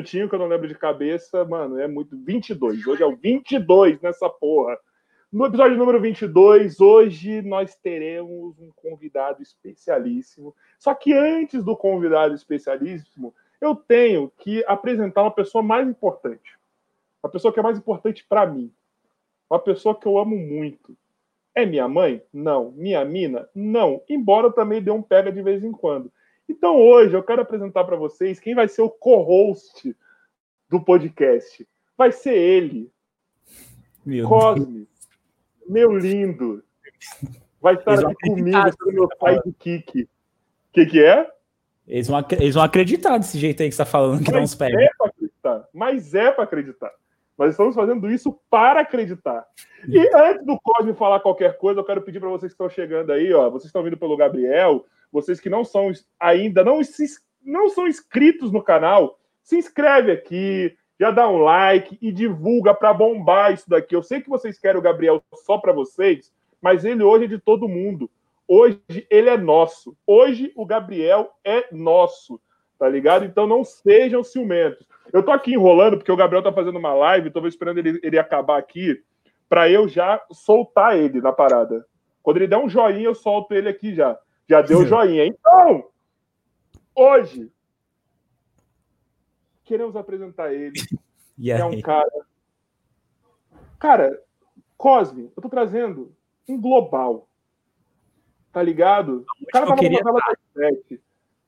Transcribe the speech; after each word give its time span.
minutinho 0.00 0.28
que 0.28 0.34
eu 0.34 0.38
não 0.38 0.46
lembro 0.46 0.66
de 0.66 0.74
cabeça. 0.74 1.44
Mano, 1.44 1.78
é 1.78 1.86
muito. 1.86 2.16
22. 2.16 2.86
Hoje 2.86 3.02
é 3.02 3.06
o 3.06 3.16
22 3.16 4.00
nessa 4.00 4.28
porra. 4.28 4.78
No 5.30 5.46
episódio 5.46 5.76
número 5.76 6.00
22, 6.00 6.80
hoje 6.80 7.40
nós 7.42 7.76
teremos 7.76 8.58
um 8.58 8.70
convidado 8.74 9.42
especialíssimo. 9.42 10.54
Só 10.78 10.92
que 10.92 11.12
antes 11.12 11.62
do 11.62 11.76
convidado 11.76 12.34
especialíssimo, 12.34 13.32
eu 13.60 13.76
tenho 13.76 14.32
que 14.38 14.64
apresentar 14.66 15.22
uma 15.22 15.30
pessoa 15.30 15.62
mais 15.62 15.86
importante. 15.86 16.58
Uma 17.22 17.30
pessoa 17.30 17.52
que 17.52 17.60
é 17.60 17.62
mais 17.62 17.78
importante 17.78 18.26
para 18.28 18.46
mim. 18.46 18.72
Uma 19.48 19.60
pessoa 19.60 19.94
que 19.94 20.06
eu 20.06 20.18
amo 20.18 20.36
muito. 20.36 20.96
É 21.54 21.64
minha 21.64 21.86
mãe? 21.86 22.22
Não. 22.32 22.72
Minha 22.72 23.04
mina? 23.04 23.48
Não. 23.54 24.02
Embora 24.08 24.50
também 24.50 24.82
dê 24.82 24.90
um 24.90 25.02
pega 25.02 25.30
de 25.30 25.42
vez 25.42 25.62
em 25.62 25.72
quando. 25.72 26.10
Então 26.50 26.76
hoje 26.76 27.14
eu 27.14 27.22
quero 27.22 27.42
apresentar 27.42 27.84
para 27.84 27.96
vocês 27.96 28.40
quem 28.40 28.54
vai 28.54 28.68
ser 28.68 28.82
o 28.82 28.90
co-host 28.90 29.96
do 30.68 30.80
podcast. 30.80 31.66
Vai 31.96 32.12
ser 32.12 32.34
ele, 32.34 32.90
Meu 34.04 34.28
Cosme. 34.28 34.66
Deus 34.66 34.90
meu 35.70 35.96
lindo, 35.96 36.62
vai 37.60 37.74
estar 37.74 37.94
aqui 37.94 38.28
comigo, 38.28 38.58
sendo 38.58 38.92
meu 38.92 39.08
pai 39.08 39.36
do 39.36 39.52
Kiki. 39.52 40.02
O 40.02 40.08
que, 40.72 40.86
que 40.86 41.02
é? 41.02 41.30
Eles 41.86 42.08
vão, 42.08 42.24
eles 42.32 42.54
vão 42.54 42.64
acreditar 42.64 43.18
desse 43.18 43.38
jeito 43.38 43.62
aí 43.62 43.68
que 43.68 43.74
você 43.74 43.82
está 43.82 43.90
falando, 43.90 44.24
que 44.24 44.30
Mas 44.30 44.36
não 44.36 44.44
os 44.44 44.54
pega. 44.54 44.80
É 44.80 44.90
para 44.98 45.06
acreditar. 45.06 45.68
Mas 45.72 46.14
é 46.14 46.30
para 46.32 46.44
acreditar. 46.44 46.92
Nós 47.38 47.52
estamos 47.52 47.74
fazendo 47.74 48.10
isso 48.10 48.38
para 48.50 48.80
acreditar. 48.80 49.46
E 49.88 49.98
antes 50.14 50.44
do 50.44 50.58
Cosme 50.60 50.92
falar 50.94 51.20
qualquer 51.20 51.56
coisa, 51.56 51.80
eu 51.80 51.84
quero 51.84 52.02
pedir 52.02 52.20
para 52.20 52.28
vocês 52.28 52.52
que 52.52 52.54
estão 52.54 52.68
chegando 52.68 53.12
aí, 53.12 53.32
ó, 53.32 53.48
vocês 53.48 53.66
estão 53.66 53.82
vindo 53.82 53.96
pelo 53.96 54.16
Gabriel, 54.16 54.84
vocês 55.12 55.40
que 55.40 55.50
não 55.50 55.64
são 55.64 55.90
ainda 56.18 56.64
não, 56.64 56.80
não 57.44 57.68
são 57.68 57.86
inscritos 57.86 58.52
no 58.52 58.62
canal, 58.62 59.18
se 59.42 59.56
inscreve 59.56 60.12
aqui, 60.12 60.76
já 60.98 61.10
dá 61.10 61.28
um 61.28 61.38
like 61.38 61.98
e 62.00 62.12
divulga 62.12 62.74
para 62.74 62.92
bombar 62.92 63.54
isso 63.54 63.68
daqui. 63.68 63.96
Eu 63.96 64.02
sei 64.02 64.20
que 64.20 64.28
vocês 64.28 64.58
querem 64.58 64.78
o 64.78 64.82
Gabriel 64.82 65.22
só 65.44 65.58
para 65.58 65.72
vocês, 65.72 66.32
mas 66.60 66.84
ele 66.84 67.02
hoje 67.02 67.24
é 67.24 67.28
de 67.28 67.38
todo 67.38 67.68
mundo. 67.68 68.10
Hoje 68.46 68.80
ele 69.08 69.30
é 69.30 69.36
nosso. 69.36 69.96
Hoje 70.06 70.52
o 70.54 70.66
Gabriel 70.66 71.30
é 71.44 71.66
nosso, 71.72 72.40
tá 72.78 72.88
ligado? 72.88 73.24
Então 73.24 73.46
não 73.46 73.64
sejam 73.64 74.22
ciumentos. 74.22 74.86
Eu 75.12 75.22
tô 75.22 75.30
aqui 75.30 75.52
enrolando 75.52 75.96
porque 75.96 76.12
o 76.12 76.16
Gabriel 76.16 76.42
tá 76.42 76.52
fazendo 76.52 76.78
uma 76.78 76.92
live, 76.92 77.30
tô 77.30 77.46
esperando 77.46 77.78
ele, 77.78 77.98
ele 78.02 78.18
acabar 78.18 78.58
aqui 78.58 79.02
para 79.48 79.68
eu 79.70 79.88
já 79.88 80.22
soltar 80.30 80.96
ele 80.96 81.20
na 81.20 81.32
parada. 81.32 81.84
Quando 82.22 82.36
ele 82.36 82.46
der 82.46 82.58
um 82.58 82.68
joinha, 82.68 83.04
eu 83.04 83.14
solto 83.14 83.54
ele 83.54 83.68
aqui 83.68 83.94
já. 83.94 84.18
Já 84.50 84.62
deu 84.62 84.84
joinha. 84.84 85.24
Então, 85.26 85.88
hoje 86.92 87.52
queremos 89.62 89.94
apresentar 89.94 90.52
ele. 90.52 90.72
é 91.46 91.64
um 91.64 91.80
cara. 91.80 92.26
Cara, 93.78 94.22
Cosme, 94.76 95.30
eu 95.36 95.40
tô 95.40 95.48
trazendo 95.48 96.12
um 96.48 96.60
global. 96.60 97.28
Tá 98.50 98.60
ligado? 98.60 99.24
O 99.40 99.46
cara 99.52 99.66
tava 99.68 99.82
na 99.82 99.86
novela 99.86 100.20
das 100.26 100.38
sete. 100.52 100.94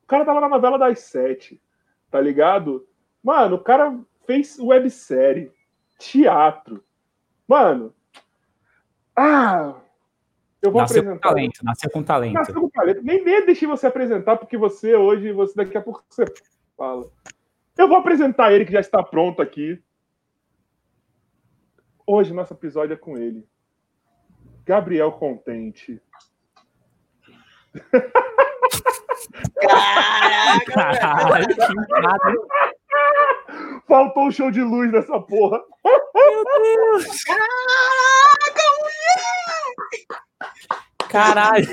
O 0.05 0.07
cara 0.07 0.25
tava 0.25 0.41
na 0.41 0.49
novela 0.49 0.79
das 0.79 1.01
sete. 1.01 1.61
Tá 2.09 2.21
ligado? 2.21 2.87
Mano, 3.21 3.57
o 3.57 3.65
cara 3.65 3.99
fez 4.25 4.61
websérie, 4.61 5.51
teatro. 5.99 6.85
Mano. 7.49 7.93
Ah! 9.17 9.75
Eu 10.63 10.71
vou 10.71 10.81
nasceu 10.81 11.01
apresentar. 11.01 11.29
Com 11.29 11.35
talento, 11.35 11.65
nasceu 11.65 11.91
com 11.91 12.03
talento. 12.05 12.35
Nasceu 12.35 12.55
com 12.55 12.71
talento. 12.71 13.03
Nem, 13.03 13.25
nem 13.25 13.45
deixei 13.45 13.67
você 13.67 13.89
apresentar, 13.89 14.37
porque 14.37 14.57
você 14.57 14.95
hoje, 14.95 15.33
você 15.33 15.55
daqui 15.57 15.77
a 15.77 15.83
pouco 15.83 16.05
você 16.09 16.25
fala. 16.77 17.11
Eu 17.77 17.89
vou 17.89 17.97
apresentar 17.97 18.53
ele 18.53 18.65
que 18.65 18.73
já 18.73 18.79
está 18.79 19.03
pronto 19.03 19.43
aqui. 19.43 19.83
Hoje 22.07 22.33
nosso 22.33 22.55
episódio 22.55 22.95
é 22.95 22.97
com 22.97 23.19
ele. 23.19 23.45
Gabriel 24.65 25.11
Contente. 25.13 26.01
Caralho, 30.69 31.47
Faltou 33.89 34.27
um 34.27 34.31
show 34.31 34.51
de 34.51 34.63
luz 34.63 34.93
nessa 34.93 35.19
porra. 35.21 35.61
Meu 35.85 36.45
Deus! 36.45 37.25
Caraca, 37.25 38.63
Caralho! 41.09 41.67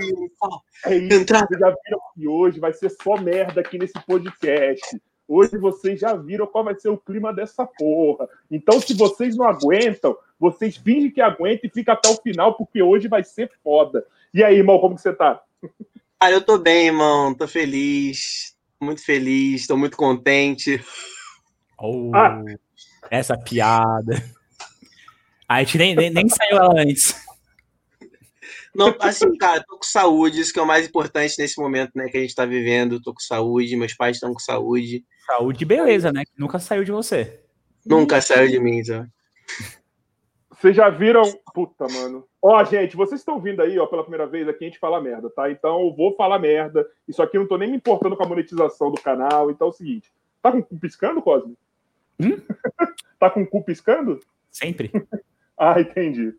É 0.86 0.95
isso, 0.95 1.25
vocês 1.25 1.60
já 1.60 1.69
viram 1.69 2.00
que 2.13 2.27
hoje 2.27 2.60
vai 2.60 2.74
ser 2.74 2.89
só 2.89 3.18
merda 3.18 3.62
aqui 3.62 3.77
nesse 3.77 3.94
podcast. 4.06 5.01
Hoje 5.27 5.57
vocês 5.57 6.00
já 6.00 6.13
viram 6.13 6.48
qual 6.48 6.63
vai 6.63 6.75
ser 6.75 6.89
o 6.89 6.98
clima 6.98 7.33
dessa 7.33 7.66
porra. 7.66 8.27
Então, 8.50 8.81
se 8.81 8.94
vocês 8.95 9.36
não 9.36 9.45
aguentam, 9.45 10.18
vocês 10.39 10.77
fingem 10.77 11.12
que 11.12 11.21
aguentam 11.21 11.69
e 11.69 11.74
fica 11.74 11.94
até 11.94 12.10
o 12.10 12.16
final, 12.16 12.56
porque 12.56 12.81
hoje 12.81 13.07
vai 13.07 13.24
ser 13.24 13.51
foda. 13.63 14.06
E 14.33 14.44
aí, 14.44 14.57
irmão, 14.57 14.80
como 14.80 14.95
que 14.95 15.01
você 15.01 15.13
tá? 15.13 15.42
Ah, 16.19 16.31
eu 16.31 16.42
tô 16.42 16.57
bem, 16.57 16.88
irmão. 16.88 17.33
Tô 17.33 17.48
feliz. 17.48 18.56
Muito 18.81 19.04
feliz, 19.04 19.68
tô 19.68 19.77
muito 19.77 19.95
contente. 19.95 20.83
Oh, 21.77 22.12
ah. 22.16 22.42
Essa 23.12 23.38
piada. 23.38 24.24
A 25.48 25.63
gente 25.63 25.77
nem, 25.77 25.95
nem, 25.95 26.10
nem 26.10 26.27
saiu 26.30 26.57
ela 26.57 26.81
antes. 26.81 27.16
Não, 28.75 28.95
assim, 29.00 29.36
cara, 29.38 29.63
tô 29.68 29.77
com 29.77 29.83
saúde, 29.83 30.42
isso 30.42 30.54
que 30.54 30.60
é 30.60 30.62
o 30.62 30.68
mais 30.68 30.88
importante 30.88 31.36
nesse 31.39 31.60
momento, 31.60 31.92
né, 31.95 32.07
que 32.07 32.18
a 32.18 32.21
gente 32.21 32.36
tá 32.36 32.45
vivendo. 32.45 33.01
Tô 33.01 33.13
com 33.13 33.19
saúde, 33.19 33.75
meus 33.75 33.94
pais 33.94 34.18
estão 34.18 34.33
com 34.33 34.39
saúde. 34.39 35.04
Saúde 35.25 35.63
e 35.63 35.66
beleza, 35.66 36.12
né? 36.12 36.24
Nunca 36.38 36.60
saiu 36.60 36.83
de 36.83 36.92
você. 36.92 37.42
Nunca 37.86 38.21
saiu 38.21 38.48
de 38.50 38.60
mim, 38.60 38.83
já. 38.83 39.07
Vocês 40.51 40.75
já 40.75 40.89
viram. 40.89 41.24
Puta, 41.54 41.88
mano. 41.88 42.25
Ó, 42.42 42.63
gente, 42.63 42.95
vocês 42.95 43.21
estão 43.21 43.39
vindo 43.39 43.62
aí, 43.62 43.80
ó, 43.80 43.86
pela 43.86 44.04
primeira 44.04 44.27
vez 44.27 44.48
aqui, 44.48 44.66
a 44.66 44.68
gente 44.68 44.80
fala 44.80 45.01
merda, 45.01 45.30
tá? 45.30 45.50
Então 45.50 45.81
eu 45.81 45.95
vou 45.95 46.16
falar 46.16 46.38
merda. 46.38 46.86
Isso 47.07 47.21
aqui 47.24 47.38
eu 47.38 47.42
não 47.42 47.48
tô 47.48 47.57
nem 47.57 47.69
me 47.69 47.77
importando 47.77 48.16
com 48.16 48.24
a 48.24 48.27
monetização 48.27 48.92
do 48.92 49.01
canal. 49.01 49.50
Então 49.50 49.68
é 49.68 49.69
o 49.69 49.74
seguinte. 49.74 50.12
Tá 50.42 50.51
com 50.51 50.60
o 50.60 50.63
cu 50.63 50.77
piscando, 50.77 51.21
Cosme? 51.21 51.57
Hum? 52.19 52.38
tá 53.18 53.30
com 53.30 53.42
o 53.42 53.48
cu 53.48 53.63
piscando? 53.63 54.19
Sempre. 54.51 54.92
ah, 55.57 55.80
entendi. 55.80 56.33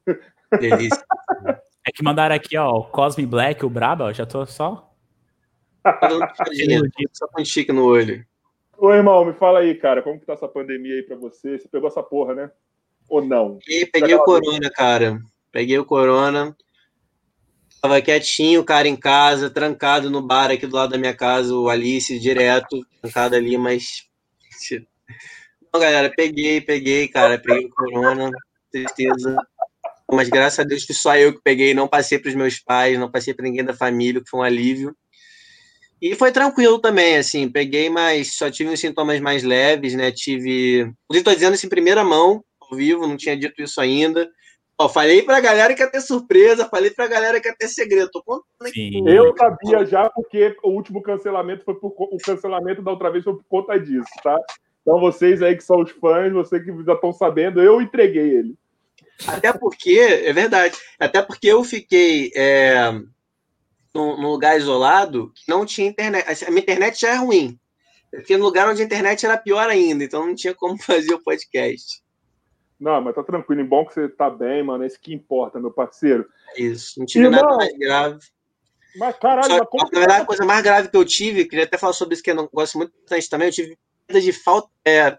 Delícia. 0.58 1.04
É 1.86 1.90
que 1.90 2.02
mandaram 2.04 2.34
aqui, 2.34 2.56
ó, 2.56 2.70
o 2.70 2.84
Cosme 2.84 3.24
Black, 3.24 3.64
o 3.64 3.70
Braba, 3.70 4.04
ó, 4.04 4.12
já 4.12 4.26
tô 4.26 4.44
só. 4.44 4.92
só 7.12 7.26
com 7.28 7.44
chique 7.44 7.72
no 7.72 7.86
olho. 7.86 8.24
Ô, 8.76 8.92
irmão, 8.92 9.24
me 9.24 9.32
fala 9.34 9.60
aí, 9.60 9.74
cara, 9.74 10.02
como 10.02 10.18
que 10.20 10.26
tá 10.26 10.34
essa 10.34 10.48
pandemia 10.48 10.96
aí 10.96 11.02
pra 11.02 11.16
você? 11.16 11.58
Você 11.58 11.68
pegou 11.68 11.88
essa 11.88 12.02
porra, 12.02 12.34
né? 12.34 12.50
Ou 13.08 13.24
não? 13.24 13.58
E 13.66 13.86
peguei 13.86 14.14
o 14.14 14.22
corona, 14.22 14.70
cara. 14.70 15.20
Peguei 15.50 15.78
o 15.78 15.84
corona. 15.84 16.54
Tava 17.80 18.00
quietinho, 18.02 18.62
cara, 18.62 18.86
em 18.86 18.96
casa, 18.96 19.48
trancado 19.48 20.10
no 20.10 20.20
bar 20.20 20.50
aqui 20.50 20.66
do 20.66 20.76
lado 20.76 20.90
da 20.90 20.98
minha 20.98 21.16
casa, 21.16 21.54
o 21.54 21.70
Alice, 21.70 22.18
direto, 22.20 22.86
trancado 23.00 23.36
ali, 23.36 23.56
mas. 23.56 24.06
Não, 25.72 25.80
galera, 25.80 26.12
peguei, 26.14 26.60
peguei, 26.60 27.08
cara, 27.08 27.38
peguei 27.38 27.64
o 27.64 27.70
corona, 27.70 28.30
tristeza 28.70 29.36
mas 30.12 30.28
graças 30.28 30.58
a 30.58 30.64
Deus 30.64 30.84
que 30.84 30.94
só 30.94 31.16
eu 31.16 31.32
que 31.32 31.40
peguei, 31.42 31.74
não 31.74 31.88
passei 31.88 32.18
para 32.18 32.28
os 32.28 32.34
meus 32.34 32.58
pais, 32.58 32.98
não 32.98 33.10
passei 33.10 33.34
para 33.34 33.44
ninguém 33.44 33.64
da 33.64 33.74
família, 33.74 34.20
que 34.22 34.28
foi 34.28 34.40
um 34.40 34.44
alívio. 34.44 34.94
E 36.00 36.14
foi 36.14 36.32
tranquilo 36.32 36.78
também, 36.78 37.18
assim, 37.18 37.48
peguei, 37.48 37.90
mas 37.90 38.34
só 38.34 38.50
tive 38.50 38.70
uns 38.70 38.80
sintomas 38.80 39.20
mais 39.20 39.42
leves, 39.42 39.94
né? 39.94 40.10
Tive. 40.10 40.90
Estou 41.12 41.34
dizendo 41.34 41.54
isso 41.54 41.66
em 41.66 41.70
primeira 41.70 42.02
mão, 42.02 42.42
ao 42.60 42.76
vivo, 42.76 43.06
não 43.06 43.16
tinha 43.16 43.36
dito 43.36 43.62
isso 43.62 43.80
ainda. 43.80 44.28
Ó, 44.80 44.88
falei 44.88 45.20
pra 45.20 45.40
galera 45.40 45.74
que 45.74 45.82
ia 45.82 45.90
ter 45.90 46.00
surpresa, 46.00 46.66
falei 46.70 46.90
pra 46.90 47.06
galera 47.06 47.38
que 47.38 47.46
ia 47.46 47.54
ter 47.54 47.68
segredo. 47.68 48.10
Tô 48.10 48.22
contando 48.22 48.66
aqui. 48.66 49.02
Eu 49.06 49.34
sabia 49.36 49.84
já, 49.84 50.08
porque 50.08 50.56
o 50.64 50.70
último 50.70 51.02
cancelamento 51.02 51.64
foi 51.64 51.74
por 51.74 51.94
o 51.98 52.16
cancelamento 52.16 52.80
da 52.80 52.90
outra 52.90 53.10
vez 53.10 53.22
foi 53.22 53.34
por 53.34 53.44
conta 53.46 53.78
disso, 53.78 54.08
tá? 54.22 54.38
Então 54.80 54.98
vocês 54.98 55.42
aí 55.42 55.54
que 55.54 55.62
são 55.62 55.82
os 55.82 55.90
fãs, 55.90 56.32
vocês 56.32 56.64
que 56.64 56.72
já 56.82 56.94
estão 56.94 57.12
sabendo, 57.12 57.60
eu 57.60 57.82
entreguei 57.82 58.36
ele. 58.36 58.54
Até 59.26 59.52
porque, 59.52 59.98
é 59.98 60.32
verdade, 60.32 60.76
até 60.98 61.22
porque 61.22 61.48
eu 61.48 61.62
fiquei 61.62 62.30
é, 62.34 62.90
num, 63.94 64.16
num, 64.16 64.30
lugar 64.30 64.58
isolado 64.58 65.32
que 65.34 65.48
não 65.48 65.66
tinha 65.66 65.88
internet. 65.88 66.44
A 66.44 66.50
minha 66.50 66.62
internet 66.62 67.00
já 67.00 67.10
é 67.10 67.16
ruim. 67.16 67.58
Eu 68.12 68.20
fiquei 68.20 68.36
no 68.36 68.44
lugar 68.44 68.68
onde 68.68 68.82
a 68.82 68.84
internet 68.84 69.24
era 69.24 69.36
pior 69.36 69.68
ainda, 69.68 70.02
então 70.02 70.26
não 70.26 70.34
tinha 70.34 70.54
como 70.54 70.76
fazer 70.82 71.14
o 71.14 71.22
podcast. 71.22 72.02
Não, 72.78 73.00
mas 73.00 73.14
tá 73.14 73.22
tranquilo. 73.22 73.62
Bom 73.64 73.84
que 73.84 73.92
você 73.92 74.08
tá 74.08 74.30
bem, 74.30 74.62
mano. 74.62 74.84
É 74.84 74.86
isso 74.86 74.98
que 74.98 75.12
importa, 75.12 75.60
meu 75.60 75.70
parceiro. 75.70 76.26
Isso, 76.56 76.98
não 76.98 77.06
tive 77.06 77.26
Irmão, 77.26 77.42
nada 77.42 77.56
mais 77.56 77.78
grave. 77.78 78.18
Mas 78.96 79.16
caralho, 79.18 79.46
Só, 79.46 79.58
mas 79.58 79.68
como... 79.68 79.90
Na 79.92 79.98
verdade, 79.98 80.22
a 80.22 80.26
coisa 80.26 80.44
mais 80.44 80.62
grave 80.62 80.88
que 80.88 80.96
eu 80.96 81.04
tive, 81.04 81.44
queria 81.44 81.64
até 81.64 81.76
falar 81.76 81.92
sobre 81.92 82.14
isso 82.14 82.22
que 82.22 82.30
eu 82.30 82.34
não 82.34 82.48
gosto 82.52 82.78
muito 82.78 82.92
bastante 82.98 83.28
também, 83.28 83.48
eu 83.48 83.52
tive 83.52 83.78
perda 84.06 84.20
de 84.20 84.32
falta, 84.32 84.68
é, 84.84 85.16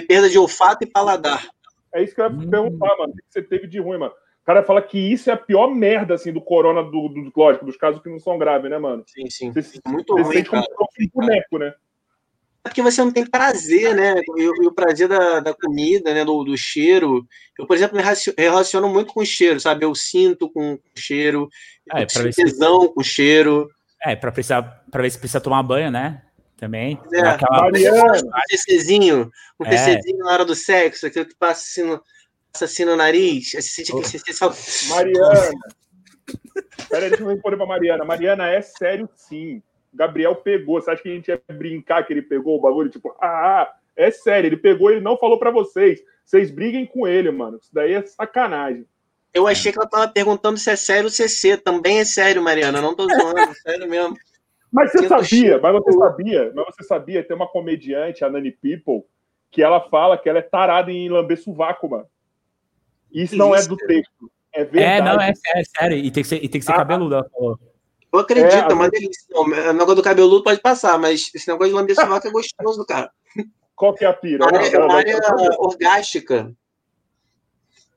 perda 0.00 0.28
de 0.28 0.38
olfato 0.38 0.84
e 0.84 0.90
paladar. 0.90 1.48
É 1.94 2.02
isso 2.02 2.14
que 2.14 2.20
eu 2.20 2.26
ia 2.26 2.30
hum. 2.30 2.50
perguntar, 2.50 2.96
mano. 2.98 3.12
O 3.12 3.16
que 3.16 3.22
você 3.28 3.42
teve 3.42 3.66
de 3.66 3.78
ruim, 3.78 3.98
mano? 3.98 4.12
O 4.12 4.46
cara 4.46 4.62
fala 4.62 4.80
que 4.80 4.98
isso 4.98 5.28
é 5.28 5.32
a 5.34 5.36
pior 5.36 5.68
merda, 5.74 6.14
assim, 6.14 6.32
do 6.32 6.40
corona, 6.40 6.82
do, 6.82 7.08
do, 7.08 7.32
lógico, 7.36 7.66
dos 7.66 7.76
casos 7.76 8.02
que 8.02 8.08
não 8.08 8.18
são 8.18 8.38
graves, 8.38 8.70
né, 8.70 8.78
mano? 8.78 9.04
Sim, 9.06 9.28
sim. 9.28 9.52
Você, 9.52 9.78
muito 9.86 10.14
você 10.14 10.22
ruim, 10.22 10.36
sente 10.36 10.48
como 10.48 10.62
um 10.62 11.08
boneco, 11.12 11.58
né? 11.58 11.74
É 12.64 12.68
porque 12.68 12.82
você 12.82 13.02
não 13.02 13.12
tem 13.12 13.26
prazer, 13.26 13.94
né? 13.94 14.14
E, 14.36 14.42
e 14.42 14.66
o 14.66 14.72
prazer 14.72 15.08
da, 15.08 15.40
da 15.40 15.54
comida, 15.54 16.12
né? 16.14 16.24
Do, 16.24 16.44
do, 16.44 16.56
cheiro. 16.56 17.26
Eu, 17.58 17.66
por 17.66 17.76
exemplo, 17.76 17.96
me 17.96 18.02
relaciono 18.36 18.88
muito 18.88 19.12
com 19.12 19.20
o 19.20 19.26
cheiro, 19.26 19.60
sabe? 19.60 19.84
Eu 19.84 19.94
sinto 19.94 20.50
com 20.50 20.74
o 20.74 20.80
cheiro, 20.94 21.48
é, 21.94 22.02
eu 22.02 22.06
tesão 22.32 22.82
se... 22.82 22.88
com 22.88 23.00
o 23.00 23.04
cheiro. 23.04 23.68
É, 24.04 24.16
pra, 24.16 24.32
precisar, 24.32 24.62
pra 24.90 25.02
ver 25.02 25.10
se 25.10 25.18
precisa 25.18 25.40
tomar 25.40 25.62
banho, 25.62 25.90
né? 25.90 26.22
Também. 26.58 27.00
É, 27.12 27.20
aquela... 27.20 27.62
Mariana. 27.62 28.18
Um 28.18 28.30
TCzinho, 28.50 29.30
um 29.58 29.64
é. 29.64 29.70
TCzinho 29.70 30.18
na 30.18 30.32
hora 30.32 30.44
do 30.44 30.56
sexo, 30.56 31.06
aquilo 31.06 31.24
que 31.24 31.36
passa 31.36 31.62
assim 31.62 31.88
no, 31.88 32.02
passa 32.52 32.64
assim 32.64 32.84
no 32.84 32.96
nariz. 32.96 33.52
Você 33.52 33.62
sente 33.62 33.92
que 33.92 34.18
você 34.18 34.32
só... 34.32 34.52
Mariana. 34.94 35.52
Peraí, 36.90 37.08
deixa 37.10 37.22
eu 37.22 37.28
responder 37.28 37.56
pra 37.56 37.66
Mariana. 37.66 38.04
Mariana, 38.04 38.50
é 38.50 38.60
sério 38.60 39.08
sim. 39.14 39.62
Gabriel 39.94 40.34
pegou. 40.34 40.80
Você 40.80 40.90
acha 40.90 41.02
que 41.02 41.08
a 41.08 41.14
gente 41.14 41.28
ia 41.28 41.40
brincar 41.48 42.04
que 42.04 42.12
ele 42.12 42.22
pegou 42.22 42.58
o 42.58 42.60
bagulho? 42.60 42.90
Tipo, 42.90 43.14
ah, 43.20 43.72
é 43.96 44.10
sério, 44.10 44.48
ele 44.48 44.56
pegou, 44.56 44.90
ele 44.90 45.00
não 45.00 45.16
falou 45.16 45.38
para 45.38 45.52
vocês. 45.52 46.00
Vocês 46.24 46.50
briguem 46.50 46.84
com 46.84 47.06
ele, 47.06 47.30
mano. 47.30 47.58
Isso 47.62 47.70
daí 47.72 47.94
é 47.94 48.04
sacanagem. 48.04 48.84
Eu 49.32 49.46
achei 49.46 49.70
que 49.70 49.78
ela 49.78 49.88
tava 49.88 50.08
perguntando 50.08 50.58
se 50.58 50.70
é 50.70 50.76
sério 50.76 51.06
o 51.06 51.10
CC. 51.10 51.56
Também 51.56 52.00
é 52.00 52.04
sério, 52.04 52.42
Mariana. 52.42 52.82
Não 52.82 52.96
tô 52.96 53.08
zoando, 53.08 53.38
é 53.38 53.54
sério 53.62 53.88
mesmo. 53.88 54.16
Mas 54.70 54.92
você 54.92 55.08
sabia, 55.08 55.58
mas 55.58 55.72
você 55.72 55.92
sabia, 55.92 56.52
mas 56.54 56.66
você 56.66 56.84
sabia, 56.84 57.24
tem 57.24 57.36
uma 57.36 57.48
comediante, 57.48 58.24
a 58.24 58.30
Nani 58.30 58.52
People, 58.52 59.04
que 59.50 59.62
ela 59.62 59.80
fala 59.88 60.18
que 60.18 60.28
ela 60.28 60.38
é 60.38 60.42
tarada 60.42 60.92
em 60.92 61.08
lamber 61.08 61.42
sovaco, 61.42 61.88
mano. 61.88 62.06
Isso 63.10 63.36
não 63.36 63.54
é 63.54 63.66
do 63.66 63.76
texto. 63.76 64.30
É 64.52 64.64
verdade. 64.64 64.84
É, 64.84 65.02
não, 65.02 65.20
é, 65.20 65.32
é 65.54 65.62
sério. 65.64 65.96
E 65.96 66.10
tem 66.10 66.22
que 66.22 66.28
ser, 66.28 66.44
e 66.44 66.48
tem 66.48 66.60
que 66.60 66.64
ser 66.66 66.72
ah, 66.72 66.76
cabeludo, 66.76 67.14
ela 67.14 67.28
falou. 67.30 67.58
Eu 68.12 68.18
acredito, 68.20 68.52
é, 68.52 68.58
é 68.70 68.74
uma 68.74 68.90
delícia. 68.90 69.36
O 69.36 69.46
negócio 69.46 69.94
do 69.96 70.02
cabeludo 70.02 70.42
pode 70.42 70.60
passar, 70.60 70.98
mas 70.98 71.30
esse 71.34 71.48
negócio 71.48 71.72
de 71.72 71.78
lamber 71.78 71.94
sovaco 71.94 72.26
é 72.26 72.30
gostoso, 72.30 72.84
cara. 72.86 73.10
Qual 73.74 73.94
que 73.94 74.04
é 74.04 74.08
a 74.08 74.12
pira? 74.12 74.44
É 74.44 74.78
uma 74.78 74.94
área 74.94 75.18
orgástica. 75.58 76.52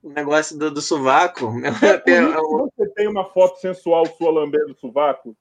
O 0.03 0.09
negócio 0.09 0.57
do, 0.57 0.71
do 0.71 0.81
sovaco. 0.81 1.51
É 1.81 2.21
você 2.21 2.89
tem 2.95 3.07
uma 3.07 3.25
foto 3.25 3.59
sensual 3.59 4.05
sua 4.05 4.31
lambendo 4.31 4.75
sovaco? 4.75 5.35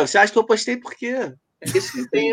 Você 0.00 0.18
acha 0.18 0.32
que 0.32 0.38
eu 0.38 0.44
postei 0.44 0.76
por 0.76 0.94
quê? 0.94 1.34
É 1.60 1.68
isso 1.76 1.92
que 1.92 2.08
tem, 2.10 2.32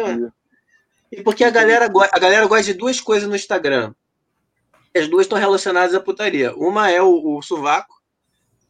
E 1.11 1.21
porque 1.21 1.43
a 1.43 1.49
galera, 1.49 1.85
a 1.85 2.19
galera 2.19 2.47
gosta 2.47 2.65
de 2.65 2.73
duas 2.73 2.99
coisas 3.01 3.27
no 3.27 3.35
Instagram. 3.35 3.93
As 4.95 5.07
duas 5.07 5.25
estão 5.25 5.37
relacionadas 5.37 5.93
à 5.93 5.99
putaria. 5.99 6.55
Uma 6.55 6.89
é 6.89 7.01
o, 7.01 7.37
o 7.37 7.41
sovaco, 7.41 8.01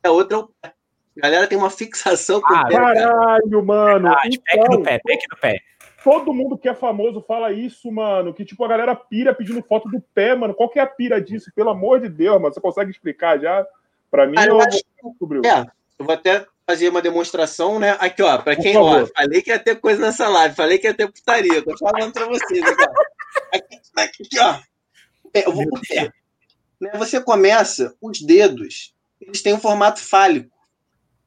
a 0.03 0.11
outra 0.11 0.37
é 0.37 0.39
o 0.39 0.47
pé. 0.47 0.73
A 1.17 1.21
galera 1.21 1.47
tem 1.47 1.57
uma 1.57 1.69
fixação 1.69 2.41
com 2.41 2.53
ah, 2.53 2.61
o 2.61 2.67
pé. 2.67 2.75
Caralho, 2.75 3.65
mano. 3.65 4.09
Ah, 4.09 4.21
então, 4.25 4.43
pack 4.45 4.77
no 4.77 4.83
pé, 4.83 4.99
pack 5.03 5.25
no 5.31 5.37
pé. 5.37 5.59
Todo 6.03 6.33
mundo 6.33 6.57
que 6.57 6.69
é 6.69 6.73
famoso 6.73 7.21
fala 7.21 7.51
isso, 7.51 7.91
mano. 7.91 8.33
Que 8.33 8.45
tipo, 8.45 8.63
a 8.63 8.67
galera 8.67 8.95
pira 8.95 9.33
pedindo 9.33 9.61
foto 9.61 9.89
do 9.89 10.01
pé, 10.13 10.33
mano. 10.33 10.53
Qual 10.53 10.69
que 10.69 10.79
é 10.79 10.81
a 10.81 10.87
pira 10.87 11.21
disso? 11.21 11.51
Pelo 11.53 11.69
amor 11.69 11.99
de 11.99 12.07
Deus, 12.07 12.39
mano. 12.41 12.53
Você 12.53 12.61
consegue 12.61 12.89
explicar 12.89 13.39
já? 13.39 13.65
Pra 14.09 14.25
mim, 14.25 14.35
ah, 14.37 14.45
eu, 14.45 14.57
eu, 14.57 15.41
é, 15.45 15.65
eu 15.99 16.05
vou 16.05 16.13
até 16.13 16.45
fazer 16.69 16.89
uma 16.89 17.01
demonstração, 17.01 17.79
né? 17.79 17.97
Aqui, 17.99 18.21
ó, 18.21 18.37
pra 18.37 18.55
quem, 18.55 18.77
ó, 18.77 19.07
falei 19.07 19.41
que 19.41 19.49
ia 19.49 19.57
ter 19.57 19.79
coisa 19.79 19.99
nessa 19.99 20.27
live, 20.27 20.55
falei 20.55 20.77
que 20.77 20.85
ia 20.85 20.93
ter 20.93 21.11
putaria. 21.11 21.63
Tô 21.63 21.75
falando 21.75 22.13
pra 22.13 22.27
vocês 22.27 22.61
aqui, 22.61 22.83
ó. 22.83 23.57
Aqui, 23.57 23.81
aqui 23.97 24.39
ó. 24.39 24.59
Eu 25.33 25.51
vou 25.51 25.67
pro 25.67 25.81
pé. 25.81 26.13
Né? 26.79 26.91
Você 26.93 27.19
começa, 27.19 27.95
os 27.99 28.21
dedos, 28.21 28.93
eles 29.19 29.41
têm 29.41 29.55
um 29.55 29.59
formato 29.59 29.99
fálico 29.99 30.55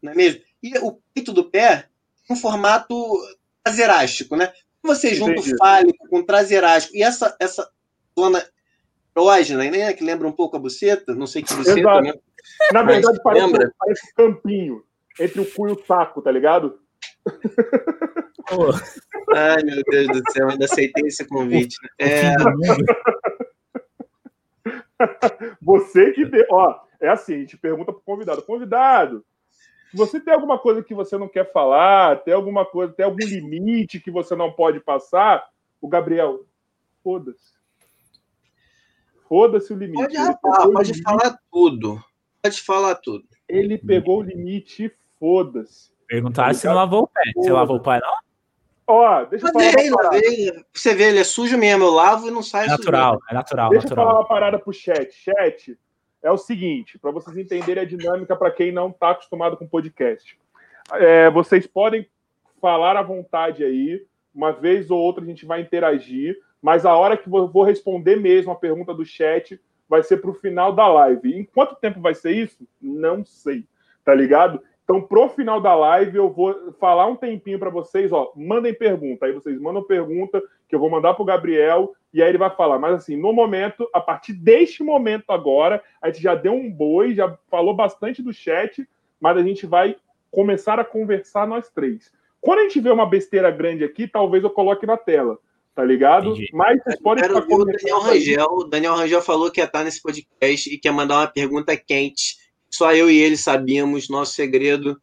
não 0.01 0.13
é 0.13 0.15
mesmo? 0.15 0.41
E 0.63 0.79
o 0.79 1.01
peito 1.13 1.33
do 1.33 1.45
pé 1.51 1.89
um 2.31 2.37
formato 2.37 2.95
traserástico, 3.65 4.37
né? 4.37 4.53
Você 4.81 5.13
junta 5.13 5.41
o 5.41 5.57
fálico 5.59 6.09
com 6.09 6.21
o 6.21 6.25
traserástico 6.25 6.97
e 6.97 7.03
essa, 7.03 7.37
essa 7.41 7.69
zona 8.19 8.45
erógena, 9.17 9.69
né, 9.71 9.93
que 9.93 10.05
lembra 10.05 10.27
um 10.27 10.33
pouco 10.33 10.57
a 10.57 10.61
buceta, 10.61 11.15
não 11.15 11.27
sei 11.27 11.43
que 11.43 11.53
buceta, 11.53 11.81
Exato. 11.81 12.01
né? 12.01 12.15
Na 12.73 12.83
verdade, 12.83 13.21
parece, 13.23 13.47
lembra? 13.47 13.75
parece 13.79 14.15
campinho 14.15 14.85
entre 15.19 15.41
o 15.41 15.51
cu 15.51 15.69
e 15.69 15.73
o 15.73 15.85
saco, 15.85 16.23
tá 16.23 16.31
ligado? 16.31 16.79
Oh. 18.51 18.71
Ai, 19.35 19.63
meu 19.63 19.83
Deus 19.89 20.09
do 20.09 20.33
céu, 20.33 20.51
ainda 20.51 20.65
aceitei 20.65 21.07
esse 21.07 21.25
convite. 21.27 21.77
É... 21.99 22.35
Você 25.61 26.13
que 26.13 26.25
deu, 26.25 26.47
ó, 26.51 26.81
é 27.01 27.09
assim, 27.09 27.35
a 27.35 27.39
gente 27.39 27.57
pergunta 27.57 27.93
pro 27.93 28.03
convidado, 28.03 28.43
convidado, 28.43 29.25
você 29.95 30.21
tem 30.21 30.33
alguma 30.33 30.59
coisa 30.59 30.83
que 30.83 30.95
você 30.95 31.19
não 31.19 31.29
quer 31.29 31.53
falar, 31.53 32.23
tem 32.23 32.33
alguma 32.33 32.65
coisa, 32.65 32.93
tem 32.93 33.05
algum 33.05 33.19
limite 33.19 34.01
que 34.01 34.11
você 34.11 34.35
não 34.35 34.51
pode 34.51 34.81
passar, 34.81 35.47
o 35.81 35.89
Gabriel, 35.89 36.47
foda-se. 37.03 37.53
Foda-se 39.29 39.73
o 39.73 39.77
limite. 39.77 40.03
Pode, 40.03 40.17
rapaz, 40.17 40.73
pode 40.73 40.93
limite. 40.93 41.03
falar 41.03 41.39
tudo. 41.51 42.05
Pode 42.43 42.63
falar 42.63 42.95
tudo. 42.97 43.25
Ele 43.49 43.77
pegou 43.77 44.21
o 44.21 44.23
limite 44.23 44.85
e 44.85 44.93
foda-se. 45.23 45.93
Perguntaram 46.09 46.53
se 46.53 46.67
não 46.67 46.75
lavou 46.75 47.05
o 47.05 47.07
pé. 47.07 47.23
Você 47.37 47.53
lavou 47.53 47.77
o 47.77 47.81
pé, 47.81 48.01
não? 48.01 48.15
Ó, 48.89 49.25
deixa 49.27 49.47
eu 49.47 49.53
falar. 49.53 50.03
Lavei, 50.03 50.65
Você 50.75 50.95
vê, 50.97 51.05
ele 51.05 51.21
é 51.21 51.25
sujo 51.25 51.57
mesmo. 51.57 51.85
Eu 51.85 51.91
lavo 51.91 52.27
e 52.27 52.31
não 52.33 52.43
sai 52.43 52.67
é 52.67 52.71
natural, 52.71 53.15
sujo. 53.15 53.27
É 53.31 53.35
natural, 53.35 53.71
Deixa 53.71 53.85
natural. 53.85 54.05
eu 54.05 54.11
falar 54.11 54.21
uma 54.21 54.29
parada 54.29 54.59
pro 54.59 54.73
chat. 54.73 55.13
Chat, 55.13 55.79
é 56.21 56.31
o 56.31 56.37
seguinte, 56.37 56.99
para 56.99 57.13
vocês 57.13 57.37
entenderem 57.37 57.85
a 57.85 57.87
dinâmica 57.87 58.35
para 58.35 58.51
quem 58.51 58.73
não 58.73 58.89
está 58.89 59.11
acostumado 59.11 59.57
com 59.57 59.67
podcast. 59.67 60.37
É, 60.95 61.31
vocês 61.31 61.69
podem 61.69 62.05
falar 62.61 62.97
à 62.97 63.03
vontade 63.03 63.65
aí, 63.65 64.05
uma 64.35 64.51
vez 64.51 64.91
ou 64.91 64.99
outra 64.99 65.23
a 65.23 65.27
gente 65.27 65.47
vai 65.47 65.61
interagir, 65.61 66.37
mas 66.61 66.85
a 66.85 66.97
hora 66.97 67.17
que 67.17 67.29
eu 67.29 67.47
vou 67.49 67.63
responder 67.63 68.17
mesmo 68.17 68.51
a 68.51 68.57
pergunta 68.57 68.93
do 68.93 69.05
chat 69.05 69.61
vai 69.89 70.03
ser 70.03 70.17
para 70.17 70.31
o 70.31 70.35
final 70.35 70.73
da 70.73 70.89
live. 70.89 71.33
Em 71.33 71.45
quanto 71.45 71.77
tempo 71.77 72.01
vai 72.01 72.15
ser 72.15 72.33
isso? 72.33 72.67
Não 72.81 73.25
sei, 73.25 73.65
tá 74.05 74.13
ligado? 74.13 74.61
Então, 74.93 75.01
pro 75.01 75.27
final 75.31 75.59
da 75.59 75.75
live, 75.75 76.19
eu 76.19 76.31
vou 76.31 76.75
falar 76.79 77.07
um 77.07 77.17
tempinho 77.17 77.59
para 77.59 77.71
vocês, 77.71 78.13
ó, 78.13 78.31
mandem 78.37 78.75
pergunta. 78.75 79.25
Aí 79.25 79.33
vocês 79.33 79.59
mandam 79.59 79.83
pergunta 79.83 80.43
que 80.69 80.75
eu 80.75 80.79
vou 80.79 80.91
mandar 80.91 81.15
pro 81.15 81.25
Gabriel 81.25 81.95
e 82.13 82.23
aí 82.23 82.29
ele 82.29 82.37
vai 82.37 82.55
falar. 82.55 82.79
Mas 82.79 82.97
assim, 82.97 83.17
no 83.17 83.33
momento, 83.33 83.89
a 83.95 84.03
partir 84.03 84.35
deste 84.35 84.85
momento 84.85 85.31
agora, 85.31 85.83
a 86.03 86.11
gente 86.11 86.23
já 86.23 86.35
deu 86.35 86.53
um 86.53 86.71
boi, 86.71 87.15
já 87.15 87.35
falou 87.51 87.75
bastante 87.75 88.23
do 88.23 88.35
chat, 88.35 88.87
mas 89.19 89.39
a 89.39 89.43
gente 89.43 89.65
vai 89.65 89.97
começar 90.31 90.79
a 90.79 90.85
conversar 90.85 91.47
nós 91.47 91.71
três. 91.71 92.13
Quando 92.39 92.59
a 92.59 92.63
gente 92.65 92.79
vê 92.79 92.91
uma 92.91 93.07
besteira 93.07 93.51
grande 93.51 93.85
aqui, 93.85 94.07
talvez 94.07 94.45
eu 94.45 94.51
coloque 94.51 94.85
na 94.85 94.99
tela, 94.99 95.39
tá 95.75 95.83
ligado? 95.83 96.33
Entendi. 96.33 96.51
Mas 96.53 96.83
vocês 96.83 97.01
podem 97.01 97.25
ficar 97.25 97.39
o 97.39 97.65
Daniel 97.65 98.01
Rangel, 98.01 98.49
o 98.51 98.65
Daniel 98.65 98.95
Rangel 98.95 99.23
falou 99.23 99.51
que 99.51 99.59
ia 99.59 99.65
estar 99.65 99.85
nesse 99.85 100.03
podcast 100.03 100.69
e 100.69 100.77
quer 100.77 100.93
mandar 100.93 101.21
uma 101.21 101.27
pergunta 101.29 101.75
quente. 101.79 102.42
Só 102.73 102.95
eu 102.95 103.11
e 103.11 103.19
ele 103.19 103.37
sabíamos 103.37 104.09
nosso 104.09 104.33
segredo 104.33 105.01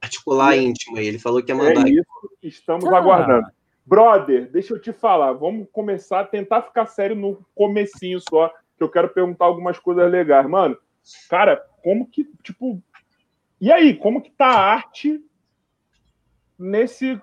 particular 0.00 0.56
íntimo. 0.56 0.98
Ele 0.98 1.18
falou 1.18 1.42
que 1.42 1.50
ia 1.52 1.56
mandar. 1.56 1.86
É 1.86 1.90
isso, 1.90 2.04
estamos 2.42 2.84
ah. 2.86 2.98
aguardando. 2.98 3.46
Brother, 3.86 4.50
deixa 4.50 4.74
eu 4.74 4.80
te 4.80 4.92
falar, 4.92 5.32
vamos 5.32 5.68
começar 5.70 6.20
a 6.20 6.24
tentar 6.24 6.62
ficar 6.62 6.86
sério 6.86 7.14
no 7.14 7.44
comecinho 7.54 8.18
só, 8.18 8.48
que 8.76 8.82
eu 8.82 8.88
quero 8.88 9.10
perguntar 9.10 9.44
algumas 9.44 9.78
coisas 9.78 10.10
legais. 10.10 10.48
Mano, 10.48 10.76
cara, 11.28 11.62
como 11.82 12.06
que, 12.06 12.26
tipo... 12.42 12.82
E 13.60 13.70
aí, 13.70 13.94
como 13.94 14.22
que 14.22 14.30
tá 14.30 14.46
a 14.46 14.72
arte 14.72 15.22
nesse, 16.58 17.20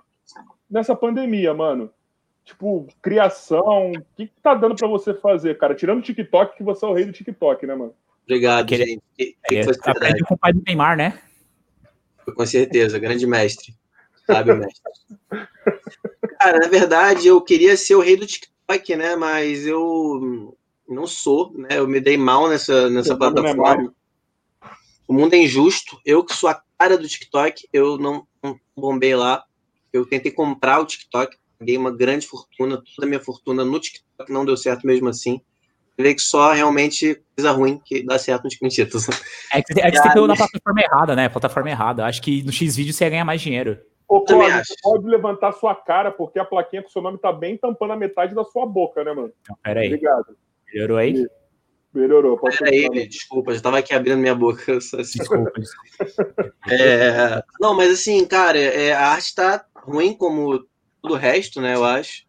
nessa 0.70 0.96
pandemia, 0.96 1.52
mano? 1.54 1.92
Tipo, 2.46 2.88
criação, 3.02 3.92
o 3.92 4.06
que, 4.16 4.28
que 4.28 4.42
tá 4.42 4.54
dando 4.54 4.76
para 4.76 4.88
você 4.88 5.14
fazer, 5.16 5.58
cara? 5.58 5.74
Tirando 5.74 6.00
o 6.00 6.04
TikTok, 6.04 6.58
que 6.58 6.64
você 6.64 6.86
é 6.86 6.88
o 6.88 6.94
rei 6.94 7.06
do 7.06 7.12
TikTok, 7.12 7.66
né, 7.66 7.74
mano? 7.74 7.96
Obrigado, 8.24 8.64
Aquele, 8.64 8.86
gente. 8.86 9.04
Que, 9.18 9.36
que 9.48 9.56
é, 9.58 9.66
aprende 9.86 10.24
com 10.24 10.36
o 10.36 10.38
pai 10.38 10.54
do 10.54 10.62
Neymar, 10.66 10.96
né? 10.96 11.20
Com 12.36 12.46
certeza, 12.46 13.00
grande 13.00 13.26
mestre. 13.28 13.76
Sabe, 14.26 14.54
mestre. 14.54 14.82
Cara, 16.40 16.60
na 16.60 16.68
verdade, 16.68 17.28
eu 17.28 17.42
queria 17.42 17.76
ser 17.76 17.96
o 17.96 18.02
rei 18.02 18.16
do 18.16 18.26
TikTok, 18.26 18.96
né? 18.96 19.16
Mas 19.16 19.66
eu 19.66 20.56
não 20.88 21.08
sou, 21.08 21.52
né? 21.58 21.70
Eu 21.72 21.88
me 21.88 22.00
dei 22.00 22.18
mal 22.18 22.50
nessa, 22.50 22.90
nessa 22.90 23.16
plataforma. 23.16 23.94
O 25.08 25.14
mundo 25.14 25.34
é 25.34 25.38
injusto. 25.38 26.00
Eu 26.06 26.24
que 26.24 26.34
sou 26.34 26.50
a 26.50 26.62
cara 26.80 26.98
do 26.98 27.08
TikTok, 27.08 27.68
eu 27.74 27.98
não, 27.98 28.26
não 28.42 28.60
bombei 28.76 29.16
lá. 29.16 29.44
Eu 29.92 30.06
tentei 30.06 30.32
comprar 30.32 30.80
o 30.80 30.86
TikTok, 30.86 31.38
paguei 31.60 31.78
uma 31.78 31.92
grande 31.92 32.26
fortuna, 32.26 32.82
toda 32.96 33.06
a 33.06 33.10
minha 33.10 33.20
fortuna 33.20 33.66
no 33.66 33.80
TikTok, 33.80 34.32
não 34.32 34.46
deu 34.46 34.56
certo 34.56 34.88
mesmo 34.88 35.10
assim. 35.10 35.42
Vê 35.98 36.16
que 36.16 36.22
só 36.22 36.54
realmente 36.54 37.22
coisa 37.36 37.52
ruim 37.52 37.80
que 37.84 38.04
dá 38.04 38.18
certo 38.18 38.44
nos 38.44 38.74
títulos. 38.74 39.08
É 39.54 39.62
que, 39.62 39.80
é 39.80 39.92
que 39.92 39.98
você 39.98 40.10
pegou 40.14 40.28
na 40.28 40.36
plataforma 40.36 40.82
errada, 40.82 41.16
né? 41.16 41.30
Plataforma 41.30 41.70
errada. 41.70 42.06
Acho 42.06 42.22
que 42.22 42.44
no 42.44 42.52
X 42.52 42.76
vídeo 42.76 42.94
você 42.94 43.04
ia 43.04 43.10
ganhar 43.10 43.26
mais 43.26 43.42
dinheiro. 43.42 43.80
Ô, 44.08 44.26
Cláudio, 44.26 44.66
você 44.66 44.76
pode 44.82 45.08
levantar 45.08 45.54
sua 45.54 45.74
cara, 45.74 46.12
porque 46.12 46.38
a 46.38 46.44
plaquinha 46.44 46.84
com 46.84 46.90
seu 46.90 47.02
nome 47.02 47.18
tá 47.18 47.32
bem 47.32 47.58
tampando 47.58 47.94
a 47.94 47.96
metade 47.96 48.36
da 48.36 48.44
sua 48.44 48.66
boca, 48.66 49.04
né, 49.04 49.14
mano? 49.14 49.32
Não, 49.48 49.56
pera 49.64 49.80
aí. 49.80 49.88
Obrigado. 49.88 50.36
Melhorou 50.74 50.98
aí? 50.98 51.26
Melhorou, 51.94 52.38
pode 52.38 52.58
Era 52.62 52.74
ele, 52.74 53.06
desculpa, 53.06 53.52
já 53.52 53.58
estava 53.58 53.78
aqui 53.78 53.94
abrindo 53.94 54.18
minha 54.18 54.36
boca. 54.36 54.64
Desculpa. 54.98 55.52
é, 56.70 57.44
não, 57.60 57.74
mas 57.76 57.92
assim, 57.92 58.26
cara, 58.26 58.58
é, 58.58 58.94
a 58.94 59.10
arte 59.10 59.28
está 59.28 59.66
ruim 59.76 60.14
como 60.14 60.60
todo 61.02 61.14
o 61.14 61.18
resto, 61.18 61.60
né, 61.60 61.76
eu 61.76 61.84
acho. 61.84 62.24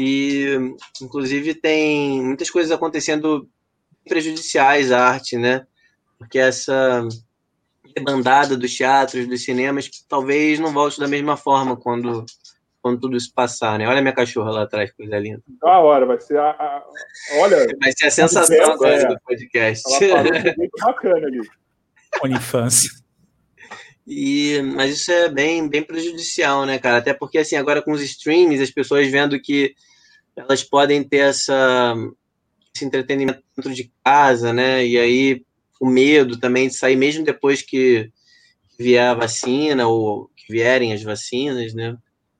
E, 0.00 0.76
inclusive, 1.02 1.56
tem 1.56 2.22
muitas 2.22 2.48
coisas 2.48 2.70
acontecendo 2.70 3.48
prejudiciais 4.08 4.92
à 4.92 5.08
arte, 5.08 5.36
né? 5.36 5.66
Porque 6.16 6.38
essa 6.38 7.02
bandada 8.00 8.56
dos 8.56 8.76
teatros, 8.76 9.26
dos 9.26 9.42
cinemas, 9.42 9.90
talvez 10.08 10.60
não 10.60 10.72
volte 10.72 11.00
da 11.00 11.08
mesma 11.08 11.36
forma 11.36 11.76
quando, 11.76 12.24
quando 12.80 13.00
tudo 13.00 13.16
isso 13.16 13.32
passar, 13.34 13.76
né? 13.76 13.88
Olha 13.88 13.98
a 13.98 14.00
minha 14.00 14.14
cachorra 14.14 14.52
lá 14.52 14.62
atrás, 14.62 14.92
coisa 14.92 15.18
linda. 15.18 15.42
Da 15.60 15.80
hora, 15.80 16.06
vai 16.06 16.20
ser 16.20 16.38
a, 16.38 16.50
a 16.50 16.84
olha... 17.40 17.66
Vai 17.80 17.90
ser 17.90 18.06
a 18.06 18.10
sensação 18.12 18.70
agora 18.70 19.02
é. 19.02 19.08
do 19.08 19.18
podcast. 19.26 20.04
Ela 20.04 20.22
muito 20.22 20.78
bacana 20.80 21.26
ali. 21.26 21.40
infância. 22.36 22.90
E, 24.06 24.62
mas 24.62 24.92
isso 24.92 25.10
é 25.10 25.28
bem, 25.28 25.68
bem 25.68 25.82
prejudicial, 25.82 26.64
né, 26.64 26.78
cara? 26.78 26.98
Até 26.98 27.12
porque, 27.12 27.38
assim, 27.38 27.56
agora 27.56 27.82
com 27.82 27.90
os 27.90 28.00
streams, 28.00 28.62
as 28.62 28.70
pessoas 28.70 29.08
vendo 29.08 29.40
que 29.40 29.74
elas 30.38 30.62
podem 30.62 31.02
ter 31.02 31.18
essa, 31.18 31.94
esse 32.74 32.84
entretenimento 32.84 33.42
dentro 33.56 33.74
de 33.74 33.92
casa, 34.04 34.52
né? 34.52 34.86
E 34.86 34.98
aí 34.98 35.44
o 35.80 35.86
medo 35.86 36.38
também 36.38 36.68
de 36.68 36.74
sair, 36.74 36.96
mesmo 36.96 37.24
depois 37.24 37.62
que 37.62 38.10
vier 38.78 39.08
a 39.08 39.14
vacina 39.14 39.86
ou 39.88 40.30
que 40.36 40.52
vierem 40.52 40.92
as 40.92 41.02
vacinas, 41.02 41.74
né? 41.74 41.96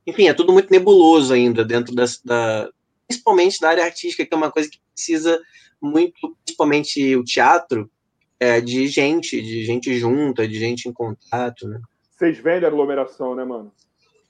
Enfim, 0.07 0.29
é 0.29 0.35
tudo 0.35 0.53
muito 0.53 0.71
nebuloso 0.71 1.35
ainda 1.35 1.65
dentro 1.65 1.95
da, 1.95 2.05
da 2.25 2.71
principalmente 3.07 3.61
da 3.61 3.71
área 3.71 3.85
artística, 3.85 4.25
que 4.25 4.33
é 4.33 4.37
uma 4.37 4.51
coisa 4.51 4.69
que 4.69 4.79
precisa 4.95 5.41
muito, 5.81 6.37
principalmente 6.45 7.17
o 7.17 7.25
teatro, 7.25 7.91
é, 8.39 8.61
de 8.61 8.87
gente, 8.87 9.41
de 9.41 9.65
gente 9.65 9.99
junta, 9.99 10.47
de 10.47 10.59
gente 10.59 10.89
em 10.89 10.93
contato, 10.93 11.67
né? 11.67 11.81
Vocês 12.11 12.39
vendem 12.39 12.67
aglomeração, 12.67 13.35
né, 13.35 13.45
mano? 13.45 13.73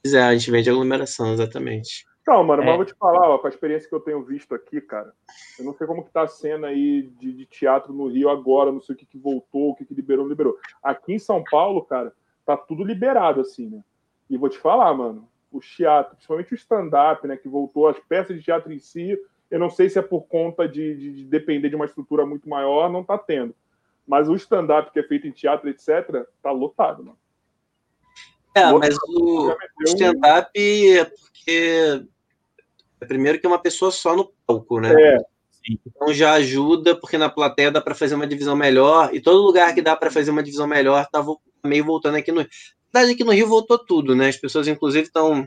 Pois 0.03 0.15
é, 0.15 0.23
a 0.23 0.37
gente 0.37 0.51
vende 0.51 0.71
aglomeração, 0.71 1.33
exatamente. 1.33 2.07
Não, 2.29 2.45
mano, 2.45 2.63
é. 2.63 2.67
mas 2.67 2.77
vou 2.77 2.85
te 2.85 2.93
falar, 2.93 3.27
ó, 3.27 3.39
com 3.39 3.47
a 3.47 3.51
experiência 3.51 3.89
que 3.89 3.95
eu 3.95 4.01
tenho 4.01 4.23
visto 4.23 4.55
aqui, 4.55 4.83
cara, 4.83 5.15
eu 5.59 5.65
não 5.65 5.73
sei 5.73 5.87
como 5.87 6.05
que 6.05 6.11
tá 6.11 6.25
a 6.25 6.29
cena 6.29 6.67
aí 6.67 7.11
de, 7.19 7.33
de 7.33 7.47
teatro 7.47 7.91
no 7.91 8.07
Rio 8.07 8.29
agora, 8.29 8.71
não 8.71 8.83
sei 8.83 8.95
o 8.95 8.99
que, 8.99 9.07
que 9.07 9.17
voltou, 9.17 9.71
o 9.71 9.75
que, 9.75 9.87
que 9.87 9.95
liberou, 9.95 10.25
não 10.25 10.31
liberou. 10.31 10.59
Aqui 10.83 11.15
em 11.15 11.19
São 11.19 11.43
Paulo, 11.51 11.83
cara, 11.83 12.13
tá 12.45 12.55
tudo 12.55 12.85
liberado, 12.85 13.41
assim, 13.41 13.71
né? 13.71 13.83
E 14.29 14.37
vou 14.37 14.51
te 14.51 14.59
falar, 14.59 14.93
mano, 14.93 15.27
o 15.51 15.59
teatro, 15.59 16.17
principalmente 16.17 16.53
o 16.53 16.55
stand-up, 16.55 17.27
né, 17.27 17.35
que 17.35 17.49
voltou, 17.49 17.89
as 17.89 17.99
peças 17.99 18.37
de 18.37 18.43
teatro 18.43 18.71
em 18.71 18.79
si, 18.79 19.19
eu 19.51 19.59
não 19.59 19.71
sei 19.71 19.89
se 19.89 19.99
é 19.99 20.03
por 20.03 20.27
conta 20.27 20.69
de, 20.69 20.97
de, 20.97 21.13
de 21.15 21.25
depender 21.25 21.71
de 21.71 21.77
uma 21.77 21.87
estrutura 21.87 22.27
muito 22.27 22.47
maior, 22.47 22.91
não 22.91 23.03
tá 23.03 23.17
tendo. 23.17 23.55
Mas 24.07 24.29
o 24.29 24.35
stand-up 24.35 24.91
que 24.93 25.01
é 25.01 25.03
feito 25.03 25.27
em 25.27 25.33
teatro, 25.33 25.71
etc., 25.71 26.27
tá 26.43 26.51
lotado, 26.51 27.03
mano. 27.03 27.19
É, 28.55 28.71
mas 28.73 28.97
o 29.09 29.57
stand-up 29.87 30.51
é 30.55 31.05
porque 31.07 32.07
primeiro 33.07 33.39
que 33.39 33.47
é 33.47 33.49
uma 33.49 33.59
pessoa 33.59 33.91
só 33.91 34.17
no 34.17 34.33
palco, 34.47 34.81
né? 34.81 34.93
É. 34.93 35.19
Então 35.87 36.13
já 36.15 36.33
ajuda, 36.33 36.97
porque 36.99 37.19
na 37.19 37.29
plateia 37.29 37.71
dá 37.71 37.81
para 37.81 37.95
fazer 37.95 38.15
uma 38.15 38.27
divisão 38.27 38.57
melhor, 38.57 39.11
e 39.13 39.21
todo 39.21 39.43
lugar 39.43 39.75
que 39.75 39.83
dá 39.83 39.95
para 39.95 40.11
fazer 40.11 40.31
uma 40.31 40.43
divisão 40.43 40.67
melhor 40.67 41.07
tá 41.13 41.25
meio 41.65 41.85
voltando 41.85 42.17
aqui 42.17 42.33
no 42.33 42.41
Rio. 42.41 42.51
Na 42.93 43.01
verdade, 43.01 43.15
aqui 43.15 43.25
no 43.25 43.33
Rio 43.33 43.47
voltou 43.47 43.79
tudo, 43.79 44.17
né? 44.17 44.29
As 44.29 44.37
pessoas, 44.37 44.67
inclusive, 44.67 45.07
estão 45.07 45.47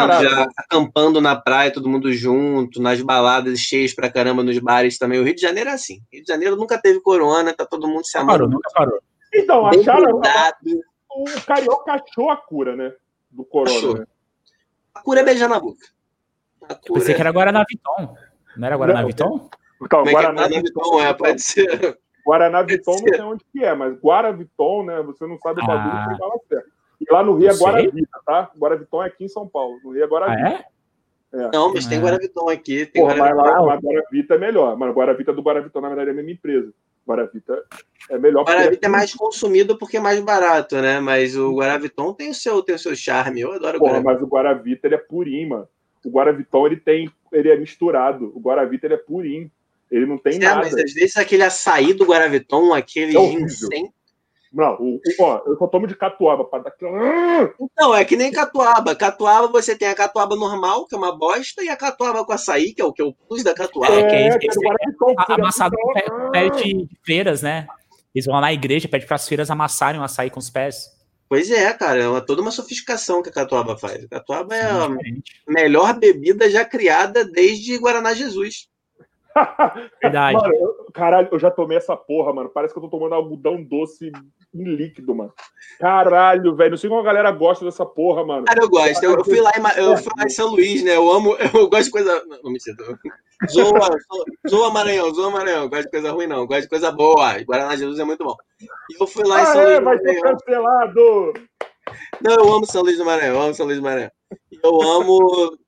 já 0.00 0.46
acampando 0.56 1.20
na 1.20 1.36
praia, 1.36 1.72
todo 1.72 1.88
mundo 1.88 2.12
junto, 2.12 2.80
nas 2.80 3.00
baladas 3.00 3.58
cheias 3.58 3.94
pra 3.94 4.10
caramba, 4.10 4.42
nos 4.42 4.58
bares 4.58 4.98
também. 4.98 5.20
O 5.20 5.24
Rio 5.24 5.34
de 5.34 5.42
Janeiro 5.42 5.70
é 5.70 5.72
assim. 5.72 6.00
Rio 6.12 6.22
de 6.22 6.28
Janeiro 6.28 6.56
nunca 6.56 6.78
teve 6.78 7.00
corona, 7.00 7.52
tá 7.52 7.66
todo 7.66 7.88
mundo 7.88 8.06
se 8.06 8.16
amando. 8.16 8.32
Parou, 8.32 8.48
nunca 8.48 8.70
parou. 8.74 9.00
Então, 9.34 9.66
acharam. 9.66 10.20
O 11.10 11.24
carioca 11.46 11.92
achou 11.92 12.30
a 12.30 12.36
cura, 12.36 12.74
né? 12.74 12.92
Do 13.30 13.44
corona. 13.44 14.00
Né? 14.00 14.06
A 14.94 15.00
cura 15.00 15.20
é 15.20 15.24
beijar 15.24 15.48
na 15.48 15.60
boca. 15.60 15.86
Cura... 16.64 17.00
Pensei 17.00 17.14
que 17.14 17.20
era 17.20 17.30
Guaraná 17.30 17.64
Viton. 17.68 18.14
Não 18.56 18.66
era 18.66 18.76
Guaraná 18.76 19.04
Viton? 19.04 19.48
Então, 19.82 20.04
Guaraná 20.04 20.48
Viton, 20.48 21.02
é, 21.02 21.12
pode 21.12 21.42
ser. 21.42 21.98
Guaraná 22.26 22.62
Viton 22.62 22.92
não 22.92 22.98
sei 22.98 23.20
onde 23.20 23.44
que 23.52 23.62
é, 23.62 23.74
mas 23.74 23.94
Guaraviton, 24.00 24.84
né? 24.84 25.02
Você 25.02 25.26
não 25.26 25.38
sabe 25.38 25.62
o 25.62 25.66
bagulho 25.66 25.94
ah. 25.94 26.08
que 26.10 26.18
fala 26.18 26.34
certo. 26.48 26.70
E 27.00 27.12
lá 27.12 27.22
no 27.22 27.34
Rio 27.34 27.50
é 27.50 27.54
Guaravita, 27.54 28.20
tá? 28.24 28.50
Guaraviton 28.56 29.02
é 29.02 29.06
aqui 29.06 29.24
em 29.24 29.28
São 29.28 29.46
Paulo. 29.46 29.78
No 29.84 29.92
Rio 29.92 30.04
é 30.04 30.06
Guaravita. 30.06 30.48
Ah, 30.48 30.52
é? 30.52 30.74
É. 31.34 31.50
Não, 31.52 31.74
mas 31.74 31.86
tem 31.86 31.98
ah. 31.98 32.00
Guaraviton 32.00 32.48
aqui. 32.48 32.86
Tem 32.86 33.02
Porra, 33.02 33.16
Guaravitão. 33.16 33.66
mas 33.66 33.66
lá, 33.66 33.76
Guaravita 33.76 34.34
é 34.34 34.38
melhor. 34.38 34.76
Mas 34.76 34.94
Guaravita 34.94 35.32
do 35.32 35.42
Guaravitão, 35.42 35.82
na 35.82 35.88
verdade, 35.88 36.08
é 36.08 36.12
a 36.12 36.16
mesma 36.16 36.30
empresa. 36.30 36.72
Guaravita 37.06 37.62
é 38.08 38.18
melhor. 38.18 38.44
Guaravita 38.44 38.86
é 38.86 38.88
mais 38.88 39.12
consumido 39.12 39.76
porque 39.76 39.98
é 39.98 40.00
mais 40.00 40.20
barato, 40.20 40.76
né? 40.76 41.00
Mas 41.00 41.36
o 41.36 41.54
Guaraviton 41.56 42.14
tem 42.14 42.30
o 42.30 42.34
seu, 42.34 42.62
tem 42.62 42.76
o 42.76 42.78
seu 42.78 42.96
charme. 42.96 43.40
Eu 43.40 43.52
adoro 43.52 43.78
Porra, 43.78 43.98
Guaravita. 43.98 44.12
Mas 44.12 44.22
o 44.22 44.26
Guaravita 44.26 44.86
ele 44.86 44.94
é 44.94 44.98
purinho, 44.98 45.50
mano. 45.50 45.68
O 46.04 46.10
Guaravitão 46.10 46.66
ele 46.66 46.76
tem, 46.76 47.10
ele 47.32 47.50
é 47.50 47.56
misturado. 47.56 48.32
O 48.34 48.40
Guaravita 48.40 48.86
ele 48.86 48.94
é 48.94 48.98
purinho. 48.98 49.50
Ele 49.90 50.06
não 50.06 50.18
tem 50.18 50.36
é, 50.36 50.38
nada. 50.38 50.60
Mas 50.62 50.74
às 50.74 50.92
vezes 50.92 51.16
aquele 51.16 51.42
açaí 51.42 51.92
do 51.92 52.04
Guaraviton, 52.04 52.74
aquele 52.74 53.16
é 53.16 53.20
ginseng. 53.20 53.90
Não, 54.52 54.74
o, 54.74 54.96
o, 54.96 55.22
ó, 55.22 55.42
eu 55.46 55.56
só 55.56 55.66
tomo 55.66 55.84
de 55.84 55.96
catuaba 55.96 56.44
para 56.44 56.64
dar 56.64 56.72
Não, 57.76 57.92
é 57.92 58.04
que 58.04 58.16
nem 58.16 58.30
catuaba. 58.30 58.94
Catuaba 58.94 59.48
você 59.48 59.76
tem 59.76 59.88
a 59.88 59.94
catuaba 59.96 60.36
normal, 60.36 60.86
que 60.86 60.94
é 60.94 60.98
uma 60.98 61.16
bosta, 61.16 61.64
e 61.64 61.68
a 61.68 61.76
catuaba 61.76 62.24
com 62.24 62.32
açaí, 62.32 62.72
que 62.72 62.80
é 62.80 62.84
o 62.84 62.92
que 62.92 63.02
eu 63.02 63.12
pus 63.28 63.42
da 63.42 63.52
catuaba. 63.52 63.92
É, 63.92 64.06
que 64.06 64.14
é, 64.14 64.26
é, 64.28 64.38
que 64.38 64.46
é, 64.46 65.34
amassado 65.34 65.76
pede 66.30 66.62
de 66.62 66.88
feiras, 67.04 67.42
né? 67.42 67.66
Eles 68.14 68.26
vão 68.26 68.36
lá 68.36 68.42
na 68.42 68.52
igreja, 68.52 68.86
pede 68.86 69.06
para 69.06 69.16
as 69.16 69.26
feiras 69.26 69.50
amassarem 69.50 70.00
o 70.00 70.04
açaí 70.04 70.30
com 70.30 70.38
os 70.38 70.50
pés. 70.50 70.93
Pois 71.34 71.50
é, 71.50 71.72
cara, 71.72 72.00
é 72.00 72.08
uma, 72.08 72.20
toda 72.20 72.42
uma 72.42 72.52
sofisticação 72.52 73.20
que 73.20 73.28
a 73.28 73.32
catuaba 73.32 73.76
faz. 73.76 74.04
A 74.04 74.08
catuaba 74.08 74.54
é 74.54 74.70
a 74.70 74.88
melhor 75.48 75.98
bebida 75.98 76.48
já 76.48 76.64
criada 76.64 77.24
desde 77.24 77.76
Guaraná 77.76 78.14
Jesus. 78.14 78.68
Verdade. 80.02 80.36
Mano, 80.36 80.54
eu, 80.54 80.86
caralho, 80.92 81.28
eu 81.32 81.38
já 81.38 81.50
tomei 81.50 81.76
essa 81.76 81.96
porra, 81.96 82.32
mano. 82.32 82.48
Parece 82.48 82.72
que 82.72 82.78
eu 82.78 82.82
tô 82.82 82.88
tomando 82.88 83.14
algodão 83.14 83.62
doce 83.62 84.12
em 84.54 84.64
líquido, 84.64 85.14
mano. 85.14 85.32
Caralho, 85.80 86.54
velho. 86.54 86.70
Não 86.70 86.76
sei 86.76 86.88
como 86.88 87.00
a 87.00 87.04
galera 87.04 87.30
gosta 87.32 87.64
dessa 87.64 87.84
porra, 87.84 88.24
mano. 88.24 88.44
Cara, 88.44 88.62
eu 88.62 88.68
gosto. 88.68 89.02
Eu, 89.02 89.16
eu 89.16 89.24
fui, 89.24 89.40
lá 89.40 89.50
em, 89.50 89.80
eu 89.80 89.96
fui 89.96 90.12
lá 90.16 90.24
em 90.24 90.30
São 90.30 90.50
Luís, 90.50 90.84
né? 90.84 90.96
Eu 90.96 91.10
amo, 91.10 91.36
eu 91.54 91.68
gosto 91.68 91.84
de 91.84 91.90
coisa. 91.90 92.24
Não, 92.26 92.52
me 92.52 92.60
sinto. 92.60 92.84
Zoa, 93.50 93.96
zoa 94.48 94.70
Maranhão, 94.70 95.12
zoa 95.12 95.30
Maranhão. 95.30 95.68
Gosto 95.68 95.84
de 95.84 95.90
coisa 95.90 96.12
ruim, 96.12 96.26
não. 96.26 96.46
Gosto 96.46 96.62
de 96.62 96.68
coisa 96.68 96.92
boa. 96.92 97.42
Guaraná 97.42 97.76
Jesus 97.76 97.98
é 97.98 98.04
muito 98.04 98.24
bom. 98.24 98.36
E 98.60 99.02
eu 99.02 99.06
fui 99.06 99.24
lá 99.24 99.42
em 99.42 99.46
São 99.46 99.60
ah, 99.60 99.64
Luís. 99.64 99.76
É, 99.76 99.80
vai 99.80 99.98
ser 99.98 100.20
cancelado! 100.20 101.32
Não, 102.20 102.34
eu 102.34 102.52
amo 102.52 102.66
São 102.66 102.82
Luís 102.82 102.98
do 102.98 103.04
Maranhão. 103.04 103.34
Eu 103.34 103.42
amo 103.42 103.54
São 103.54 103.66
Luís 103.66 103.78
do 103.78 103.84
Maranhão. 103.84 104.10
Eu 104.62 104.82
amo 104.82 105.58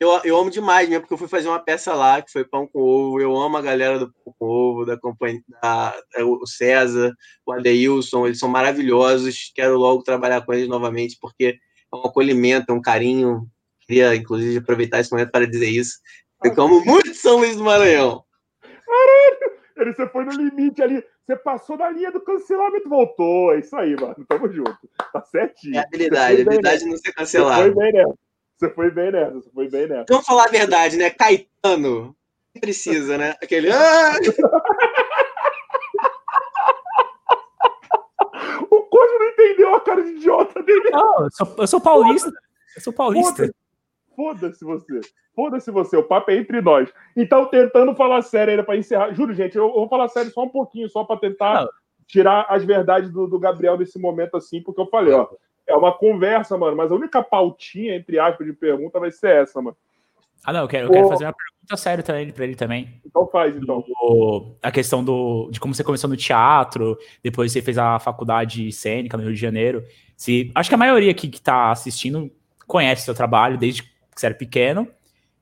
eu, 0.00 0.20
eu 0.22 0.38
amo 0.38 0.50
demais 0.50 0.88
mesmo, 0.88 1.02
porque 1.02 1.14
eu 1.14 1.18
fui 1.18 1.26
fazer 1.26 1.48
uma 1.48 1.58
peça 1.58 1.92
lá, 1.92 2.22
que 2.22 2.30
foi 2.30 2.44
Pão 2.44 2.66
com 2.66 2.80
Ovo. 2.80 3.20
Eu 3.20 3.36
amo 3.36 3.56
a 3.56 3.62
galera 3.62 3.98
do 3.98 4.12
Pão 4.12 4.34
com 4.38 4.46
Ovo, 4.46 4.84
da 4.84 4.96
companhia, 4.96 5.42
da, 5.60 5.94
o 6.22 6.46
César, 6.46 7.12
o 7.44 7.52
Adeilson, 7.52 8.26
eles 8.26 8.38
são 8.38 8.48
maravilhosos. 8.48 9.50
Quero 9.54 9.76
logo 9.76 10.04
trabalhar 10.04 10.42
com 10.42 10.52
eles 10.52 10.68
novamente, 10.68 11.18
porque 11.20 11.58
é 11.92 11.96
um 11.96 12.06
acolhimento, 12.06 12.70
é 12.70 12.74
um 12.74 12.80
carinho. 12.80 13.48
Queria, 13.80 14.14
inclusive, 14.14 14.58
aproveitar 14.58 15.00
esse 15.00 15.10
momento 15.10 15.32
para 15.32 15.46
dizer 15.46 15.68
isso. 15.68 15.98
Eu 16.44 16.54
como 16.54 16.80
muito 16.86 17.14
São 17.14 17.38
Luís 17.38 17.56
do 17.56 17.64
Maranhão. 17.64 18.22
Caralho! 18.62 19.58
Você 19.94 20.08
foi 20.08 20.24
no 20.24 20.32
limite 20.32 20.82
ali. 20.82 21.02
Você 21.26 21.36
passou 21.36 21.76
da 21.76 21.90
linha 21.90 22.10
do 22.10 22.20
cancelamento, 22.20 22.88
voltou. 22.88 23.52
É 23.52 23.58
isso 23.58 23.76
aí, 23.76 23.94
mano. 23.94 24.24
Tamo 24.28 24.50
junto. 24.50 24.78
Tá 25.12 25.22
certinho. 25.22 25.76
É 25.76 25.80
habilidade, 25.80 26.42
habilidade 26.42 26.84
de 26.84 26.90
não 26.90 26.96
ser 26.96 27.12
cancelado. 27.12 27.62
Foi 27.62 27.74
bem, 27.74 27.92
né? 27.92 28.04
Você 28.58 28.68
foi 28.70 28.90
bem 28.90 29.12
nessa, 29.12 29.34
você 29.34 29.50
foi 29.50 29.68
bem 29.68 29.86
nessa. 29.86 30.06
Vamos 30.08 30.26
falar 30.26 30.46
a 30.46 30.50
verdade, 30.50 30.96
né? 30.96 31.10
Caetano. 31.10 32.16
Precisa, 32.60 33.16
né? 33.16 33.36
Aquele. 33.40 33.70
Ah! 33.70 34.16
o 38.68 38.82
Cosmo 38.82 39.18
não 39.20 39.28
entendeu 39.28 39.76
a 39.76 39.80
cara 39.80 40.02
de 40.02 40.10
idiota 40.10 40.60
dele. 40.64 40.90
Não, 40.90 41.22
eu 41.22 41.30
sou, 41.30 41.54
eu 41.56 41.68
sou 41.68 41.80
paulista. 41.80 42.32
Eu 42.74 42.82
sou 42.82 42.92
paulista. 42.92 43.48
Foda-se 44.16 44.64
você. 44.64 45.00
Foda-se 45.36 45.70
você. 45.70 45.96
O 45.96 46.02
papo 46.02 46.32
é 46.32 46.38
entre 46.38 46.60
nós. 46.60 46.92
Então, 47.16 47.46
tentando 47.46 47.94
falar 47.94 48.22
sério 48.22 48.50
ainda 48.50 48.64
para 48.64 48.76
encerrar. 48.76 49.14
Juro, 49.14 49.32
gente, 49.34 49.56
eu, 49.56 49.68
eu, 49.68 49.74
vou 49.74 49.88
falar 49.88 50.08
sério 50.08 50.32
só 50.32 50.42
um 50.42 50.48
pouquinho, 50.48 50.88
só 50.88 51.04
para 51.04 51.20
tentar 51.20 51.60
não. 51.60 51.68
tirar 52.08 52.44
as 52.48 52.64
verdades 52.64 53.12
do, 53.12 53.28
do 53.28 53.38
Gabriel 53.38 53.78
nesse 53.78 54.00
momento, 54.00 54.36
assim, 54.36 54.60
porque 54.60 54.80
eu 54.80 54.88
falei, 54.88 55.14
ó 55.14 55.28
é 55.68 55.74
uma 55.74 55.92
conversa, 55.92 56.56
mano, 56.56 56.76
mas 56.76 56.90
a 56.90 56.94
única 56.94 57.22
pautinha, 57.22 57.94
entre 57.94 58.18
aspas, 58.18 58.46
de 58.46 58.52
pergunta 58.52 58.98
vai 58.98 59.12
ser 59.12 59.42
essa, 59.42 59.60
mano. 59.60 59.76
Ah, 60.44 60.52
não, 60.52 60.62
eu 60.62 60.68
quero, 60.68 60.86
eu 60.86 60.92
quero 60.92 61.08
fazer 61.08 61.24
uma 61.24 61.34
pergunta 61.34 61.76
séria 61.76 62.02
também 62.02 62.30
para 62.30 62.44
ele 62.44 62.54
também. 62.54 63.00
Então 63.04 63.26
faz, 63.26 63.54
então. 63.54 63.84
Do, 63.86 64.56
a 64.62 64.70
questão 64.70 65.04
do, 65.04 65.48
de 65.50 65.60
como 65.60 65.74
você 65.74 65.84
começou 65.84 66.08
no 66.08 66.16
teatro, 66.16 66.96
depois 67.22 67.52
você 67.52 67.60
fez 67.60 67.76
a 67.76 67.98
faculdade 67.98 68.70
cênica 68.72 69.16
no 69.16 69.24
Rio 69.24 69.34
de 69.34 69.40
Janeiro. 69.40 69.84
Se, 70.16 70.50
acho 70.54 70.70
que 70.70 70.74
a 70.74 70.78
maioria 70.78 71.10
aqui 71.10 71.28
que 71.28 71.38
está 71.38 71.70
assistindo 71.70 72.30
conhece 72.66 73.04
seu 73.04 73.14
trabalho 73.14 73.58
desde 73.58 73.82
que 73.82 73.90
você 74.14 74.26
era 74.26 74.34
pequeno 74.34 74.88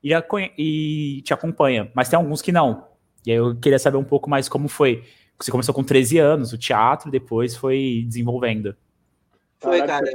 e, 0.03 0.13
a, 0.13 0.23
e 0.57 1.21
te 1.23 1.33
acompanha, 1.33 1.91
mas 1.93 2.09
tem 2.09 2.17
alguns 2.17 2.41
que 2.41 2.51
não. 2.51 2.87
E 3.25 3.31
aí 3.31 3.37
eu 3.37 3.55
queria 3.55 3.79
saber 3.79 3.97
um 3.97 4.03
pouco 4.03 4.29
mais 4.29 4.49
como 4.49 4.67
foi. 4.67 5.03
Você 5.39 5.51
começou 5.51 5.73
com 5.73 5.83
13 5.83 6.17
anos, 6.17 6.53
o 6.53 6.57
teatro, 6.57 7.11
depois 7.11 7.55
foi 7.55 8.03
desenvolvendo. 8.07 8.75
Foi, 9.59 9.85
cara. 9.85 10.05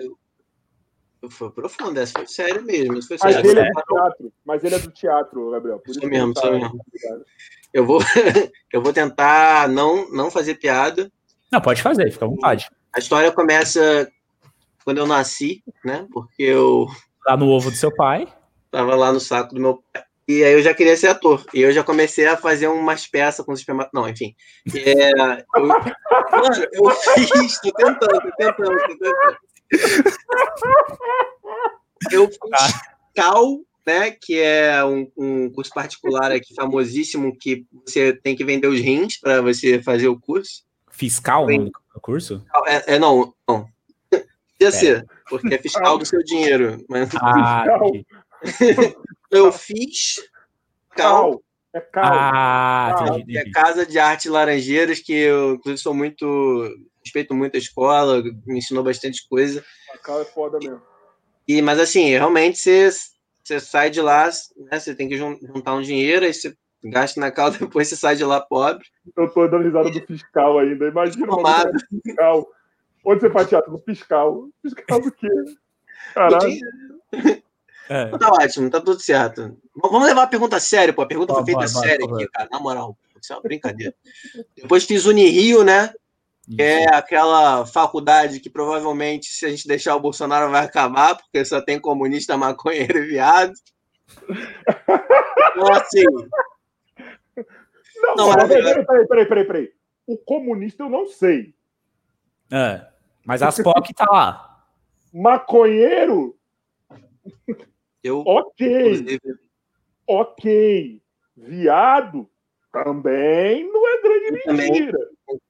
Foi 1.30 1.50
profundo, 1.50 2.00
essa 2.00 2.12
foi 2.18 2.26
sério 2.26 2.64
mesmo. 2.64 3.00
Foi 3.02 3.16
mas 3.20 3.34
sério. 3.34 3.50
ele 3.50 3.60
é 3.60 3.70
do 3.70 3.82
teatro, 3.82 4.32
mas 4.44 4.64
ele 4.64 4.74
é 4.74 4.78
do 4.78 4.90
teatro, 4.90 5.50
Gabriel. 5.50 5.78
Por 5.78 5.90
isso 5.90 6.06
mesmo, 6.06 6.34
tá... 6.34 6.50
mesmo. 6.50 6.84
Eu 7.72 7.86
vou, 7.86 8.00
eu 8.72 8.82
vou 8.82 8.92
tentar 8.92 9.68
não, 9.68 10.10
não 10.10 10.30
fazer 10.30 10.56
piada. 10.56 11.10
Não, 11.50 11.60
pode 11.60 11.80
fazer, 11.80 12.10
fica 12.10 12.24
à 12.24 12.28
vontade. 12.28 12.68
A 12.92 12.98
história 12.98 13.30
começa 13.30 14.10
quando 14.84 14.98
eu 14.98 15.06
nasci, 15.06 15.62
né? 15.84 16.06
Porque 16.12 16.42
eu. 16.42 16.86
Lá 17.24 17.36
no 17.36 17.48
ovo 17.48 17.70
do 17.70 17.76
seu 17.76 17.94
pai. 17.94 18.26
Tava 18.70 18.96
lá 18.96 19.12
no 19.12 19.20
saco 19.20 19.54
do 19.54 19.60
meu 19.60 19.82
pai. 19.92 20.02
E 20.26 20.44
aí 20.44 20.52
eu 20.52 20.62
já 20.62 20.72
queria 20.72 20.96
ser 20.96 21.08
ator. 21.08 21.44
E 21.52 21.60
eu 21.60 21.72
já 21.72 21.82
comecei 21.82 22.26
a 22.26 22.36
fazer 22.36 22.68
umas 22.68 23.06
peças 23.06 23.44
com 23.44 23.52
os 23.52 23.60
esperma... 23.60 23.88
Não, 23.92 24.08
enfim. 24.08 24.34
É, 24.74 25.10
eu... 25.56 25.66
Mano, 25.66 25.84
eu 26.72 26.90
fiz, 26.90 27.60
tô 27.60 27.72
tentando, 27.72 28.20
tô 28.20 28.30
tentando, 28.36 28.78
tô 28.78 28.86
tentando. 28.86 29.38
Eu 32.10 32.28
fiz 32.28 32.38
Cal, 33.14 33.60
né? 33.86 34.10
Que 34.10 34.40
é 34.40 34.84
um, 34.84 35.10
um, 35.16 35.50
curso 35.50 35.72
particular 35.72 36.30
aqui 36.32 36.54
famosíssimo 36.54 37.36
que 37.36 37.66
você 37.84 38.12
tem 38.12 38.36
que 38.36 38.44
vender 38.44 38.68
os 38.68 38.80
rins 38.80 39.18
para 39.18 39.40
você 39.42 39.82
fazer 39.82 40.08
o 40.08 40.18
curso. 40.18 40.64
Fiscal 40.90 41.46
Tem... 41.46 41.70
o 41.94 42.00
curso? 42.00 42.44
É, 42.66 42.94
é, 42.94 42.98
não, 42.98 43.34
não. 43.48 43.66
Podia 44.52 44.70
ser, 44.70 45.04
porque 45.28 45.54
é 45.54 45.58
fiscal 45.58 45.98
do 45.98 46.04
seu 46.04 46.22
dinheiro. 46.22 46.84
Mas... 46.88 47.10
Ah, 47.16 47.64
eu 49.32 49.50
fiz 49.50 50.16
Cal. 50.90 51.42
É 51.72 51.80
Cal. 51.80 52.04
Ah, 52.04 52.94
Cal. 52.96 53.06
Entendi, 53.06 53.32
entendi. 53.32 53.38
É 53.38 53.50
Casa 53.50 53.86
de 53.86 53.98
Arte 53.98 54.28
Laranjeiras, 54.28 55.00
que 55.00 55.12
eu, 55.12 55.54
inclusive, 55.54 55.82
sou 55.82 55.94
muito. 55.94 56.68
Respeito 57.04 57.34
muito 57.34 57.56
a 57.56 57.58
escola, 57.58 58.22
me 58.46 58.58
ensinou 58.58 58.84
bastante 58.84 59.26
coisa. 59.28 59.64
A 59.92 59.98
Cal 59.98 60.20
é 60.20 60.24
foda 60.24 60.58
mesmo. 60.60 60.80
E, 61.48 61.60
mas 61.60 61.80
assim, 61.80 62.10
realmente 62.10 62.58
você, 62.58 62.90
você 63.42 63.58
sai 63.58 63.90
de 63.90 64.00
lá, 64.00 64.30
né, 64.56 64.78
você 64.78 64.94
tem 64.94 65.08
que 65.08 65.16
juntar 65.16 65.74
um 65.74 65.82
dinheiro, 65.82 66.24
aí 66.24 66.32
você 66.32 66.54
gasta 66.84 67.18
na 67.18 67.32
Cal, 67.32 67.50
depois 67.58 67.88
você 67.88 67.96
sai 67.96 68.14
de 68.14 68.24
lá 68.24 68.40
pobre. 68.40 68.84
Eu 69.16 69.28
tô 69.30 69.48
dando 69.48 69.64
risada 69.64 69.90
do 69.90 70.06
fiscal 70.06 70.60
ainda. 70.60 70.86
Imagina 70.86 71.26
uma 71.26 71.64
fiscal. 72.04 72.48
Onde 73.04 73.20
você 73.20 73.30
faz 73.30 73.48
teatro? 73.48 73.72
No 73.72 73.78
fiscal. 73.80 74.48
Fiscal 74.62 75.00
do 75.00 75.10
quê? 75.10 75.28
Caralho. 76.14 76.60
É. 77.88 78.06
Tá 78.16 78.28
ótimo, 78.28 78.70
tá 78.70 78.80
tudo 78.80 79.00
certo. 79.00 79.58
Vamos 79.74 80.06
levar 80.06 80.22
a 80.24 80.28
pergunta 80.28 80.58
séria, 80.60 80.92
pô. 80.92 81.02
A 81.02 81.06
pergunta 81.06 81.34
foi 81.34 81.44
feita 81.44 81.66
séria 81.68 82.06
aqui, 82.06 82.28
cara. 82.28 82.48
Na 82.50 82.60
moral, 82.60 82.96
isso 83.20 83.32
é 83.32 83.36
uma 83.36 83.42
brincadeira. 83.42 83.94
Depois 84.56 84.84
fiz 84.84 85.04
Unirio, 85.06 85.64
né? 85.64 85.92
Que 86.44 86.60
é 86.60 86.94
aquela 86.94 87.64
faculdade 87.64 88.40
que 88.40 88.50
provavelmente, 88.50 89.26
se 89.26 89.46
a 89.46 89.48
gente 89.48 89.66
deixar 89.66 89.94
o 89.94 90.00
Bolsonaro, 90.00 90.50
vai 90.50 90.64
acabar, 90.64 91.16
porque 91.16 91.44
só 91.44 91.60
tem 91.60 91.80
comunista, 91.80 92.36
maconheiro 92.36 92.98
e 92.98 93.06
viado. 93.06 93.52
Então, 94.18 95.72
assim. 95.72 96.04
Não, 98.16 98.16
não 98.16 98.48
peraí, 98.48 98.84
peraí, 98.84 99.06
peraí, 99.06 99.26
peraí, 99.26 99.44
peraí. 99.44 99.72
O 100.06 100.18
comunista 100.18 100.82
eu 100.82 100.90
não 100.90 101.06
sei. 101.06 101.54
É, 102.50 102.86
mas 103.24 103.40
as 103.40 103.56
POC 103.60 103.94
tá 103.94 104.06
lá. 104.10 104.66
Maconheiro? 105.12 106.36
Eu, 108.02 108.20
ok. 108.26 108.92
Inclusive... 108.92 109.20
Ok. 110.06 111.02
Viado 111.36 112.28
também 112.72 113.70
não 113.70 113.88
é 113.88 114.02
grande 114.02 114.32
mentira. 114.32 114.98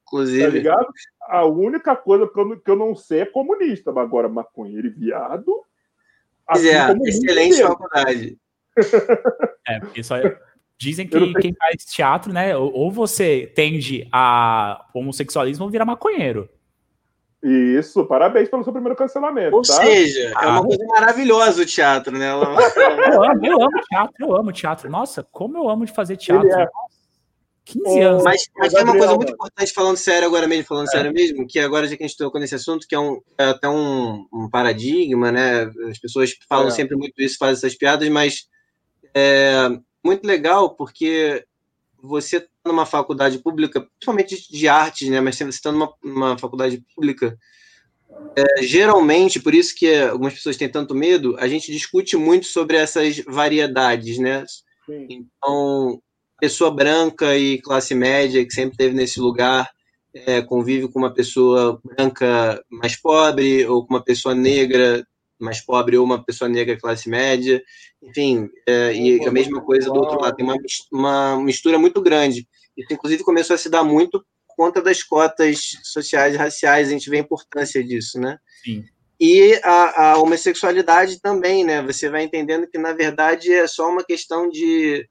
Inclusive. 0.04 0.44
Tá 0.44 0.48
ligado? 0.50 0.86
A 1.22 1.44
única 1.46 1.96
coisa 1.96 2.26
que 2.26 2.38
eu, 2.38 2.44
não, 2.44 2.58
que 2.58 2.70
eu 2.70 2.76
não 2.76 2.94
sei 2.94 3.20
é 3.20 3.26
comunista, 3.26 3.92
mas 3.92 4.04
agora 4.04 4.28
maconheiro 4.28 4.88
e 4.88 4.90
viado. 4.90 5.62
Assim 6.46 6.68
é, 6.68 6.92
excelente 7.06 7.62
faculdade. 7.62 8.38
É, 9.68 9.78
porque 9.78 10.02
só 10.02 10.16
dizem 10.76 11.06
que 11.06 11.34
quem 11.34 11.54
faz 11.54 11.84
teatro, 11.84 12.32
né? 12.32 12.56
Ou 12.56 12.90
você 12.90 13.52
tende 13.54 14.08
a 14.10 14.88
homossexualismo 14.92 15.64
ou 15.64 15.70
vira 15.70 15.84
maconheiro. 15.84 16.48
Isso, 17.42 18.04
parabéns 18.06 18.48
pelo 18.48 18.62
seu 18.62 18.72
primeiro 18.72 18.96
cancelamento. 18.96 19.56
Ou 19.56 19.62
tá? 19.62 19.74
seja, 19.74 20.32
é 20.40 20.46
uma 20.46 20.60
ah. 20.60 20.62
coisa 20.62 20.86
maravilhosa 20.86 21.62
o 21.62 21.66
teatro, 21.66 22.16
né? 22.16 22.30
Eu 22.32 23.24
amo, 23.24 23.46
eu 23.46 23.60
amo 23.60 23.80
teatro, 23.88 24.26
eu 24.26 24.36
amo 24.36 24.52
teatro. 24.52 24.90
Nossa, 24.90 25.26
como 25.30 25.58
eu 25.58 25.68
amo 25.68 25.84
de 25.84 25.92
fazer 25.92 26.16
teatro. 26.16 26.48
É. 26.48 26.68
15 27.64 28.00
anos. 28.00 28.24
Mas, 28.24 28.42
mas 28.56 28.72
tem 28.72 28.84
uma 28.84 28.96
coisa 28.96 29.16
muito 29.16 29.32
importante, 29.32 29.72
falando 29.72 29.96
sério 29.96 30.28
agora 30.28 30.46
mesmo, 30.46 30.64
falando 30.64 30.88
é. 30.88 30.90
sério 30.90 31.12
mesmo, 31.12 31.46
que 31.46 31.58
agora 31.58 31.86
já 31.86 31.96
que 31.96 32.04
a 32.04 32.06
gente 32.06 32.16
tocou 32.16 32.40
nesse 32.40 32.54
assunto, 32.54 32.86
que 32.86 32.94
é, 32.94 32.98
um, 32.98 33.20
é 33.38 33.44
até 33.46 33.68
um, 33.68 34.26
um 34.32 34.48
paradigma, 34.48 35.32
né? 35.32 35.70
As 35.90 35.98
pessoas 35.98 36.32
falam 36.48 36.68
é. 36.68 36.70
sempre 36.70 36.96
muito 36.96 37.20
isso, 37.20 37.36
fazem 37.38 37.54
essas 37.54 37.76
piadas, 37.76 38.08
mas 38.08 38.46
é 39.14 39.68
muito 40.04 40.26
legal 40.26 40.74
porque 40.74 41.44
você 42.02 42.46
numa 42.64 42.86
faculdade 42.86 43.38
pública, 43.38 43.80
principalmente 43.80 44.50
de 44.50 44.68
artes, 44.68 45.08
né? 45.08 45.20
Mas 45.20 45.36
você 45.36 45.44
está 45.44 45.72
numa, 45.72 45.92
numa 46.02 46.38
faculdade 46.38 46.82
pública, 46.94 47.38
é, 48.36 48.62
geralmente, 48.62 49.40
por 49.40 49.54
isso 49.54 49.74
que 49.74 49.94
algumas 49.94 50.34
pessoas 50.34 50.56
têm 50.56 50.68
tanto 50.68 50.94
medo, 50.94 51.36
a 51.38 51.48
gente 51.48 51.72
discute 51.72 52.16
muito 52.16 52.46
sobre 52.46 52.76
essas 52.76 53.18
variedades, 53.26 54.18
né? 54.18 54.44
Sim. 54.86 55.06
Então, 55.10 56.00
pessoa 56.40 56.70
branca 56.70 57.36
e 57.36 57.60
classe 57.60 57.94
média 57.94 58.44
que 58.44 58.52
sempre 58.52 58.76
teve 58.76 58.94
nesse 58.94 59.20
lugar 59.20 59.68
é, 60.14 60.42
convive 60.42 60.88
com 60.88 60.98
uma 60.98 61.12
pessoa 61.12 61.80
branca 61.82 62.62
mais 62.70 62.96
pobre 62.96 63.66
ou 63.66 63.86
com 63.86 63.94
uma 63.94 64.04
pessoa 64.04 64.34
negra 64.34 65.06
mais 65.42 65.60
pobre 65.60 65.96
ou 65.96 66.04
uma 66.04 66.22
pessoa 66.22 66.48
negra 66.48 66.78
classe 66.78 67.08
média, 67.08 67.62
enfim, 68.02 68.48
é, 68.66 68.94
e 68.94 69.26
a 69.26 69.30
mesma 69.30 69.60
coisa 69.60 69.88
do 69.90 69.96
outro 69.96 70.20
lado, 70.20 70.36
tem 70.36 70.44
uma, 70.44 70.56
uma 70.92 71.42
mistura 71.42 71.78
muito 71.78 72.00
grande. 72.00 72.46
Isso, 72.76 72.92
inclusive, 72.92 73.22
começou 73.22 73.54
a 73.54 73.58
se 73.58 73.68
dar 73.68 73.84
muito 73.84 74.24
por 74.46 74.56
conta 74.56 74.82
das 74.82 75.02
cotas 75.02 75.72
sociais 75.82 76.34
e 76.34 76.38
raciais, 76.38 76.88
a 76.88 76.92
gente 76.92 77.08
vê 77.08 77.16
a 77.16 77.20
importância 77.20 77.82
disso, 77.82 78.20
né? 78.20 78.38
Sim. 78.64 78.84
E 79.20 79.54
a, 79.62 80.10
a 80.10 80.18
homossexualidade 80.18 81.20
também, 81.20 81.64
né? 81.64 81.80
Você 81.82 82.10
vai 82.10 82.24
entendendo 82.24 82.66
que, 82.66 82.76
na 82.76 82.92
verdade, 82.92 83.52
é 83.52 83.66
só 83.66 83.88
uma 83.88 84.04
questão 84.04 84.48
de 84.48 85.08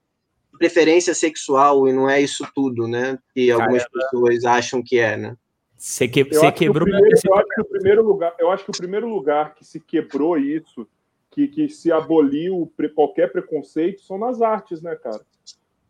preferência 0.57 1.13
sexual 1.13 1.87
e 1.87 1.93
não 1.93 2.09
é 2.09 2.21
isso 2.21 2.45
tudo, 2.53 2.87
né? 2.87 3.17
Que 3.33 3.49
algumas 3.51 3.83
Caramba. 3.83 4.09
pessoas 4.11 4.45
acham 4.45 4.83
que 4.85 4.99
é, 4.99 5.15
né? 5.17 5.35
Você, 5.81 6.07
que, 6.07 6.23
você 6.23 6.51
quebrou. 6.51 6.85
Que 6.85 6.91
primeiro, 6.91 7.17
eu 7.25 7.33
acho 7.33 7.47
que 7.47 7.61
o 7.61 7.65
primeiro 7.65 8.05
lugar, 8.05 8.35
eu 8.37 8.51
acho 8.51 8.63
que 8.63 8.69
o 8.69 8.77
primeiro 8.77 9.09
lugar 9.09 9.55
que 9.55 9.65
se 9.65 9.79
quebrou 9.79 10.37
isso, 10.37 10.87
que, 11.31 11.47
que 11.47 11.67
se 11.69 11.91
aboliu 11.91 12.71
qualquer 12.93 13.31
preconceito, 13.31 13.99
são 14.03 14.19
nas 14.19 14.43
artes, 14.43 14.79
né, 14.79 14.95
cara? 14.95 15.19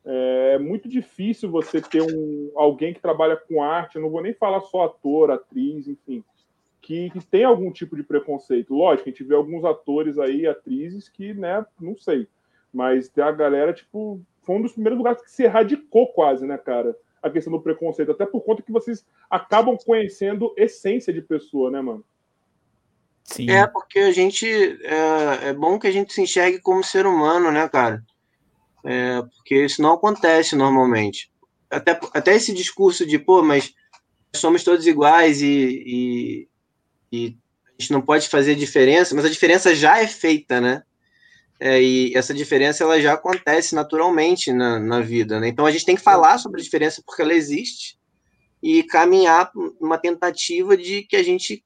É 0.06 0.58
muito 0.58 0.88
difícil 0.88 1.52
você 1.52 1.82
ter 1.82 2.02
um, 2.02 2.52
alguém 2.56 2.94
que 2.94 3.02
trabalha 3.02 3.36
com 3.36 3.62
arte, 3.62 3.98
eu 3.98 4.02
não 4.02 4.10
vou 4.10 4.22
nem 4.22 4.34
falar 4.34 4.62
só 4.62 4.86
ator, 4.86 5.30
atriz, 5.30 5.90
enfim, 5.90 6.24
que, 6.82 7.10
que 7.10 7.20
tem 7.26 7.44
algum 7.44 7.70
tipo 7.70 7.98
de 7.98 8.02
preconceito. 8.02 8.74
Lógico, 8.74 9.10
a 9.10 9.12
gente 9.12 9.26
vê 9.26 9.36
alguns 9.36 9.66
atores 9.66 10.18
aí, 10.18 10.48
atrizes, 10.48 11.10
que, 11.10 11.34
né, 11.34 11.66
não 11.78 11.98
sei. 11.98 12.30
Mas 12.74 13.10
tem 13.10 13.26
a 13.26 13.32
galera, 13.32 13.74
tipo, 13.74 14.22
foi 14.44 14.56
um 14.56 14.62
dos 14.62 14.72
primeiros 14.72 14.98
lugares 14.98 15.22
que 15.22 15.30
se 15.30 15.44
erradicou 15.44 16.08
quase, 16.14 16.48
né, 16.48 16.58
cara? 16.58 16.96
A 17.22 17.30
questão 17.30 17.54
do 17.54 17.62
preconceito, 17.62 18.12
até 18.12 18.26
por 18.26 18.42
conta 18.42 18.64
que 18.64 18.72
vocês 18.72 19.06
acabam 19.30 19.78
conhecendo 19.78 20.54
essência 20.58 21.14
de 21.14 21.22
pessoa, 21.22 21.70
né, 21.70 21.82
mano? 21.82 22.04
Sim. 23.24 23.50
É, 23.50 23.68
porque 23.68 24.00
a 24.00 24.12
gente. 24.12 24.48
É, 24.48 25.50
é 25.50 25.54
bom 25.54 25.80
que 25.80 25.88
a 25.88 25.92
gente 25.92 26.14
se 26.14 26.22
enxergue 26.22 26.60
como 26.60 26.84
ser 26.84 27.06
humano, 27.06 27.52
né, 27.52 27.68
cara? 27.70 28.04
É, 28.84 29.22
porque 29.22 29.66
isso 29.66 29.82
não 29.82 29.94
acontece 29.94 30.56
normalmente. 30.56 31.32
Até, 31.70 32.00
até 32.14 32.36
esse 32.36 32.54
discurso 32.54 33.06
de, 33.06 33.18
pô, 33.18 33.42
mas 33.42 33.74
somos 34.36 34.64
todos 34.64 34.88
iguais 34.88 35.42
e, 35.42 35.48
e, 35.86 36.48
e 37.12 37.38
a 37.68 37.82
gente 37.82 37.94
não 37.94 38.02
pode 38.02 38.28
fazer 38.28 38.56
diferença, 38.56 39.16
mas 39.16 39.26
a 39.26 39.30
diferença 39.30 39.74
já 39.76 40.00
é 40.00 40.08
feita, 40.08 40.60
né? 40.60 40.84
É, 41.64 41.80
e 41.80 42.18
essa 42.18 42.34
diferença 42.34 42.84
ela 42.84 43.00
já 43.00 43.14
acontece 43.14 43.76
naturalmente 43.76 44.52
na, 44.52 44.80
na 44.80 45.00
vida. 45.00 45.40
Né? 45.40 45.50
Então 45.50 45.64
a 45.64 45.70
gente 45.70 45.86
tem 45.86 45.96
que 45.96 46.02
falar 46.02 46.40
sobre 46.40 46.60
a 46.60 46.64
diferença 46.64 47.04
porque 47.06 47.22
ela 47.22 47.36
existe 47.36 48.00
e 48.64 48.82
caminhar 48.82 49.52
numa 49.80 50.00
tentativa 50.00 50.76
de 50.76 51.04
que 51.04 51.16
a 51.16 51.22
gente 51.22 51.64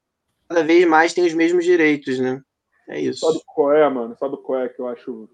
cada 0.50 0.66
vez 0.66 0.86
mais 0.86 1.14
tenha 1.14 1.26
os 1.26 1.34
mesmos 1.34 1.64
direitos, 1.64 2.20
né? 2.20 2.42
É 2.90 3.00
isso. 3.00 3.26
Sabe 3.26 3.40
qual 3.46 3.72
é, 3.72 3.90
mano? 3.90 4.18
Sabe 4.20 4.36
qual 4.44 4.60
é 4.60 4.68
que 4.68 4.82
eu 4.82 4.88
acho. 4.90 5.30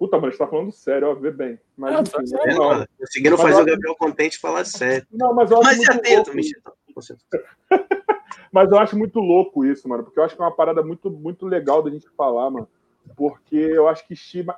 Puta, 0.00 0.18
mas 0.18 0.36
tá 0.36 0.48
falando 0.48 0.72
sério, 0.72 1.08
ó, 1.08 1.14
vê 1.14 1.30
bem. 1.30 1.56
Mas, 1.76 1.94
não, 1.94 2.02
enfim, 2.02 2.36
é, 2.44 2.54
não. 2.54 2.84
Conseguiram 2.98 3.38
fazer 3.38 3.60
eu... 3.60 3.62
o 3.62 3.66
Gabriel 3.66 3.96
contente 3.96 4.38
falar 4.38 4.64
sério. 4.64 5.06
Não, 5.12 5.32
mas 5.32 5.48
eu 5.48 5.58
acho 5.58 5.68
mas 5.68 5.78
muito 5.78 5.92
atento, 5.92 6.32
mas 8.52 8.70
eu 8.70 8.78
acho 8.78 8.98
muito 8.98 9.20
louco 9.20 9.64
isso, 9.64 9.88
mano, 9.88 10.02
porque 10.02 10.18
eu 10.18 10.24
acho 10.24 10.34
que 10.34 10.42
é 10.42 10.44
uma 10.44 10.54
parada 10.54 10.82
muito, 10.82 11.08
muito 11.08 11.46
legal 11.46 11.84
da 11.84 11.90
gente 11.90 12.08
falar, 12.16 12.50
mano 12.50 12.68
porque 13.16 13.56
eu 13.56 13.88
acho 13.88 14.06
que 14.06 14.14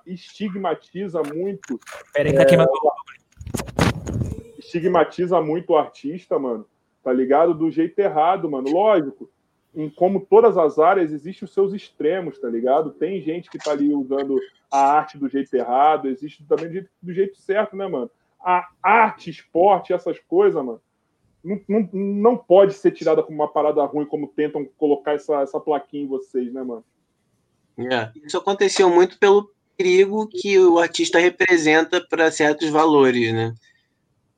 estigmatiza 0.07 1.23
muito. 1.23 1.79
Peraí, 2.13 2.35
tá 2.35 2.43
é... 2.43 2.45
queimando. 2.45 2.71
estigmatiza 4.59 5.41
muito 5.41 5.73
o 5.73 5.77
artista, 5.77 6.39
mano, 6.39 6.67
tá 7.03 7.13
ligado? 7.13 7.55
Do 7.55 7.71
jeito 7.71 7.99
errado, 7.99 8.51
mano. 8.51 8.71
Lógico, 8.71 9.31
em 9.75 9.91
como 9.91 10.21
todas 10.21 10.57
as 10.57 10.79
áreas, 10.79 11.13
existem 11.13 11.45
os 11.45 11.53
seus 11.53 11.73
extremos, 11.73 12.39
tá 12.39 12.49
ligado? 12.49 12.93
Tem 12.93 13.21
gente 13.21 13.51
que 13.51 13.59
tá 13.59 13.73
ali 13.73 13.93
usando 13.93 14.39
a 14.71 14.79
arte 14.79 15.19
do 15.19 15.29
jeito 15.29 15.55
errado, 15.55 16.09
existe 16.09 16.45
também 16.45 16.67
do 16.67 16.73
jeito, 16.73 16.91
do 17.03 17.13
jeito 17.13 17.37
certo, 17.37 17.77
né, 17.77 17.87
mano? 17.87 18.11
A 18.41 18.69
arte, 18.83 19.31
esporte, 19.31 19.93
essas 19.93 20.19
coisas, 20.19 20.63
mano, 20.63 20.81
não, 21.43 21.61
não, 21.69 21.89
não 21.93 22.37
pode 22.37 22.75
ser 22.75 22.91
tirada 22.91 23.23
como 23.23 23.37
uma 23.37 23.53
parada 23.53 23.85
ruim, 23.85 24.07
como 24.07 24.29
tentam 24.29 24.65
colocar 24.79 25.13
essa, 25.13 25.43
essa 25.43 25.61
plaquinha 25.61 26.05
em 26.05 26.09
vocês, 26.09 26.53
né, 26.53 26.63
mano? 26.63 26.85
É. 27.79 28.11
Isso 28.25 28.39
aconteceu 28.39 28.89
muito 28.89 29.19
pelo 29.19 29.51
perigo 29.77 30.29
que 30.29 30.59
o 30.59 30.79
artista 30.79 31.19
representa 31.19 32.01
para 32.01 32.31
certos 32.31 32.71
valores, 32.71 33.33
né? 33.33 33.55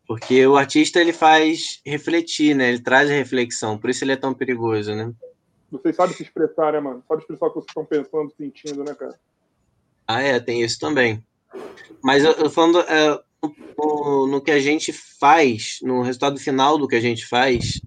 Porque 0.07 0.46
o 0.46 0.57
artista 0.57 1.01
ele 1.01 1.12
faz 1.12 1.81
refletir, 1.85 2.55
né? 2.55 2.68
Ele 2.68 2.81
traz 2.81 3.11
a 3.11 3.14
reflexão, 3.14 3.77
por 3.77 3.90
isso 3.90 4.05
ele 4.05 4.12
é 4.12 4.16
tão 4.16 4.33
perigoso, 4.33 4.94
né? 4.94 5.12
Vocês 5.70 5.96
sabem 5.96 6.14
se 6.14 6.22
expressar, 6.22 6.72
né, 6.72 6.81
mano? 6.81 7.03
Sabe 7.09 7.22
expressar 7.22 7.46
o 7.46 7.49
que 7.51 7.55
vocês 7.57 7.66
estão 7.68 7.85
pensando, 7.85 8.33
sentindo, 8.37 8.85
né, 8.85 8.94
cara? 8.94 9.18
Ah, 10.07 10.22
é, 10.22 10.38
tem 10.38 10.62
isso 10.62 10.79
também. 10.79 11.22
Mas 12.03 12.25
eu, 12.25 12.33
eu 12.33 12.51
falando 12.51 12.81
é, 12.81 13.20
no, 13.77 14.27
no, 14.29 14.40
que 14.40 14.53
a 14.53 14.61
gente 14.61 14.92
faz, 14.92 15.79
no 15.83 16.03
resultado 16.03 16.38
final 16.38 16.79
do 16.79 16.87
que 16.87 16.94
a 16.94 17.01
gente 17.01 17.27
faz, 17.27 17.81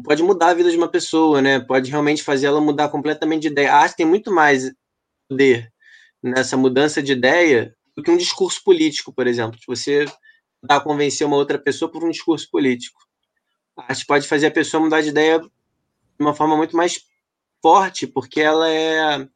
pode 0.00 0.22
mudar 0.22 0.50
a 0.50 0.54
vida 0.54 0.70
de 0.70 0.76
uma 0.76 0.88
pessoa, 0.88 1.42
né? 1.42 1.60
Pode 1.60 1.90
realmente 1.90 2.22
fazer 2.22 2.46
ela 2.46 2.60
mudar 2.60 2.88
completamente 2.88 3.42
de 3.42 3.48
ideia. 3.48 3.72
A 3.72 3.78
arte 3.78 3.96
tem 3.96 4.06
muito 4.06 4.32
mais 4.32 4.72
poder 5.28 5.72
nessa 6.22 6.56
mudança 6.56 7.02
de 7.02 7.12
ideia 7.12 7.74
do 7.96 8.02
que 8.02 8.10
um 8.10 8.16
discurso 8.16 8.62
político, 8.64 9.12
por 9.12 9.26
exemplo. 9.26 9.58
Se 9.58 9.66
você 9.66 10.06
tentar 10.60 10.80
convencer 10.80 11.26
uma 11.26 11.36
outra 11.36 11.58
pessoa 11.58 11.90
por 11.90 12.04
um 12.04 12.10
discurso 12.10 12.48
político. 12.50 13.00
A 13.76 13.90
arte 13.90 14.06
pode 14.06 14.28
fazer 14.28 14.46
a 14.46 14.50
pessoa 14.50 14.82
mudar 14.82 15.00
de 15.00 15.08
ideia 15.08 15.40
de 15.40 15.50
uma 16.20 16.34
forma 16.34 16.56
muito 16.56 16.76
mais 16.76 17.00
forte, 17.60 18.06
porque 18.06 18.40
ela 18.40 18.70
é 18.70 19.26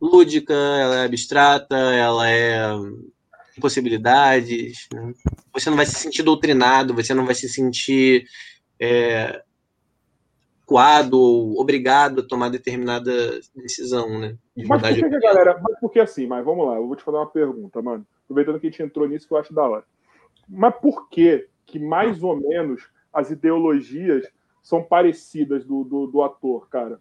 lúdica, 0.00 0.54
ela 0.54 0.96
é 0.96 1.04
abstrata, 1.04 1.76
ela 1.76 2.28
é 2.28 2.60
possibilidades. 3.60 4.86
Né? 4.92 5.12
Você 5.52 5.70
não 5.70 5.76
vai 5.76 5.86
se 5.86 5.94
sentir 5.94 6.22
doutrinado, 6.22 6.94
você 6.94 7.14
não 7.14 7.26
vai 7.26 7.34
se 7.34 7.48
sentir 7.48 8.26
é, 8.80 9.42
coado 10.68 11.18
ou 11.18 11.58
obrigado 11.58 12.20
a 12.20 12.22
tomar 12.22 12.50
determinada 12.50 13.10
decisão, 13.56 14.20
né? 14.20 14.36
De 14.54 14.66
mas 14.66 14.82
por 14.82 14.94
que, 14.94 15.08
que 15.08 15.18
galera, 15.18 15.58
mas 15.62 15.80
por 15.80 15.90
que 15.90 15.98
assim? 15.98 16.26
Mas 16.26 16.44
vamos 16.44 16.66
lá, 16.66 16.76
eu 16.76 16.86
vou 16.86 16.94
te 16.94 17.02
fazer 17.02 17.16
uma 17.16 17.26
pergunta, 17.26 17.80
mano. 17.80 18.06
Aproveitando 18.24 18.60
que 18.60 18.66
a 18.66 18.70
gente 18.70 18.82
entrou 18.82 19.08
nisso, 19.08 19.26
que 19.26 19.32
eu 19.32 19.38
acho 19.38 19.54
da 19.54 19.66
hora. 19.66 19.84
Mas 20.46 20.74
por 20.76 21.08
que 21.08 21.48
que 21.64 21.78
mais 21.78 22.22
ou 22.22 22.36
menos 22.36 22.86
as 23.10 23.30
ideologias 23.30 24.28
são 24.62 24.82
parecidas 24.82 25.64
do, 25.64 25.84
do, 25.84 26.06
do 26.06 26.22
ator, 26.22 26.68
cara? 26.68 27.00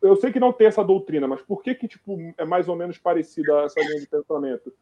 Eu 0.00 0.14
sei 0.14 0.30
que 0.30 0.38
não 0.38 0.52
tem 0.52 0.68
essa 0.68 0.84
doutrina, 0.84 1.26
mas 1.26 1.42
por 1.42 1.64
que 1.64 1.74
que 1.74 1.88
tipo 1.88 2.16
é 2.38 2.44
mais 2.44 2.68
ou 2.68 2.76
menos 2.76 2.96
parecida 2.96 3.64
essa 3.64 3.80
linha 3.80 4.00
de 4.00 4.06
pensamento? 4.06 4.72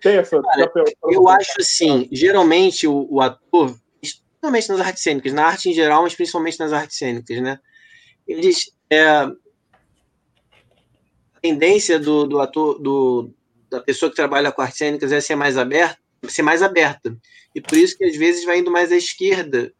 tem 0.00 0.16
essa? 0.16 0.42
Cara, 0.42 0.72
eu 1.04 1.28
acho 1.28 1.60
assim, 1.60 2.08
geralmente 2.10 2.88
o, 2.88 3.06
o 3.08 3.20
ator 3.20 3.72
principalmente 4.50 4.68
nas 4.68 4.80
artes 4.80 5.02
cênicas, 5.02 5.32
na 5.32 5.46
arte 5.46 5.70
em 5.70 5.72
geral, 5.72 6.02
mas 6.02 6.14
principalmente 6.14 6.58
nas 6.58 6.72
artes 6.72 6.98
cênicas, 6.98 7.40
né? 7.40 7.58
Eles. 8.26 8.72
É, 8.90 9.02
a 9.02 9.32
tendência 11.42 11.98
do, 11.98 12.26
do 12.26 12.40
ator, 12.40 12.78
do, 12.80 13.30
da 13.70 13.80
pessoa 13.80 14.10
que 14.10 14.16
trabalha 14.16 14.50
com 14.50 14.62
artes 14.62 14.78
cênicas 14.78 15.12
é 15.12 15.20
ser 15.20 15.36
mais 15.36 15.56
aberta, 15.56 15.98
ser 16.28 16.42
mais 16.42 16.62
aberta. 16.62 17.16
E 17.54 17.60
por 17.60 17.76
isso 17.76 17.96
que 17.96 18.04
às 18.04 18.16
vezes 18.16 18.44
vai 18.44 18.58
indo 18.58 18.70
mais 18.70 18.92
à 18.92 18.96
esquerda. 18.96 19.72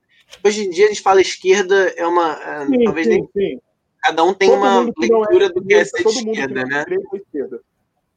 Hoje 0.44 0.64
em 0.64 0.70
dia 0.70 0.86
a 0.86 0.88
gente 0.88 1.02
fala 1.02 1.20
esquerda, 1.20 1.92
é 1.96 2.06
uma. 2.06 2.32
É, 2.32 2.66
sim, 2.66 2.84
talvez 2.84 3.06
sim, 3.06 3.12
nem. 3.12 3.28
Sim. 3.32 3.60
Cada 4.02 4.22
um 4.22 4.32
tem 4.32 4.48
todo 4.48 4.58
uma 4.58 4.82
é 4.82 4.84
leitura 4.84 5.46
é, 5.46 5.48
do 5.48 5.64
que 5.64 5.74
é 5.74 5.84
ser 5.84 6.06
esquerda, 6.06 6.64
né? 6.64 6.84
Esquerda. 7.14 7.60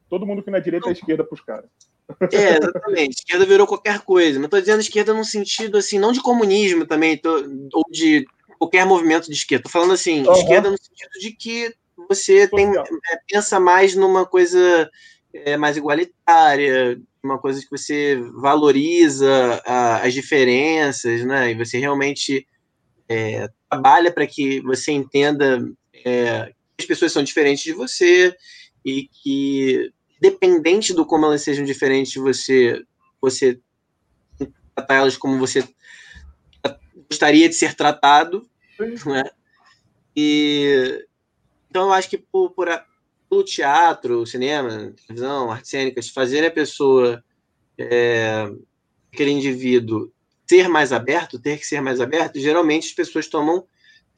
Todo 0.07 0.25
mundo 0.25 0.43
que 0.43 0.51
na 0.51 0.59
direita 0.59 0.89
é 0.89 0.91
esquerda 0.91 1.23
para 1.23 1.33
os 1.33 1.41
caras. 1.41 1.69
É, 2.31 2.57
exatamente. 2.57 3.17
esquerda 3.19 3.45
virou 3.45 3.67
qualquer 3.67 3.99
coisa. 4.01 4.39
Mas 4.39 4.45
estou 4.45 4.59
dizendo 4.59 4.79
esquerda 4.79 5.13
num 5.13 5.23
sentido 5.23 5.77
assim, 5.77 5.99
não 5.99 6.11
de 6.11 6.21
comunismo 6.21 6.85
também, 6.85 7.17
tô, 7.17 7.43
ou 7.73 7.83
de 7.91 8.25
qualquer 8.57 8.85
movimento 8.85 9.27
de 9.27 9.33
esquerda. 9.33 9.67
Estou 9.67 9.71
falando 9.71 9.93
assim, 9.93 10.25
uhum. 10.25 10.33
esquerda 10.33 10.69
no 10.69 10.77
sentido 10.77 11.11
de 11.19 11.31
que 11.31 11.73
você 12.07 12.47
tem, 12.47 12.67
é, 12.77 13.19
pensa 13.27 13.59
mais 13.59 13.95
numa 13.95 14.25
coisa 14.25 14.89
é, 15.33 15.57
mais 15.57 15.77
igualitária, 15.77 16.99
uma 17.23 17.37
coisa 17.37 17.61
que 17.61 17.69
você 17.69 18.19
valoriza 18.35 19.61
a, 19.65 19.97
as 19.97 20.13
diferenças, 20.13 21.23
né? 21.25 21.51
E 21.51 21.55
você 21.55 21.77
realmente 21.77 22.47
é, 23.07 23.47
trabalha 23.69 24.11
para 24.11 24.25
que 24.25 24.61
você 24.61 24.91
entenda 24.91 25.67
é, 26.05 26.53
que 26.77 26.83
as 26.83 26.85
pessoas 26.85 27.11
são 27.11 27.23
diferentes 27.23 27.63
de 27.63 27.73
você 27.73 28.35
e 28.85 29.07
que 29.07 29.91
dependente 30.19 30.93
do 30.93 31.05
como 31.05 31.25
elas 31.25 31.41
sejam 31.41 31.63
diferentes 31.63 32.13
você, 32.15 32.83
você 33.21 33.59
tratar 34.75 34.95
elas 34.95 35.17
como 35.17 35.37
você 35.37 35.67
gostaria 37.09 37.49
de 37.49 37.55
ser 37.55 37.73
tratado, 37.73 38.47
né? 39.05 39.23
E 40.15 41.05
então 41.69 41.83
eu 41.83 41.93
acho 41.93 42.09
que 42.09 42.17
por, 42.17 42.51
por 42.51 42.67
pelo 43.29 43.43
teatro, 43.43 44.25
cinema, 44.25 44.93
televisão, 45.05 45.51
artes 45.51 45.69
cênicas, 45.69 46.09
fazer 46.09 46.43
a 46.43 46.51
pessoa, 46.51 47.23
é, 47.77 48.49
aquele 49.13 49.31
indivíduo, 49.31 50.11
ser 50.47 50.67
mais 50.67 50.91
aberto, 50.91 51.39
ter 51.39 51.59
que 51.59 51.65
ser 51.65 51.79
mais 51.79 52.01
aberto, 52.01 52.39
geralmente 52.39 52.87
as 52.87 52.93
pessoas 52.93 53.27
tomam 53.27 53.65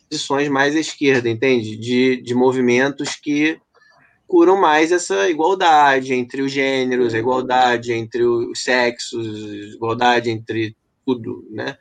posições 0.09 0.47
mais 0.47 0.75
à 0.75 0.79
esquerda, 0.79 1.29
entende? 1.29 1.75
De, 1.75 2.21
de 2.21 2.33
movimentos 2.33 3.15
que 3.15 3.59
procuram 4.31 4.55
mais 4.55 4.93
essa 4.93 5.29
igualdade 5.29 6.13
entre 6.13 6.41
os 6.41 6.51
gêneros, 6.51 7.13
a 7.13 7.19
igualdade 7.19 7.91
entre 7.91 8.23
os 8.23 8.63
sexos, 8.63 9.73
igualdade 9.75 10.29
entre 10.29 10.73
tudo, 11.05 11.45
né? 11.51 11.77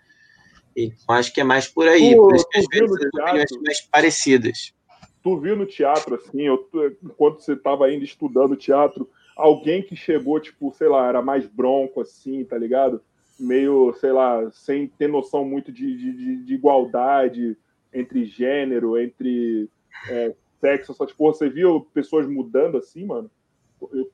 Então 0.76 1.14
acho 1.14 1.32
que 1.32 1.40
é 1.40 1.44
mais 1.44 1.68
por 1.68 1.86
aí, 1.86 2.12
tu, 2.14 2.22
por 2.22 2.34
isso 2.34 2.48
que 2.48 2.58
às 2.58 2.66
vezes 2.66 2.90
as 2.90 3.20
opiniões 3.20 3.48
são 3.48 3.62
mais 3.62 3.80
parecidas. 3.82 4.74
Tu 5.22 5.38
viu 5.38 5.54
no 5.54 5.64
teatro, 5.64 6.16
assim, 6.16 6.42
eu, 6.42 6.68
enquanto 7.04 7.40
você 7.40 7.52
estava 7.52 7.86
ainda 7.86 8.04
estudando 8.04 8.56
teatro, 8.56 9.08
alguém 9.36 9.82
que 9.82 9.94
chegou, 9.94 10.40
tipo, 10.40 10.72
sei 10.72 10.88
lá, 10.88 11.08
era 11.08 11.22
mais 11.22 11.46
bronco, 11.46 12.00
assim, 12.00 12.44
tá 12.44 12.58
ligado? 12.58 13.00
Meio, 13.38 13.94
sei 14.00 14.12
lá, 14.12 14.50
sem 14.50 14.88
ter 14.88 15.08
noção 15.08 15.44
muito 15.44 15.70
de, 15.70 15.96
de, 15.96 16.36
de 16.44 16.54
igualdade 16.54 17.56
entre 17.92 18.24
gênero, 18.24 18.98
entre 18.98 19.68
é, 20.08 20.34
sexo, 20.60 20.92
essas 20.92 21.12
porra, 21.12 21.34
você 21.34 21.48
viu 21.48 21.88
pessoas 21.92 22.26
mudando 22.26 22.76
assim, 22.76 23.04
mano? 23.04 23.30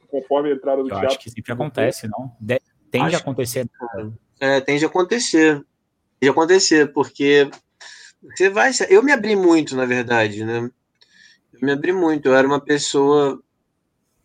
Conforme 0.08 0.50
a 0.50 0.54
entrada 0.54 0.82
do 0.82 0.88
Eu 0.88 0.90
teatro. 0.90 1.08
Acho 1.08 1.18
que 1.18 1.30
sempre 1.30 1.52
acontece, 1.52 2.08
não? 2.08 2.34
De... 2.40 2.60
Tende 2.90 3.06
acho... 3.06 3.16
a 3.16 3.18
acontecer. 3.18 3.68
É, 4.38 4.60
tende 4.60 4.84
a 4.84 4.88
acontecer. 4.88 5.64
Tende 6.20 6.28
a 6.28 6.30
acontecer, 6.30 6.92
porque 6.92 7.50
você 8.22 8.48
vai. 8.48 8.70
Eu 8.88 9.02
me 9.02 9.12
abri 9.12 9.34
muito, 9.34 9.76
na 9.76 9.84
verdade, 9.84 10.44
né? 10.44 10.70
Eu 11.52 11.60
me 11.60 11.72
abri 11.72 11.92
muito. 11.92 12.28
Eu 12.28 12.36
era 12.36 12.46
uma 12.46 12.60
pessoa 12.60 13.42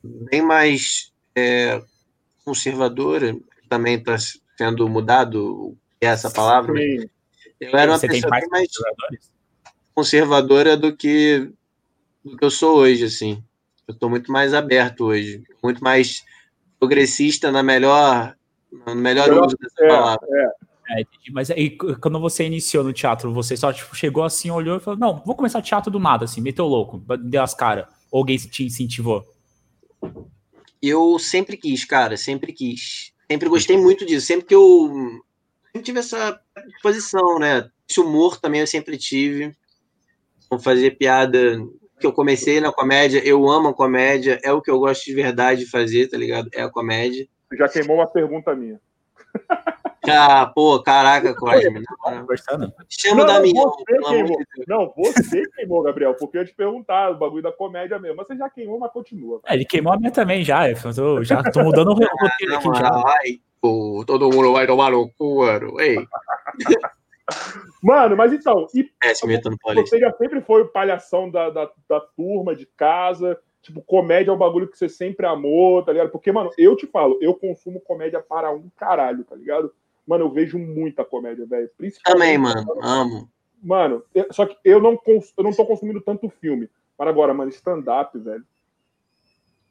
bem 0.03 0.41
mais 0.41 1.12
é, 1.36 1.81
conservadora, 2.45 3.36
também 3.69 3.95
está 3.97 4.15
sendo 4.57 4.88
mudado 4.88 5.77
é 5.99 6.07
essa 6.07 6.29
palavra. 6.29 6.75
Sim. 6.75 7.10
Eu 7.60 7.77
era 7.77 7.91
uma 7.91 7.97
Você 7.97 8.07
pessoa 8.07 8.31
bem 8.31 8.49
mais 8.49 8.69
conservadora 9.93 10.75
do 10.75 10.95
que 10.95 11.51
do 12.23 12.38
que 12.38 12.45
eu 12.45 12.51
sou 12.51 12.77
hoje, 12.77 13.05
assim. 13.05 13.43
Eu 13.88 13.93
estou 13.93 14.10
muito 14.10 14.31
mais 14.31 14.53
aberto 14.53 15.05
hoje, 15.05 15.43
muito 15.63 15.84
mais 15.84 16.23
progressista 16.79 17.51
na 17.51 17.62
melhor, 17.62 18.36
no 18.86 18.95
melhor 18.95 19.31
uso 19.31 19.57
dessa 19.57 19.84
é, 19.84 19.88
palavra. 19.88 20.27
É. 20.31 20.71
É, 20.93 21.05
mas 21.31 21.49
aí, 21.49 21.77
quando 22.01 22.19
você 22.19 22.45
iniciou 22.45 22.84
no 22.84 22.91
teatro, 22.91 23.34
você 23.34 23.55
só 23.55 23.71
tipo, 23.71 23.95
chegou 23.95 24.23
assim, 24.23 24.51
olhou 24.51 24.77
e 24.77 24.79
falou: 24.79 24.99
Não, 24.99 25.23
vou 25.25 25.36
começar 25.36 25.62
teatro 25.62 25.89
do 25.89 25.99
nada, 25.99 26.25
assim, 26.25 26.41
meteu 26.41 26.67
louco, 26.67 27.01
deu 27.23 27.41
as 27.41 27.53
caras. 27.53 27.86
Ou 28.12 28.19
alguém 28.19 28.38
te 28.38 28.65
incentivou? 28.65 29.25
Eu 30.81 31.17
sempre 31.17 31.55
quis, 31.55 31.86
cara, 31.86 32.17
sempre 32.17 32.51
quis. 32.51 33.13
Sempre 33.31 33.47
gostei 33.47 33.77
muito 33.77 34.05
disso. 34.05 34.25
Sempre 34.25 34.47
que 34.47 34.55
eu 34.55 35.21
sempre 35.67 35.86
tive 35.86 35.99
essa 35.99 36.38
posição, 36.84 37.39
né? 37.39 37.69
Esse 37.89 38.01
humor 38.01 38.38
também 38.38 38.60
eu 38.60 38.67
sempre 38.67 38.97
tive. 38.97 39.55
Vou 40.49 40.60
fazer 40.60 40.97
piada 40.97 41.57
que 42.01 42.07
eu 42.07 42.11
comecei 42.11 42.59
na 42.59 42.71
comédia, 42.71 43.21
eu 43.23 43.47
amo 43.47 43.69
a 43.69 43.73
comédia, 43.73 44.39
é 44.43 44.51
o 44.51 44.61
que 44.61 44.69
eu 44.69 44.79
gosto 44.79 45.05
de 45.05 45.13
verdade 45.13 45.61
de 45.61 45.69
fazer, 45.69 46.09
tá 46.09 46.17
ligado? 46.17 46.49
É 46.53 46.63
a 46.63 46.69
comédia. 46.69 47.27
Já 47.57 47.69
queimou 47.69 47.97
uma 47.97 48.07
pergunta 48.07 48.55
minha. 48.55 48.79
Ah, 50.09 50.47
pô, 50.47 50.81
caraca, 50.81 51.33
Cosme. 51.35 51.83
Conversando. 51.99 52.73
Chama 52.89 53.23
de 53.41 53.53
Deus. 53.53 53.71
Não, 54.67 54.91
você 54.97 55.47
queimou, 55.55 55.83
Gabriel, 55.83 56.15
porque 56.15 56.37
eu 56.37 56.41
ia 56.41 56.47
te 56.47 56.55
perguntar 56.55 57.11
o 57.11 57.17
bagulho 57.17 57.43
da 57.43 57.51
comédia 57.51 57.99
mesmo. 57.99 58.17
Mas 58.17 58.27
você 58.27 58.35
já 58.35 58.49
queimou, 58.49 58.79
mas 58.79 58.91
continua. 58.91 59.39
É, 59.45 59.53
ele 59.53 59.63
queimou 59.63 59.93
a 59.93 59.97
minha 59.97 60.11
também 60.11 60.43
já. 60.43 60.67
Eu 60.67 60.75
tô, 60.93 61.23
já 61.23 61.43
tô 61.43 61.63
mudando 61.63 61.89
o 61.89 61.93
roteiro 61.93 62.51
Na 62.51 62.57
aqui 62.57 62.79
já. 62.79 63.03
ai, 63.05 63.39
pô, 63.61 64.03
todo 64.07 64.31
mundo 64.31 64.53
vai 64.53 64.65
tomar 64.65 64.89
no 64.89 65.07
cu, 65.11 65.45
mano. 65.45 65.79
Ei, 65.79 66.03
Mano, 67.82 68.15
mas 68.15 68.32
então, 68.32 68.67
e 68.74 68.89
imitando 69.24 69.58
paulista. 69.58 69.89
você 69.89 70.00
já 70.00 70.12
sempre 70.13 70.41
foi 70.41 70.62
o 70.62 70.67
palhação 70.67 71.30
da, 71.30 71.50
da, 71.50 71.72
da 71.89 72.00
turma 72.00 72.56
de 72.56 72.65
casa? 72.65 73.39
Tipo, 73.62 73.82
comédia 73.82 74.32
é 74.32 74.34
um 74.34 74.38
bagulho 74.38 74.67
que 74.67 74.78
você 74.78 74.89
sempre 74.89 75.26
amou, 75.26 75.84
tá 75.84 75.91
ligado? 75.91 76.10
Porque, 76.10 76.32
mano, 76.32 76.52
eu 76.58 76.76
te 76.76 76.88
falo, 76.88 77.17
eu 77.22 77.34
consumo 77.34 77.80
comédia 77.80 78.20
para 78.20 78.52
um 78.52 78.70
caralho, 78.78 79.24
tá 79.24 79.36
ligado? 79.36 79.72
Mano, 80.06 80.26
eu 80.26 80.30
vejo 80.32 80.58
muita 80.58 81.06
comédia, 81.06 81.46
velho. 81.46 81.70
Principalmente. 81.78 82.22
Também, 82.22 82.38
mano, 82.38 82.80
amo. 82.82 83.30
Mano, 83.62 84.04
só 84.32 84.46
que 84.46 84.58
eu 84.65 84.82
não, 84.82 84.98
cons- 84.98 85.34
eu 85.38 85.44
não 85.44 85.54
tô 85.54 85.65
consumindo 85.65 86.02
tanto 86.02 86.28
filme. 86.30 86.67
Mas 86.98 87.08
agora, 87.08 87.34
mano, 87.34 87.50
stand-up, 87.50 88.17
velho. 88.17 88.44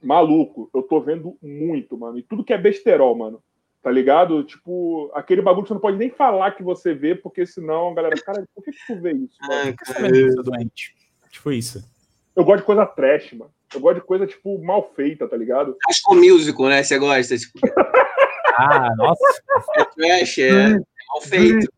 Maluco, 0.02 0.70
eu 0.74 0.82
tô 0.82 1.00
vendo 1.00 1.36
muito, 1.42 1.96
mano. 1.98 2.18
E 2.18 2.22
tudo 2.22 2.44
que 2.44 2.52
é 2.52 2.58
besterol, 2.58 3.14
mano. 3.14 3.42
Tá 3.82 3.90
ligado? 3.90 4.44
Tipo, 4.44 5.10
aquele 5.14 5.40
bagulho 5.40 5.62
que 5.62 5.68
você 5.68 5.74
não 5.74 5.80
pode 5.80 5.96
nem 5.96 6.10
falar 6.10 6.50
que 6.52 6.62
você 6.62 6.92
vê, 6.92 7.14
porque 7.14 7.46
senão 7.46 7.90
a 7.90 7.94
galera, 7.94 8.16
cara, 8.22 8.44
por 8.54 8.62
que, 8.62 8.72
que 8.72 8.86
tu 8.86 9.00
vê 9.00 9.12
isso? 9.12 9.36
mano? 9.40 9.74
Que 9.76 10.32
sou 10.32 10.42
doente? 10.42 10.94
Tipo 11.30 11.52
isso. 11.52 11.90
Eu 12.36 12.44
gosto 12.44 12.60
de 12.60 12.66
coisa 12.66 12.84
trash, 12.84 13.32
mano. 13.32 13.50
Eu 13.74 13.80
gosto 13.80 13.96
de 13.96 14.06
coisa, 14.06 14.26
tipo, 14.26 14.62
mal 14.62 14.92
feita, 14.94 15.26
tá 15.26 15.36
ligado? 15.36 15.76
Acho 15.88 16.02
que 16.02 16.12
o 16.12 16.16
musical, 16.16 16.66
né? 16.66 16.82
Você 16.82 16.98
gosta? 16.98 17.36
Tipo, 17.38 17.58
Ah, 18.56 18.94
nossa. 18.96 19.42
é 19.76 19.84
trash, 19.84 20.38
é, 20.38 20.72
é 20.72 20.72
mal 20.72 21.20
feito. 21.22 21.72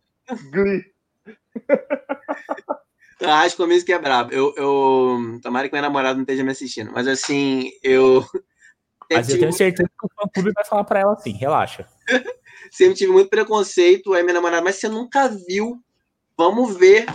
Glee. 0.50 0.84
Acho 3.20 3.56
que 3.56 3.62
o 3.62 3.66
musical 3.68 3.96
é 3.96 4.02
brabo. 4.02 4.32
Eu, 4.32 4.52
eu... 4.56 5.38
Tomara 5.42 5.68
que 5.68 5.74
minha 5.74 5.82
namorada 5.82 6.14
não 6.14 6.22
esteja 6.22 6.42
me 6.42 6.50
assistindo. 6.50 6.90
Mas 6.92 7.06
assim, 7.06 7.70
eu. 7.82 8.24
Mas 9.14 9.29
eu 9.29 9.38
tenho 9.38 9.53
certeza 9.53 9.88
que 9.88 10.07
o 10.07 10.11
fã 10.14 10.29
clube 10.33 10.53
vai 10.53 10.64
falar 10.64 10.85
pra 10.85 11.01
ela 11.01 11.12
assim, 11.12 11.33
relaxa. 11.33 11.87
sempre 12.70 12.94
tive 12.96 13.12
muito 13.12 13.29
preconceito. 13.29 14.14
Aí 14.14 14.22
minha 14.22 14.35
namorada, 14.35 14.62
mas 14.62 14.77
você 14.77 14.88
nunca 14.88 15.29
viu? 15.29 15.79
Vamos 16.37 16.77
ver. 16.77 17.07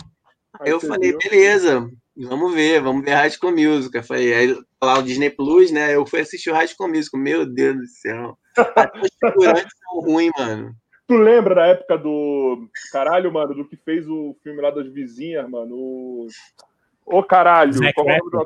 Aí 0.60 0.72
eu 0.72 0.80
falei, 0.80 1.12
viu? 1.12 1.20
beleza, 1.20 1.90
vamos 2.16 2.54
ver, 2.54 2.82
vamos 2.82 3.04
ver 3.04 3.14
High 3.14 3.32
School 3.32 3.52
Musical. 3.52 4.02
Eu 4.02 4.08
falei, 4.08 4.34
aí 4.34 4.58
lá 4.82 5.00
o 5.00 5.04
Disney 5.04 5.30
Plus, 5.30 5.72
né? 5.72 5.96
Eu 5.96 6.06
fui 6.06 6.22
assistir 6.22 6.50
o 6.50 6.54
High 6.54 6.68
School 6.68 6.90
Musical. 6.90 7.20
Meu 7.20 7.46
Deus 7.46 7.78
do 7.78 7.88
céu. 7.88 8.38
Até 8.56 9.00
Os 9.00 9.10
figurantes 9.20 9.74
são 9.80 10.02
ruins, 10.02 10.32
mano. 10.38 10.76
Tu 11.08 11.16
lembra 11.16 11.56
da 11.56 11.68
época 11.68 11.98
do. 11.98 12.68
Caralho, 12.92 13.32
mano, 13.32 13.56
do 13.56 13.68
que 13.68 13.78
fez 13.78 14.08
o 14.08 14.36
filme 14.44 14.62
lá 14.62 14.72
das 14.72 14.88
vizinhas, 14.88 15.50
mano? 15.50 15.76
O. 15.76 16.28
Ô, 17.06 17.24
caralho. 17.24 17.74
Zac 17.74 17.98
Efron. 17.98 18.42
Hã? 18.42 18.44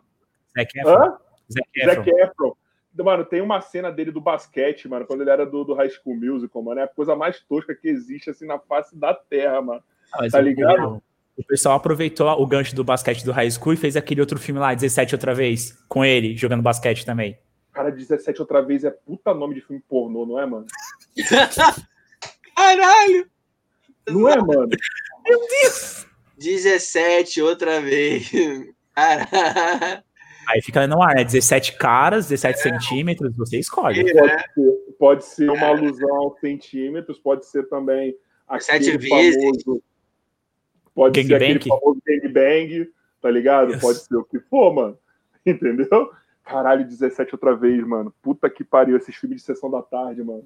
Zac 0.58 0.80
Efron. 0.80 1.94
Zac 1.94 2.10
Efron. 2.10 2.56
Mano, 2.98 3.24
tem 3.24 3.42
uma 3.42 3.62
cena 3.62 3.92
dele 3.92 4.12
do 4.12 4.20
basquete, 4.20 4.88
mano, 4.88 5.06
quando 5.06 5.22
ele 5.22 5.30
era 5.30 5.46
do, 5.46 5.64
do 5.64 5.74
High 5.74 5.90
School 5.90 6.18
Musical, 6.18 6.62
mano. 6.62 6.82
É 6.82 6.84
a 6.84 6.88
coisa 6.88 7.16
mais 7.16 7.40
tosca 7.40 7.74
que 7.74 7.88
existe, 7.88 8.30
assim, 8.30 8.46
na 8.46 8.60
face 8.60 8.96
da 8.98 9.14
terra, 9.14 9.62
mano. 9.62 9.84
Ah, 10.14 10.18
mas 10.22 10.32
Tá 10.32 10.42
ligado? 10.42 11.02
O 11.38 11.44
pessoal 11.44 11.76
aproveitou 11.76 12.28
o 12.30 12.46
gancho 12.46 12.76
do 12.76 12.84
basquete 12.84 13.24
do 13.24 13.32
High 13.32 13.50
School 13.52 13.74
e 13.74 13.78
fez 13.78 13.96
aquele 13.96 14.20
outro 14.20 14.38
filme 14.38 14.60
lá, 14.60 14.74
17 14.74 15.16
outra 15.16 15.34
vez, 15.34 15.82
com 15.88 16.04
ele, 16.04 16.36
jogando 16.36 16.62
basquete 16.62 17.06
também. 17.06 17.40
Cara, 17.72 17.90
17 17.90 18.42
outra 18.42 18.62
vez 18.62 18.84
é 18.84 18.92
puta 18.92 19.34
nome 19.34 19.56
de 19.56 19.62
filme 19.62 19.82
pornô, 19.88 20.26
não 20.26 20.38
é, 20.38 20.46
mano? 20.46 20.66
Caralho! 22.56 23.30
Não 24.10 24.28
é, 24.28 24.36
mano? 24.36 24.70
17 26.38 27.42
outra 27.42 27.80
vez. 27.80 28.30
Caralho. 28.94 30.04
Aí 30.50 30.62
fica 30.62 30.86
no 30.88 31.02
ar, 31.02 31.16
né? 31.16 31.24
17 31.24 31.78
caras, 31.78 32.28
17 32.28 32.60
centímetros, 32.60 33.36
você 33.36 33.60
escolhe. 33.60 34.04
Pode 34.14 34.44
ser, 34.54 34.96
pode 35.00 35.26
ser 35.26 35.50
uma 35.50 35.68
alusão 35.68 36.16
aos 36.18 36.40
centímetros, 36.40 37.18
pode 37.20 37.46
ser 37.46 37.68
também 37.70 38.16
aquele 38.48 38.98
vezes. 38.98 39.42
famoso. 39.42 39.84
Pode 40.94 41.22
ser 41.22 41.28
Gangbang. 41.30 41.56
aquele 41.56 41.70
famoso 41.70 42.02
gangbang, 42.06 42.92
tá 43.22 43.32
ligado? 43.32 43.72
Yes. 43.72 43.82
Pode 43.82 44.00
ser 44.00 44.16
o 44.16 44.24
que 44.26 44.40
for, 44.42 44.74
mano. 44.74 44.98
Entendeu? 45.46 46.12
Caralho, 46.44 46.86
17 46.86 47.34
outra 47.36 47.56
vez, 47.56 47.82
mano. 47.86 48.14
Puta 48.22 48.50
que 48.50 48.64
pariu, 48.64 48.98
esses 48.98 49.16
filmes 49.16 49.40
de 49.40 49.46
sessão 49.46 49.70
da 49.72 49.82
tarde, 49.82 50.24
mano. 50.24 50.44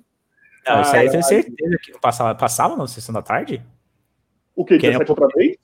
Não, 0.67 0.81
isso 0.81 0.95
aí 0.95 1.05
eu 1.05 1.11
tenho 1.11 1.23
certeza 1.23 1.77
que 1.81 1.91
não 1.91 1.99
passava. 1.99 2.35
Passava 2.35 2.75
na 2.75 2.87
sessão 2.87 3.13
da 3.13 3.21
tarde? 3.21 3.61
O 4.55 4.63
que? 4.65 4.77
Quem 4.77 4.89
é 4.89 4.93
17 4.93 5.11
o- 5.11 5.13
outra 5.13 5.27
vez? 5.37 5.57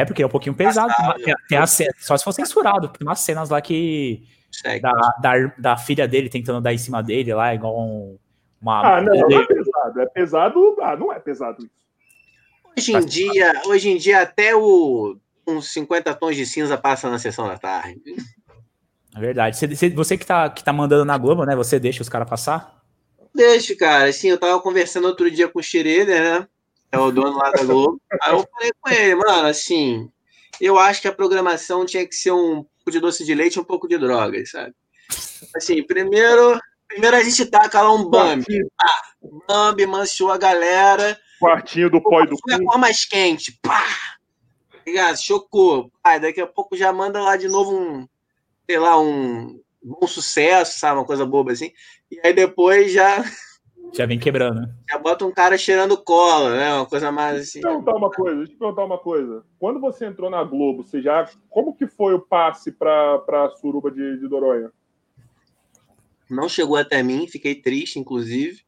É, 0.00 0.04
porque 0.04 0.22
é 0.22 0.26
um 0.26 0.30
pouquinho 0.30 0.54
pesado. 0.54 0.92
Tem, 1.24 1.34
tem 1.48 1.58
a 1.58 1.66
cena- 1.66 1.92
só 1.98 2.16
se 2.16 2.24
for 2.24 2.32
censurado, 2.32 2.88
tem 2.88 3.06
umas 3.06 3.20
cenas 3.20 3.50
lá 3.50 3.60
que. 3.60 4.22
Segue. 4.50 4.80
Da, 4.80 4.92
da, 5.20 5.32
da 5.58 5.76
filha 5.76 6.06
dele 6.08 6.28
tentando 6.28 6.60
dar 6.60 6.72
em 6.72 6.78
cima 6.78 7.02
dele 7.02 7.32
lá, 7.34 7.54
igual 7.54 7.78
um, 7.80 8.18
uma. 8.60 8.96
Ah, 8.96 9.00
não, 9.02 9.14
não 9.14 9.40
é 9.40 9.46
pesado. 9.46 10.00
É 10.00 10.06
pesado. 10.06 10.76
Ah, 10.80 10.96
não 10.96 11.12
é 11.12 11.18
pesado 11.20 11.58
isso. 11.64 11.84
Hoje 12.76 12.92
em 12.92 13.06
dia, 13.06 13.62
hoje 13.66 13.88
em 13.90 13.96
dia 13.96 14.20
até 14.22 14.54
o 14.56 15.16
uns 15.46 15.72
50 15.72 16.12
tons 16.14 16.34
de 16.34 16.44
cinza 16.46 16.76
passa 16.78 17.08
na 17.10 17.18
sessão 17.18 17.46
da 17.46 17.56
tarde. 17.58 18.00
É 19.14 19.20
verdade. 19.20 19.56
Você, 19.56 19.66
você- 19.68 19.90
você 19.90 20.18
que, 20.18 20.26
tá, 20.26 20.48
que 20.50 20.64
tá 20.64 20.72
mandando 20.72 21.04
na 21.04 21.16
Globo, 21.18 21.44
né? 21.44 21.54
Você 21.54 21.78
deixa 21.78 22.02
os 22.02 22.08
caras 22.08 22.28
passar? 22.28 22.82
Deixa, 23.34 23.76
cara. 23.76 24.08
Assim, 24.08 24.28
eu 24.28 24.38
tava 24.38 24.60
conversando 24.60 25.06
outro 25.06 25.30
dia 25.30 25.48
com 25.48 25.58
o 25.60 25.62
Schroeder, 25.62 26.06
né? 26.40 26.48
É 26.94 26.98
o 26.98 27.10
dono 27.10 27.36
lá 27.36 27.50
da 27.50 27.64
Globo. 27.64 28.00
Aí 28.22 28.32
eu 28.32 28.48
falei 28.50 28.72
com 28.80 28.90
ele, 28.90 29.14
mano, 29.16 29.48
assim, 29.48 30.08
eu 30.60 30.78
acho 30.78 31.00
que 31.02 31.08
a 31.08 31.12
programação 31.12 31.84
tinha 31.84 32.06
que 32.06 32.14
ser 32.14 32.30
um 32.30 32.62
pouco 32.62 32.90
de 32.90 33.00
doce 33.00 33.24
de 33.24 33.34
leite 33.34 33.56
e 33.56 33.60
um 33.60 33.64
pouco 33.64 33.88
de 33.88 33.98
drogas, 33.98 34.50
sabe? 34.50 34.72
Assim, 35.56 35.82
primeiro, 35.82 36.58
primeiro 36.86 37.16
a 37.16 37.22
gente 37.22 37.46
taca 37.46 37.82
lá 37.82 37.92
um 37.92 38.08
Bambi. 38.08 38.44
Quartinho, 38.44 38.70
Bambi 39.48 39.86
manchou 39.86 40.30
a 40.30 40.38
galera. 40.38 41.18
quartinho 41.40 41.90
do 41.90 42.00
pó 42.00 42.22
e 42.22 42.26
do 42.26 42.36
a 42.48 42.58
cu. 42.58 42.64
cor 42.64 42.78
mais 42.78 43.04
quente. 43.04 43.58
Pá! 43.60 43.84
Ligado? 44.86 45.16
Chocou. 45.16 45.90
Aí 46.02 46.20
daqui 46.20 46.40
a 46.40 46.46
pouco 46.46 46.76
já 46.76 46.92
manda 46.92 47.20
lá 47.20 47.36
de 47.36 47.48
novo 47.48 47.74
um, 47.74 48.06
sei 48.68 48.78
lá, 48.78 49.00
um 49.00 49.60
bom 49.82 50.06
sucesso, 50.06 50.78
sabe? 50.78 50.98
Uma 50.98 51.06
coisa 51.06 51.26
boba 51.26 51.52
assim. 51.52 51.72
E 52.10 52.20
aí 52.24 52.32
depois 52.32 52.92
já, 52.92 53.24
Já 53.94 54.06
vem 54.06 54.18
quebrando. 54.18 54.62
né? 54.62 54.74
já 54.90 54.98
bota 54.98 55.24
um 55.24 55.32
cara 55.32 55.56
cheirando 55.56 55.96
cola, 55.96 56.56
né? 56.56 56.74
Uma 56.74 56.86
coisa 56.86 57.12
mais 57.12 57.42
assim. 57.42 57.60
Deixa 57.60 57.68
eu 57.68 57.80
te 57.80 57.84
perguntar 57.84 57.96
uma 57.96 58.10
coisa, 58.10 58.36
deixa 58.36 58.52
eu 58.52 58.56
te 58.56 58.58
perguntar 58.58 58.84
uma 58.84 58.98
coisa. 58.98 59.44
Quando 59.58 59.80
você 59.80 60.06
entrou 60.06 60.28
na 60.28 60.42
Globo, 60.42 60.82
você 60.82 61.00
já. 61.00 61.28
Como 61.48 61.74
que 61.74 61.86
foi 61.86 62.14
o 62.14 62.20
passe 62.20 62.72
pra, 62.72 63.18
pra 63.20 63.50
suruba 63.50 63.90
de, 63.90 64.18
de 64.18 64.28
Doronha? 64.28 64.70
Não 66.28 66.48
chegou 66.48 66.76
até 66.76 67.02
mim, 67.02 67.28
fiquei 67.28 67.54
triste, 67.54 67.98
inclusive. 67.98 68.62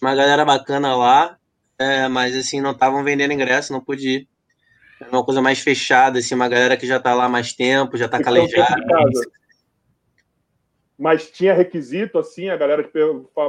Uma 0.00 0.14
galera 0.14 0.44
bacana 0.44 0.96
lá, 0.96 1.38
é, 1.78 2.08
mas 2.08 2.36
assim, 2.36 2.60
não 2.60 2.72
estavam 2.72 3.02
vendendo 3.04 3.32
ingresso, 3.32 3.72
não 3.72 3.80
pude 3.80 4.08
ir. 4.08 4.28
É 5.00 5.08
uma 5.08 5.24
coisa 5.24 5.40
mais 5.40 5.60
fechada, 5.60 6.18
assim, 6.18 6.34
uma 6.34 6.48
galera 6.48 6.76
que 6.76 6.86
já 6.86 7.00
tá 7.00 7.14
lá 7.14 7.24
há 7.24 7.28
mais 7.28 7.52
tempo, 7.52 7.96
já 7.96 8.08
tá 8.08 8.22
calejada. 8.22 8.76
Mas 11.02 11.28
tinha 11.28 11.52
requisito, 11.52 12.16
assim, 12.16 12.48
a 12.48 12.56
galera 12.56 12.88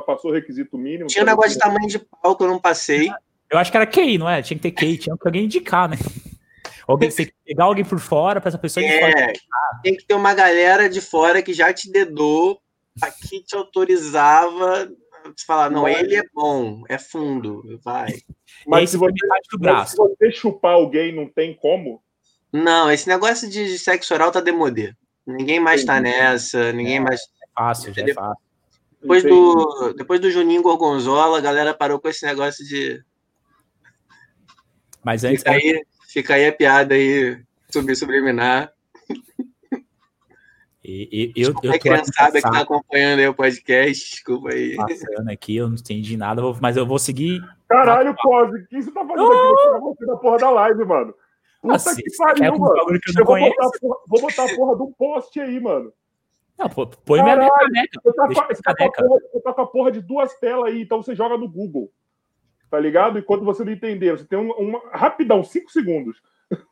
passou 0.08 0.32
o 0.32 0.34
requisito 0.34 0.76
mínimo. 0.76 1.06
Tinha 1.06 1.24
um 1.24 1.28
negócio 1.28 1.52
de 1.52 1.60
tamanho 1.60 1.88
de 1.88 2.00
pau 2.00 2.36
que 2.36 2.44
eu 2.44 2.48
não 2.48 2.60
passei. 2.60 3.12
Eu 3.48 3.60
acho 3.60 3.70
que 3.70 3.78
era 3.78 3.86
QI, 3.86 4.18
não 4.18 4.28
é? 4.28 4.42
Tinha 4.42 4.58
que 4.58 4.64
ter 4.64 4.72
QI, 4.72 4.98
tinha 4.98 5.16
que 5.16 5.28
alguém 5.28 5.46
indicar, 5.46 5.88
né? 5.88 5.96
Alguém, 6.86 7.10
você 7.10 7.18
tem 7.18 7.28
que 7.28 7.34
pegar 7.46 7.64
alguém 7.64 7.86
por 7.86 7.98
fora 7.98 8.42
pra 8.42 8.50
essa 8.50 8.58
pessoa 8.58 8.86
fora. 8.86 9.22
É, 9.22 9.34
tem 9.82 9.96
que 9.96 10.04
ter 10.06 10.16
uma 10.16 10.34
galera 10.34 10.90
de 10.90 11.00
fora 11.00 11.42
que 11.42 11.54
já 11.54 11.72
te 11.72 11.90
dedou, 11.90 12.60
que 13.30 13.42
te 13.42 13.56
autorizava 13.56 14.92
a 15.24 15.32
falar, 15.48 15.70
não, 15.72 15.84
Mas- 15.84 16.00
ele 16.00 16.18
é 16.18 16.24
bom, 16.34 16.84
é 16.90 16.98
fundo, 16.98 17.80
vai. 17.82 18.12
Mas 18.68 18.90
se 18.90 18.98
você, 18.98 19.14
se 19.88 19.96
você 19.96 20.32
chupar 20.34 20.74
alguém, 20.74 21.16
não 21.16 21.26
tem 21.30 21.54
como. 21.54 22.04
Não, 22.52 22.92
esse 22.92 23.08
negócio 23.08 23.50
de, 23.50 23.80
sexo 23.80 24.14
oral 24.14 24.30
tá 24.30 24.42
demodê. 24.42 24.94
Ninguém 25.26 25.62
mais 25.62 25.86
tá 25.86 26.02
nessa, 26.02 26.74
ninguém 26.74 27.00
mais. 27.00 27.22
É 27.56 27.60
fácil, 27.62 27.94
já 27.94 28.02
é 28.04 28.14
fácil. 28.14 28.44
Depois 29.02 29.24
do, 29.24 29.94
depois 29.98 30.20
do 30.22 30.32
Juninho 30.32 30.62
Gorgonzola, 30.62 31.38
a 31.38 31.42
galera 31.42 31.74
parou 31.74 32.00
com 32.00 32.08
esse 32.08 32.26
negócio 32.26 32.66
de. 32.66 33.04
Mas 35.04 35.24
antes, 35.26 35.40
Fica 35.44 35.52
aí, 35.52 35.84
fica 36.08 36.34
aí 36.36 36.48
a 36.48 36.54
piada 36.54 36.96
aí, 36.96 37.44
subir 37.70 37.96
subliminar. 37.96 38.72
e- 40.84 41.32
e- 41.36 41.42
eu, 41.42 41.54
eu, 41.64 41.70
aqui 41.72 41.80
criançada 41.80 42.32
que 42.34 42.42
tá 42.42 42.50
passando, 42.50 42.62
acompanhando 42.64 43.20
aí 43.20 43.28
o 43.28 43.34
podcast, 43.34 44.10
desculpa 44.12 44.50
aí. 44.54 44.76
passando 44.76 45.30
aqui, 45.30 45.56
eu 45.58 45.68
não 45.68 45.76
entendi 45.76 46.18
nada, 46.18 46.42
mas 46.62 46.76
eu 46.78 46.86
vou 46.86 47.00
seguir. 47.00 47.42
Caralho, 47.70 48.16
Pose, 48.22 48.58
o 48.58 48.68
que 48.68 48.82
você 48.82 48.92
tá 48.92 49.02
fazendo 49.06 49.32
aqui? 49.32 49.40
Você 49.50 49.72
tá 49.72 49.80
você 49.80 50.06
da 50.06 50.16
porra 50.18 50.38
da 50.38 50.50
live, 50.50 50.86
mano. 50.86 51.14
Puta 51.62 51.74
Nossa, 51.74 51.96
que 51.96 52.04
quer 52.04 52.18
pariu, 52.18 52.58
mano. 52.60 52.74
que 53.00 53.10
eu 53.10 53.14
Eu 53.20 53.26
vou 53.26 53.26
conheço? 53.26 53.56
botar, 53.56 53.68
a 53.68 53.80
porra, 53.80 53.96
vou 54.08 54.22
botar 54.22 54.44
a 54.46 54.56
porra 54.56 54.76
de 54.76 54.82
um 54.84 54.92
post 54.94 55.40
aí, 55.40 55.60
mano. 55.60 55.94
Não, 56.58 56.70
pô, 56.70 56.86
põe 56.88 57.22
minha 57.24 57.36
caneca. 57.50 58.00
Você 58.04 58.14
tá, 58.14 58.28
com, 58.28 58.34
você, 58.34 58.62
tá 58.62 58.76
com 58.76 58.84
a 58.84 58.92
caneca. 58.92 59.04
porra, 59.04 59.20
você 59.32 59.40
tá 59.42 59.54
com 59.54 59.62
a 59.62 59.68
porra 59.68 59.92
de 59.92 60.02
duas 60.02 60.34
telas 60.40 60.66
aí, 60.72 60.82
então 60.82 61.02
você 61.02 61.16
joga 61.16 61.38
no 61.38 61.48
Google. 61.50 61.92
tá 62.70 62.80
ligado? 62.80 63.20
E 63.20 63.22
quando 63.22 63.46
você 63.46 63.64
não 63.64 63.72
entender, 63.72 64.18
você 64.18 64.26
tem 64.26 64.38
uma, 64.40 64.56
uma 64.56 64.82
rapidão, 64.92 65.44
cinco 65.44 65.72
segundos. 65.72 66.22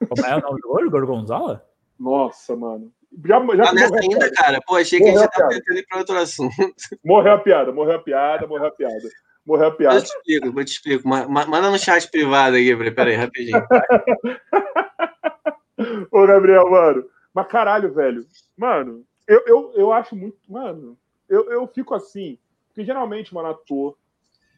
Como 0.08 0.26
é 0.26 0.36
o 0.36 0.42
nome 0.42 0.62
do 0.62 0.72
olho, 0.72 0.92
Gorgonzola? 0.92 1.66
Nossa, 2.00 2.56
mano. 2.56 2.92
Já, 3.26 3.40
já 3.56 3.64
Tá 3.66 3.74
nessa 3.74 4.00
ainda, 4.00 4.32
cara? 4.32 4.60
Pô, 4.66 4.76
achei 4.76 5.00
que 5.00 5.10
a 5.10 5.12
Morreu 5.12 5.22
gente 5.24 5.28
a 5.28 5.32
tava 5.32 5.50
piada. 5.50 5.64
tentando 5.64 5.80
ir 5.80 5.86
pra 5.88 5.98
outro 6.00 6.18
assunto. 6.18 6.56
Morreu 7.04 7.34
a 7.34 7.38
piada, 7.40 7.72
morreu 7.74 7.96
a 7.96 8.00
piada, 8.00 8.48
morreu 8.48 8.68
a 8.68 8.72
piada. 8.72 9.10
Morreu 9.46 9.66
a 9.68 9.70
Eu 9.70 9.76
piada. 9.76 10.02
te 10.02 10.06
explico, 10.06 10.48
eu 10.60 10.66
te 10.66 10.72
explico. 10.72 11.08
Ma- 11.08 11.28
ma- 11.28 11.46
Manda 11.46 11.70
no 11.72 11.78
chat 11.80 12.10
privado 12.10 12.56
aqui, 12.56 12.76
peraí, 12.76 12.92
peraí, 12.92 13.16
rapidinho. 13.16 13.62
Ô, 16.12 16.26
Gabriel, 16.28 16.70
mano. 16.70 17.04
Mas 17.34 17.48
caralho, 17.48 17.94
velho. 17.94 18.26
Mano, 18.58 19.04
eu, 19.32 19.44
eu, 19.48 19.74
eu 19.76 19.94
acho 19.94 20.16
muito. 20.16 20.38
Mano, 20.50 20.98
eu, 21.30 21.52
eu 21.52 21.68
fico 21.68 21.94
assim. 21.94 22.38
Porque 22.68 22.84
geralmente, 22.86 23.34
mano, 23.34 23.50
ator, 23.50 23.98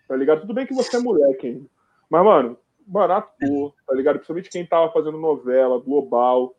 tá 0.07 0.15
ligado? 0.15 0.41
Tudo 0.41 0.53
bem 0.53 0.65
que 0.67 0.73
você 0.73 0.97
é 0.97 0.99
moleque 0.99 1.47
ainda. 1.47 1.65
Mas, 2.09 2.23
mano, 2.23 2.57
mano, 2.87 3.13
ator, 3.13 3.73
tá 3.87 3.95
ligado? 3.95 4.15
Principalmente 4.15 4.49
quem 4.49 4.65
tava 4.65 4.91
fazendo 4.91 5.17
novela, 5.17 5.79
global, 5.79 6.55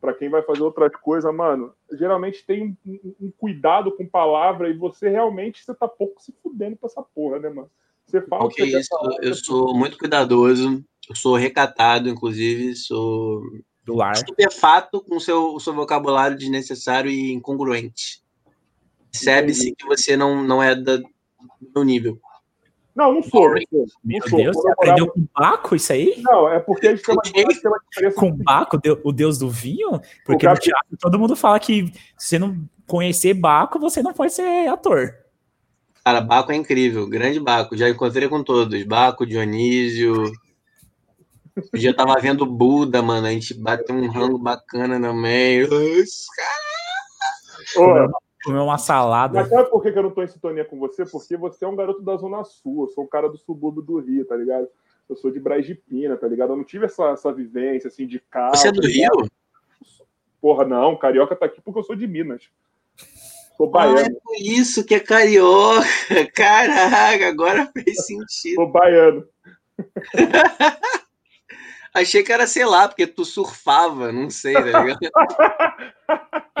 pra 0.00 0.12
quem 0.14 0.28
vai 0.28 0.42
fazer 0.42 0.62
outras 0.62 0.92
coisas, 0.96 1.34
mano, 1.34 1.72
geralmente 1.92 2.44
tem 2.46 2.76
um, 2.86 2.92
um- 2.92 3.14
um 3.22 3.32
cuidado 3.36 3.90
com 3.92 4.06
palavra 4.06 4.68
e 4.68 4.76
você 4.76 5.08
realmente 5.08 5.64
você 5.64 5.74
tá 5.74 5.88
pouco 5.88 6.22
se 6.22 6.32
fudendo 6.42 6.76
pra 6.76 6.86
essa 6.88 7.02
porra, 7.02 7.38
né, 7.38 7.48
mano? 7.48 7.70
Você 8.06 8.22
fala 8.22 8.44
o 8.44 8.48
Porque 8.48 8.64
que 8.64 8.70
você 8.70 8.78
isso, 8.80 8.88
falar, 8.88 9.16
eu 9.22 9.34
sou 9.34 9.74
muito 9.74 9.98
cuidadoso, 9.98 10.84
eu 11.08 11.14
sou 11.16 11.36
recatado, 11.36 12.08
inclusive, 12.08 12.74
sou 12.76 13.42
Do 13.92 13.94
lar. 13.96 14.12
estupefato 14.14 15.00
com 15.00 15.16
o 15.16 15.20
seu, 15.20 15.58
seu 15.60 15.74
vocabulário 15.74 16.36
desnecessário 16.36 17.10
e 17.10 17.32
incongruente. 17.32 18.22
Percebe-se 19.10 19.74
que 19.74 19.86
você 19.86 20.16
não, 20.16 20.42
não 20.44 20.62
é 20.62 20.74
da, 20.74 20.96
do 20.98 21.08
meu 21.74 21.84
nível. 21.84 22.20
Não, 22.94 23.12
não 23.14 23.22
sou, 23.22 23.48
não 23.48 23.60
sou. 23.70 23.86
Meu 24.04 24.18
Não 24.20 24.28
sou. 24.28 24.38
Deus, 24.38 24.56
você 24.56 24.62
morava- 24.62 24.72
aprendeu 24.82 25.06
com 25.12 25.26
Baco 25.32 25.76
isso 25.76 25.92
aí? 25.92 26.20
Não, 26.22 26.48
é 26.52 26.58
porque 26.58 26.88
a 26.88 26.90
gente 26.96 27.04
tem 27.04 27.14
uma, 27.14 27.22
tem 27.22 27.46
diferença. 27.46 28.16
Com 28.16 28.32
Baco, 28.32 28.78
o 29.04 29.12
deus 29.12 29.38
do 29.38 29.48
vinho? 29.48 30.00
Porque 30.26 30.46
no 30.48 30.54
teatro 30.58 30.96
todo 30.98 31.18
mundo 31.18 31.36
fala 31.36 31.60
que 31.60 31.86
se 32.18 32.30
você 32.30 32.38
não 32.40 32.68
conhecer 32.86 33.34
Baco, 33.34 33.78
você 33.78 34.02
não 34.02 34.12
pode 34.12 34.32
ser 34.32 34.68
ator. 34.68 35.14
Cara, 36.04 36.20
Baco 36.20 36.50
é 36.50 36.56
incrível, 36.56 37.06
grande 37.08 37.38
Baco. 37.38 37.76
Já 37.76 37.88
encontrei 37.88 38.28
com 38.28 38.42
todos. 38.42 38.82
Baco, 38.82 39.24
Dionísio. 39.24 40.24
Um 41.74 41.78
dia 41.78 41.90
eu 41.90 41.96
tava 41.96 42.14
vendo 42.20 42.46
Buda, 42.46 43.02
mano. 43.02 43.26
A 43.26 43.30
gente 43.30 43.54
bateu 43.54 43.94
um 43.94 44.08
rango 44.08 44.38
bacana 44.38 44.98
no 44.98 45.14
meio. 45.14 45.68
Ô, 47.76 48.28
Comeu 48.44 48.62
uma 48.64 48.78
salada. 48.78 49.40
mas 49.40 49.48
sabe 49.48 49.68
por 49.68 49.82
que 49.82 49.88
eu 49.88 50.02
não 50.02 50.10
tô 50.10 50.22
em 50.22 50.28
sintonia 50.28 50.64
com 50.64 50.78
você? 50.78 51.04
Porque 51.04 51.36
você 51.36 51.64
é 51.64 51.68
um 51.68 51.74
garoto 51.76 52.00
da 52.02 52.16
Zona 52.16 52.44
Sul, 52.44 52.84
eu 52.84 52.88
sou 52.88 53.04
um 53.04 53.08
cara 53.08 53.28
do 53.28 53.36
subúrbio 53.36 53.82
do 53.82 53.98
Rio, 53.98 54.24
tá 54.24 54.36
ligado? 54.36 54.68
Eu 55.08 55.16
sou 55.16 55.30
de 55.30 55.40
Braz 55.40 55.66
de 55.66 55.74
Pina, 55.74 56.16
tá 56.16 56.28
ligado? 56.28 56.52
Eu 56.52 56.56
não 56.56 56.64
tive 56.64 56.86
essa, 56.86 57.10
essa 57.10 57.32
vivência, 57.32 57.88
assim, 57.88 58.06
de 58.06 58.20
carro. 58.20 58.54
Você 58.56 58.68
é 58.68 58.72
do 58.72 58.80
tá 58.80 58.86
ligado? 58.86 59.20
Rio? 59.20 59.30
Porra, 60.40 60.64
não, 60.64 60.96
carioca 60.96 61.34
tá 61.34 61.46
aqui 61.46 61.60
porque 61.60 61.80
eu 61.80 61.84
sou 61.84 61.96
de 61.96 62.06
Minas. 62.06 62.44
Sou 63.56 63.66
Ah, 63.66 63.70
baiano, 63.70 63.98
é 64.00 64.10
por 64.10 64.36
isso 64.40 64.84
que 64.84 64.94
é 64.94 65.00
carioca. 65.00 65.84
Caraca, 66.34 67.28
agora 67.28 67.68
fez 67.72 68.06
sentido. 68.06 68.54
sou 68.54 68.70
baiano. 68.70 69.26
Achei 71.94 72.22
que 72.22 72.32
era, 72.32 72.46
sei 72.46 72.64
lá, 72.64 72.86
porque 72.88 73.06
tu 73.06 73.24
surfava, 73.24 74.12
não 74.12 74.30
sei, 74.30 74.54
tá 74.54 74.60
ligado? 74.60 74.98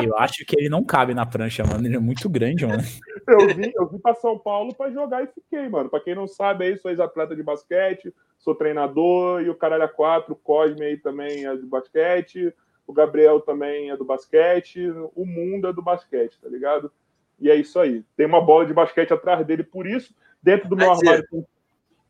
Eu 0.00 0.16
acho 0.16 0.44
que 0.44 0.56
ele 0.58 0.68
não 0.68 0.84
cabe 0.84 1.12
na 1.12 1.26
prancha, 1.26 1.64
mano. 1.64 1.86
Ele 1.86 1.96
é 1.96 2.00
muito 2.00 2.28
grande, 2.28 2.64
mano. 2.66 2.82
Eu 3.28 3.46
vim, 3.54 3.70
eu 3.74 3.86
vim 3.86 3.98
pra 3.98 4.14
São 4.14 4.38
Paulo 4.38 4.74
pra 4.74 4.90
jogar 4.90 5.22
e 5.22 5.26
fiquei, 5.26 5.68
mano. 5.68 5.90
Pra 5.90 6.00
quem 6.00 6.14
não 6.14 6.26
sabe 6.26 6.64
aí, 6.64 6.78
sou 6.78 6.90
ex-atleta 6.90 7.36
de 7.36 7.42
basquete, 7.42 8.14
sou 8.38 8.54
treinador 8.54 9.42
e 9.42 9.50
o 9.50 9.54
Caralho 9.54 9.82
a 9.82 9.88
4, 9.88 10.32
o 10.32 10.36
Cosme 10.36 10.86
aí 10.86 10.96
também 10.96 11.44
é 11.44 11.54
de 11.54 11.66
basquete, 11.66 12.54
o 12.86 12.92
Gabriel 12.92 13.38
também 13.40 13.90
é 13.90 13.96
do 13.98 14.04
basquete, 14.04 14.80
o 15.14 15.26
mundo 15.26 15.68
é 15.68 15.74
do 15.74 15.82
basquete, 15.82 16.40
tá 16.40 16.48
ligado? 16.48 16.90
E 17.38 17.50
é 17.50 17.54
isso 17.54 17.78
aí. 17.78 18.02
Tem 18.16 18.24
uma 18.24 18.40
bola 18.40 18.64
de 18.64 18.72
basquete 18.72 19.12
atrás 19.12 19.44
dele, 19.46 19.62
por 19.62 19.86
isso, 19.86 20.14
dentro 20.42 20.66
do 20.66 20.74
meu 20.76 20.90
dizer- 20.92 21.06
armário 21.08 21.28
tem 21.30 21.46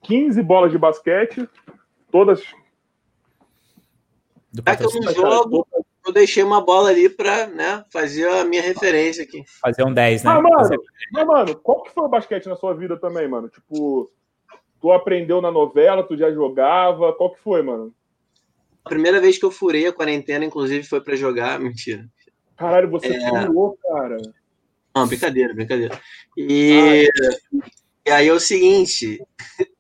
15 0.03 0.41
bolas 0.41 0.71
de 0.71 0.79
basquete, 0.79 1.49
todas. 2.13 2.45
Do 4.53 4.63
Já 4.67 4.77
que 4.77 4.85
eu 4.85 5.01
não 5.03 5.13
jogo, 5.15 5.67
eu 6.07 6.13
deixei 6.13 6.43
uma 6.43 6.61
bola 6.61 6.89
ali 6.91 7.09
pra 7.09 7.47
né, 7.47 7.85
fazer 7.93 8.27
a 8.29 8.45
minha 8.45 8.63
referência 8.63 9.23
aqui. 9.23 9.45
Fazer 9.61 9.85
um 9.85 9.93
10, 9.93 10.25
né? 10.25 10.31
Ah, 10.31 10.41
mano, 10.41 10.59
Fazer- 10.59 10.79
mas, 11.13 11.27
mano, 11.27 11.55
qual 11.57 11.83
que 11.83 11.91
foi 11.93 12.05
o 12.05 12.09
basquete 12.09 12.47
na 12.47 12.57
sua 12.57 12.75
vida 12.75 12.97
também, 12.99 13.29
mano? 13.29 13.49
Tipo, 13.49 14.11
tu 14.81 14.91
aprendeu 14.91 15.43
na 15.43 15.51
novela, 15.51 16.03
tu 16.03 16.17
já 16.17 16.33
jogava, 16.33 17.13
qual 17.13 17.35
que 17.35 17.41
foi, 17.43 17.63
mano? 17.63 17.93
A 18.85 18.89
primeira 18.89 19.21
vez 19.21 19.37
que 19.37 19.45
eu 19.45 19.51
furei 19.51 19.87
a 19.87 19.93
quarentena, 19.93 20.45
inclusive, 20.47 20.83
foi 20.87 21.01
pra 21.03 21.15
jogar. 21.15 21.61
Mentira. 21.61 22.09
Caralho, 22.57 22.91
você 22.91 23.09
É. 23.09 23.29
furou, 23.47 23.77
cara. 23.83 24.17
Não, 24.97 25.07
brincadeira, 25.07 25.53
brincadeira. 25.55 26.01
E, 26.37 27.07
e 28.07 28.11
aí 28.11 28.27
é 28.29 28.33
o 28.33 28.41
seguinte: 28.41 29.21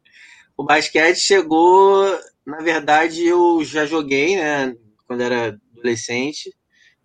o 0.59 0.63
basquete 0.63 1.17
chegou. 1.19 2.05
Na 2.49 2.61
verdade, 2.63 3.27
eu 3.27 3.63
já 3.63 3.85
joguei, 3.85 4.35
né? 4.35 4.75
Quando 5.07 5.21
era 5.21 5.59
adolescente, 5.75 6.51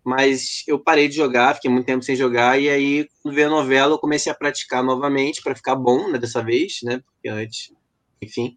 mas 0.02 0.64
eu 0.66 0.78
parei 0.78 1.06
de 1.06 1.16
jogar, 1.16 1.54
fiquei 1.54 1.70
muito 1.70 1.84
tempo 1.84 2.02
sem 2.02 2.16
jogar, 2.16 2.58
e 2.58 2.70
aí, 2.70 3.06
quando 3.22 3.34
veio 3.34 3.48
a 3.48 3.50
novela, 3.50 3.92
eu 3.92 3.98
comecei 3.98 4.32
a 4.32 4.34
praticar 4.34 4.82
novamente 4.82 5.42
para 5.42 5.54
ficar 5.54 5.76
bom, 5.76 6.10
né? 6.10 6.18
Dessa 6.18 6.42
vez, 6.42 6.78
né? 6.82 7.02
Porque 7.04 7.28
antes, 7.28 7.70
enfim. 8.22 8.56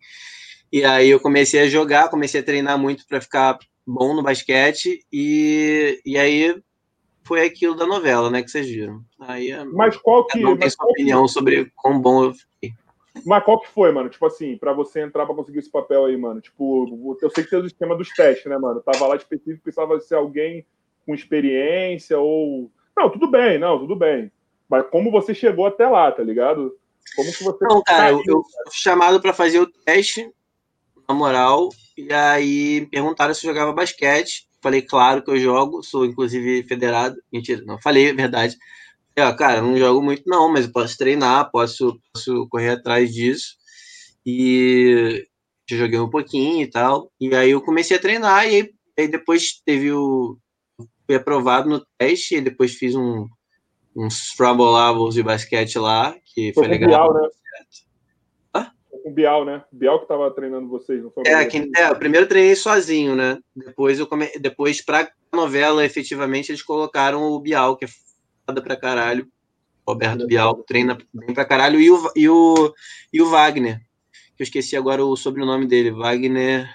E 0.71 0.85
aí 0.85 1.09
eu 1.09 1.19
comecei 1.19 1.59
a 1.59 1.67
jogar, 1.67 2.07
comecei 2.07 2.39
a 2.39 2.43
treinar 2.43 2.79
muito 2.79 3.05
para 3.05 3.19
ficar 3.19 3.59
bom 3.85 4.13
no 4.13 4.23
basquete, 4.23 5.05
e, 5.11 6.01
e 6.05 6.17
aí 6.17 6.55
foi 7.25 7.45
aquilo 7.45 7.75
da 7.75 7.85
novela, 7.85 8.29
né? 8.29 8.41
Que 8.41 8.49
vocês 8.49 8.65
viram. 8.65 9.03
Aí 9.19 9.51
é- 9.51 9.65
Mas 9.65 9.97
qual 9.97 10.25
que, 10.25 10.45
um 10.45 10.55
tem 10.55 10.69
sua 10.69 10.77
qual 10.77 10.93
que, 10.93 11.01
opinião 11.01 11.27
sobre 11.27 11.69
quão 11.75 11.99
bom 11.99 12.23
eu 12.23 12.33
fiquei. 12.33 12.71
Mas 13.25 13.43
qual 13.43 13.59
que 13.59 13.67
foi, 13.69 13.91
mano? 13.91 14.09
Tipo 14.09 14.25
assim, 14.25 14.57
pra 14.57 14.73
você 14.73 15.01
entrar 15.01 15.25
pra 15.25 15.35
conseguir 15.35 15.59
esse 15.59 15.71
papel 15.71 16.05
aí, 16.05 16.17
mano. 16.17 16.41
Tipo, 16.41 17.17
eu 17.21 17.29
sei 17.29 17.43
que 17.43 17.49
tem 17.49 17.59
o 17.59 17.65
esquema 17.65 17.95
dos 17.95 18.09
testes, 18.09 18.45
né, 18.45 18.57
mano? 18.57 18.81
Tava 18.81 19.07
lá 19.07 19.15
específico, 19.15 19.63
precisava 19.63 19.99
ser 19.99 20.15
alguém 20.15 20.65
com 21.05 21.13
experiência 21.13 22.19
ou. 22.19 22.71
Não, 22.95 23.09
tudo 23.09 23.29
bem, 23.29 23.57
não, 23.57 23.79
tudo 23.79 23.95
bem. 23.95 24.31
Mas 24.69 24.85
como 24.89 25.11
você 25.11 25.33
chegou 25.33 25.65
até 25.65 25.87
lá, 25.87 26.11
tá 26.11 26.23
ligado? 26.23 26.75
Como 27.15 27.31
que 27.31 27.43
você. 27.43 27.65
Não, 27.65 27.81
cara, 27.81 28.11
eu, 28.11 28.21
eu 28.27 28.43
fui 28.65 28.73
chamado 28.73 29.21
para 29.21 29.33
fazer 29.33 29.59
o 29.59 29.67
teste, 29.67 30.29
na 31.07 31.15
moral, 31.15 31.69
e 31.97 32.11
aí 32.11 32.81
me 32.81 32.87
perguntaram 32.87 33.33
se 33.33 33.47
eu 33.47 33.53
jogava 33.53 33.73
basquete. 33.73 34.47
Falei, 34.61 34.81
claro 34.81 35.23
que 35.23 35.31
eu 35.31 35.37
jogo, 35.37 35.83
sou 35.83 36.05
inclusive 36.05 36.63
federado. 36.63 37.15
Mentira, 37.31 37.63
não, 37.65 37.79
falei 37.79 38.09
a 38.09 38.13
verdade. 38.13 38.57
Eu, 39.17 39.35
cara, 39.35 39.63
não 39.63 39.75
jogo 39.75 39.99
muito, 39.99 40.21
não, 40.27 40.47
mas 40.47 40.65
eu 40.65 40.71
posso 40.71 40.95
treinar, 40.95 41.49
posso, 41.49 41.99
posso 42.13 42.47
correr 42.49 42.69
atrás 42.69 43.11
disso. 43.11 43.55
E 44.23 45.25
já 45.67 45.75
joguei 45.75 45.99
um 45.99 46.09
pouquinho 46.09 46.61
e 46.61 46.69
tal. 46.69 47.11
E 47.19 47.33
aí 47.33 47.49
eu 47.49 47.59
comecei 47.59 47.97
a 47.97 47.99
treinar, 47.99 48.45
e 48.45 48.55
aí, 48.55 48.71
aí 48.95 49.07
depois 49.07 49.59
teve 49.65 49.91
o. 49.91 50.37
Fui 51.07 51.15
aprovado 51.15 51.67
no 51.67 51.83
teste, 51.97 52.35
e 52.35 52.41
depois 52.41 52.75
fiz 52.75 52.93
um, 52.93 53.25
uns 53.95 54.35
Rumble 54.39 54.71
Levels 54.71 55.15
de 55.15 55.23
basquete 55.23 55.79
lá, 55.79 56.15
que 56.23 56.53
Foi 56.53 56.65
foi 56.65 56.77
legal. 56.77 57.11
Bial, 57.11 57.13
né? 57.15 57.29
Hã? 58.55 58.71
Foi 58.91 58.99
com 58.99 59.09
o 59.09 59.13
Bial, 59.13 59.45
né? 59.45 59.63
O 59.73 59.75
Bial 59.75 59.99
que 59.99 60.07
tava 60.07 60.29
treinando 60.29 60.69
vocês, 60.69 61.01
não 61.01 61.09
foi? 61.09 61.23
É, 61.25 61.43
quem, 61.45 61.71
é, 61.75 61.91
primeiro 61.95 62.25
eu 62.25 62.29
treinei 62.29 62.55
sozinho, 62.55 63.15
né? 63.15 63.39
Depois 63.55 63.97
eu 63.97 64.05
come... 64.05 64.29
depois 64.39 64.85
pra 64.85 65.09
novela, 65.33 65.83
efetivamente, 65.83 66.51
eles 66.51 66.61
colocaram 66.61 67.23
o 67.23 67.39
Bial, 67.39 67.75
que 67.75 67.85
é 67.85 67.87
foda 68.47 68.61
pra 68.61 68.77
caralho. 68.77 69.27
Roberto 69.85 70.25
Bial 70.25 70.55
treina 70.63 70.97
bem 71.13 71.33
pra 71.33 71.45
caralho. 71.45 71.79
E 71.79 71.89
o, 71.91 72.11
e 72.15 72.29
o, 72.29 72.73
e 73.13 73.21
o 73.21 73.29
Wagner, 73.29 73.79
que 74.35 74.41
eu 74.41 74.43
esqueci 74.43 74.75
agora 74.75 75.03
o 75.03 75.15
sobrenome 75.15 75.65
dele. 75.67 75.91
Wagner. 75.91 76.69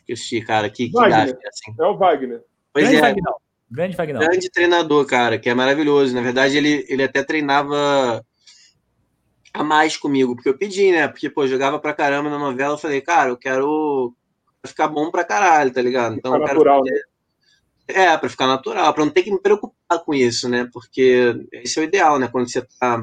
Esqueci, 0.00 0.40
cara. 0.42 0.70
Que, 0.70 0.86
que 0.88 0.92
Wagner. 0.92 1.34
gafe, 1.34 1.48
assim. 1.48 1.74
É 1.78 1.84
o 1.84 1.96
Wagner. 1.96 2.42
Pois 2.72 2.84
Grande 2.88 2.98
é, 2.98 3.00
Vagnão. 3.08 3.34
Grande 3.70 3.96
Vagnão. 3.96 4.20
grande 4.20 4.50
treinador, 4.50 5.04
cara, 5.06 5.38
que 5.38 5.48
é 5.50 5.54
maravilhoso. 5.54 6.14
Na 6.14 6.22
verdade, 6.22 6.56
ele, 6.56 6.86
ele 6.88 7.02
até 7.02 7.22
treinava 7.22 8.24
a 9.52 9.62
mais 9.64 9.96
comigo, 9.96 10.34
porque 10.34 10.48
eu 10.48 10.56
pedi, 10.56 10.90
né? 10.92 11.08
Porque, 11.08 11.28
pô, 11.28 11.46
jogava 11.46 11.78
pra 11.78 11.92
caramba 11.92 12.30
na 12.30 12.38
novela, 12.38 12.74
eu 12.74 12.78
falei, 12.78 13.02
cara, 13.02 13.28
eu 13.30 13.36
quero 13.36 14.14
ficar 14.64 14.88
bom 14.88 15.10
pra 15.10 15.24
caralho, 15.24 15.70
tá 15.70 15.82
ligado? 15.82 16.16
Então, 16.16 16.32
Ficar 16.32 16.42
eu 16.42 16.46
quero 16.46 16.58
natural, 16.60 16.78
fazer- 16.86 17.02
É, 17.88 18.16
pra 18.18 18.28
ficar 18.28 18.46
natural, 18.46 18.92
pra 18.92 19.04
não 19.04 19.10
ter 19.12 19.22
que 19.22 19.30
me 19.30 19.40
preocupar 19.40 19.98
com 20.04 20.12
isso, 20.12 20.48
né? 20.48 20.68
Porque 20.72 21.34
esse 21.52 21.78
é 21.78 21.82
o 21.82 21.84
ideal, 21.84 22.18
né? 22.18 22.28
Quando 22.28 22.50
você 22.50 22.62
tá 22.78 23.02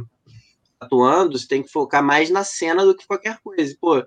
atuando, 0.79 1.37
você 1.37 1.47
tem 1.47 1.63
que 1.63 1.71
focar 1.71 2.03
mais 2.03 2.29
na 2.29 2.43
cena 2.43 2.85
do 2.85 2.95
que 2.95 3.07
qualquer 3.07 3.39
coisa. 3.43 3.75
Pô, 3.81 3.99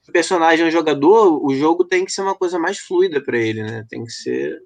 se 0.00 0.10
o 0.10 0.12
personagem 0.12 0.64
é 0.64 0.68
um 0.68 0.72
jogador, 0.72 1.44
o 1.44 1.54
jogo 1.54 1.84
tem 1.84 2.04
que 2.04 2.12
ser 2.12 2.22
uma 2.22 2.34
coisa 2.34 2.58
mais 2.58 2.78
fluida 2.78 3.22
pra 3.22 3.38
ele, 3.38 3.62
né? 3.62 3.86
Tem 3.88 4.02
que 4.02 4.10
ser. 4.10 4.62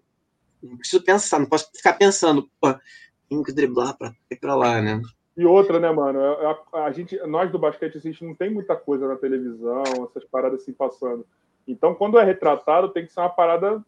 Não 0.63 0.77
preciso 0.77 1.03
pensar, 1.05 1.39
não 1.39 1.47
posso 1.47 1.69
ficar 1.75 1.95
pensando, 1.95 2.49
pô, 2.61 2.75
tem 3.29 3.43
que 3.43 3.53
driblar 3.53 3.97
pra 3.97 4.11
cá 4.11 4.17
e 4.31 4.37
pra 4.37 4.55
lá, 4.55 4.81
né? 4.81 5.01
E 5.37 5.45
outra, 5.45 5.79
né, 5.79 5.91
mano? 5.93 6.21
A, 6.21 6.85
a, 6.85 6.93
gente, 6.93 7.17
nós 7.27 7.51
do 7.53 7.59
basquete, 7.59 7.97
a 7.97 8.01
gente 8.01 8.25
não 8.25 8.35
tem 8.35 8.51
muita 8.51 8.75
coisa 8.75 9.07
na 9.07 9.15
televisão, 9.15 9.85
essas 10.11 10.25
paradas 10.25 10.63
assim 10.63 10.73
passando. 10.73 11.25
Então, 11.67 11.95
quando 11.95 12.19
é 12.19 12.25
retratado, 12.25 12.89
tem 12.89 13.07
que 13.07 13.13
ser 13.13 13.21
uma 13.21 13.29
parada. 13.29 13.85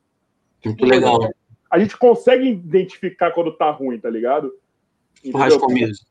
Muito 0.64 0.85
legal. 0.85 1.18
A 1.71 1.79
gente 1.79 1.97
consegue 1.97 2.49
identificar 2.49 3.31
quando 3.31 3.57
tá 3.57 3.71
ruim, 3.71 3.99
tá 3.99 4.11
ligado? 4.11 4.53
Churrasco 5.25 5.73
mesmo. 5.73 6.05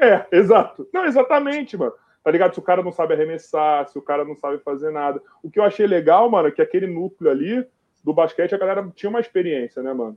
É, 0.00 0.26
exato. 0.32 0.88
Não, 0.92 1.04
exatamente, 1.04 1.76
mano. 1.76 1.92
Tá 2.22 2.30
ligado? 2.30 2.54
Se 2.54 2.58
o 2.58 2.62
cara 2.62 2.82
não 2.82 2.92
sabe 2.92 3.14
arremessar, 3.14 3.88
se 3.88 3.98
o 3.98 4.02
cara 4.02 4.24
não 4.24 4.36
sabe 4.36 4.58
fazer 4.58 4.90
nada. 4.90 5.20
O 5.42 5.50
que 5.50 5.58
eu 5.58 5.64
achei 5.64 5.86
legal, 5.86 6.30
mano, 6.30 6.48
é 6.48 6.50
que 6.50 6.62
aquele 6.62 6.86
núcleo 6.86 7.30
ali 7.30 7.66
do 8.02 8.12
basquete, 8.12 8.54
a 8.54 8.58
galera 8.58 8.90
tinha 8.94 9.10
uma 9.10 9.20
experiência, 9.20 9.82
né, 9.82 9.92
mano? 9.92 10.16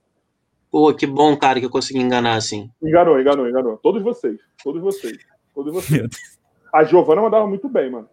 Pô, 0.69 0.93
que 0.93 1.07
bom, 1.07 1.35
cara, 1.37 1.59
que 1.59 1.65
eu 1.65 1.69
consegui 1.69 1.99
enganar 1.99 2.35
assim. 2.35 2.69
Enganou, 2.81 3.19
enganou, 3.19 3.49
enganou. 3.49 3.77
Todos 3.77 4.03
vocês. 4.03 4.39
Todos 4.63 4.81
vocês. 4.81 5.17
Todos 5.55 5.73
vocês. 5.73 6.37
A 6.73 6.83
Giovana 6.83 7.21
mandava 7.21 7.47
muito 7.47 7.69
bem, 7.69 7.89
mano. 7.89 8.09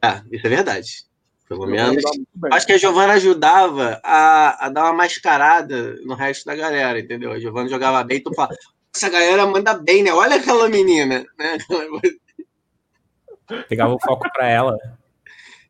Ah, 0.00 0.22
isso 0.32 0.46
é 0.46 0.50
verdade. 0.50 1.04
Pelo 1.52 1.66
menos. 1.66 2.02
Acho 2.50 2.66
que 2.66 2.72
a 2.72 2.78
Giovana 2.78 3.12
ajudava 3.14 4.00
a, 4.02 4.66
a 4.66 4.68
dar 4.70 4.84
uma 4.84 4.94
mascarada 4.94 5.96
no 6.04 6.14
resto 6.14 6.46
da 6.46 6.56
galera, 6.56 6.98
entendeu? 6.98 7.30
A 7.30 7.38
Giovana 7.38 7.68
jogava 7.68 8.02
bem, 8.02 8.22
tu 8.22 8.32
fala, 8.34 8.56
essa 8.94 9.10
galera 9.10 9.46
manda 9.46 9.74
bem, 9.74 10.02
né? 10.02 10.12
Olha 10.12 10.36
aquela 10.36 10.68
menina, 10.68 11.24
né? 11.38 11.58
Pegava 13.68 13.94
o 13.94 14.00
foco 14.00 14.26
pra 14.32 14.48
ela. 14.48 14.78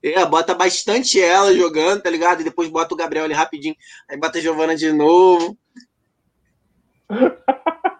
É, 0.02 0.24
bota 0.24 0.54
bastante 0.54 1.20
ela 1.20 1.54
jogando, 1.54 2.02
tá 2.02 2.10
ligado? 2.10 2.40
E 2.40 2.44
depois 2.44 2.68
bota 2.68 2.94
o 2.94 2.96
Gabriel 2.96 3.24
ali 3.24 3.34
rapidinho. 3.34 3.74
Aí 4.08 4.16
bota 4.16 4.38
a 4.38 4.40
Giovana 4.40 4.76
de 4.76 4.92
novo. 4.92 5.56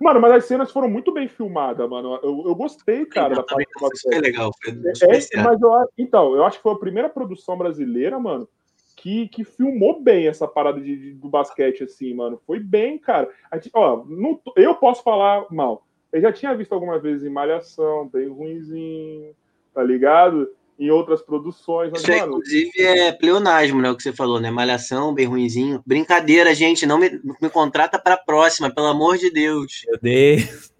Mano, 0.00 0.20
mas 0.20 0.32
as 0.32 0.44
cenas 0.44 0.72
foram 0.72 0.88
muito 0.88 1.12
bem 1.12 1.28
filmadas, 1.28 1.88
mano. 1.88 2.18
Eu, 2.22 2.44
eu 2.46 2.54
gostei, 2.54 3.04
cara, 3.06 3.34
da 3.34 3.42
parte 3.42 3.68
Foi 4.02 4.18
legal. 4.18 4.50
É, 4.66 5.42
mas 5.42 5.60
eu, 5.60 5.70
então, 5.98 6.34
eu 6.34 6.44
acho 6.44 6.58
que 6.58 6.62
foi 6.62 6.72
a 6.72 6.78
primeira 6.78 7.08
produção 7.08 7.56
brasileira, 7.56 8.18
mano, 8.18 8.48
que, 8.96 9.28
que 9.28 9.44
filmou 9.44 10.00
bem 10.00 10.26
essa 10.28 10.46
parada 10.46 10.80
de, 10.80 10.96
de 10.96 11.14
do 11.14 11.28
basquete, 11.28 11.84
assim, 11.84 12.12
mano. 12.14 12.40
Foi 12.46 12.58
bem, 12.58 12.98
cara. 12.98 13.28
Gente, 13.54 13.70
ó, 13.72 14.04
não, 14.06 14.40
eu 14.56 14.74
posso 14.74 15.02
falar 15.02 15.46
mal. 15.50 15.82
Eu 16.12 16.20
já 16.20 16.32
tinha 16.32 16.54
visto 16.54 16.72
algumas 16.72 17.02
vezes 17.02 17.24
em 17.24 17.32
Malhação, 17.32 18.08
bem 18.08 18.28
ruimzinho, 18.28 19.34
tá 19.72 19.82
ligado? 19.82 20.50
Em 20.80 20.90
outras 20.90 21.20
produções. 21.20 21.92
Isso, 21.92 22.10
inclusive, 22.10 22.72
é 22.82 23.12
pleonasmo, 23.12 23.82
né? 23.82 23.90
O 23.90 23.96
que 23.96 24.02
você 24.02 24.14
falou, 24.14 24.40
né? 24.40 24.50
Malhação, 24.50 25.12
bem 25.12 25.26
ruinzinho. 25.26 25.82
Brincadeira, 25.84 26.54
gente. 26.54 26.86
Não 26.86 26.96
me, 26.96 27.20
me 27.40 27.50
contrata 27.50 27.98
para 27.98 28.14
a 28.14 28.18
próxima, 28.18 28.74
pelo 28.74 28.86
amor 28.86 29.18
de 29.18 29.30
Deus. 29.30 29.82
Meu 29.86 29.98
Deus. 30.00 30.72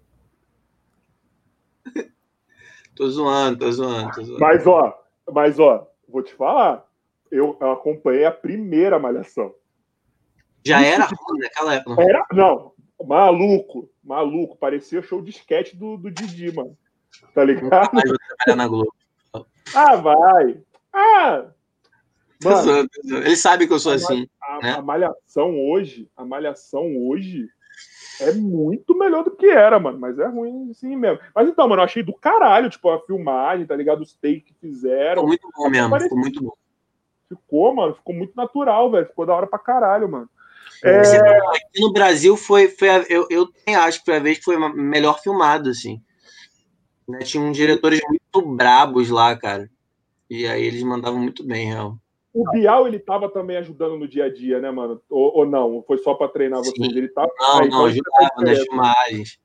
tô 2.95 3.07
zoando, 3.07 3.59
tô 3.59 3.71
zoando, 3.71 4.11
tô 4.11 4.23
zoando. 4.23 4.39
Mas, 4.39 4.65
ó, 4.65 4.99
mas, 5.31 5.59
ó, 5.59 5.87
vou 6.09 6.23
te 6.23 6.33
falar. 6.33 6.83
Eu, 7.29 7.55
acompanhei 7.61 8.25
a 8.25 8.31
primeira 8.31 8.97
Malhação. 8.97 9.53
Já 10.65 10.81
Isso 10.81 10.93
era 10.93 11.05
ruim 11.05 11.39
naquela 11.41 11.75
época? 11.75 12.01
Era, 12.01 12.25
não. 12.33 12.73
Maluco, 13.05 13.87
maluco. 14.03 14.57
Parecia 14.57 15.03
show 15.03 15.21
de 15.21 15.29
sketch 15.29 15.75
do, 15.75 15.95
do 15.95 16.09
Didi, 16.09 16.51
mano. 16.51 16.75
Tá 17.35 17.43
ligado? 17.43 17.91
Mas 17.93 18.09
eu 18.09 18.17
trabalhar 18.17 18.55
na 18.55 18.67
Globo. 18.67 19.00
Ah, 19.73 19.95
vai. 19.95 20.61
Ah! 20.93 21.45
Mano, 22.43 22.87
ele 23.03 23.35
sabe 23.35 23.67
que 23.67 23.73
eu 23.73 23.79
sou 23.79 23.93
assim. 23.93 24.27
A, 24.41 24.59
né? 24.61 24.71
a, 24.73 24.81
malhação 24.81 25.55
hoje, 25.69 26.09
a 26.17 26.25
malhação 26.25 26.97
hoje 26.97 27.47
é 28.19 28.33
muito 28.33 28.97
melhor 28.97 29.23
do 29.23 29.31
que 29.31 29.47
era, 29.47 29.79
mano. 29.79 29.99
Mas 29.99 30.17
é 30.17 30.25
ruim 30.25 30.73
sim 30.73 30.95
mesmo. 30.95 31.19
Mas 31.35 31.47
então, 31.47 31.67
mano, 31.67 31.81
eu 31.81 31.85
achei 31.85 32.01
do 32.01 32.13
caralho, 32.13 32.69
tipo, 32.69 32.89
a 32.89 32.99
filmagem, 33.05 33.65
tá 33.65 33.75
ligado? 33.75 34.01
Os 34.01 34.13
takes 34.13 34.43
que 34.43 34.53
fizeram. 34.59 35.21
Ficou 35.21 35.27
muito 35.27 35.49
bom 35.55 35.69
mesmo, 35.69 35.99
ficou 35.99 36.17
muito 36.17 36.43
bom. 36.43 36.53
Ficou, 37.29 37.75
mano, 37.75 37.95
ficou 37.95 38.15
muito 38.15 38.35
natural, 38.35 38.91
velho. 38.91 39.05
Ficou 39.05 39.25
da 39.25 39.35
hora 39.35 39.47
pra 39.47 39.59
caralho, 39.59 40.09
mano. 40.09 40.29
É... 40.83 40.99
Aqui 40.99 41.79
no 41.79 41.93
Brasil 41.93 42.35
foi, 42.35 42.67
foi 42.69 42.89
a, 42.89 43.05
eu, 43.07 43.27
eu 43.29 43.47
acho 43.77 43.99
que 43.99 44.05
foi 44.05 44.17
a 44.17 44.19
vez 44.19 44.39
que 44.39 44.45
foi 44.45 44.57
melhor 44.73 45.21
filmado, 45.21 45.69
assim. 45.69 46.01
Né? 47.11 47.19
Tinha 47.19 47.43
uns 47.43 47.57
diretores 47.57 48.01
muito 48.07 48.55
brabos 48.55 49.09
lá, 49.09 49.35
cara. 49.35 49.69
E 50.29 50.47
aí 50.47 50.63
eles 50.63 50.81
mandavam 50.81 51.19
muito 51.19 51.43
bem, 51.43 51.67
real. 51.67 51.97
O 52.33 52.49
Bial, 52.51 52.87
ele 52.87 52.97
tava 52.97 53.29
também 53.29 53.57
ajudando 53.57 53.97
no 53.97 54.07
dia 54.07 54.25
a 54.25 54.33
dia, 54.33 54.61
né, 54.61 54.71
mano? 54.71 55.01
Ou, 55.09 55.39
ou 55.39 55.45
não? 55.45 55.83
Foi 55.85 55.97
só 55.97 56.13
para 56.13 56.29
treinar 56.29 56.63
Sim. 56.63 56.71
vocês? 56.71 56.95
Ele 56.95 57.09
tava... 57.09 57.29
Não, 57.37 57.59
aí, 57.59 57.69
não, 57.69 57.85
ajudava 57.85 58.41
nas 58.41 58.59
filmagens. 58.59 59.37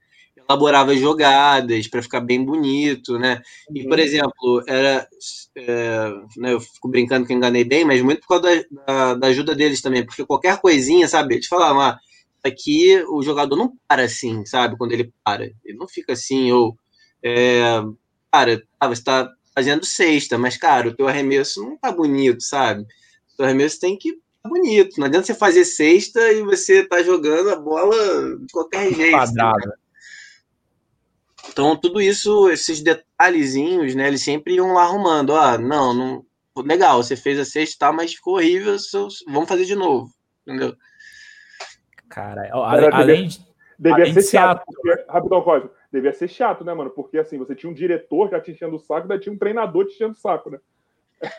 Elaborava 0.48 0.94
jogadas 0.94 1.88
para 1.88 2.02
ficar 2.02 2.20
bem 2.20 2.44
bonito, 2.44 3.18
né? 3.18 3.42
E, 3.74 3.82
por 3.82 3.98
uhum. 3.98 4.04
exemplo, 4.04 4.62
era. 4.68 5.08
É, 5.56 6.08
né, 6.36 6.52
eu 6.52 6.60
fico 6.60 6.86
brincando 6.86 7.26
que 7.26 7.32
eu 7.32 7.36
enganei 7.36 7.64
bem, 7.64 7.84
mas 7.84 8.00
muito 8.00 8.20
por 8.20 8.28
causa 8.28 8.64
da, 8.70 8.84
da, 8.86 9.14
da 9.14 9.26
ajuda 9.26 9.56
deles 9.56 9.82
também, 9.82 10.06
porque 10.06 10.24
qualquer 10.24 10.60
coisinha, 10.60 11.08
sabe? 11.08 11.34
Eles 11.34 11.48
falavam, 11.48 11.80
ah, 11.80 11.98
aqui 12.44 13.02
o 13.08 13.22
jogador 13.22 13.56
não 13.56 13.72
para 13.88 14.04
assim, 14.04 14.46
sabe? 14.46 14.76
Quando 14.76 14.92
ele 14.92 15.12
para. 15.24 15.44
Ele 15.64 15.76
não 15.76 15.88
fica 15.88 16.12
assim, 16.12 16.52
ou 16.52 16.76
é, 17.26 17.82
cara, 18.32 18.62
tá, 18.78 18.88
você 18.88 19.02
tá 19.02 19.32
fazendo 19.54 19.84
sexta, 19.84 20.36
mas, 20.36 20.56
cara, 20.56 20.88
o 20.88 20.94
teu 20.94 21.08
arremesso 21.08 21.62
não 21.62 21.76
tá 21.76 21.90
bonito, 21.90 22.42
sabe? 22.42 22.82
O 22.82 23.36
teu 23.36 23.46
arremesso 23.46 23.80
tem 23.80 23.96
que 23.96 24.12
tá 24.42 24.48
bonito. 24.48 24.98
Não 24.98 25.06
adianta 25.06 25.26
você 25.26 25.34
fazer 25.34 25.64
sexta 25.64 26.20
e 26.32 26.42
você 26.42 26.84
tá 26.86 27.02
jogando 27.02 27.50
a 27.50 27.56
bola 27.56 27.96
de 28.38 28.52
qualquer 28.52 28.92
jeito. 28.92 29.12
Quadrada. 29.12 29.66
Né? 29.66 29.72
Então, 31.48 31.76
tudo 31.76 32.00
isso, 32.00 32.50
esses 32.50 32.82
detalhezinhos, 32.82 33.94
né, 33.94 34.08
eles 34.08 34.22
sempre 34.22 34.54
iam 34.54 34.72
lá 34.72 34.82
arrumando. 34.82 35.34
Ah, 35.34 35.56
não, 35.56 35.94
não. 35.94 36.26
Legal, 36.58 37.02
você 37.02 37.16
fez 37.16 37.38
a 37.38 37.44
sexta, 37.44 37.92
mas 37.92 38.14
ficou 38.14 38.34
horrível, 38.34 38.76
vamos 39.26 39.48
fazer 39.48 39.64
de 39.64 39.74
novo. 39.74 40.10
Entendeu? 40.46 40.74
Cara, 42.08 42.50
além 42.92 43.28
de. 43.28 43.46
Devia 43.78 44.04
além 44.04 44.14
ser 44.14 44.22
de 44.22 44.26
chato. 44.28 44.64
Porque, 44.66 45.04
rapidão, 45.08 45.42
Código 45.42 45.70
devia 45.96 46.12
ser 46.12 46.28
chato, 46.28 46.64
né, 46.64 46.72
mano? 46.72 46.90
Porque 46.90 47.18
assim, 47.18 47.38
você 47.38 47.54
tinha 47.54 47.70
um 47.70 47.74
diretor 47.74 48.30
já 48.30 48.40
te 48.40 48.50
enchendo 48.50 48.76
o 48.76 48.80
saco, 48.80 49.08
daí 49.08 49.18
tinha 49.18 49.32
um 49.32 49.38
treinador 49.38 49.86
te 49.86 49.94
enchendo 49.94 50.12
o 50.12 50.20
saco, 50.20 50.50
né? 50.50 50.58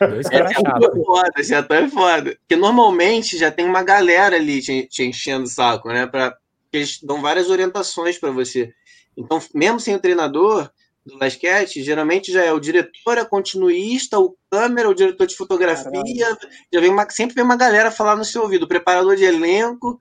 Dois 0.00 0.26
é, 0.30 0.36
é 0.38 1.04
foda, 1.04 1.42
já 1.42 1.62
tá 1.62 1.76
é 1.76 1.88
foda. 1.88 2.36
Porque 2.40 2.56
normalmente 2.56 3.38
já 3.38 3.50
tem 3.50 3.64
uma 3.64 3.82
galera 3.82 4.36
ali 4.36 4.60
te, 4.60 4.86
te 4.88 5.04
enchendo 5.04 5.44
o 5.44 5.48
saco, 5.48 5.88
né? 5.88 6.06
Pra, 6.06 6.36
eles 6.72 7.00
dão 7.02 7.22
várias 7.22 7.48
orientações 7.48 8.18
para 8.18 8.30
você. 8.30 8.72
Então, 9.16 9.40
mesmo 9.54 9.80
sem 9.80 9.94
o 9.94 10.00
treinador 10.00 10.70
do 11.06 11.18
basquete, 11.18 11.82
geralmente 11.82 12.30
já 12.32 12.44
é 12.44 12.52
o 12.52 12.60
diretor, 12.60 13.18
a 13.18 13.24
continuista, 13.24 14.18
o 14.18 14.36
câmera, 14.50 14.88
o 14.88 14.94
diretor 14.94 15.26
de 15.26 15.36
fotografia. 15.36 15.90
Caralho. 15.90 16.38
Já 16.72 16.80
vem 16.80 16.90
uma, 16.90 17.08
sempre 17.08 17.34
vem 17.34 17.44
uma 17.44 17.56
galera 17.56 17.90
falar 17.90 18.16
no 18.16 18.24
seu 18.24 18.42
ouvido, 18.42 18.64
o 18.64 18.68
preparador 18.68 19.16
de 19.16 19.24
elenco. 19.24 19.98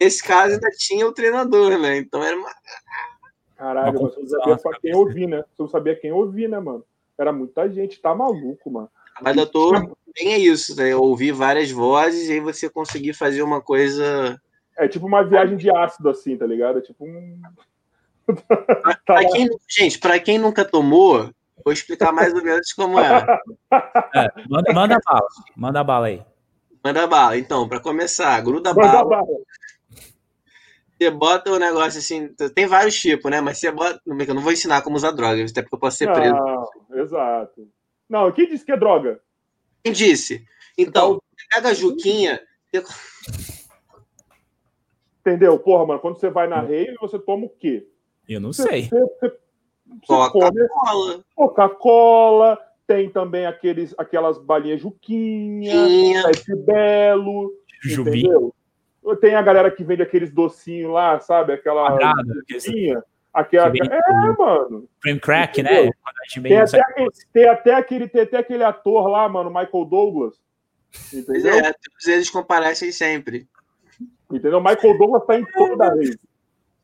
Nesse 0.00 0.22
caso 0.22 0.54
ainda 0.54 0.70
tinha 0.70 1.06
o 1.06 1.12
treinador, 1.12 1.78
né? 1.78 1.98
Então 1.98 2.22
era 2.22 2.36
uma 2.36 2.50
Caralho, 3.58 3.98
você 3.98 4.20
não 4.20 4.28
sabia 4.28 4.56
pra 4.56 4.78
quem 4.80 4.94
ouvir, 4.94 5.26
né? 5.26 5.38
Você 5.38 5.62
não 5.62 5.68
sabia 5.68 5.96
quem 5.96 6.12
ouvir, 6.12 6.48
né, 6.48 6.60
mano? 6.60 6.84
Era 7.18 7.32
muita 7.32 7.68
gente, 7.68 8.00
tá 8.00 8.14
maluco, 8.14 8.70
mano. 8.70 8.88
Mas 9.20 9.36
eu 9.36 9.46
tô. 9.46 9.72
Bem 10.14 10.32
é 10.32 10.38
isso, 10.38 10.76
né? 10.76 10.94
Ouvir 10.94 11.32
várias 11.32 11.68
vozes 11.68 12.28
e 12.28 12.34
aí 12.34 12.40
você 12.40 12.70
conseguir 12.70 13.14
fazer 13.14 13.42
uma 13.42 13.60
coisa. 13.60 14.40
É 14.76 14.86
tipo 14.86 15.06
uma 15.06 15.24
viagem 15.24 15.56
de 15.56 15.68
ácido, 15.68 16.08
assim, 16.08 16.36
tá 16.36 16.46
ligado? 16.46 16.78
É 16.78 16.82
tipo 16.82 17.04
um. 17.04 17.40
pra 19.04 19.28
quem, 19.28 19.48
gente, 19.68 19.98
pra 19.98 20.20
quem 20.20 20.38
nunca 20.38 20.64
tomou, 20.64 21.28
vou 21.64 21.72
explicar 21.72 22.12
mais 22.12 22.32
ou 22.32 22.42
menos 22.42 22.72
como 22.72 23.00
é. 23.00 23.26
é 24.14 24.28
manda, 24.48 24.72
manda 24.72 24.98
bala, 25.04 25.28
manda 25.56 25.84
bala 25.84 26.06
aí. 26.06 26.22
Manda 26.84 27.06
bala. 27.08 27.36
Então, 27.36 27.68
para 27.68 27.80
começar, 27.80 28.40
gruda 28.40 28.72
manda 28.72 29.02
bala. 29.02 29.08
bala 29.08 29.26
você 30.98 31.10
bota 31.10 31.52
o 31.52 31.58
negócio 31.58 32.00
assim, 32.00 32.28
tem 32.54 32.66
vários 32.66 33.00
tipos, 33.00 33.30
né? 33.30 33.40
Mas 33.40 33.58
você 33.58 33.70
bota. 33.70 34.00
Eu 34.04 34.34
não 34.34 34.42
vou 34.42 34.52
ensinar 34.52 34.82
como 34.82 34.96
usar 34.96 35.12
droga, 35.12 35.44
até 35.44 35.62
porque 35.62 35.76
eu 35.76 35.80
posso 35.80 35.96
ser 35.96 36.12
preso. 36.12 36.34
Não, 36.34 36.68
exato. 36.98 37.68
Não, 38.08 38.32
quem 38.32 38.48
disse 38.48 38.64
que 38.64 38.72
é 38.72 38.76
droga? 38.76 39.20
Quem 39.84 39.92
disse? 39.92 40.44
Então, 40.76 41.12
então 41.12 41.22
pega 41.52 41.68
a 41.68 41.74
Juquinha. 41.74 42.40
Entendeu? 45.20 45.58
Porra, 45.58 45.86
mano, 45.86 46.00
quando 46.00 46.18
você 46.18 46.30
vai 46.30 46.48
na 46.48 46.60
rei, 46.60 46.94
você 47.00 47.18
toma 47.18 47.46
o 47.46 47.48
quê? 47.50 47.86
Eu 48.28 48.40
não 48.40 48.52
sei. 48.52 48.88
Você, 48.88 49.38
Coca-Cola. 50.06 51.24
Coca-Cola, 51.34 52.58
tem 52.86 53.08
também 53.10 53.46
aqueles, 53.46 53.94
aquelas 53.96 54.38
balinhas 54.38 54.80
Juquinha, 54.80 56.24
Pet 56.24 56.56
Belo. 56.56 57.52
Jujubi. 57.82 58.24
Entendeu? 59.08 59.16
Tem 59.16 59.34
a 59.34 59.42
galera 59.42 59.70
que 59.70 59.82
vende 59.82 60.02
aqueles 60.02 60.30
docinhos 60.30 60.92
lá, 60.92 61.18
sabe? 61.20 61.52
Aquela 61.54 62.12
docinha. 62.48 63.02
Aquela, 63.32 63.68
é, 63.68 64.36
mano. 64.38 64.88
Frame 65.00 65.20
crack, 65.20 65.62
né? 65.62 65.90
Tem 66.42 66.58
até, 66.58 66.80
aquele, 66.80 67.10
tem 67.32 67.48
até, 67.48 67.74
aquele, 67.74 68.08
tem 68.08 68.22
até 68.22 68.36
aquele 68.38 68.64
ator 68.64 69.06
lá, 69.08 69.28
mano, 69.28 69.50
Michael 69.50 69.84
Douglas. 69.84 70.34
Entendeu? 71.12 71.54
É, 71.54 71.72
todos 71.72 72.06
eles 72.06 72.30
comparecem 72.30 72.90
sempre. 72.90 73.46
Entendeu? 74.30 74.60
Michael 74.60 74.98
Douglas 74.98 75.24
tá 75.26 75.38
em 75.38 75.44
toda 75.44 75.86
a 75.86 75.94
rede. 75.94 76.18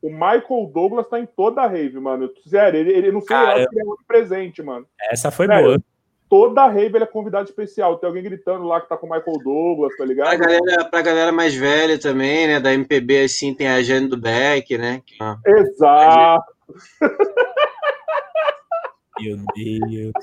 O 0.01 0.09
Michael 0.09 0.71
Douglas 0.71 1.07
tá 1.07 1.19
em 1.19 1.25
toda 1.25 1.61
a 1.61 1.67
rave, 1.67 1.99
mano. 1.99 2.31
Sério, 2.45 2.79
ele, 2.79 2.91
ele 2.91 3.11
não 3.11 3.21
sei 3.21 3.27
Cara, 3.27 3.59
lá 3.59 3.67
se 3.67 3.67
ele 3.71 3.81
é 3.81 3.91
um 3.91 3.95
presente, 4.07 4.61
mano. 4.61 4.87
Essa 5.11 5.31
foi 5.31 5.47
Sério, 5.47 5.65
boa. 5.65 5.83
Toda 6.29 6.63
a 6.63 6.67
rave 6.67 6.95
ele 6.97 7.03
é 7.03 7.07
convidado 7.07 7.47
especial. 7.47 7.97
Tem 7.97 8.07
alguém 8.07 8.23
gritando 8.23 8.65
lá 8.65 8.81
que 8.81 8.89
tá 8.89 8.97
com 8.97 9.07
o 9.07 9.09
Michael 9.09 9.37
Douglas, 9.43 9.91
tá 9.91 9.97
Pra 9.97 10.05
ligado? 10.05 10.37
galera, 10.39 10.85
pra 10.85 11.01
galera 11.01 11.31
mais 11.31 11.53
velha 11.55 11.99
também, 11.99 12.47
né? 12.47 12.59
Da 12.59 12.73
MPB, 12.73 13.23
assim, 13.23 13.53
tem 13.53 13.67
a 13.67 13.81
Jane 13.81 14.07
do 14.07 14.17
Beck, 14.17 14.77
né? 14.77 15.01
Exato. 15.45 16.53
Meu 19.19 19.37
Deus. 19.55 20.13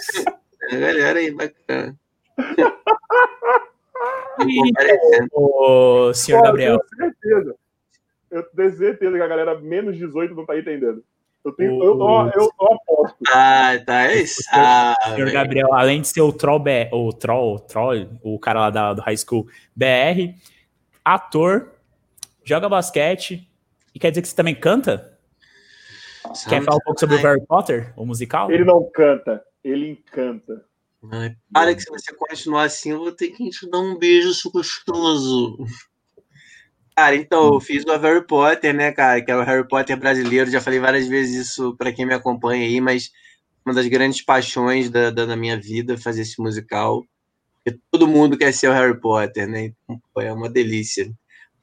A 0.70 0.76
galera 0.76 1.18
aí, 1.18 1.30
bacana. 1.30 1.96
E, 4.40 4.72
ô, 5.32 6.12
senhor 6.12 6.42
Gabriel, 6.42 6.74
Eu 6.74 6.80
tenho 6.80 7.12
certeza. 7.12 7.54
Eu 8.30 8.42
tenho 8.42 8.76
certeza 8.76 9.16
que 9.16 9.22
a 9.22 9.26
galera 9.28 9.60
menos 9.60 9.96
18 9.96 10.34
não 10.34 10.44
tá 10.44 10.58
entendendo. 10.58 11.04
Eu, 11.44 11.52
tenho, 11.52 11.72
O- 11.78 11.82
eu, 11.84 12.30
eu, 12.34 12.50
eu 12.60 12.72
aposto. 12.72 13.16
Ah, 13.28 13.72
tá. 13.84 14.02
É 14.12 14.22
isso. 14.22 14.42
Ah, 14.52 14.94
senhor 15.04 15.16
velho. 15.16 15.32
Gabriel, 15.32 15.74
além 15.74 16.00
de 16.00 16.08
ser 16.08 16.20
o 16.20 16.32
troll, 16.32 16.58
B- 16.60 16.88
o 16.92 17.12
troll, 17.12 17.58
troll, 17.58 18.08
o 18.22 18.38
cara 18.38 18.60
lá 18.60 18.70
da, 18.70 18.94
do 18.94 19.02
High 19.02 19.16
School 19.16 19.46
BR, 19.74 20.34
ator, 21.04 21.72
joga 22.44 22.68
basquete, 22.68 23.48
e 23.94 23.98
quer 23.98 24.10
dizer 24.10 24.22
que 24.22 24.28
você 24.28 24.36
também 24.36 24.54
canta? 24.54 25.18
Quer 26.48 26.62
falar 26.62 26.76
um 26.76 26.80
pouco 26.84 27.00
sobre 27.00 27.16
o 27.16 27.18
Harry 27.18 27.44
Potter, 27.46 27.92
o 27.96 28.06
musical? 28.06 28.50
Ele 28.50 28.64
não 28.64 28.88
canta, 28.90 29.42
ele 29.64 29.90
encanta. 29.90 30.64
Ai, 31.10 31.34
Para 31.52 31.74
que 31.74 31.80
se 31.82 31.90
você 31.90 32.14
continuar 32.14 32.62
assim, 32.64 32.92
eu 32.92 32.98
vou 33.00 33.10
ter 33.12 33.28
que 33.32 33.50
te 33.50 33.68
dar 33.68 33.80
um 33.80 33.98
beijo 33.98 34.32
gostoso. 34.52 35.58
Cara, 36.94 37.16
então, 37.16 37.54
eu 37.54 37.60
fiz 37.60 37.84
o 37.84 37.98
Harry 37.98 38.26
Potter, 38.26 38.74
né, 38.74 38.92
cara? 38.92 39.22
Que 39.22 39.30
é 39.30 39.36
o 39.36 39.42
Harry 39.42 39.66
Potter 39.66 39.96
brasileiro. 39.96 40.50
Já 40.50 40.60
falei 40.60 40.78
várias 40.78 41.06
vezes 41.06 41.48
isso 41.48 41.74
pra 41.76 41.92
quem 41.92 42.04
me 42.04 42.14
acompanha 42.14 42.64
aí, 42.66 42.80
mas 42.80 43.10
uma 43.64 43.74
das 43.74 43.86
grandes 43.86 44.22
paixões 44.22 44.90
da, 44.90 45.10
da, 45.10 45.24
da 45.24 45.36
minha 45.36 45.58
vida 45.58 45.94
é 45.94 45.96
fazer 45.96 46.22
esse 46.22 46.40
musical. 46.40 47.02
Porque 47.64 47.78
todo 47.90 48.08
mundo 48.08 48.36
quer 48.36 48.52
ser 48.52 48.68
o 48.68 48.72
Harry 48.72 48.98
Potter, 49.00 49.48
né? 49.48 49.66
Então, 49.66 50.00
pô, 50.12 50.20
é 50.20 50.32
uma 50.32 50.50
delícia. 50.50 51.10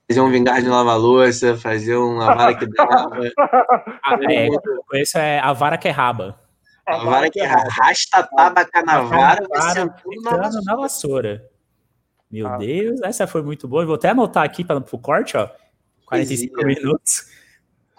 Fazer 0.10 0.22
um 0.22 0.32
vingar 0.32 0.62
de 0.62 0.68
lava-louça, 0.68 1.56
fazer 1.56 1.96
uma 1.96 2.26
vara 2.34 2.56
que 2.56 2.66
dava. 2.66 3.20
É, 4.28 4.48
eu 4.48 4.84
conheço 4.88 5.18
é 5.20 5.40
a 5.40 5.54
vara 5.54 5.78
que 5.78 5.88
é 5.88 5.92
raba. 5.92 6.40
A 6.88 6.98
vara 6.98 7.30
que 7.30 7.40
arrasta 7.40 8.18
a 8.18 8.24
tabaca 8.24 8.82
na 8.82 9.02
vara, 9.02 9.46
vai 9.48 9.62
sentando 9.74 10.64
na 10.64 10.76
vassoura. 10.76 11.48
Meu 12.32 12.48
Ah. 12.48 12.58
Deus, 12.58 13.02
essa 13.02 13.26
foi 13.28 13.42
muito 13.42 13.68
boa. 13.68 13.84
Eu 13.84 13.88
Vou 13.88 13.96
até 13.96 14.10
anotar 14.10 14.44
aqui 14.44 14.64
para 14.64 14.78
o 14.80 15.00
corte, 15.00 15.36
ó. 15.36 15.50
45 16.06 16.54
Poesia. 16.56 16.82
minutos. 16.82 17.26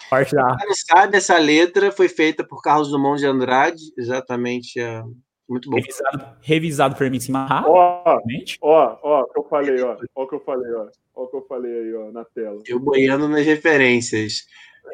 Corte 0.08 0.34
da. 0.34 0.56
Sabe, 0.88 1.16
essa 1.16 1.38
letra 1.38 1.92
foi 1.92 2.08
feita 2.08 2.42
por 2.44 2.62
Carlos 2.62 2.90
Drummond 2.90 3.20
de 3.20 3.26
Andrade, 3.26 3.82
exatamente. 3.96 4.78
é, 4.80 5.02
muito 5.48 5.68
bom. 5.70 5.76
Revisado, 5.76 6.36
revisado 6.40 6.94
por 6.96 7.10
mim 7.10 7.18
cima 7.20 7.64
Ó, 7.66 8.18
ó, 8.62 8.98
ó, 9.02 9.20
o 9.22 9.26
que 9.32 9.38
eu 9.40 9.44
falei, 9.48 9.82
ó. 9.82 9.96
Ó 10.14 10.22
o 10.22 10.28
que 10.28 10.34
eu 10.36 10.40
falei, 10.40 10.72
ó. 10.74 10.86
Ó 11.14 11.22
o 11.24 11.26
que 11.28 11.36
eu 11.36 11.46
falei 11.48 11.72
aí, 11.72 11.94
ó, 11.94 12.10
na 12.12 12.24
tela. 12.24 12.58
Eu 12.66 12.78
boiando 12.78 13.28
nas 13.28 13.44
referências. 13.44 14.44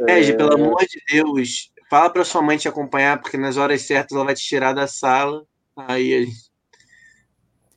É, 0.08 0.32
pelo 0.32 0.54
amor 0.54 0.78
de 0.86 1.00
Deus, 1.10 1.70
fala 1.88 2.10
pra 2.10 2.24
sua 2.24 2.42
mãe 2.42 2.56
te 2.58 2.68
acompanhar, 2.68 3.20
porque 3.20 3.36
nas 3.36 3.56
horas 3.56 3.82
certas 3.82 4.14
ela 4.16 4.24
vai 4.24 4.34
te 4.34 4.44
tirar 4.44 4.72
da 4.74 4.86
sala. 4.86 5.44
Aí 5.76 6.14
a 6.14 6.20
gente- 6.24 6.45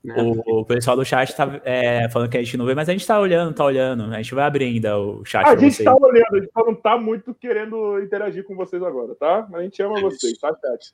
né? 0.03 0.15
O, 0.21 0.59
o 0.61 0.65
pessoal 0.65 0.95
do 0.95 1.03
chat 1.03 1.35
tá 1.35 1.59
é, 1.65 2.07
falando 2.09 2.29
que 2.29 2.37
a 2.37 2.43
gente 2.43 2.55
não 2.57 2.65
vê, 2.65 2.73
mas 2.73 2.87
a 2.87 2.91
gente 2.93 3.05
tá 3.05 3.19
olhando, 3.19 3.53
tá 3.53 3.65
olhando. 3.65 4.03
A 4.13 4.21
gente 4.21 4.33
vai 4.33 4.45
abrir 4.45 4.65
ainda 4.65 4.97
o 4.97 5.25
chat 5.25 5.45
A 5.45 5.55
gente 5.55 5.75
vocês. 5.75 5.85
tá 5.85 5.93
olhando, 5.95 6.35
a 6.35 6.39
gente 6.39 6.51
não 6.55 6.75
tá 6.75 6.97
muito 6.97 7.33
querendo 7.33 7.99
interagir 8.01 8.43
com 8.45 8.55
vocês 8.55 8.81
agora, 8.81 9.13
tá? 9.15 9.45
Mas 9.49 9.59
a 9.61 9.63
gente 9.63 9.81
ama 9.81 9.99
vocês, 10.01 10.37
tá, 10.37 10.49
chat? 10.49 10.93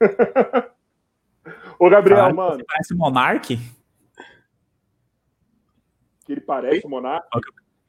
Ô, 1.78 1.88
Gabriel, 1.88 2.34
mano, 2.34 2.58
Você 2.58 2.64
parece 2.64 2.94
um 2.94 2.98
Monark? 2.98 3.56
que 6.26 6.32
ele 6.32 6.40
parece 6.42 6.86
o 6.86 6.90
Monark. 6.90 7.26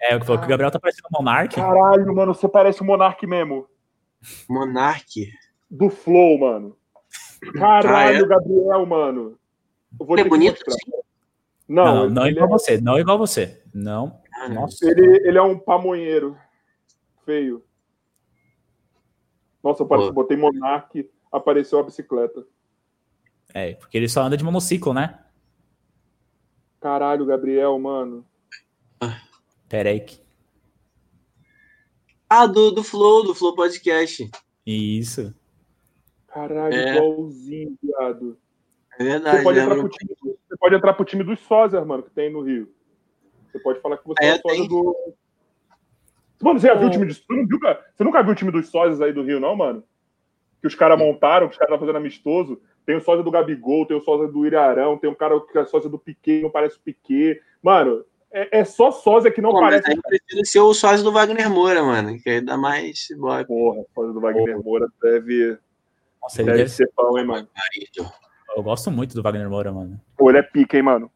É, 0.02 0.16
o 0.16 0.20
que 0.20 0.26
falou 0.26 0.40
que 0.40 0.48
o 0.48 0.50
Gabriel 0.50 0.72
tá 0.72 0.80
parecendo 0.80 1.08
um 1.14 1.18
Monark. 1.20 1.56
Caralho, 1.56 2.16
mano, 2.16 2.34
você 2.34 2.48
parece 2.48 2.82
o 2.82 2.86
Monark 2.86 3.28
mesmo. 3.28 3.68
Monark. 4.50 5.30
Do 5.70 5.90
Flow, 5.90 6.40
mano. 6.40 6.76
Caralho, 7.54 8.18
Ah, 8.18 8.24
é? 8.24 8.26
Gabriel, 8.26 8.86
mano. 8.86 9.38
Eu 10.00 10.06
vou 10.06 10.16
Ele 10.18 10.28
é 10.28 10.30
bonito? 10.30 10.62
Não, 11.68 11.86
Não, 11.86 12.10
não, 12.10 12.28
igual 12.28 12.50
você, 12.50 12.82
não 12.82 13.00
igual 13.00 13.18
você. 13.18 13.64
Não. 13.74 14.22
Ah, 14.36 14.50
Nossa. 14.50 14.86
ele, 14.89 15.28
ele 15.28 15.38
é 15.38 15.42
um 15.42 15.58
pamonheiro. 15.58 16.38
Feio. 17.26 17.64
Nossa, 19.64 19.84
eu 19.84 19.88
parece, 19.88 20.12
botei 20.12 20.36
Monark, 20.36 21.10
apareceu 21.32 21.80
a 21.80 21.84
bicicleta. 21.84 22.44
É, 23.54 23.76
porque 23.76 23.96
ele 23.98 24.10
só 24.10 24.24
anda 24.24 24.36
de 24.36 24.44
monociclo, 24.44 24.94
né? 24.94 25.20
Caralho, 26.80 27.26
Gabriel, 27.26 27.78
mano. 27.78 28.26
Pera 29.70 29.89
aí. 29.92 30.00
que- 30.00 30.20
Ah, 32.28 32.48
do, 32.48 32.72
do 32.72 32.84
Flow, 32.84 33.24
do 33.24 33.36
Flow 33.36 33.54
Podcast. 33.56 34.30
Isso. 34.66 35.34
Caralho, 36.28 36.74
É. 36.74 36.96
igualzinho, 36.98 37.78
viado. 37.84 38.38
É 39.00 39.04
verdade. 39.04 39.38
Você 39.38 39.44
pode, 39.44 39.58
né? 39.58 39.64
entrar 39.64 39.76
pro 39.76 39.89
time, 39.89 40.16
você 40.22 40.58
pode 40.58 40.76
entrar 40.76 40.94
pro 40.94 41.06
time 41.06 41.24
dos 41.24 41.39
sósias, 41.42 41.86
mano, 41.86 42.04
que 42.04 42.12
tem 42.12 42.32
no 42.32 42.42
Rio. 42.42 42.72
Você 43.52 43.60
pode 43.60 43.80
falar 43.82 43.98
que 43.98 44.08
você 44.08 44.24
é, 44.24 44.28
É, 44.30 44.34
o 44.36 44.42
sósia 44.42 44.58
tem. 44.58 44.68
do. 44.68 44.96
Mano, 46.42 46.60
você 46.60 46.68
já 46.68 46.76
viu 46.76 46.88
o 46.88 46.92
time 46.92 47.06
de. 47.06 47.14
Você, 47.14 47.24
não 47.30 47.46
viu, 47.46 47.60
cara? 47.60 47.86
você 47.94 48.04
nunca 48.04 48.24
viu 48.24 48.32
o 48.32 48.36
time 48.36 48.52
dos 48.52 48.70
sósias 48.70 49.02
aí 49.02 49.14
do 49.14 49.24
Rio, 49.24 49.39
não, 49.39 49.56
mano? 49.56 49.84
Que 50.60 50.68
os 50.68 50.76
caras 50.76 50.98
montaram, 50.98 51.48
que 51.48 51.54
os 51.54 51.58
caras 51.58 51.74
estão 51.74 51.80
fazendo 51.88 51.98
amistoso. 51.98 52.62
Tem 52.86 52.96
o 52.96 53.02
sósia 53.02 53.24
do 53.24 53.32
Gabigol, 53.32 53.86
tem 53.86 53.96
o 53.96 54.02
sósia 54.02 54.28
do 54.28 54.46
Iriarão, 54.46 54.98
tem 54.98 55.10
um 55.10 55.16
cara 55.16 55.39
que 55.39 55.58
é 55.58 55.66
sósia 55.66 55.89
do 55.89 56.00
Piquet, 56.00 56.42
não 56.42 56.50
parece 56.50 56.78
o 56.78 56.80
Piquet. 56.80 57.39
Mano, 57.62 58.04
é, 58.32 58.60
é 58.60 58.66
só 58.66 58.92
sósia 58.92 59.30
que 59.30 59.42
não 59.42 59.52
Pô, 59.52 59.62
mas 59.62 59.82
parece. 59.82 59.89
aí 59.92 59.96
eu 59.96 60.02
prefiro 60.02 60.46
ser 60.46 60.60
o 60.62 60.74
sócio 60.74 61.04
do 61.04 61.12
Wagner 61.12 61.50
Moura, 61.50 61.84
mano. 61.84 62.18
Que 62.20 62.30
aí 62.30 62.42
dá 62.42 62.58
mais. 62.58 63.08
Porra, 63.48 63.84
sósia 63.94 64.14
do 64.14 64.22
Wagner 64.22 64.64
Moura 64.64 64.88
deve, 65.02 65.58
Nossa, 66.22 66.38
deve 66.38 66.58
deve 66.58 66.70
ser... 66.70 66.86
ser 66.86 66.92
pão, 66.96 67.18
hein, 67.18 67.26
mano? 67.26 67.48
marido. 67.56 68.12
Eu 68.56 68.64
gosto 68.64 68.91
muito 68.91 69.16
do 69.16 69.24
Wagner 69.24 69.49
Moura, 69.49 69.72
mano. 69.72 69.99
Pô, 70.18 70.30
ele 70.30 70.39
é 70.39 70.43
pica, 70.43 70.78
hein, 70.78 70.84
mano? 70.84 71.12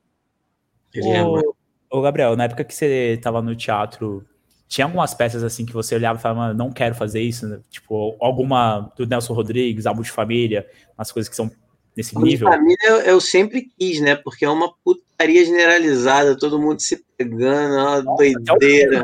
Ele 0.93 1.09
é, 1.09 1.23
mano. 1.23 1.55
Ô, 1.89 2.01
Gabriel, 2.01 2.35
na 2.35 2.45
época 2.45 2.63
que 2.63 2.73
você 2.73 3.19
tava 3.21 3.41
no 3.41 3.55
teatro, 3.55 4.25
tinha 4.67 4.85
algumas 4.85 5.13
peças 5.13 5.43
assim 5.43 5.65
que 5.65 5.73
você 5.73 5.95
olhava 5.95 6.19
e 6.19 6.21
falava, 6.21 6.39
mano, 6.41 6.53
não 6.57 6.71
quero 6.71 6.95
fazer 6.95 7.21
isso, 7.21 7.47
né? 7.47 7.59
Tipo, 7.69 8.15
alguma 8.19 8.91
do 8.97 9.05
Nelson 9.05 9.33
Rodrigues, 9.33 9.85
Álbum 9.85 10.01
de 10.01 10.11
Família, 10.11 10.67
umas 10.97 11.11
coisas 11.11 11.29
que 11.29 11.35
são 11.35 11.51
nesse 11.95 12.17
nível. 12.17 12.49
família 12.49 12.77
eu, 12.83 12.97
eu 13.01 13.21
sempre 13.21 13.69
quis, 13.77 14.01
né? 14.01 14.15
Porque 14.15 14.45
é 14.45 14.49
uma 14.49 14.73
putaria 14.83 15.45
generalizada, 15.45 16.37
todo 16.37 16.59
mundo 16.59 16.79
se 16.79 17.03
pegando, 17.17 17.75
é 17.75 17.81
uma 17.81 17.99
o 17.99 18.17
doideira. 18.17 19.03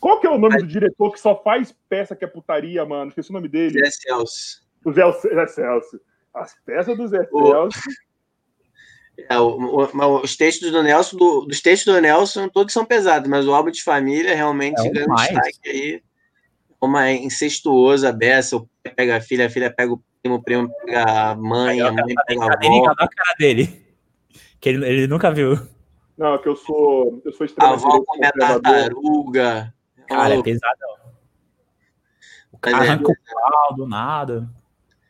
Qual 0.00 0.20
que 0.20 0.26
é 0.26 0.30
o 0.30 0.38
nome 0.38 0.58
do 0.58 0.66
diretor 0.66 1.12
que 1.12 1.20
só 1.20 1.40
faz 1.42 1.74
peça 1.88 2.14
que 2.14 2.24
é 2.24 2.28
putaria, 2.28 2.84
mano? 2.84 3.08
Esqueci 3.08 3.30
o 3.30 3.32
nome 3.32 3.48
dele. 3.48 3.78
Zé 3.78 3.90
Celso. 3.90 4.62
O 4.84 4.92
Zé, 4.92 5.10
Zé 5.12 5.46
Celso. 5.46 6.00
As 6.34 6.54
peças 6.64 6.96
do 6.96 7.06
Zé. 7.08 7.24
Celso. 7.26 7.78
É, 9.30 9.38
o- 9.38 9.56
o- 9.86 10.20
os 10.22 10.36
textos 10.36 10.72
do 10.72 10.82
Nelson, 10.82 11.16
do- 11.16 11.46
dos 11.46 11.60
textos 11.62 11.94
do 11.94 12.00
Nelson, 12.00 12.48
todos 12.48 12.72
são 12.72 12.84
pesados, 12.84 13.28
mas 13.30 13.46
o 13.46 13.54
álbum 13.54 13.70
de 13.70 13.80
família 13.80 14.34
realmente 14.34 14.80
É 14.84 14.90
ganha 14.90 15.06
um 15.06 15.08
mais. 15.10 15.28
destaque 15.28 15.68
aí. 15.68 16.02
Uma 16.80 17.12
incestuosa 17.12 18.12
beça, 18.12 18.56
o 18.56 18.68
pai 18.82 18.92
pega 18.92 19.16
a 19.16 19.20
filha, 19.20 19.46
a 19.46 19.48
filha 19.50 19.72
pega 19.72 19.92
o 19.92 20.02
primo, 20.20 20.34
o 20.34 20.42
primo 20.42 20.68
pega 20.84 21.04
a 21.30 21.34
mãe, 21.36 21.80
a 21.80 21.92
mãe 21.92 22.12
pega 22.26 22.44
a 22.44 22.48
tá 22.48 22.66
avó, 22.66 22.86
na 22.88 23.08
cara 23.08 23.34
dele. 23.38 23.86
Que 24.60 24.70
ele, 24.70 24.84
ele 24.84 25.06
nunca 25.06 25.30
viu. 25.30 25.56
Não, 26.18 26.36
que 26.42 26.48
eu 26.48 26.56
sou, 26.56 27.22
eu 27.24 27.32
sou 27.32 27.46
a 27.60 27.68
avó 27.70 28.02
come 28.04 28.26
a 28.26 28.32
tartaruga. 28.32 29.72
Cara, 30.08 30.34
é 30.34 30.42
pesadão. 30.42 30.96
O 32.50 32.58
cara 32.58 32.84
é- 32.84 32.88
arranca 32.88 33.12
o 33.12 33.16
pau 33.32 33.74
do 33.76 33.86
nada. 33.86 34.48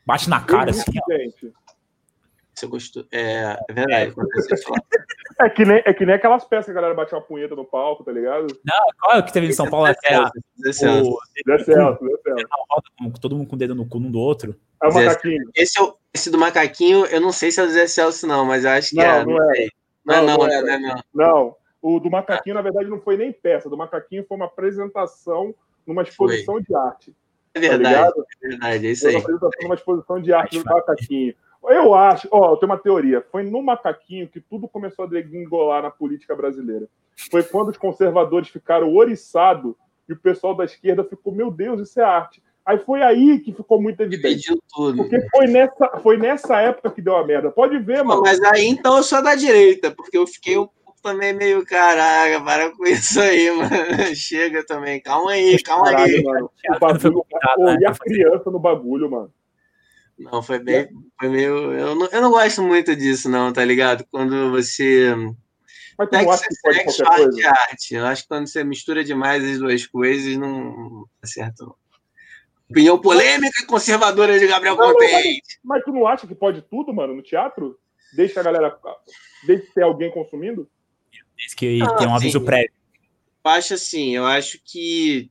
Bate 0.05 0.29
na 0.29 0.41
cara, 0.41 0.71
assim, 0.71 0.83
ó. 0.97 1.49
Você 2.53 2.67
gostou? 2.67 3.05
É, 3.11 3.57
é 3.69 3.73
verdade. 3.73 4.13
É 5.37 5.49
que, 5.49 5.65
nem, 5.65 5.81
é 5.83 5.93
que 5.93 6.05
nem 6.05 6.15
aquelas 6.15 6.45
peças 6.45 6.67
que 6.67 6.71
a 6.71 6.75
galera 6.75 6.93
bate 6.93 7.13
uma 7.13 7.19
punheta 7.19 7.57
no 7.57 7.65
palco, 7.65 8.05
tá 8.05 8.11
ligado? 8.13 8.47
Qual 9.01 9.17
é 9.17 9.19
o 9.19 9.25
que 9.25 9.33
teve 9.33 9.47
em 9.47 9.51
São 9.51 9.69
Paulo? 9.69 9.89
O, 9.89 9.91
com 13.03 13.19
todo 13.19 13.35
mundo 13.35 13.47
com 13.49 13.55
o 13.55 13.59
dedo 13.59 13.75
no 13.75 13.85
cu 13.85 13.97
um 13.97 14.09
do 14.09 14.17
outro. 14.17 14.55
É 14.81 14.87
o 14.87 14.93
macaquinho. 14.93 15.49
Esse, 15.53 15.77
é 15.77 15.83
o- 15.83 15.97
esse 16.13 16.31
do 16.31 16.37
macaquinho, 16.37 17.05
eu 17.07 17.19
não 17.19 17.33
sei 17.33 17.51
se 17.51 17.59
é 17.59 17.63
o 17.63 17.69
Zé 17.69 17.85
Celso, 17.85 18.25
não, 18.25 18.45
mas 18.45 18.63
eu 18.63 18.71
acho 18.71 18.91
que 18.91 18.95
Não, 18.95 19.03
é. 19.03 19.25
não 19.25 19.33
Não, 19.33 19.51
é. 19.51 19.67
Não, 20.05 20.15
é 20.15 20.21
Não, 20.21 20.25
não, 20.25 20.37
não 20.37 20.47
é, 20.47 20.55
é. 20.55 20.61
não, 20.61 20.69
é, 20.71 20.79
não. 20.79 21.03
Não, 21.13 21.55
o 21.81 21.99
do 21.99 22.09
macaquinho, 22.09 22.55
na 22.55 22.61
verdade, 22.61 22.89
não 22.89 23.01
foi 23.01 23.17
nem 23.17 23.33
peça. 23.33 23.69
Do 23.69 23.75
macaquinho 23.77 24.25
foi 24.25 24.37
uma 24.37 24.45
apresentação 24.45 25.53
numa 25.85 26.03
exposição 26.03 26.61
de 26.61 26.73
arte. 26.73 27.13
É 27.55 27.59
Tá 27.61 27.67
verdade, 27.67 27.95
ligado? 27.95 28.25
é 28.43 28.47
verdade, 28.49 28.87
é 28.87 28.91
isso 28.91 29.05
uma 29.05 29.11
aí. 29.11 29.17
apresentação 29.17 29.59
numa 29.63 29.75
exposição 29.75 30.21
de 30.21 30.33
arte 30.33 30.59
do 30.59 30.69
Acho, 30.69 30.75
macaquinho. 30.75 31.33
Eu 31.67 31.95
acho, 31.95 32.27
ó, 32.31 32.51
eu 32.51 32.57
tenho 32.57 32.71
uma 32.71 32.77
teoria. 32.77 33.25
Foi 33.31 33.41
no 33.43 33.61
macaquinho 33.63 34.27
que 34.27 34.39
tudo 34.39 34.67
começou 34.67 35.05
a 35.05 35.07
degringolar 35.07 35.81
na 35.81 35.89
política 35.89 36.35
brasileira. 36.35 36.87
Foi 37.31 37.41
quando 37.43 37.69
os 37.69 37.77
conservadores 37.77 38.49
ficaram 38.49 38.93
oriçados 38.93 39.73
E 40.07 40.13
o 40.13 40.17
pessoal 40.19 40.53
da 40.53 40.65
esquerda 40.65 41.03
ficou, 41.03 41.33
meu 41.33 41.49
Deus, 41.49 41.81
isso 41.81 41.99
é 41.99 42.03
arte. 42.03 42.43
Aí 42.63 42.77
foi 42.77 43.01
aí 43.01 43.39
que 43.39 43.51
ficou 43.53 43.81
muito 43.81 43.99
evidente. 44.01 44.55
tudo. 44.75 44.97
Porque 44.97 45.19
foi 45.29 45.47
nessa, 45.47 45.87
foi 46.03 46.17
nessa 46.17 46.59
época 46.61 46.91
que 46.91 47.01
deu 47.01 47.15
a 47.15 47.25
merda. 47.25 47.49
Pode 47.49 47.77
ver, 47.79 48.03
mano. 48.03 48.21
Mas 48.21 48.39
aí 48.43 48.65
então 48.67 48.97
eu 48.97 49.03
sou 49.03 49.23
da 49.23 49.33
direita, 49.33 49.89
porque 49.91 50.17
eu 50.17 50.27
fiquei 50.27 50.57
um 50.59 50.67
também 51.05 51.33
meio, 51.33 51.63
caraca, 51.63 52.41
para 52.43 52.71
com 52.71 52.83
isso 52.85 53.21
aí, 53.21 53.51
mano. 53.55 54.15
Chega 54.15 54.65
também. 54.65 54.99
Calma 54.99 55.31
aí, 55.31 55.61
calma 55.61 55.85
Caralho, 55.85 56.17
aí. 56.17 56.23
mano. 56.23 56.51
O 56.75 56.79
bagulho, 56.79 57.25
e 57.79 57.85
a 57.85 57.93
criança 57.93 58.49
no 58.49 58.59
bagulho, 58.59 59.11
mano. 59.11 59.31
Não, 60.17 60.41
foi 60.41 60.57
bem. 60.57 60.89
Foi 61.19 61.29
meio. 61.29 61.73
Eu 61.73 61.93
não, 61.95 62.07
eu 62.07 62.21
não 62.21 62.31
gosto 62.31 62.63
muito 62.63 62.95
disso, 62.95 63.29
não, 63.29 63.53
tá 63.53 63.63
ligado? 63.63 64.03
Quando 64.09 64.49
você. 64.49 65.13
Mas 65.97 66.09
tu 66.09 66.13
Não 66.13 66.19
é 66.19 66.33
acha 66.33 66.47
que 66.47 66.55
pode 66.63 66.75
segue 66.77 66.85
qualquer 66.85 67.07
arte 67.07 67.23
coisa? 67.23 67.39
e 67.39 67.45
arte. 67.45 67.95
Eu 67.95 68.05
acho 68.05 68.21
que 68.23 68.27
quando 68.27 68.47
você 68.47 68.63
mistura 68.63 69.03
demais 69.03 69.43
as 69.43 69.59
duas 69.59 69.85
coisas, 69.85 70.35
não 70.37 71.05
tá 71.21 71.27
certo, 71.27 71.65
não. 71.65 71.75
Opinião 72.69 72.99
polêmica 72.99 73.61
e 73.61 73.65
conservadora 73.67 74.39
de 74.39 74.47
Gabriel 74.47 74.75
não, 74.75 74.91
Contente. 74.91 75.59
Mas 75.63 75.83
tu 75.83 75.91
não 75.93 76.07
acha 76.07 76.25
que 76.25 76.33
pode 76.33 76.63
tudo, 76.63 76.91
mano, 76.91 77.15
no 77.15 77.21
teatro? 77.21 77.77
Deixa 78.15 78.39
a 78.39 78.43
galera. 78.43 78.75
Deixa 79.45 79.65
ter 79.75 79.83
alguém 79.83 80.09
consumindo? 80.11 80.67
Diz 81.37 81.53
que 81.53 81.81
Ah, 81.81 81.95
tem 81.95 82.07
um 82.07 82.15
aviso 82.15 82.39
sim. 82.39 82.45
prévio. 82.45 82.71
Eu 83.43 83.51
acho 83.51 83.73
assim, 83.75 84.15
eu 84.15 84.25
acho 84.25 84.59
que 84.63 85.29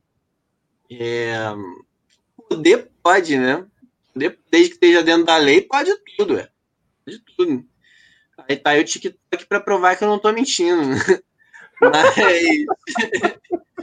é, 0.91 1.35
poder 2.49 2.91
pode, 3.03 3.37
né? 3.37 3.67
Poder, 4.13 4.39
desde 4.51 4.69
que 4.71 4.75
esteja 4.77 5.03
dentro 5.03 5.25
da 5.25 5.37
lei, 5.37 5.63
pode 5.63 5.91
tudo, 6.17 6.39
é. 6.39 6.49
Pode 7.05 7.19
tudo. 7.37 7.65
Aí 8.49 8.57
tá 8.57 8.71
aí 8.71 8.81
o 8.81 8.85
TikTok 8.85 9.47
pra 9.47 9.61
provar 9.61 9.97
que 9.97 10.05
eu 10.05 10.09
não 10.09 10.19
tô 10.19 10.33
mentindo. 10.33 10.83
Mas, 11.81 12.15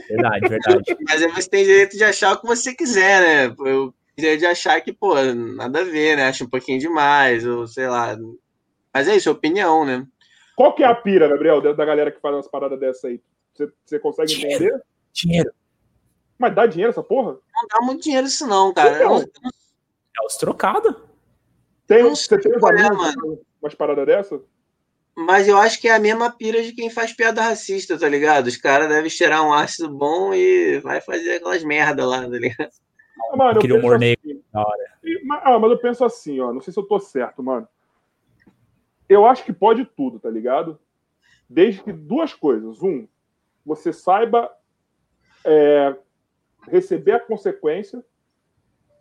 Verdade, 0.08 0.48
verdade. 0.48 0.96
mas 1.06 1.20
você 1.34 1.48
tem 1.48 1.64
direito 1.64 1.96
de 1.96 2.02
achar 2.02 2.32
o 2.32 2.40
que 2.40 2.46
você 2.46 2.74
quiser, 2.74 3.48
né? 3.48 3.54
Eu 3.64 3.94
direito 4.16 4.40
de 4.40 4.46
achar 4.46 4.80
que, 4.80 4.92
pô, 4.92 5.14
nada 5.34 5.80
a 5.80 5.84
ver, 5.84 6.16
né? 6.16 6.26
Acho 6.26 6.44
um 6.44 6.48
pouquinho 6.48 6.78
demais, 6.78 7.46
ou 7.46 7.66
sei 7.66 7.86
lá. 7.86 8.16
Mas 8.92 9.08
é 9.08 9.16
isso, 9.16 9.28
é 9.28 9.32
opinião, 9.32 9.84
né? 9.84 10.04
Qual 10.56 10.74
que 10.74 10.82
é 10.82 10.86
a 10.86 10.94
pira, 10.94 11.28
Gabriel, 11.28 11.60
da 11.74 11.84
galera 11.84 12.10
que 12.12 12.20
faz 12.20 12.34
umas 12.34 12.48
paradas 12.48 12.78
dessa 12.78 13.08
aí? 13.08 13.20
Você, 13.54 13.70
você 13.84 13.98
consegue 13.98 14.28
Dinheiro. 14.34 14.64
entender? 14.64 14.82
Dinheiro. 15.12 15.52
Mas 16.38 16.54
dá 16.54 16.66
dinheiro 16.66 16.90
essa 16.90 17.02
porra? 17.02 17.32
Não 17.54 17.68
dá 17.68 17.80
muito 17.84 18.02
dinheiro 18.02 18.26
isso, 18.26 18.46
não, 18.46 18.72
cara. 18.72 18.96
Então. 18.96 19.18
É 19.18 20.26
os 20.26 20.36
trocados. 20.36 20.94
Tem, 21.86 22.02
você 22.02 22.38
tem 22.38 22.52
uns 22.56 22.62
é, 22.62 22.90
mano. 22.90 23.40
umas 23.60 23.74
paradas 23.74 24.06
dessa? 24.06 24.40
Mas 25.14 25.46
eu 25.46 25.58
acho 25.58 25.80
que 25.80 25.88
é 25.88 25.94
a 25.94 25.98
mesma 25.98 26.30
pira 26.30 26.62
de 26.62 26.72
quem 26.72 26.88
faz 26.88 27.12
piada 27.12 27.42
racista, 27.42 27.98
tá 27.98 28.08
ligado? 28.08 28.46
Os 28.46 28.56
caras 28.56 28.88
devem 28.88 29.10
cheirar 29.10 29.44
um 29.46 29.52
ácido 29.52 29.90
bom 29.90 30.32
e 30.32 30.78
vai 30.80 31.00
fazer 31.00 31.34
aquelas 31.36 31.62
merda 31.62 32.06
lá, 32.06 32.22
tá 32.22 32.28
ligado? 32.28 32.70
Ah, 33.30 33.36
Mano, 33.36 33.58
Aquele 33.58 33.74
negro. 33.74 33.94
assim, 33.94 34.42
hora. 34.54 34.98
Ah, 35.44 35.58
mas 35.58 35.70
eu 35.70 35.78
penso 35.78 36.04
assim, 36.04 36.40
ó. 36.40 36.52
Não 36.52 36.60
sei 36.60 36.72
se 36.72 36.78
eu 36.80 36.84
tô 36.84 36.98
certo, 36.98 37.42
mano. 37.42 37.68
Eu 39.12 39.26
acho 39.26 39.44
que 39.44 39.52
pode 39.52 39.84
tudo, 39.84 40.18
tá 40.18 40.30
ligado? 40.30 40.78
Desde 41.48 41.82
que 41.82 41.92
duas 41.92 42.32
coisas. 42.34 42.82
Um, 42.82 43.06
você 43.64 43.92
saiba 43.92 44.50
é, 45.44 45.96
receber 46.68 47.12
a 47.12 47.20
consequência 47.20 48.04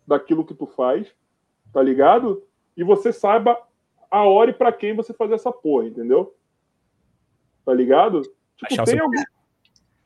daquilo 0.06 0.46
que 0.46 0.54
tu 0.54 0.68
faz, 0.68 1.08
tá 1.74 1.82
ligado? 1.82 2.44
E 2.76 2.84
você 2.84 3.14
saiba 3.14 3.58
a 4.10 4.24
hora 4.24 4.52
e 4.52 4.54
pra 4.54 4.72
quem 4.72 4.96
você 4.96 5.14
fazer 5.14 5.36
essa 5.36 5.52
porra, 5.52 5.88
entendeu? 5.88 6.36
Tá 7.66 7.74
ligado? 7.74 8.22
Tipo, 8.58 8.84
tem 8.84 9.00
algum. 9.00 9.24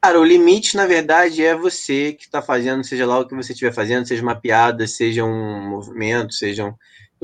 Cara, 0.01 0.20
o 0.20 0.24
limite, 0.24 0.78
na 0.78 0.86
verdade, 0.86 1.43
é 1.43 1.56
você 1.56 2.14
que 2.14 2.30
tá 2.30 2.39
fazendo, 2.39 2.84
seja 2.84 3.08
lá 3.08 3.18
o 3.18 3.28
que 3.28 3.34
você 3.34 3.53
estiver 3.53 3.74
fazendo, 3.74 4.06
seja 4.06 4.22
uma 4.22 4.39
piada, 4.39 4.86
seja 4.86 5.24
um 5.24 5.68
movimento, 5.68 6.34
seja 6.34 6.66
um. 6.66 6.76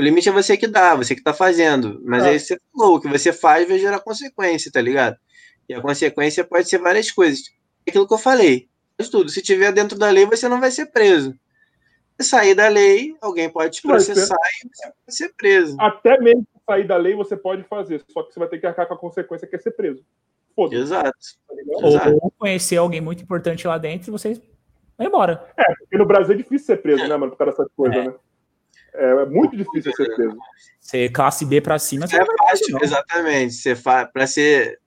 O 0.02 0.04
limite 0.04 0.28
é 0.30 0.32
você 0.32 0.58
que 0.58 0.66
dá, 0.66 0.96
você 0.96 1.14
que 1.14 1.22
tá 1.22 1.32
fazendo. 1.32 2.02
Mas 2.04 2.24
É. 2.24 2.30
aí 2.30 2.40
você 2.40 2.58
falou, 2.76 2.96
o 2.96 3.00
que 3.00 3.08
você 3.08 3.32
faz 3.32 3.68
vai 3.68 3.78
gerar 3.78 4.00
consequência, 4.00 4.72
tá 4.72 4.82
ligado? 4.82 5.16
E 5.70 5.76
a 5.76 5.80
consequência 5.80 6.44
pode 6.44 6.68
ser 6.68 6.80
várias 6.80 7.12
coisas. 7.12 7.42
É 7.86 7.92
Aquilo 7.92 8.08
que 8.08 8.14
eu 8.16 8.18
falei. 8.18 8.68
Faz 8.98 9.10
tudo. 9.12 9.30
Se 9.30 9.44
tiver 9.44 9.72
dentro 9.72 10.00
da 10.00 10.10
lei, 10.10 10.26
você 10.26 10.50
não 10.50 10.60
vai 10.60 10.72
ser 10.72 10.88
preso. 10.88 11.36
Se 12.20 12.28
sair 12.30 12.56
da 12.56 12.68
lei, 12.68 13.16
alguém 13.22 13.48
pode 13.48 13.76
te 13.76 13.82
ser. 13.82 13.88
processar 13.90 14.36
e 14.36 14.70
você 14.70 14.88
vai 14.88 14.94
ser 15.10 15.34
preso. 15.38 15.78
Até 15.80 16.20
mesmo 16.20 16.48
sair 16.66 16.88
da 16.88 16.98
lei 16.98 17.14
você 17.14 17.38
pode 17.38 17.62
fazer, 17.66 18.04
só 18.10 18.24
que 18.24 18.34
você 18.34 18.40
vai 18.40 18.48
ter 18.50 18.58
que 18.60 18.66
arcar 18.66 18.88
com 18.88 18.96
a 18.96 18.98
consequência 18.98 19.48
que 19.48 19.56
é 19.56 19.60
ser 19.60 19.72
preso. 19.72 20.04
Foda-se, 20.56 20.82
Exato. 20.82 21.12
tá? 21.48 21.88
Exato. 21.88 22.20
Ou 22.24 22.32
conhecer 22.40 22.78
alguém 22.78 23.02
muito 23.02 23.22
importante 23.22 23.68
lá 23.68 23.78
dentro 23.78 24.10
e 24.10 24.12
vocês 24.12 24.42
vai 24.98 25.06
embora. 25.06 25.38
Porque 25.80 25.98
no 25.98 26.08
Brasil 26.08 26.34
é 26.34 26.38
difícil 26.38 26.66
ser 26.66 26.78
preso, 26.78 27.08
né, 27.08 27.16
mano? 27.16 27.32
Por 27.32 27.38
causa 27.38 27.52
dessas 27.52 27.68
coisas, 27.76 27.98
É. 27.98 28.06
né? 28.08 28.14
É, 28.94 29.10
é 29.12 29.26
muito 29.26 29.56
difícil 29.56 29.94
ser 29.94 30.14
preso. 30.16 30.38
Você 30.80 31.10
classe 31.10 31.46
B 31.46 31.62
pra 31.62 31.80
cima, 31.80 32.08
você 32.08 32.16
É 32.16 32.20
não 32.20 32.26
preso, 32.26 32.44
fácil, 32.50 32.74
não. 32.74 32.82
exatamente. 32.82 33.54
Você 33.54 33.76
fa... 33.76 34.06
Pra 34.06 34.28
ser. 34.28 34.80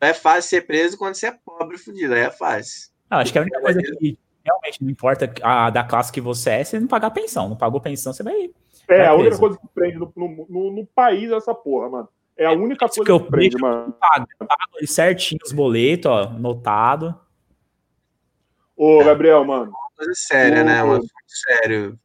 É 0.00 0.14
fácil 0.14 0.48
ser 0.50 0.66
preso 0.66 0.96
quando 0.96 1.14
você 1.14 1.26
é 1.26 1.38
pobre, 1.44 1.76
fudido. 1.76 2.14
Aí 2.14 2.20
é 2.20 2.30
fácil. 2.30 2.90
Ah, 3.10 3.18
acho 3.18 3.32
que 3.32 3.38
a 3.38 3.42
única 3.42 3.60
coisa 3.60 3.80
que 3.82 4.18
realmente 4.44 4.82
não 4.82 4.90
importa 4.90 5.32
a 5.42 5.68
da 5.70 5.84
classe 5.84 6.12
que 6.12 6.20
você 6.20 6.50
é, 6.50 6.64
você 6.64 6.78
não 6.80 6.86
pagar 6.86 7.10
pensão. 7.10 7.48
Não 7.48 7.56
pagou 7.56 7.80
pensão, 7.80 8.12
você 8.12 8.22
vai. 8.22 8.50
É, 8.88 8.98
Vai 8.98 9.06
a 9.06 9.14
única 9.14 9.36
coisa 9.38 9.58
que 9.58 9.68
prende 9.74 9.98
no, 9.98 10.12
no, 10.16 10.46
no- 10.48 10.72
no 10.76 10.86
país 10.86 11.30
é 11.30 11.34
essa 11.36 11.54
porra, 11.54 11.88
mano. 11.90 12.08
É 12.36 12.46
a 12.46 12.52
única 12.52 12.86
isso 12.86 12.94
coisa 12.96 13.04
que 13.04 13.10
eu 13.10 13.20
que 13.20 13.30
prende, 13.30 13.56
mano. 13.60 13.92
Paga 14.00 14.26
ali 14.76 14.86
certinho 14.86 15.40
os 15.44 15.52
boletos, 15.52 16.10
ó, 16.10 16.30
notado. 16.30 17.14
Ô, 18.76 19.04
Gabriel, 19.04 19.44
mano. 19.44 19.72
Coisa 19.96 20.12
séria, 20.14 20.64
né? 20.64 20.80
assunto 20.80 21.06
sério. 21.26 21.98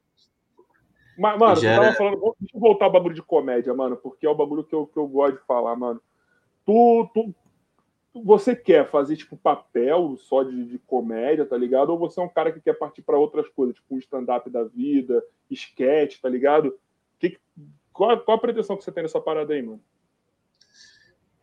Mas, 1.18 1.39
mano, 1.39 1.55
Gera- 1.55 1.82
tava 1.82 1.95
falando. 1.95 2.36
Deixa 2.39 2.55
eu 2.55 2.59
voltar 2.59 2.86
ao 2.86 2.91
bagulho 2.91 3.16
de 3.16 3.22
comédia, 3.22 3.74
mano, 3.74 3.95
porque 3.97 4.26
é 4.26 4.30
o 4.30 4.36
bagulho 4.36 4.63
que 4.63 4.76
eu, 4.76 4.86
que 4.86 4.97
eu 4.97 5.07
gosto 5.07 5.38
de 5.38 5.45
falar, 5.45 5.76
mano. 5.76 6.01
Tu, 6.66 7.09
tu, 7.13 7.36
você 8.24 8.55
quer 8.55 8.89
fazer, 8.89 9.16
tipo, 9.16 9.38
papel 9.38 10.18
só 10.18 10.43
de, 10.43 10.66
de 10.66 10.80
comédia, 10.80 11.45
tá 11.45 11.57
ligado? 11.57 11.89
Ou 11.89 11.97
você 11.97 12.20
é 12.20 12.24
um 12.24 12.30
cara 12.30 12.51
que 12.51 12.59
quer 12.59 12.74
partir 12.74 13.01
pra 13.01 13.18
outras 13.18 13.47
coisas, 13.49 13.76
tipo 13.76 13.95
um 13.95 13.99
stand-up 13.99 14.49
da 14.49 14.63
vida, 14.63 15.24
sketch, 15.51 16.20
tá 16.20 16.30
ligado? 16.30 16.78
Que, 17.20 17.38
qual, 17.93 18.18
qual 18.20 18.38
a 18.38 18.41
pretensão 18.41 18.76
que 18.76 18.84
você 18.84 18.91
tem 18.91 19.03
nessa 19.03 19.22
parada 19.22 19.53
aí, 19.53 19.61
mano? 19.61 19.82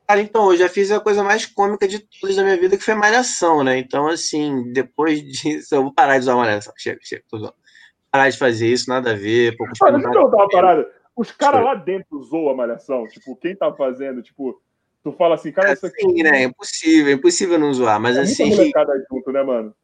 Cara, 0.06 0.20
então, 0.20 0.50
eu 0.52 0.58
já 0.58 0.68
fiz 0.68 0.90
a 0.90 1.00
coisa 1.00 1.22
mais 1.22 1.46
cômica 1.46 1.88
de 1.88 2.00
todas 2.00 2.36
da 2.36 2.42
minha 2.42 2.56
vida, 2.58 2.76
que 2.76 2.84
foi 2.84 2.94
malhação, 2.94 3.62
né? 3.64 3.78
Então, 3.78 4.08
assim, 4.08 4.70
depois 4.72 5.22
disso, 5.22 5.74
eu 5.74 5.84
vou 5.84 5.94
parar 5.94 6.14
de 6.14 6.24
usar 6.24 6.36
malhação. 6.36 6.72
Chega, 6.76 6.98
chega, 7.02 7.22
tô 7.28 7.38
zoando. 7.38 7.54
Parar 8.12 8.28
de 8.28 8.36
fazer 8.36 8.68
isso, 8.68 8.90
nada 8.90 9.12
a 9.12 9.14
ver. 9.14 9.56
Poucos 9.56 9.80
Ah, 9.80 9.90
deixa 9.90 10.06
eu 10.06 10.12
perguntar 10.12 10.36
uma 10.36 10.48
parada. 10.48 10.88
Os 11.16 11.30
caras 11.30 11.60
Sim. 11.60 11.66
lá 11.66 11.74
dentro 11.74 12.22
zoam 12.22 12.50
a 12.50 12.54
malhação? 12.54 13.08
Tipo, 13.08 13.34
quem 13.36 13.56
tá 13.56 13.72
fazendo, 13.72 14.22
tipo, 14.22 14.60
tu 15.02 15.12
fala 15.12 15.34
assim, 15.34 15.50
cara, 15.50 15.72
isso 15.72 15.86
aqui 15.86 16.04
Assim, 16.04 16.22
né? 16.22 16.42
É 16.42 16.44
impossível, 16.44 17.10
é 17.10 17.14
impossível 17.14 17.58
não 17.58 17.72
zoar, 17.72 17.98
mas 17.98 18.16
é 18.16 18.20
muita 18.20 18.42
assim. 18.42 18.50
molecada 18.50 18.92
junto, 19.10 19.32
né, 19.32 19.42
mano? 19.42 19.74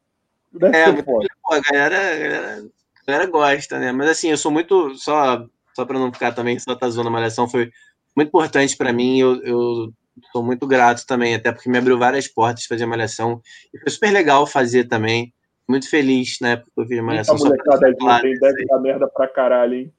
Deve 0.53 0.77
É, 0.77 1.03
pô, 1.03 1.23
a 1.51 1.61
galera, 1.61 1.97
a 1.97 2.17
galera, 2.19 2.65
a 3.03 3.11
galera 3.11 3.31
gosta, 3.31 3.79
né? 3.79 3.93
Mas 3.93 4.11
assim, 4.11 4.31
eu 4.31 4.37
sou 4.37 4.53
muito. 4.53 4.95
Só, 4.97 5.47
só 5.75 5.87
pra 5.87 5.99
não 5.99 6.13
ficar 6.13 6.33
também, 6.33 6.59
só 6.59 6.75
tá 6.75 6.89
zoando 6.91 7.09
a 7.09 7.13
malhação, 7.13 7.49
foi 7.49 7.71
muito 8.15 8.29
importante 8.29 8.77
pra 8.77 8.93
mim. 8.93 9.19
Eu, 9.19 9.43
eu 9.43 9.93
sou 10.33 10.43
muito 10.43 10.67
grato 10.67 11.07
também, 11.07 11.35
até 11.35 11.51
porque 11.51 11.71
me 11.71 11.79
abriu 11.79 11.99
várias 11.99 12.29
portas 12.29 12.67
fazer 12.67 12.85
malhação. 12.85 13.41
E 13.73 13.79
foi 13.79 13.91
super 13.91 14.11
legal 14.11 14.47
fazer 14.47 14.85
também. 14.85 15.33
Muito 15.69 15.91
feliz 15.91 16.39
na 16.41 16.51
época 16.51 16.71
que 16.75 16.81
eu 16.81 16.85
Muita 16.87 17.03
malhação. 17.03 17.37
Pra 17.37 17.45
molecada 17.47 17.91
isso 17.91 18.41
Deve 18.41 18.61
aí. 18.63 18.67
dar 18.67 18.79
merda 18.81 19.07
pra 19.09 19.29
caralho, 19.29 19.75
hein? 19.75 19.93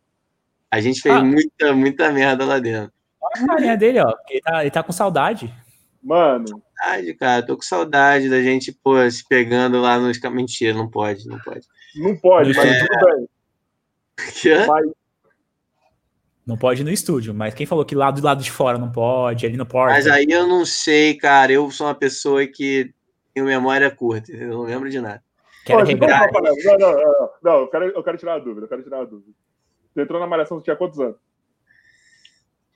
A 0.71 0.81
gente 0.81 1.01
fez 1.01 1.15
Ah. 1.15 1.23
muita, 1.23 1.73
muita 1.73 2.11
merda 2.11 2.43
lá 2.45 2.59
dentro. 2.59 2.91
Olha 3.21 3.43
a 3.43 3.47
carinha 3.47 3.77
dele, 3.77 3.99
ó. 3.99 4.13
Ele 4.29 4.41
tá, 4.41 4.61
ele 4.61 4.71
tá 4.71 4.81
com 4.83 4.91
saudade. 4.91 5.53
Mano, 6.01 6.45
Saudade, 6.47 7.13
cara, 7.15 7.45
tô 7.45 7.55
com 7.57 7.61
saudade 7.61 8.29
da 8.29 8.41
gente, 8.41 8.71
pô, 8.71 8.95
se 9.11 9.27
pegando 9.27 9.81
lá 9.81 9.99
nos. 9.99 10.17
Mentira, 10.31 10.73
não 10.73 10.89
pode, 10.89 11.27
não 11.27 11.37
pode. 11.39 11.65
não 11.97 12.15
pode, 12.17 12.53
mas 12.55 12.65
É. 12.65 12.79
tudo 12.85 13.05
bem. 13.05 13.27
Mas, 14.67 14.91
Não 16.47 16.57
pode 16.57 16.81
ir 16.81 16.83
no 16.85 16.89
estúdio, 16.91 17.31
mas 17.33 17.53
quem 17.53 17.65
falou 17.67 17.85
que 17.85 17.93
lá 17.93 18.09
do 18.09 18.23
lado 18.23 18.41
de 18.41 18.49
fora 18.51 18.77
não 18.79 18.91
pode, 18.91 19.45
ali 19.45 19.55
no 19.55 19.65
porta. 19.67 19.93
Mas 19.93 20.07
aí 20.07 20.25
eu 20.29 20.47
não 20.47 20.65
sei, 20.65 21.13
cara. 21.15 21.51
Eu 21.51 21.69
sou 21.69 21.85
uma 21.85 21.93
pessoa 21.93 22.45
que 22.47 22.91
tenho 23.33 23.45
memória 23.45 23.91
curta, 23.91 24.31
eu 24.31 24.47
não 24.49 24.61
lembro 24.63 24.89
de 24.89 24.99
nada. 24.99 25.21
Quero. 25.69 25.97
Não, 25.97 26.77
não, 26.77 26.77
não, 26.77 26.97
não, 26.97 27.29
não, 27.43 27.53
eu 27.59 27.67
quero, 27.67 27.85
eu 27.85 28.03
quero 28.03 28.17
tirar 28.17 28.33
a 28.35 28.39
dúvida, 28.39 28.65
eu 28.65 28.69
quero 28.69 28.81
tirar 28.83 29.01
a 29.01 29.05
dúvida. 29.05 29.31
Você 29.93 30.01
entrou 30.01 30.19
na 30.19 30.25
malhação, 30.27 30.57
você 30.57 30.63
tinha 30.63 30.75
quantos 30.75 30.99
anos? 30.99 31.17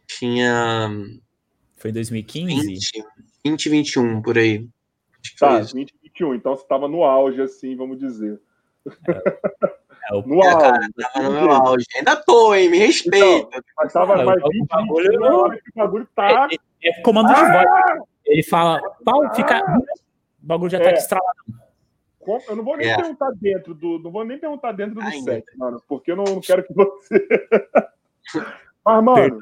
Tinha 0.07 0.89
Foi 1.77 1.89
em 1.89 1.93
2015? 1.93 2.67
20, 2.67 3.03
20 3.45 3.69
21 3.69 4.21
por 4.21 4.37
aí. 4.37 4.67
Acho 5.23 5.35
Tá, 5.37 5.49
foi 5.51 5.61
isso. 5.61 5.75
20, 5.75 5.93
21, 6.03 6.35
então 6.35 6.55
você 6.55 6.67
tava 6.67 6.87
no 6.87 7.03
auge, 7.03 7.41
assim, 7.41 7.75
vamos 7.75 7.97
dizer. 7.97 8.39
É, 9.07 10.13
o- 10.15 10.21
No 10.27 10.39
É, 10.43 10.51
cara, 10.51 10.75
auge. 10.77 10.89
Tava 11.13 11.29
no 11.29 11.31
meu 11.41 11.51
auge. 11.51 11.85
Ainda 11.95 12.15
tô, 12.15 12.53
hein? 12.53 12.69
Me 12.69 12.77
respeita. 12.77 13.63
Mas 13.77 13.91
tava 13.93 14.13
Ah, 14.21 14.23
mais 14.25 14.43
o 14.43 14.49
20, 14.49 14.67
bagulho- 14.67 15.11
21, 15.11 15.19
na 15.19 15.37
hora 15.37 15.57
que 15.57 15.69
o 15.69 15.73
bagulho 15.75 16.07
tá. 16.15 16.47
É, 16.83 16.89
é 16.89 17.01
comando 17.01 17.33
de 17.33 17.41
voz. 17.41 18.03
Ele 18.25 18.43
fala, 18.43 18.81
pau, 19.03 19.33
fica. 19.35 19.61
O 20.43 20.45
bagulho 20.45 20.69
já 20.71 20.79
tá 20.79 20.89
É. 20.89 20.93
estralado. 22.23 22.43
Eu 22.49 22.55
não 22.55 22.63
vou 22.63 22.77
nem 22.77 22.89
É. 22.89 22.95
perguntar 22.95 23.31
dentro 23.31 23.73
do. 23.73 23.99
Não 23.99 24.11
vou 24.11 24.23
nem 24.25 24.37
perguntar 24.37 24.71
dentro 24.71 24.95
do 24.95 25.01
Ainda. 25.01 25.31
set, 25.33 25.45
mano, 25.57 25.81
porque 25.87 26.11
eu 26.11 26.15
não, 26.15 26.23
não 26.25 26.41
quero 26.41 26.63
que 26.65 26.73
você. 26.73 27.37
Mas, 28.85 29.03
mano, 29.03 29.39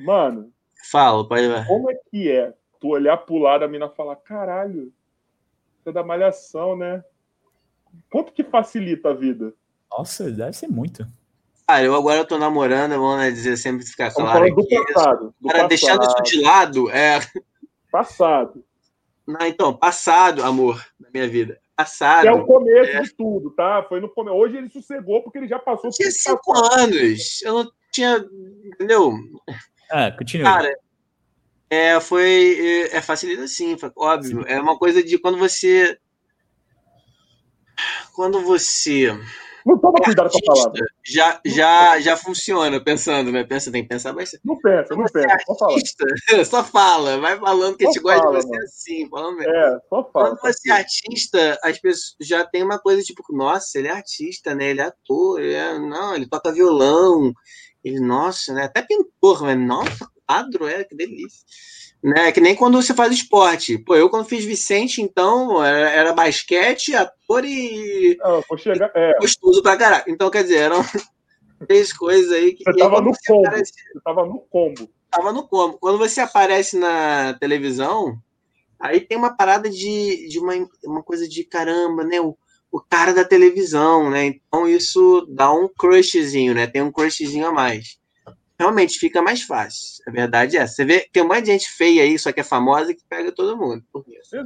mano, 0.00 0.52
Fala, 0.90 1.26
ver. 1.28 1.66
como 1.66 1.90
é 1.90 1.94
que 2.10 2.30
é 2.30 2.52
tu 2.80 2.88
olhar 2.88 3.16
pro 3.18 3.38
lado 3.38 3.64
a 3.64 3.68
mina 3.68 3.88
falar, 3.88 4.16
caralho, 4.16 4.92
você 5.82 5.90
é 5.90 5.92
da 5.92 6.02
malhação, 6.02 6.76
né? 6.76 7.04
Quanto 8.10 8.32
que 8.32 8.42
facilita 8.44 9.10
a 9.10 9.14
vida? 9.14 9.52
Nossa, 9.90 10.30
deve 10.30 10.52
ser 10.52 10.68
muito. 10.68 11.06
Cara, 11.66 11.84
eu 11.84 11.94
agora 11.94 12.24
tô 12.24 12.38
namorando, 12.38 12.92
vamos 12.92 13.18
né, 13.18 13.30
dizer 13.30 13.56
sempre 13.56 13.86
ficar 13.86 14.12
claro 14.12 14.30
falando 14.32 14.54
do 14.54 14.60
aqui. 14.62 14.92
passado. 14.92 15.34
Do 15.40 15.48
Cara, 15.48 15.68
deixando 15.68 15.98
passado, 15.98 16.22
isso 16.26 16.36
de 16.36 16.42
lado, 16.42 16.90
é. 16.90 17.20
passado. 17.90 18.64
Não, 19.26 19.46
então, 19.46 19.72
passado, 19.72 20.42
amor, 20.42 20.84
na 20.98 21.08
minha 21.12 21.28
vida. 21.28 21.60
Que 21.72 21.76
Passado. 21.84 22.26
é 22.26 22.32
o 22.32 22.44
começo 22.44 22.90
É. 22.90 23.00
de 23.02 23.14
tudo, 23.14 23.50
tá? 23.50 23.84
Foi 23.88 23.98
no 24.00 24.08
começo. 24.08 24.36
Hoje 24.36 24.56
ele 24.58 24.68
sossegou 24.68 25.22
porque 25.22 25.38
ele 25.38 25.48
já 25.48 25.58
passou 25.58 25.86
Eu 25.86 25.90
por 25.90 25.96
tinha 25.96 26.10
cinco 26.10 26.52
anos. 26.74 27.42
Eu 27.42 27.54
não 27.54 27.72
tinha. 27.90 28.24
Entendeu? 28.64 29.14
Ah, 29.90 30.12
continua. 30.12 30.44
Cara, 30.44 30.78
é, 31.70 31.98
foi. 31.98 32.88
É, 32.92 32.96
é 32.98 33.00
facilita 33.02 33.46
sim, 33.48 33.76
óbvio. 33.96 34.44
É 34.46 34.60
uma 34.60 34.78
coisa 34.78 35.02
de 35.02 35.18
quando 35.18 35.38
você. 35.38 35.98
Quando 38.14 38.42
você. 38.42 39.08
Não 39.64 39.78
toma 39.78 40.00
cuidado 40.02 40.30
com 40.30 40.38
a 40.38 40.54
palavra. 40.54 40.86
Já, 41.04 41.40
já, 41.44 42.00
já 42.00 42.16
funciona 42.16 42.82
pensando, 42.82 43.30
né? 43.30 43.44
Pensa, 43.44 43.70
tem 43.70 43.82
que 43.82 43.88
pensar 43.88 44.12
bastante. 44.12 44.42
Não 44.44 44.58
pensa, 44.58 44.94
não 44.94 45.04
pensa. 45.04 45.26
é 45.26 45.38
Só 45.44 45.54
fala. 45.56 45.76
só 46.44 46.64
fala, 46.64 47.18
vai 47.18 47.38
falando 47.38 47.76
que 47.76 47.84
a 47.84 47.88
Só 47.88 47.92
gente 47.92 48.02
gosta 48.02 48.22
fala, 48.22 48.38
de 48.38 48.42
você 48.42 48.48
mano. 48.50 48.64
assim, 48.64 49.08
falando 49.08 49.36
mesmo. 49.36 49.52
É, 49.52 49.78
só 49.88 50.10
fala. 50.12 50.36
Quando 50.36 50.40
você 50.40 50.70
é 50.70 50.74
artista, 50.74 51.58
as 51.62 51.78
pessoas 51.78 52.16
já 52.20 52.44
tem 52.44 52.62
uma 52.62 52.78
coisa 52.78 53.02
tipo, 53.02 53.22
nossa, 53.30 53.78
ele 53.78 53.88
é 53.88 53.92
artista, 53.92 54.54
né? 54.54 54.70
Ele 54.70 54.80
é 54.80 54.84
ator, 54.84 55.40
ele 55.40 55.54
é, 55.54 55.78
não, 55.78 56.14
ele 56.14 56.26
toca 56.26 56.52
violão, 56.52 57.32
ele, 57.84 58.00
nossa, 58.00 58.52
né? 58.54 58.64
Até 58.64 58.82
pintor, 58.82 59.42
mas 59.42 59.58
nossa, 59.58 60.08
quadro, 60.26 60.66
é, 60.66 60.84
que 60.84 60.94
delícia. 60.94 61.44
Né? 62.02 62.32
Que 62.32 62.40
nem 62.40 62.54
quando 62.56 62.80
você 62.82 62.92
faz 62.92 63.12
esporte. 63.12 63.78
Pô, 63.78 63.94
eu 63.94 64.10
quando 64.10 64.26
fiz 64.26 64.44
Vicente, 64.44 65.00
então, 65.00 65.62
era, 65.64 65.88
era 65.90 66.12
basquete, 66.12 66.94
ator 66.96 67.44
e 67.44 68.18
Ah, 68.22 68.40
vou 68.48 68.58
chegar. 68.58 68.90
É, 68.94 69.18
gostoso 69.20 69.62
pra 69.62 69.76
caralho. 69.76 70.04
Então, 70.08 70.28
quer 70.30 70.42
dizer, 70.42 70.56
eram 70.58 70.80
três 71.68 71.92
coisas 71.92 72.32
aí 72.32 72.54
que 72.54 72.64
Você 72.64 72.70
aí, 72.70 72.76
tava 72.78 72.96
quando 72.96 73.04
no 73.06 73.14
você 73.14 73.32
combo. 73.32 73.46
aparece- 73.46 73.72
você 73.72 74.00
tava 74.04 74.26
no 74.26 74.38
combo. 74.40 74.88
tava 75.10 75.32
no 75.32 75.46
como. 75.46 75.74
Quando 75.78 75.98
você 75.98 76.20
aparece 76.20 76.76
na 76.76 77.34
televisão, 77.38 78.18
aí 78.80 79.00
tem 79.00 79.16
uma 79.16 79.36
parada 79.36 79.70
de, 79.70 80.26
de 80.28 80.40
uma, 80.40 80.54
uma 80.84 81.02
coisa 81.04 81.28
de 81.28 81.44
caramba, 81.44 82.02
né? 82.02 82.20
O, 82.20 82.36
o 82.72 82.80
cara 82.80 83.12
da 83.12 83.24
televisão, 83.24 84.10
né? 84.10 84.24
Então 84.26 84.66
isso 84.68 85.24
dá 85.30 85.52
um 85.52 85.68
crushzinho, 85.68 86.52
né? 86.52 86.66
Tem 86.66 86.82
um 86.82 86.90
crushzinho 86.90 87.46
a 87.46 87.52
mais. 87.52 87.96
Realmente 88.62 88.98
fica 88.98 89.20
mais 89.20 89.42
fácil. 89.42 90.02
A 90.06 90.10
verdade 90.10 90.56
é 90.56 90.60
essa. 90.60 90.74
Você 90.74 90.84
vê, 90.84 91.08
tem 91.12 91.22
um 91.22 91.26
monte 91.28 91.42
de 91.42 91.46
gente 91.52 91.68
feia 91.70 92.02
aí, 92.04 92.16
só 92.18 92.30
que 92.30 92.40
é 92.40 92.44
famosa, 92.44 92.94
que 92.94 93.02
pega 93.08 93.32
todo 93.32 93.56
mundo. 93.56 93.82
Por 93.92 94.04
isso. 94.08 94.36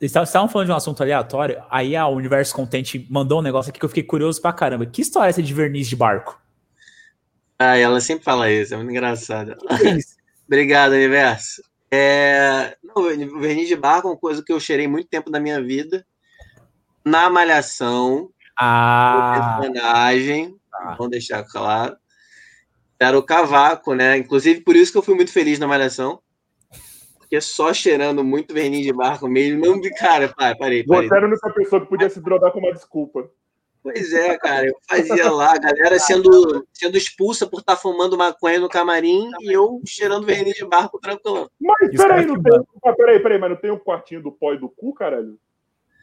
Exato, 0.00 0.26
estavam- 0.26 0.48
falando 0.48 0.66
de 0.66 0.72
um 0.72 0.76
assunto 0.76 1.02
aleatório, 1.02 1.60
aí 1.68 1.96
a 1.96 2.06
Universo 2.06 2.54
Content 2.54 3.04
mandou 3.10 3.40
um 3.40 3.42
negócio 3.42 3.70
aqui 3.70 3.80
que 3.80 3.84
eu 3.84 3.88
fiquei 3.88 4.04
curioso 4.04 4.40
pra 4.40 4.52
caramba. 4.52 4.86
Que 4.86 5.02
história 5.02 5.28
é 5.28 5.30
essa 5.30 5.42
de 5.42 5.52
verniz 5.52 5.88
de 5.88 5.96
barco? 5.96 6.40
Ah, 7.58 7.76
ela 7.76 8.00
sempre 8.00 8.22
fala 8.22 8.48
isso, 8.48 8.72
é 8.72 8.76
muito 8.76 8.90
que 8.92 8.98
é? 8.98 9.56
Obrigado, 10.46 10.92
universo. 10.92 11.62
É... 11.90 12.76
Não, 12.82 13.02
o 13.02 13.40
verniz 13.40 13.66
de 13.66 13.74
barco 13.74 14.06
é 14.06 14.10
uma 14.12 14.16
coisa 14.16 14.42
que 14.44 14.52
eu 14.52 14.60
cheirei 14.60 14.86
muito 14.86 15.08
tempo 15.08 15.30
da 15.30 15.40
minha 15.40 15.60
vida. 15.60 16.06
Na 17.04 17.28
Malhação, 17.28 18.30
Ah, 18.56 19.58
personagem, 19.60 20.56
Tá. 20.78 20.94
vamos 20.96 21.10
deixar 21.10 21.44
claro. 21.44 21.96
Era 23.00 23.18
o 23.18 23.22
cavaco, 23.22 23.94
né? 23.94 24.16
Inclusive, 24.16 24.60
por 24.60 24.74
isso 24.74 24.92
que 24.92 24.98
eu 24.98 25.02
fui 25.02 25.14
muito 25.14 25.32
feliz 25.32 25.58
na 25.58 25.66
Malhação. 25.66 26.20
Porque 27.18 27.40
só 27.40 27.72
cheirando 27.74 28.24
muito 28.24 28.54
verniz 28.54 28.84
de 28.84 28.92
barco 28.92 29.28
mesmo. 29.28 29.64
Não 29.64 29.80
vi, 29.80 29.90
cara, 29.90 30.32
parei, 30.36 30.56
parei. 30.56 30.84
parei. 30.84 31.08
Você 31.08 31.14
era 31.14 31.26
a 31.26 31.28
única 31.28 31.50
pessoa 31.50 31.80
que 31.82 31.88
podia 31.88 32.08
se 32.08 32.20
drogar 32.20 32.52
com 32.52 32.58
uma 32.58 32.72
desculpa. 32.72 33.30
Pois 33.82 34.12
é, 34.12 34.36
cara, 34.38 34.66
eu 34.66 34.74
fazia 34.88 35.30
lá, 35.30 35.52
a 35.52 35.58
galera 35.58 35.98
sendo, 35.98 36.66
sendo 36.72 36.98
expulsa 36.98 37.46
por 37.46 37.60
estar 37.60 37.76
fumando 37.76 38.18
maconha 38.18 38.58
no 38.58 38.68
camarim 38.68 39.30
e 39.40 39.52
eu 39.52 39.80
cheirando 39.86 40.26
verniz 40.26 40.54
de 40.54 40.66
barco 40.66 40.98
tranquilão. 40.98 41.48
Mas 41.60 41.90
peraí, 41.90 41.96
caras 41.96 42.26
não 42.26 42.42
tem. 42.42 42.60
Ah, 42.84 42.92
peraí, 42.92 43.20
peraí, 43.20 43.38
mas 43.38 43.50
não 43.50 43.56
tem 43.56 43.70
o 43.70 43.78
quartinho 43.78 44.22
do 44.22 44.32
pó 44.32 44.52
e 44.52 44.58
do 44.58 44.68
cu, 44.68 44.92
caralho? 44.92 45.38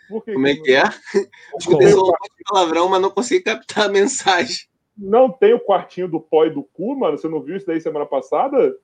Que 0.07 0.33
Como 0.33 0.47
é 0.47 0.55
que 0.55 0.73
é? 0.73 0.83
Escutei 1.59 1.89
só 1.89 2.01
um 2.01 2.13
palavrão, 2.47 2.89
mas 2.89 3.01
não 3.01 3.09
consegui 3.09 3.43
captar 3.43 3.85
a 3.85 3.91
mensagem. 3.91 4.67
Não 4.97 5.29
tem 5.29 5.53
o 5.53 5.59
quartinho 5.59 6.07
do 6.07 6.21
pó 6.21 6.45
e 6.45 6.49
do 6.49 6.63
cu, 6.63 6.95
mano? 6.95 7.17
Você 7.17 7.27
não 7.27 7.41
viu 7.41 7.57
isso 7.57 7.65
daí 7.65 7.81
semana 7.81 8.05
passada? 8.05 8.77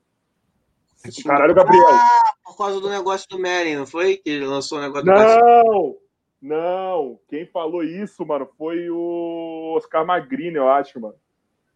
Caralho, 1.25 1.55
Gabriel. 1.55 1.87
Ah, 1.89 2.33
por 2.43 2.57
causa 2.57 2.79
do 2.79 2.89
negócio 2.89 3.27
do 3.29 3.39
Merin, 3.39 3.75
não 3.75 3.87
foi? 3.87 4.17
Que 4.17 4.29
ele 4.29 4.45
lançou 4.45 4.77
o 4.77 4.81
negócio 4.81 5.05
do 5.05 5.11
Não! 5.11 5.97
Não! 6.41 7.19
Quem 7.27 7.45
falou 7.45 7.83
isso, 7.83 8.25
mano, 8.25 8.47
foi 8.57 8.89
o 8.89 9.73
Oscar 9.77 10.05
Magrini, 10.05 10.57
eu 10.57 10.67
acho, 10.67 10.99
mano. 10.99 11.15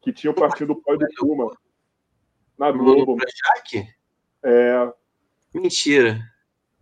Que 0.02 0.12
tinha 0.12 0.32
o 0.32 0.36
quartinho 0.36 0.68
do 0.68 0.76
pó 0.76 0.94
e 0.94 0.98
do 0.98 1.08
cu, 1.20 1.36
mano. 1.36 1.58
Na 2.58 2.72
Globo. 2.72 3.18
É, 4.44 4.94
Mentira. 5.54 6.20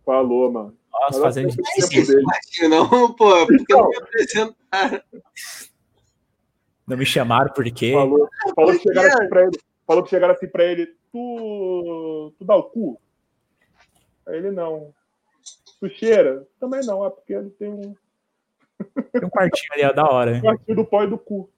falou, 0.04 0.50
mano. 0.50 0.76
Nossa, 1.00 1.20
Mas 1.20 1.34
fazendo 1.34 1.54
eu 2.62 2.68
Não 2.68 2.82
é 2.82 3.08
pô, 3.16 3.46
porque 3.46 3.74
não 3.74 3.88
me 3.88 3.96
apresentaram. 3.96 5.02
Não 6.86 6.96
me 6.96 7.06
chamaram 7.06 7.52
porque. 7.54 7.92
Falou, 7.92 8.28
falou 8.54 8.72
que 8.72 8.78
Por 8.78 8.82
quê? 8.82 8.88
chegaram 8.88 9.08
assim 9.18 9.28
pra 9.28 9.42
ele. 9.42 9.60
Falou 9.86 10.02
que 10.04 10.10
chegaram 10.10 10.34
assim 10.34 10.46
pra 10.48 10.64
ele. 10.64 10.86
Tu. 11.12 12.34
Tu 12.38 12.44
dá 12.44 12.56
o 12.56 12.62
cu? 12.64 13.00
Aí 14.26 14.36
ele 14.36 14.50
não. 14.50 14.92
Tu 15.80 15.88
cheira? 15.90 16.46
Também 16.60 16.80
não, 16.84 17.04
é 17.04 17.10
porque 17.10 17.32
ele 17.34 17.50
tem 17.50 17.68
um 17.68 17.94
Tem 19.12 19.24
um 19.24 19.30
quartinho 19.30 19.72
ali, 19.72 19.84
ó, 19.84 19.92
da 19.92 20.08
hora. 20.08 20.32
né? 20.32 20.40
quartinho 20.40 20.76
do 20.76 20.84
pó 20.84 21.02
e 21.02 21.06
do 21.06 21.18
cu. 21.18 21.50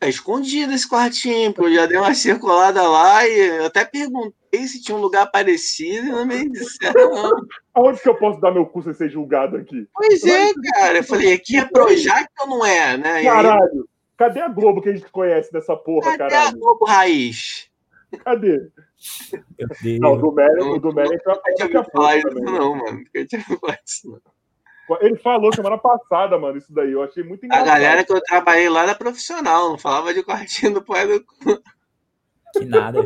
É 0.00 0.08
escondido 0.08 0.72
esse 0.72 0.88
quartinho, 0.88 1.52
pô. 1.52 1.68
Eu 1.68 1.74
já 1.74 1.86
dei 1.86 1.98
uma 1.98 2.14
circulada 2.14 2.82
lá 2.88 3.26
e 3.28 3.58
eu 3.58 3.66
até 3.66 3.84
perguntei 3.84 4.66
se 4.66 4.80
tinha 4.82 4.96
um 4.96 5.00
lugar 5.00 5.30
parecido 5.30 6.08
e 6.08 6.10
não 6.10 6.24
me 6.24 6.48
disseram, 6.48 7.10
não. 7.14 7.46
Aonde 7.74 8.00
que 8.00 8.08
eu 8.08 8.14
posso 8.14 8.40
dar 8.40 8.50
meu 8.50 8.64
cu 8.64 8.82
sem 8.82 8.94
ser 8.94 9.10
julgado 9.10 9.58
aqui? 9.58 9.86
Pois 9.92 10.24
é, 10.24 10.52
cara. 10.74 10.98
Eu 10.98 11.04
falei, 11.04 11.34
aqui 11.34 11.58
é 11.58 11.66
Projac 11.66 12.26
ou 12.40 12.46
não 12.46 12.64
é, 12.64 12.96
né? 12.96 13.12
Aí, 13.12 13.24
Caralho! 13.24 13.88
Cadê 14.16 14.40
a 14.40 14.48
Globo 14.48 14.82
que 14.82 14.88
a 14.88 14.94
gente 14.94 15.10
conhece 15.10 15.52
dessa 15.52 15.76
porra, 15.76 16.16
cadê 16.16 16.34
a 16.34 16.38
caralho? 16.38 16.58
Globo 16.58 16.84
Raiz? 16.84 17.70
Cadê? 18.24 18.70
Não, 19.98 20.14
o 20.14 20.16
do 20.16 20.34
Não, 20.34 20.72
o 20.72 20.78
do 20.78 20.88
a 20.88 21.02
ouvido 21.04 21.22
falar 21.22 22.12
pouco 22.12 22.18
isso, 22.18 22.28
também. 22.28 22.44
não, 22.44 22.74
mano. 22.74 22.98
Nunca 22.98 23.26
tinha 23.26 23.42
falar 23.42 23.78
isso, 23.86 24.10
não. 24.10 24.20
Ele 25.00 25.16
falou 25.16 25.54
semana 25.54 25.78
passada, 25.78 26.38
mano, 26.38 26.58
isso 26.58 26.72
daí. 26.72 26.92
Eu 26.92 27.02
achei 27.02 27.22
muito 27.22 27.42
A 27.44 27.46
engraçado. 27.46 27.66
galera 27.66 28.04
que 28.04 28.12
eu 28.12 28.20
trabalhei 28.22 28.68
lá 28.68 28.82
era 28.84 28.94
profissional, 28.94 29.70
não 29.70 29.78
falava 29.78 30.12
de 30.14 30.22
quartinho 30.22 30.74
do 30.74 30.82
pai 30.82 31.06
do 31.06 31.24
cu. 31.24 31.62
Que 32.52 32.64
nada. 32.64 33.04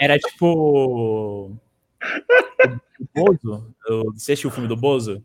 Era 0.00 0.18
tipo. 0.18 1.50
O 3.00 3.08
Bozo? 3.14 3.74
Você 4.14 4.32
assistiu 4.32 4.50
o 4.50 4.52
filme 4.52 4.68
do 4.68 4.76
Bozo? 4.76 5.22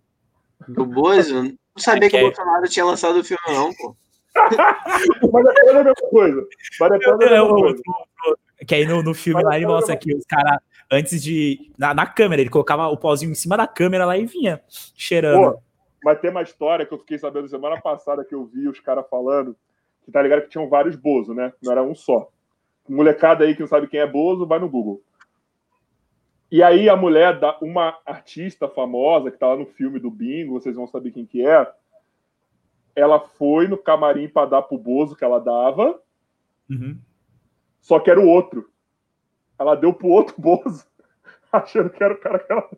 Do 0.68 0.86
Bozo. 0.86 1.44
Não 1.44 1.56
sabia 1.78 2.10
que 2.10 2.18
É. 2.18 2.22
o 2.22 2.26
Bolsonaro 2.28 2.68
tinha 2.68 2.86
lançado 2.86 3.20
o 3.20 3.24
filme, 3.24 3.42
não, 3.48 3.74
pô. 3.76 3.96
Mas 5.32 5.46
é 5.58 5.70
a 5.70 5.74
mesma 5.76 5.94
coisa. 6.10 6.48
Mas 6.80 6.92
é 6.92 7.10
a 7.10 7.18
mesma 7.18 7.36
eu- 7.36 7.50
coisa. 7.50 7.82
Que 8.68 8.76
aí 8.76 8.86
no, 8.86 9.02
no 9.02 9.14
filme 9.14 9.42
lá 9.44 9.56
ele 9.56 9.66
mostra 9.66 9.96
que 9.96 10.14
os 10.14 10.24
caras, 10.26 10.60
antes 10.92 11.22
de. 11.22 11.72
Na, 11.78 11.94
na 11.94 12.06
câmera, 12.06 12.42
ele 12.42 12.50
colocava 12.50 12.88
o 12.88 12.98
pauzinho 12.98 13.32
em 13.32 13.36
cima 13.36 13.58
da 13.58 13.68
câmera 13.68 14.06
lá 14.06 14.18
e 14.18 14.26
vinha 14.26 14.62
cheirando. 14.68 15.54
Pô, 15.54 15.62
mas 16.04 16.20
tem 16.20 16.32
uma 16.32 16.42
história 16.42 16.86
que 16.86 16.94
eu 16.94 17.00
fiquei 17.00 17.18
sabendo 17.18 17.48
semana 17.48 17.80
passada 17.80 18.24
que 18.24 18.34
eu 18.34 18.46
vi 18.46 18.68
os 18.68 18.80
caras 18.80 19.06
falando, 19.10 19.56
que 20.04 20.12
tá 20.12 20.22
ligado 20.22 20.44
que 20.44 20.50
tinham 20.50 20.70
vários 20.70 20.96
Bozo, 20.96 21.34
né? 21.34 21.54
Não 21.62 21.72
era 21.72 21.84
um 21.84 21.94
só. 21.94 22.30
Molecada 22.88 23.44
aí 23.44 23.54
que 23.54 23.62
não 23.62 23.68
sabe 23.68 23.88
quem 23.88 24.00
é 24.00 24.08
Bozo, 24.08 24.48
vai 24.48 24.60
no 24.60 24.70
Google. 24.70 25.02
E 26.52 26.64
aí 26.64 26.90
a 26.90 26.96
mulher, 26.96 27.40
da, 27.40 27.58
uma 27.62 28.00
artista 28.06 28.68
famosa 28.68 29.30
que 29.30 29.38
tá 29.38 29.50
lá 29.50 29.56
no 29.56 29.68
filme 29.68 30.00
do 30.00 30.10
Bingo, 30.10 30.60
vocês 30.60 30.76
vão 30.76 30.88
saber 30.88 31.12
quem 31.12 31.26
que 31.26 31.46
é, 31.46 31.72
ela 32.96 33.20
foi 33.20 33.68
no 33.68 33.78
camarim 33.78 34.28
pra 34.28 34.46
dar 34.46 34.64
pro 34.64 34.78
Bozo 34.78 35.16
que 35.16 35.24
ela 35.24 35.40
dava, 35.40 36.02
Uhum. 36.70 36.98
só 37.82 38.00
que 38.00 38.12
era 38.12 38.20
o 38.20 38.28
outro. 38.28 38.69
Ela 39.60 39.76
deu 39.76 39.93
pro 39.93 40.07
outro 40.07 40.34
Bozo, 40.38 40.86
achando 41.51 41.89
que 41.89 42.03
era 42.03 42.14
o 42.14 42.18
cara 42.18 42.39
que 42.39 42.51
ela. 42.51 42.70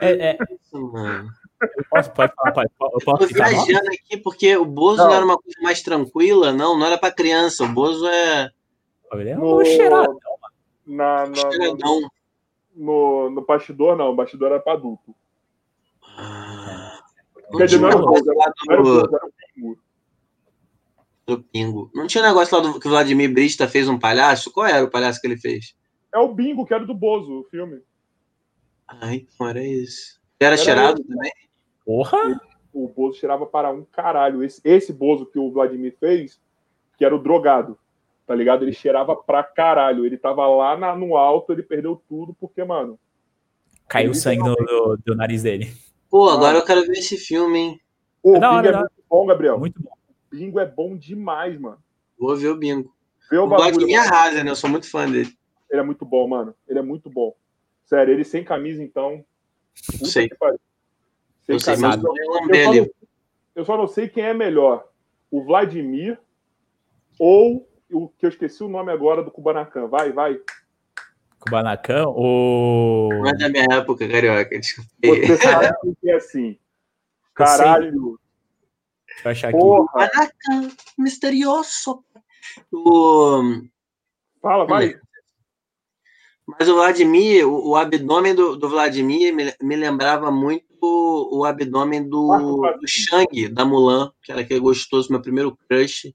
É, 0.00 0.30
é, 0.30 0.38
Isso, 0.50 0.80
mano. 0.92 1.28
eu 1.62 1.84
posso, 1.90 2.10
pode 2.12 2.32
falar, 2.34 2.52
pode, 2.52 2.70
eu 2.80 2.86
Eu 2.86 3.00
posso 3.04 3.18
tô 3.18 3.28
ficar 3.28 3.50
nome? 3.52 3.64
viajando 3.66 3.88
aqui 3.88 4.16
porque 4.16 4.56
o 4.56 4.64
Bozo 4.64 4.98
Não. 4.98 5.06
não. 5.08 5.14
era 5.14 5.24
uma 5.24 5.38
coisa 5.38 5.58
mais 5.62 5.82
tranquila, 5.82 6.52
não, 6.52 6.78
não 6.78 6.86
era 6.86 6.98
pra 6.98 7.12
criança. 7.12 7.64
O 7.64 7.68
Bozo 7.68 8.06
é 8.06 8.50
Ele 9.12 9.30
é 9.30 9.34
No- 9.36 9.60
um 9.60 9.64
cheirado. 9.64 10.18
Na, 10.86 11.20
na- 11.22 11.26
no, 11.26 11.36
cheiradão. 11.36 12.00
no, 12.74 13.30
no 13.30 13.40
bastidor, 13.46 13.96
não. 13.96 14.10
O 14.10 14.14
bastidor 14.16 14.50
era 14.52 14.60
pra 14.60 14.72
adulto. 14.74 15.14
Quer 17.56 17.66
dizer, 17.66 17.78
não 17.80 17.88
era 17.88 17.98
o 17.98 18.06
Bozo, 18.06 18.24
Não 18.26 18.42
era 18.72 18.80
o 18.80 18.84
Bozo, 18.84 19.16
era 19.16 19.26
o 19.26 19.32
Pingo. 19.54 19.78
Do 21.26 21.42
Pingo. 21.42 21.90
Não 21.94 22.06
tinha 22.06 22.22
negócio 22.22 22.56
lá 22.56 22.62
do 22.62 22.78
que 22.78 22.86
o 22.86 22.90
Vladimir 22.90 23.32
Brista 23.32 23.66
fez 23.68 23.88
um 23.88 23.98
palhaço? 23.98 24.52
Qual 24.52 24.66
era 24.66 24.84
o 24.84 24.90
palhaço 24.90 25.20
que 25.20 25.26
ele 25.26 25.36
fez? 25.38 25.74
É 26.12 26.18
o 26.18 26.32
Bingo, 26.34 26.64
que 26.66 26.74
era 26.74 26.84
do 26.86 26.94
Bozo, 26.94 27.40
o 27.40 27.44
filme. 27.44 27.80
Ah, 28.86 29.14
então 29.14 29.48
era 29.48 29.64
isso. 29.64 30.20
Ele 30.38 30.46
era, 30.46 30.54
Era 30.54 30.56
cheirado 30.56 31.02
também? 31.04 31.32
Porra! 31.84 32.40
O 32.72 32.88
Bozo 32.88 33.18
cheirava 33.18 33.46
para 33.46 33.70
um 33.70 33.84
caralho. 33.84 34.42
Esse, 34.42 34.60
esse 34.64 34.92
Bozo 34.92 35.26
que 35.26 35.38
o 35.38 35.50
Vladimir 35.50 35.96
fez, 35.98 36.40
que 36.98 37.04
era 37.04 37.14
o 37.14 37.22
drogado, 37.22 37.78
tá 38.26 38.34
ligado? 38.34 38.64
Ele 38.64 38.72
cheirava 38.72 39.16
pra 39.16 39.42
caralho. 39.42 40.04
Ele 40.04 40.16
tava 40.18 40.46
lá 40.46 40.76
na- 40.76 40.94
no 40.96 41.16
alto, 41.16 41.52
ele 41.52 41.62
perdeu 41.62 42.00
tudo, 42.08 42.34
porque, 42.38 42.62
mano, 42.64 42.98
Caiu 43.88 44.14
sangue 44.14 44.42
no, 44.42 44.54
do, 44.56 44.96
do 45.04 45.14
nariz 45.14 45.42
dele. 45.42 45.72
Pô, 46.10 46.28
agora 46.30 46.56
eu 46.58 46.64
quero 46.64 46.82
ver 46.82 46.92
esse 46.98 47.16
filme, 47.18 47.58
hein? 47.58 47.80
o 48.22 48.36
É 48.36 48.40
da 48.40 48.48
Bingo 48.48 48.58
hora, 48.58 48.68
é 48.68 48.72
da 48.72 48.78
muito 48.80 48.92
bom, 49.10 49.26
Gabriel. 49.26 49.58
Muito 49.58 49.82
bom. 49.82 49.93
O 50.34 50.36
Bingo 50.36 50.58
é 50.58 50.66
bom 50.66 50.96
demais, 50.96 51.56
mano. 51.60 51.78
Vou 52.18 52.36
ver 52.36 52.48
o 52.48 52.56
bingo. 52.56 52.92
Vê 53.30 53.38
o 53.38 53.44
O 53.44 53.48
bagulho. 53.48 53.70
Vladimir 53.70 54.00
arrasa, 54.00 54.42
né? 54.42 54.50
Eu 54.50 54.56
sou 54.56 54.68
muito 54.68 54.90
fã 54.90 55.08
dele. 55.08 55.32
Ele 55.70 55.80
é 55.80 55.84
muito 55.84 56.04
bom, 56.04 56.26
mano. 56.26 56.52
Ele 56.68 56.80
é 56.80 56.82
muito 56.82 57.08
bom. 57.08 57.36
Sério, 57.84 58.12
ele 58.12 58.24
sem 58.24 58.42
camisa, 58.42 58.82
então. 58.82 59.24
Puta 59.92 60.06
Sei. 60.06 60.28
Sem 60.28 61.54
Eu 61.54 61.60
sei, 61.60 61.74
camisa, 61.76 61.88
mas 61.88 62.02
eu- 62.02 62.14
só 62.14 62.72
não, 62.74 62.90
eu 63.54 63.64
só 63.64 63.76
não 63.76 63.86
sei 63.86 64.08
quem 64.08 64.24
é 64.24 64.34
melhor. 64.34 64.88
O 65.30 65.44
Vladimir 65.44 66.18
ou 67.18 67.68
o 67.92 68.08
que 68.08 68.26
eu 68.26 68.30
esqueci 68.30 68.64
o 68.64 68.68
nome 68.68 68.90
agora 68.90 69.22
do 69.22 69.30
Kubanacan. 69.30 69.86
Vai, 69.86 70.10
vai. 70.10 70.40
Kubanacan, 71.38 72.06
o. 72.08 73.08
Não 73.12 73.28
é 73.28 73.34
da 73.36 73.48
minha 73.48 73.66
época, 73.70 74.08
carioca. 74.08 74.58
Desculpa. 74.58 74.90
Você 75.00 75.36
sabe 75.36 75.94
que 76.00 76.10
é 76.10 76.16
assim. 76.16 76.58
Caralho. 77.34 78.18
Deixa 79.22 79.26
eu 79.26 79.32
achar 79.32 79.48
aqui. 79.48 79.58
Porra. 79.58 80.10
Caraca, 80.10 80.76
misterioso. 80.98 82.04
O... 82.72 83.62
Fala, 84.40 84.66
vai. 84.66 84.94
Mas 86.46 86.68
o 86.68 86.74
Vladimir, 86.74 87.48
o, 87.48 87.70
o 87.70 87.76
abdômen 87.76 88.34
do, 88.34 88.56
do 88.56 88.68
Vladimir 88.68 89.34
me, 89.34 89.54
me 89.62 89.76
lembrava 89.76 90.30
muito 90.30 90.64
o, 90.80 91.38
o 91.38 91.44
abdômen 91.44 92.06
do, 92.06 92.60
do 92.78 92.86
Shang, 92.86 93.48
da 93.48 93.64
Mulan, 93.64 94.12
que 94.22 94.30
era 94.30 94.42
aquele 94.42 94.60
gostoso, 94.60 95.10
meu 95.10 95.22
primeiro 95.22 95.56
crush 95.68 96.14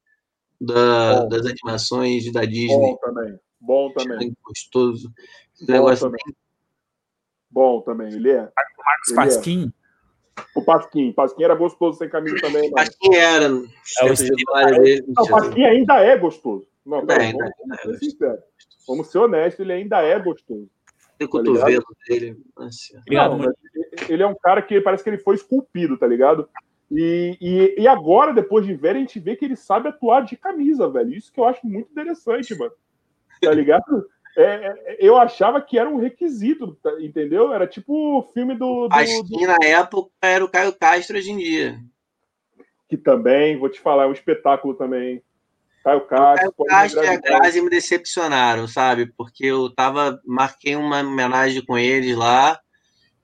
da, 0.62 1.26
das 1.26 1.45
animações 1.47 2.32
da 2.32 2.45
Disney. 2.45 2.78
Bom 2.78 2.97
também. 2.97 3.39
Bom 3.60 3.91
também. 3.91 4.20
Shang 4.20 4.38
gostoso. 4.43 5.12
Esse 5.56 5.66
Bom 5.66 5.74
negócio 5.74 6.06
também. 6.06 6.36
Bom 7.50 7.82
também. 7.82 8.14
Ele 8.14 8.30
é. 8.30 8.52
Marcos 9.16 9.47
ele 9.47 9.66
é. 9.66 9.78
Pasquim. 10.39 10.59
O 10.59 10.63
Pasquim. 10.63 11.11
Pasquim 11.13 11.43
era 11.43 11.55
gostoso 11.55 11.97
sem 11.97 12.09
camisa 12.09 12.37
também, 12.41 12.71
quem 12.99 13.15
era? 13.15 13.45
É 13.45 13.49
o 13.49 14.81
dele. 14.81 15.05
Não, 15.07 15.23
o 15.23 15.29
Pasquim 15.29 15.63
ainda 15.63 15.99
é 15.99 16.17
gostoso. 16.17 16.67
Não, 16.85 17.05
pera, 17.05 17.23
é, 17.23 17.27
ainda 17.27 17.37
vamos, 17.37 17.51
é, 17.51 17.61
vamos 17.61 17.79
é 17.79 17.81
ser 17.83 18.05
sinceros. 18.05 18.39
Vamos 18.87 19.07
ser 19.07 19.17
honestos, 19.19 19.59
ele 19.59 19.73
ainda 19.73 20.01
é 20.01 20.19
gostoso. 20.19 20.67
O 21.21 21.27
cotovelo 21.27 21.83
dele. 22.07 22.37
Obrigado, 23.01 23.37
Não, 23.37 23.53
ele 24.07 24.23
é 24.23 24.27
um 24.27 24.35
cara 24.35 24.61
que 24.61 24.79
parece 24.81 25.03
que 25.03 25.09
ele 25.09 25.17
foi 25.17 25.35
esculpido, 25.35 25.97
tá 25.97 26.07
ligado? 26.07 26.47
E, 26.91 27.37
e, 27.39 27.81
e 27.81 27.87
agora, 27.87 28.33
depois 28.33 28.65
de 28.65 28.73
ver, 28.73 28.95
a 28.95 28.99
gente 28.99 29.19
vê 29.19 29.35
que 29.35 29.45
ele 29.45 29.55
sabe 29.55 29.89
atuar 29.89 30.21
de 30.21 30.35
camisa, 30.35 30.89
velho. 30.89 31.13
Isso 31.13 31.31
que 31.31 31.39
eu 31.39 31.45
acho 31.45 31.65
muito 31.67 31.91
interessante, 31.91 32.57
mano. 32.57 32.71
Tá 33.41 33.51
ligado? 33.51 34.07
É, 34.38 34.43
é, 34.43 34.97
eu 34.99 35.17
achava 35.17 35.61
que 35.61 35.77
era 35.77 35.89
um 35.89 35.97
requisito, 35.97 36.75
tá- 36.82 36.95
entendeu? 36.99 37.51
Era 37.53 37.67
tipo 37.67 38.19
o 38.19 38.23
filme 38.34 38.55
do, 38.55 38.88
do, 38.88 38.95
na 39.45 39.57
época 39.65 40.09
era 40.21 40.43
o 40.43 40.49
Caio 40.49 40.73
Castro 40.73 41.17
hoje 41.17 41.32
em 41.32 41.38
dia. 41.38 41.80
Que 42.88 42.97
também, 42.97 43.57
vou 43.57 43.69
te 43.69 43.80
falar, 43.80 44.03
é 44.03 44.07
um 44.07 44.13
espetáculo 44.13 44.73
também. 44.73 45.21
Caio 45.84 45.99
O 45.99 46.01
Castro. 46.01 46.36
Caio 46.36 46.53
pode 46.53 46.69
Castro 46.69 47.03
e 47.03 47.07
a 47.07 47.17
Grazi 47.17 47.61
me 47.61 47.69
decepcionaram, 47.69 48.67
sabe? 48.67 49.07
Porque 49.17 49.45
eu 49.45 49.69
tava, 49.69 50.19
marquei 50.25 50.75
uma 50.75 50.99
homenagem 51.01 51.63
com 51.65 51.77
eles 51.77 52.15
lá, 52.15 52.59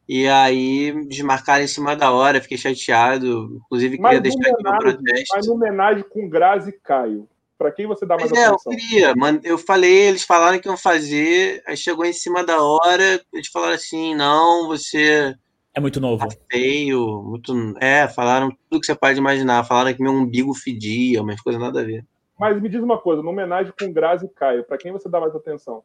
e 0.08 0.28
aí 0.28 0.94
desmarcaram 1.08 1.64
em 1.64 1.68
cima 1.68 1.96
da 1.96 2.12
hora, 2.12 2.42
fiquei 2.42 2.58
chateado. 2.58 3.60
Inclusive, 3.66 3.98
queria 3.98 4.22
deixar 4.22 4.52
aqui 4.52 4.64
meu 4.64 4.78
protesto. 4.78 5.36
mas 5.36 5.48
homenagem 5.48 6.04
com 6.04 6.30
Grazi 6.30 6.70
e 6.70 6.74
Caio. 6.74 7.28
Pra 7.58 7.72
quem 7.72 7.88
você 7.88 8.06
dá 8.06 8.18
mais 8.18 8.32
Mas 8.32 8.40
é, 8.40 8.48
eu 8.48 8.54
atenção? 8.54 8.72
queria, 8.74 9.16
mano. 9.16 9.40
Eu 9.44 9.58
falei, 9.58 10.08
eles 10.08 10.24
falaram 10.24 10.60
que 10.60 10.68
iam 10.68 10.78
fazer, 10.78 11.64
aí 11.66 11.78
chegou 11.78 12.06
em 12.06 12.12
cima 12.12 12.44
da 12.44 12.62
hora, 12.62 13.22
eles 13.34 13.48
falaram 13.48 13.74
assim, 13.74 14.14
não, 14.14 14.68
você 14.68 15.34
É 15.74 15.80
muito 15.80 16.02
novo. 16.02 16.28
feio, 16.52 17.24
muito. 17.24 17.54
É, 17.80 18.08
falaram 18.08 18.50
tudo 18.70 18.82
que 18.82 18.86
você 18.86 18.96
pode 18.96 19.18
imaginar. 19.18 19.64
Falaram 19.64 19.94
que 19.94 20.04
meu 20.04 20.12
umbigo 20.12 20.54
fedia, 20.54 21.22
umas 21.22 21.40
coisas 21.42 21.62
nada 21.62 21.82
a 21.82 21.84
ver. 21.84 22.06
Mas 22.38 22.62
me 22.62 22.68
diz 22.68 22.82
uma 22.84 22.98
coisa, 23.00 23.22
no 23.22 23.30
homenagem 23.30 23.74
com 23.80 23.94
Grazi 23.94 24.26
e 24.26 24.30
Caio, 24.30 24.66
pra 24.66 24.78
quem 24.78 24.92
você 24.92 25.08
dá 25.08 25.22
mais 25.22 25.34
atenção? 25.34 25.84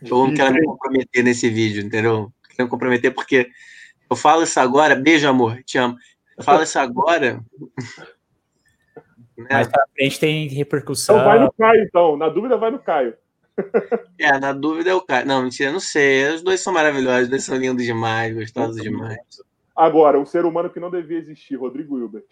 Eu 0.00 0.26
não 0.26 0.34
quero 0.34 0.54
me 0.54 0.64
comprometer 0.64 1.22
nesse 1.24 1.50
vídeo, 1.50 1.82
entendeu? 1.82 2.32
Quero 2.48 2.64
me 2.64 2.70
comprometer 2.70 3.12
porque 3.12 3.50
eu 4.08 4.16
falo 4.16 4.42
isso 4.42 4.58
agora, 4.58 4.94
beijo, 4.94 5.28
amor, 5.28 5.62
te 5.64 5.76
amo. 5.76 5.96
Eu 6.38 6.44
falo 6.44 6.62
isso 6.62 6.78
agora. 6.78 7.34
né? 7.34 7.46
Mais 9.50 9.68
pra 9.68 9.84
frente 9.94 10.18
tem 10.18 10.48
repercussão. 10.48 11.16
Então 11.16 11.28
vai 11.28 11.38
no 11.38 11.52
Caio, 11.52 11.82
então. 11.82 12.16
Na 12.16 12.28
dúvida, 12.28 12.56
vai 12.56 12.70
no 12.70 12.78
Caio. 12.78 13.14
É, 14.20 14.38
na 14.38 14.52
dúvida 14.52 14.90
é 14.90 14.94
o 14.94 15.00
cara. 15.00 15.24
Não, 15.24 15.42
mentira, 15.42 15.72
não 15.72 15.80
sei. 15.80 16.28
Os 16.34 16.42
dois 16.42 16.60
são 16.60 16.72
maravilhosos, 16.72 17.24
os 17.24 17.28
dois 17.28 17.44
são 17.44 17.56
lindos 17.56 17.84
demais, 17.84 18.34
gostosos 18.34 18.80
demais. 18.82 19.18
Agora, 19.76 20.18
um 20.18 20.26
ser 20.26 20.44
humano 20.44 20.70
que 20.70 20.80
não 20.80 20.90
devia 20.90 21.18
existir, 21.18 21.54
Rodrigo 21.56 21.98
Hilbert. 21.98 22.24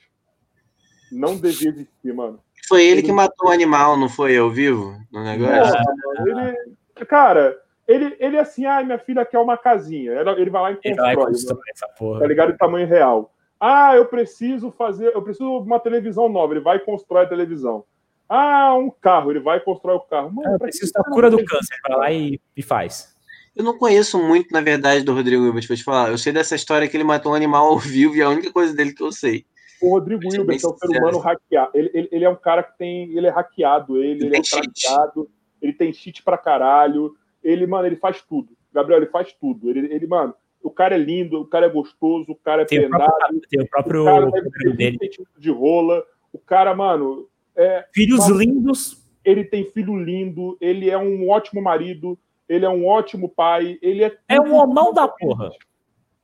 Não 1.12 1.36
devia 1.36 1.70
existir, 1.70 2.12
mano. 2.12 2.40
Foi 2.68 2.84
ele 2.84 3.02
que 3.02 3.12
matou 3.12 3.48
o 3.48 3.52
animal, 3.52 3.96
não 3.96 4.08
foi 4.08 4.32
eu 4.32 4.50
vivo 4.50 4.96
no 5.12 5.22
negócio? 5.22 5.74
Mano, 6.18 6.48
ele, 6.48 7.06
cara, 7.06 7.56
ele, 7.86 8.16
ele 8.18 8.38
assim, 8.38 8.66
ah, 8.66 8.82
minha 8.82 8.98
filha 8.98 9.24
quer 9.24 9.38
uma 9.38 9.56
casinha. 9.56 10.12
Ele 10.12 10.50
vai 10.50 10.62
lá 10.62 10.72
e 10.72 10.78
Ele 10.82 10.94
vai 10.96 11.14
constrói, 11.14 11.60
essa 11.72 11.86
tá 11.86 11.92
porra. 11.94 12.26
ligado? 12.26 12.52
Em 12.52 12.56
tamanho 12.56 12.88
real. 12.88 13.32
Ah, 13.60 13.96
eu 13.96 14.06
preciso 14.06 14.70
fazer, 14.70 15.14
eu 15.14 15.22
preciso 15.22 15.60
de 15.60 15.66
uma 15.66 15.80
televisão 15.80 16.28
nova. 16.28 16.52
Ele 16.52 16.60
vai 16.60 16.78
constrói 16.78 17.24
a 17.24 17.28
televisão. 17.28 17.84
Ah, 18.28 18.74
um 18.74 18.90
carro, 18.90 19.30
ele 19.30 19.40
vai 19.40 19.60
constrói 19.60 19.96
o 19.96 20.00
carro. 20.00 20.32
Mano, 20.32 20.54
Eu 20.54 20.58
pra 20.58 20.66
preciso 20.66 20.92
da 20.92 21.02
você 21.02 21.10
cura 21.10 21.30
do 21.30 21.44
câncer. 21.44 21.76
Vai 21.88 21.96
lá 21.96 22.12
e, 22.12 22.40
e 22.56 22.62
faz. 22.62 23.14
Eu 23.54 23.64
não 23.64 23.78
conheço 23.78 24.18
muito, 24.18 24.52
na 24.52 24.60
verdade, 24.60 25.02
do 25.02 25.14
Rodrigo 25.14 25.44
Hilbert, 25.44 25.66
vou 25.66 25.76
te 25.76 25.84
falar. 25.84 26.10
Eu 26.10 26.18
sei 26.18 26.32
dessa 26.32 26.54
história 26.54 26.86
que 26.86 26.96
ele 26.96 27.04
matou 27.04 27.32
um 27.32 27.34
animal 27.34 27.66
ao 27.66 27.78
vivo 27.78 28.14
e 28.14 28.20
é 28.20 28.24
a 28.24 28.28
única 28.28 28.52
coisa 28.52 28.74
dele 28.74 28.92
que 28.92 29.02
eu 29.02 29.10
sei. 29.10 29.46
O 29.80 29.90
Rodrigo 29.90 30.22
Hilbert 30.22 30.60
é 30.62 30.68
um 30.68 30.76
ser 30.76 30.98
humano 30.98 31.18
hackeado. 31.18 31.70
Ele, 31.74 31.90
ele, 31.94 32.08
ele 32.12 32.24
é 32.24 32.28
um 32.28 32.36
cara 32.36 32.62
que 32.62 32.76
tem. 32.76 33.10
Ele 33.16 33.26
é 33.26 33.30
hackeado, 33.30 33.96
ele, 33.96 34.24
Ele 34.24 34.26
ele, 34.26 34.36
é 34.36 34.42
traqueado, 34.42 35.30
ele 35.62 35.72
tem 35.72 35.92
cheat 35.92 36.22
pra 36.22 36.36
caralho. 36.36 37.14
Ele, 37.42 37.66
mano, 37.66 37.86
ele 37.86 37.96
faz 37.96 38.22
tudo. 38.22 38.48
Gabriel, 38.72 39.00
ele 39.00 39.10
faz 39.10 39.32
tudo. 39.32 39.70
Ele, 39.70 39.92
ele 39.92 40.06
mano, 40.06 40.34
o 40.66 40.70
cara 40.70 40.94
é 40.94 40.98
lindo, 40.98 41.40
o 41.40 41.46
cara 41.46 41.66
é 41.66 41.68
gostoso, 41.68 42.32
o 42.32 42.36
cara 42.36 42.62
é 42.62 42.64
Tem 42.64 42.78
o 42.78 42.88
prendado, 42.90 43.10
próprio, 43.16 43.40
tem 43.48 43.60
o 43.62 43.68
próprio 43.68 44.02
o 44.02 44.04
cara 44.04 44.30
deve 44.30 44.50
dele. 44.76 44.90
20 44.92 44.98
centímetros 45.00 45.42
de 45.42 45.50
rola. 45.50 46.04
O 46.32 46.38
cara, 46.38 46.74
mano, 46.74 47.28
é, 47.56 47.86
Filhos 47.94 48.28
Mas- 48.28 48.38
lindos. 48.38 49.04
ele 49.24 49.44
tem 49.44 49.64
filho 49.64 49.96
lindo, 49.96 50.56
ele 50.60 50.90
é 50.90 50.98
um 50.98 51.28
ótimo 51.28 51.62
marido, 51.62 52.18
ele 52.48 52.64
é 52.64 52.68
um 52.68 52.86
ótimo 52.86 53.28
pai, 53.28 53.78
ele 53.80 54.04
é. 54.04 54.16
É 54.28 54.40
um 54.40 54.54
homão 54.54 54.88
que 54.88 54.94
da 54.94 55.08
porra. 55.08 55.50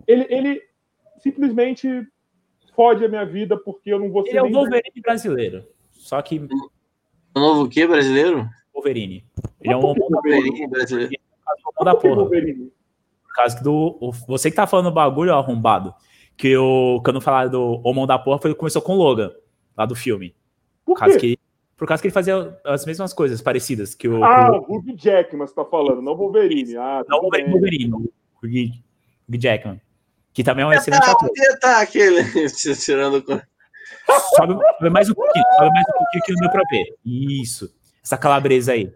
Ele, 0.07 0.27
ele 0.29 0.63
simplesmente 1.19 1.89
fode 2.75 3.05
a 3.05 3.09
minha 3.09 3.25
vida 3.25 3.57
porque 3.57 3.93
eu 3.93 3.99
não 3.99 4.11
vou 4.11 4.23
ser 4.25 4.31
Ele 4.31 4.39
é 4.39 4.43
o 4.43 4.51
Wolverine 4.53 5.01
brasileiro. 5.03 5.65
Só 5.93 6.21
que 6.23 6.39
O 7.35 7.39
novo 7.41 7.63
o 7.63 7.69
quê, 7.69 7.87
brasileiro? 7.87 8.47
Wolverine. 8.75 9.25
Ele 9.61 9.73
é 9.73 9.77
um 9.77 9.81
homão 9.81 9.95
que 9.95 10.01
da 10.01 10.07
Wolverine? 10.17 10.43
Wolverine 10.49 10.69
brasileiro. 10.71 11.13
homão 11.47 11.85
da 11.85 11.95
Por 11.95 12.01
que 12.03 12.09
porra. 12.09 12.21
Wolverine? 12.23 12.73
Por 13.33 13.37
causa 13.37 13.63
do. 13.63 13.99
o- 14.01 14.13
Você 14.29 14.51
que 14.51 14.57
tá 14.57 14.67
falando 14.67 14.91
do 14.91 14.95
bagulho, 14.95 15.33
ó, 15.33 15.39
arrombado. 15.39 15.95
Que 16.37 16.57
o. 16.57 17.01
Quando 17.05 17.21
falaram 17.21 17.51
do 17.51 17.81
homão 17.85 18.07
da 18.07 18.19
porra, 18.19 18.39
foi, 18.39 18.55
começou 18.55 18.83
com 18.83 18.93
o 18.95 18.97
Logan, 18.99 19.31
lá 19.77 19.87
do 19.87 19.95
filme. 19.95 20.35
Por 20.85 20.95
Por 20.95 21.01
causa 21.01 21.19
quê? 21.19 21.37
que, 21.37 21.39
por 21.77 21.87
causa 21.89 22.03
que 22.03 22.09
ele 22.09 22.13
fazia 22.15 22.59
as 22.65 22.85
mesmas 22.85 23.13
coisas 23.15 23.41
parecidas 23.41 23.95
que 23.95 24.07
o. 24.09 24.23
Ah, 24.25 24.51
o 24.69 24.77
Hugh 24.77 24.97
Jackman 24.97 25.47
você 25.47 25.55
tá 25.55 25.65
falando, 25.65 26.03
não 26.03 26.15
Wolverine. 26.17 26.77
Ah, 26.77 27.03
não 27.09 27.19
o. 27.19 27.23
Wolverine, 27.23 27.93
o 27.95 28.13
Hugh 28.45 29.39
Jackman. 29.41 29.81
Que 30.35 30.43
também 30.43 30.65
é 30.65 30.69
um 30.69 30.73
excelente 30.73 31.05
Ah, 31.07 31.13
ator. 31.13 31.29
podia 31.29 31.59
tá 31.59 31.81
aquele. 31.81 32.23
Tirando 32.85 33.23
com. 33.23 33.41
Sobe, 34.37 34.55
sobe 34.55 34.91
mais 34.91 35.09
um 35.11 35.15
pouquinho, 35.15 35.45
sobe 35.59 35.71
mais 35.71 35.85
um 35.89 35.93
pouquinho 35.99 36.23
que 36.25 36.33
não 36.33 36.41
deu 36.41 36.51
pra 36.51 36.63
ver. 36.71 36.85
Isso. 37.05 37.75
Essa 38.03 38.17
calabresa 38.19 38.73
aí. 38.73 38.85
Em 38.85 38.93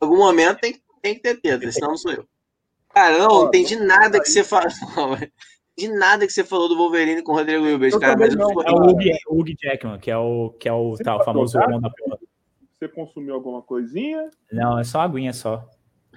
algum 0.00 0.18
momento 0.18 0.58
tem, 0.60 0.76
tem 1.00 1.14
que 1.14 1.20
ter 1.20 1.40
teta, 1.40 1.70
senão 1.72 1.88
não 1.90 1.96
sou 1.96 2.12
eu. 2.12 2.26
Cara, 2.94 3.18
não, 3.18 3.28
não 3.28 3.46
entendi 3.48 3.76
nada 3.76 4.20
que 4.20 4.28
você 4.28 4.44
falou. 4.44 4.68
Não, 4.96 5.16
de 5.76 5.88
nada 5.88 6.26
que 6.26 6.32
você 6.32 6.44
falou 6.44 6.68
do 6.68 6.76
Wolverine 6.76 7.22
com 7.22 7.32
o 7.32 7.34
Rodrigo 7.34 7.66
Hilbert, 7.66 7.92
Eu 7.92 8.00
cara. 8.00 8.16
Mas 8.16 8.36
não, 8.36 8.48
É 8.62 8.70
o. 8.70 9.40
Hugh, 9.40 9.54
Jackman, 9.60 9.98
que 9.98 10.10
é 10.10 10.16
o, 10.16 10.50
que 10.50 10.68
é 10.68 10.72
o, 10.72 10.96
tá, 10.96 11.16
o 11.16 11.24
famoso 11.24 11.58
homão 11.58 11.80
da 11.80 11.90
porra. 11.90 12.18
Você 12.78 12.88
consumiu 12.88 13.34
alguma 13.34 13.62
coisinha? 13.62 14.30
Não, 14.52 14.78
é 14.78 14.84
só 14.84 15.00
aguinha 15.00 15.32
só. 15.32 15.68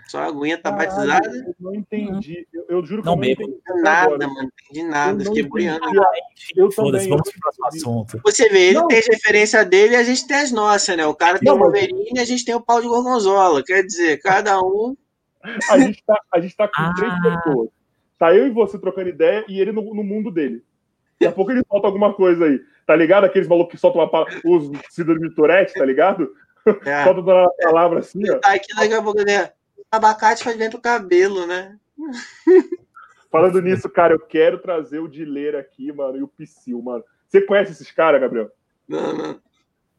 Só 0.07 0.19
a 0.19 0.25
aguinha 0.25 0.57
tá 0.57 0.71
Caralho, 0.71 0.89
batizada. 0.89 1.37
Eu 1.37 1.55
não 1.59 1.75
entendi. 1.75 2.47
Eu, 2.53 2.65
eu 2.69 2.85
juro 2.85 3.01
que 3.01 3.07
não 3.07 3.13
eu 3.13 3.17
não 3.17 3.21
bebo. 3.21 3.41
entendi. 3.43 3.81
Nada, 3.81 4.27
mano. 4.27 4.33
Não 4.35 4.49
entendi 4.69 4.83
nada. 4.83 5.23
Fiquei 5.25 5.43
boiando. 5.43 5.81
Foda-se, 6.73 7.09
vamos 7.09 7.29
pro 7.29 7.39
próximo 7.39 7.65
assunto. 7.67 8.21
Você 8.23 8.49
vê, 8.49 8.67
ele 8.67 8.79
não. 8.79 8.87
tem 8.87 8.99
as 8.99 9.07
referências 9.07 9.65
dele 9.67 9.93
e 9.93 9.97
a 9.97 10.03
gente 10.03 10.25
tem 10.27 10.37
as 10.37 10.51
nossas, 10.51 10.95
né? 10.95 11.05
O 11.05 11.15
cara 11.15 11.39
tem 11.39 11.47
não, 11.47 11.55
o 11.55 11.59
Wolverine 11.59 12.11
e 12.15 12.19
a 12.19 12.25
gente 12.25 12.45
tem 12.45 12.55
o 12.55 12.61
pau 12.61 12.81
de 12.81 12.87
gorgonzola. 12.87 13.63
Quer 13.63 13.83
dizer, 13.83 14.21
cada 14.21 14.61
um. 14.61 14.95
A 15.69 15.79
gente 15.79 16.03
tá, 16.05 16.19
a 16.33 16.39
gente 16.39 16.55
tá 16.55 16.67
com 16.67 16.81
ah. 16.81 16.93
três 16.95 17.13
pessoas. 17.21 17.69
Tá 18.17 18.35
eu 18.35 18.47
e 18.47 18.49
você 18.49 18.79
trocando 18.79 19.09
ideia 19.09 19.45
e 19.47 19.59
ele 19.59 19.71
no, 19.71 19.93
no 19.93 20.03
mundo 20.03 20.31
dele. 20.31 20.63
Daqui 21.19 21.27
a 21.27 21.31
pouco 21.31 21.51
ele 21.51 21.63
solta 21.67 21.87
alguma 21.87 22.13
coisa 22.13 22.45
aí. 22.45 22.59
Tá 22.85 22.95
ligado? 22.95 23.25
Aqueles 23.25 23.47
malucos 23.47 23.73
que 23.73 23.79
soltam 23.79 24.03
uma, 24.03 24.25
os 24.45 24.71
síndrome 24.89 25.29
de 25.29 25.35
Tourette, 25.35 25.73
tá 25.73 25.85
ligado? 25.85 26.33
É. 26.85 27.03
Solta 27.05 27.21
uma 27.21 27.51
palavra 27.61 27.99
assim, 27.99 28.29
ó. 28.29 28.39
Tá 28.39 28.53
aqui 28.53 28.73
daqui 28.75 28.93
a 28.93 29.01
pouco, 29.01 29.23
né? 29.23 29.51
Abacate 29.91 30.43
faz 30.43 30.57
bem 30.57 30.69
pro 30.69 30.81
cabelo, 30.81 31.45
né? 31.45 31.77
Falando 33.31 33.61
nisso, 33.61 33.89
cara, 33.89 34.13
eu 34.13 34.19
quero 34.19 34.59
trazer 34.59 34.99
o 34.99 35.07
Dileira 35.07 35.59
aqui, 35.59 35.91
mano, 35.91 36.17
e 36.17 36.23
o 36.23 36.27
Psyll, 36.27 36.81
mano. 36.81 37.03
Você 37.27 37.41
conhece 37.41 37.71
esses 37.71 37.91
caras, 37.91 38.21
Gabriel? 38.21 38.49
Não, 38.87 39.13
não. 39.13 39.41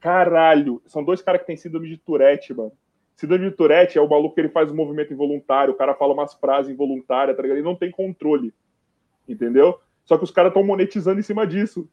Caralho, 0.00 0.82
são 0.86 1.04
dois 1.04 1.20
caras 1.20 1.40
que 1.40 1.46
têm 1.46 1.56
síndrome 1.56 1.88
de 1.88 1.98
Tourette, 1.98 2.54
mano. 2.54 2.72
Síndrome 3.18 3.50
de 3.50 3.56
Tourette 3.56 3.98
é 3.98 4.00
o 4.00 4.08
maluco 4.08 4.36
que 4.36 4.40
ele 4.40 4.48
faz 4.48 4.70
um 4.70 4.76
movimento 4.76 5.12
involuntário, 5.12 5.74
o 5.74 5.76
cara 5.76 5.92
fala 5.92 6.14
umas 6.14 6.34
frases 6.34 6.72
involuntárias, 6.72 7.36
tá 7.36 7.42
ligado? 7.42 7.58
Ele 7.58 7.66
não 7.66 7.74
tem 7.74 7.90
controle. 7.90 8.54
Entendeu? 9.28 9.80
Só 10.04 10.16
que 10.16 10.22
os 10.22 10.30
caras 10.30 10.50
estão 10.50 10.62
monetizando 10.62 11.18
em 11.18 11.22
cima 11.24 11.44
disso. 11.44 11.90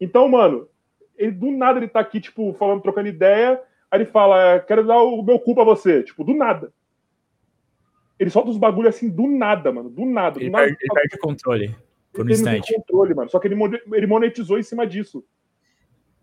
Então, 0.00 0.28
mano, 0.28 0.68
ele 1.18 1.32
do 1.32 1.50
nada 1.50 1.80
ele 1.80 1.88
tá 1.88 1.98
aqui, 1.98 2.20
tipo, 2.20 2.52
falando, 2.54 2.80
trocando 2.80 3.08
ideia, 3.08 3.60
aí 3.90 4.00
ele 4.00 4.10
fala, 4.10 4.40
é, 4.40 4.60
quero 4.60 4.86
dar 4.86 5.02
o 5.02 5.24
meu 5.24 5.40
cu 5.40 5.56
pra 5.56 5.64
você. 5.64 6.04
Tipo, 6.04 6.22
do 6.22 6.34
nada. 6.34 6.72
Ele 8.16 8.30
solta 8.30 8.48
os 8.48 8.58
bagulho 8.58 8.88
assim 8.88 9.10
do 9.10 9.26
nada, 9.26 9.72
mano. 9.72 9.90
Do 9.90 10.06
nada. 10.06 10.38
Do 10.38 10.40
ele, 10.40 10.50
nada, 10.50 10.66
perde, 10.66 10.78
ele 10.82 10.94
perde 10.94 11.18
controle. 11.18 11.76
Por 12.12 12.26
um 12.26 12.30
instante. 12.30 12.72
controle, 12.74 13.12
mano. 13.12 13.28
Só 13.28 13.40
que 13.40 13.48
ele, 13.48 13.56
ele 13.92 14.06
monetizou 14.06 14.56
em 14.56 14.62
cima 14.62 14.86
disso. 14.86 15.24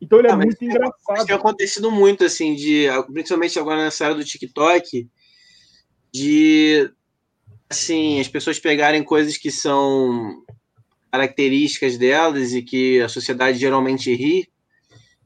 Então 0.02 0.20
ele 0.20 0.28
é 0.28 0.32
ah, 0.32 0.38
muito 0.38 0.64
engraçado. 0.64 1.26
Tem 1.26 1.36
acontecido 1.36 1.92
muito, 1.92 2.24
assim, 2.24 2.56
de, 2.56 2.86
principalmente 3.12 3.58
agora 3.60 3.84
nessa 3.84 4.06
área 4.06 4.18
do 4.18 4.24
TikTok, 4.24 5.08
de 6.14 6.90
assim, 7.70 8.20
as 8.20 8.28
pessoas 8.28 8.60
pegarem 8.60 9.04
coisas 9.04 9.38
que 9.38 9.52
são 9.52 10.44
características 11.12 11.98
delas 11.98 12.54
e 12.54 12.62
que 12.62 13.02
a 13.02 13.10
sociedade 13.10 13.58
geralmente 13.58 14.14
ri, 14.14 14.48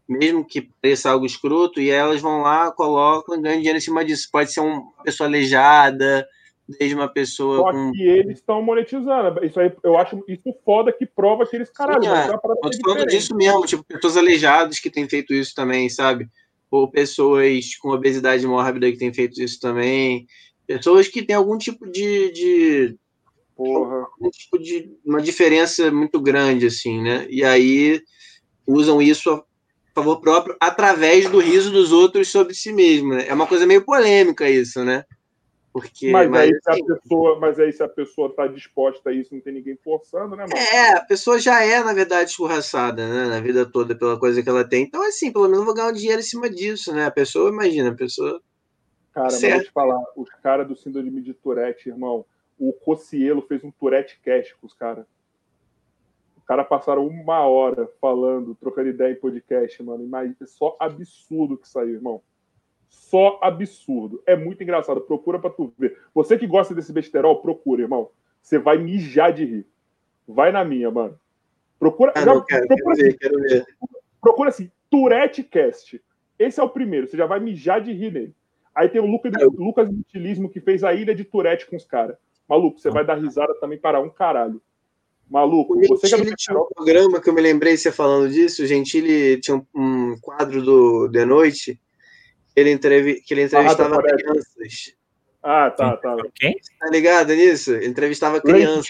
mesmo 0.07 0.45
que 0.45 0.69
pareça 0.81 1.11
algo 1.11 1.25
escroto, 1.25 1.79
e 1.79 1.89
elas 1.89 2.21
vão 2.21 2.41
lá, 2.41 2.71
colocam 2.71 3.35
e 3.35 3.41
ganham 3.41 3.57
dinheiro 3.57 3.77
em 3.77 3.81
cima 3.81 4.03
disso. 4.03 4.29
Pode 4.31 4.51
ser 4.51 4.61
uma 4.61 4.83
pessoa 5.03 5.27
aleijada, 5.27 6.27
desde 6.77 6.95
uma 6.95 7.07
pessoa. 7.07 7.57
Só 7.57 7.71
com... 7.71 7.91
que 7.91 8.01
eles 8.01 8.39
estão 8.39 8.61
monetizando. 8.61 9.43
Isso 9.45 9.59
aí, 9.59 9.71
eu 9.83 9.97
acho 9.97 10.23
isso 10.27 10.55
foda 10.65 10.91
que 10.91 11.05
prova 11.05 11.45
que 11.45 11.55
eles, 11.55 11.69
caralho, 11.69 12.03
Sim, 12.03 12.09
é. 12.09 12.27
eu 12.27 12.39
tô 12.39 12.83
falando 12.83 13.07
disso 13.07 13.35
mesmo, 13.35 13.65
tipo, 13.65 13.83
pessoas 13.83 14.17
aleijadas 14.17 14.79
que 14.79 14.89
têm 14.89 15.07
feito 15.07 15.33
isso 15.33 15.53
também, 15.55 15.89
sabe? 15.89 16.27
Ou 16.69 16.89
pessoas 16.89 17.75
com 17.75 17.89
obesidade 17.89 18.45
mórbida 18.47 18.91
que 18.91 18.97
têm 18.97 19.13
feito 19.13 19.41
isso 19.41 19.59
também. 19.59 20.25
Pessoas 20.65 21.07
que 21.07 21.21
têm 21.21 21.35
algum 21.35 21.57
tipo 21.57 21.85
de, 21.89 22.31
de 22.31 22.97
Porra. 23.63 24.07
Um 24.19 24.29
tipo 24.29 24.57
de 24.57 24.91
uma 25.05 25.21
diferença 25.21 25.91
muito 25.91 26.19
grande, 26.19 26.65
assim, 26.65 26.99
né? 26.99 27.27
E 27.29 27.43
aí 27.43 28.01
usam 28.65 28.99
isso 28.99 29.29
a 29.29 29.43
favor 29.93 30.19
próprio 30.19 30.55
através 30.59 31.29
do 31.29 31.39
riso 31.39 31.69
dos 31.69 31.91
outros 31.91 32.29
sobre 32.29 32.55
si 32.55 32.73
mesmo. 32.73 33.13
Né? 33.13 33.27
É 33.27 33.33
uma 33.33 33.45
coisa 33.45 33.67
meio 33.67 33.85
polêmica 33.85 34.49
isso, 34.49 34.83
né? 34.83 35.03
Porque, 35.73 36.11
mas, 36.11 36.29
mas, 36.29 36.41
aí, 36.41 36.49
se 36.49 36.69
a 36.69 36.73
assim 36.73 36.85
pessoa, 36.85 37.39
mas 37.39 37.59
aí 37.59 37.71
se 37.71 37.83
a 37.83 37.87
pessoa 37.87 38.27
está 38.27 38.45
disposta 38.45 39.09
a 39.09 39.13
isso, 39.13 39.33
não 39.33 39.41
tem 39.41 39.53
ninguém 39.53 39.77
forçando, 39.77 40.35
né, 40.35 40.43
mano? 40.43 40.57
É, 40.57 40.97
a 40.97 41.01
pessoa 41.05 41.39
já 41.39 41.63
é, 41.63 41.81
na 41.81 41.93
verdade, 41.93 42.29
escorraçada, 42.29 43.07
né? 43.07 43.27
Na 43.27 43.39
vida 43.39 43.65
toda, 43.65 43.95
pela 43.95 44.19
coisa 44.19 44.43
que 44.43 44.49
ela 44.49 44.67
tem. 44.67 44.83
Então, 44.83 45.01
assim, 45.07 45.31
pelo 45.31 45.45
menos 45.45 45.59
eu 45.59 45.65
vou 45.65 45.73
ganhar 45.73 45.87
um 45.87 45.93
dinheiro 45.93 46.19
em 46.19 46.25
cima 46.25 46.49
disso, 46.49 46.93
né? 46.93 47.05
A 47.05 47.11
pessoa, 47.11 47.49
imagina, 47.49 47.89
a 47.89 47.95
pessoa. 47.95 48.41
Cara, 49.13 49.29
certo. 49.29 49.43
mas 49.43 49.53
vou 49.53 49.63
te 49.63 49.71
falar, 49.71 50.03
os 50.17 50.29
caras 50.43 50.67
do 50.67 50.75
síndrome 50.75 51.21
de 51.21 51.33
Tourette, 51.33 51.87
irmão, 51.87 52.25
o 52.59 52.73
Cocielo 52.73 53.41
fez 53.41 53.63
um 53.63 53.71
Tourette 53.71 54.19
Cast 54.21 54.53
com 54.57 54.67
os 54.67 54.73
caras. 54.73 55.05
Os 56.37 56.43
caras 56.43 56.67
passaram 56.67 57.07
uma 57.07 57.47
hora 57.47 57.89
falando, 58.01 58.55
trocando 58.55 58.89
ideia 58.89 59.13
em 59.13 59.19
podcast, 59.19 59.81
mano. 59.81 60.05
Mas 60.05 60.33
é 60.41 60.45
só 60.45 60.75
absurdo 60.81 61.57
que 61.57 61.69
saiu, 61.69 61.93
irmão. 61.93 62.21
Só 62.91 63.39
absurdo. 63.41 64.21
É 64.27 64.35
muito 64.35 64.61
engraçado. 64.61 65.01
Procura 65.01 65.39
pra 65.39 65.49
tu 65.49 65.73
ver. 65.79 65.97
Você 66.13 66.37
que 66.37 66.45
gosta 66.45 66.75
desse 66.75 66.91
besterol, 66.91 67.41
procura, 67.41 67.81
irmão. 67.81 68.09
Você 68.41 68.59
vai 68.59 68.77
mijar 68.77 69.33
de 69.33 69.45
rir. 69.45 69.67
Vai 70.27 70.51
na 70.51 70.63
minha, 70.63 70.91
mano. 70.91 71.17
Procura. 71.79 72.11
Ah, 72.15 72.25
não, 72.25 72.45
quero, 72.45 72.67
procura, 72.67 72.77
quero, 72.77 72.91
assim, 72.91 73.03
ver, 73.03 73.17
quero 73.17 73.39
ver. 73.39 73.65
procura 74.19 74.49
assim, 74.49 74.69
Tourette 74.89 75.41
Cast. 75.41 76.01
Esse 76.37 76.59
é 76.59 76.63
o 76.63 76.69
primeiro. 76.69 77.07
Você 77.07 77.17
já 77.17 77.25
vai 77.25 77.39
mijar 77.39 77.81
de 77.81 77.93
rir 77.93 78.11
nele. 78.11 78.35
Aí 78.75 78.89
tem 78.89 79.01
o 79.01 79.05
Lucas, 79.05 79.31
Lucas 79.57 79.89
Utilismo 79.89 80.49
que 80.49 80.59
fez 80.59 80.83
a 80.83 80.93
Ilha 80.93 81.15
de 81.15 81.23
Tourette 81.23 81.65
com 81.65 81.75
os 81.75 81.85
caras. 81.85 82.17
Maluco, 82.47 82.79
você 82.79 82.89
vai 82.89 83.05
dar 83.05 83.15
risada 83.15 83.53
também 83.55 83.77
para 83.77 84.01
um 84.01 84.09
caralho. 84.09 84.61
Maluco, 85.29 85.77
o 85.77 85.87
você 85.87 86.07
Gentili 86.07 86.35
tinha 86.35 86.57
um 86.57 86.67
programa 86.75 87.21
que 87.21 87.29
eu 87.29 87.33
me 87.33 87.41
lembrei 87.41 87.77
você 87.77 87.91
falando 87.91 88.29
disso. 88.29 88.63
O 88.63 88.65
Gentili 88.65 89.39
tinha 89.39 89.57
um, 89.57 89.65
um 89.73 90.15
quadro 90.21 90.61
do 90.61 91.07
de 91.07 91.25
noite 91.25 91.79
ele 92.55 92.71
entrevi, 92.71 93.21
que 93.21 93.33
ele 93.33 93.43
entrevistava 93.43 93.97
ah, 93.97 94.03
crianças. 94.03 94.95
Ah, 95.43 95.71
tá, 95.71 95.97
tá. 95.97 96.15
Quem? 96.35 96.55
Tá 96.79 96.87
ligado 96.89 97.33
nisso? 97.33 97.73
Ele 97.73 97.87
entrevistava 97.87 98.41
crianças. 98.41 98.87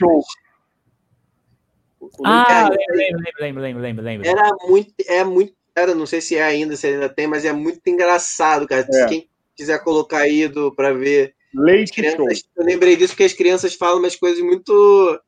Ah, 2.25 2.69
lembro, 2.69 3.31
lembro, 3.39 3.61
lembro, 3.61 3.81
lembro, 3.81 4.03
lembro. 4.03 4.27
Era 4.27 4.49
muito, 4.67 4.93
é 5.07 5.23
muito, 5.23 5.53
era, 5.75 5.95
não 5.95 6.05
sei 6.05 6.19
se 6.19 6.35
é 6.35 6.43
ainda, 6.43 6.75
se 6.75 6.87
ainda 6.87 7.07
tem, 7.07 7.27
mas 7.27 7.45
é 7.45 7.53
muito 7.53 7.81
engraçado, 7.87 8.67
cara. 8.67 8.85
É. 8.91 9.05
Quem 9.07 9.29
quiser 9.55 9.81
colocar 9.83 10.19
aí 10.19 10.51
para 10.75 10.93
ver 10.93 11.33
Leite 11.53 11.93
crianças, 11.93 12.39
show. 12.39 12.49
Eu 12.57 12.65
lembrei 12.65 12.95
disso 12.95 13.13
porque 13.13 13.23
as 13.23 13.33
crianças 13.33 13.75
falam 13.75 13.99
umas 13.99 14.15
coisas 14.15 14.41
muito 14.41 15.19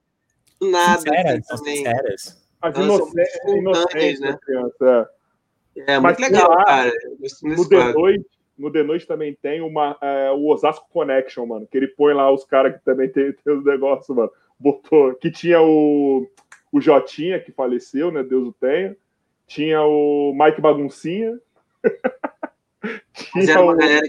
nada. 0.61 1.01
Sinceras, 1.01 1.51
assim, 1.51 1.75
sinceras. 1.77 2.43
As 2.61 2.77
inocentes, 2.77 4.19
né? 4.21 4.37
Criança, 4.41 4.75
é. 4.81 5.22
É 5.75 5.99
muito 5.99 6.19
legal, 6.19 6.49
lá, 6.49 6.63
cara. 6.63 6.91
No 7.41 7.69
D2, 7.69 8.25
no 8.57 8.71
D2 8.71 9.05
também 9.05 9.37
tem 9.41 9.61
uma, 9.61 9.97
é, 10.01 10.31
o 10.31 10.47
Osasco 10.47 10.87
Connection, 10.91 11.45
mano, 11.45 11.67
que 11.67 11.77
ele 11.77 11.87
põe 11.87 12.13
lá 12.13 12.31
os 12.31 12.45
caras 12.45 12.73
que 12.73 12.83
também 12.83 13.09
tem, 13.09 13.33
tem 13.33 13.53
os 13.53 13.65
negócios, 13.65 14.15
mano. 14.15 14.31
Botou, 14.59 15.13
que 15.15 15.31
tinha 15.31 15.61
o, 15.61 16.29
o 16.71 16.79
Jotinha, 16.79 17.39
que 17.39 17.51
faleceu, 17.51 18.11
né? 18.11 18.23
Deus 18.23 18.47
o 18.47 18.53
tenha. 18.53 18.95
Tinha 19.47 19.81
o 19.83 20.33
Mike 20.33 20.61
Baguncinha. 20.61 21.39
tinha 23.13 23.59
o... 23.59 23.63
uma 23.63 23.75
galera 23.75 24.07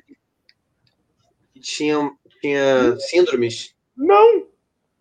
que 1.53 1.61
tinha, 1.61 2.11
tinha 2.41 2.97
síndromes? 2.99 3.75
Não! 3.97 4.47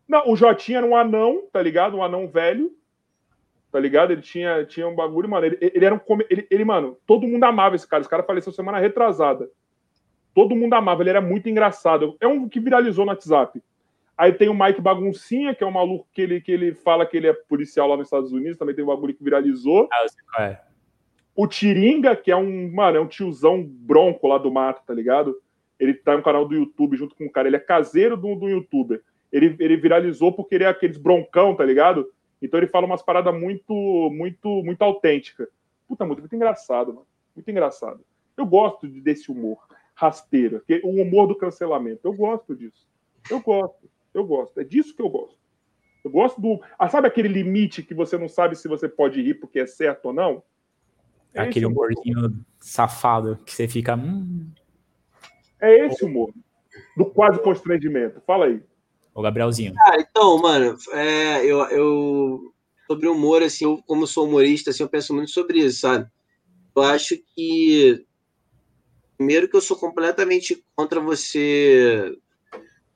Não, 0.08 0.30
o 0.30 0.36
Jotinha 0.36 0.80
era 0.80 0.88
um 0.88 0.96
anão, 0.96 1.48
tá 1.52 1.62
ligado? 1.62 1.98
Um 1.98 2.04
anão 2.04 2.28
velho. 2.28 2.76
Tá 3.74 3.80
ligado? 3.80 4.12
Ele 4.12 4.22
tinha, 4.22 4.64
tinha 4.66 4.88
um 4.88 4.94
bagulho, 4.94 5.28
mano. 5.28 5.48
Ele, 5.48 5.58
ele 5.60 5.84
era 5.84 5.96
um. 5.96 6.00
Ele, 6.30 6.46
ele, 6.48 6.64
mano, 6.64 6.96
todo 7.08 7.28
mundo 7.28 7.44
amava 7.44 7.76
esse 7.76 7.88
cara. 7.88 8.02
Esse 8.02 8.10
cara 8.10 8.22
faleceu 8.22 8.54
semana 8.54 8.78
retrasada. 8.78 9.50
Todo 10.32 10.56
mundo 10.56 10.76
amava, 10.76 11.02
ele 11.02 11.10
era 11.10 11.20
muito 11.20 11.50
engraçado. 11.50 12.16
É 12.22 12.28
um 12.28 12.48
que 12.48 12.60
viralizou 12.60 13.04
no 13.04 13.10
WhatsApp. 13.10 13.60
Aí 14.16 14.32
tem 14.32 14.48
o 14.48 14.54
Mike 14.54 14.80
Baguncinha, 14.80 15.56
que 15.56 15.64
é 15.64 15.68
um 15.68 15.72
maluco 15.72 16.08
que 16.14 16.22
ele, 16.22 16.40
que 16.40 16.52
ele 16.52 16.76
fala 16.76 17.04
que 17.04 17.18
ele 17.18 17.26
é 17.26 17.34
policial 17.34 17.88
lá 17.88 17.98
nos 17.98 18.06
Estados 18.06 18.32
Unidos. 18.32 18.60
Também 18.60 18.76
tem 18.76 18.84
um 18.84 18.90
bagulho 18.90 19.16
que 19.16 19.24
viralizou. 19.24 19.90
Ah, 19.92 20.04
eu 20.04 20.10
sei 20.10 20.24
qual 20.32 20.48
é. 20.48 20.62
O 21.36 21.48
Tiringa, 21.48 22.16
que 22.16 22.30
é 22.30 22.36
um, 22.36 22.72
mano, 22.72 22.98
é 22.98 23.02
um 23.02 23.08
tiozão 23.08 23.64
bronco 23.64 24.28
lá 24.28 24.38
do 24.38 24.52
mato, 24.52 24.86
tá 24.86 24.94
ligado? 24.94 25.36
Ele 25.80 25.96
tá 25.96 26.16
no 26.16 26.22
canal 26.22 26.48
do 26.48 26.54
YouTube 26.54 26.96
junto 26.96 27.16
com 27.16 27.26
um 27.26 27.32
cara, 27.32 27.48
ele 27.48 27.56
é 27.56 27.60
caseiro 27.60 28.16
do, 28.16 28.36
do 28.36 28.48
youtuber. 28.48 29.02
Ele, 29.32 29.56
ele 29.60 29.78
viralizou 29.78 30.32
porque 30.32 30.54
ele 30.54 30.64
é 30.64 30.68
aqueles 30.68 30.98
broncão, 30.98 31.56
tá 31.56 31.66
ligado? 31.66 32.08
Então 32.44 32.60
ele 32.60 32.68
fala 32.68 32.86
umas 32.86 33.02
paradas 33.02 33.34
muito, 33.34 33.74
muito, 34.12 34.62
muito 34.64 34.82
autênticas. 34.82 35.48
Puta, 35.88 36.06
muito, 36.06 36.20
muito 36.20 36.36
engraçado, 36.36 36.94
mano. 36.94 37.08
Muito 37.34 37.50
engraçado. 37.50 38.02
Eu 38.36 38.46
gosto 38.46 38.86
desse 38.88 39.32
humor 39.32 39.58
rasteiro, 39.96 40.62
que 40.68 40.82
o 40.84 41.02
humor 41.02 41.28
do 41.28 41.38
cancelamento. 41.38 42.02
Eu 42.04 42.14
gosto 42.14 42.54
disso. 42.56 42.86
Eu 43.30 43.40
gosto. 43.40 43.90
Eu 44.14 44.26
gosto. 44.26 44.60
É 44.60 44.64
disso 44.64 44.94
que 44.94 45.02
eu 45.02 45.10
gosto. 45.10 45.38
Eu 46.04 46.12
gosto 46.12 46.42
do. 46.42 46.62
Ah, 46.78 46.90
sabe 46.90 47.08
aquele 47.08 47.30
limite 47.30 47.82
que 47.82 47.94
você 47.94 48.18
não 48.18 48.28
sabe 48.28 48.58
se 48.58 48.68
você 48.68 48.90
pode 48.90 49.22
rir 49.22 49.36
porque 49.36 49.60
é 49.60 49.66
certo 49.66 50.08
ou 50.08 50.14
não? 50.14 50.44
É 51.34 51.42
aquele 51.42 51.66
humorzinho 51.66 52.46
safado 52.60 53.38
que 53.46 53.54
você 53.54 53.68
fica. 53.68 53.96
Hum, 53.96 54.52
é 55.62 55.86
esse 55.86 56.04
humor. 56.04 56.34
Do 56.98 57.06
quase 57.06 57.42
constrangimento. 57.42 58.22
Fala 58.28 58.48
aí. 58.48 58.62
O 59.14 59.22
Gabrielzinho. 59.22 59.74
Ah, 59.78 59.98
então, 60.00 60.38
mano, 60.40 60.78
é, 60.92 61.46
eu, 61.46 61.60
eu 61.70 62.54
sobre 62.88 63.08
humor, 63.08 63.44
assim, 63.44 63.66
eu, 63.66 63.82
como 63.86 64.08
sou 64.08 64.28
humorista, 64.28 64.72
assim, 64.72 64.84
eu 64.84 64.90
penso 64.90 65.14
muito 65.14 65.32
sobre 65.32 65.60
isso, 65.60 65.82
sabe? 65.82 66.08
Eu 66.76 66.82
acho 66.84 67.18
que 67.36 68.06
Primeiro 69.18 69.48
que 69.48 69.56
eu 69.56 69.62
sou 69.62 69.78
completamente 69.78 70.64
contra 70.76 71.00
você 71.00 72.14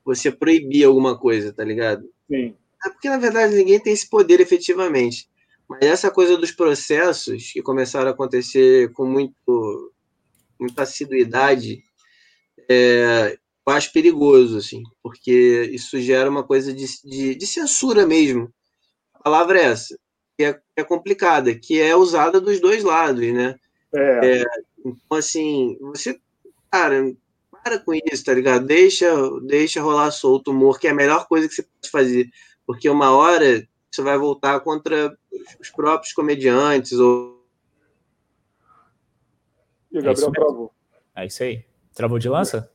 você 0.04 0.30
proibir 0.30 0.84
alguma 0.84 1.18
coisa, 1.18 1.52
tá 1.52 1.62
ligado? 1.62 2.02
Sim. 2.30 2.54
É 2.84 2.90
porque, 2.90 3.08
na 3.08 3.18
verdade, 3.18 3.54
ninguém 3.54 3.78
tem 3.78 3.92
esse 3.92 4.08
poder 4.08 4.40
efetivamente. 4.40 5.28
Mas 5.68 5.80
essa 5.82 6.10
coisa 6.10 6.36
dos 6.36 6.50
processos 6.50 7.52
que 7.52 7.62
começaram 7.62 8.08
a 8.08 8.12
acontecer 8.12 8.90
com 8.92 9.06
muito, 9.06 9.92
muita 10.58 10.82
assiduidade, 10.82 11.82
é, 12.70 13.38
eu 13.70 13.76
acho 13.76 13.92
perigoso, 13.92 14.56
assim, 14.56 14.82
porque 15.02 15.68
isso 15.72 16.00
gera 16.00 16.30
uma 16.30 16.42
coisa 16.42 16.72
de, 16.72 16.86
de, 17.04 17.34
de 17.34 17.46
censura 17.46 18.06
mesmo. 18.06 18.52
A 19.12 19.22
palavra 19.22 19.58
é 19.58 19.64
essa, 19.64 19.98
que 20.36 20.44
é, 20.44 20.60
é, 20.76 20.84
complicada, 20.84 21.54
que 21.54 21.80
é 21.80 21.94
usada 21.94 22.40
dos 22.40 22.60
dois 22.60 22.82
lados, 22.82 23.32
né? 23.32 23.56
É. 23.94 24.40
é 24.40 24.44
então, 24.84 25.18
assim, 25.18 25.76
você, 25.80 26.18
cara, 26.70 27.14
para 27.50 27.78
com 27.78 27.92
isso, 27.92 28.24
tá 28.24 28.32
ligado? 28.32 28.66
Deixa, 28.66 29.06
deixa 29.42 29.82
rolar 29.82 30.10
solto 30.12 30.48
o 30.48 30.54
humor, 30.54 30.78
que 30.78 30.86
é 30.86 30.90
a 30.90 30.94
melhor 30.94 31.26
coisa 31.26 31.48
que 31.48 31.54
você 31.54 31.62
pode 31.62 31.90
fazer. 31.90 32.30
Porque 32.66 32.88
uma 32.88 33.10
hora 33.10 33.68
você 33.90 34.02
vai 34.02 34.16
voltar 34.16 34.60
contra 34.60 35.16
os 35.60 35.70
próprios 35.70 36.12
comediantes. 36.12 36.92
Ou... 36.92 37.44
E 39.90 39.98
o 39.98 40.02
Gabriel 40.02 40.28
é 40.28 40.32
travou. 40.32 40.72
É 41.16 41.26
isso 41.26 41.42
aí. 41.42 41.64
Travou 41.94 42.18
de 42.18 42.28
lança? 42.28 42.70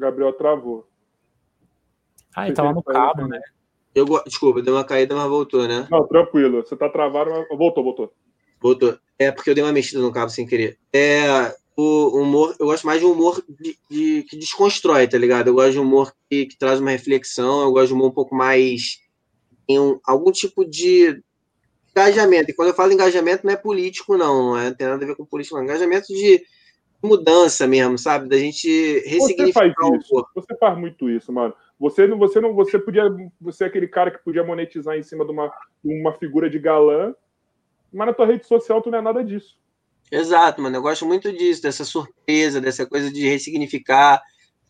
Gabriel 0.00 0.32
travou. 0.32 0.88
Ah, 2.34 2.46
ele 2.46 2.54
tava 2.54 2.72
no 2.72 2.82
cabo, 2.82 3.26
né? 3.26 3.40
Eu, 3.94 4.06
desculpa, 4.24 4.62
deu 4.62 4.74
uma 4.74 4.84
caída, 4.84 5.14
mas 5.14 5.28
voltou, 5.28 5.66
né? 5.66 5.86
Não, 5.90 6.06
tranquilo. 6.06 6.62
Você 6.62 6.76
tá 6.76 6.88
travado, 6.88 7.30
mas 7.30 7.46
voltou, 7.58 7.84
voltou. 7.84 8.12
Voltou. 8.60 8.98
É 9.18 9.30
porque 9.30 9.50
eu 9.50 9.54
dei 9.54 9.64
uma 9.64 9.72
mexida 9.72 10.00
no 10.00 10.12
cabo 10.12 10.30
sem 10.30 10.46
querer. 10.46 10.78
É, 10.92 11.54
o 11.76 12.20
humor, 12.20 12.54
eu 12.58 12.66
gosto 12.66 12.86
mais 12.86 13.00
de 13.00 13.06
humor 13.06 13.42
de, 13.48 13.78
de, 13.90 14.22
que 14.24 14.36
desconstrói, 14.36 15.08
tá 15.08 15.18
ligado? 15.18 15.48
Eu 15.48 15.54
gosto 15.54 15.72
de 15.72 15.78
humor 15.78 16.12
que, 16.28 16.46
que, 16.46 16.58
traz 16.58 16.80
uma 16.80 16.90
reflexão, 16.90 17.62
eu 17.62 17.72
gosto 17.72 17.88
de 17.88 17.94
humor 17.94 18.08
um 18.08 18.14
pouco 18.14 18.34
mais 18.34 18.98
em 19.68 19.78
um, 19.78 19.98
algum 20.04 20.30
tipo 20.30 20.64
de 20.64 21.20
engajamento. 21.90 22.50
E 22.50 22.54
quando 22.54 22.68
eu 22.68 22.74
falo 22.74 22.92
engajamento, 22.92 23.44
não 23.44 23.52
é 23.52 23.56
político, 23.56 24.16
não, 24.16 24.50
não, 24.50 24.58
é, 24.58 24.68
não 24.70 24.74
tem 24.74 24.86
nada 24.86 25.04
a 25.04 25.08
ver 25.08 25.16
com 25.16 25.26
político, 25.26 25.56
não. 25.56 25.64
Engajamento 25.64 26.06
de 26.08 26.42
mudança 27.02 27.66
mesmo, 27.66 27.96
sabe? 27.98 28.28
Da 28.28 28.36
gente 28.36 28.68
ressignificar 29.06 29.72
você 29.74 29.74
faz 29.74 30.02
isso. 30.02 30.26
Você 30.34 30.56
faz 30.58 30.78
muito 30.78 31.08
isso, 31.08 31.32
mano. 31.32 31.54
Você 31.78 32.06
não, 32.06 32.18
você 32.18 32.40
não, 32.40 32.54
você 32.54 32.78
podia, 32.78 33.04
você 33.40 33.64
é 33.64 33.66
aquele 33.66 33.88
cara 33.88 34.10
que 34.10 34.22
podia 34.22 34.44
monetizar 34.44 34.96
em 34.98 35.02
cima 35.02 35.24
de 35.24 35.32
uma, 35.32 35.50
uma 35.82 36.12
figura 36.12 36.50
de 36.50 36.58
galã, 36.58 37.14
mas 37.92 38.06
na 38.06 38.12
tua 38.12 38.26
rede 38.26 38.46
social 38.46 38.82
tu 38.82 38.90
não 38.90 38.98
é 38.98 39.02
nada 39.02 39.24
disso. 39.24 39.58
Exato, 40.12 40.60
mano. 40.60 40.76
Eu 40.76 40.82
gosto 40.82 41.06
muito 41.06 41.32
disso, 41.32 41.62
dessa 41.62 41.84
surpresa, 41.84 42.60
dessa 42.60 42.84
coisa 42.84 43.10
de 43.10 43.26
ressignificar, 43.26 44.18
tá 44.18 44.24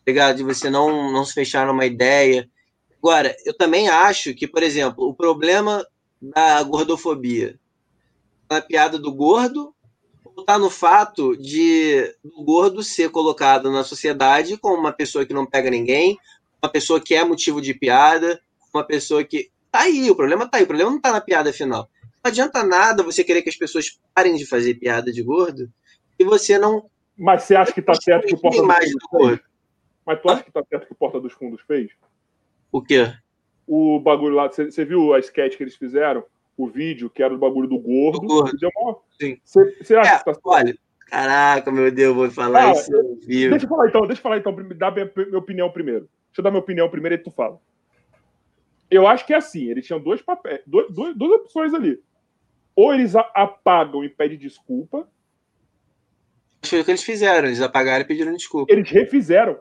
ligado? 0.07 0.37
De 0.37 0.43
você 0.43 0.69
não, 0.69 1.11
não 1.11 1.25
se 1.25 1.33
fechar 1.33 1.67
numa 1.67 1.85
ideia. 1.85 2.49
Agora, 2.97 3.35
eu 3.45 3.57
também 3.57 3.89
acho 3.89 4.33
que, 4.33 4.47
por 4.47 4.63
exemplo, 4.63 5.07
o 5.09 5.13
problema 5.13 5.85
da 6.21 6.61
gordofobia 6.63 7.59
na 8.49 8.61
piada 8.61 8.99
do 8.99 9.11
gordo 9.11 9.73
ou 10.35 10.45
tá 10.45 10.57
no 10.57 10.69
fato 10.69 11.35
de 11.37 12.15
o 12.23 12.43
gordo 12.43 12.83
ser 12.83 13.09
colocado 13.09 13.71
na 13.71 13.83
sociedade 13.83 14.57
como 14.57 14.75
uma 14.75 14.93
pessoa 14.93 15.25
que 15.25 15.33
não 15.33 15.45
pega 15.45 15.69
ninguém, 15.69 16.17
uma 16.61 16.71
pessoa 16.71 16.99
que 16.99 17.15
é 17.15 17.23
motivo 17.23 17.61
de 17.61 17.73
piada, 17.73 18.41
uma 18.73 18.83
pessoa 18.83 19.23
que. 19.23 19.49
Tá 19.71 19.83
aí, 19.83 20.11
o 20.11 20.15
problema 20.15 20.45
tá 20.45 20.57
aí, 20.57 20.63
o 20.63 20.67
problema 20.67 20.91
não 20.91 20.99
tá 20.99 21.13
na 21.13 21.21
piada 21.21 21.53
final 21.53 21.89
não 22.23 22.29
adianta 22.29 22.63
nada 22.63 23.03
você 23.03 23.23
querer 23.23 23.41
que 23.41 23.49
as 23.49 23.55
pessoas 23.55 23.99
parem 24.13 24.35
de 24.35 24.45
fazer 24.45 24.75
piada 24.75 25.11
de 25.11 25.23
gordo 25.23 25.69
e 26.17 26.23
você 26.23 26.57
não. 26.57 26.89
Mas 27.17 27.43
você 27.43 27.55
acha 27.55 27.73
que 27.73 27.81
tá 27.81 27.93
certo 27.95 28.27
que 28.27 28.35
o 28.35 28.39
Porta 28.39 28.61
dos 28.61 28.91
Fundos 29.09 29.09
fez? 29.09 29.39
Mas 30.05 30.21
tu 30.21 30.29
acha 30.29 30.43
que 30.43 30.51
tá 30.51 30.63
certo 30.69 30.87
que 30.87 30.93
o 30.93 30.95
Porta 30.95 31.19
dos 31.19 31.33
Fundos 31.33 31.61
fez? 31.61 31.91
O 32.71 32.81
quê? 32.81 33.11
O 33.67 33.99
bagulho 33.99 34.35
lá. 34.35 34.47
Você 34.47 34.85
viu 34.85 35.13
a 35.13 35.19
sketch 35.19 35.57
que 35.57 35.63
eles 35.63 35.75
fizeram? 35.75 36.23
O 36.63 36.67
vídeo 36.67 37.09
que 37.09 37.23
era 37.23 37.33
do 37.33 37.39
bagulho 37.39 37.67
do 37.67 37.79
gordo. 37.79 38.19
Do 38.21 38.71
gordo. 38.75 39.01
Sim. 39.19 39.39
Você 39.43 39.95
acha 39.95 40.15
é, 40.15 40.17
que 40.19 40.25
tá? 40.25 40.33
Olha, 40.43 40.75
caraca, 41.07 41.71
meu 41.71 41.91
Deus, 41.91 42.15
vou 42.15 42.29
falar 42.29 42.61
Cara, 42.61 42.71
isso. 42.73 42.91
Deixa 43.25 43.65
eu 43.65 43.69
falar 43.69 43.87
então, 43.87 44.01
deixa 44.01 44.19
eu 44.19 44.23
falar 44.23 44.37
então, 44.37 44.55
dá 44.75 44.91
minha, 44.91 45.11
minha 45.15 45.37
opinião 45.37 45.71
primeiro. 45.71 46.01
Deixa 46.27 46.39
eu 46.39 46.43
dar 46.43 46.51
minha 46.51 46.61
opinião 46.61 46.89
primeiro 46.89 47.15
e 47.15 47.17
tu 47.17 47.31
fala. 47.31 47.59
Eu 48.89 49.07
acho 49.07 49.25
que 49.25 49.33
é 49.33 49.37
assim, 49.37 49.69
eles 49.69 49.85
tinham 49.85 50.01
dois 50.01 50.21
papéis, 50.21 50.61
dois, 50.67 50.91
duas, 50.93 51.15
duas 51.15 51.41
opções 51.41 51.73
ali 51.73 51.97
ou 52.75 52.93
eles 52.93 53.15
apagam 53.15 54.03
e 54.03 54.09
pedem 54.09 54.37
desculpa. 54.37 55.07
Foi 56.63 56.81
o 56.81 56.85
que 56.85 56.91
eles 56.91 57.03
fizeram, 57.03 57.47
eles 57.47 57.61
apagaram 57.61 58.01
e 58.01 58.07
pediram 58.07 58.33
desculpa. 58.33 58.71
Eles 58.71 58.89
refizeram 58.89 59.59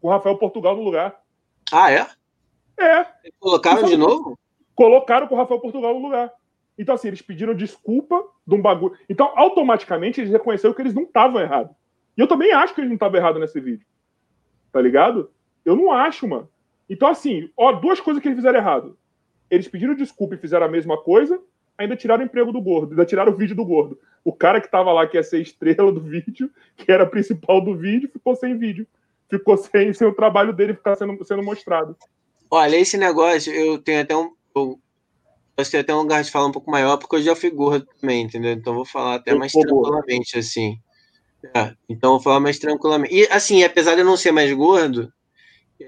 com 0.00 0.08
o 0.08 0.10
Rafael 0.10 0.36
Portugal 0.36 0.76
no 0.76 0.82
lugar. 0.82 1.20
Ah, 1.72 1.90
é? 1.90 2.06
É. 2.78 3.00
Eles 3.24 3.36
colocaram 3.40 3.84
de 3.84 3.96
novo? 3.96 4.38
Colocaram 4.78 5.26
com 5.26 5.34
o 5.34 5.38
Rafael 5.38 5.58
Portugal 5.58 5.92
no 5.92 6.06
lugar. 6.06 6.32
Então, 6.78 6.94
assim, 6.94 7.08
eles 7.08 7.20
pediram 7.20 7.52
desculpa 7.52 8.24
de 8.46 8.54
um 8.54 8.62
bagulho. 8.62 8.96
Então, 9.08 9.32
automaticamente, 9.34 10.20
eles 10.20 10.30
reconheceram 10.30 10.72
que 10.72 10.80
eles 10.80 10.94
não 10.94 11.02
estavam 11.02 11.40
errados. 11.40 11.74
E 12.16 12.20
eu 12.20 12.28
também 12.28 12.52
acho 12.52 12.76
que 12.76 12.80
eles 12.80 12.88
não 12.88 12.94
estavam 12.94 13.18
errados 13.18 13.40
nesse 13.40 13.58
vídeo. 13.58 13.84
Tá 14.70 14.80
ligado? 14.80 15.32
Eu 15.64 15.74
não 15.74 15.90
acho, 15.90 16.28
mano. 16.28 16.48
Então, 16.88 17.08
assim, 17.08 17.50
ó, 17.56 17.72
duas 17.72 17.98
coisas 17.98 18.22
que 18.22 18.28
eles 18.28 18.38
fizeram 18.38 18.56
errado. 18.56 18.96
Eles 19.50 19.66
pediram 19.66 19.96
desculpa 19.96 20.36
e 20.36 20.38
fizeram 20.38 20.66
a 20.66 20.70
mesma 20.70 20.96
coisa, 20.96 21.42
ainda 21.76 21.96
tiraram 21.96 22.22
o 22.22 22.26
emprego 22.26 22.52
do 22.52 22.62
gordo, 22.62 22.92
ainda 22.92 23.04
tiraram 23.04 23.32
o 23.32 23.36
vídeo 23.36 23.56
do 23.56 23.64
gordo. 23.64 23.98
O 24.24 24.32
cara 24.32 24.60
que 24.60 24.68
estava 24.68 24.92
lá, 24.92 25.08
que 25.08 25.16
ia 25.16 25.24
ser 25.24 25.40
estrela 25.40 25.90
do 25.90 26.00
vídeo, 26.00 26.52
que 26.76 26.92
era 26.92 27.04
principal 27.04 27.60
do 27.60 27.74
vídeo, 27.74 28.08
ficou 28.12 28.36
sem 28.36 28.56
vídeo. 28.56 28.86
Ficou 29.28 29.56
sem, 29.56 29.92
sem 29.92 30.06
o 30.06 30.14
trabalho 30.14 30.52
dele 30.52 30.74
ficar 30.74 30.94
sendo, 30.94 31.24
sendo 31.24 31.42
mostrado. 31.42 31.96
Olha, 32.48 32.76
esse 32.76 32.96
negócio, 32.96 33.52
eu 33.52 33.76
tenho 33.82 34.02
até 34.02 34.16
um. 34.16 34.37
Eu, 34.54 34.80
eu 35.56 35.70
tenho 35.70 35.82
até 35.82 35.94
um 35.94 35.98
lugar 35.98 36.22
de 36.22 36.30
falar 36.30 36.46
um 36.46 36.52
pouco 36.52 36.70
maior, 36.70 36.96
porque 36.96 37.16
eu 37.16 37.22
já 37.22 37.36
fui 37.36 37.50
gordo 37.50 37.86
também, 38.00 38.22
entendeu? 38.22 38.52
Então 38.52 38.74
vou 38.74 38.84
falar 38.84 39.16
até 39.16 39.32
eu 39.32 39.38
mais 39.38 39.52
tranquilamente, 39.52 40.32
gordo. 40.32 40.38
assim. 40.38 40.78
É, 41.54 41.74
então 41.88 42.12
vou 42.12 42.20
falar 42.20 42.40
mais 42.40 42.58
tranquilamente. 42.58 43.14
E 43.14 43.26
assim, 43.28 43.62
apesar 43.62 43.94
de 43.94 44.00
eu 44.00 44.06
não 44.06 44.16
ser 44.16 44.32
mais 44.32 44.52
gordo, 44.52 45.12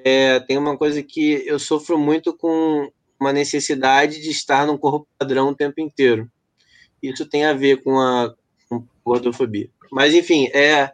é, 0.04 0.40
tem 0.40 0.56
uma 0.56 0.76
coisa 0.76 1.02
que 1.02 1.42
eu 1.46 1.58
sofro 1.58 1.98
muito 1.98 2.36
com 2.36 2.90
uma 3.18 3.32
necessidade 3.32 4.20
de 4.20 4.30
estar 4.30 4.66
num 4.66 4.78
corpo 4.78 5.06
padrão 5.18 5.48
o 5.48 5.54
tempo 5.54 5.80
inteiro. 5.80 6.30
Isso 7.02 7.26
tem 7.26 7.44
a 7.44 7.52
ver 7.52 7.82
com 7.82 7.98
a, 7.98 8.34
com 8.68 8.86
gordofobia. 9.04 9.68
Mas, 9.90 10.14
enfim, 10.14 10.48
é, 10.54 10.92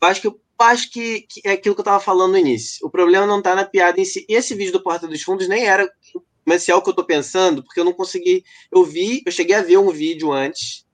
acho 0.00 0.22
que 0.22 0.44
acho 0.58 0.90
que, 0.90 1.22
que, 1.22 1.40
é 1.44 1.52
aquilo 1.52 1.74
que 1.74 1.80
eu 1.80 1.84
estava 1.84 2.00
falando 2.00 2.32
no 2.32 2.38
início. 2.38 2.86
O 2.86 2.90
problema 2.90 3.26
não 3.26 3.38
está 3.38 3.54
na 3.54 3.64
piada 3.64 4.00
em 4.00 4.04
si. 4.04 4.24
E 4.28 4.34
esse 4.34 4.54
vídeo 4.54 4.72
do 4.72 4.82
Porta 4.82 5.06
dos 5.06 5.22
Fundos 5.22 5.48
nem 5.48 5.66
era 5.66 5.90
comercial 6.44 6.82
que 6.82 6.88
eu 6.88 6.92
estou 6.92 7.04
pensando, 7.04 7.62
porque 7.62 7.80
eu 7.80 7.84
não 7.84 7.92
consegui. 7.92 8.44
Eu 8.70 8.84
vi, 8.84 9.22
eu 9.24 9.32
cheguei 9.32 9.56
a 9.56 9.62
ver 9.62 9.78
um 9.78 9.90
vídeo 9.90 10.32
antes 10.32 10.84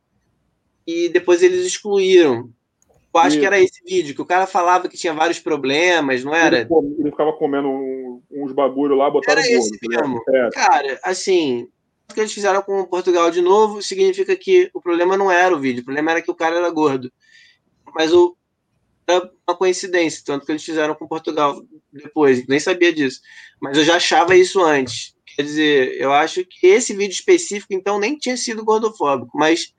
e 0.86 1.08
depois 1.08 1.42
eles 1.42 1.66
excluíram. 1.66 2.50
Eu 3.12 3.20
acho 3.20 3.40
que 3.40 3.44
era 3.44 3.60
esse 3.60 3.82
vídeo, 3.84 4.14
que 4.14 4.22
o 4.22 4.26
cara 4.26 4.46
falava 4.46 4.88
que 4.88 4.96
tinha 4.96 5.12
vários 5.12 5.40
problemas, 5.40 6.22
não 6.22 6.32
era? 6.32 6.60
Ele, 6.60 6.68
ele 7.00 7.10
ficava 7.10 7.32
comendo 7.32 7.68
uns 8.30 8.52
bagulho 8.52 8.94
lá, 8.94 9.10
botava 9.10 9.40
Era 9.40 9.50
esse 9.50 9.76
mesmo. 9.82 10.22
É. 10.28 10.50
Cara, 10.50 11.00
assim, 11.02 11.68
o 12.08 12.14
que 12.14 12.20
eles 12.20 12.32
fizeram 12.32 12.62
com 12.62 12.84
Portugal 12.84 13.28
de 13.30 13.40
novo 13.40 13.82
significa 13.82 14.36
que 14.36 14.70
o 14.72 14.80
problema 14.80 15.16
não 15.16 15.28
era 15.28 15.54
o 15.54 15.58
vídeo, 15.58 15.80
o 15.80 15.84
problema 15.84 16.12
era 16.12 16.22
que 16.22 16.30
o 16.30 16.34
cara 16.36 16.56
era 16.56 16.70
gordo. 16.70 17.12
Mas 17.92 18.12
o 18.12 18.36
era 19.10 19.28
uma 19.46 19.56
coincidência, 19.56 20.22
tanto 20.24 20.46
que 20.46 20.52
eles 20.52 20.64
fizeram 20.64 20.94
com 20.94 21.08
Portugal 21.08 21.60
depois, 21.92 22.46
nem 22.46 22.60
sabia 22.60 22.92
disso. 22.92 23.20
Mas 23.60 23.76
eu 23.76 23.84
já 23.84 23.96
achava 23.96 24.36
isso 24.36 24.62
antes. 24.62 25.14
Quer 25.40 25.46
dizer, 25.46 25.96
eu 25.98 26.12
acho 26.12 26.44
que 26.44 26.66
esse 26.66 26.92
vídeo 26.92 27.14
específico, 27.14 27.72
então, 27.72 27.98
nem 27.98 28.18
tinha 28.18 28.36
sido 28.36 28.62
gordofóbico. 28.62 29.38
Mas 29.38 29.72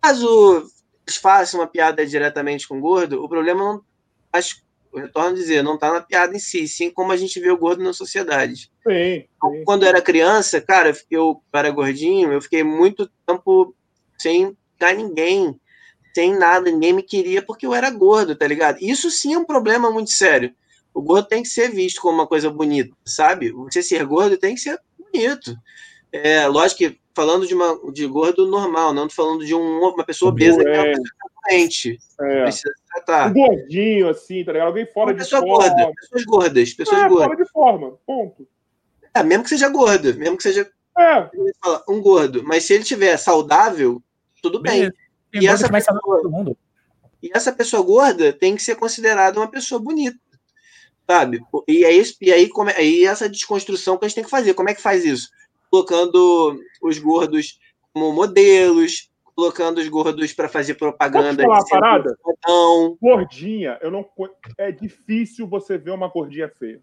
caso 0.00 0.66
eles 1.06 1.18
façam 1.18 1.60
uma 1.60 1.66
piada 1.66 2.06
diretamente 2.06 2.66
com 2.66 2.80
gordo, 2.80 3.22
o 3.22 3.28
problema 3.28 3.62
não. 3.62 3.82
Acho, 4.32 4.62
eu 4.94 5.02
retorno 5.02 5.28
a 5.28 5.34
dizer, 5.34 5.62
não 5.62 5.74
está 5.74 5.92
na 5.92 6.00
piada 6.00 6.34
em 6.34 6.38
si, 6.38 6.66
sim 6.66 6.90
como 6.90 7.12
a 7.12 7.18
gente 7.18 7.38
vê 7.38 7.50
o 7.50 7.58
gordo 7.58 7.84
na 7.84 7.92
sociedade. 7.92 8.70
Sim, 8.82 9.26
então, 9.36 9.52
sim. 9.52 9.64
Quando 9.66 9.82
eu 9.82 9.90
era 9.90 10.00
criança, 10.00 10.58
cara, 10.58 10.96
eu 11.10 11.42
era 11.52 11.70
gordinho, 11.70 12.32
eu 12.32 12.40
fiquei 12.40 12.64
muito 12.64 13.06
tempo 13.26 13.76
sem 14.16 14.56
ficar 14.72 14.94
ninguém, 14.94 15.60
sem 16.14 16.34
nada, 16.34 16.70
ninguém 16.70 16.94
me 16.94 17.02
queria 17.02 17.42
porque 17.42 17.66
eu 17.66 17.74
era 17.74 17.90
gordo, 17.90 18.34
tá 18.34 18.46
ligado? 18.46 18.78
Isso 18.80 19.10
sim 19.10 19.34
é 19.34 19.38
um 19.38 19.44
problema 19.44 19.90
muito 19.90 20.12
sério. 20.12 20.54
O 20.94 21.02
gordo 21.02 21.26
tem 21.26 21.42
que 21.42 21.48
ser 21.48 21.70
visto 21.72 22.00
como 22.00 22.14
uma 22.14 22.26
coisa 22.26 22.48
bonita, 22.48 22.96
sabe? 23.04 23.50
Você 23.50 23.82
ser 23.82 24.06
gordo 24.06 24.38
tem 24.38 24.54
que 24.54 24.60
ser 24.60 24.78
bonito. 25.14 25.56
É, 26.12 26.46
lógico 26.46 26.78
que 26.78 27.00
falando 27.14 27.46
de, 27.46 27.54
uma, 27.54 27.78
de 27.92 28.06
gordo 28.06 28.46
normal, 28.46 28.92
não 28.92 29.08
tô 29.08 29.14
falando 29.14 29.44
de 29.44 29.54
um, 29.54 29.78
uma 29.80 30.04
pessoa 30.04 30.30
obesa 30.30 30.58
que 30.58 30.68
é 30.68 30.80
uma 30.80 30.84
pessoa 30.84 31.30
doente. 31.48 31.98
É. 32.20 32.42
Precisa 32.42 32.74
tratar. 32.92 33.30
Um 33.30 33.34
gordinho, 33.34 34.08
assim, 34.08 34.44
tá 34.44 34.52
ligado? 34.52 34.68
Alguém 34.68 34.86
fora 34.86 35.12
uma 35.12 35.22
de 35.22 35.30
forma. 35.30 35.46
Gorda, 35.46 35.92
pessoas 36.00 36.24
gordas, 36.24 36.74
pessoas 36.74 37.02
é, 37.02 37.08
gordas. 37.08 37.26
fora 37.26 37.44
de 37.44 37.50
forma, 37.50 37.98
ponto. 38.06 38.48
É, 39.14 39.22
mesmo 39.22 39.44
que 39.44 39.50
seja 39.50 39.68
gordo, 39.68 40.14
mesmo 40.14 40.36
que 40.36 40.42
seja 40.42 40.68
é. 40.98 41.30
um 41.88 42.00
gordo. 42.00 42.42
Mas 42.42 42.64
se 42.64 42.74
ele 42.74 42.84
tiver 42.84 43.16
saudável, 43.16 44.02
tudo 44.42 44.60
bem. 44.60 44.90
E 45.32 45.48
essa, 45.48 45.68
pessoa, 45.68 46.56
E 47.22 47.30
essa 47.34 47.52
pessoa 47.52 47.82
gorda 47.82 48.32
tem 48.32 48.54
que 48.54 48.62
ser 48.62 48.76
considerada 48.76 49.38
uma 49.38 49.50
pessoa 49.50 49.80
bonita, 49.80 50.16
sabe? 51.06 51.40
E 51.68 51.84
aí, 51.84 52.02
e 52.20 52.32
aí, 52.32 52.48
como, 52.48 52.70
é, 52.70 52.76
aí 52.76 53.04
essa 53.04 53.28
desconstrução 53.28 53.96
que 53.96 54.04
a 54.04 54.08
gente 54.08 54.16
tem 54.16 54.24
que 54.24 54.30
fazer. 54.30 54.54
Como 54.54 54.68
é 54.68 54.74
que 54.74 54.82
faz 54.82 55.04
isso? 55.04 55.28
Colocando 55.70 56.58
os 56.82 56.98
gordos 56.98 57.58
como 57.92 58.12
modelos, 58.12 59.10
colocando 59.34 59.78
os 59.78 59.88
gordos 59.88 60.32
para 60.32 60.48
fazer 60.48 60.74
propaganda. 60.74 61.44
Posso 61.44 61.68
falar 61.68 61.80
uma 61.80 62.02
parada? 62.02 62.18
Não. 62.46 62.98
Gordinha, 63.00 63.78
eu 63.80 63.90
não 63.90 64.08
é 64.58 64.72
difícil 64.72 65.46
você 65.46 65.78
ver 65.78 65.90
uma 65.90 66.08
gordinha 66.08 66.48
feia. 66.48 66.80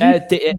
É, 0.00 0.18
te, 0.18 0.36
é, 0.36 0.54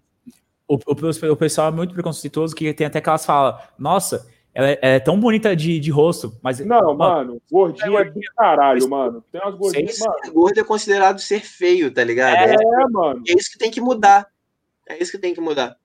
o, 0.68 0.76
o, 0.76 1.32
o, 1.32 1.36
pessoal 1.36 1.68
é 1.68 1.72
muito 1.72 1.94
preconceituoso 1.94 2.54
que 2.54 2.72
tem 2.72 2.86
até 2.86 3.00
que 3.00 3.08
elas 3.08 3.26
falam, 3.26 3.58
nossa, 3.78 4.28
ela 4.56 4.70
é, 4.70 4.78
é 4.80 4.98
tão 4.98 5.20
bonita 5.20 5.54
de, 5.54 5.78
de 5.78 5.90
rosto, 5.90 6.34
mas. 6.42 6.60
Não, 6.60 6.96
mano, 6.96 7.42
gordinha 7.52 8.00
é 8.00 8.04
do 8.04 8.20
caralho, 8.34 8.88
mano. 8.88 9.22
Tem 9.30 9.38
umas 9.38 9.54
gordinhas. 9.54 9.98
Mano. 9.98 10.32
Gordo 10.32 10.58
é 10.58 10.64
considerado 10.64 11.20
ser 11.20 11.40
feio, 11.40 11.92
tá 11.92 12.02
ligado? 12.02 12.36
É, 12.36 12.54
é, 12.54 12.88
mano. 12.90 13.22
É 13.28 13.34
isso 13.34 13.52
que 13.52 13.58
tem 13.58 13.70
que 13.70 13.82
mudar. 13.82 14.26
É 14.88 14.96
isso 14.98 15.12
que 15.12 15.18
tem 15.18 15.34
que 15.34 15.42
mudar. 15.42 15.76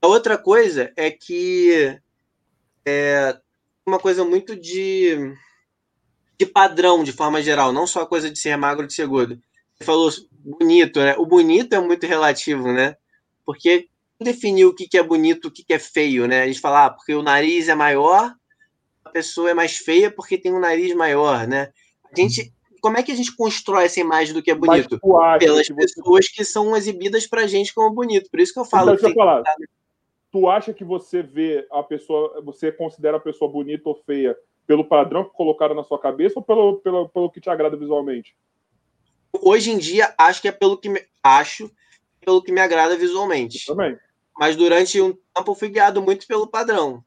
A 0.00 0.06
outra 0.06 0.38
coisa 0.38 0.90
é 0.96 1.10
que 1.10 1.94
é 2.86 3.36
uma 3.84 3.98
coisa 3.98 4.24
muito 4.24 4.56
de, 4.56 5.34
de 6.38 6.46
padrão, 6.46 7.04
de 7.04 7.12
forma 7.12 7.42
geral, 7.42 7.70
não 7.70 7.86
só 7.86 8.00
a 8.00 8.06
coisa 8.06 8.30
de 8.30 8.38
ser 8.38 8.56
magro 8.56 8.86
de 8.86 8.94
ser 8.94 9.06
gordo. 9.06 9.38
Você 9.74 9.84
falou 9.84 10.10
bonito, 10.42 11.00
né? 11.00 11.14
O 11.18 11.26
bonito 11.26 11.74
é 11.74 11.80
muito 11.80 12.06
relativo, 12.06 12.72
né? 12.72 12.96
Porque 13.44 13.90
definir 14.24 14.64
o 14.64 14.74
que, 14.74 14.96
é 14.96 15.02
bonito, 15.02 15.48
o 15.48 15.50
que, 15.50 15.64
é 15.72 15.78
feio, 15.78 16.26
né? 16.26 16.42
A 16.42 16.46
gente 16.46 16.60
fala, 16.60 16.86
ah, 16.86 16.90
porque 16.90 17.14
o 17.14 17.22
nariz 17.22 17.68
é 17.68 17.74
maior, 17.74 18.34
a 19.04 19.10
pessoa 19.10 19.50
é 19.50 19.54
mais 19.54 19.76
feia 19.76 20.10
porque 20.10 20.38
tem 20.38 20.52
um 20.52 20.60
nariz 20.60 20.94
maior, 20.94 21.46
né? 21.46 21.70
A 22.10 22.18
gente, 22.18 22.52
como 22.80 22.96
é 22.96 23.02
que 23.02 23.12
a 23.12 23.14
gente 23.14 23.34
constrói 23.34 23.84
essa 23.84 24.00
imagem 24.00 24.32
do 24.32 24.42
que 24.42 24.50
é 24.50 24.54
bonito? 24.54 24.98
Pelas 25.38 25.66
que 25.66 25.74
pessoas 25.74 26.28
que 26.28 26.44
são 26.44 26.76
exibidas 26.76 27.26
pra 27.26 27.46
gente 27.46 27.74
como 27.74 27.94
bonito. 27.94 28.30
Por 28.30 28.40
isso 28.40 28.52
que 28.52 28.60
eu 28.60 28.64
falo. 28.64 28.94
Então, 28.94 29.10
que 29.10 29.14
falar. 29.14 29.42
Tu 30.32 30.48
acha 30.48 30.72
que 30.72 30.84
você 30.84 31.22
vê 31.22 31.66
a 31.70 31.82
pessoa, 31.82 32.40
você 32.42 32.72
considera 32.72 33.16
a 33.16 33.20
pessoa 33.20 33.50
bonita 33.50 33.88
ou 33.88 34.02
feia 34.06 34.36
pelo 34.66 34.84
padrão 34.84 35.24
que 35.24 35.30
colocaram 35.30 35.74
na 35.74 35.84
sua 35.84 35.98
cabeça 35.98 36.34
ou 36.38 36.42
pelo, 36.42 36.78
pelo, 36.78 37.08
pelo 37.08 37.30
que 37.30 37.40
te 37.40 37.48
agrada 37.48 37.76
visualmente? 37.76 38.36
Hoje 39.32 39.70
em 39.70 39.78
dia, 39.78 40.14
acho 40.18 40.42
que 40.42 40.48
é 40.48 40.52
pelo 40.52 40.76
que 40.76 40.88
me, 40.88 41.00
acho 41.22 41.70
pelo 42.20 42.42
que 42.42 42.52
me 42.52 42.60
agrada 42.60 42.96
visualmente. 42.96 43.64
Eu 43.68 43.76
também. 43.76 43.96
Mas 44.38 44.56
durante 44.56 45.00
um 45.00 45.12
tempo 45.12 45.50
eu 45.50 45.54
fui 45.54 45.68
guiado 45.68 46.02
muito 46.02 46.26
pelo 46.26 46.46
padrão. 46.46 47.02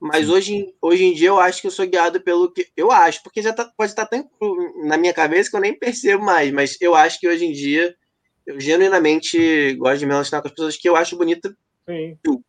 Mas 0.00 0.28
hoje, 0.28 0.74
hoje 0.80 1.04
em 1.04 1.14
dia 1.14 1.28
eu 1.28 1.40
acho 1.40 1.60
que 1.60 1.66
eu 1.66 1.70
sou 1.70 1.86
guiado 1.86 2.20
pelo 2.20 2.52
que. 2.52 2.66
Eu 2.76 2.92
acho, 2.92 3.22
porque 3.22 3.40
já 3.40 3.52
tá, 3.52 3.70
pode 3.76 3.92
estar 3.92 4.06
tão 4.06 4.28
na 4.84 4.96
minha 4.96 5.12
cabeça 5.12 5.50
que 5.50 5.56
eu 5.56 5.60
nem 5.60 5.78
percebo 5.78 6.22
mais. 6.22 6.52
Mas 6.52 6.76
eu 6.80 6.94
acho 6.94 7.18
que 7.18 7.28
hoje 7.28 7.46
em 7.46 7.52
dia 7.52 7.94
eu 8.46 8.60
genuinamente 8.60 9.74
gosto 9.74 9.98
de 9.98 10.06
me 10.06 10.12
relacionar 10.12 10.42
com 10.42 10.48
as 10.48 10.54
pessoas 10.54 10.76
que 10.76 10.88
eu 10.88 10.96
acho 10.96 11.16
bonita. 11.16 11.54
Sim. 11.88 12.18
Eu 12.24 12.42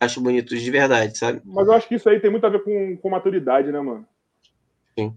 acho 0.00 0.20
bonitos 0.20 0.60
de 0.60 0.70
verdade, 0.70 1.16
sabe? 1.16 1.40
Mas 1.44 1.66
eu 1.66 1.72
acho 1.74 1.88
que 1.88 1.94
isso 1.94 2.08
aí 2.08 2.20
tem 2.20 2.30
muito 2.30 2.46
a 2.46 2.50
ver 2.50 2.62
com, 2.62 2.96
com 2.96 3.10
maturidade, 3.10 3.70
né, 3.70 3.80
mano? 3.80 4.06
Sim. 4.98 5.16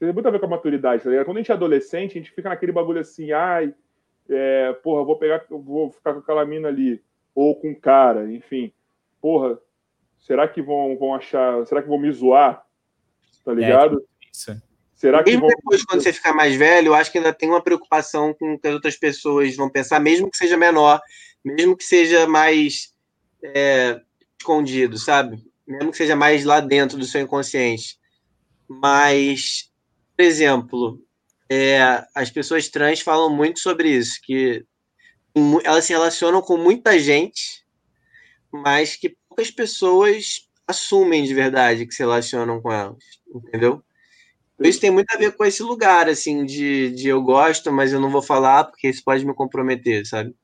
Tem 0.00 0.12
muito 0.12 0.26
a 0.26 0.30
ver 0.30 0.38
com 0.40 0.46
a 0.46 0.50
maturidade, 0.50 1.02
tá 1.02 1.10
ligado? 1.10 1.26
Quando 1.26 1.38
a 1.38 1.40
gente 1.40 1.50
é 1.50 1.54
adolescente, 1.54 2.12
a 2.12 2.20
gente 2.20 2.32
fica 2.32 2.48
naquele 2.48 2.72
bagulho 2.72 3.00
assim, 3.00 3.32
ai, 3.32 3.74
é, 4.28 4.72
porra, 4.82 5.04
vou 5.04 5.16
pegar, 5.16 5.44
vou 5.48 5.90
ficar 5.90 6.12
com 6.12 6.20
aquela 6.20 6.44
mina 6.44 6.68
ali, 6.68 7.02
ou 7.34 7.54
com 7.54 7.70
o 7.70 7.80
cara, 7.80 8.30
enfim. 8.32 8.72
Porra, 9.20 9.58
será 10.18 10.46
que 10.46 10.60
vão, 10.60 10.96
vão 10.98 11.14
achar, 11.14 11.66
será 11.66 11.82
que 11.82 11.88
vão 11.88 11.98
me 11.98 12.10
zoar? 12.12 12.64
Tá 13.44 13.52
é, 13.52 13.54
ligado? 13.54 14.00
É, 14.00 14.28
isso. 14.32 14.62
Será 14.94 15.22
que 15.22 15.30
mesmo 15.30 15.46
vão... 15.46 15.50
depois, 15.50 15.84
quando 15.84 16.02
você 16.02 16.12
ficar 16.12 16.34
mais 16.34 16.56
velho, 16.56 16.88
eu 16.88 16.94
acho 16.94 17.10
que 17.10 17.18
ainda 17.18 17.32
tem 17.32 17.48
uma 17.48 17.62
preocupação 17.62 18.34
com 18.34 18.54
o 18.54 18.58
que 18.58 18.66
as 18.66 18.74
outras 18.74 18.96
pessoas 18.96 19.54
vão 19.54 19.70
pensar, 19.70 20.00
mesmo 20.00 20.30
que 20.30 20.36
seja 20.36 20.56
menor, 20.56 21.00
mesmo 21.44 21.76
que 21.76 21.84
seja 21.84 22.26
mais 22.26 22.92
é, 23.42 24.00
escondido, 24.38 24.98
sabe? 24.98 25.42
Mesmo 25.66 25.90
que 25.90 25.96
seja 25.96 26.16
mais 26.16 26.44
lá 26.44 26.60
dentro 26.60 26.98
do 26.98 27.04
seu 27.04 27.20
inconsciente. 27.20 27.98
Mas, 28.66 29.70
por 30.16 30.22
exemplo, 30.24 31.00
é, 31.50 32.04
as 32.14 32.30
pessoas 32.30 32.68
trans 32.68 33.00
falam 33.00 33.30
muito 33.30 33.60
sobre 33.60 33.88
isso, 33.90 34.20
que 34.22 34.64
elas 35.64 35.84
se 35.84 35.92
relacionam 35.92 36.42
com 36.42 36.56
muita 36.56 36.98
gente, 36.98 37.64
mas 38.52 38.96
que 38.96 39.16
poucas 39.28 39.50
pessoas 39.50 40.48
assumem 40.66 41.24
de 41.24 41.32
verdade 41.32 41.86
que 41.86 41.94
se 41.94 42.02
relacionam 42.02 42.60
com 42.60 42.70
elas, 42.70 43.02
entendeu? 43.34 43.82
Isso 44.60 44.80
tem 44.80 44.90
muito 44.90 45.10
a 45.14 45.18
ver 45.18 45.36
com 45.36 45.44
esse 45.44 45.62
lugar, 45.62 46.08
assim, 46.08 46.44
de, 46.44 46.90
de 46.90 47.08
eu 47.08 47.22
gosto, 47.22 47.72
mas 47.72 47.92
eu 47.92 48.00
não 48.00 48.10
vou 48.10 48.20
falar 48.20 48.64
porque 48.64 48.88
isso 48.88 49.04
pode 49.04 49.24
me 49.24 49.32
comprometer, 49.32 50.04
sabe? 50.04 50.34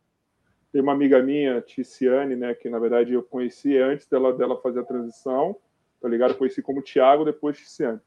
Tem 0.72 0.80
uma 0.80 0.92
amiga 0.92 1.20
minha, 1.22 1.60
Ticiane, 1.60 2.36
né, 2.36 2.54
que 2.54 2.68
na 2.68 2.78
verdade 2.78 3.12
eu 3.12 3.22
conheci 3.22 3.76
antes 3.76 4.06
dela, 4.06 4.32
dela 4.32 4.60
fazer 4.60 4.80
a 4.80 4.84
transição, 4.84 5.56
tá 6.00 6.08
ligado? 6.08 6.30
Eu 6.30 6.36
conheci 6.36 6.62
como 6.62 6.82
Thiago, 6.82 7.24
depois 7.24 7.58
Ticiane 7.58 8.00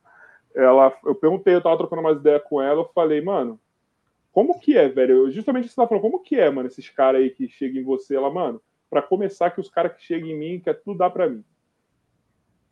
ela, 0.58 0.98
eu 1.06 1.14
perguntei, 1.14 1.54
eu 1.54 1.62
tava 1.62 1.78
trocando 1.78 2.02
umas 2.02 2.18
ideias 2.18 2.42
com 2.44 2.62
ela, 2.62 2.82
eu 2.82 2.92
falei, 2.94 3.22
mano, 3.22 3.60
como 4.32 4.60
que 4.60 4.78
é, 4.78 4.88
velho? 4.88 5.30
Justamente 5.32 5.70
você 5.70 5.76
tá 5.76 5.88
falando, 5.88 6.02
como 6.02 6.20
que 6.20 6.36
é, 6.36 6.50
mano, 6.50 6.68
esses 6.68 6.90
caras 6.90 7.22
aí 7.22 7.30
que 7.30 7.48
chegam 7.48 7.82
em 7.82 7.86
você, 7.86 8.16
ela, 8.16 8.30
mano, 8.30 8.62
para 8.90 9.02
começar, 9.02 9.52
que 9.52 9.62
os 9.62 9.70
caras 9.70 9.96
que 9.96 10.04
chegam 10.04 10.30
em 10.30 10.38
mim 10.38 10.60
quer 10.60 10.74
tudo 10.82 10.98
dar 10.98 11.10
para 11.10 11.30
mim. 11.30 11.44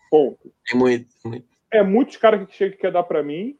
Ponto. 0.10 0.52
É 0.72 0.76
muito, 0.76 1.08
muito. 1.24 1.48
É 1.72 1.84
muitos 1.84 2.18
caras 2.18 2.48
que 2.48 2.56
chegam 2.56 2.76
que 2.76 2.82
quer 2.82 2.92
dar 2.92 3.04
para 3.04 3.22
mim, 3.22 3.58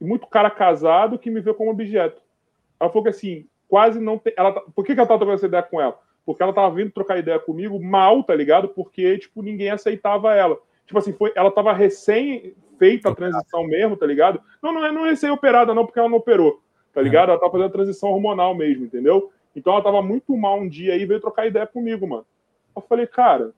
e 0.00 0.04
muito 0.04 0.26
cara 0.26 0.50
casado 0.50 1.18
que 1.18 1.30
me 1.30 1.40
vê 1.40 1.52
como 1.52 1.70
objeto. 1.70 2.20
Ela 2.78 2.90
falou 2.90 3.04
que 3.04 3.10
assim, 3.10 3.46
quase 3.68 4.00
não 4.00 4.18
tem. 4.18 4.32
Ela, 4.36 4.52
tá, 4.52 4.60
por 4.74 4.84
que, 4.84 4.94
que 4.94 5.00
ela 5.00 5.08
tava 5.08 5.18
trocando 5.18 5.36
essa 5.36 5.46
ideia 5.46 5.62
com 5.62 5.80
ela? 5.80 5.98
Porque 6.24 6.42
ela 6.42 6.52
tava 6.52 6.74
vindo 6.74 6.90
trocar 6.90 7.18
ideia 7.18 7.38
comigo 7.38 7.82
mal, 7.82 8.22
tá 8.22 8.34
ligado? 8.34 8.68
Porque, 8.68 9.18
tipo, 9.18 9.42
ninguém 9.42 9.70
aceitava 9.70 10.34
ela. 10.34 10.58
Tipo 10.86 10.98
assim, 10.98 11.12
foi, 11.12 11.32
ela 11.34 11.50
tava 11.50 11.72
recém 11.72 12.54
feita 12.78 13.10
a 13.10 13.14
transição 13.14 13.64
mesmo, 13.66 13.96
tá 13.96 14.06
ligado? 14.06 14.40
Não, 14.62 14.72
não 14.72 14.84
é, 14.84 14.92
não 14.92 15.06
é 15.06 15.14
ser 15.16 15.30
operada, 15.30 15.74
não, 15.74 15.84
porque 15.86 15.98
ela 15.98 16.08
não 16.08 16.18
operou, 16.18 16.60
tá 16.92 17.00
é. 17.00 17.04
ligado? 17.04 17.30
Ela 17.30 17.40
tá 17.40 17.50
fazendo 17.50 17.66
a 17.66 17.72
transição 17.72 18.10
hormonal 18.10 18.54
mesmo, 18.54 18.84
entendeu? 18.84 19.32
Então 19.54 19.72
ela 19.72 19.82
tava 19.82 20.02
muito 20.02 20.36
mal 20.36 20.58
um 20.58 20.68
dia 20.68 20.96
e 20.96 21.06
veio 21.06 21.20
trocar 21.20 21.46
ideia 21.46 21.66
comigo, 21.66 22.06
mano. 22.06 22.26
Eu 22.74 22.82
falei, 22.82 23.06
cara, 23.06 23.52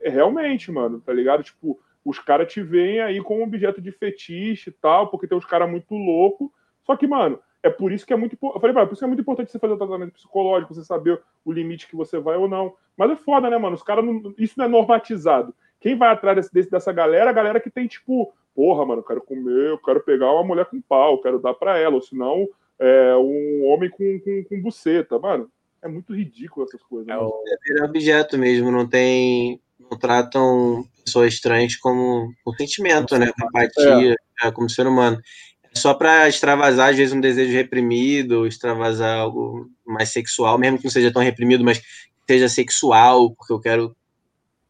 é 0.00 0.08
realmente, 0.08 0.70
mano, 0.70 1.00
tá 1.00 1.12
ligado? 1.12 1.42
Tipo, 1.42 1.78
os 2.04 2.18
caras 2.18 2.52
te 2.52 2.62
veem 2.62 3.00
aí 3.00 3.20
como 3.22 3.42
objeto 3.42 3.80
de 3.80 3.90
fetiche 3.90 4.70
e 4.70 4.72
tal, 4.72 5.08
porque 5.08 5.26
tem 5.26 5.36
uns 5.36 5.46
caras 5.46 5.68
muito 5.68 5.94
loucos. 5.94 6.50
Só 6.84 6.96
que, 6.96 7.06
mano, 7.06 7.40
é 7.62 7.70
por 7.70 7.90
isso 7.90 8.06
que 8.06 8.12
é 8.12 8.16
muito 8.16 8.36
Eu 8.40 8.60
falei, 8.60 8.74
mano, 8.74 8.86
por 8.86 8.92
isso 8.92 9.00
que 9.00 9.04
é 9.04 9.08
muito 9.08 9.22
importante 9.22 9.50
você 9.50 9.58
fazer 9.58 9.72
o 9.72 9.78
tratamento 9.78 10.12
psicológico, 10.12 10.74
você 10.74 10.84
saber 10.84 11.20
o 11.44 11.50
limite 11.50 11.88
que 11.88 11.96
você 11.96 12.18
vai 12.18 12.36
ou 12.36 12.46
não. 12.46 12.74
Mas 12.96 13.10
é 13.10 13.16
foda, 13.16 13.48
né, 13.48 13.56
mano? 13.56 13.74
Os 13.74 13.82
caras 13.82 14.04
não... 14.04 14.34
Isso 14.38 14.54
não 14.58 14.66
é 14.66 14.68
normatizado. 14.68 15.54
Quem 15.84 15.98
vai 15.98 16.08
atrás 16.08 16.48
desse, 16.48 16.70
dessa 16.70 16.90
galera, 16.90 17.28
a 17.28 17.32
galera 17.34 17.60
que 17.60 17.68
tem, 17.68 17.86
tipo, 17.86 18.32
porra, 18.54 18.86
mano, 18.86 19.00
eu 19.00 19.04
quero 19.04 19.20
comer, 19.20 19.68
eu 19.68 19.76
quero 19.76 20.00
pegar 20.00 20.32
uma 20.32 20.42
mulher 20.42 20.64
com 20.64 20.80
pau, 20.80 21.12
eu 21.12 21.20
quero 21.20 21.38
dar 21.38 21.52
para 21.52 21.76
ela, 21.76 21.96
ou 21.96 22.00
senão 22.00 22.48
é, 22.78 23.14
um 23.16 23.66
homem 23.66 23.90
com, 23.90 24.18
com, 24.20 24.44
com 24.48 24.62
buceta, 24.62 25.18
mano. 25.18 25.46
É 25.82 25.86
muito 25.86 26.14
ridículo 26.14 26.64
essas 26.64 26.82
coisas. 26.84 27.06
É, 27.06 27.82
é 27.82 27.84
objeto 27.84 28.38
mesmo, 28.38 28.72
não 28.72 28.88
tem. 28.88 29.60
Não 29.78 29.98
tratam 29.98 30.88
pessoas 31.04 31.38
trans 31.38 31.76
como 31.76 32.32
um 32.46 32.52
sentimento, 32.54 33.18
né? 33.18 33.30
Com 33.38 33.46
empatia, 33.46 34.16
é. 34.42 34.50
como 34.50 34.70
ser 34.70 34.86
humano. 34.86 35.20
É 35.64 35.78
só 35.78 35.92
para 35.92 36.26
extravasar, 36.26 36.92
às 36.92 36.96
vezes, 36.96 37.12
um 37.12 37.20
desejo 37.20 37.52
reprimido, 37.52 38.46
extravasar 38.46 39.18
algo 39.18 39.68
mais 39.84 40.08
sexual, 40.08 40.56
mesmo 40.56 40.78
que 40.78 40.84
não 40.84 40.90
seja 40.90 41.12
tão 41.12 41.20
reprimido, 41.20 41.62
mas 41.62 41.82
seja 42.26 42.48
sexual, 42.48 43.34
porque 43.34 43.52
eu 43.52 43.60
quero. 43.60 43.94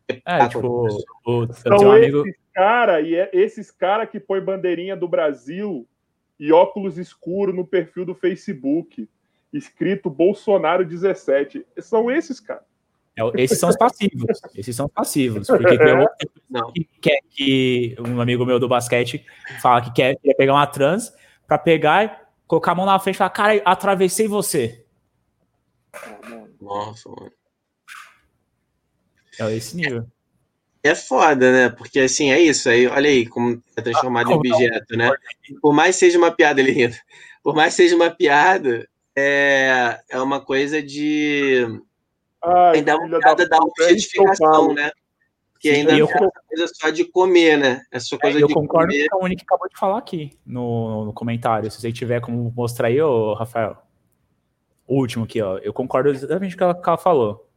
É, 0.08 0.48
tipo, 0.48 0.86
o, 1.26 1.42
o, 1.42 1.46
tenho 1.46 1.88
um 1.88 1.92
amigo 1.92 2.24
cara, 2.52 3.00
e 3.00 3.14
é 3.14 3.30
esses 3.32 3.70
cara 3.70 4.06
que 4.06 4.20
põe 4.20 4.40
bandeirinha 4.40 4.96
do 4.96 5.08
Brasil 5.08 5.86
e 6.38 6.52
óculos 6.52 6.98
escuros 6.98 7.54
no 7.54 7.66
perfil 7.66 8.04
do 8.04 8.14
Facebook, 8.14 9.08
escrito 9.52 10.10
Bolsonaro 10.10 10.84
17. 10.84 11.66
São 11.78 12.10
esses, 12.10 12.38
cara. 12.40 12.64
É, 13.16 13.42
esses 13.42 13.58
são 13.58 13.68
os 13.68 13.76
passivos. 13.76 14.40
Esses 14.54 14.74
são 14.74 14.86
os 14.86 14.92
passivos. 14.92 15.46
Porque 15.46 15.78
tem 15.78 15.96
outro 15.96 16.72
que 16.72 16.88
quer 17.00 17.20
que 17.30 17.96
um 18.00 18.20
amigo 18.20 18.44
meu 18.44 18.58
do 18.58 18.68
basquete 18.68 19.24
fala 19.62 19.80
que 19.80 19.92
quer, 19.92 20.16
quer 20.16 20.34
pegar 20.34 20.54
uma 20.54 20.66
trans 20.66 21.14
para 21.46 21.58
pegar 21.58 22.04
e 22.04 22.10
colocar 22.46 22.72
a 22.72 22.74
mão 22.74 22.86
na 22.86 22.98
frente 22.98 23.14
e 23.14 23.18
falar, 23.18 23.30
cara, 23.30 23.62
atravessei 23.64 24.26
você. 24.26 24.84
Nossa, 26.60 27.08
mano. 27.08 27.30
É 29.38 29.56
esse 29.56 29.76
nível. 29.76 30.06
É 30.82 30.94
foda, 30.94 31.50
né? 31.50 31.68
Porque 31.70 31.98
assim, 32.00 32.30
é 32.30 32.38
isso. 32.38 32.68
Aí, 32.68 32.86
olha 32.86 33.08
aí 33.08 33.26
como 33.26 33.62
é 33.74 33.80
transformado 33.80 34.30
em 34.30 34.34
objeto, 34.34 34.96
né? 34.96 35.10
Por 35.62 35.72
mais 35.72 35.96
seja 35.96 36.18
uma 36.18 36.30
piada, 36.30 36.60
lindo. 36.60 36.94
Por 37.42 37.54
mais 37.54 37.72
seja 37.72 37.96
uma 37.96 38.10
piada, 38.10 38.86
é, 39.16 39.98
é 40.10 40.20
uma 40.20 40.40
coisa 40.40 40.82
de. 40.82 41.66
Ai, 42.42 42.78
ainda 42.78 42.96
uma 42.98 43.18
piada 43.18 43.48
da 43.48 43.58
objetificação, 43.58 44.74
né? 44.74 44.90
Sim, 45.60 45.70
ainda 45.70 45.96
eu, 45.96 46.06
é 46.06 46.12
coisa 46.48 46.72
só 46.74 46.90
de 46.90 47.06
comer, 47.06 47.56
né? 47.56 47.82
É 47.90 47.98
só 47.98 48.18
coisa 48.18 48.38
é, 48.38 48.42
eu 48.42 48.48
de 48.48 48.52
concordo 48.52 48.92
comer. 48.92 49.08
com 49.08 49.16
a 49.16 49.24
Uni 49.24 49.36
que 49.36 49.44
acabou 49.44 49.66
de 49.66 49.78
falar 49.78 49.96
aqui 49.96 50.38
no, 50.44 51.06
no 51.06 51.12
comentário. 51.14 51.70
Se 51.70 51.80
você 51.80 51.90
tiver 51.90 52.20
como 52.20 52.52
mostrar 52.54 52.88
aí, 52.88 53.00
ô, 53.00 53.32
Rafael. 53.32 53.78
O 54.86 54.98
último 54.98 55.24
aqui, 55.24 55.40
ó. 55.40 55.56
Eu 55.58 55.72
concordo 55.72 56.10
exatamente 56.10 56.54
com 56.54 56.66
o 56.66 56.74
que 56.74 56.82
que 56.82 56.88
ela 56.90 56.98
falou. 56.98 57.48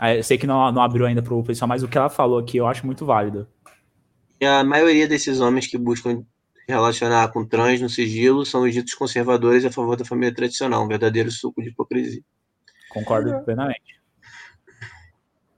Eu 0.00 0.22
sei 0.22 0.36
que 0.36 0.46
não, 0.46 0.70
não 0.70 0.82
abriu 0.82 1.06
ainda 1.06 1.22
para 1.22 1.34
o 1.34 1.42
pessoal, 1.42 1.68
mas 1.68 1.82
o 1.82 1.88
que 1.88 1.96
ela 1.96 2.10
falou 2.10 2.38
aqui 2.38 2.58
eu 2.58 2.66
acho 2.66 2.84
muito 2.84 3.06
válido. 3.06 3.48
E 4.40 4.44
a 4.44 4.62
maioria 4.62 5.08
desses 5.08 5.40
homens 5.40 5.66
que 5.66 5.78
buscam 5.78 6.22
relacionar 6.68 7.28
com 7.32 7.46
trans 7.46 7.80
no 7.80 7.88
sigilo 7.88 8.44
são 8.44 8.62
os 8.62 8.74
ditos 8.74 8.92
conservadores 8.94 9.64
a 9.64 9.70
favor 9.70 9.96
da 9.96 10.04
família 10.04 10.34
tradicional, 10.34 10.84
um 10.84 10.88
verdadeiro 10.88 11.30
suco 11.30 11.62
de 11.62 11.70
hipocrisia. 11.70 12.22
Concordo 12.90 13.30
é. 13.30 13.40
plenamente. 13.40 13.96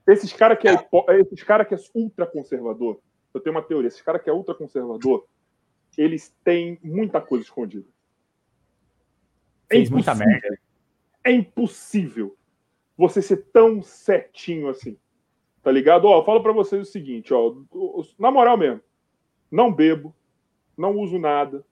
Esses 0.06 0.32
caras 0.32 0.58
que, 0.58 0.68
é, 0.68 0.74
esses 1.20 1.42
cara 1.42 1.64
que 1.64 1.74
é 1.74 1.78
ultra 1.94 2.26
conservador, 2.26 3.00
eu 3.34 3.40
tenho 3.40 3.54
uma 3.54 3.62
teoria, 3.62 3.88
esses 3.88 4.00
caras 4.00 4.22
que 4.22 4.30
é 4.30 4.32
ultra 4.32 4.54
conservador, 4.54 5.26
eles 5.96 6.34
têm 6.44 6.78
muita 6.82 7.20
coisa 7.20 7.44
escondida. 7.44 7.86
É 9.68 9.76
Fez 9.76 9.90
muita 9.90 10.14
merda. 10.14 10.58
É 11.24 11.32
impossível 11.32 12.37
você 12.98 13.22
ser 13.22 13.46
tão 13.52 13.80
certinho 13.80 14.68
assim. 14.68 14.98
Tá 15.62 15.70
ligado? 15.70 16.06
Ó, 16.06 16.18
eu 16.18 16.24
falo 16.24 16.42
para 16.42 16.52
vocês 16.52 16.82
o 16.82 16.90
seguinte, 16.90 17.32
ó, 17.32 17.54
na 18.18 18.30
moral 18.30 18.58
mesmo, 18.58 18.80
não 19.50 19.72
bebo, 19.72 20.14
não 20.76 20.96
uso 20.98 21.18
nada, 21.18 21.64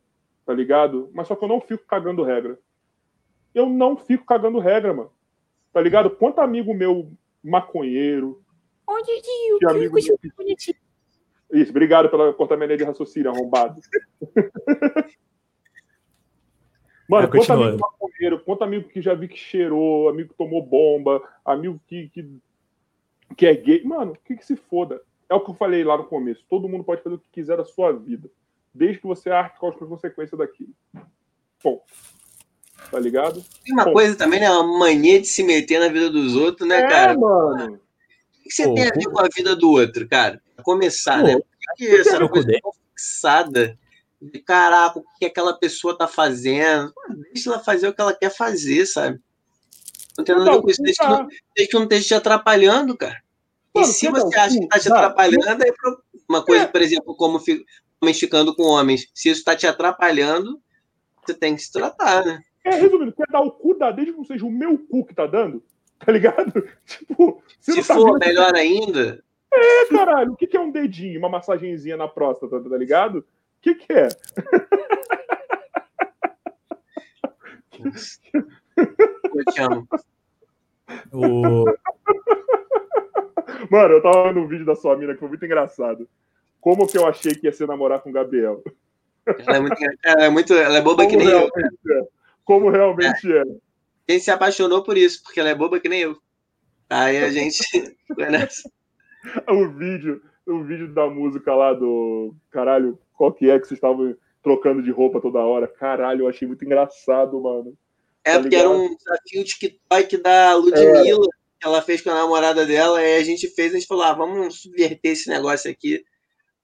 tá 0.45 0.55
ligado? 0.55 1.11
Mas 1.13 1.27
só 1.27 1.35
que 1.35 1.45
eu 1.45 1.49
não 1.49 1.61
fico 1.61 1.85
cagando 1.85 2.23
regra. 2.23 2.59
Eu 3.53 3.69
não 3.69 3.97
fico 3.97 4.25
cagando 4.25 4.61
regra, 4.61 4.95
mano. 4.95 5.11
Tá 5.73 5.81
ligado? 5.81 6.11
Quanto 6.11 6.41
amigo 6.41 6.73
meu 6.73 7.11
maconheiro. 7.43 8.43
Onde 8.87 9.11
eu 9.11 9.23
que 9.59 9.67
amigo 9.67 9.95
meu... 9.95 10.19
Isso, 11.53 11.71
obrigado 11.71 12.09
pela 12.09 12.33
cortar 12.33 12.57
minha 12.57 12.67
linha 12.67 12.79
de 12.79 12.85
raciocínio, 12.85 13.31
arrombado. 13.31 13.81
Mano, 17.09 17.29
quanto 17.29 17.53
amigo 17.53 17.79
maconheiro, 17.79 18.41
quanto 18.41 18.65
amigo 18.65 18.89
que 18.89 19.01
já 19.01 19.15
vi 19.15 19.29
que 19.29 19.37
cheirou, 19.37 20.09
amigo 20.09 20.31
que 20.31 20.35
tomou 20.37 20.63
bomba, 20.63 21.23
amigo 21.45 21.81
que, 21.87 22.09
que, 22.09 22.29
que 23.37 23.47
é 23.47 23.55
gay. 23.55 23.85
Mano, 23.85 24.13
o 24.13 24.19
que, 24.25 24.37
que 24.37 24.45
se 24.45 24.57
foda? 24.57 25.01
É 25.29 25.35
o 25.35 25.41
que 25.41 25.51
eu 25.51 25.55
falei 25.55 25.85
lá 25.85 25.97
no 25.97 26.05
começo. 26.05 26.45
Todo 26.49 26.69
mundo 26.69 26.85
pode 26.85 27.03
fazer 27.03 27.17
o 27.17 27.19
que 27.19 27.29
quiser 27.31 27.57
da 27.57 27.65
sua 27.65 27.93
vida 27.93 28.29
desde 28.77 29.01
que 29.01 29.07
você 29.07 29.31
arque 29.31 29.59
com 29.59 29.69
as 29.69 29.77
consequências 29.77 30.39
daquilo. 30.39 30.71
Bom, 31.65 31.83
tá 32.91 33.01
ligado? 33.01 33.43
Tem 33.65 33.73
uma 33.73 33.87
Bom. 33.87 33.95
coisa 33.95 34.15
também, 34.15 34.41
né? 34.41 34.51
Uma 34.51 34.79
mania 34.79 35.21
de 35.21 35.27
se 35.27 35.43
meter 35.43 35.81
na 35.81 35.89
vida 35.89 36.11
dos 36.11 36.37
outros, 36.37 36.69
né, 36.69 36.81
é, 36.81 36.89
cara? 36.89 37.19
mano. 37.19 37.75
O 37.75 38.43
que 38.43 38.51
você 38.51 38.65
Pô, 38.65 38.75
tem 38.75 38.85
a 38.85 38.93
ver 38.93 39.05
com 39.07 39.21
a 39.21 39.29
vida 39.35 39.57
do 39.57 39.71
outro, 39.71 40.07
cara? 40.07 40.41
Pra 40.55 40.63
começar, 40.63 41.21
Pô, 41.21 41.27
né? 41.27 41.35
Por 41.35 41.77
que, 41.77 41.87
que 41.87 41.97
essa 41.97 42.29
coisa 42.29 42.49
tão 42.63 42.73
fixada 42.73 43.79
de 44.31 44.39
caraca, 44.41 44.99
o 44.99 45.05
que 45.19 45.27
aquela 45.27 45.59
pessoa 45.59 45.97
tá 45.97 46.07
fazendo? 46.07 46.93
Deixa 47.33 47.51
ela 47.51 47.59
fazer 47.61 47.89
o 47.89 47.95
que 47.95 48.01
ela 48.01 48.15
quer 48.15 48.31
fazer, 48.31 48.87
sabe? 48.87 49.21
Não 50.17 50.25
tem 50.25 50.37
nada 50.37 50.51
a 50.51 50.55
ver 50.55 50.63
com 50.63 50.71
isso. 50.71 50.83
Desde 50.83 51.03
que, 51.03 51.09
não, 51.09 51.29
desde 51.55 51.71
que 51.71 51.75
não 51.75 51.83
esteja 51.85 52.07
te 52.07 52.15
atrapalhando, 52.15 52.97
cara. 52.97 53.21
Mano, 53.75 53.87
e 53.87 53.93
se 53.93 54.09
você 54.09 54.39
acha 54.39 54.59
que 54.59 54.69
tá 54.69 54.79
te 54.79 54.93
atrapalhando, 54.93 55.63
é 55.63 55.73
uma 56.29 56.43
coisa, 56.45 56.65
é. 56.65 56.67
por 56.67 56.81
exemplo, 56.81 57.15
como 57.15 57.39
homens 58.01 58.19
ficando 58.19 58.55
com 58.55 58.63
homens. 58.63 59.09
Se 59.15 59.29
isso 59.29 59.41
está 59.41 59.55
te 59.55 59.67
atrapalhando, 59.67 60.61
você 61.25 61.35
tem 61.35 61.55
que 61.55 61.63
se 61.63 61.73
tratar, 61.73 62.25
né? 62.25 62.43
É, 62.65 62.71
resumindo, 62.71 63.13
quer 63.13 63.27
dar 63.31 63.41
o 63.41 63.51
cu, 63.51 63.75
dá 63.75 63.91
desde 63.91 64.13
que 64.13 64.19
não 64.19 64.25
seja 64.25 64.45
o 64.45 64.51
meu 64.51 64.79
cu 64.79 65.05
que 65.05 65.15
tá 65.15 65.27
dando, 65.27 65.63
tá 65.99 66.11
ligado? 66.11 66.53
Tipo, 66.85 67.43
se 67.61 67.77
tá 67.77 67.95
for 67.95 68.19
melhor 68.19 68.53
que... 68.53 68.59
ainda. 68.59 69.23
É, 69.53 69.87
caralho, 69.87 70.33
o 70.33 70.37
que, 70.37 70.47
que 70.47 70.57
é 70.57 70.61
um 70.61 70.71
dedinho, 70.71 71.19
uma 71.19 71.29
massagenzinha 71.29 71.97
na 71.97 72.09
próstata, 72.09 72.61
tá 72.61 72.77
ligado? 72.77 73.25
O 73.67 73.69
que, 73.69 73.75
que 73.75 73.93
é? 73.93 74.09
Eu 79.35 79.45
te 79.53 79.61
amo. 79.61 79.89
O... 81.13 81.65
Mano, 83.69 83.95
eu 83.95 84.03
tava 84.03 84.29
vendo 84.29 84.41
um 84.41 84.47
vídeo 84.47 84.65
da 84.65 84.77
sua 84.77 84.97
mina 84.97 85.15
que 85.15 85.19
foi 85.21 85.29
muito 85.29 85.45
engraçado 85.45 86.09
como 86.61 86.87
que 86.87 86.97
eu 86.97 87.07
achei 87.07 87.35
que 87.35 87.47
ia 87.47 87.53
ser 87.53 87.67
namorar 87.67 88.01
com 88.01 88.11
o 88.11 88.13
Gabriel. 88.13 88.63
Ela 89.25 89.57
é 89.57 89.61
muito, 89.61 89.77
ela 90.05 90.25
é, 90.25 90.31
muito, 90.31 90.55
ela 90.55 90.79
é 90.79 90.81
boba 90.81 91.05
como 91.05 91.11
que 91.11 91.25
nem 91.25 91.29
eu. 91.29 91.47
É. 91.47 92.09
Como 92.45 92.71
realmente 92.71 93.33
é. 93.33 93.39
é. 93.39 93.45
Gente 94.09 94.25
se 94.25 94.31
apaixonou 94.31 94.85
por 94.85 94.97
isso, 94.97 95.23
porque 95.25 95.41
ela 95.41 95.49
é 95.49 95.55
boba 95.55 95.81
que 95.81 95.89
nem 95.89 96.03
eu. 96.03 96.17
Aí 96.89 97.19
a 97.19 97.31
gente 97.31 97.59
o 99.49 99.69
vídeo, 99.71 100.23
o 100.47 100.63
vídeo 100.63 100.93
da 100.93 101.09
música 101.09 101.55
lá 101.55 101.73
do 101.73 102.35
caralho, 102.51 102.99
qual 103.15 103.33
que 103.33 103.51
é 103.51 103.59
que 103.59 103.67
vocês 103.67 103.79
estavam 103.79 104.17
trocando 104.43 104.83
de 104.83 104.91
roupa 104.91 105.21
toda 105.21 105.41
hora? 105.41 105.67
Caralho, 105.67 106.23
eu 106.23 106.29
achei 106.29 106.47
muito 106.47 106.65
engraçado, 106.65 107.41
mano. 107.41 107.77
É 108.25 108.35
tá 108.35 108.41
porque 108.41 108.57
era 108.57 108.71
um 108.71 108.95
desafio 108.95 109.45
TikTok 109.45 110.17
da 110.19 110.55
Ludmilla, 110.55 111.27
é. 111.27 111.61
que 111.61 111.67
ela 111.67 111.83
fez 111.83 112.01
com 112.03 112.11
a 112.11 112.15
namorada 112.15 112.65
dela, 112.65 113.03
e 113.03 113.17
a 113.17 113.25
gente 113.25 113.49
fez, 113.49 113.73
a 113.73 113.79
gente 113.79 113.89
falou, 113.89 114.05
ah, 114.05 114.13
vamos 114.13 114.63
subverter 114.63 115.13
esse 115.13 115.29
negócio 115.29 115.71
aqui 115.71 116.05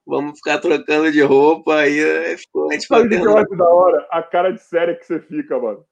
vamos 0.06 0.38
ficar 0.38 0.59
trocando 0.59 1.10
de 1.10 1.22
roupa, 1.22 1.76
aí 1.76 2.36
ficou 2.36 2.70
a 2.70 2.74
gente 2.74 2.86
acho 2.92 3.56
da 3.56 3.68
hora? 3.68 4.06
A 4.10 4.22
cara 4.22 4.50
de 4.50 4.62
séria 4.62 4.96
que 4.96 5.06
você 5.06 5.20
fica, 5.20 5.59
mano. 5.59 5.84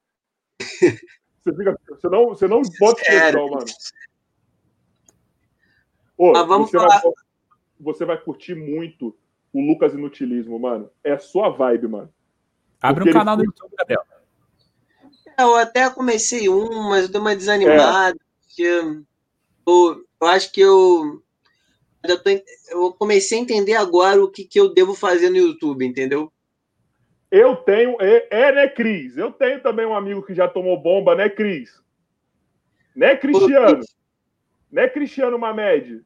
você, 0.60 1.56
fica, 1.56 1.78
você 1.88 2.08
não, 2.08 2.28
você 2.28 2.48
não 2.48 2.62
bota 2.78 3.00
expressão, 3.00 3.48
mano. 3.48 3.66
Ô, 6.18 6.32
Mas 6.32 6.46
vamos 6.46 6.70
falar. 6.70 7.00
Vai, 7.00 7.12
você 7.80 8.04
vai 8.04 8.18
curtir 8.18 8.54
muito 8.54 9.16
o 9.52 9.60
Lucas 9.60 9.94
Inutilismo, 9.94 10.58
mano. 10.58 10.90
É 11.02 11.12
a 11.12 11.18
sua 11.18 11.48
vibe, 11.48 11.88
mano. 11.88 12.12
Abre 12.80 13.04
Porque 13.04 13.16
um 13.16 13.20
canal 13.20 13.36
no 13.36 13.44
YouTube, 13.44 13.74
Gabriel. 13.76 14.02
É, 15.38 15.42
eu 15.42 15.56
até 15.56 15.90
comecei 15.90 16.48
um, 16.48 16.88
mas 16.88 17.04
eu 17.04 17.12
dei 17.12 17.20
uma 17.20 17.36
desanimada. 17.36 18.16
É. 18.16 18.46
Porque 18.46 19.04
eu, 19.66 20.04
eu 20.20 20.26
acho 20.26 20.52
que 20.52 20.60
eu 20.60 21.22
eu, 22.02 22.22
tô, 22.22 22.30
eu 22.70 22.92
comecei 22.94 23.38
a 23.38 23.42
entender 23.42 23.74
agora 23.74 24.22
o 24.22 24.30
que, 24.30 24.44
que 24.44 24.58
eu 24.58 24.72
devo 24.72 24.94
fazer 24.94 25.28
no 25.28 25.36
YouTube, 25.36 25.84
entendeu? 25.84 26.32
Eu 27.30 27.56
tenho, 27.56 27.96
é, 28.00 28.26
é, 28.30 28.52
né, 28.52 28.68
Cris? 28.68 29.16
Eu 29.16 29.30
tenho 29.30 29.62
também 29.62 29.86
um 29.86 29.94
amigo 29.94 30.22
que 30.22 30.34
já 30.34 30.48
tomou 30.48 30.80
bomba, 30.80 31.14
né, 31.14 31.28
Cris? 31.28 31.80
Né, 32.96 33.14
Cristiano? 33.16 33.84
Né, 34.72 34.88
Cristiano 34.88 35.38
Mamed? 35.38 36.02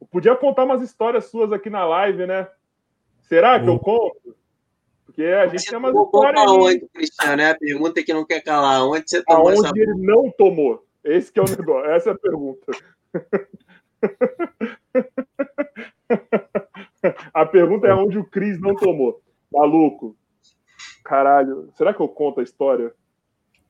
Eu 0.00 0.06
podia 0.06 0.34
contar 0.36 0.64
umas 0.64 0.82
histórias 0.82 1.26
suas 1.26 1.52
aqui 1.52 1.68
na 1.68 1.84
live, 1.84 2.26
né? 2.26 2.48
Será 3.22 3.60
que 3.60 3.68
eu 3.68 3.78
conto? 3.78 4.36
Porque 5.04 5.24
a 5.24 5.46
gente 5.46 5.62
você 5.62 5.70
tem 5.70 5.78
umas 5.78 5.94
histórias. 5.94 6.46
Onde, 6.46 6.88
Cristiano? 6.88 7.42
É 7.42 7.50
a 7.50 7.58
pergunta 7.58 8.02
que 8.02 8.12
não 8.12 8.24
quer 8.24 8.40
calar. 8.40 8.84
Onde 8.84 9.08
você 9.08 9.22
tomou 9.22 9.48
Aonde 9.48 9.66
essa 9.66 9.72
ele 9.76 9.94
não 9.94 10.30
tomou? 10.30 10.86
Esse 11.04 11.32
que 11.32 11.38
é 11.38 11.42
o 11.42 11.48
negócio. 11.48 11.90
Essa 11.90 12.10
é 12.10 12.12
a 12.12 12.18
pergunta. 12.18 12.72
A 17.32 17.46
pergunta 17.46 17.86
é 17.86 17.94
onde 17.94 18.18
o 18.18 18.24
Cris 18.24 18.60
não 18.60 18.74
tomou. 18.74 19.22
Maluco. 19.52 20.16
Caralho. 21.04 21.70
Será 21.74 21.94
que 21.94 22.00
eu 22.00 22.08
conto 22.08 22.40
a 22.40 22.42
história? 22.42 22.92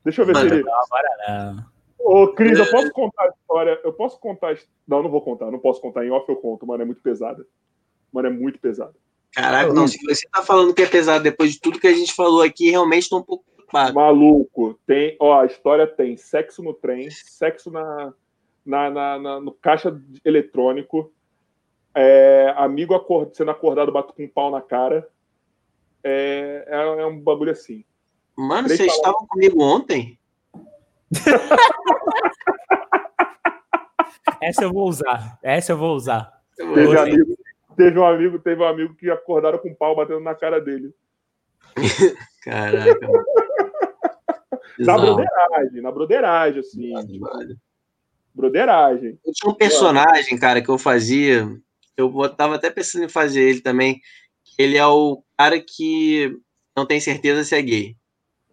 Deixa 0.05 0.23
eu 0.23 0.27
ver 0.27 0.33
Mano, 0.33 0.49
se 0.49 0.55
ele. 0.55 0.65
Não, 0.65 0.73
agora 0.73 1.09
não. 1.29 1.70
Ô, 2.01 2.29
Cris, 2.29 2.59
eu 2.59 2.71
posso 2.71 2.91
contar 2.93 3.25
a 3.25 3.29
história? 3.29 3.81
Eu 3.85 3.93
posso 3.93 4.19
contar. 4.19 4.59
Não, 4.87 5.03
não 5.03 5.11
vou 5.11 5.21
contar. 5.21 5.51
Não 5.51 5.59
posso 5.59 5.81
contar. 5.81 6.05
Em 6.05 6.11
off 6.11 6.29
eu 6.29 6.37
conto, 6.37 6.67
mano. 6.67 6.83
É 6.83 6.87
muito 6.87 7.03
pesada. 7.03 7.47
Mano, 8.13 8.29
é 8.29 8.31
muito 8.31 8.59
pesada. 8.59 8.95
Caraca, 9.33 9.73
não. 9.73 9.87
Se 9.87 9.99
você 10.05 10.29
tá 10.29 10.43
falando 10.43 10.75
que 10.75 10.83
é 10.83 10.87
pesado 10.87 11.23
depois 11.23 11.53
de 11.53 11.61
tudo 11.61 11.79
que 11.79 11.87
a 11.87 11.95
gente 11.95 12.13
falou 12.13 12.43
aqui, 12.43 12.71
realmente 12.71 13.09
tô 13.09 13.19
um 13.19 13.23
pouco 13.23 13.45
preocupado. 13.45 13.95
Maluco. 13.95 14.79
Tem. 14.87 15.17
Ó, 15.21 15.41
a 15.41 15.47
história 15.47 15.87
tem 15.87 16.17
sexo 16.17 16.63
no 16.63 16.75
trem, 16.75 17.11
sexo 17.11 17.71
na 17.71 18.13
na, 18.65 18.91
na, 18.91 19.19
na 19.19 19.41
no 19.41 19.53
caixa 19.53 20.01
eletrônico, 20.25 21.13
é, 21.95 22.53
amigo 22.57 22.95
acord, 22.95 23.35
sendo 23.35 23.51
acordado, 23.51 23.93
bato 23.93 24.13
com 24.13 24.23
um 24.23 24.29
pau 24.29 24.51
na 24.51 24.61
cara. 24.61 25.09
É, 26.05 26.65
é, 26.69 27.03
é 27.03 27.07
um 27.07 27.19
bagulho 27.19 27.53
assim. 27.53 27.85
Mano, 28.37 28.69
vocês 28.69 28.93
estavam 28.93 29.27
comigo 29.27 29.63
ontem? 29.63 30.19
Essa 34.41 34.65
eu 34.65 34.73
vou 34.73 34.89
usar. 34.89 35.39
Essa 35.43 35.73
eu 35.73 35.77
vou 35.77 35.95
usar. 35.95 36.33
Teve, 36.57 36.99
amigo, 36.99 37.37
teve, 37.77 37.99
um 37.99 38.07
amigo, 38.07 38.39
teve 38.39 38.63
um 38.63 38.67
amigo 38.67 38.95
que 38.95 39.11
acordaram 39.11 39.59
com 39.59 39.69
um 39.69 39.75
pau 39.75 39.97
batendo 39.97 40.21
na 40.21 40.35
cara 40.35 40.61
dele. 40.61 40.95
Caraca. 42.43 42.99
na 44.79 44.99
broderagem, 44.99 45.83
na 45.83 45.93
broderagem, 45.93 46.61
assim. 46.61 46.93
Nossa, 46.93 47.57
broderagem. 48.35 49.19
Eu 49.25 49.33
tinha 49.33 49.53
um 49.53 49.55
personagem, 49.55 50.39
cara, 50.39 50.63
que 50.63 50.69
eu 50.69 50.79
fazia, 50.79 51.49
eu 51.97 52.29
tava 52.31 52.55
até 52.55 52.71
pensando 52.71 53.05
em 53.05 53.09
fazer 53.09 53.43
ele 53.43 53.61
também. 53.61 54.01
Ele 54.59 54.77
é 54.77 54.87
o 54.87 55.23
cara 55.37 55.61
que 55.61 56.37
não 56.77 56.87
tem 56.87 57.01
certeza 57.01 57.45
se 57.45 57.55
é 57.55 57.63
gay. 57.63 57.97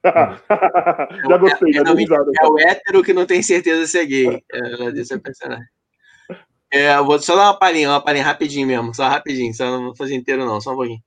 já 1.30 1.38
gostei, 1.38 1.74
é, 1.74 1.78
é, 1.78 1.82
é, 1.82 2.48
o 2.48 2.60
hétero 2.60 3.04
que 3.04 3.14
não 3.14 3.26
tem 3.26 3.42
certeza 3.42 3.86
se 3.88 4.00
é 4.00 4.06
gay. 4.06 4.44
Ela 4.52 4.92
disse 4.92 5.14
a 5.14 5.20
personagem. 5.20 5.66
É, 6.72 6.98
vou 7.02 7.18
só 7.20 7.36
dar 7.36 7.46
uma 7.46 7.60
palhinha, 7.60 7.90
uma 7.90 8.04
palhinha 8.04 8.26
rapidinho 8.26 8.68
mesmo, 8.68 8.94
só 8.94 9.08
rapidinho, 9.08 9.54
só 9.54 9.66
não 9.66 9.86
vou 9.86 9.96
fazer 9.96 10.16
inteiro 10.16 10.46
não, 10.46 10.60
só 10.60 10.74
um 10.74 10.76
pouquinho. 10.76 11.02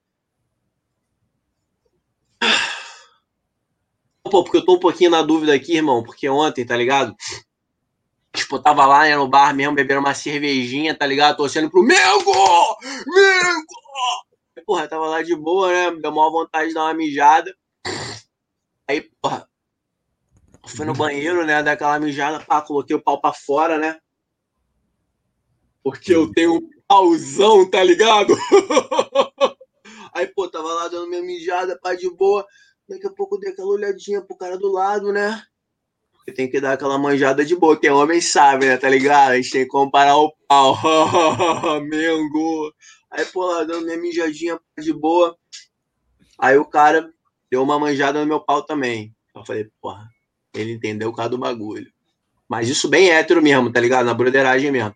Pô, 4.24 4.44
porque 4.44 4.58
eu 4.58 4.64
tô 4.64 4.76
um 4.76 4.80
pouquinho 4.80 5.10
na 5.10 5.22
dúvida 5.22 5.54
aqui, 5.54 5.76
irmão, 5.76 6.02
porque 6.02 6.28
ontem, 6.28 6.64
tá 6.64 6.76
ligado? 6.76 7.14
Tipo, 8.32 8.56
eu 8.56 8.62
tava 8.62 8.86
lá 8.86 9.02
né, 9.02 9.16
no 9.16 9.28
bar 9.28 9.54
mesmo, 9.54 9.74
bebendo 9.74 10.00
uma 10.00 10.14
cervejinha, 10.14 10.94
tá 10.94 11.04
ligado? 11.06 11.36
Torcendo 11.36 11.68
pro 11.68 11.82
Mengo! 11.82 12.76
Mengo! 13.06 14.64
Porra, 14.64 14.86
tava 14.86 15.06
lá 15.08 15.20
de 15.22 15.34
boa, 15.34 15.68
né? 15.68 15.90
Deu 16.00 16.12
maior 16.12 16.30
vontade 16.30 16.68
de 16.68 16.74
dar 16.74 16.84
uma 16.84 16.94
mijada. 16.94 17.52
Aí, 18.90 19.08
porra, 19.22 19.48
fui 20.66 20.84
no 20.84 20.92
banheiro, 20.92 21.46
né? 21.46 21.62
Daquela 21.62 22.00
mijada, 22.00 22.44
pá, 22.44 22.60
coloquei 22.60 22.96
o 22.96 23.00
pau 23.00 23.20
pra 23.20 23.32
fora, 23.32 23.78
né? 23.78 24.00
Porque 25.80 26.12
eu 26.12 26.28
tenho 26.32 26.56
um 26.56 26.70
pauzão, 26.88 27.70
tá 27.70 27.84
ligado? 27.84 28.34
Aí, 30.12 30.26
pô, 30.26 30.48
tava 30.48 30.74
lá 30.74 30.88
dando 30.88 31.08
minha 31.08 31.22
mijada, 31.22 31.78
pá, 31.80 31.94
de 31.94 32.10
boa. 32.10 32.44
Daqui 32.88 33.06
a 33.06 33.10
pouco 33.10 33.38
dei 33.38 33.52
aquela 33.52 33.68
olhadinha 33.68 34.22
pro 34.22 34.36
cara 34.36 34.58
do 34.58 34.72
lado, 34.72 35.12
né? 35.12 35.40
Porque 36.12 36.32
tem 36.32 36.50
que 36.50 36.60
dar 36.60 36.72
aquela 36.72 36.98
manjada 36.98 37.44
de 37.44 37.54
boa. 37.54 37.78
Quem 37.78 37.90
é 37.90 37.92
homem 37.92 38.20
sabe, 38.20 38.66
né? 38.66 38.76
Tá 38.76 38.88
ligado? 38.88 39.30
A 39.30 39.36
gente 39.36 39.52
tem 39.52 39.62
que 39.62 39.70
comparar 39.70 40.16
o 40.16 40.34
pau. 40.48 40.76
Mengo. 41.86 42.74
Aí, 43.08 43.24
pô, 43.26 43.46
lá 43.46 43.62
dando 43.62 43.84
minha 43.84 43.98
mijadinha 43.98 44.60
de 44.76 44.92
boa. 44.92 45.38
Aí 46.36 46.58
o 46.58 46.64
cara 46.64 47.08
deu 47.50 47.62
uma 47.62 47.78
manjada 47.78 48.20
no 48.20 48.26
meu 48.26 48.40
pau 48.40 48.62
também. 48.62 49.14
Eu 49.34 49.44
falei, 49.44 49.68
porra, 49.80 50.08
ele 50.54 50.72
entendeu 50.72 51.08
o 51.08 51.14
cara 51.14 51.28
do 51.28 51.38
bagulho. 51.38 51.90
Mas 52.48 52.68
isso 52.68 52.88
bem 52.88 53.10
hétero 53.10 53.42
mesmo, 53.42 53.72
tá 53.72 53.80
ligado? 53.80 54.06
Na 54.06 54.14
broderagem 54.14 54.70
mesmo. 54.70 54.94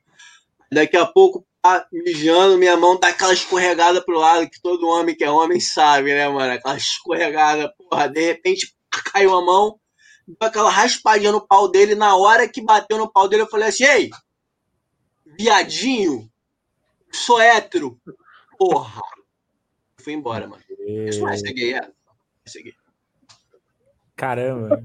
Daqui 0.72 0.96
a 0.96 1.06
pouco, 1.06 1.46
tá 1.62 1.86
mijando, 1.92 2.58
minha 2.58 2.76
mão 2.76 2.98
dá 2.98 3.08
aquela 3.08 3.32
escorregada 3.32 4.04
pro 4.04 4.18
lado, 4.18 4.48
que 4.50 4.60
todo 4.60 4.88
homem 4.88 5.14
que 5.14 5.24
é 5.24 5.30
homem 5.30 5.60
sabe, 5.60 6.12
né, 6.12 6.28
mano? 6.28 6.52
Aquela 6.52 6.76
escorregada, 6.76 7.72
porra, 7.78 8.08
de 8.08 8.20
repente 8.20 8.74
caiu 9.12 9.34
a 9.34 9.44
mão, 9.44 9.78
deu 10.26 10.36
aquela 10.40 10.70
raspadinha 10.70 11.32
no 11.32 11.46
pau 11.46 11.70
dele. 11.70 11.94
Na 11.94 12.16
hora 12.16 12.48
que 12.48 12.60
bateu 12.60 12.98
no 12.98 13.10
pau 13.10 13.28
dele, 13.28 13.42
eu 13.42 13.48
falei 13.48 13.68
assim: 13.68 13.84
ei, 13.84 14.10
viadinho, 15.38 16.28
sou 17.12 17.40
hétero, 17.40 17.98
porra. 18.58 19.00
Fui 20.00 20.12
embora, 20.12 20.46
mano. 20.46 20.62
Isso 21.08 21.20
não 21.20 21.30
é 21.30 21.36
gay, 21.36 21.74
é. 21.74 21.90
Gay. 22.52 22.74
Caramba. 24.16 24.82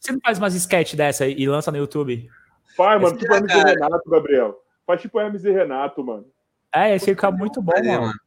Você 0.00 0.12
não 0.12 0.20
faz 0.20 0.38
umas 0.38 0.54
sketch 0.54 0.94
dessa 0.94 1.26
e 1.26 1.46
lança 1.46 1.70
no 1.70 1.78
YouTube? 1.78 2.28
Faz, 2.76 3.00
mano, 3.00 3.16
tipo 3.16 3.32
Hermes 3.32 3.52
e 3.52 3.62
Renato, 3.62 4.10
Gabriel. 4.10 4.62
Faz 4.86 5.00
tipo 5.00 5.18
Hermes 5.20 5.44
e 5.44 5.50
Renato, 5.50 6.04
mano. 6.04 6.26
É, 6.74 6.94
esse 6.94 7.06
fica 7.06 7.30
muito 7.30 7.60
bom, 7.60 7.72
Valeu, 7.72 7.92
mano. 7.92 8.02
mano. 8.06 8.20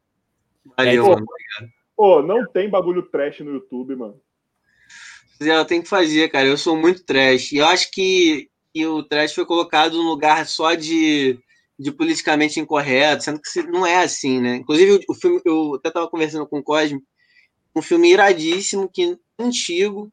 Valeu, 0.77 1.05
É, 1.05 1.09
mano. 1.09 1.25
Pô, 1.95 2.21
não 2.21 2.45
tem 2.45 2.69
bagulho 2.69 3.03
trash 3.03 3.39
no 3.41 3.51
YouTube, 3.53 3.95
mano. 3.95 4.19
Zé, 5.41 5.55
Eu 5.55 5.65
tenho 5.65 5.83
que 5.83 5.89
fazer, 5.89 6.29
cara. 6.29 6.47
Eu 6.47 6.57
sou 6.57 6.75
muito 6.75 7.03
trash. 7.03 7.51
E 7.53 7.57
eu 7.57 7.65
acho 7.67 7.89
que, 7.91 8.49
que 8.73 8.85
o 8.85 9.03
trash 9.03 9.33
foi 9.33 9.45
colocado 9.45 9.93
num 9.93 10.07
lugar 10.09 10.45
só 10.45 10.73
de, 10.75 11.39
de 11.79 11.91
politicamente 11.91 12.59
incorreto, 12.59 13.23
sendo 13.23 13.41
que 13.41 13.63
não 13.63 13.85
é 13.85 14.03
assim, 14.03 14.41
né? 14.41 14.57
Inclusive, 14.57 15.05
o, 15.09 15.13
filme, 15.13 15.41
eu 15.45 15.75
até 15.75 15.91
tava 15.91 16.09
conversando 16.09 16.47
com 16.47 16.59
o 16.59 16.63
Cosme, 16.63 17.01
um 17.75 17.81
filme 17.81 18.11
iradíssimo, 18.11 18.89
que 18.91 19.03
é 19.03 19.43
antigo, 19.43 20.11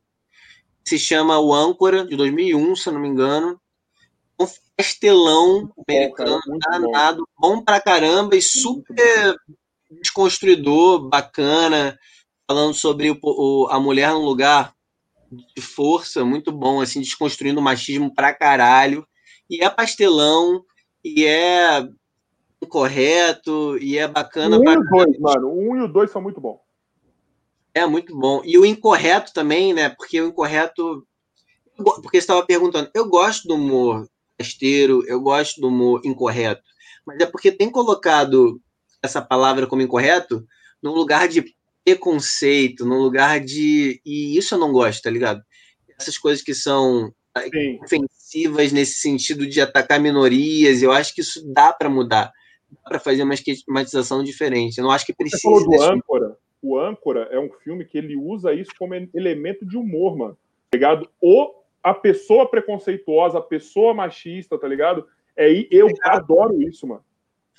se 0.87 0.99
chama 0.99 1.39
O 1.41 1.53
Âncora, 1.55 2.07
de 2.07 2.17
2001, 2.17 2.77
se 2.77 2.89
eu 2.89 2.93
não 2.95 3.01
me 3.01 3.09
engano. 3.09 3.61
Um 4.41 4.47
pastelão 4.77 5.73
americano, 5.89 6.41
cara, 6.41 6.41
muito 6.47 6.71
bom. 6.71 6.93
danado, 6.93 7.29
bom 7.39 7.63
pra 7.65 7.81
caramba 7.81 8.37
e 8.37 8.43
super 8.43 9.37
desconstruidor, 9.91 11.09
bacana, 11.09 11.99
falando 12.49 12.75
sobre 12.75 13.11
o, 13.11 13.19
o- 13.23 13.69
a 13.71 13.81
mulher 13.81 14.13
no 14.13 14.21
lugar 14.25 14.75
de 15.57 15.63
força, 15.63 16.25
muito 16.25 16.53
bom, 16.53 16.81
assim, 16.81 17.01
desconstruindo 17.01 17.61
o 17.61 17.63
machismo 17.63 18.15
pra 18.15 18.35
caralho. 18.35 19.07
E 19.51 19.65
é 19.65 19.71
pastelão, 19.71 20.65
e 21.05 21.25
é 21.27 21.87
incorreto, 22.63 23.77
e 23.79 23.99
é 23.99 24.07
bacana 24.07 24.59
1 24.59 24.63
pra 24.65 24.75
e 24.75 24.79
o 24.79 24.85
2, 24.85 25.19
mano. 25.19 25.53
1 25.53 25.77
e 25.77 25.83
o 25.83 25.89
2 25.89 26.11
são 26.11 26.23
muito 26.23 26.41
bons. 26.41 26.61
É 27.75 27.87
muito 27.87 28.17
bom. 28.17 28.43
E 28.45 28.59
o 28.59 28.67
incorreto 28.67 29.33
também, 29.33 29.73
né? 29.73 29.89
Porque 29.91 30.21
o 30.21 30.29
incorreto. 30.29 31.07
Porque 31.77 32.19
você 32.19 32.19
estava 32.19 32.45
perguntando, 32.47 32.91
eu 32.95 33.09
gosto 33.09 33.49
do 33.49 33.55
humor 33.55 34.07
rasteiro, 34.39 35.03
eu 35.09 35.21
gosto 35.21 35.61
do 35.61 35.69
humor 35.69 36.01
incorreto. 36.05 36.63
Mas 37.07 37.19
é 37.21 37.27
porque 37.27 37.51
tem 37.51 37.71
colocado 37.71 38.61
essa 39.03 39.21
palavra 39.23 39.67
como 39.67 39.83
incorreto 39.83 40.45
num 40.83 40.93
lugar 40.93 41.29
de 41.29 41.45
preconceito, 41.85 42.85
num 42.85 42.99
lugar 42.99 43.41
de. 43.41 44.01
E 44.05 44.37
isso 44.37 44.55
eu 44.55 44.59
não 44.59 44.73
gosto, 44.73 45.03
tá 45.03 45.11
ligado? 45.11 45.43
Essas 45.99 46.19
coisas 46.19 46.45
que 46.45 46.55
são 46.55 47.13
Sim. 47.89 48.05
Ofensivas 48.33 48.73
nesse 48.73 48.95
sentido 49.01 49.47
de 49.47 49.61
atacar 49.61 50.01
minorias, 50.01 50.83
eu 50.83 50.91
acho 50.93 51.15
que 51.15 51.21
isso 51.21 51.43
dá 51.53 51.73
para 51.73 51.89
mudar. 51.89 52.33
Dá 52.71 52.91
para 52.91 52.99
fazer 52.99 53.23
uma 53.23 53.35
esquematização 53.35 54.25
diferente. 54.25 54.79
Eu 54.79 54.85
não 54.85 54.91
acho 54.91 55.05
que 55.05 55.13
Você 55.13 55.17
precisa. 55.19 55.43
falou 55.43 55.65
do 55.65 55.83
Âncora. 55.83 56.37
O 56.63 56.79
Âncora 56.79 57.29
é 57.31 57.39
um 57.39 57.51
filme 57.63 57.85
que 57.85 57.99
ele 57.99 58.17
usa 58.17 58.55
isso 58.55 58.71
como 58.79 58.95
elemento 58.95 59.67
de 59.67 59.77
humor, 59.77 60.17
mano. 60.17 60.39
Tá 60.71 60.77
ligado? 60.79 61.09
O, 61.21 61.53
a 61.83 61.93
pessoa 61.93 62.49
preconceituosa, 62.49 63.39
a 63.39 63.43
pessoa 63.43 63.93
machista, 63.93 64.57
tá 64.59 64.67
ligado? 64.69 65.07
É, 65.37 65.49
eu 65.71 65.89
adoro 66.05 66.63
isso, 66.63 66.87
mano. 66.87 67.05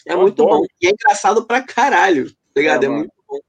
É 0.07 0.13
Eu 0.13 0.21
muito 0.21 0.41
adoro. 0.43 0.61
bom. 0.61 0.65
E 0.81 0.87
é 0.87 0.91
engraçado 0.91 1.45
pra 1.45 1.61
caralho, 1.61 2.31
tá 2.31 2.61
ligado? 2.61 2.83
É, 2.83 2.87
É, 2.87 2.89
muito 2.89 3.13
bom. 3.27 3.39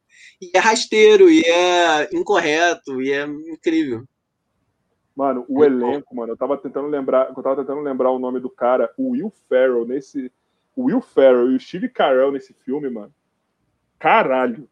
E 0.42 0.50
é 0.54 0.58
rasteiro, 0.58 1.30
e 1.30 1.40
é 1.42 2.08
incorreto, 2.12 3.00
e 3.00 3.12
é 3.12 3.24
incrível. 3.24 4.04
Mano, 5.14 5.44
o 5.48 5.62
elenco, 5.64 6.14
mano, 6.14 6.32
eu 6.32 6.36
tava 6.36 6.56
tentando 6.58 6.88
lembrar, 6.88 7.28
eu 7.28 7.42
tava 7.42 7.56
tentando 7.56 7.80
lembrar 7.80 8.10
o 8.10 8.18
nome 8.18 8.40
do 8.40 8.50
cara, 8.50 8.92
o 8.96 9.10
Will 9.10 9.32
Ferrell 9.48 9.86
nesse, 9.86 10.30
o 10.74 10.84
Will 10.84 11.00
Ferrell 11.00 11.52
e 11.52 11.56
o 11.56 11.60
Steve 11.60 11.88
Carell 11.88 12.32
nesse 12.32 12.52
filme, 12.52 12.90
mano. 12.90 13.14
Caralho. 13.98 14.68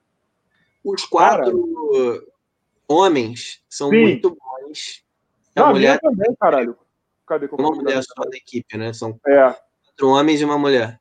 Os 0.84 1.04
quatro 1.04 2.26
homens 2.88 3.62
são 3.68 3.88
Sim. 3.90 4.00
muito 4.00 4.30
bons. 4.30 5.04
A 5.54 5.60
Não, 5.60 5.66
a 5.68 5.70
mulher 5.72 6.00
também, 6.00 6.34
caralho. 6.40 6.76
Cadê 7.24 7.46
que 7.46 7.54
eu 7.54 7.58
uma 7.58 7.70
mulher 7.70 8.02
só 8.02 8.24
da 8.24 8.36
equipe, 8.36 8.76
né? 8.76 8.92
São 8.92 9.18
É, 9.26 9.54
quatro 9.86 10.08
homens 10.08 10.40
e 10.40 10.44
uma 10.44 10.58
mulher. 10.58 11.00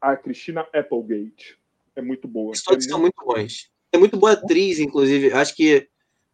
a 0.00 0.16
Christina 0.16 0.62
Applegate. 0.72 1.56
É 1.94 2.02
muito 2.02 2.26
boa. 2.26 2.50
Eles 2.50 2.62
todos 2.64 2.86
É 2.86 2.88
são 2.88 2.98
muito 2.98 3.24
bons. 3.24 3.70
É 3.92 3.98
muito 3.98 4.16
boa 4.16 4.32
atriz, 4.32 4.80
inclusive. 4.80 5.32
Acho 5.32 5.54
que 5.54 5.88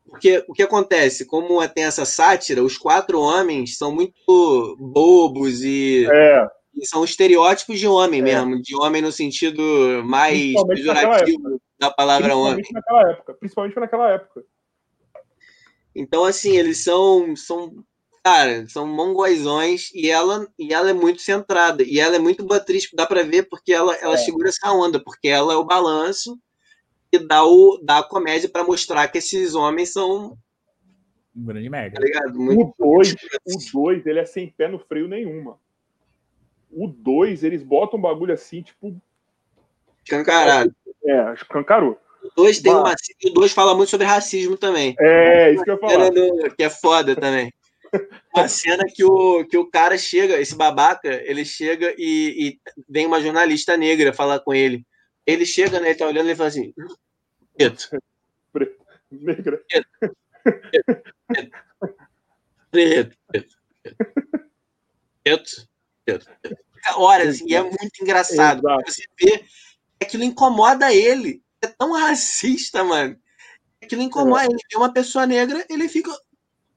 porque 0.08 0.44
o 0.48 0.52
que 0.52 0.62
acontece, 0.62 1.26
como 1.26 1.66
tem 1.68 1.84
essa 1.84 2.04
sátira, 2.04 2.62
os 2.64 2.78
quatro 2.78 3.20
homens 3.20 3.76
são 3.76 3.92
muito 3.94 4.76
bobos 4.78 5.62
e 5.62 6.06
É, 6.10 6.46
E 6.74 6.86
são 6.86 7.04
estereótipos 7.04 7.78
de 7.78 7.86
homem 7.88 8.20
É. 8.20 8.22
mesmo, 8.24 8.62
de 8.62 8.76
homem 8.76 9.02
no 9.02 9.10
sentido 9.12 9.62
mais 10.04 10.52
pejorativo 10.68 11.60
da 11.78 11.90
palavra 11.90 12.34
homem. 12.36 12.56
principalmente 12.56 12.72
naquela 12.72 13.10
época. 13.10 13.34
Principalmente 13.34 13.80
naquela 13.80 14.10
época. 14.12 14.44
Então, 15.94 16.24
assim, 16.24 16.56
eles 16.56 16.82
são, 16.84 17.34
são 17.34 17.84
cara, 18.22 18.66
são 18.68 18.86
mongóizões 18.86 19.90
e 19.94 20.08
ela, 20.10 20.46
e 20.58 20.72
ela 20.72 20.90
é 20.90 20.92
muito 20.92 21.20
centrada. 21.22 21.82
E 21.82 21.98
ela 21.98 22.16
é 22.16 22.18
muito 22.18 22.44
boa 22.44 22.58
atriz, 22.58 22.88
dá 22.94 23.06
pra 23.06 23.22
ver 23.22 23.48
porque 23.48 23.72
ela, 23.72 23.94
ela 23.96 24.14
É. 24.14 24.18
segura 24.18 24.48
essa 24.48 24.70
onda, 24.72 25.02
porque 25.02 25.28
ela 25.28 25.52
é 25.52 25.56
o 25.56 25.64
balanço 25.64 26.38
e 27.12 27.18
dá, 27.18 27.44
o, 27.44 27.78
dá 27.82 27.98
a 27.98 28.02
comédia 28.02 28.48
pra 28.48 28.64
mostrar 28.64 29.08
que 29.08 29.18
esses 29.18 29.54
homens 29.54 29.92
são, 29.92 30.36
Um 31.34 31.44
grande 31.44 31.68
merda. 31.70 32.00
tá 32.00 32.32
O 32.34 32.74
2, 32.78 33.14
o 33.46 33.72
2, 33.72 34.06
ele 34.06 34.18
é 34.18 34.24
sem 34.26 34.48
pé 34.50 34.68
no 34.68 34.78
freio 34.78 35.08
nenhuma. 35.08 35.58
O 36.70 36.86
2, 36.86 37.44
eles 37.44 37.62
botam 37.62 37.98
um 37.98 38.02
bagulho 38.02 38.34
assim, 38.34 38.62
tipo, 38.62 38.94
escancarado. 40.04 40.74
é, 41.04 41.32
escancarou. 41.34 41.98
O 42.22 42.30
dois 42.42 42.60
tem 42.60 42.72
Mano. 42.72 42.84
uma, 42.84 42.94
o 43.26 43.30
dois 43.30 43.52
fala 43.52 43.74
muito 43.74 43.90
sobre 43.90 44.04
racismo 44.06 44.56
também. 44.56 44.94
É, 44.98 45.52
isso 45.52 45.62
que 45.64 45.70
eu 45.70 45.74
ia 45.74 45.80
falar. 45.80 46.04
cena 46.06 46.10
do- 46.10 46.54
que 46.56 46.62
é 46.62 46.68
foda 46.68 47.14
também. 47.16 47.52
A 48.34 48.48
cena 48.48 48.84
que 48.92 49.04
o, 49.04 49.46
que 49.46 49.56
o 49.56 49.64
cara 49.70 49.96
chega, 49.96 50.38
esse 50.38 50.54
babaca, 50.54 51.08
ele 51.24 51.44
chega 51.44 51.94
e, 51.96 52.48
e 52.48 52.60
vem 52.88 53.06
uma 53.06 53.20
jornalista 53.22 53.76
negra 53.76 54.12
falar 54.12 54.40
com 54.40 54.52
ele. 54.52 54.84
Ele 55.28 55.44
chega, 55.44 55.78
né? 55.78 55.90
Ele 55.90 55.98
tá 55.98 56.06
olhando 56.06 56.30
e 56.30 56.34
fala 56.34 56.48
assim: 56.48 56.72
preto, 57.54 57.90
Negra. 59.10 59.62
preto, 59.68 59.88
preto, 61.26 61.52
preto, 62.70 63.18
preto, 63.30 63.56
preto. 66.04 66.30
Fica 66.72 66.98
Horas, 66.98 67.36
assim, 67.36 67.44
e 67.46 67.54
é 67.54 67.62
muito 67.62 68.00
engraçado. 68.00 68.60
Exato. 68.60 68.90
Você 68.90 69.02
vê 69.20 69.38
que 69.38 70.06
aquilo 70.06 70.24
incomoda 70.24 70.94
ele. 70.94 71.42
É 71.60 71.66
tão 71.66 71.92
racista, 71.92 72.82
mano. 72.82 73.20
Aquilo 73.82 74.00
incomoda 74.00 74.46
ele. 74.46 74.56
Vê 74.70 74.78
uma 74.78 74.94
pessoa 74.94 75.26
negra, 75.26 75.62
ele 75.68 75.90
fica 75.90 76.10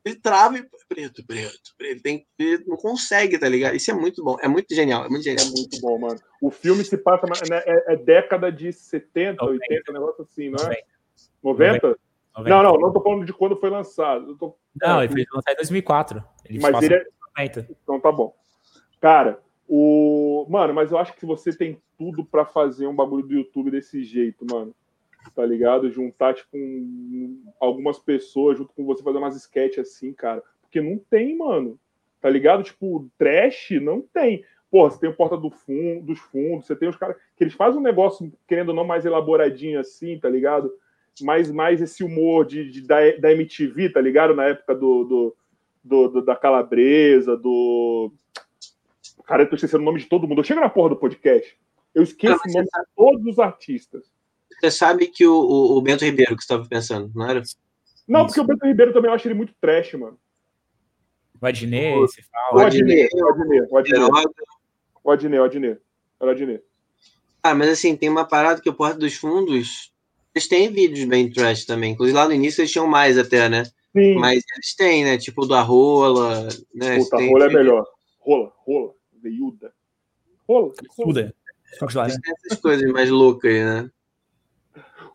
ele 0.04 0.16
trava 0.16 0.58
e 0.58 0.64
preto, 0.88 1.26
preto, 1.26 1.76
preto. 1.78 2.02
Tem, 2.02 2.26
ele 2.38 2.64
não 2.66 2.76
consegue, 2.76 3.38
tá 3.38 3.48
ligado? 3.48 3.76
Isso 3.76 3.92
é 3.92 3.94
muito 3.94 4.24
bom, 4.24 4.38
é 4.42 4.48
muito 4.48 4.74
genial, 4.74 5.06
é 5.06 5.10
muito 5.10 5.24
genial. 5.24 5.46
É 5.46 5.50
muito 5.52 5.80
bom, 5.80 6.00
mano. 6.00 6.20
O 6.42 6.50
filme 6.50 6.84
se 6.84 6.98
passa, 6.98 7.28
né, 7.28 7.62
é, 7.66 7.94
é 7.94 7.96
década 7.96 8.52
de 8.52 8.74
70, 8.74 9.44
90. 9.44 9.64
80, 9.70 9.92
um 9.92 9.94
negócio 9.94 10.24
assim, 10.24 10.50
não 10.50 10.72
é? 10.72 10.82
90? 11.44 11.88
90? 11.88 12.00
90. 12.38 12.50
Não, 12.50 12.64
não, 12.64 12.80
não 12.80 12.94
tô 12.94 13.02
falando 13.02 13.26
de 13.26 13.34
quando 13.34 13.60
foi 13.60 13.70
lançado. 13.70 14.36
Tô... 14.38 14.58
Não, 14.82 15.04
ele 15.04 15.14
foi 15.14 15.26
lançado 15.34 15.54
em 15.54 15.58
2004. 15.58 16.24
Ele 16.46 16.60
mas 16.60 16.82
ele 16.84 16.96
é... 16.96 17.06
90. 17.38 17.68
Então 17.84 18.00
tá 18.00 18.12
bom. 18.12 18.36
Cara, 19.00 19.40
o... 19.68 20.48
Mano, 20.50 20.74
mas 20.74 20.92
eu 20.92 20.98
acho 20.98 21.14
que 21.14 21.26
você 21.26 21.56
tem 21.56 21.82
tudo 21.98 22.26
para 22.26 22.46
fazer 22.46 22.88
um 22.88 22.96
bagulho 22.96 23.28
do 23.28 23.34
YouTube 23.34 23.70
desse 23.70 24.04
jeito, 24.04 24.46
mano 24.50 24.74
tá 25.36 25.46
ligado? 25.46 25.92
Juntar, 25.92 26.34
tipo, 26.34 26.58
um, 26.58 27.44
algumas 27.60 28.00
pessoas 28.00 28.58
junto 28.58 28.74
com 28.74 28.86
você, 28.86 29.04
fazer 29.04 29.18
umas 29.18 29.36
sketches 29.36 29.90
assim, 29.90 30.14
cara. 30.14 30.44
Porque 30.62 30.82
não 30.82 30.98
tem, 30.98 31.38
mano. 31.38 31.80
Tá 32.20 32.30
ligado? 32.30 32.64
Tipo, 32.64 33.10
trash 33.18 33.72
não 33.82 34.02
tem. 34.02 34.44
Pô, 34.70 34.90
você 34.90 35.00
tem 35.00 35.10
o 35.10 35.16
Porta 35.16 35.36
do 35.36 35.50
fundo, 35.50 36.06
dos 36.06 36.20
Fundos, 36.20 36.66
você 36.66 36.76
tem 36.76 36.88
os 36.88 36.96
caras 36.96 37.18
que 37.36 37.44
eles 37.44 37.54
fazem 37.54 37.80
um 37.80 37.84
negócio, 37.84 38.32
querendo 38.48 38.70
ou 38.70 38.76
não, 38.76 38.86
mais 38.86 39.06
elaboradinho 39.06 39.80
assim, 39.80 40.18
tá 40.18 40.30
ligado? 40.30 40.72
Mais, 41.22 41.52
mais 41.52 41.82
esse 41.82 42.04
humor 42.06 42.46
de, 42.46 42.72
de 42.72 42.82
da, 42.88 43.00
da 43.18 43.34
MTV, 43.34 43.90
tá 43.90 44.00
ligado? 44.00 44.34
Na 44.34 44.46
época 44.46 44.74
do, 44.74 45.04
do, 45.04 45.36
do, 45.84 46.08
do 46.08 46.22
da 46.22 46.36
Calabresa, 46.36 47.36
do. 47.36 48.14
Cara, 49.26 49.44
eu 49.44 49.50
tô 49.50 49.56
esquecendo 49.56 49.82
o 49.82 49.86
nome 49.86 50.00
de 50.00 50.06
todo 50.06 50.28
mundo. 50.28 50.40
Eu 50.40 50.46
chego 50.46 50.62
na 50.62 50.70
porra 50.70 50.90
do 50.90 50.96
podcast, 50.96 51.58
eu 51.94 52.04
esqueço 52.04 52.40
o 52.48 52.54
nome 52.54 52.66
de 52.66 52.86
todos 52.96 53.26
os 53.26 53.40
artistas. 53.40 54.11
Você 54.62 54.70
sabe 54.70 55.08
que 55.08 55.26
o, 55.26 55.34
o, 55.34 55.78
o 55.78 55.82
Bento 55.82 56.06
Ribeiro 56.06 56.36
que 56.36 56.44
você 56.44 56.46
estava 56.46 56.68
pensando, 56.70 57.12
não 57.16 57.28
era? 57.28 57.42
Não, 58.08 58.28
porque 58.28 58.40
o 58.40 58.44
Bento 58.44 58.64
Ribeiro 58.64 58.94
também 58.94 59.10
eu 59.10 59.16
acho 59.16 59.28
ele 59.28 59.34
muito 59.34 59.54
trash, 59.60 59.94
mano. 59.94 60.20
O 61.42 61.46
Adnet, 61.48 61.96
você 61.96 62.22
fala. 62.22 62.64
O 62.64 62.66
Adnet, 62.68 63.10
o 63.16 63.28
Adnet, 63.28 63.68
o 63.72 63.78
Adnet. 63.78 64.12
O 65.04 65.12
Adnet, 65.12 65.40
o 65.40 65.44
Adnet. 65.44 65.82
o 66.20 66.30
Adnet. 66.30 66.64
Ah, 67.42 67.56
mas 67.56 67.70
assim, 67.70 67.96
tem 67.96 68.08
uma 68.08 68.24
parada 68.24 68.62
que 68.62 68.70
o 68.70 68.74
Porta 68.74 69.00
dos 69.00 69.16
Fundos, 69.16 69.92
eles 70.36 70.48
têm 70.48 70.72
vídeos 70.72 71.06
bem 71.06 71.32
trash 71.32 71.66
também. 71.66 71.94
Inclusive 71.94 72.16
lá 72.16 72.28
no 72.28 72.34
início 72.34 72.62
eles 72.62 72.72
tinham 72.72 72.86
mais 72.86 73.18
até, 73.18 73.50
né? 73.50 73.64
Sim. 73.92 74.14
Mas 74.16 74.44
eles 74.54 74.76
têm, 74.76 75.04
né? 75.04 75.18
Tipo 75.18 75.48
do 75.48 75.56
Arrola, 75.56 76.48
né? 76.76 76.98
Puta, 76.98 77.18
Rola 77.18 77.46
é 77.46 77.50
melhor. 77.50 77.88
Rola, 78.20 78.54
rola, 78.58 78.94
veiuda. 79.20 79.74
Rola, 80.48 80.72
rola. 80.96 81.34
Essas 81.82 82.60
coisas 82.62 82.92
mais 82.92 83.10
loucas, 83.10 83.52
né? 83.52 83.90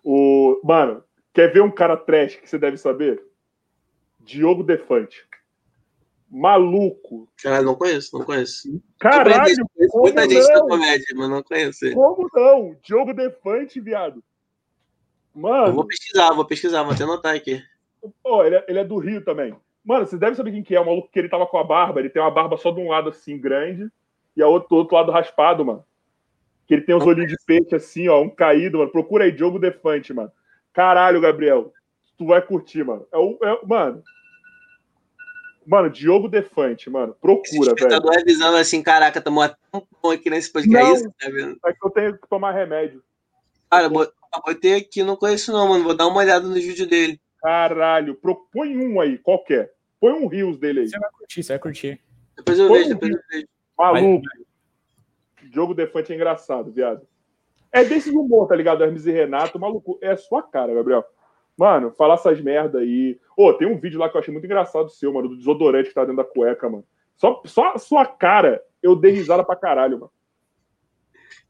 O, 0.09 0.61
mano, 0.63 1.03
quer 1.35 1.53
ver 1.53 1.63
um 1.63 1.71
cara 1.71 1.97
trash 1.97 2.37
que 2.37 2.49
você 2.49 2.57
deve 2.57 2.77
saber? 2.77 3.21
Diogo 4.21 4.63
Defante. 4.63 5.27
Maluco. 6.31 7.29
Cara, 7.43 7.61
não 7.61 7.75
conheço, 7.75 8.17
não 8.17 8.25
conheço. 8.25 8.81
Caralho! 9.01 9.57
Muita 9.95 10.23
gente 10.29 10.47
da 10.47 10.61
comédia, 10.61 11.07
mas 11.17 11.29
não 11.29 11.43
conheço. 11.43 11.93
Como 11.93 12.31
não? 12.33 12.77
Diogo 12.81 13.13
Defante, 13.13 13.81
viado. 13.81 14.23
Mano. 15.35 15.67
Eu 15.67 15.75
vou 15.75 15.85
pesquisar, 15.85 16.33
vou 16.33 16.45
pesquisar, 16.45 16.85
vou 16.85 16.93
até 16.93 17.03
anotar 17.03 17.35
aqui. 17.35 17.61
Pô, 18.23 18.45
ele 18.45 18.55
é, 18.55 18.65
ele 18.69 18.79
é 18.79 18.85
do 18.85 18.99
Rio 18.99 19.25
também. 19.25 19.57
Mano, 19.85 20.07
você 20.07 20.17
deve 20.17 20.37
saber 20.37 20.53
quem 20.53 20.63
que 20.63 20.77
é. 20.77 20.81
O 20.81 20.87
maluco 20.87 21.11
que 21.11 21.19
ele 21.19 21.29
tava 21.29 21.49
com 21.49 21.59
a 21.59 21.65
barba. 21.65 21.99
Ele 21.99 22.11
tem 22.11 22.23
uma 22.23 22.31
barba 22.31 22.57
só 22.57 22.71
de 22.71 22.79
um 22.79 22.91
lado 22.91 23.09
assim, 23.09 23.37
grande, 23.37 23.91
e 24.37 24.43
a 24.43 24.47
outro, 24.47 24.77
outro 24.77 24.95
lado 24.95 25.11
raspado, 25.11 25.65
mano. 25.65 25.85
Que 26.67 26.75
ele 26.75 26.83
tem 26.83 26.95
os 26.95 27.07
olhinhos 27.07 27.31
de 27.31 27.37
peixe 27.47 27.75
assim, 27.75 28.09
ó, 28.09 28.21
um 28.21 28.29
caído, 28.29 28.79
mano. 28.79 28.91
Procura 28.91 29.25
aí, 29.25 29.33
Diogo 29.33 29.59
Defante, 29.59 30.13
mano. 30.13 30.33
Caralho, 30.73 31.21
Gabriel. 31.21 31.73
Tu 32.19 32.27
vai 32.27 32.43
curtir, 32.43 32.85
mano. 32.85 33.07
É 33.13 33.17
o. 33.17 33.39
É, 33.43 33.67
mano. 33.67 34.03
Mano, 35.67 35.91
Diogo 35.91 36.29
Defante, 36.29 36.89
mano. 36.89 37.15
Procura, 37.21 37.75
velho. 37.75 37.89
Tá 37.89 38.21
avisando 38.21 38.57
assim, 38.57 38.83
caraca, 38.83 39.21
tomou 39.21 39.43
até 39.43 39.57
um 39.75 39.81
pão 39.81 40.13
aqui 40.13 40.31
nesse 40.31 40.53
podcast. 40.53 40.85
Não, 40.85 40.91
é 40.91 40.95
isso, 40.95 41.13
tá 41.19 41.29
vendo? 41.29 41.59
É 41.65 41.73
que 41.73 41.87
eu 41.87 41.91
tenho 41.91 42.19
que 42.19 42.29
tomar 42.29 42.53
remédio. 42.53 43.03
Cara, 43.71 43.89
botei 43.89 44.75
aqui, 44.75 45.03
não 45.03 45.17
conheço 45.17 45.53
não, 45.53 45.69
mano. 45.69 45.83
Vou 45.83 45.97
dar 45.97 46.07
uma 46.07 46.19
olhada 46.19 46.47
no 46.47 46.55
vídeo 46.55 46.87
dele. 46.87 47.21
Caralho, 47.43 48.15
propõe 48.15 48.77
um 48.77 49.01
aí, 49.01 49.19
qualquer. 49.19 49.73
Põe 50.01 50.13
um 50.13 50.27
Rios 50.27 50.59
dele 50.59 50.81
aí. 50.81 50.89
Você 50.89 50.99
vai 50.99 51.11
curtir, 51.11 51.43
você 51.43 51.53
vai 51.53 51.59
curtir. 51.59 52.01
Depois 52.37 52.59
eu 52.59 52.69
Põe 52.69 52.79
vejo, 52.79 52.91
um 52.91 52.95
depois 52.95 53.13
eu 53.13 53.21
vejo. 53.31 53.49
Maluco. 53.77 54.27
Diogo 55.51 55.75
Defante 55.75 56.13
é 56.13 56.17
engraçado, 56.17 56.71
viado. 56.71 57.07
É 57.73 57.85
desse 57.85 58.11
humor, 58.11 58.49
tá 58.49 58.57
ligado? 58.57 58.83
Hermes 58.83 59.07
e 59.07 59.11
Renato, 59.11 59.59
maluco. 59.59 59.99
É 60.01 60.13
a 60.13 60.17
sua 60.17 60.43
cara, 60.43 60.75
Gabriel. 60.75 61.05
Mano, 61.57 61.91
fala 61.91 62.15
essas 62.15 62.41
merda 62.41 62.79
aí. 62.79 63.19
Ô, 63.37 63.49
oh, 63.49 63.55
tem 63.55 63.67
um 63.67 63.79
vídeo 63.79 63.99
lá 63.99 64.09
que 64.09 64.17
eu 64.17 64.21
achei 64.21 64.33
muito 64.33 64.45
engraçado 64.45 64.91
seu, 64.91 65.13
mano, 65.13 65.29
do 65.29 65.37
desodorante 65.37 65.89
que 65.89 65.95
tá 65.95 66.03
dentro 66.03 66.17
da 66.17 66.25
cueca, 66.25 66.69
mano. 66.69 66.85
Só, 67.17 67.43
só 67.47 67.73
a 67.73 67.79
sua 67.79 68.05
cara, 68.05 68.63
eu 68.83 68.95
dei 68.95 69.13
risada 69.13 69.43
pra 69.43 69.57
caralho, 69.57 70.01
mano. 70.01 70.13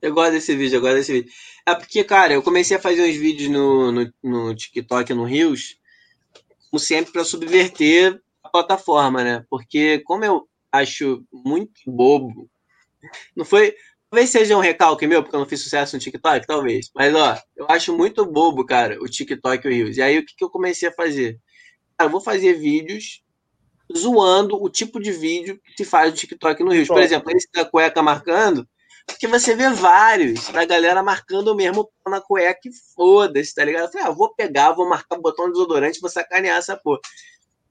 Eu 0.00 0.14
gosto 0.14 0.32
desse 0.32 0.54
vídeo, 0.54 0.76
eu 0.76 0.80
gosto 0.80 0.96
desse 0.96 1.12
vídeo. 1.12 1.32
É 1.66 1.74
porque, 1.74 2.04
cara, 2.04 2.34
eu 2.34 2.42
comecei 2.42 2.76
a 2.76 2.80
fazer 2.80 3.02
uns 3.02 3.16
vídeos 3.16 3.50
no, 3.50 3.90
no, 3.90 4.12
no 4.22 4.54
TikTok, 4.54 5.12
no 5.12 5.24
Rios, 5.24 5.80
como 6.70 6.78
sempre, 6.78 7.12
para 7.12 7.24
subverter 7.24 8.20
a 8.44 8.48
plataforma, 8.48 9.24
né? 9.24 9.44
Porque, 9.50 10.00
como 10.00 10.24
eu 10.24 10.48
acho 10.70 11.24
muito 11.32 11.80
bobo, 11.86 12.48
não 13.36 13.44
foi, 13.44 13.74
Talvez 14.08 14.30
seja 14.30 14.56
um 14.56 14.60
recalque 14.60 15.06
meu, 15.06 15.22
porque 15.22 15.34
eu 15.34 15.40
não 15.40 15.48
fiz 15.48 15.60
sucesso 15.60 15.96
no 15.96 16.00
TikTok, 16.00 16.46
talvez. 16.46 16.90
Mas, 16.94 17.14
ó, 17.14 17.36
eu 17.56 17.66
acho 17.68 17.96
muito 17.96 18.24
bobo, 18.24 18.64
cara, 18.64 18.96
o 19.02 19.08
TikTok 19.08 19.66
e 19.66 19.68
o 19.68 19.74
Reels. 19.74 19.96
E 19.96 20.02
aí, 20.02 20.18
o 20.18 20.24
que, 20.24 20.34
que 20.36 20.44
eu 20.44 20.50
comecei 20.50 20.88
a 20.88 20.92
fazer? 20.92 21.40
Cara, 21.98 22.08
eu 22.08 22.12
vou 22.12 22.20
fazer 22.20 22.54
vídeos 22.54 23.22
zoando 23.94 24.62
o 24.62 24.70
tipo 24.70 25.00
de 25.00 25.10
vídeo 25.12 25.60
que 25.64 25.84
se 25.84 25.84
faz 25.84 26.10
no 26.10 26.16
TikTok 26.16 26.62
no 26.62 26.70
Reels. 26.70 26.88
Por 26.88 27.02
exemplo, 27.02 27.30
esse 27.36 27.48
da 27.52 27.64
cueca 27.64 28.00
marcando, 28.02 28.66
porque 29.06 29.26
você 29.26 29.54
vê 29.54 29.70
vários 29.70 30.48
da 30.48 30.64
galera 30.64 31.02
marcando 31.02 31.48
o 31.48 31.54
mesmo 31.54 31.90
na 32.06 32.20
cueca 32.20 32.60
e 32.64 32.72
foda-se, 32.94 33.54
tá 33.54 33.64
ligado? 33.64 33.86
Eu 33.86 33.92
falei, 33.92 34.06
ah, 34.06 34.10
vou 34.10 34.34
pegar, 34.34 34.72
vou 34.72 34.88
marcar 34.88 35.18
o 35.18 35.22
botão 35.22 35.50
desodorante, 35.50 36.00
vou 36.00 36.10
sacanear 36.10 36.58
essa 36.58 36.76
porra. 36.76 37.00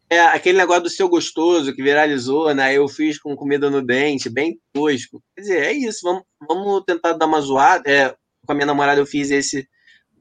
É, 0.09 0.19
aquele 0.19 0.57
negócio 0.57 0.83
do 0.83 0.89
seu 0.89 1.09
gostoso 1.09 1.73
que 1.73 1.81
viralizou, 1.81 2.53
né? 2.53 2.73
Eu 2.73 2.87
fiz 2.87 3.17
com 3.19 3.35
comida 3.35 3.69
no 3.69 3.81
dente, 3.81 4.29
bem 4.29 4.59
tosco. 4.71 5.21
Quer 5.35 5.41
dizer, 5.41 5.63
é 5.63 5.71
isso. 5.73 6.01
Vamos, 6.03 6.23
vamos 6.47 6.83
tentar 6.85 7.13
dar 7.13 7.25
uma 7.25 7.41
zoada. 7.41 7.89
É, 7.89 8.09
com 8.45 8.51
a 8.51 8.55
minha 8.55 8.67
namorada 8.67 9.01
eu 9.01 9.05
fiz 9.05 9.31
esse 9.31 9.67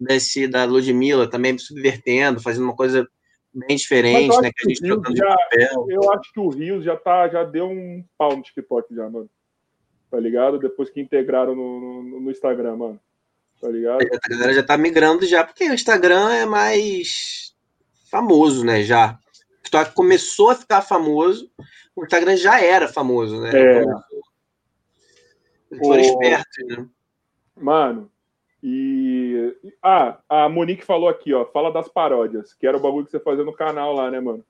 desse 0.01 0.49
da 0.49 0.65
Ludmilla 0.65 1.29
também 1.29 1.57
subvertendo, 1.57 2.41
fazendo 2.41 2.65
uma 2.65 2.75
coisa 2.75 3.07
bem 3.53 3.77
diferente, 3.77 4.41
né? 4.41 4.51
Que 4.55 4.67
a 4.67 4.69
gente 4.69 4.83
trocando 4.83 5.17
já, 5.17 5.37
papel. 5.37 5.87
Eu 5.89 6.13
acho 6.13 6.33
que 6.33 6.41
o 6.41 6.49
Rios 6.49 6.85
já 6.85 6.97
tá, 6.97 7.29
já 7.29 7.45
deu 7.45 7.67
um 7.67 8.05
pau 8.19 8.37
no 8.37 8.43
TikTok 8.43 8.95
já, 8.95 9.09
mano. 9.09 9.31
Tá 10.11 10.19
ligado? 10.19 10.59
Depois 10.59 10.91
que 10.91 11.01
integraram 11.01 11.55
no, 11.55 11.81
no, 11.81 12.21
no 12.21 12.31
Instagram, 12.31 12.77
mano. 12.77 13.01
Tá 13.61 13.69
ligado? 13.69 14.01
A 14.03 14.29
galera 14.29 14.55
já 14.55 14.63
tá 14.63 14.77
migrando 14.77 15.27
já, 15.27 15.45
porque 15.45 15.69
o 15.69 15.75
Instagram 15.75 16.31
é 16.33 16.47
mais 16.47 17.55
famoso, 18.11 18.65
né? 18.65 18.83
Já. 18.83 19.19
TikTok 19.75 19.95
começou 19.95 20.51
a 20.51 20.55
ficar 20.55 20.83
famoso, 20.83 21.51
o 21.97 22.05
Instagram 22.05 22.37
já 22.37 22.61
era 22.61 22.87
famoso, 22.87 23.41
né? 23.41 23.51
É. 23.53 23.83
Então, 23.83 24.03
foram 25.79 26.01
espertos, 26.01 26.67
né? 26.69 26.87
Mano, 27.57 28.11
e. 28.63 29.55
Ah, 29.83 30.19
a 30.29 30.49
Monique 30.49 30.85
falou 30.85 31.09
aqui, 31.09 31.35
ó. 31.35 31.45
Fala 31.47 31.73
das 31.73 31.89
paródias, 31.89 32.55
que 32.55 32.67
era 32.67 32.77
o 32.77 32.81
bagulho 32.81 33.05
que 33.05 33.11
você 33.11 33.21
fazia 33.21 33.45
no 33.45 33.53
canal 33.53 33.93
lá, 33.93 34.11
né, 34.11 34.21
mano? 34.21 34.45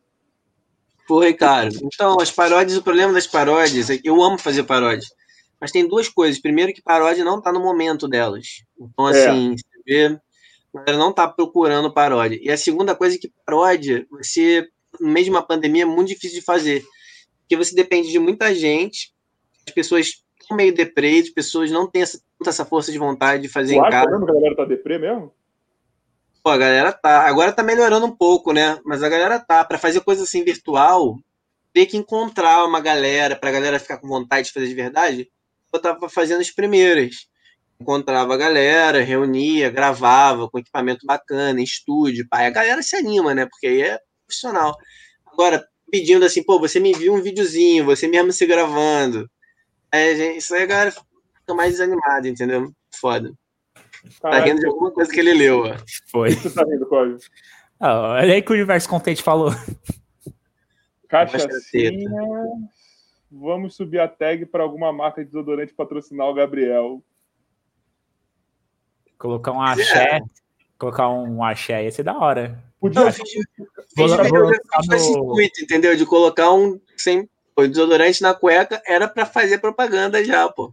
Foi, 1.06 1.34
cara. 1.34 1.68
Então, 1.82 2.18
as 2.20 2.30
paródias, 2.30 2.78
o 2.78 2.82
problema 2.82 3.12
das 3.12 3.26
paródias 3.26 3.90
é 3.90 3.98
que 3.98 4.08
eu 4.08 4.22
amo 4.22 4.38
fazer 4.38 4.64
paródia. 4.64 5.08
Mas 5.60 5.70
tem 5.70 5.86
duas 5.86 6.08
coisas. 6.08 6.40
Primeiro, 6.40 6.72
que 6.72 6.82
paródia 6.82 7.24
não 7.24 7.40
tá 7.40 7.52
no 7.52 7.60
momento 7.60 8.08
delas. 8.08 8.64
Então, 8.78 9.08
é. 9.08 9.10
assim, 9.10 9.52
é. 9.52 9.56
você 9.56 9.82
vê, 9.86 10.20
a 10.74 10.78
galera 10.78 10.98
não 10.98 11.12
tá 11.12 11.28
procurando 11.28 11.92
paródia. 11.92 12.38
E 12.40 12.50
a 12.50 12.56
segunda 12.56 12.94
coisa 12.94 13.16
é 13.16 13.18
que 13.18 13.32
paródia, 13.44 14.06
você 14.10 14.66
no 15.00 15.08
meio 15.08 15.24
de 15.24 15.30
uma 15.30 15.42
pandemia 15.42 15.82
é 15.82 15.86
muito 15.86 16.08
difícil 16.08 16.38
de 16.38 16.44
fazer. 16.44 16.84
Porque 17.40 17.56
você 17.56 17.74
depende 17.74 18.10
de 18.10 18.18
muita 18.18 18.54
gente, 18.54 19.12
as 19.66 19.74
pessoas 19.74 20.24
estão 20.40 20.56
meio 20.56 20.74
deprê, 20.74 21.20
as 21.20 21.30
pessoas 21.30 21.70
não 21.70 21.90
têm 21.90 22.02
essa, 22.02 22.20
essa 22.46 22.64
força 22.64 22.90
de 22.90 22.98
vontade 22.98 23.42
de 23.42 23.48
fazer 23.48 23.74
tu 23.74 23.86
em 23.86 23.90
casa. 23.90 24.10
Mesmo 24.10 24.26
que 24.26 24.32
a 24.32 24.34
galera 24.34 24.56
tá 24.56 24.64
deprê 24.64 24.98
mesmo? 24.98 25.32
Pô, 26.42 26.50
a 26.50 26.58
galera 26.58 26.92
tá. 26.92 27.26
Agora 27.26 27.52
tá 27.52 27.62
melhorando 27.62 28.06
um 28.06 28.14
pouco, 28.14 28.52
né? 28.52 28.78
Mas 28.84 29.02
a 29.02 29.08
galera 29.08 29.40
tá. 29.40 29.64
Para 29.64 29.78
fazer 29.78 30.00
coisa 30.00 30.24
assim 30.24 30.44
virtual, 30.44 31.16
ter 31.72 31.86
que 31.86 31.96
encontrar 31.96 32.64
uma 32.64 32.80
galera, 32.80 33.34
pra 33.34 33.50
galera 33.50 33.78
ficar 33.78 33.98
com 33.98 34.06
vontade 34.06 34.48
de 34.48 34.52
fazer 34.52 34.68
de 34.68 34.74
verdade, 34.74 35.30
eu 35.72 35.80
tava 35.80 36.08
fazendo 36.08 36.40
as 36.40 36.50
primeiras. 36.50 37.26
Encontrava 37.80 38.34
a 38.34 38.36
galera, 38.36 39.02
reunia, 39.02 39.70
gravava 39.70 40.48
com 40.48 40.58
equipamento 40.58 41.04
bacana, 41.04 41.60
em 41.60 41.64
estúdio, 41.64 42.26
pai. 42.28 42.46
A 42.46 42.50
galera 42.50 42.82
se 42.82 42.94
anima, 42.94 43.34
né? 43.34 43.46
Porque 43.46 43.66
aí 43.66 43.82
é 43.82 43.98
profissional. 44.26 44.76
Agora, 45.26 45.66
pedindo 45.90 46.24
assim, 46.24 46.42
pô, 46.42 46.58
você 46.58 46.80
me 46.80 46.90
envia 46.90 47.12
um 47.12 47.22
videozinho, 47.22 47.84
você 47.84 48.06
mesmo 48.06 48.32
se 48.32 48.46
gravando. 48.46 49.30
É, 49.92 50.14
gente, 50.14 50.38
isso 50.38 50.54
aí 50.54 50.64
a 50.64 50.66
galera 50.66 50.90
fica 50.90 51.54
mais 51.54 51.72
desanimada, 51.72 52.28
entendeu? 52.28 52.72
Foda. 52.94 53.32
Tá 54.20 54.40
rindo 54.40 54.60
de 54.60 54.66
alguma 54.66 54.90
coisa 54.90 55.10
que 55.10 55.20
ele 55.20 55.32
leu, 55.34 55.64
ó. 55.64 55.76
Foi. 56.10 56.34
Tá 56.36 56.64
rindo, 56.64 56.86
Código? 56.86 57.18
Ah, 57.80 58.14
olha 58.14 58.34
aí 58.34 58.42
que 58.42 58.50
o 58.50 58.54
Universo 58.54 58.88
Contente 58.88 59.22
falou. 59.22 59.50
Cachacinha. 61.08 62.10
Vamos 63.30 63.74
subir 63.74 63.98
a 63.98 64.08
tag 64.08 64.46
para 64.46 64.62
alguma 64.62 64.92
marca 64.92 65.22
de 65.22 65.30
desodorante 65.30 65.74
patrocinar 65.74 66.28
o 66.28 66.34
Gabriel. 66.34 67.02
Colocar 69.18 69.52
um 69.52 69.60
axé. 69.60 70.16
É. 70.16 70.20
Colocar 70.78 71.08
um 71.08 71.42
axé 71.42 71.84
ia 71.84 71.90
ser 71.90 72.02
da 72.02 72.16
hora. 72.16 72.62
Podia 72.84 73.04
Não, 74.30 75.24
no... 75.24 75.40
entendeu? 75.40 75.96
De 75.96 76.04
colocar 76.04 76.52
um 76.52 76.78
sem 76.96 77.28
o 77.56 77.66
desodorante 77.66 78.20
na 78.20 78.34
cueca 78.34 78.82
era 78.84 79.08
para 79.08 79.24
fazer 79.24 79.58
propaganda 79.58 80.22
já, 80.22 80.46
pô. 80.50 80.70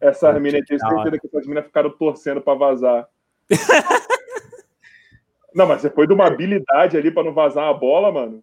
Essas 0.00 0.34
meninas, 0.40 0.66
tenho 0.66 0.80
certeza 0.80 1.18
que 1.20 1.26
essas 1.28 1.42
meninas 1.42 1.66
ficaram 1.66 1.90
torcendo 1.90 2.40
para 2.40 2.58
vazar. 2.58 3.08
não, 5.54 5.66
mas 5.66 5.82
você 5.82 5.90
foi 5.90 6.08
de 6.08 6.12
uma 6.12 6.26
habilidade 6.26 6.96
ali 6.96 7.12
para 7.12 7.22
não 7.22 7.32
vazar 7.32 7.68
a 7.68 7.74
bola, 7.74 8.10
mano. 8.10 8.42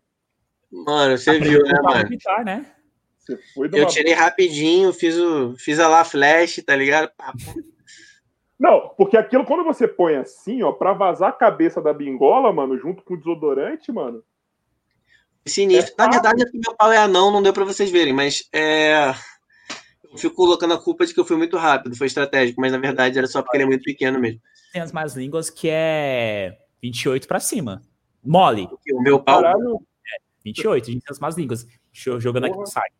Mano, 0.72 1.18
você 1.18 1.38
viu, 1.40 1.62
né, 1.64 1.80
mano? 1.84 2.02
Evitar, 2.02 2.46
né? 2.46 2.66
Você 3.18 3.38
foi 3.54 3.68
de 3.68 3.76
uma... 3.76 3.84
Eu 3.84 3.88
tirei 3.88 4.14
rapidinho, 4.14 4.94
fiz, 4.94 5.18
o, 5.18 5.58
fiz 5.58 5.78
a 5.80 5.90
lá 5.90 6.06
flash, 6.06 6.64
tá 6.66 6.74
ligado? 6.74 7.12
Não, 8.60 8.90
porque 8.98 9.16
aquilo, 9.16 9.46
quando 9.46 9.64
você 9.64 9.88
põe 9.88 10.16
assim, 10.16 10.62
ó, 10.64 10.74
pra 10.74 10.92
vazar 10.92 11.30
a 11.30 11.34
cabeça 11.34 11.82
da 11.82 11.94
bingola, 11.94 12.52
mano, 12.52 12.78
junto 12.78 13.02
com 13.02 13.14
o 13.14 13.18
desodorante, 13.18 13.90
mano. 13.90 14.22
Sinistro. 15.46 15.96
É 15.98 16.04
Na 16.04 16.10
verdade, 16.12 16.44
é 16.44 16.46
meu 16.54 16.76
pau 16.76 16.92
é 16.92 16.98
anão, 16.98 17.32
não 17.32 17.42
deu 17.42 17.54
pra 17.54 17.64
vocês 17.64 17.90
verem, 17.90 18.14
mas 18.14 18.50
é. 18.54 19.14
Eu 20.12 20.18
fico 20.18 20.36
colocando 20.36 20.74
a 20.74 20.84
culpa 20.84 21.06
de 21.06 21.14
que 21.14 21.20
eu 21.20 21.26
fui 21.26 21.38
muito 21.38 21.56
rápido, 21.56 21.96
foi 21.96 22.08
estratégico, 22.08 22.60
mas 22.60 22.72
na 22.72 22.80
verdade 22.80 23.18
era 23.18 23.28
só 23.28 23.42
porque 23.42 23.58
ele 23.58 23.64
é 23.64 23.68
muito 23.68 23.84
pequeno 23.84 24.20
mesmo. 24.20 24.42
Tem 24.74 24.82
as 24.82 24.92
mais 24.92 25.16
línguas 25.16 25.50
que 25.50 25.70
é 25.72 26.58
28 26.82 27.28
pra 27.28 27.40
cima. 27.40 27.82
Mole. 28.24 28.68
O 28.92 29.02
meu 29.02 29.20
pau. 29.20 29.42
Caralho. 29.42 29.80
É, 30.06 30.18
28, 30.44 30.84
a 30.84 30.92
gente 30.92 31.04
tem 31.04 31.12
as 31.12 31.20
mais 31.20 31.38
línguas. 31.38 31.66
Jogando 31.94 32.46
aqui 32.46 32.58
no 32.58 32.66
site. 32.66 32.94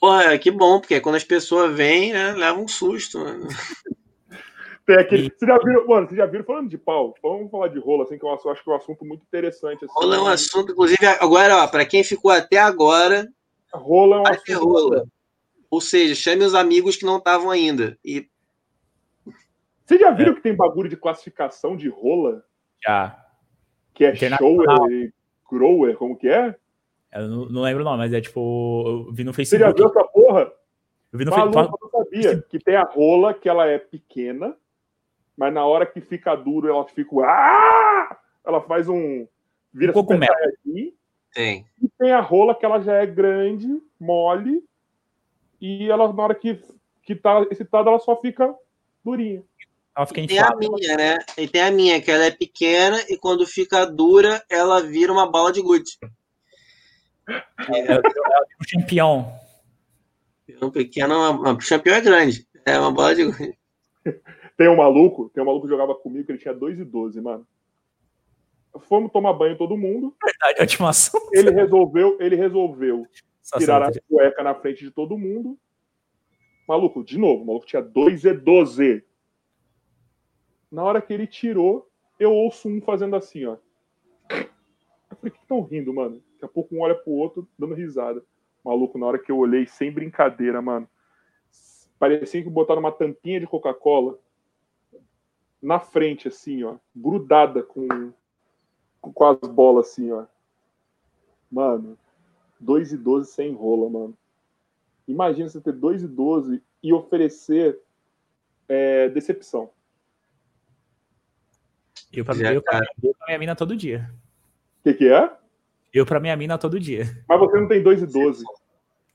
Porra, 0.00 0.36
que 0.36 0.50
bom, 0.50 0.80
porque 0.80 1.00
quando 1.00 1.14
as 1.14 1.24
pessoas 1.24 1.74
vêm, 1.74 2.12
né, 2.12 2.32
leva 2.32 2.58
um 2.58 2.68
susto. 2.68 3.18
Mano. 3.18 3.48
Tem 4.86 4.96
aquele. 4.96 5.24
Vocês 5.24 5.48
já 5.48 5.58
viram, 5.58 5.86
mano, 5.88 6.06
vocês 6.06 6.16
já 6.16 6.26
viram 6.26 6.44
falando 6.44 6.70
de 6.70 6.78
pau? 6.78 7.12
Vamos 7.20 7.50
falar 7.50 7.68
de 7.68 7.78
rola, 7.80 8.04
assim, 8.04 8.16
que 8.16 8.24
eu 8.24 8.30
acho, 8.30 8.42
que 8.62 8.70
é 8.70 8.72
um 8.72 8.76
assunto 8.76 9.04
muito 9.04 9.22
interessante. 9.24 9.84
Assim, 9.84 9.92
rola 9.92 10.16
é 10.16 10.20
um 10.20 10.26
assunto, 10.28 10.70
inclusive, 10.70 11.04
agora, 11.20 11.64
ó, 11.64 11.66
pra 11.66 11.84
quem 11.84 12.04
ficou 12.04 12.30
até 12.30 12.58
agora. 12.58 13.28
Rola 13.74 14.16
é 14.16 14.20
um 14.20 14.26
assunto. 14.28 14.64
Rola. 14.64 15.04
Ou 15.68 15.80
seja, 15.80 16.14
chame 16.14 16.44
os 16.44 16.54
amigos 16.54 16.96
que 16.96 17.04
não 17.04 17.18
estavam 17.18 17.50
ainda. 17.50 17.98
E... 18.04 18.28
Vocês 19.84 20.00
já 20.00 20.12
viram 20.12 20.32
é. 20.32 20.34
que 20.36 20.40
tem 20.40 20.54
bagulho 20.54 20.88
de 20.88 20.96
classificação 20.96 21.76
de 21.76 21.88
rola? 21.88 22.44
Já. 22.84 23.20
Que 23.92 24.04
é 24.04 24.14
shower 24.14 24.68
e 24.90 25.12
grower, 25.50 25.96
como 25.96 26.16
que 26.16 26.28
é? 26.28 26.54
Eu 27.12 27.28
não, 27.28 27.46
não, 27.46 27.62
lembro 27.62 27.82
o 27.82 27.84
nome, 27.84 27.98
mas 27.98 28.12
é 28.12 28.20
tipo. 28.20 28.84
Eu 28.86 29.12
vi 29.12 29.24
no 29.24 29.32
Facebook. 29.32 29.64
Você 29.64 29.70
já 29.70 29.72
viu 29.72 29.88
essa 29.88 30.04
porra? 30.08 30.52
Eu 31.12 31.18
vi 31.18 31.24
no 31.24 31.30
Maluco, 31.32 31.52
Facebook. 31.52 31.82
Eu 31.82 31.90
não 31.92 32.04
sabia 32.04 32.42
que 32.48 32.58
tem 32.60 32.76
a 32.76 32.84
rola 32.84 33.34
que 33.34 33.48
ela 33.48 33.66
é 33.66 33.78
pequena 33.78 34.56
mas 35.36 35.52
na 35.52 35.64
hora 35.64 35.84
que 35.84 36.00
fica 36.00 36.34
duro, 36.34 36.68
ela 36.68 36.86
fica. 36.86 37.10
Ah! 37.24 38.18
Ela 38.44 38.60
faz 38.62 38.88
um. 38.88 39.26
Vira 39.72 39.92
um 39.92 39.94
cogumelo. 39.94 40.32
Aqui. 40.32 40.94
Tem. 41.34 41.66
E 41.82 41.88
tem 41.98 42.12
a 42.12 42.20
rola 42.20 42.54
que 42.54 42.64
ela 42.64 42.80
já 42.80 42.94
é 42.94 43.06
grande, 43.06 43.68
mole, 44.00 44.64
e 45.60 45.90
ela, 45.90 46.10
na 46.10 46.22
hora 46.22 46.34
que, 46.34 46.58
que 47.02 47.14
tá 47.14 47.46
excitada, 47.50 47.90
ela 47.90 47.98
só 47.98 48.18
fica 48.20 48.54
durinha. 49.04 49.42
Ela 49.94 50.06
fica 50.06 50.20
e 50.20 50.26
tem 50.26 50.38
a 50.38 50.54
minha, 50.56 50.96
né? 50.96 51.18
E 51.36 51.46
tem 51.46 51.62
a 51.62 51.70
minha, 51.70 52.00
que 52.00 52.10
ela 52.10 52.24
é 52.24 52.30
pequena 52.30 52.98
e 53.08 53.18
quando 53.18 53.46
fica 53.46 53.84
dura, 53.84 54.42
ela 54.48 54.82
vira 54.82 55.12
uma 55.12 55.30
bola 55.30 55.52
de 55.52 55.60
gude. 55.60 55.98
É, 57.28 57.92
é, 57.92 57.98
o 57.98 58.80
campeão. 58.80 59.32
Um 60.62 60.70
pequeno, 60.70 61.52
o 61.52 61.58
campeão 61.58 61.96
é 61.96 62.00
grande. 62.00 62.46
É 62.64 62.78
uma 62.78 62.92
bola 62.92 63.14
de 63.14 63.24
gude. 63.24 63.58
Tem 64.56 64.68
um 64.68 64.76
maluco, 64.76 65.28
tem 65.28 65.42
um 65.42 65.46
maluco 65.46 65.66
que 65.66 65.72
jogava 65.72 65.94
comigo 65.94 66.24
que 66.24 66.32
ele 66.32 66.38
tinha 66.38 66.54
2 66.54 66.80
e 66.80 66.84
12, 66.84 67.20
mano. 67.20 67.46
Fomos 68.88 69.12
tomar 69.12 69.32
banho 69.32 69.56
todo 69.56 69.76
mundo. 69.76 70.14
Verdade, 70.22 70.82
assunto. 70.82 71.30
Ele 71.32 71.50
resolveu, 71.50 72.16
ele 72.20 72.36
resolveu 72.36 73.06
tirar 73.58 73.82
a 73.82 73.90
cueca 74.08 74.42
na 74.42 74.54
frente 74.54 74.84
de 74.84 74.90
todo 74.90 75.18
mundo. 75.18 75.58
Maluco, 76.66 77.04
de 77.04 77.18
novo, 77.18 77.42
o 77.42 77.46
maluco 77.46 77.66
tinha 77.66 77.82
2 77.82 78.24
e 78.24 78.32
12. 78.32 79.04
Na 80.70 80.82
hora 80.82 81.00
que 81.00 81.12
ele 81.12 81.26
tirou, 81.26 81.88
eu 82.18 82.32
ouço 82.32 82.68
um 82.68 82.80
fazendo 82.80 83.14
assim, 83.14 83.44
ó. 83.46 83.56
Eu 84.30 85.16
falei, 85.16 85.30
que 85.30 85.38
estão 85.38 85.62
rindo, 85.62 85.94
mano? 85.94 86.22
Daqui 86.32 86.44
a 86.44 86.48
pouco 86.48 86.74
um 86.74 86.80
olha 86.80 86.94
pro 86.94 87.12
outro, 87.12 87.48
dando 87.58 87.74
risada. 87.74 88.22
Maluco, 88.64 88.98
na 88.98 89.06
hora 89.06 89.18
que 89.18 89.30
eu 89.30 89.38
olhei, 89.38 89.66
sem 89.66 89.92
brincadeira, 89.92 90.60
mano. 90.60 90.88
Parecia 91.98 92.42
que 92.42 92.50
botaram 92.50 92.80
uma 92.80 92.92
tampinha 92.92 93.40
de 93.40 93.46
Coca-Cola 93.46 94.18
na 95.66 95.80
frente, 95.80 96.28
assim, 96.28 96.62
ó, 96.62 96.76
grudada 96.94 97.60
com, 97.60 98.12
com 99.00 99.24
as 99.24 99.40
bolas, 99.40 99.88
assim, 99.88 100.12
ó. 100.12 100.24
Mano, 101.50 101.98
2 102.60 102.92
e 102.92 102.96
12 102.96 103.32
sem 103.32 103.52
rola, 103.52 103.90
mano. 103.90 104.16
Imagina 105.08 105.48
você 105.48 105.60
ter 105.60 105.72
2 105.72 106.04
e 106.04 106.06
12 106.06 106.62
e 106.80 106.92
oferecer 106.92 107.80
é, 108.68 109.08
decepção. 109.08 109.68
Eu 112.12 112.24
pra, 112.24 112.36
eu, 112.36 112.62
pra, 112.62 112.80
eu 113.02 113.14
pra 113.14 113.26
minha 113.26 113.38
mina 113.40 113.56
todo 113.56 113.76
dia. 113.76 114.08
O 114.78 114.82
que, 114.84 114.94
que 114.94 115.08
é? 115.12 115.36
Eu 115.92 116.06
pra 116.06 116.20
minha 116.20 116.36
mina 116.36 116.56
todo 116.56 116.78
dia. 116.78 117.04
Mas 117.28 117.40
você 117.40 117.58
não 117.58 117.66
tem 117.66 117.82
2 117.82 118.02
e 118.02 118.06
12. 118.06 118.44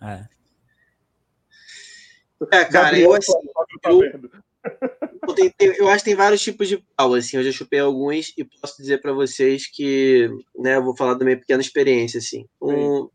É. 0.02 0.28
É, 2.52 2.66
cara, 2.66 3.00
eu 3.00 3.14
assim. 3.14 3.32
Eu, 3.86 4.20
eu, 5.60 5.88
acho 5.90 6.04
que 6.04 6.10
tem 6.10 6.16
vários 6.16 6.42
tipos 6.42 6.68
de 6.68 6.78
pau, 6.96 7.14
assim, 7.14 7.38
eu 7.38 7.44
já 7.44 7.52
chupei 7.52 7.80
alguns 7.80 8.34
e 8.38 8.44
posso 8.44 8.78
dizer 8.78 9.02
para 9.02 9.14
vocês 9.14 9.68
que, 9.68 10.30
né, 10.56 10.76
eu 10.78 10.84
vou 10.84 10.96
falar 10.96 11.16
da 11.16 11.26
minha 11.26 11.38
pequena 11.38 11.62
experiência, 11.62 12.20
assim. 12.20 12.48
Um, 12.62 13.10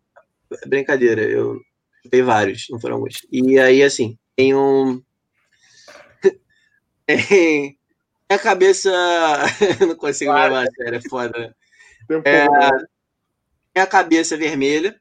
brincadeira, 0.67 1.23
eu 1.23 1.61
chupei 2.03 2.23
vários, 2.23 2.67
não 2.71 2.81
foram 2.81 2.97
alguns. 2.97 3.27
E 3.31 3.59
aí, 3.59 3.83
assim, 3.83 4.19
tem 4.35 4.55
um. 4.55 5.03
tem 7.07 7.77
a 8.29 8.39
cabeça. 8.39 8.91
não 9.87 9.97
consigo 9.97 10.31
claro. 10.31 10.55
levar 10.55 10.69
a 10.69 10.73
sério, 10.73 10.99
é 10.99 11.09
foda, 11.09 11.39
né? 11.39 11.55
É, 12.25 12.47
tem 13.73 13.83
a 13.83 13.87
cabeça 13.87 14.37
vermelha. 14.37 15.01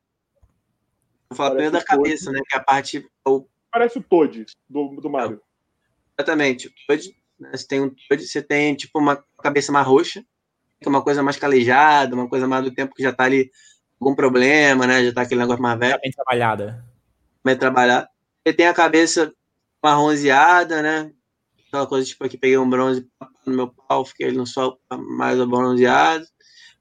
Vou 1.30 1.38
falar 1.38 1.52
primeiro 1.52 1.74
da 1.74 1.84
cabeça, 1.84 2.32
né? 2.32 2.40
Que 2.48 2.58
é 2.58 2.60
a 2.60 2.64
parte. 2.64 3.08
O... 3.26 3.46
Parece 3.72 3.98
o 3.98 4.04
Toad 4.04 4.46
do, 4.70 4.96
do 5.02 5.10
Mario. 5.10 5.42
Exatamente. 6.18 6.74
Toad, 6.88 7.16
né, 7.40 7.52
você 7.54 7.68
tem 7.68 7.82
um 7.82 7.90
Toad, 7.90 8.26
você 8.26 8.42
tem 8.42 8.76
tipo 8.76 9.00
uma 9.00 9.24
cabeça 9.42 9.72
mais 9.72 9.86
roxa, 9.86 10.24
que 10.80 10.88
é 10.88 10.90
uma 10.90 11.04
coisa 11.04 11.22
mais 11.22 11.38
calejada, 11.38 12.16
uma 12.16 12.30
coisa 12.30 12.48
mais 12.48 12.64
do 12.64 12.72
tempo 12.72 12.96
que 12.96 13.04
já 13.04 13.12
tá 13.12 13.26
ali 13.26 13.52
algum 14.00 14.16
problema, 14.16 14.86
né? 14.88 15.04
Já 15.04 15.14
tá 15.14 15.22
aquele 15.22 15.42
negócio 15.42 15.62
mais 15.62 15.80
velho. 15.80 15.94
Tá 15.94 16.00
bem 16.02 16.12
trabalhada. 16.12 16.86
Bem 17.44 17.58
trabalhada. 17.58 18.10
Você 18.46 18.54
tem 18.54 18.68
a 18.68 18.74
cabeça 18.74 19.34
marronzeada, 19.82 20.82
né? 20.82 21.12
Aquela 21.68 21.88
coisa 21.88 22.08
tipo 22.08 22.24
aqui, 22.24 22.38
peguei 22.38 22.58
um 22.58 22.70
bronze 22.70 23.08
no 23.46 23.54
meu 23.54 23.68
pau, 23.68 24.06
fiquei 24.06 24.32
no 24.32 24.46
sol 24.46 24.80
mais 24.92 25.38
bronzeado. 25.46 26.26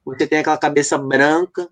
Você 0.04 0.26
tem 0.26 0.38
aquela 0.38 0.58
cabeça 0.58 0.98
branca. 0.98 1.68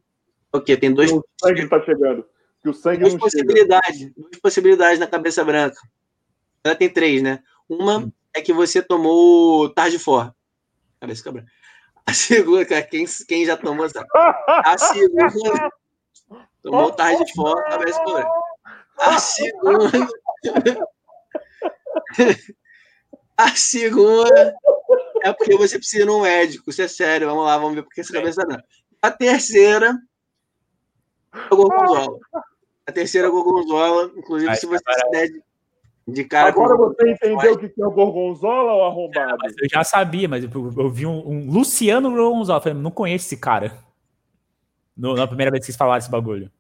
O 0.53 0.61
quê? 0.61 0.77
Tem 0.77 0.93
dois. 0.93 1.11
O 1.13 1.25
sangue 1.41 1.69
tá 1.69 1.81
chegando. 1.83 2.25
Que 2.63 2.69
o 2.69 2.75
sangue 2.75 3.01
duas 3.01 3.15
possibilidades, 3.15 3.99
chega. 3.99 4.13
duas 4.17 4.41
possibilidades 4.41 4.99
na 4.99 5.07
cabeça 5.07 5.45
branca. 5.45 5.81
Ela 6.65 6.75
tem 6.75 6.89
três, 6.89 7.23
né? 7.23 7.43
Uma 7.73 7.99
hum. 7.99 8.13
é 8.35 8.43
que 8.43 8.53
você 8.53 8.83
tomou 8.83 9.71
tarde 9.71 9.99
fora. 9.99 10.35
Cabeça 11.01 11.25
cabra. 11.25 11.47
A 12.05 12.13
segunda, 12.13 12.67
cara, 12.67 12.83
quem, 12.83 13.07
quem 13.27 13.47
já 13.47 13.57
tomou? 13.57 13.87
A 14.47 14.77
segunda 14.77 15.71
tomou 16.63 16.93
tarde 16.93 17.33
fora, 17.33 17.65
cabeça 17.71 17.99
cabra. 18.05 18.29
A 18.99 19.19
segunda. 19.19 19.91
A 23.35 23.57
segunda 23.57 24.55
é 25.23 25.33
porque 25.33 25.57
você 25.57 25.79
precisa 25.79 26.05
de 26.05 26.11
um 26.11 26.21
médico. 26.21 26.69
Isso 26.69 26.83
é 26.83 26.89
sério. 26.89 27.29
Vamos 27.29 27.47
lá, 27.47 27.57
vamos 27.57 27.75
ver 27.75 27.83
porque 27.83 28.03
essa 28.03 28.13
cabeça 28.13 28.45
não. 28.45 28.63
A 29.01 29.11
terceira 29.11 29.99
é 31.33 31.55
o 31.55 31.57
gorgonzola. 31.57 32.19
A 32.87 32.93
terceira 32.93 33.29
é 33.29 33.31
o 33.31 33.33
gorgonzola. 33.33 34.13
Inclusive, 34.15 34.55
se 34.57 34.67
você 34.67 34.85
se 34.85 35.11
der 35.11 35.43
de 36.07 36.25
cara 36.25 36.49
Agora 36.49 36.77
com... 36.77 36.89
você 36.89 37.11
entendeu 37.11 37.55
o 37.55 37.59
que 37.59 37.81
é 37.81 37.87
o 37.87 37.91
Gorgonzola 37.91 38.73
ou 38.73 38.85
arrombado? 38.85 39.47
É, 39.47 39.49
eu 39.49 39.69
já 39.71 39.85
sabia, 39.85 40.29
mas 40.29 40.45
eu, 40.45 40.51
eu 40.53 40.91
vi 40.91 41.07
um, 41.07 41.29
um, 41.29 41.51
Luciano 41.51 42.11
Gorgonzola. 42.11 42.59
Eu 42.59 42.63
falei, 42.63 42.79
não 42.79 42.91
conheço 42.91 43.27
esse 43.27 43.37
cara. 43.37 43.79
No, 44.97 45.15
na 45.15 45.27
primeira 45.27 45.51
vez 45.51 45.61
que 45.61 45.67
vocês 45.67 45.77
falaram 45.77 45.99
esse 45.99 46.11
bagulho. 46.11 46.51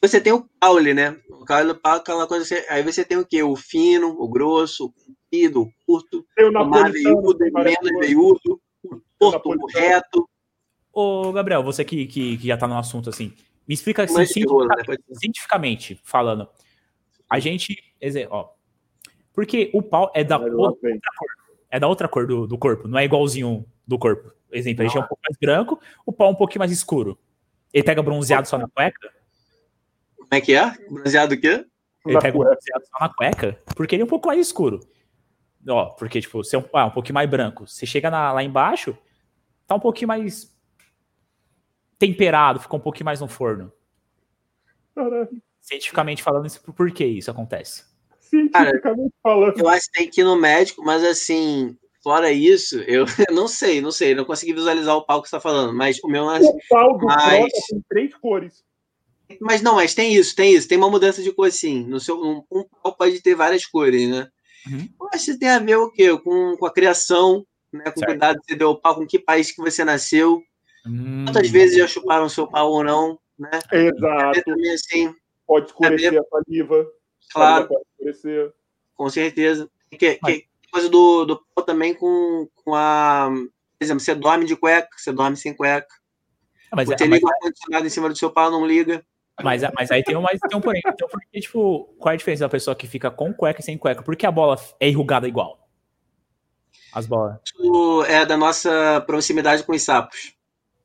Você 0.00 0.20
tem 0.20 0.32
o 0.32 0.46
caule, 0.60 0.92
né? 0.92 1.16
O 1.30 1.44
caule 1.44 1.74
aquela 1.82 2.26
coisa. 2.26 2.44
Assim, 2.44 2.66
aí 2.68 2.82
você 2.82 3.04
tem 3.04 3.16
o 3.16 3.26
quê? 3.26 3.42
O 3.42 3.56
fino, 3.56 4.08
o 4.08 4.28
grosso, 4.28 4.86
o 4.86 4.92
comprido, 4.92 5.62
o 5.62 5.72
curto, 5.86 6.24
tem 6.34 6.44
o, 6.44 6.50
o 6.50 6.66
mais 6.66 6.92
veiudo, 6.92 7.44
o 7.44 7.62
menos 7.62 8.00
veiudo, 8.00 8.60
o 8.84 9.00
torto, 9.18 9.48
o 9.48 9.66
reto. 9.66 10.28
Ô, 10.92 11.32
Gabriel, 11.32 11.62
você 11.62 11.84
que, 11.84 12.06
que, 12.06 12.38
que 12.38 12.46
já 12.46 12.56
tá 12.56 12.68
no 12.68 12.78
assunto 12.78 13.10
assim, 13.10 13.32
Me 13.66 13.74
explica 13.74 14.04
assim, 14.04 14.44
rola, 14.44 14.66
né? 14.66 14.74
cientificamente, 14.84 15.18
cientificamente 15.18 16.00
falando. 16.04 16.48
A 17.28 17.38
gente. 17.40 17.76
Ó, 18.30 18.55
porque 19.36 19.70
o 19.72 19.80
pau 19.82 20.10
é 20.14 20.24
da, 20.24 20.38
outra, 20.38 20.90
vem. 20.90 20.98
é 21.70 21.78
da 21.78 21.86
outra 21.86 22.08
cor 22.08 22.26
do, 22.26 22.46
do 22.46 22.56
corpo, 22.58 22.88
não 22.88 22.98
é 22.98 23.04
igualzinho 23.04 23.64
do 23.86 23.96
corpo. 23.98 24.32
Exemplo, 24.50 24.82
a 24.82 24.86
gente 24.88 24.96
é 24.96 25.00
um 25.00 25.06
pouco 25.06 25.20
mais 25.28 25.36
branco, 25.38 25.78
o 26.04 26.12
pau 26.12 26.28
é 26.28 26.30
um 26.30 26.34
pouquinho 26.34 26.60
mais 26.60 26.72
escuro. 26.72 27.18
Ele 27.72 27.84
pega 27.84 28.02
bronzeado 28.02 28.48
só 28.48 28.56
na 28.56 28.66
cueca? 28.68 29.10
Como 30.16 30.28
é 30.32 30.40
que 30.40 30.54
é? 30.54 30.70
Bronzeado 30.90 31.34
o 31.34 31.40
quê? 31.40 31.66
Ele 32.06 32.14
Na 32.14 32.20
pega 32.20 32.36
cueca. 32.36 32.50
bronzeado 32.50 32.84
só 32.86 32.98
na 32.98 33.08
cueca? 33.14 33.60
Porque 33.76 33.94
ele 33.94 34.02
é 34.02 34.04
um 34.04 34.08
pouco 34.08 34.26
mais 34.28 34.40
escuro. 34.40 34.80
Ó, 35.68 35.86
porque, 35.90 36.20
tipo, 36.20 36.42
você 36.42 36.56
é 36.56 36.58
um, 36.58 36.64
ah, 36.72 36.86
um 36.86 36.90
pouquinho 36.90 37.14
mais 37.14 37.28
branco. 37.28 37.66
Você 37.66 37.84
chega 37.84 38.08
na- 38.10 38.32
lá 38.32 38.42
embaixo, 38.42 38.96
tá 39.66 39.74
um 39.74 39.80
pouquinho 39.80 40.08
mais 40.08 40.56
temperado, 41.98 42.60
fica 42.60 42.74
um 42.76 42.80
pouquinho 42.80 43.04
mais 43.04 43.20
no 43.20 43.28
forno. 43.28 43.72
Caralho. 44.94 45.28
Cientificamente 45.60 46.22
falando, 46.22 46.46
isso, 46.46 46.62
por 46.72 46.90
que 46.92 47.04
isso 47.04 47.30
acontece? 47.30 47.84
Cientificamente 48.28 49.14
falando. 49.22 49.58
Eu 49.58 49.68
acho 49.68 49.86
que 49.86 49.98
tem 50.00 50.10
que 50.10 50.20
ir 50.20 50.24
no 50.24 50.36
médico, 50.36 50.82
mas 50.84 51.02
assim, 51.04 51.76
fora 52.02 52.30
isso, 52.30 52.78
eu 52.80 53.04
não 53.32 53.48
sei, 53.48 53.80
não 53.80 53.90
sei, 53.90 54.14
não 54.14 54.24
consegui 54.24 54.52
visualizar 54.52 54.96
o 54.96 55.04
pau 55.04 55.22
que 55.22 55.28
você 55.28 55.36
tá 55.36 55.40
falando, 55.40 55.72
mas 55.72 55.98
o 56.02 56.08
meu 56.08 56.24
lance. 56.24 56.46
O 56.48 56.58
pau 56.68 56.98
do 56.98 57.06
Mas- 57.06 57.52
tem 57.68 57.84
três 57.88 58.14
cores. 58.14 58.64
Mas 59.40 59.60
não, 59.60 59.74
mas 59.74 59.92
tem 59.92 60.14
isso, 60.14 60.36
tem 60.36 60.54
isso, 60.54 60.68
tem 60.68 60.78
uma 60.78 60.90
mudança 60.90 61.20
de 61.20 61.32
cor 61.32 61.50
sim. 61.50 61.84
No 61.84 61.98
seu, 61.98 62.16
um, 62.16 62.44
um 62.50 62.64
pau 62.82 62.94
pode 62.96 63.20
ter 63.20 63.34
várias 63.34 63.66
cores, 63.66 64.08
né? 64.08 64.28
Uhum. 64.68 64.88
Eu 65.00 65.08
acho 65.12 65.32
que 65.32 65.38
tem 65.38 65.48
a 65.48 65.58
ver 65.58 65.76
o 65.76 65.90
quê? 65.90 66.16
Com, 66.18 66.56
com 66.56 66.66
a 66.66 66.72
criação, 66.72 67.44
né? 67.72 67.84
Com 67.84 67.90
o 67.90 67.94
Certo. 67.94 68.06
cuidado 68.06 68.38
que 68.40 68.46
você 68.52 68.56
deu 68.56 68.68
ao 68.68 68.80
pau, 68.80 68.94
com 68.94 69.06
que 69.06 69.18
país 69.18 69.50
que 69.50 69.60
você 69.60 69.84
nasceu, 69.84 70.40
Hum, 70.86 71.24
quantas 71.24 71.50
vezes 71.50 71.76
já 71.78 71.88
chuparam 71.88 72.28
seu 72.28 72.46
pau 72.46 72.70
ou 72.70 72.84
não, 72.84 73.18
né? 73.36 73.50
É 73.72 73.88
Exato. 73.88 74.42
também 74.44 74.72
assim, 74.72 75.12
Pode 75.44 75.66
escurecer 75.66 76.18
a 76.18 76.24
saliva. 76.24 76.86
Claro. 77.32 77.68
Com 78.94 79.08
certeza. 79.10 79.68
Que, 79.90 80.14
que 80.16 80.46
coisa 80.70 80.88
do, 80.88 81.24
do 81.24 81.44
pau 81.54 81.64
também 81.64 81.94
com, 81.94 82.48
com 82.64 82.74
a. 82.74 83.28
Por 83.78 83.84
exemplo, 83.84 84.00
você 84.00 84.14
dorme 84.14 84.44
de 84.46 84.56
cueca, 84.56 84.88
você 84.96 85.12
dorme 85.12 85.36
sem 85.36 85.54
cueca. 85.54 85.86
mas, 86.72 86.88
Você 86.88 87.04
mas, 87.06 87.10
liga 87.10 87.26
o 87.26 87.30
ar-condicionado 87.30 87.86
em 87.86 87.90
cima 87.90 88.08
do 88.08 88.16
seu 88.16 88.30
pau, 88.30 88.50
não 88.50 88.66
liga. 88.66 89.04
mas, 89.42 89.62
mas 89.74 89.90
aí 89.90 90.02
tem 90.02 90.16
um, 90.16 90.22
mais, 90.22 90.38
tem 90.40 90.58
um 90.58 90.60
porém. 90.62 90.80
Então, 90.86 91.08
porque, 91.08 91.40
tipo, 91.40 91.94
qual 91.98 92.12
é 92.12 92.14
a 92.14 92.18
diferença 92.18 92.44
da 92.44 92.48
pessoa 92.48 92.74
que 92.74 92.86
fica 92.86 93.10
com 93.10 93.32
cueca 93.34 93.60
e 93.60 93.64
sem 93.64 93.76
cueca? 93.76 94.02
Por 94.02 94.16
que 94.16 94.24
a 94.26 94.30
bola 94.32 94.56
é 94.80 94.88
enrugada 94.88 95.28
igual? 95.28 95.68
As 96.92 97.06
bolas. 97.06 97.38
Isso 97.44 98.04
é 98.04 98.24
da 98.24 98.36
nossa 98.36 99.02
proximidade 99.06 99.62
com 99.62 99.72
os 99.72 99.82
sapos. 99.82 100.34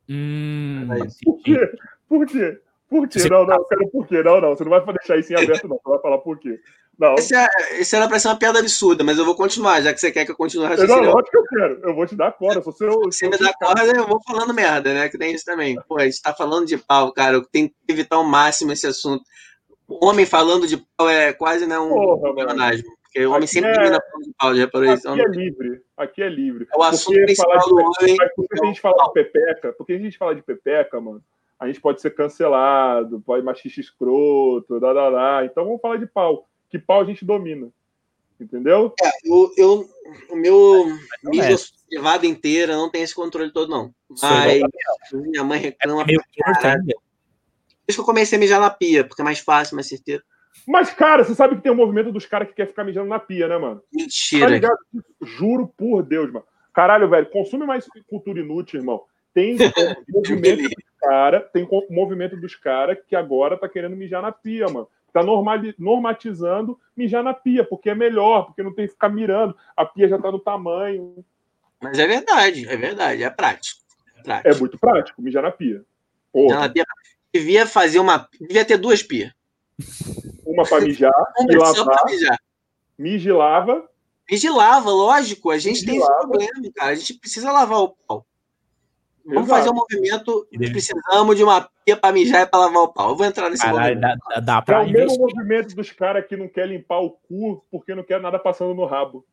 Hum, 0.09 0.87
Aí. 0.91 1.01
Por 1.23 1.41
quê? 1.41 1.71
Por 2.09 2.25
quê? 2.25 2.61
Por 2.91 3.07
quê? 3.07 3.19
Você- 3.21 3.29
Não, 3.29 3.45
não, 3.45 3.63
cara, 3.65 3.87
por 3.89 4.05
quê? 4.05 4.21
Não, 4.21 4.41
não. 4.41 4.49
Você 4.49 4.65
não 4.65 4.69
vai 4.69 4.83
deixar 4.93 5.17
isso 5.17 5.31
em 5.31 5.37
aberto, 5.41 5.65
não. 5.65 5.77
Você 5.81 5.89
vai 5.89 5.99
falar 6.01 6.17
por 6.17 6.37
quê. 6.37 6.59
Não. 6.99 7.15
Esse, 7.15 7.33
é, 7.33 7.47
esse 7.79 7.95
era 7.95 8.05
pra 8.05 8.19
ser 8.19 8.27
uma 8.27 8.37
piada 8.37 8.59
absurda, 8.59 9.01
mas 9.01 9.17
eu 9.17 9.23
vou 9.23 9.33
continuar, 9.33 9.81
já 9.81 9.93
que 9.93 9.99
você 10.01 10.11
quer 10.11 10.25
que 10.25 10.31
eu 10.31 10.35
continue 10.35 10.67
o 10.67 10.73
Eu, 10.73 10.87
não, 10.89 10.99
lógico 10.99 11.31
que 11.31 11.37
eu 11.37 11.43
quero. 11.45 11.79
Eu 11.83 11.95
vou 11.95 12.05
te 12.05 12.15
dar 12.17 12.33
corda. 12.33 12.61
Se 12.61 12.65
você, 12.65 12.89
Se 13.11 13.29
me 13.29 13.37
dá 13.37 13.53
corda, 13.53 13.85
eu 13.85 14.05
vou 14.05 14.19
falando 14.27 14.53
merda, 14.53 14.93
né? 14.93 15.07
Que 15.07 15.17
tem 15.17 15.33
isso 15.33 15.45
também. 15.45 15.77
Pô, 15.87 15.97
a 15.97 16.03
gente 16.03 16.21
tá 16.21 16.33
falando 16.33 16.65
de 16.67 16.77
pau, 16.77 17.13
cara. 17.13 17.37
Eu 17.37 17.45
tenho 17.45 17.69
que 17.69 17.75
evitar 17.87 18.17
ao 18.17 18.25
máximo 18.25 18.73
esse 18.73 18.85
assunto. 18.85 19.23
O 19.87 20.05
homem 20.05 20.25
falando 20.25 20.67
de 20.67 20.75
pau 20.97 21.09
é 21.09 21.31
quase 21.31 21.65
né, 21.65 21.79
um 21.79 21.89
Porra, 21.89 22.35
personagem. 22.35 22.83
Porque 23.03 23.25
o 23.25 23.29
homem 23.29 23.43
Aqui 23.45 23.47
sempre 23.47 23.69
é- 23.69 23.73
termina 23.73 23.99
falando 24.11 24.25
de 24.25 24.33
pau, 24.37 24.53
já 24.55 24.61
reparou 24.61 24.93
isso? 24.93 25.09
Aqui 25.09 25.21
é 25.21 25.27
livre. 25.27 25.81
Aqui 25.97 26.21
é 26.23 26.29
livre. 26.29 26.67
É 26.73 26.77
o 26.77 26.83
assunto 26.83 27.05
Porque 27.13 27.23
principal 27.23 27.49
falar 27.51 27.63
de 27.63 27.69
do 27.69 27.75
homem. 27.77 28.15
Mas 28.19 28.35
por 28.35 28.47
que 28.47 28.61
a 28.61 28.65
gente 28.65 28.81
fala 28.81 29.03
de 29.03 29.13
pepeca? 29.13 29.73
Porque 29.77 29.93
a 29.93 29.97
gente 29.97 30.17
fala 30.17 30.35
de 30.35 30.41
pepeca, 30.43 30.99
mano. 30.99 31.23
A 31.61 31.67
gente 31.67 31.79
pode 31.79 32.01
ser 32.01 32.15
cancelado, 32.15 33.21
pode 33.21 33.45
machista 33.45 33.79
escroto, 33.79 34.79
dá, 34.79 34.91
dá, 34.93 35.09
dá. 35.11 35.45
Então 35.45 35.63
vamos 35.63 35.79
falar 35.79 35.97
de 35.97 36.07
pau. 36.07 36.49
Que 36.71 36.79
pau 36.79 37.01
a 37.01 37.05
gente 37.05 37.23
domina. 37.23 37.69
Entendeu? 38.39 38.95
Eu, 39.23 39.53
eu, 39.55 39.89
o 40.31 40.35
meu 40.35 40.87
não 41.23 41.29
mídia 41.29 41.53
é. 41.53 41.57
privada 41.87 42.25
inteira 42.25 42.75
não 42.75 42.89
tem 42.89 43.03
esse 43.03 43.13
controle 43.13 43.51
todo, 43.51 43.69
não. 43.69 43.93
Mas 44.09 44.55
igual 44.55 45.23
minha 45.23 45.43
mãe 45.43 45.59
reclama. 45.59 46.01
É. 46.01 46.05
Por 46.07 46.15
isso 47.87 47.97
que 47.97 47.99
eu 47.99 48.05
comecei 48.05 48.39
a 48.39 48.39
mijar 48.39 48.59
na 48.59 48.71
pia, 48.71 49.03
porque 49.03 49.21
é 49.21 49.25
mais 49.25 49.37
fácil, 49.37 49.75
mais 49.75 49.87
certeiro. 49.87 50.23
Mas, 50.67 50.91
cara, 50.91 51.23
você 51.23 51.35
sabe 51.35 51.57
que 51.57 51.61
tem 51.61 51.71
um 51.71 51.75
movimento 51.75 52.11
dos 52.11 52.25
caras 52.25 52.47
que 52.47 52.55
quer 52.55 52.67
ficar 52.67 52.83
mijando 52.83 53.07
na 53.07 53.19
pia, 53.19 53.47
né, 53.47 53.59
mano? 53.59 53.81
Tá 53.81 53.85
Mentira. 53.93 54.47
ligado? 54.47 54.79
Juro 55.21 55.67
por 55.77 56.01
Deus, 56.01 56.31
mano. 56.31 56.45
Caralho, 56.73 57.07
velho, 57.07 57.29
consume 57.29 57.67
mais 57.67 57.85
cultura 58.07 58.39
inútil, 58.39 58.79
irmão. 58.79 59.03
Tem 59.31 59.55
é, 59.61 59.95
movimento 60.09 60.67
cara, 61.01 61.39
tem 61.41 61.65
co- 61.65 61.85
movimento 61.89 62.37
dos 62.37 62.55
caras 62.55 62.97
que 63.07 63.15
agora 63.15 63.57
tá 63.57 63.67
querendo 63.67 63.95
mijar 63.95 64.21
na 64.21 64.31
pia, 64.31 64.67
mano. 64.67 64.87
Tá 65.13 65.21
normatizando 65.77 66.79
mijar 66.95 67.23
na 67.23 67.33
pia, 67.33 67.65
porque 67.65 67.89
é 67.89 67.95
melhor, 67.95 68.45
porque 68.45 68.63
não 68.63 68.73
tem 68.73 68.87
que 68.87 68.93
ficar 68.93 69.09
mirando. 69.09 69.55
A 69.75 69.85
pia 69.85 70.07
já 70.07 70.17
tá 70.17 70.31
no 70.31 70.39
tamanho. 70.39 71.23
Mas 71.81 71.99
é 71.99 72.07
verdade, 72.07 72.67
é 72.69 72.77
verdade, 72.77 73.23
é 73.23 73.29
prático. 73.29 73.81
É, 74.17 74.23
prático. 74.23 74.49
É 74.49 74.59
muito 74.59 74.79
prático 74.79 75.21
mijar 75.21 75.43
na 75.43 75.51
pia. 75.51 75.83
Porra, 76.31 76.59
na 76.61 76.69
pia, 76.69 76.85
devia 77.33 77.65
fazer 77.65 77.99
uma. 77.99 78.27
Devia 78.39 78.63
ter 78.63 78.77
duas 78.77 79.03
pias. 79.03 79.33
uma 80.45 80.63
pra 80.63 80.79
mijar 80.79 81.11
e 81.49 81.55
lavar, 81.57 82.05
mijar. 82.05 82.39
mija 82.97 83.29
e 83.29 83.33
lava. 83.33 83.89
Vigilava, 84.29 84.89
lógico. 84.89 85.51
A 85.51 85.57
gente 85.57 85.85
tem 85.85 85.97
esse 85.97 86.07
problema, 86.07 86.71
cara. 86.73 86.91
A 86.91 86.95
gente 86.95 87.15
precisa 87.15 87.51
lavar 87.51 87.79
o 87.79 87.89
pau. 87.89 88.25
Vamos 89.25 89.43
Exato. 89.43 89.59
fazer 89.59 89.69
um 89.69 89.73
movimento. 89.75 90.47
Precisamos 90.51 91.35
de 91.35 91.43
uma 91.43 91.69
pia 91.85 91.95
para 91.97 92.13
mijar 92.13 92.41
e 92.41 92.45
para 92.47 92.59
lavar 92.61 92.83
o 92.83 92.87
pau. 92.93 93.09
Eu 93.11 93.15
vou 93.15 93.25
entrar 93.25 93.49
nesse 93.49 93.61
Caralho, 93.63 93.95
movimento. 93.95 94.19
dá, 94.29 94.35
dá, 94.35 94.39
dá 94.41 94.57
É 94.57 94.61
pra 94.61 94.81
o 94.83 94.89
mesmo 94.89 95.17
movimento 95.19 95.75
dos 95.75 95.91
caras 95.91 96.25
que 96.27 96.35
não 96.35 96.47
quer 96.47 96.67
limpar 96.67 96.99
o 96.99 97.11
cu 97.11 97.63
porque 97.71 97.93
não 97.93 98.03
quer 98.03 98.19
nada 98.19 98.39
passando 98.39 98.73
no 98.73 98.85
rabo. 98.85 99.25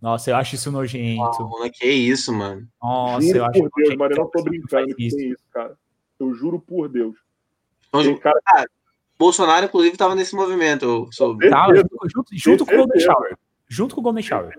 Nossa, 0.00 0.30
eu 0.30 0.36
acho 0.36 0.54
isso 0.54 0.70
nojento. 0.70 1.48
Mano, 1.48 1.70
que 1.72 1.86
isso, 1.86 2.32
mano. 2.32 2.68
Nossa, 2.82 3.26
juro 3.26 3.38
eu 3.38 3.44
acho 3.46 3.52
por 3.52 3.60
Deus, 3.60 3.72
nojento 3.78 3.98
mano, 3.98 4.12
eu 4.14 4.18
não 4.18 4.30
tô 4.30 4.42
brincando 4.42 4.94
que 4.94 5.06
isso. 5.06 5.16
tem 5.16 5.30
isso, 5.30 5.44
cara. 5.50 5.78
Eu 6.20 6.34
juro 6.34 6.60
por 6.60 6.88
Deus. 6.88 7.16
Então, 7.88 8.02
Tem 8.02 8.16
cara 8.18 8.38
Bolsonaro, 9.18 9.64
inclusive, 9.64 9.94
estava 9.94 10.14
nesse 10.14 10.34
movimento. 10.36 10.84
Eu 10.84 11.08
soube. 11.10 11.48
Tá, 11.48 11.64
Certeza. 11.66 11.88
junto, 12.14 12.28
junto, 12.32 12.66
com 12.66 12.72
o 12.74 12.76
Golden 12.76 13.00
Certeza. 13.00 13.12
Shower. 13.12 13.38
Junto 13.66 13.94
com 13.94 14.00
o 14.00 14.04
Golden 14.04 14.22
Shower. 14.22 14.54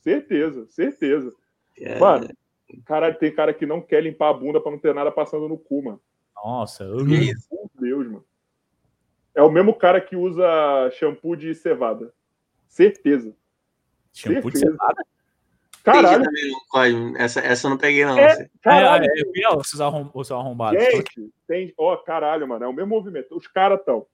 Certeza, 0.00 0.66
certeza. 0.68 1.32
É, 1.78 1.98
Mano, 1.98 2.28
caralho, 2.84 3.18
tem 3.18 3.34
cara 3.34 3.52
que 3.54 3.66
não 3.66 3.80
quer 3.80 4.02
limpar 4.02 4.30
a 4.30 4.34
bunda 4.34 4.60
pra 4.60 4.70
não 4.70 4.78
ter 4.78 4.94
nada 4.94 5.10
passando 5.12 5.48
no 5.48 5.58
cu, 5.58 5.82
mano. 5.82 6.00
Nossa, 6.36 6.84
isso? 7.08 7.48
Por 7.48 7.70
Deus, 7.80 8.06
mano. 8.06 8.24
É 9.34 9.42
o 9.42 9.50
mesmo 9.50 9.74
cara 9.74 10.00
que 10.00 10.14
usa 10.16 10.44
shampoo 10.92 11.34
de 11.36 11.54
cevada. 11.54 12.12
Certeza. 12.68 13.34
shampoo 14.12 14.50
de 14.50 14.58
certeza. 14.58 14.72
cevada. 14.78 15.02
Entendi 15.86 16.02
Caralho, 16.02 16.24
também. 16.24 17.14
Essa, 17.22 17.40
essa 17.40 17.66
eu 17.66 17.70
não 17.70 17.76
peguei, 17.76 18.04
não. 18.06 18.18
É. 18.18 18.48
caralho. 18.62 19.04
É, 19.04 19.06
é, 19.06 19.22
eu 19.22 19.32
vi 19.32 19.44
ó, 19.44 19.56
os 19.56 19.80
arrom- 19.80 20.10
os 20.14 20.30
arrombados. 20.32 20.82
Gente, 20.82 21.30
tem. 21.46 21.74
Ó, 21.76 21.94
caralho, 21.98 22.48
mano. 22.48 22.64
É 22.64 22.68
o 22.68 22.72
mesmo 22.72 22.88
movimento. 22.88 23.36
Os 23.36 23.46
caras 23.46 23.80
estão 23.80 24.06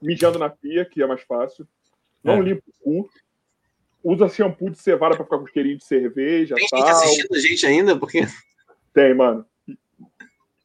mijando 0.00 0.38
na 0.38 0.48
pia, 0.48 0.84
que 0.86 1.02
é 1.02 1.06
mais 1.06 1.20
fácil. 1.22 1.68
Não 2.24 2.34
É. 2.34 2.40
limpa 2.40 2.62
o 2.66 2.72
cu. 2.82 3.10
Usa 4.02 4.28
shampoo 4.28 4.70
de 4.70 4.78
cevada 4.78 5.14
pra 5.14 5.24
ficar 5.24 5.38
com 5.38 5.46
cheirinho 5.46 5.76
de 5.76 5.84
cerveja 5.84 6.54
Tem 6.54 6.66
tal. 6.68 6.80
gente 6.80 6.90
assistindo 6.90 7.34
a 7.34 7.38
gente 7.38 7.66
ainda? 7.66 7.96
Porque 7.96 8.26
Tem, 8.94 9.14
mano. 9.14 9.44
E, 9.68 9.76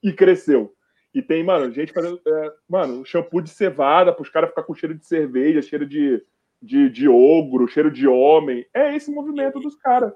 e 0.04 0.14
cresceu. 0.14 0.74
E 1.14 1.22
tem, 1.22 1.44
mano, 1.44 1.72
gente 1.74 1.94
fazendo. 1.94 2.20
é, 2.26 2.54
mano, 2.68 3.06
shampoo 3.06 3.42
de 3.42 3.50
cevada 3.50 4.14
pros 4.14 4.30
caras 4.30 4.50
ficar 4.50 4.64
com 4.64 4.76
cheiro 4.76 4.94
de 4.94 5.06
cerveja, 5.06 5.62
cheiro 5.62 5.86
de, 5.86 6.22
de, 6.62 6.90
de 6.90 7.08
ogro, 7.08 7.68
cheiro 7.68 7.90
de 7.90 8.08
homem. 8.08 8.66
É 8.74 8.96
esse 8.96 9.10
movimento 9.12 9.60
dos 9.60 9.76
caras. 9.76 10.14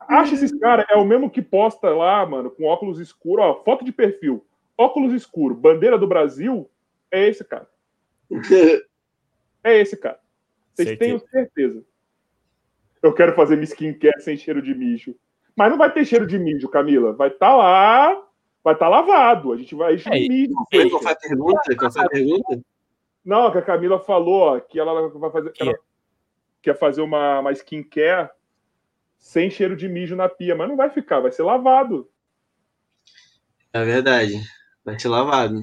Acha 0.00 0.34
esses 0.34 0.56
caras, 0.58 0.86
é 0.90 0.96
o 0.96 1.04
mesmo 1.04 1.30
que 1.30 1.42
posta 1.42 1.88
lá, 1.90 2.24
mano, 2.26 2.50
com 2.50 2.64
óculos 2.64 2.98
escuros, 2.98 3.44
ó, 3.44 3.64
foto 3.64 3.84
de 3.84 3.92
perfil, 3.92 4.44
óculos 4.76 5.14
escuro, 5.14 5.54
bandeira 5.54 5.98
do 5.98 6.06
Brasil, 6.06 6.70
é 7.10 7.28
esse 7.28 7.44
cara. 7.44 7.68
É 9.66 9.80
esse 9.80 9.96
cara. 9.96 10.20
Vocês 10.74 10.88
Certeza. 10.88 10.98
tenham 10.98 11.18
certeza. 11.30 11.84
Eu 13.02 13.12
quero 13.12 13.34
fazer 13.34 13.56
minha 13.56 13.66
skincare 13.66 14.20
sem 14.22 14.36
cheiro 14.36 14.60
de 14.60 14.74
mijo. 14.74 15.14
Mas 15.56 15.70
não 15.70 15.78
vai 15.78 15.92
ter 15.92 16.04
cheiro 16.04 16.26
de 16.26 16.38
mijo, 16.38 16.68
Camila. 16.68 17.12
Vai 17.12 17.28
estar 17.28 17.54
lá, 17.54 18.20
vai 18.62 18.74
estar 18.74 18.88
lavado. 18.88 19.52
A 19.52 19.56
gente 19.56 19.74
vai 19.74 19.94
encher 19.94 20.12
É, 20.12 20.18
de 20.18 20.28
mijo. 20.28 20.54
Foi 20.72 20.90
qual 20.90 21.02
foi 21.02 21.12
a 21.12 21.16
pergunta? 21.16 21.76
Qual 21.76 21.92
foi 21.92 22.02
a 22.04 22.08
pergunta? 22.08 22.60
Não, 23.24 23.50
que 23.52 23.58
a 23.58 23.62
Camila 23.62 23.98
falou 24.00 24.56
ó, 24.56 24.60
que 24.60 24.78
ela 24.78 25.08
vai 25.08 25.30
fazer. 25.30 25.50
Que? 25.52 25.62
Ela 25.62 25.74
quer 26.60 26.78
fazer 26.78 27.02
uma, 27.02 27.40
uma 27.40 27.52
skincare 27.52 28.30
sem 29.18 29.50
cheiro 29.50 29.76
de 29.76 29.88
mijo 29.88 30.16
na 30.16 30.28
pia, 30.28 30.54
mas 30.56 30.68
não 30.68 30.76
vai 30.76 30.90
ficar, 30.90 31.20
vai 31.20 31.30
ser 31.30 31.42
lavado. 31.42 32.10
É 33.72 33.84
verdade. 33.84 34.40
Vai 34.84 34.98
ser 34.98 35.08
lavado. 35.08 35.62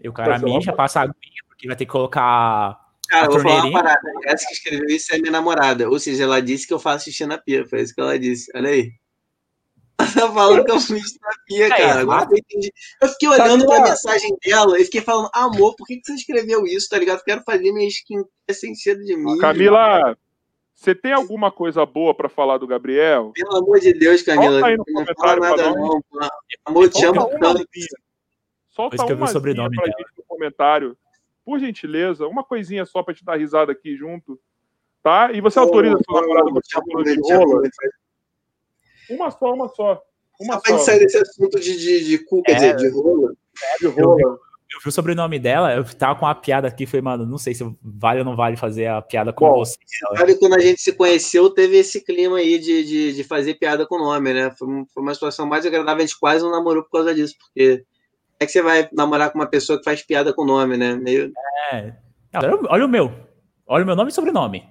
E 0.00 0.08
o 0.08 0.12
cara 0.12 0.38
mija, 0.38 0.58
lavado. 0.58 0.76
passa 0.76 1.00
aguinha, 1.00 1.42
porque 1.48 1.66
vai 1.66 1.76
ter 1.76 1.86
que 1.86 1.92
colocar. 1.92 2.83
Cara, 3.08 3.24
A 3.24 3.26
eu 3.26 3.32
vou 3.32 3.40
falar 3.40 3.64
uma 3.64 3.72
parada. 3.72 4.12
Essa 4.24 4.46
que 4.46 4.54
escreveu 4.54 4.86
isso 4.88 5.14
é 5.14 5.18
minha 5.18 5.32
namorada. 5.32 5.88
Ou 5.88 5.98
seja, 5.98 6.24
ela 6.24 6.40
disse 6.40 6.66
que 6.66 6.74
eu 6.74 6.78
faço 6.78 7.04
xixi 7.04 7.26
na 7.26 7.38
pia. 7.38 7.66
Foi 7.66 7.80
isso 7.80 7.94
que 7.94 8.00
ela 8.00 8.18
disse. 8.18 8.50
Olha 8.54 8.70
aí. 8.70 8.92
tá 10.14 10.32
falando 10.32 10.64
que 10.64 10.72
eu 10.72 10.80
fiz 10.80 11.12
terapia, 11.12 11.68
cara. 11.68 12.00
Agora 12.00 12.28
eu 12.30 12.38
entendi. 12.38 12.72
Eu 13.00 13.08
fiquei 13.08 13.28
olhando 13.28 13.66
pra 13.66 13.82
mensagem 13.82 14.36
dela 14.44 14.78
e 14.78 14.84
fiquei 14.84 15.00
falando, 15.00 15.30
amor, 15.32 15.76
por 15.76 15.86
que, 15.86 15.98
que 15.98 16.06
você 16.06 16.14
escreveu 16.14 16.64
isso, 16.64 16.88
tá 16.88 16.98
ligado? 16.98 17.22
Quero 17.22 17.42
fazer 17.42 17.72
minha 17.72 17.88
skin 17.88 18.24
sem 18.50 18.74
cedo 18.74 19.04
de 19.04 19.16
mim. 19.16 19.38
Camila, 19.38 20.16
você 20.74 20.94
tem 20.94 21.12
alguma 21.12 21.52
coisa 21.52 21.86
boa 21.86 22.12
pra 22.14 22.28
falar 22.28 22.58
do 22.58 22.66
Gabriel? 22.66 23.32
Pelo 23.34 23.56
amor 23.56 23.78
de 23.78 23.94
Deus, 23.94 24.22
Camila. 24.22 24.60
Solta 24.60 24.66
aí 24.66 24.76
no 24.76 24.84
não 24.88 25.06
fala 25.16 25.36
nada, 25.36 25.70
não. 25.70 26.00
Amor, 26.64 26.90
te 26.90 27.04
amo 27.04 27.30
tanto. 27.38 27.64
Solta 28.68 29.14
uma 29.14 29.28
sobrenome 29.28 29.76
pra 29.76 29.86
gente 29.86 30.10
no 30.18 30.24
comentário. 30.26 30.96
Por 31.44 31.58
gentileza, 31.58 32.26
uma 32.26 32.42
coisinha 32.42 32.86
só 32.86 33.02
pra 33.02 33.14
te 33.14 33.24
dar 33.24 33.38
risada 33.38 33.72
aqui 33.72 33.96
junto. 33.96 34.40
Tá? 35.02 35.30
E 35.32 35.40
você 35.40 35.58
oh, 35.58 35.62
autoriza 35.62 35.96
oh, 35.96 36.04
sua 36.04 36.20
namorada 36.22 36.48
oh, 36.48 37.44
rola? 37.44 37.62
Uma 39.10 39.30
só, 39.30 39.52
uma 39.52 39.68
só. 39.68 40.02
Uma 40.40 40.54
só. 40.54 40.60
Pra 40.60 40.78
sair 40.78 41.00
desse 41.00 41.18
assunto 41.18 41.60
de, 41.60 41.78
de, 41.78 42.04
de 42.06 42.18
cu, 42.24 42.42
quer 42.42 42.52
é, 42.52 42.54
dizer, 42.54 42.76
de 42.76 42.88
rola. 42.88 43.34
É, 43.62 43.78
de 43.78 43.86
rola. 43.86 44.20
Eu, 44.20 44.30
eu 44.74 44.80
vi 44.82 44.88
o 44.88 44.92
sobrenome 44.92 45.38
dela, 45.38 45.74
eu 45.74 45.84
tava 45.84 46.18
com 46.18 46.26
uma 46.26 46.34
piada 46.34 46.66
aqui, 46.66 46.86
falei, 46.86 47.02
mano, 47.02 47.26
não 47.26 47.38
sei 47.38 47.54
se 47.54 47.64
vale 47.82 48.20
ou 48.20 48.24
não 48.24 48.34
vale 48.34 48.56
fazer 48.56 48.86
a 48.86 49.00
piada 49.00 49.32
com 49.32 49.46
Bom, 49.46 49.58
você. 49.58 49.76
Sabe, 50.16 50.36
quando 50.36 50.54
a 50.54 50.58
gente 50.58 50.80
se 50.80 50.92
conheceu, 50.92 51.50
teve 51.50 51.76
esse 51.76 52.02
clima 52.02 52.38
aí 52.38 52.58
de, 52.58 52.84
de, 52.84 53.12
de 53.12 53.24
fazer 53.24 53.54
piada 53.54 53.86
com 53.86 53.96
o 53.96 53.98
nome, 53.98 54.32
né? 54.32 54.50
Foi, 54.58 54.66
foi 54.92 55.02
uma 55.02 55.14
situação 55.14 55.46
mais 55.46 55.64
agradável, 55.64 56.02
a 56.02 56.06
gente 56.06 56.18
quase 56.18 56.42
não 56.42 56.50
namorou 56.50 56.82
por 56.82 56.90
causa 56.90 57.14
disso, 57.14 57.34
porque 57.38 57.84
é 58.40 58.46
que 58.46 58.52
você 58.52 58.62
vai 58.62 58.88
namorar 58.92 59.30
com 59.30 59.38
uma 59.38 59.48
pessoa 59.48 59.78
que 59.78 59.84
faz 59.84 60.02
piada 60.02 60.32
com 60.32 60.42
o 60.42 60.46
nome, 60.46 60.76
né? 60.76 60.94
Meio... 60.94 61.32
É. 61.72 61.92
Olha 62.68 62.84
o 62.84 62.88
meu. 62.88 63.12
Olha 63.66 63.84
o 63.84 63.86
meu 63.86 63.96
nome 63.96 64.10
e 64.10 64.14
sobrenome. 64.14 64.64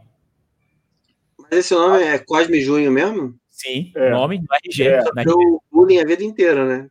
Mas 1.39 1.59
esse 1.59 1.73
nome 1.73 2.03
é 2.03 2.19
Cosme 2.19 2.61
Junho 2.61 2.91
mesmo? 2.91 3.35
Sim, 3.49 3.91
é. 3.95 4.09
nome 4.09 4.39
do 4.39 4.47
RG. 4.65 4.83
É. 4.83 5.23
Deu 5.23 5.61
bullying 5.71 5.99
a 5.99 6.05
vida 6.05 6.23
inteira, 6.23 6.65
né? 6.65 6.89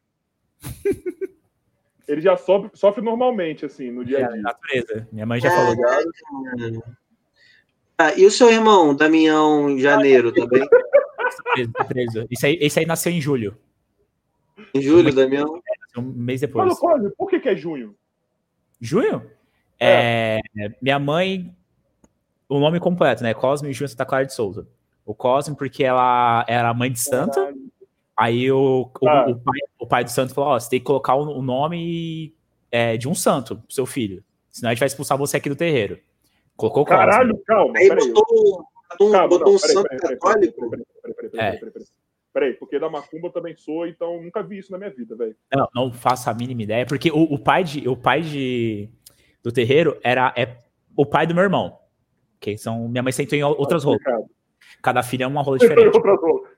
Ele 2.07 2.21
já 2.21 2.37
sofre, 2.37 2.71
sofre 2.75 3.03
normalmente, 3.03 3.65
assim, 3.65 3.91
no 3.91 4.05
dia 4.05 4.25
a 4.27 4.29
dia. 4.29 4.39
É, 4.39 4.43
natureza. 4.43 5.09
Minha 5.13 5.27
mãe 5.27 5.41
já 5.41 5.49
é, 5.49 5.57
falou. 5.57 5.77
Ah, 7.97 8.13
e 8.17 8.27
o 8.27 8.31
seu 8.31 8.51
irmão, 8.51 8.95
Damião 8.95 9.79
Janeiro, 9.79 10.33
também? 10.33 10.67
Tá 10.69 11.43
preso, 11.55 11.73
preso. 11.89 12.27
Esse 12.31 12.47
aí, 12.47 12.59
esse 12.61 12.79
aí 12.81 12.87
nasceu 12.87 13.13
em 13.13 13.21
julho. 13.21 13.57
Em 14.75 14.83
julho, 14.83 15.15
Damião? 15.15 15.61
É, 15.97 16.01
um 16.01 16.03
mês 16.03 16.41
depois. 16.41 16.79
Fala, 16.79 17.11
por 17.17 17.29
que, 17.29 17.41
que 17.41 17.49
é 17.49 17.57
junho? 17.57 17.95
Junho? 18.81 19.31
É. 19.79 20.41
é. 20.59 20.75
minha 20.81 20.99
mãe 20.99 21.55
o 22.53 22.61
nome 22.61 22.79
completo, 22.79 23.23
né? 23.23 23.33
Cosme 23.33 23.73
Júnior 23.73 23.89
Santa 23.89 24.05
Clara 24.05 24.27
de 24.27 24.35
Souza. 24.35 24.67
O 25.07 25.15
Cosme, 25.15 25.57
porque 25.57 25.83
ela 25.83 26.45
era 26.47 26.73
mãe 26.75 26.93
de 26.93 27.01
santa. 27.01 27.53
Aí 28.17 28.53
o, 28.53 28.91
ah. 29.07 29.27
o, 29.27 29.31
o, 29.31 29.37
pai, 29.37 29.59
o, 29.79 29.87
pai, 29.87 30.05
do 30.05 30.11
santo 30.11 30.35
falou: 30.35 30.51
Ó, 30.51 30.61
você 30.61 30.69
tem 30.69 30.79
que 30.79 30.85
colocar 30.85 31.15
o, 31.15 31.39
o 31.39 31.43
nome 31.43 32.35
é, 32.71 32.97
de 32.97 33.09
um 33.09 33.15
santo 33.15 33.57
pro 33.57 33.73
seu 33.73 33.87
filho. 33.87 34.23
Senão 34.51 34.71
a 34.71 34.75
gente 34.75 34.81
vai 34.81 34.87
expulsar 34.87 35.17
você 35.17 35.39
aqui 35.39 35.49
do 35.49 35.57
terreiro. 35.57 35.99
Colocou 36.57 36.83
o 36.83 36.87
Cosme. 36.87 37.05
Caralho, 37.05 37.43
calma. 37.47 37.73
Aí 37.77 37.89
botou, 37.89 38.67
um, 39.01 39.29
botou 39.29 39.55
um 39.55 39.59
santo 39.59 39.89
católico. 39.97 40.71
Peraí, 40.71 40.87
peraí, 41.31 41.59
peraí. 41.59 41.87
Porque 42.59 42.79
da 42.79 42.89
macumba 42.89 43.29
eu 43.29 43.33
também 43.33 43.55
sou, 43.57 43.87
então 43.87 44.23
nunca 44.23 44.43
vi 44.43 44.59
isso 44.59 44.73
na 44.73 44.79
minha 44.79 44.91
vida, 44.91 45.15
velho. 45.15 45.37
Não, 45.55 45.69
não 45.75 45.93
faço 45.93 46.31
a 46.31 46.35
mínima 46.35 46.63
ideia, 46.63 46.87
porque 46.87 47.11
o, 47.11 47.23
o 47.23 47.39
pai 47.39 47.65
de, 47.65 47.89
o 47.89 47.97
pai 47.97 48.23
de 48.23 48.89
do 49.43 49.53
terreiro 49.53 49.99
era 50.03 50.33
é 50.37 50.57
o 50.97 51.05
pai 51.05 51.27
do 51.27 51.35
meu 51.35 51.45
irmão. 51.45 51.79
Que 52.41 52.57
são, 52.57 52.89
minha 52.89 53.03
mãe 53.03 53.13
sentou 53.13 53.39
em 53.39 53.43
outras 53.43 53.83
tá 53.83 53.89
rolas. 53.89 54.03
Cada 54.83 55.03
filha 55.03 55.25
é 55.25 55.27
uma 55.27 55.43
rola 55.43 55.59
diferente. 55.59 55.97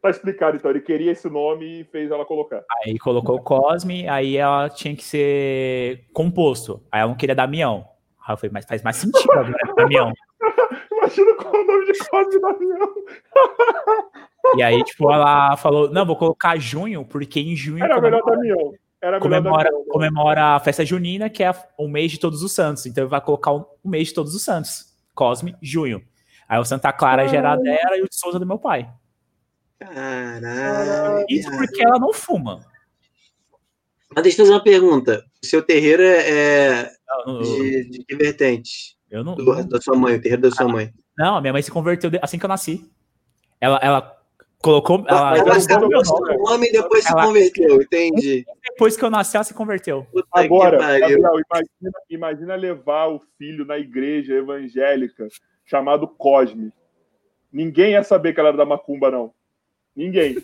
tá 0.00 0.10
explicado, 0.10 0.56
então. 0.56 0.70
Ele 0.70 0.80
queria 0.80 1.12
esse 1.12 1.28
nome 1.28 1.80
e 1.80 1.84
fez 1.84 2.10
ela 2.10 2.24
colocar. 2.24 2.64
Aí 2.84 2.98
colocou 2.98 3.40
Cosme, 3.42 4.08
aí 4.08 4.36
ela 4.36 4.68
tinha 4.70 4.94
que 4.96 5.04
ser 5.04 6.06
composto. 6.12 6.82
Aí 6.90 7.00
ela 7.00 7.10
não 7.10 7.16
queria 7.16 7.34
Damião. 7.34 7.86
Aí 8.26 8.32
eu 8.32 8.36
falei, 8.38 8.50
mas 8.52 8.64
faz 8.64 8.82
mais 8.82 8.96
sentido 8.96 9.30
agora, 9.30 9.52
Damião. 9.76 10.12
Imagina 10.92 11.34
qual 11.34 11.54
é 11.54 11.60
o 11.60 11.66
nome 11.66 11.92
de 11.92 11.98
Cosme 11.98 12.40
Damião. 12.40 12.94
e 14.56 14.62
aí, 14.62 14.82
tipo, 14.84 15.10
ela 15.12 15.56
falou: 15.56 15.90
não, 15.90 16.04
vou 16.04 16.16
colocar 16.16 16.58
junho, 16.58 17.04
porque 17.04 17.40
em 17.40 17.56
junho. 17.56 17.84
Era 17.84 18.00
melhor 18.00 18.22
Damião. 18.24 18.72
Era 19.02 19.20
comemora, 19.20 19.70
Damião, 19.70 19.84
comemora 19.88 20.44
a 20.54 20.60
festa 20.60 20.84
junina, 20.84 21.28
que 21.28 21.42
é 21.42 21.52
o 21.78 21.88
mês 21.88 22.12
de 22.12 22.18
todos 22.18 22.42
os 22.42 22.52
santos. 22.52 22.86
Então 22.86 23.08
vai 23.08 23.20
colocar 23.20 23.52
o 23.52 23.66
mês 23.84 24.08
de 24.08 24.14
todos 24.14 24.34
os 24.34 24.42
santos. 24.42 24.94
Cosme, 25.14 25.56
junho. 25.62 26.02
Aí 26.48 26.58
o 26.58 26.64
Santa 26.64 26.92
Clara 26.92 27.26
já 27.26 27.38
era 27.38 27.56
dela 27.56 27.96
e 27.96 28.02
o 28.02 28.08
de 28.08 28.16
Souza 28.16 28.38
do 28.38 28.46
meu 28.46 28.58
pai. 28.58 28.90
Caralho. 29.78 31.24
Isso 31.28 31.50
porque 31.50 31.84
ela 31.84 31.98
não 31.98 32.12
fuma. 32.12 32.64
Mas 34.14 34.22
deixa 34.22 34.40
eu 34.40 34.46
fazer 34.46 34.56
uma 34.56 34.62
pergunta. 34.62 35.24
O 35.42 35.46
seu 35.46 35.62
terreiro 35.62 36.02
é 36.02 36.90
não, 37.26 37.34
não, 37.34 37.42
de, 37.42 37.90
de, 37.90 38.04
que 38.04 38.16
vertente? 38.16 38.96
Eu 39.10 39.24
não, 39.24 39.34
Do, 39.34 39.64
da 39.64 39.80
sua 39.80 39.96
mãe, 39.96 40.16
o 40.16 40.20
terreiro 40.20 40.42
da 40.42 40.50
sua 40.50 40.68
mãe. 40.68 40.92
Não, 41.16 41.36
a 41.36 41.40
minha 41.40 41.52
mãe 41.52 41.62
se 41.62 41.70
converteu 41.70 42.10
assim 42.22 42.38
que 42.38 42.44
eu 42.44 42.48
nasci. 42.48 42.90
Ela, 43.60 43.78
ela 43.82 44.13
colocou. 44.64 45.04
Ela, 45.06 45.36
ela 45.36 45.54
nome 46.38 46.68
e 46.68 46.72
depois 46.72 47.04
ela, 47.04 47.20
se 47.20 47.26
converteu, 47.26 47.82
entendi. 47.82 48.46
Depois 48.70 48.96
que 48.96 49.04
eu 49.04 49.10
nasci, 49.10 49.36
ela 49.36 49.44
se 49.44 49.52
converteu. 49.52 50.06
Puta 50.10 50.26
Agora, 50.32 50.78
Gabriel, 50.98 51.20
imagina, 51.20 51.92
imagina 52.08 52.54
levar 52.56 53.08
o 53.08 53.20
filho 53.36 53.66
na 53.66 53.78
igreja 53.78 54.32
evangélica 54.34 55.28
chamado 55.66 56.08
Cosme. 56.08 56.72
Ninguém 57.52 57.92
ia 57.92 58.02
saber 58.02 58.32
que 58.32 58.40
ela 58.40 58.48
era 58.48 58.58
da 58.58 58.64
Macumba, 58.64 59.10
não. 59.10 59.32
Ninguém. 59.94 60.42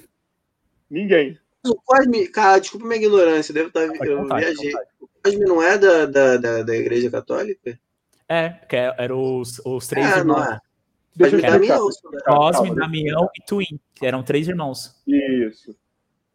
Ninguém. 0.89 1.39
O 1.67 1.75
Cosme, 1.75 2.29
cara, 2.29 2.59
desculpa 2.59 2.87
minha 2.87 3.01
ignorância, 3.01 3.55
deve 3.55 3.69
estar. 3.69 3.89
Tá, 3.89 4.07
eu 4.07 4.27
viajei. 4.27 4.73
O 5.01 5.09
Cosme 5.23 5.45
não 5.47 5.63
é 5.63 5.79
da, 5.79 6.05
da, 6.05 6.37
da, 6.37 6.63
da 6.63 6.77
Igreja 6.77 7.11
Católica? 7.11 7.79
É, 8.29 8.51
que 8.69 8.77
eram 8.77 9.41
os, 9.41 9.61
os 9.65 9.87
três 9.87 10.07
é, 10.07 10.19
irmãos. 10.19 10.45
Não 10.45 10.53
é. 10.53 10.61
Deixa 11.15 11.37
eu 11.37 11.43
Damião, 11.43 11.89
Cosme, 12.25 12.75
Damião 12.75 13.29
e 13.37 13.45
Twin, 13.45 13.81
que 13.95 14.07
eram 14.07 14.23
três 14.23 14.49
irmãos. 14.49 15.03
Isso. 15.07 15.77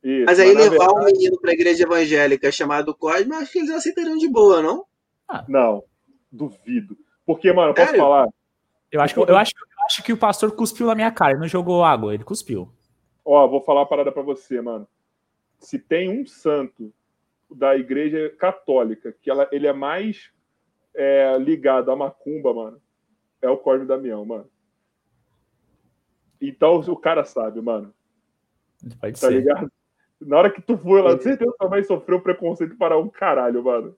Isso, 0.03 0.25
mas 0.25 0.39
aí 0.39 0.53
mas 0.53 0.69
levar 0.69 0.85
verdade... 0.85 0.99
um 0.99 1.05
menino 1.05 1.41
para 1.41 1.49
a 1.49 1.53
igreja 1.53 1.83
evangélica 1.83 2.51
chamado 2.51 2.93
Cosme, 2.93 3.33
acho 3.33 3.51
que 3.51 3.57
eles 3.57 3.71
aceitariam 3.71 4.17
de 4.17 4.27
boa, 4.27 4.61
não? 4.61 4.85
Ah. 5.27 5.43
Não, 5.47 5.83
duvido. 6.31 6.95
Porque, 7.25 7.51
mano, 7.51 7.73
posso 7.73 7.87
Sério? 7.87 8.01
falar? 8.01 8.29
Eu 8.91 9.01
acho, 9.01 9.13
que, 9.15 9.19
eu, 9.19 9.35
acho, 9.35 9.51
eu 9.55 9.85
acho 9.85 10.03
que 10.03 10.13
o 10.13 10.17
pastor 10.17 10.51
cuspiu 10.55 10.85
na 10.85 10.93
minha 10.93 11.11
cara, 11.11 11.31
ele 11.31 11.39
não 11.39 11.47
jogou 11.47 11.83
água, 11.83 12.13
ele 12.13 12.23
cuspiu. 12.23 12.69
Ó, 13.25 13.47
vou 13.47 13.61
falar 13.61 13.79
uma 13.81 13.89
parada 13.89 14.11
para 14.11 14.21
você, 14.21 14.61
mano. 14.61 14.87
Se 15.59 15.79
tem 15.79 16.07
um 16.07 16.25
santo 16.27 16.93
da 17.49 17.75
igreja 17.75 18.29
católica 18.37 19.11
que 19.19 19.31
ela, 19.31 19.49
ele 19.51 19.65
é 19.65 19.73
mais 19.73 20.29
é, 20.93 21.35
ligado 21.39 21.89
à 21.89 21.95
macumba, 21.95 22.53
mano, 22.53 22.81
é 23.41 23.49
o 23.49 23.57
Cosme 23.57 23.87
Damião, 23.87 24.23
mano. 24.23 24.47
Então 26.49 26.79
o 26.79 26.97
cara 26.97 27.23
sabe, 27.23 27.61
mano. 27.61 27.93
Pode 28.99 29.19
tá 29.19 29.27
ser. 29.27 29.33
ligado? 29.33 29.71
Na 30.21 30.37
hora 30.37 30.49
que 30.49 30.61
tu 30.61 30.77
foi 30.77 31.01
lá, 31.01 31.11
certeza 31.19 31.51
que 31.51 31.57
também 31.57 31.83
sofreu 31.83 32.21
preconceito 32.21 32.75
para 32.77 32.97
um 32.97 33.09
caralho, 33.09 33.63
mano. 33.63 33.95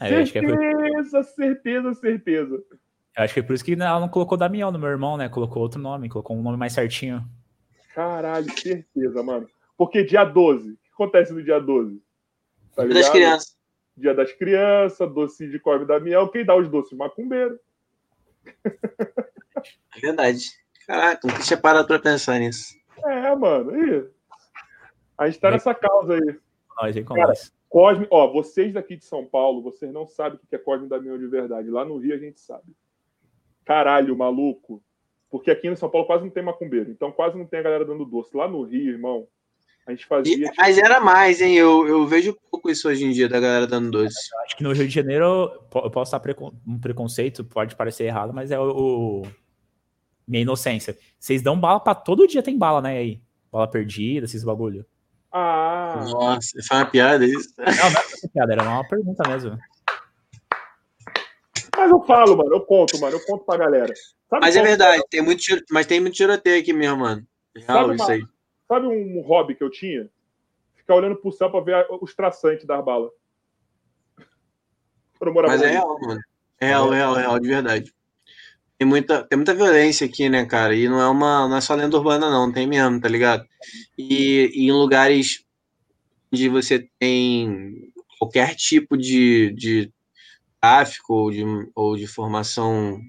É, 0.00 0.24
certeza, 0.26 1.22
certeza, 1.22 1.94
certeza. 1.94 2.62
Eu 3.16 3.24
acho 3.24 3.34
que 3.34 3.40
é 3.40 3.42
por 3.42 3.54
isso 3.54 3.64
que 3.64 3.72
ela 3.72 4.00
não 4.00 4.08
colocou 4.08 4.38
Damião 4.38 4.72
no 4.72 4.78
meu 4.78 4.88
irmão, 4.88 5.16
né? 5.16 5.28
Colocou 5.28 5.62
outro 5.62 5.80
nome, 5.80 6.08
colocou 6.08 6.36
um 6.36 6.42
nome 6.42 6.56
mais 6.56 6.72
certinho. 6.72 7.22
Caralho, 7.94 8.50
certeza, 8.58 9.22
mano. 9.22 9.48
Porque 9.76 10.02
dia 10.02 10.24
12, 10.24 10.72
o 10.72 10.76
que 10.76 10.90
acontece 10.94 11.32
no 11.32 11.42
dia 11.42 11.60
12? 11.60 12.02
Tá 12.74 12.84
dia 12.84 12.94
das 12.94 13.08
crianças. 13.10 13.56
Dia 13.96 14.14
das 14.14 14.32
crianças, 14.32 15.12
doce 15.12 15.48
de 15.48 15.58
Corme 15.58 15.86
Damião. 15.86 16.28
Quem 16.28 16.44
dá 16.44 16.56
os 16.56 16.68
doces? 16.68 16.96
Macumbeiro. 16.96 17.60
É 19.94 20.00
verdade. 20.00 20.61
Caraca, 20.92 21.26
não 21.26 21.40
tinha 21.40 21.56
parado 21.56 21.88
pra 21.88 21.98
pensar 21.98 22.38
nisso. 22.38 22.76
É, 23.02 23.34
mano. 23.34 23.74
E 23.74 24.10
a 25.16 25.26
gente 25.26 25.40
tá 25.40 25.50
nessa 25.50 25.74
causa 25.74 26.12
aí. 26.12 26.36
Nós, 26.78 26.94
hein, 26.94 27.02
Cara, 27.02 27.32
Cosme, 27.66 28.06
ó, 28.10 28.30
vocês 28.30 28.74
daqui 28.74 28.96
de 28.96 29.04
São 29.06 29.24
Paulo, 29.24 29.62
vocês 29.62 29.90
não 29.90 30.06
sabem 30.06 30.38
o 30.38 30.46
que 30.46 30.54
é 30.54 30.58
Cosme 30.58 30.90
Damião 30.90 31.18
de 31.18 31.26
verdade. 31.26 31.70
Lá 31.70 31.82
no 31.82 31.96
Rio 31.96 32.14
a 32.14 32.18
gente 32.18 32.38
sabe. 32.40 32.76
Caralho, 33.64 34.14
maluco. 34.14 34.82
Porque 35.30 35.50
aqui 35.50 35.66
em 35.66 35.76
São 35.76 35.88
Paulo 35.88 36.06
quase 36.06 36.24
não 36.24 36.30
tem 36.30 36.42
macumbeiro. 36.42 36.90
Então 36.90 37.10
quase 37.10 37.38
não 37.38 37.46
tem 37.46 37.60
a 37.60 37.62
galera 37.62 37.86
dando 37.86 38.04
doce. 38.04 38.36
Lá 38.36 38.46
no 38.46 38.62
Rio, 38.62 38.90
irmão, 38.90 39.26
a 39.86 39.92
gente 39.92 40.04
fazia. 40.04 40.34
E, 40.34 40.40
tipo... 40.40 40.54
Mas 40.58 40.76
era 40.76 41.00
mais, 41.00 41.40
hein? 41.40 41.54
Eu, 41.56 41.88
eu 41.88 42.06
vejo 42.06 42.36
pouco 42.50 42.68
isso 42.68 42.86
hoje 42.86 43.06
em 43.06 43.12
dia 43.12 43.30
da 43.30 43.40
galera 43.40 43.66
dando 43.66 43.90
doce. 43.90 44.28
Eu 44.30 44.40
acho 44.40 44.56
que 44.58 44.62
no 44.62 44.72
Rio 44.72 44.86
de 44.86 44.94
Janeiro 44.94 45.24
eu 45.74 45.90
posso 45.90 46.14
estar 46.14 46.22
um 46.66 46.78
preconceito, 46.78 47.42
pode 47.46 47.76
parecer 47.76 48.04
errado, 48.04 48.34
mas 48.34 48.50
é 48.50 48.60
o, 48.60 49.22
minha 50.26 50.42
inocência. 50.42 50.96
Vocês 51.18 51.42
dão 51.42 51.58
bala 51.58 51.80
para 51.80 51.94
todo 51.94 52.26
dia 52.26 52.42
tem 52.42 52.56
bala, 52.56 52.80
né? 52.80 52.98
Aí. 52.98 53.20
Bala 53.50 53.68
perdida, 53.68 54.24
esses 54.24 54.44
bagulho. 54.44 54.86
Ah. 55.30 56.04
Nossa, 56.10 56.58
foi 56.66 56.76
uma 56.76 56.86
piada 56.86 57.24
isso? 57.24 57.54
Não, 57.58 57.64
não 57.66 57.72
é 57.72 57.86
uma 57.86 58.30
piada, 58.32 58.52
era 58.52 58.62
uma 58.62 58.88
pergunta 58.88 59.28
mesmo. 59.28 59.58
Mas 61.76 61.90
eu 61.90 62.02
falo, 62.02 62.36
mano, 62.36 62.54
eu 62.54 62.60
conto, 62.60 63.00
mano, 63.00 63.16
eu 63.16 63.24
conto 63.24 63.44
pra 63.44 63.56
galera. 63.56 63.92
Sabe 64.28 64.42
mas 64.42 64.56
é 64.56 64.62
verdade, 64.62 65.02
tem 65.10 65.22
muito 65.22 65.42
mas 65.70 65.86
tem 65.86 66.00
muito 66.00 66.14
tiroteio 66.14 66.60
aqui 66.60 66.72
mesmo, 66.72 66.98
mano. 66.98 67.26
Real, 67.54 67.86
sabe, 67.86 67.94
isso 67.96 68.10
aí. 68.10 68.24
sabe 68.68 68.86
um 68.86 69.20
hobby 69.22 69.54
que 69.54 69.64
eu 69.64 69.70
tinha? 69.70 70.08
ficar 70.82 70.96
olhando 70.96 71.16
pro 71.16 71.32
céu 71.32 71.50
para 71.50 71.64
ver 71.64 71.86
os 72.00 72.14
traçantes 72.14 72.66
das 72.66 72.84
balas. 72.84 73.10
Mas 75.20 75.62
é 75.62 75.70
real, 75.70 75.98
mano. 76.00 76.20
É 76.60 76.66
real, 76.66 76.92
é 76.92 76.96
real, 76.96 77.16
é 77.16 77.20
real, 77.20 77.40
de 77.40 77.48
verdade. 77.48 77.94
Tem 78.82 78.88
muita, 78.88 79.22
tem 79.22 79.36
muita 79.36 79.54
violência 79.54 80.04
aqui, 80.04 80.28
né, 80.28 80.44
cara? 80.44 80.74
E 80.74 80.88
não 80.88 81.00
é 81.00 81.08
uma, 81.08 81.46
não 81.46 81.56
é 81.56 81.60
só 81.60 81.72
lenda 81.72 81.96
urbana, 81.96 82.28
não, 82.28 82.50
tem 82.50 82.66
mesmo, 82.66 83.00
tá 83.00 83.08
ligado? 83.08 83.46
E, 83.96 84.50
e 84.52 84.66
em 84.66 84.72
lugares 84.72 85.44
onde 86.32 86.48
você 86.48 86.88
tem 86.98 87.92
qualquer 88.18 88.56
tipo 88.56 88.96
de, 88.96 89.52
de 89.52 89.92
tráfico 90.60 91.14
ou 91.14 91.30
de, 91.30 91.44
ou 91.76 91.96
de 91.96 92.08
formação 92.08 93.00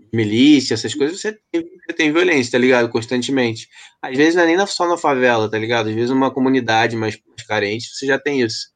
de 0.00 0.08
milícia, 0.16 0.72
essas 0.72 0.94
coisas, 0.94 1.20
você 1.20 1.38
tem, 1.52 1.62
você 1.62 1.92
tem 1.94 2.10
violência, 2.10 2.52
tá 2.52 2.58
ligado? 2.58 2.88
Constantemente. 2.88 3.68
Às 4.00 4.16
vezes 4.16 4.34
não 4.34 4.44
é 4.44 4.46
nem 4.46 4.66
só 4.66 4.88
na 4.88 4.96
favela, 4.96 5.50
tá 5.50 5.58
ligado? 5.58 5.90
Às 5.90 5.94
vezes 5.94 6.10
uma 6.10 6.32
comunidade 6.32 6.96
mais, 6.96 7.20
mais 7.28 7.46
carente, 7.46 7.94
você 7.94 8.06
já 8.06 8.18
tem 8.18 8.40
isso. 8.40 8.68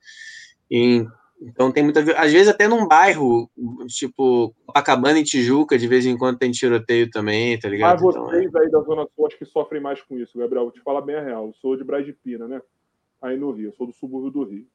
E, 0.71 1.03
então 1.43 1.73
tem 1.73 1.83
muita. 1.83 2.01
Às 2.21 2.33
vezes 2.33 2.49
até 2.49 2.69
num 2.69 2.87
bairro, 2.87 3.51
tipo, 3.87 4.55
Copacabana 4.67 5.19
e 5.19 5.25
Tijuca, 5.25 5.77
de 5.77 5.89
vez 5.89 6.07
em 6.07 6.17
quando 6.17 6.39
tem 6.39 6.51
tiroteio 6.51 7.11
também, 7.11 7.59
tá 7.59 7.69
ligado? 7.69 8.03
Mas 8.03 8.03
vocês 8.03 8.47
então, 8.47 8.61
é... 8.61 8.65
aí 8.65 8.71
da 8.71 8.81
Zona 8.81 9.07
Sul 9.15 9.27
acho 9.27 9.39
que 9.39 9.45
sofrem 9.45 9.83
mais 9.83 10.01
com 10.03 10.19
isso, 10.19 10.39
Gabriel. 10.39 10.65
Vou 10.65 10.73
te 10.73 10.81
falar 10.81 11.01
bem 11.01 11.17
a 11.17 11.23
real. 11.23 11.47
Eu 11.47 11.55
sou 11.55 11.77
de 11.77 11.85
Brás 11.85 12.07
de 12.07 12.13
Pina, 12.13 12.47
né? 12.47 12.63
Aí 13.21 13.37
no 13.37 13.51
Rio, 13.51 13.69
eu 13.69 13.73
sou 13.73 13.87
do 13.87 13.93
subúrbio 13.93 14.31
do 14.31 14.45
Rio. 14.45 14.67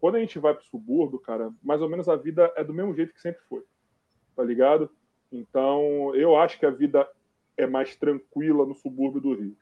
Quando 0.00 0.16
a 0.16 0.20
gente 0.20 0.38
vai 0.38 0.54
pro 0.54 0.64
subúrbio, 0.64 1.18
cara, 1.18 1.52
mais 1.62 1.80
ou 1.82 1.88
menos 1.88 2.08
a 2.08 2.16
vida 2.16 2.52
é 2.56 2.62
do 2.62 2.74
mesmo 2.74 2.94
jeito 2.94 3.12
que 3.12 3.20
sempre 3.20 3.40
foi. 3.48 3.62
Tá 4.34 4.44
ligado? 4.44 4.90
Então, 5.32 6.14
eu 6.14 6.36
acho 6.36 6.58
que 6.58 6.66
a 6.66 6.70
vida 6.70 7.08
é 7.56 7.66
mais 7.66 7.96
tranquila 7.96 8.66
no 8.66 8.74
subúrbio 8.74 9.20
do 9.20 9.34
Rio. 9.34 9.56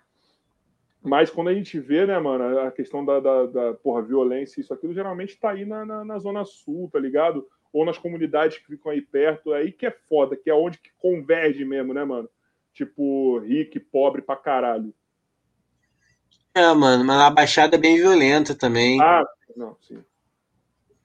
Mas 1.04 1.28
quando 1.28 1.48
a 1.48 1.54
gente 1.54 1.78
vê, 1.78 2.06
né, 2.06 2.18
mano, 2.18 2.60
a 2.60 2.72
questão 2.72 3.04
da, 3.04 3.20
da, 3.20 3.44
da 3.44 3.74
porra, 3.74 4.00
violência, 4.00 4.58
isso, 4.58 4.72
aquilo, 4.72 4.94
geralmente 4.94 5.36
tá 5.36 5.50
aí 5.50 5.66
na, 5.66 5.84
na, 5.84 6.02
na, 6.02 6.18
Zona 6.18 6.46
Sul, 6.46 6.88
tá 6.90 6.98
ligado? 6.98 7.46
Ou 7.70 7.84
nas 7.84 7.98
comunidades 7.98 8.56
que 8.56 8.66
ficam 8.66 8.90
aí 8.90 9.02
perto, 9.02 9.52
é 9.52 9.58
aí 9.58 9.70
que 9.70 9.84
é 9.84 9.90
foda, 9.90 10.34
que 10.34 10.48
é 10.48 10.54
onde 10.54 10.78
que 10.78 10.88
converge 10.96 11.62
mesmo, 11.62 11.92
né, 11.92 12.02
mano? 12.06 12.26
Tipo, 12.72 13.38
rico 13.40 13.76
e 13.76 13.80
pobre 13.80 14.22
pra 14.22 14.34
caralho. 14.34 14.94
É, 16.54 16.72
mano, 16.72 17.04
mas 17.04 17.20
a 17.20 17.28
Baixada 17.28 17.76
é 17.76 17.78
bem 17.78 17.96
violenta 17.96 18.54
também. 18.54 18.98
Ah, 19.02 19.26
não, 19.54 19.76
sim. 19.82 20.02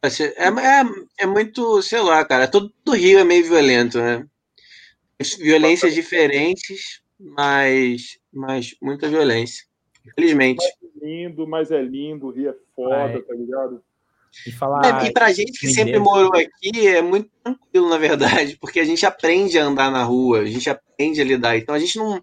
É, 0.02 0.48
é, 0.48 1.24
é 1.24 1.26
muito, 1.26 1.82
sei 1.82 2.00
lá, 2.00 2.24
cara, 2.24 2.48
todo 2.48 2.74
o 2.88 2.92
Rio 2.92 3.20
é 3.20 3.26
meio 3.26 3.44
violento, 3.44 3.98
né? 3.98 4.26
Violências 5.40 5.94
diferentes, 5.94 7.02
mas, 7.20 8.18
mas 8.32 8.74
muita 8.82 9.10
violência. 9.10 9.69
Infelizmente. 10.12 10.60
Mais 10.60 10.94
lindo, 11.02 11.48
mas 11.48 11.72
é 11.72 11.82
lindo, 11.82 12.28
o 12.28 12.32
Rio 12.32 12.50
é 12.50 12.56
foda, 12.76 13.18
ah, 13.18 13.22
tá 13.22 13.34
ligado? 13.34 13.82
E, 14.46 14.52
falar, 14.52 15.04
é, 15.04 15.08
e 15.08 15.14
pra 15.14 15.32
gente 15.32 15.60
que 15.60 15.68
sempre 15.68 15.94
Deus. 15.94 16.04
morou 16.04 16.32
aqui, 16.36 16.88
é 16.88 17.02
muito 17.02 17.30
tranquilo, 17.44 17.90
na 17.90 17.98
verdade, 17.98 18.58
porque 18.62 18.80
a 18.80 18.84
gente 18.84 19.06
aprende 19.06 19.58
a 19.58 19.66
andar 19.66 19.92
na 19.92 20.04
rua, 20.04 20.42
a 20.42 20.46
gente 20.46 20.70
aprende 20.70 21.20
a 21.20 21.24
lidar. 21.24 21.58
Então 21.58 21.74
a 21.74 21.80
gente 21.80 21.98
não 21.98 22.22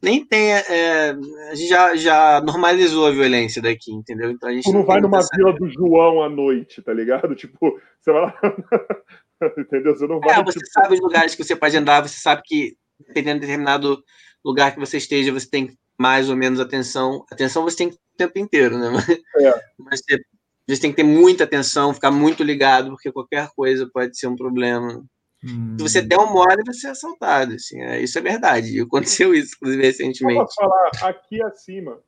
nem 0.00 0.24
tem. 0.24 0.52
É, 0.52 1.16
a 1.50 1.54
gente 1.54 1.68
já, 1.68 1.96
já 1.96 2.40
normalizou 2.40 3.06
a 3.06 3.10
violência 3.10 3.60
daqui, 3.60 3.92
entendeu? 3.92 4.30
Então 4.30 4.48
a 4.48 4.52
gente 4.52 4.64
tu 4.64 4.72
não, 4.72 4.80
não 4.80 4.86
vai 4.86 5.00
numa 5.00 5.20
vila 5.34 5.52
do 5.52 5.68
João 5.68 6.22
à 6.22 6.28
noite, 6.28 6.80
tá 6.80 6.92
ligado? 6.92 7.34
Tipo, 7.34 7.80
você 8.00 8.12
vai 8.12 8.22
lá. 8.22 8.34
entendeu? 9.58 9.96
Você 9.96 10.06
não 10.06 10.20
vai. 10.20 10.38
É, 10.38 10.44
você 10.44 10.58
tipo... 10.58 10.70
sabe 10.72 10.94
os 10.94 11.00
lugares 11.00 11.34
que 11.34 11.42
você 11.42 11.56
pode 11.56 11.76
andar, 11.76 12.02
você 12.02 12.20
sabe 12.20 12.42
que 12.44 12.76
dependendo 13.06 13.40
de 13.40 13.46
determinado 13.46 14.02
lugar 14.44 14.72
que 14.72 14.80
você 14.80 14.96
esteja, 14.96 15.32
você 15.32 15.48
tem 15.48 15.76
mais 16.02 16.28
ou 16.28 16.34
menos 16.34 16.58
atenção. 16.58 17.24
Atenção 17.30 17.62
você 17.62 17.76
tem 17.76 17.88
o 17.88 17.96
tempo 18.16 18.36
inteiro, 18.40 18.76
né? 18.76 18.90
É. 19.38 19.64
Mas 19.78 20.00
você, 20.00 20.20
você 20.66 20.80
tem 20.80 20.90
que 20.90 20.96
ter 20.96 21.04
muita 21.04 21.44
atenção, 21.44 21.94
ficar 21.94 22.10
muito 22.10 22.42
ligado, 22.42 22.90
porque 22.90 23.12
qualquer 23.12 23.48
coisa 23.54 23.88
pode 23.88 24.18
ser 24.18 24.26
um 24.26 24.34
problema. 24.34 25.04
Hum. 25.44 25.76
Se 25.78 25.82
você 25.82 26.02
der 26.02 26.18
um 26.18 26.32
mole, 26.32 26.64
você 26.66 26.88
é 26.88 26.90
assaltado. 26.90 27.54
Assim, 27.54 27.80
é, 27.80 28.02
isso 28.02 28.18
é 28.18 28.20
verdade. 28.20 28.80
Aconteceu 28.80 29.32
isso, 29.32 29.54
inclusive, 29.54 29.82
recentemente. 29.84 30.38
Vou 30.38 30.52
falar 30.52 30.90
aqui 31.02 31.40
acima. 31.40 32.00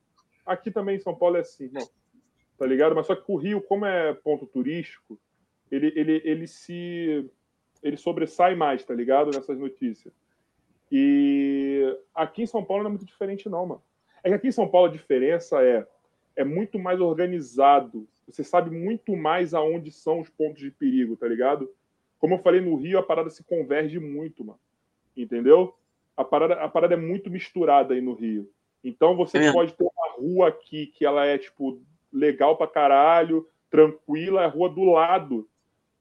Aqui 0.45 0.69
também 0.69 0.97
em 0.97 0.99
São 0.99 1.15
Paulo 1.15 1.37
é 1.37 1.39
assim, 1.39 1.69
não. 1.71 1.87
Tá 2.57 2.65
ligado? 2.65 2.93
Mas 2.95 3.07
só 3.07 3.15
que 3.15 3.23
o 3.31 3.37
Rio, 3.37 3.61
como 3.61 3.85
é 3.85 4.13
ponto 4.13 4.45
turístico, 4.45 5.17
ele, 5.71 5.93
ele, 5.95 6.21
ele 6.25 6.47
se. 6.47 7.29
Ele 7.81 7.95
sobressai 7.95 8.55
mais, 8.55 8.83
tá 8.83 8.93
ligado? 8.93 9.31
Nessas 9.31 9.57
notícias. 9.57 10.13
E 10.91 11.97
aqui 12.13 12.43
em 12.43 12.47
São 12.47 12.63
Paulo 12.63 12.83
não 12.83 12.89
é 12.89 12.93
muito 12.93 13.05
diferente, 13.05 13.49
não, 13.49 13.65
mano. 13.65 13.83
É 14.23 14.29
que 14.29 14.35
aqui 14.35 14.47
em 14.47 14.51
São 14.51 14.67
Paulo 14.67 14.87
a 14.87 14.91
diferença 14.91 15.61
é, 15.63 15.85
é 16.35 16.43
muito 16.43 16.79
mais 16.79 16.99
organizado. 16.99 18.07
Você 18.27 18.43
sabe 18.43 18.69
muito 18.69 19.15
mais 19.15 19.53
aonde 19.53 19.91
são 19.91 20.19
os 20.19 20.29
pontos 20.29 20.61
de 20.61 20.71
perigo, 20.71 21.15
tá 21.15 21.27
ligado? 21.27 21.71
Como 22.19 22.35
eu 22.35 22.39
falei, 22.39 22.61
no 22.61 22.75
Rio 22.75 22.97
a 22.97 23.03
parada 23.03 23.29
se 23.29 23.43
converge 23.43 23.99
muito, 23.99 24.43
mano. 24.43 24.59
Entendeu? 25.15 25.75
A 26.17 26.23
parada, 26.23 26.55
a 26.55 26.69
parada 26.69 26.93
é 26.93 26.97
muito 26.97 27.29
misturada 27.29 27.93
aí 27.93 28.01
no 28.01 28.13
Rio. 28.13 28.49
Então 28.83 29.15
você 29.15 29.37
é. 29.37 29.51
pode 29.51 29.73
ter 29.73 29.83
uma 29.83 30.13
rua 30.15 30.47
aqui 30.49 30.87
que 30.87 31.05
ela 31.05 31.25
é, 31.25 31.37
tipo, 31.37 31.81
legal 32.11 32.55
pra 32.57 32.67
caralho, 32.67 33.47
tranquila, 33.69 34.45
a 34.45 34.47
rua 34.47 34.69
do 34.69 34.83
lado 34.83 35.47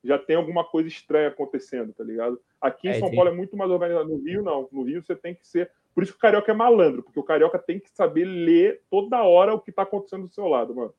já 0.04 0.18
tem 0.18 0.36
alguma 0.36 0.62
coisa 0.62 0.88
estranha 0.88 1.28
acontecendo, 1.28 1.92
tá 1.92 2.04
ligado? 2.04 2.38
Aqui 2.64 2.88
em 2.88 2.92
é, 2.92 2.98
São 2.98 3.14
Paulo 3.14 3.28
é 3.28 3.34
muito 3.34 3.54
mais 3.58 3.70
organizado. 3.70 4.08
No 4.08 4.24
Rio, 4.24 4.42
não. 4.42 4.66
No 4.72 4.84
Rio 4.84 5.04
você 5.04 5.14
tem 5.14 5.34
que 5.34 5.46
ser. 5.46 5.70
Por 5.94 6.02
isso 6.02 6.12
que 6.12 6.16
o 6.16 6.20
carioca 6.20 6.50
é 6.50 6.54
malandro, 6.54 7.02
porque 7.02 7.20
o 7.20 7.22
carioca 7.22 7.58
tem 7.58 7.78
que 7.78 7.90
saber 7.90 8.24
ler 8.24 8.80
toda 8.90 9.22
hora 9.22 9.52
o 9.52 9.60
que 9.60 9.70
tá 9.70 9.82
acontecendo 9.82 10.26
do 10.26 10.32
seu 10.32 10.48
lado, 10.48 10.74
mano. 10.74 10.94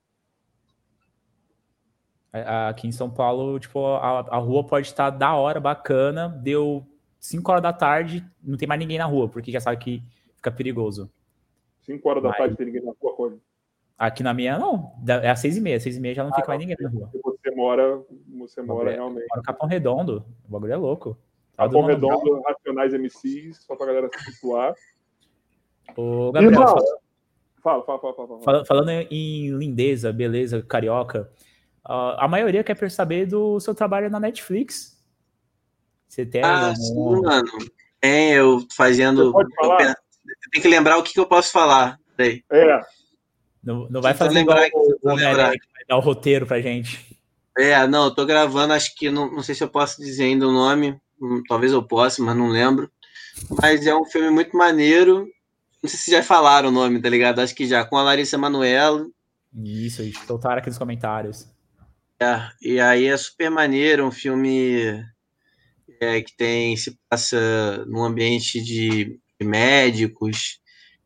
Aqui 2.32 2.88
em 2.88 2.92
São 2.92 3.10
Paulo, 3.10 3.60
tipo, 3.60 3.84
a, 3.84 4.20
a 4.20 4.38
rua 4.38 4.64
pode 4.64 4.86
estar 4.86 5.10
da 5.10 5.34
hora, 5.34 5.60
bacana, 5.60 6.30
deu 6.30 6.86
5 7.20 7.50
horas 7.50 7.64
da 7.64 7.74
tarde, 7.74 8.24
não 8.44 8.58
tem 8.58 8.68
mais 8.68 8.80
ninguém 8.80 9.00
na 9.00 9.06
rua, 9.06 9.28
porque 9.28 9.52
já 9.52 9.60
sabe 9.60 9.78
que 9.78 10.04
fica 10.36 10.52
perigoso. 10.52 11.10
5 11.82 12.08
horas 12.08 12.22
da 12.22 12.30
Mas... 12.30 12.38
tarde 12.38 12.56
tem 12.56 12.68
ninguém 12.68 12.84
na 12.84 12.92
rua, 13.02 13.16
quando? 13.16 13.42
Aqui 13.98 14.22
na 14.22 14.36
minha, 14.36 14.60
não. 14.60 14.92
É 15.08 15.30
às 15.30 15.40
seis 15.40 15.56
e 15.56 15.62
meia. 15.62 15.80
Seis 15.80 15.96
e 15.96 16.02
meia 16.02 16.14
já 16.14 16.24
não 16.24 16.32
ah, 16.32 16.36
fica 16.36 16.48
mais 16.50 16.60
ninguém 16.60 16.76
na 16.78 16.90
rua. 16.90 17.10
Você 17.24 17.52
mora, 17.56 18.04
você 18.38 18.62
mora 18.62 18.92
realmente. 18.92 19.26
Mora 19.30 19.42
Capão 19.42 19.70
Redondo. 19.70 20.26
O 20.46 20.52
bagulho 20.52 20.74
é 20.74 20.76
louco. 20.76 21.18
Capão 21.58 21.86
Redondo, 21.86 22.42
Racionais 22.42 22.94
MCs, 22.94 23.64
só 23.66 23.76
pra 23.76 23.86
galera 23.86 24.10
se 24.14 24.32
situar. 24.32 24.74
Ô, 25.96 26.32
Gabriel, 26.32 26.54
fala, 27.64 27.84
fala, 27.84 28.00
fala, 28.00 28.14
fala, 28.16 28.42
fala, 28.42 28.66
Falando 28.66 28.90
em 28.90 29.56
lindeza, 29.58 30.12
beleza, 30.12 30.62
carioca, 30.62 31.32
uh, 31.86 32.18
a 32.18 32.28
maioria 32.28 32.64
quer 32.64 32.92
saber 32.92 33.26
do 33.26 33.60
seu 33.60 33.74
trabalho 33.74 34.10
na 34.10 34.20
Netflix. 34.20 35.02
Você 36.08 36.26
tem. 36.26 36.44
Ah, 36.44 36.74
sim, 36.76 36.94
mano. 36.96 37.50
É, 38.02 38.34
eu 38.34 38.66
fazendo. 38.76 39.34
Tem 40.52 40.62
que 40.62 40.68
lembrar 40.68 40.98
o 40.98 41.04
que, 41.04 41.14
que 41.14 41.20
eu 41.20 41.26
posso 41.26 41.52
falar. 41.52 42.00
Peraí. 42.16 42.44
É. 42.52 42.82
Não, 43.64 43.88
não 43.90 44.02
vai 44.02 44.14
fazer 44.14 44.36
lembrar 44.36 44.68
igual 44.68 44.86
o, 44.86 45.14
o 45.14 45.18
que 45.18 45.24
vai 45.24 45.58
dar 45.88 45.98
o 45.98 46.00
roteiro 46.00 46.46
pra 46.46 46.62
gente. 46.62 47.20
É, 47.58 47.88
não, 47.88 48.06
eu 48.06 48.12
tô 48.16 48.26
gravando, 48.26 48.74
acho 48.74 48.94
que 48.96 49.10
não, 49.10 49.32
não 49.32 49.42
sei 49.42 49.56
se 49.56 49.64
eu 49.64 49.70
posso 49.70 50.02
dizer 50.02 50.26
ainda 50.26 50.48
o 50.48 50.52
nome, 50.52 51.00
talvez 51.48 51.72
eu 51.72 51.84
possa, 51.84 52.22
mas 52.24 52.36
não 52.36 52.48
lembro. 52.48 52.90
Mas 53.62 53.86
é 53.86 53.96
um 53.96 54.06
filme 54.06 54.30
muito 54.30 54.56
maneiro. 54.58 55.28
Não 55.82 55.90
sei 55.90 56.00
se 56.00 56.12
já 56.12 56.24
falaram 56.24 56.70
o 56.70 56.72
nome, 56.72 57.02
tá 57.02 57.10
ligado? 57.10 57.40
Acho 57.40 57.54
que 57.54 57.68
já, 57.68 57.86
com 57.86 57.98
a 57.98 58.04
Larissa 58.04 58.38
Manoela. 58.38 59.06
Isso, 59.64 60.04
soltaram 60.26 60.58
aqui 60.58 60.70
nos 60.70 60.78
comentários. 60.78 61.48
É, 62.20 62.50
e 62.62 62.80
aí 62.80 63.06
é 63.06 63.18
super 63.18 63.50
maneiro, 63.50 64.06
um 64.06 64.12
filme 64.12 65.04
é, 66.02 66.22
que 66.22 66.36
tem 66.36 66.76
se 66.78 66.98
passa 67.10 67.86
num 67.88 68.04
ambiente 68.04 68.62
de, 68.62 69.20
de 69.40 69.46
médicos 69.46 70.60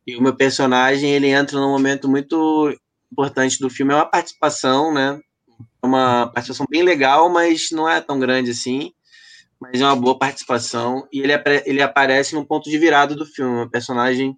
e 0.10 0.16
o 0.16 0.22
meu 0.24 0.36
personagem, 0.36 1.12
ele 1.12 1.28
entra 1.28 1.60
num 1.60 1.70
momento 1.70 2.10
muito 2.10 2.76
importante 3.12 3.60
do 3.60 3.70
filme. 3.70 3.94
É 3.94 3.96
uma 3.96 4.10
participação, 4.10 4.92
né? 4.92 5.20
É 5.84 5.86
uma 5.86 6.26
participação 6.28 6.66
bem 6.68 6.82
legal, 6.82 7.30
mas 7.30 7.70
não 7.72 7.88
é 7.88 8.02
tão 8.02 8.20
grande 8.20 8.50
assim. 8.50 8.92
Mas 9.60 9.82
é 9.82 9.86
uma 9.86 9.96
boa 9.96 10.18
participação. 10.18 11.08
E 11.12 11.20
ele, 11.20 11.34
ele 11.66 11.82
aparece 11.82 12.34
no 12.34 12.46
ponto 12.46 12.70
de 12.70 12.78
virada 12.78 13.16
do 13.16 13.26
filme. 13.26 13.64
O 13.64 13.70
personagem 13.70 14.38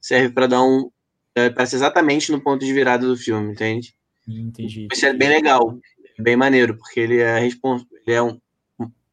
serve 0.00 0.32
para 0.32 0.46
dar 0.46 0.62
um. 0.62 0.90
É, 1.34 1.46
aparece 1.46 1.76
exatamente 1.76 2.30
no 2.32 2.40
ponto 2.40 2.64
de 2.64 2.72
virada 2.72 3.06
do 3.06 3.16
filme, 3.16 3.52
entende? 3.52 3.94
Entendi. 4.26 4.88
Isso 4.92 5.04
é 5.04 5.12
bem 5.12 5.28
legal, 5.28 5.78
bem 6.18 6.36
maneiro, 6.36 6.76
porque 6.78 7.00
ele 7.00 7.18
é, 7.18 7.38
respons 7.38 7.84
ele 8.06 8.16
é 8.16 8.22
um, 8.22 8.40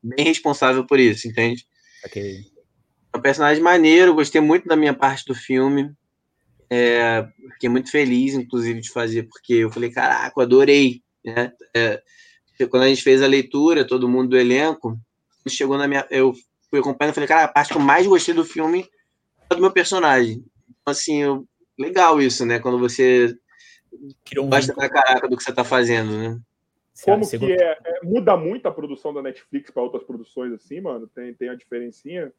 bem 0.02 0.26
responsável 0.26 0.86
por 0.86 1.00
isso, 1.00 1.28
entende? 1.28 1.66
Ok. 2.06 2.40
É 3.14 3.18
um 3.18 3.22
personagem 3.22 3.62
maneiro, 3.62 4.14
gostei 4.14 4.40
muito 4.40 4.68
da 4.68 4.76
minha 4.76 4.94
parte 4.94 5.26
do 5.26 5.36
filme. 5.36 5.92
É, 6.70 7.28
fiquei 7.54 7.70
muito 7.70 7.92
feliz, 7.92 8.34
inclusive, 8.34 8.80
de 8.80 8.90
fazer, 8.90 9.24
porque 9.24 9.54
eu 9.56 9.70
falei, 9.70 9.92
caraca, 9.92 10.42
adorei. 10.42 11.02
Né? 11.24 11.52
É, 11.76 12.02
quando 12.70 12.84
a 12.84 12.88
gente 12.88 13.04
fez 13.04 13.22
a 13.22 13.28
leitura, 13.28 13.86
todo 13.86 14.08
mundo 14.08 14.30
do 14.30 14.38
elenco, 14.38 14.98
chegou 15.50 15.78
na 15.78 15.88
minha. 15.88 16.06
Eu 16.10 16.34
fui 16.70 16.80
acompanhando 16.80 17.12
e 17.12 17.16
falei, 17.16 17.28
cara, 17.28 17.44
a 17.46 17.48
parte 17.48 17.72
que 17.72 17.78
eu 17.78 17.82
mais 17.82 18.08
gostei 18.08 18.34
do 18.34 18.46
filme 18.46 18.88
é 19.50 19.56
do 19.56 19.62
meu 19.62 19.72
personagem. 19.72 20.44
Então, 20.82 20.92
assim, 20.92 21.22
eu, 21.22 21.46
legal 21.78 22.22
isso, 22.22 22.46
né? 22.46 22.60
Quando 22.60 22.80
você 22.80 23.36
Criou 24.24 24.46
um 24.46 24.50
gosta 24.50 24.74
pra 24.74 24.90
caraca 24.90 25.28
do 25.28 25.36
que 25.36 25.44
você 25.44 25.54
tá 25.54 25.64
fazendo, 25.64 26.18
né? 26.18 26.40
Como 27.04 27.28
que 27.28 27.54
é, 27.54 27.78
é, 27.84 28.00
Muda 28.04 28.38
muito 28.38 28.68
a 28.68 28.72
produção 28.72 29.14
da 29.14 29.22
Netflix 29.22 29.72
para 29.72 29.84
outras 29.84 30.04
produções 30.04 30.54
assim, 30.54 30.80
mano? 30.82 31.08
Tem, 31.08 31.34
tem 31.34 31.50
a 31.50 31.56
diferencinha? 31.56 32.32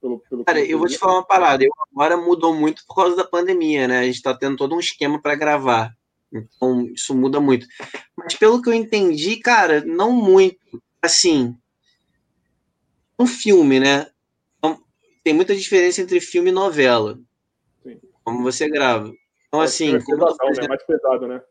Pelo, 0.00 0.18
pelo 0.18 0.44
Cara, 0.44 0.60
eu 0.64 0.78
vou 0.78 0.88
te 0.88 0.98
falar 0.98 1.14
uma 1.14 1.26
parada. 1.26 1.64
Eu 1.64 1.70
agora 1.92 2.16
mudou 2.16 2.54
muito 2.54 2.84
por 2.86 2.96
causa 2.96 3.16
da 3.16 3.24
pandemia, 3.24 3.88
né? 3.88 4.00
A 4.00 4.04
gente 4.04 4.22
tá 4.22 4.34
tendo 4.34 4.56
todo 4.56 4.74
um 4.74 4.80
esquema 4.80 5.20
para 5.20 5.34
gravar. 5.34 5.94
Então, 6.32 6.86
isso 6.86 7.14
muda 7.14 7.40
muito. 7.40 7.66
Mas 8.16 8.34
pelo 8.34 8.60
que 8.60 8.68
eu 8.68 8.74
entendi, 8.74 9.36
cara, 9.36 9.84
não 9.84 10.12
muito. 10.12 10.82
Assim, 11.00 11.56
um 13.18 13.26
filme, 13.26 13.80
né? 13.80 14.10
Então, 14.58 14.82
tem 15.22 15.34
muita 15.34 15.54
diferença 15.54 16.00
entre 16.00 16.20
filme 16.20 16.50
e 16.50 16.52
novela. 16.52 17.18
Sim. 17.82 18.00
Como 18.24 18.42
você 18.42 18.68
grava. 18.68 19.12
Então, 19.48 19.60
assim. 19.60 19.96
É 19.96 20.02
como 20.02 20.36
fazendo... 20.36 20.64
é 20.64 20.68
mais 20.68 20.84
pesado, 20.84 21.26
né? 21.26 21.42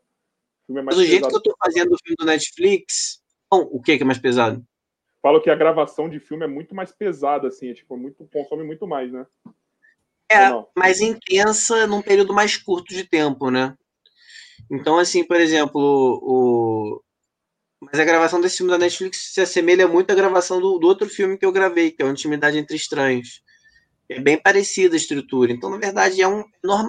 É 0.70 0.82
mais 0.82 0.96
do 0.96 1.04
jeito 1.04 1.28
que 1.28 1.36
eu 1.36 1.42
tô 1.42 1.54
fazendo 1.62 1.92
o 1.92 1.98
filme 2.02 2.16
do 2.18 2.26
Netflix. 2.26 3.22
Não, 3.50 3.62
o 3.62 3.82
que 3.82 3.92
é 3.92 4.04
mais 4.04 4.18
pesado? 4.18 4.64
Falo 5.20 5.40
que 5.40 5.50
a 5.50 5.54
gravação 5.54 6.08
de 6.08 6.18
filme 6.18 6.44
é 6.44 6.48
muito 6.48 6.74
mais 6.74 6.90
pesada, 6.90 7.48
assim, 7.48 7.70
é, 7.70 7.74
tipo, 7.74 7.96
muito, 7.96 8.28
consome 8.32 8.64
muito 8.64 8.86
mais, 8.88 9.12
né? 9.12 9.24
É, 10.28 10.48
mais 10.74 11.00
intensa 11.00 11.86
num 11.86 12.02
período 12.02 12.32
mais 12.32 12.56
curto 12.56 12.92
de 12.92 13.04
tempo, 13.04 13.50
né? 13.50 13.76
Então, 14.70 14.98
assim, 14.98 15.22
por 15.22 15.36
exemplo, 15.36 15.80
o, 15.80 17.02
mas 17.82 17.98
a 17.98 18.04
gravação 18.04 18.40
desse 18.40 18.58
filme 18.58 18.70
da 18.70 18.78
Netflix 18.78 19.32
se 19.34 19.40
assemelha 19.40 19.88
muito 19.88 20.12
à 20.12 20.14
gravação 20.14 20.60
do, 20.60 20.78
do 20.78 20.86
outro 20.86 21.08
filme 21.08 21.36
que 21.36 21.44
eu 21.44 21.50
gravei, 21.50 21.90
que 21.90 22.00
é 22.00 22.06
o 22.06 22.10
Intimidade 22.10 22.56
entre 22.56 22.76
Estranhos. 22.76 23.42
É 24.08 24.20
bem 24.20 24.40
parecida 24.40 24.94
a 24.94 24.96
estrutura. 24.96 25.50
Então, 25.50 25.68
na 25.68 25.78
verdade, 25.78 26.22
é, 26.22 26.28
um, 26.28 26.44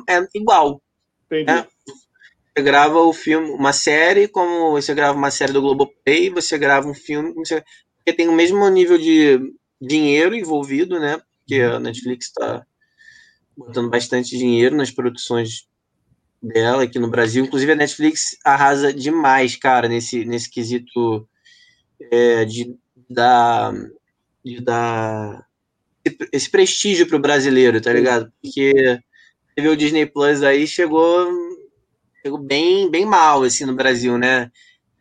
é 0.07 0.24
igual. 0.36 0.80
Entendi. 1.26 1.45
Né? 1.45 1.65
Você 1.88 2.64
grava 2.64 2.99
o 2.99 3.11
filme, 3.11 3.49
uma 3.49 3.74
série, 3.74 4.28
como 4.28 4.72
você 4.72 4.94
grava 4.94 5.18
uma 5.18 5.32
série 5.32 5.52
do 5.52 5.61
Globoplay, 5.61 6.30
você 6.30 6.60
grava 6.60 6.88
um 6.88 6.94
filme, 6.94 7.34
você, 7.34 7.64
porque 7.98 8.14
tem 8.14 8.28
o 8.28 8.34
mesmo 8.34 8.70
nível 8.70 8.99
de 8.99 9.40
dinheiro 9.82 10.36
envolvido, 10.36 10.99
né? 10.99 11.20
Porque 11.40 11.60
a 11.60 11.80
Netflix 11.80 12.28
está 12.28 12.64
botando 13.57 13.90
bastante 13.90 14.38
dinheiro 14.38 14.76
nas 14.76 14.91
produções 14.91 15.68
dela 16.44 16.84
aqui 16.84 16.99
no 16.99 17.10
Brasil. 17.10 17.45
Inclusive, 17.45 17.72
a 17.72 17.76
Netflix 17.76 18.38
arrasa 18.44 18.94
demais, 18.94 19.56
cara, 19.56 19.88
nesse, 19.88 20.26
nesse 20.26 20.49
quesito 20.49 21.28
é, 22.11 22.44
de 22.44 22.76
dar, 23.10 23.74
de 24.44 24.60
dar 24.60 25.48
esse 26.32 26.49
prestígio 26.49 27.07
pro 27.07 27.18
brasileiro, 27.18 27.80
tá 27.80 27.94
ligado? 27.94 28.32
Porque 28.41 28.99
teve 29.56 29.70
o 29.70 29.78
Disney 29.78 30.06
Plus 30.06 30.44
aí, 30.44 30.68
chegou, 30.68 31.32
chegou 32.22 32.40
bem, 32.40 32.91
bem 32.91 33.06
mal, 33.06 33.44
assim, 33.44 33.64
no 33.65 33.76
Brasil, 33.76 34.18
né? 34.18 34.52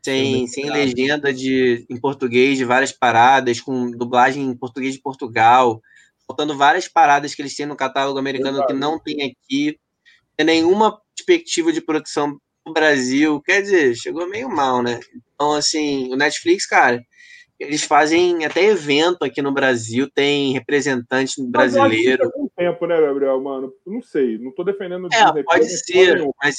Sem, 0.04 0.48
sem 0.48 0.68
legenda 0.68 1.32
de, 1.32 1.86
em 1.88 1.96
português 1.96 2.58
de 2.58 2.64
várias 2.64 2.90
paradas, 2.90 3.60
com 3.60 3.90
dublagem 3.90 4.44
em 4.44 4.56
português 4.56 4.94
de 4.94 5.00
Portugal, 5.00 5.80
faltando 6.26 6.56
várias 6.56 6.88
paradas 6.88 7.34
que 7.34 7.42
eles 7.42 7.54
têm 7.54 7.66
no 7.66 7.76
catálogo 7.76 8.18
americano 8.18 8.66
que 8.66 8.72
não 8.72 8.98
tem 8.98 9.22
aqui 9.22 9.78
nenhuma 10.38 11.00
perspectiva 11.14 11.72
de 11.72 11.80
produção 11.80 12.38
no 12.66 12.72
Brasil. 12.72 13.40
Quer 13.42 13.62
dizer, 13.62 13.94
chegou 13.94 14.28
meio 14.28 14.48
mal, 14.48 14.82
né? 14.82 15.00
Então, 15.34 15.52
assim, 15.52 16.12
o 16.12 16.16
Netflix, 16.16 16.66
cara, 16.66 17.02
eles 17.58 17.84
fazem 17.84 18.44
até 18.44 18.64
evento 18.64 19.24
aqui 19.24 19.40
no 19.40 19.52
Brasil, 19.52 20.10
tem 20.10 20.52
representante 20.52 21.40
brasileiro. 21.42 22.30
Mas 22.36 22.50
tempo, 22.56 22.86
né, 22.86 23.00
Gabriel, 23.00 23.40
mano? 23.40 23.72
Não 23.86 24.02
sei, 24.02 24.38
não 24.38 24.52
tô 24.52 24.64
defendendo 24.64 25.04
o 25.04 25.08
é, 25.12 25.24
Disney. 25.24 25.44
Pode 25.44 25.68
ser, 25.68 26.28
mas, 26.42 26.56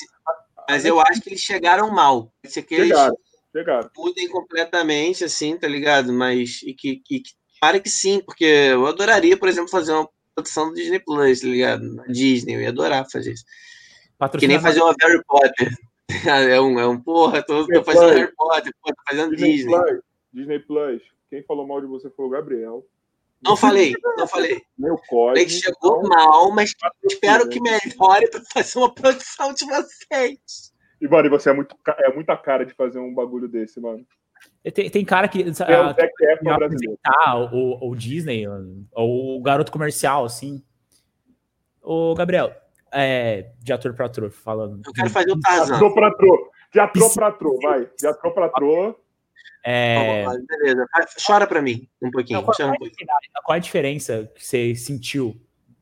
mas 0.69 0.85
eu 0.85 0.99
acho 0.99 1.21
que 1.21 1.29
eles 1.29 1.41
chegaram 1.41 1.91
mal. 1.91 2.31
Pode 2.41 2.53
ser 2.53 2.63
que 2.63 2.75
chegaram, 2.75 3.13
eles 3.13 3.51
chegaram. 3.51 3.89
mudem 3.97 4.29
completamente, 4.29 5.23
assim, 5.23 5.57
tá 5.57 5.67
ligado? 5.67 6.13
Mas, 6.13 6.61
e 6.63 6.73
que, 6.73 6.97
que, 6.97 7.19
que 7.19 7.31
para 7.59 7.79
que 7.79 7.89
sim, 7.89 8.19
porque 8.19 8.43
eu 8.43 8.85
adoraria, 8.85 9.37
por 9.37 9.47
exemplo, 9.47 9.69
fazer 9.69 9.93
uma 9.93 10.09
produção 10.35 10.69
do 10.69 10.75
Disney 10.75 10.99
Plus, 10.99 11.41
tá 11.41 11.47
ligado? 11.47 11.93
Na 11.93 12.03
Disney, 12.05 12.55
eu 12.55 12.61
ia 12.61 12.69
adorar 12.69 13.09
fazer 13.09 13.33
isso. 13.33 13.45
Que 14.39 14.47
nem 14.47 14.59
fazer 14.59 14.81
uma 14.81 14.95
Harry 15.01 15.23
Potter. 15.25 15.69
É 16.27 16.61
um, 16.61 16.79
é 16.79 16.85
um 16.85 16.99
porra, 16.99 17.41
tô, 17.41 17.65
tô 17.65 17.83
fazendo. 17.83 18.13
Harry 18.13 18.31
Potter, 18.35 18.73
pô, 18.81 18.93
tô 18.93 19.01
fazendo 19.09 19.35
Disney. 19.35 19.55
Disney. 19.55 19.71
Plus. 19.71 20.01
Disney 20.33 20.59
Plus. 20.59 21.01
Quem 21.29 21.43
falou 21.43 21.65
mal 21.65 21.81
de 21.81 21.87
você 21.87 22.09
foi 22.11 22.25
o 22.25 22.29
Gabriel. 22.29 22.85
Não 23.43 23.57
falei, 23.57 23.93
não 24.17 24.27
falei. 24.27 24.61
Meu 24.77 24.95
código. 25.09 25.45
que 25.45 25.51
chegou 25.51 26.07
mal, 26.07 26.51
mas 26.51 26.73
espero 27.03 27.49
que 27.49 27.59
melhore 27.59 28.29
para 28.29 28.41
fazer 28.53 28.77
uma 28.77 28.93
produção 28.93 29.53
de 29.53 29.65
vocês. 29.65 30.73
E, 31.01 31.07
mano, 31.07 31.29
você 31.29 31.49
é, 31.49 31.53
muito, 31.53 31.75
é 31.99 32.13
muita 32.13 32.37
cara 32.37 32.65
de 32.65 32.73
fazer 32.73 32.99
um 32.99 33.13
bagulho 33.13 33.47
desse, 33.47 33.79
mano. 33.79 34.05
Tem, 34.71 34.89
tem 34.89 35.03
cara 35.03 35.27
que, 35.27 35.41
é, 35.41 35.45
ah, 35.45 35.93
que, 35.93 36.07
que 36.07 36.25
é 36.25 36.51
apresentar 36.51 37.53
o, 37.53 37.89
o 37.89 37.95
Disney, 37.95 38.45
ou 38.93 39.37
o 39.37 39.41
garoto 39.41 39.71
comercial, 39.71 40.23
assim. 40.23 40.63
Ô, 41.81 42.15
Gabriel, 42.15 42.53
é, 42.89 43.51
de 43.59 43.73
ator 43.73 43.93
para 43.93 44.05
ator, 44.05 44.31
falando. 44.31 44.81
Eu 44.85 44.93
quero 44.93 45.09
fazer 45.09 45.31
o 45.31 45.39
Tarzan. 45.39 45.65
De 45.65 45.73
ator 45.73 45.93
para 45.93 46.07
ator. 46.07 46.51
De 46.71 46.79
ator 46.79 47.13
para 47.13 47.27
ator, 47.27 47.59
vai. 47.61 47.89
De 47.97 48.07
ator 48.07 48.33
para 48.33 48.45
ator. 48.45 48.99
É... 49.65 50.25
beleza. 50.47 50.85
Chora 51.25 51.47
para 51.47 51.61
mim 51.61 51.87
um 52.01 52.11
pouquinho. 52.11 52.39
Não, 52.39 52.45
qual, 52.45 52.55
qual, 52.55 52.73
é 52.73 52.77
qual, 53.43 53.55
é 53.55 53.57
a 53.57 53.61
diferença 53.61 54.29
que 54.35 54.45
você 54.45 54.75
sentiu 54.75 55.39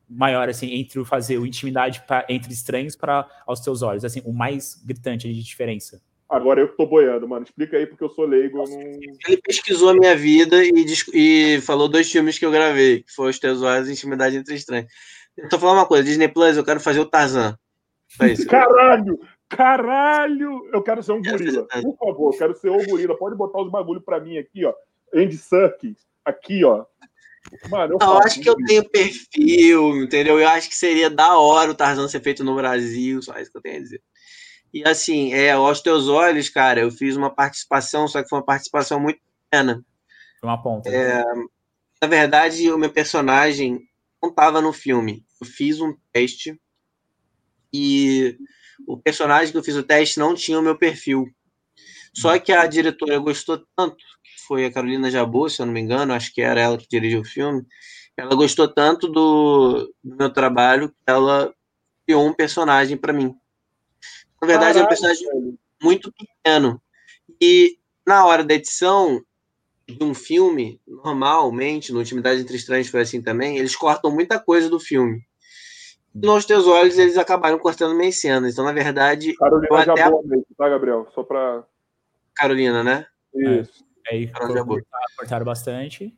maior 0.08 0.48
assim 0.48 0.72
entre 0.74 1.04
fazer 1.04 1.38
o 1.38 1.46
intimidade 1.46 2.02
pra, 2.06 2.24
entre 2.28 2.52
estranhos 2.52 2.94
para 2.94 3.28
aos 3.44 3.60
teus 3.60 3.82
olhos, 3.82 4.04
assim, 4.04 4.22
o 4.24 4.32
mais 4.32 4.80
gritante 4.84 5.32
de 5.32 5.42
diferença? 5.42 6.00
Agora 6.32 6.62
eu 6.62 6.68
que 6.68 6.78
tô 6.78 6.86
boiando, 6.86 7.28
mano. 7.28 7.44
Explica 7.44 7.76
aí, 7.76 7.86
porque 7.86 8.02
eu 8.02 8.08
sou 8.08 8.24
leigo. 8.24 8.56
Não... 8.56 8.64
Ele 8.64 9.36
pesquisou 9.42 9.90
a 9.90 9.94
minha 9.94 10.16
vida 10.16 10.64
e, 10.64 10.72
e, 11.12 11.60
falou 11.60 11.90
dois 11.90 12.10
filmes 12.10 12.38
que 12.38 12.46
eu 12.46 12.50
gravei, 12.50 13.02
que 13.02 13.12
foi 13.12 13.28
Os 13.28 13.38
Teus 13.38 13.60
e 13.60 13.92
Intimidade 13.92 14.38
Entre 14.38 14.54
Estranhos. 14.54 14.90
Eu 15.36 15.50
tô 15.50 15.58
falando 15.58 15.76
uma 15.76 15.86
coisa, 15.86 16.04
Disney 16.04 16.28
Plus, 16.28 16.56
eu 16.56 16.64
quero 16.64 16.80
fazer 16.80 17.00
o 17.00 17.04
Tarzan. 17.04 17.54
Caralho! 18.48 19.20
Caralho! 19.46 20.70
Eu 20.72 20.82
quero 20.82 21.02
ser 21.02 21.12
um 21.12 21.22
gorila. 21.22 21.66
Por 21.66 21.96
favor, 21.98 22.32
eu 22.32 22.38
quero 22.38 22.56
ser 22.56 22.70
o 22.70 22.82
gorila. 22.86 23.14
Pode 23.14 23.36
botar 23.36 23.60
os 23.60 23.70
bagulho 23.70 24.00
pra 24.00 24.18
mim 24.18 24.38
aqui, 24.38 24.64
ó. 24.64 24.72
Andy 25.14 25.36
Serkis, 25.36 25.98
aqui, 26.24 26.64
ó. 26.64 26.86
Mano, 27.68 27.94
eu, 27.94 27.98
não, 27.98 28.14
eu 28.14 28.18
acho 28.22 28.40
que 28.40 28.48
eu 28.48 28.56
tenho 28.66 28.88
perfil, 28.88 30.02
entendeu? 30.02 30.40
Eu 30.40 30.48
acho 30.48 30.70
que 30.70 30.76
seria 30.76 31.10
da 31.10 31.36
hora 31.36 31.70
o 31.70 31.74
Tarzan 31.74 32.08
ser 32.08 32.20
feito 32.20 32.42
no 32.42 32.54
Brasil, 32.54 33.20
só 33.20 33.38
isso 33.38 33.50
que 33.50 33.58
eu 33.58 33.62
tenho 33.62 33.76
a 33.76 33.80
dizer. 33.80 34.00
E 34.72 34.82
assim, 34.88 35.32
é, 35.34 35.52
aos 35.52 35.80
teus 35.80 36.08
olhos, 36.08 36.48
cara, 36.48 36.80
eu 36.80 36.90
fiz 36.90 37.16
uma 37.16 37.30
participação, 37.30 38.08
só 38.08 38.22
que 38.22 38.28
foi 38.28 38.38
uma 38.38 38.44
participação 38.44 38.98
muito 38.98 39.20
pequena. 39.50 39.84
Foi 40.40 40.48
uma 40.48 40.62
ponta. 40.62 40.88
É, 40.88 41.22
na 42.00 42.08
verdade, 42.08 42.70
o 42.70 42.78
meu 42.78 42.90
personagem 42.90 43.80
não 44.22 44.30
estava 44.30 44.60
no 44.60 44.72
filme. 44.72 45.24
Eu 45.40 45.46
fiz 45.46 45.80
um 45.80 45.94
teste 46.12 46.58
e 47.72 48.38
o 48.86 48.96
personagem 48.96 49.52
que 49.52 49.58
eu 49.58 49.64
fiz 49.64 49.76
o 49.76 49.82
teste 49.82 50.18
não 50.18 50.34
tinha 50.34 50.58
o 50.58 50.62
meu 50.62 50.76
perfil. 50.76 51.26
Só 52.14 52.38
que 52.38 52.52
a 52.52 52.66
diretora 52.66 53.18
gostou 53.18 53.64
tanto, 53.76 53.96
que 53.96 54.46
foi 54.46 54.66
a 54.66 54.72
Carolina 54.72 55.10
Jabu, 55.10 55.48
se 55.48 55.62
eu 55.62 55.66
não 55.66 55.72
me 55.72 55.80
engano, 55.80 56.12
acho 56.12 56.32
que 56.32 56.42
era 56.42 56.60
ela 56.60 56.76
que 56.76 56.86
dirigiu 56.88 57.20
o 57.20 57.24
filme. 57.24 57.64
Ela 58.16 58.34
gostou 58.34 58.68
tanto 58.68 59.08
do, 59.08 59.92
do 60.04 60.16
meu 60.16 60.30
trabalho 60.30 60.90
que 60.90 60.96
ela 61.06 61.54
criou 62.04 62.26
um 62.26 62.34
personagem 62.34 62.96
para 62.96 63.12
mim. 63.12 63.34
Na 64.42 64.48
verdade, 64.48 64.74
Caralho, 64.74 64.80
é 64.80 64.84
um 64.84 64.88
personagem 64.88 65.58
muito 65.80 66.12
pequeno. 66.12 66.82
E 67.40 67.78
na 68.04 68.26
hora 68.26 68.42
da 68.42 68.54
edição, 68.54 69.24
de 69.88 70.02
um 70.02 70.12
filme, 70.12 70.80
normalmente, 70.86 71.92
no 71.92 72.02
Intimidade 72.02 72.40
Entre 72.40 72.56
Estranhos 72.56 72.88
foi 72.88 73.02
assim 73.02 73.22
também, 73.22 73.56
eles 73.56 73.76
cortam 73.76 74.10
muita 74.10 74.40
coisa 74.40 74.68
do 74.68 74.80
filme. 74.80 75.22
E 76.14 76.26
nos 76.26 76.44
teus 76.44 76.66
olhos, 76.66 76.98
eles 76.98 77.16
acabaram 77.16 77.58
cortando 77.58 77.94
meio 77.94 78.12
cenas. 78.12 78.52
Então, 78.52 78.64
na 78.64 78.72
verdade. 78.72 79.34
Carolina 79.34 79.84
já 79.84 79.92
até... 79.92 80.10
boa 80.10 80.22
mesmo, 80.24 80.46
tá, 80.58 80.68
Gabriel? 80.68 81.08
Só 81.14 81.22
pra. 81.22 81.64
Carolina, 82.34 82.82
né? 82.82 83.06
Isso. 83.34 83.84
É. 84.06 84.14
Aí 84.14 84.26
cortaram, 84.26 84.66
cortaram 85.16 85.44
bastante. 85.44 86.14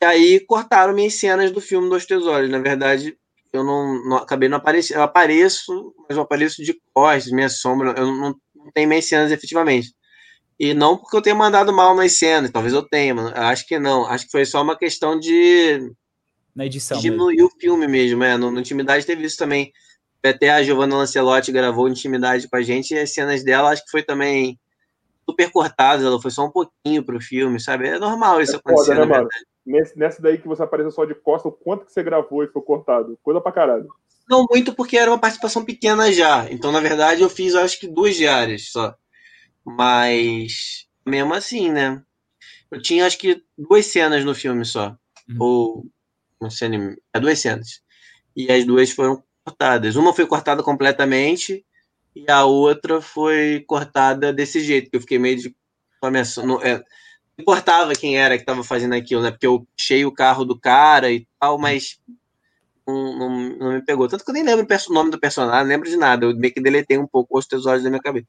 E 0.00 0.04
aí 0.04 0.40
cortaram 0.40 0.94
minhas 0.94 1.14
cenas 1.14 1.50
do 1.50 1.60
filme 1.60 1.88
Dos 1.88 2.06
Teus 2.06 2.26
Olhos. 2.26 2.50
Na 2.50 2.58
verdade, 2.58 3.16
eu 3.52 3.64
não, 3.64 4.04
não 4.04 4.16
acabei 4.16 4.48
não 4.48 4.58
aparecendo. 4.58 4.98
Eu 4.98 5.02
apareço, 5.02 5.94
mas 6.08 6.16
eu 6.16 6.22
apareço 6.22 6.62
de 6.62 6.78
costas, 6.92 7.32
minha 7.32 7.48
sombra. 7.48 7.94
Eu 7.96 8.06
não, 8.06 8.34
não 8.54 8.72
tenho 8.72 8.88
minhas 8.88 9.06
cenas 9.06 9.30
efetivamente. 9.30 9.94
E 10.58 10.72
não 10.72 10.96
porque 10.96 11.16
eu 11.16 11.22
tenha 11.22 11.34
mandado 11.34 11.72
mal 11.72 11.94
nas 11.94 12.12
cenas, 12.12 12.50
talvez 12.50 12.72
eu 12.72 12.82
tenha, 12.82 13.14
mas 13.14 13.32
acho 13.34 13.66
que 13.66 13.78
não. 13.78 14.06
Acho 14.06 14.24
que 14.24 14.30
foi 14.30 14.44
só 14.44 14.62
uma 14.62 14.76
questão 14.76 15.18
de. 15.18 15.92
Na 16.54 16.64
edição. 16.64 16.98
Diminuir 16.98 17.42
o 17.42 17.50
filme 17.50 17.86
mesmo, 17.86 18.24
é. 18.24 18.36
No, 18.36 18.50
no 18.50 18.60
Intimidade 18.60 19.04
teve 19.04 19.24
isso 19.24 19.36
também. 19.36 19.72
Até 20.24 20.50
a 20.50 20.62
Giovanna 20.62 20.96
Lancelotti 20.96 21.52
gravou 21.52 21.88
Intimidade 21.88 22.48
com 22.48 22.56
a 22.56 22.62
gente 22.62 22.92
e 22.94 22.98
as 22.98 23.12
cenas 23.12 23.44
dela 23.44 23.70
acho 23.70 23.84
que 23.84 23.90
foi 23.90 24.02
também 24.02 24.58
super 25.28 25.50
cortadas. 25.52 26.04
Ela 26.04 26.20
foi 26.20 26.30
só 26.30 26.46
um 26.46 26.50
pouquinho 26.50 27.04
pro 27.04 27.20
filme, 27.20 27.60
sabe? 27.60 27.88
É 27.88 27.98
normal 27.98 28.40
isso 28.40 28.56
é 28.56 28.56
acontecer, 28.56 28.96
foda, 28.96 29.06
né, 29.06 29.28
Nesse, 29.66 29.98
nessa 29.98 30.22
daí 30.22 30.38
que 30.38 30.46
você 30.46 30.62
apareceu 30.62 30.92
só 30.92 31.04
de 31.04 31.14
costa, 31.14 31.48
o 31.48 31.52
quanto 31.52 31.84
que 31.84 31.92
você 31.92 32.02
gravou 32.02 32.44
e 32.44 32.48
foi 32.48 32.62
cortado? 32.62 33.18
Coisa 33.22 33.40
pra 33.40 33.50
caralho. 33.50 33.88
Não 34.28 34.46
muito, 34.48 34.72
porque 34.72 34.96
era 34.96 35.10
uma 35.10 35.18
participação 35.18 35.64
pequena 35.64 36.12
já. 36.12 36.48
Então, 36.50 36.70
na 36.70 36.80
verdade, 36.80 37.22
eu 37.22 37.28
fiz 37.28 37.54
acho 37.54 37.80
que 37.80 37.88
duas 37.88 38.14
diárias 38.14 38.70
só. 38.70 38.94
Mas, 39.64 40.86
mesmo 41.04 41.34
assim, 41.34 41.72
né? 41.72 42.00
Eu 42.70 42.80
tinha 42.80 43.06
acho 43.06 43.18
que 43.18 43.42
duas 43.58 43.86
cenas 43.86 44.24
no 44.24 44.34
filme 44.34 44.64
só. 44.64 44.96
Uhum. 45.28 45.36
Ou, 45.40 45.86
não 46.40 46.50
sei, 46.50 46.68
é 47.12 47.18
duas 47.18 47.40
cenas. 47.40 47.80
E 48.36 48.50
as 48.50 48.64
duas 48.64 48.90
foram 48.92 49.22
cortadas. 49.44 49.96
Uma 49.96 50.12
foi 50.14 50.26
cortada 50.26 50.62
completamente 50.62 51.64
e 52.14 52.30
a 52.30 52.44
outra 52.44 53.00
foi 53.00 53.64
cortada 53.66 54.32
desse 54.32 54.60
jeito, 54.60 54.90
que 54.90 54.96
eu 54.96 55.00
fiquei 55.00 55.18
meio 55.18 55.36
de. 55.36 55.56
Não, 56.44 56.62
é, 56.62 56.82
importava 57.38 57.94
quem 57.94 58.18
era 58.18 58.36
que 58.36 58.42
estava 58.42 58.64
fazendo 58.64 58.94
aquilo, 58.94 59.22
né? 59.22 59.30
Porque 59.30 59.46
eu 59.46 59.66
puxei 59.76 60.04
o 60.04 60.12
carro 60.12 60.44
do 60.44 60.58
cara 60.58 61.10
e 61.12 61.26
tal, 61.38 61.58
mas 61.58 61.98
não, 62.86 63.18
não, 63.18 63.30
não, 63.50 63.72
me 63.72 63.82
pegou. 63.84 64.08
Tanto 64.08 64.24
que 64.24 64.30
eu 64.30 64.34
nem 64.34 64.44
lembro 64.44 64.66
o 64.66 64.92
nome 64.92 65.10
do 65.10 65.18
personagem, 65.18 65.62
não 65.62 65.68
lembro 65.68 65.90
de 65.90 65.96
nada. 65.96 66.24
Eu 66.24 66.36
meio 66.36 66.52
que 66.54 66.60
deletei 66.60 66.96
um 66.96 67.06
pouco 67.06 67.38
os 67.38 67.46
teus 67.46 67.66
olhos 67.66 67.82
da 67.82 67.90
minha 67.90 68.00
cabeça. 68.00 68.26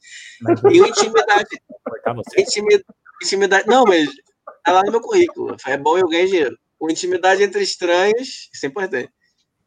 E 0.71 0.81
o 0.81 0.88
intimidade. 0.88 1.47
intimidade, 2.38 2.85
intimidade. 3.23 3.67
Não, 3.67 3.84
mas 3.85 4.09
tá 4.63 4.73
lá 4.73 4.84
no 4.84 4.91
meu 4.91 5.01
currículo. 5.01 5.55
É 5.65 5.77
bom 5.77 5.97
eu 5.97 6.07
ganhar 6.07 6.25
dinheiro. 6.25 6.57
O 6.79 6.89
intimidade 6.89 7.43
entre 7.43 7.61
estranhos, 7.61 8.49
isso 8.53 8.65
é 8.65 8.69
importante. 8.69 9.11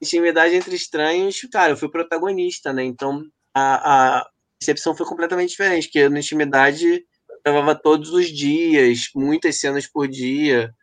Intimidade 0.00 0.54
entre 0.54 0.74
estranhos, 0.74 1.40
cara, 1.52 1.72
eu 1.72 1.76
fui 1.76 1.88
protagonista, 1.88 2.72
né? 2.72 2.84
Então 2.84 3.24
a, 3.54 4.18
a 4.18 4.30
recepção 4.60 4.94
foi 4.94 5.06
completamente 5.06 5.50
diferente, 5.50 5.84
porque 5.84 6.08
no 6.08 6.18
intimidade 6.18 7.04
gravava 7.44 7.74
todos 7.74 8.12
os 8.12 8.28
dias, 8.28 9.10
muitas 9.14 9.56
cenas 9.56 9.86
por 9.86 10.08
dia. 10.08 10.74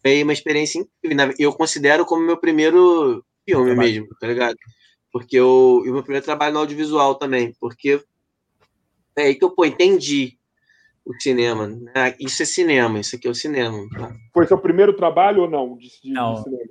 Foi 0.00 0.22
uma 0.22 0.32
experiência 0.32 0.80
incrível. 0.80 1.28
Né? 1.28 1.34
Eu 1.38 1.52
considero 1.52 2.04
como 2.04 2.26
meu 2.26 2.36
primeiro 2.36 3.24
filme 3.44 3.74
mesmo, 3.74 4.08
tá 4.20 4.26
ligado? 4.26 4.56
Porque 5.12 5.36
eu, 5.36 5.82
o 5.84 5.92
meu 5.92 6.02
primeiro 6.02 6.24
trabalho 6.24 6.54
no 6.54 6.60
audiovisual 6.60 7.14
também, 7.16 7.54
porque 7.60 8.02
é 9.16 9.22
aí 9.22 9.34
que 9.34 9.44
eu 9.44 9.50
pô, 9.50 9.64
entendi 9.64 10.38
o 11.04 11.12
cinema. 11.20 11.66
Né? 11.66 12.16
Isso 12.18 12.42
é 12.42 12.46
cinema, 12.46 12.98
isso 13.00 13.16
aqui 13.16 13.28
é 13.28 13.30
o 13.30 13.34
cinema. 13.34 13.86
Tá? 13.90 14.14
Foi 14.32 14.46
seu 14.46 14.58
primeiro 14.58 14.94
trabalho 14.94 15.42
ou 15.42 15.50
não? 15.50 15.76
De, 15.76 15.88
de, 16.02 16.10
não. 16.10 16.34
De 16.34 16.42
cinema? 16.44 16.70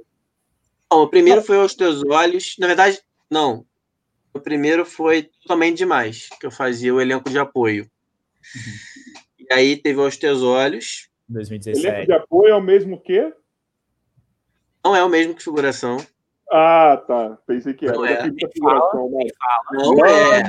não, 0.92 1.02
o 1.04 1.08
primeiro 1.08 1.42
foi 1.42 1.58
Aos 1.58 1.76
Teus 1.76 2.04
Olhos. 2.04 2.56
Na 2.60 2.68
verdade, 2.68 3.00
não. 3.30 3.66
O 4.34 4.40
primeiro 4.40 4.86
foi 4.86 5.24
totalmente 5.24 5.78
demais, 5.78 6.30
que 6.40 6.46
eu 6.46 6.52
fazia 6.52 6.94
o 6.94 7.02
elenco 7.02 7.30
de 7.30 7.38
apoio. 7.38 7.84
Uhum. 7.84 9.22
E 9.52 9.54
aí 9.54 9.76
teve 9.76 10.00
Aos 10.00 10.16
Teus 10.16 10.42
Olhos. 10.42 11.10
2017. 11.28 11.86
Elenco 11.86 12.06
de 12.06 12.14
apoio 12.14 12.54
é 12.54 12.56
o 12.56 12.62
mesmo 12.62 12.98
que? 12.98 13.34
Não 14.82 14.96
é 14.96 15.04
o 15.04 15.10
mesmo 15.10 15.36
que 15.36 15.44
figuração. 15.44 15.98
Ah, 16.50 17.04
tá. 17.06 17.38
Pensei 17.46 17.74
que 17.74 17.86
era. 17.86 17.98
Não 17.98 18.06
eu 18.06 18.16
é. 18.16 18.32
figuração, 18.54 19.12
né? 19.12 19.26
Não 19.74 20.06
é. 20.06 20.44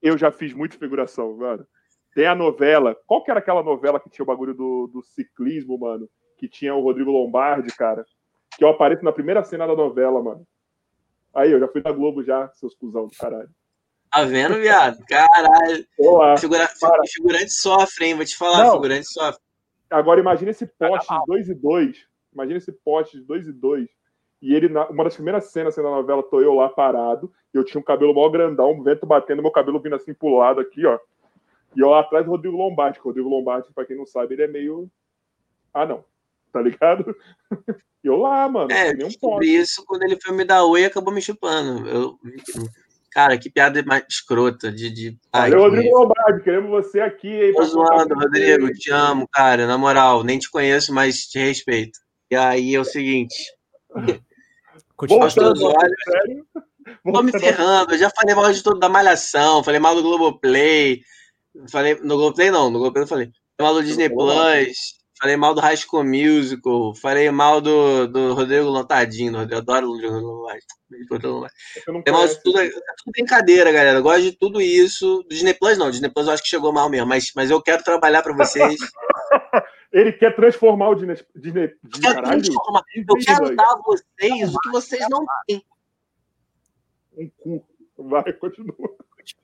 Eu 0.00 0.16
já 0.16 0.32
fiz 0.32 0.54
muita 0.54 0.78
figuração, 0.78 1.36
mano. 1.36 1.66
Tem 2.14 2.26
a 2.26 2.34
novela. 2.34 2.96
Qual 3.06 3.22
que 3.22 3.30
era 3.30 3.40
aquela 3.40 3.62
novela 3.62 4.00
que 4.00 4.08
tinha 4.08 4.22
o 4.22 4.26
bagulho 4.26 4.54
do, 4.54 4.86
do 4.86 5.02
ciclismo, 5.02 5.78
mano? 5.78 6.08
Que 6.38 6.48
tinha 6.48 6.74
o 6.74 6.80
Rodrigo 6.80 7.10
Lombardi, 7.10 7.68
cara. 7.76 8.06
Que 8.56 8.64
eu 8.64 8.68
apareço 8.68 9.04
na 9.04 9.12
primeira 9.12 9.44
cena 9.44 9.66
da 9.66 9.76
novela, 9.76 10.22
mano. 10.22 10.46
Aí, 11.34 11.52
eu 11.52 11.60
já 11.60 11.68
fui 11.68 11.82
da 11.82 11.92
Globo 11.92 12.24
já, 12.24 12.48
seus 12.54 12.74
cuzão 12.74 13.06
do 13.06 13.14
caralho. 13.18 13.50
Tá 14.10 14.24
vendo, 14.24 14.54
viado? 14.56 14.98
Caralho. 15.06 15.86
Olá, 15.98 16.36
Figura... 16.36 16.68
Figurante 17.06 17.50
sofre, 17.50 18.06
hein? 18.06 18.14
Vou 18.14 18.24
te 18.24 18.36
falar, 18.36 18.64
Não. 18.64 18.72
figurante 18.72 19.06
sofre. 19.06 19.40
Agora, 19.90 20.20
imagina 20.20 20.50
esse 20.50 20.66
poste 20.66 21.12
de 21.12 21.26
2 21.26 21.48
e 21.48 21.54
2. 21.54 21.96
Imagina 22.32 22.58
esse 22.58 22.72
poste 22.72 23.18
de 23.18 23.24
2 23.24 23.48
e 23.48 23.52
2 23.52 23.88
e 24.42 24.54
ele, 24.54 24.68
uma 24.68 25.04
das 25.04 25.14
primeiras 25.14 25.46
cenas 25.46 25.74
assim, 25.74 25.82
da 25.82 25.90
novela, 25.90 26.22
tô 26.22 26.40
eu 26.40 26.54
lá 26.54 26.68
parado, 26.68 27.32
eu 27.52 27.64
tinha 27.64 27.80
um 27.80 27.84
cabelo 27.84 28.14
mó 28.14 28.28
grandão, 28.28 28.72
um 28.72 28.82
vento 28.82 29.06
batendo, 29.06 29.42
meu 29.42 29.50
cabelo 29.50 29.80
vindo 29.80 29.96
assim 29.96 30.12
pro 30.12 30.36
lado 30.36 30.60
aqui, 30.60 30.84
ó. 30.84 30.98
E 31.74 31.80
eu 31.80 31.88
lá 31.88 32.00
atrás 32.00 32.24
do 32.24 32.30
Rodrigo 32.30 32.56
Lombardi, 32.56 32.98
que 32.98 33.04
o 33.04 33.08
Rodrigo 33.08 33.28
Lombardi, 33.28 33.72
pra 33.74 33.84
quem 33.84 33.96
não 33.96 34.06
sabe, 34.06 34.34
ele 34.34 34.44
é 34.44 34.46
meio. 34.46 34.90
Ah, 35.72 35.86
não. 35.86 36.04
Tá 36.52 36.60
ligado? 36.60 37.14
E 38.04 38.08
eu 38.08 38.18
lá, 38.18 38.48
mano. 38.48 38.70
É, 38.70 38.94
nem 38.94 39.04
um 39.04 39.42
isso 39.42 39.84
quando 39.84 40.04
ele 40.04 40.16
foi 40.22 40.32
me 40.32 40.44
dar 40.44 40.64
oi 40.64 40.84
acabou 40.84 41.12
me 41.12 41.20
chupando. 41.20 41.88
Eu... 41.88 42.16
Cara, 43.16 43.38
que 43.38 43.48
piada 43.48 43.82
mais 43.82 44.04
escrota 44.10 44.70
de. 44.70 44.90
de... 44.90 45.18
Ai, 45.32 45.48
Valeu, 45.48 45.70
Rodrigo 45.70 45.98
Lombardi, 46.00 46.44
queremos 46.44 46.68
você 46.68 47.00
aqui. 47.00 47.28
Hein, 47.28 47.54
Tô 47.54 47.62
zoando, 47.62 48.14
Rodrigo, 48.14 48.70
te 48.74 48.90
amo, 48.92 49.26
cara, 49.32 49.66
na 49.66 49.78
moral, 49.78 50.22
nem 50.22 50.38
te 50.38 50.50
conheço, 50.50 50.92
mas 50.92 51.26
te 51.26 51.38
respeito. 51.38 51.98
E 52.30 52.36
aí 52.36 52.74
é 52.74 52.78
o 52.78 52.84
seguinte. 52.84 53.34
Continua 54.96 55.28
os 55.28 55.38
olhos. 55.38 55.98
Tô 57.10 57.22
me 57.22 57.32
ferrando, 57.32 57.94
eu 57.94 57.98
já 57.98 58.10
falei 58.10 58.34
mal 58.34 58.52
de 58.52 58.62
tudo 58.62 58.78
da 58.78 58.90
Malhação, 58.90 59.64
falei 59.64 59.80
mal 59.80 59.94
do 59.94 60.02
Globoplay. 60.02 61.00
Falei, 61.70 61.94
no 61.94 62.18
Globoplay 62.18 62.50
não, 62.50 62.70
no 62.70 62.80
Globoplay 62.80 63.04
eu 63.04 63.08
falei. 63.08 63.30
Falei 63.56 63.72
mal 63.72 63.80
do 63.80 63.86
Disney 63.86 64.10
Plus, 64.10 64.94
falei 65.18 65.36
mal 65.36 65.54
do 65.54 65.60
High 65.60 65.76
School 65.76 66.04
Musical, 66.04 66.94
falei 66.94 67.30
mal 67.30 67.60
do, 67.60 68.06
do 68.06 68.34
Rodrigo 68.34 68.68
Lontadinho, 68.68 69.46
eu 69.50 69.58
adoro 69.58 69.88
o 69.88 69.92
Rodrigo 69.92 70.20
Lontadinho. 70.20 70.66
Falei 71.84 72.02
mal 72.10 72.28
de 72.28 72.42
tudo, 72.42 72.60
é 72.60 72.68
tudo 72.70 73.12
brincadeira, 73.12 73.72
galera. 73.72 73.98
Eu 73.98 74.02
gosto 74.02 74.22
de 74.22 74.32
tudo 74.32 74.60
isso. 74.60 75.24
Disney 75.28 75.54
Plus 75.54 75.78
não, 75.78 75.90
Disney 75.90 76.10
Plus 76.10 76.26
eu 76.26 76.32
acho 76.32 76.42
que 76.42 76.48
chegou 76.48 76.72
mal 76.72 76.88
mesmo, 76.88 77.06
mas, 77.06 77.32
mas 77.34 77.50
eu 77.50 77.60
quero 77.60 77.82
trabalhar 77.82 78.22
para 78.22 78.34
vocês. 78.34 78.76
Ele 79.92 80.12
quer 80.12 80.34
transformar 80.34 80.90
o 80.90 80.94
Disney. 80.94 81.14
Disney, 81.34 81.72
Disney 81.82 82.14
caralho, 82.14 82.42
eu 82.94 83.16
quero 83.24 83.56
dar 83.56 83.64
a 83.64 83.80
vocês 83.84 84.54
o 84.54 84.58
que 84.58 84.70
vocês 84.70 85.06
não 85.08 85.24
têm. 85.46 85.64
Um 87.16 87.30
cu. 87.38 87.66
Vai, 87.98 88.30
continua. 88.34 88.74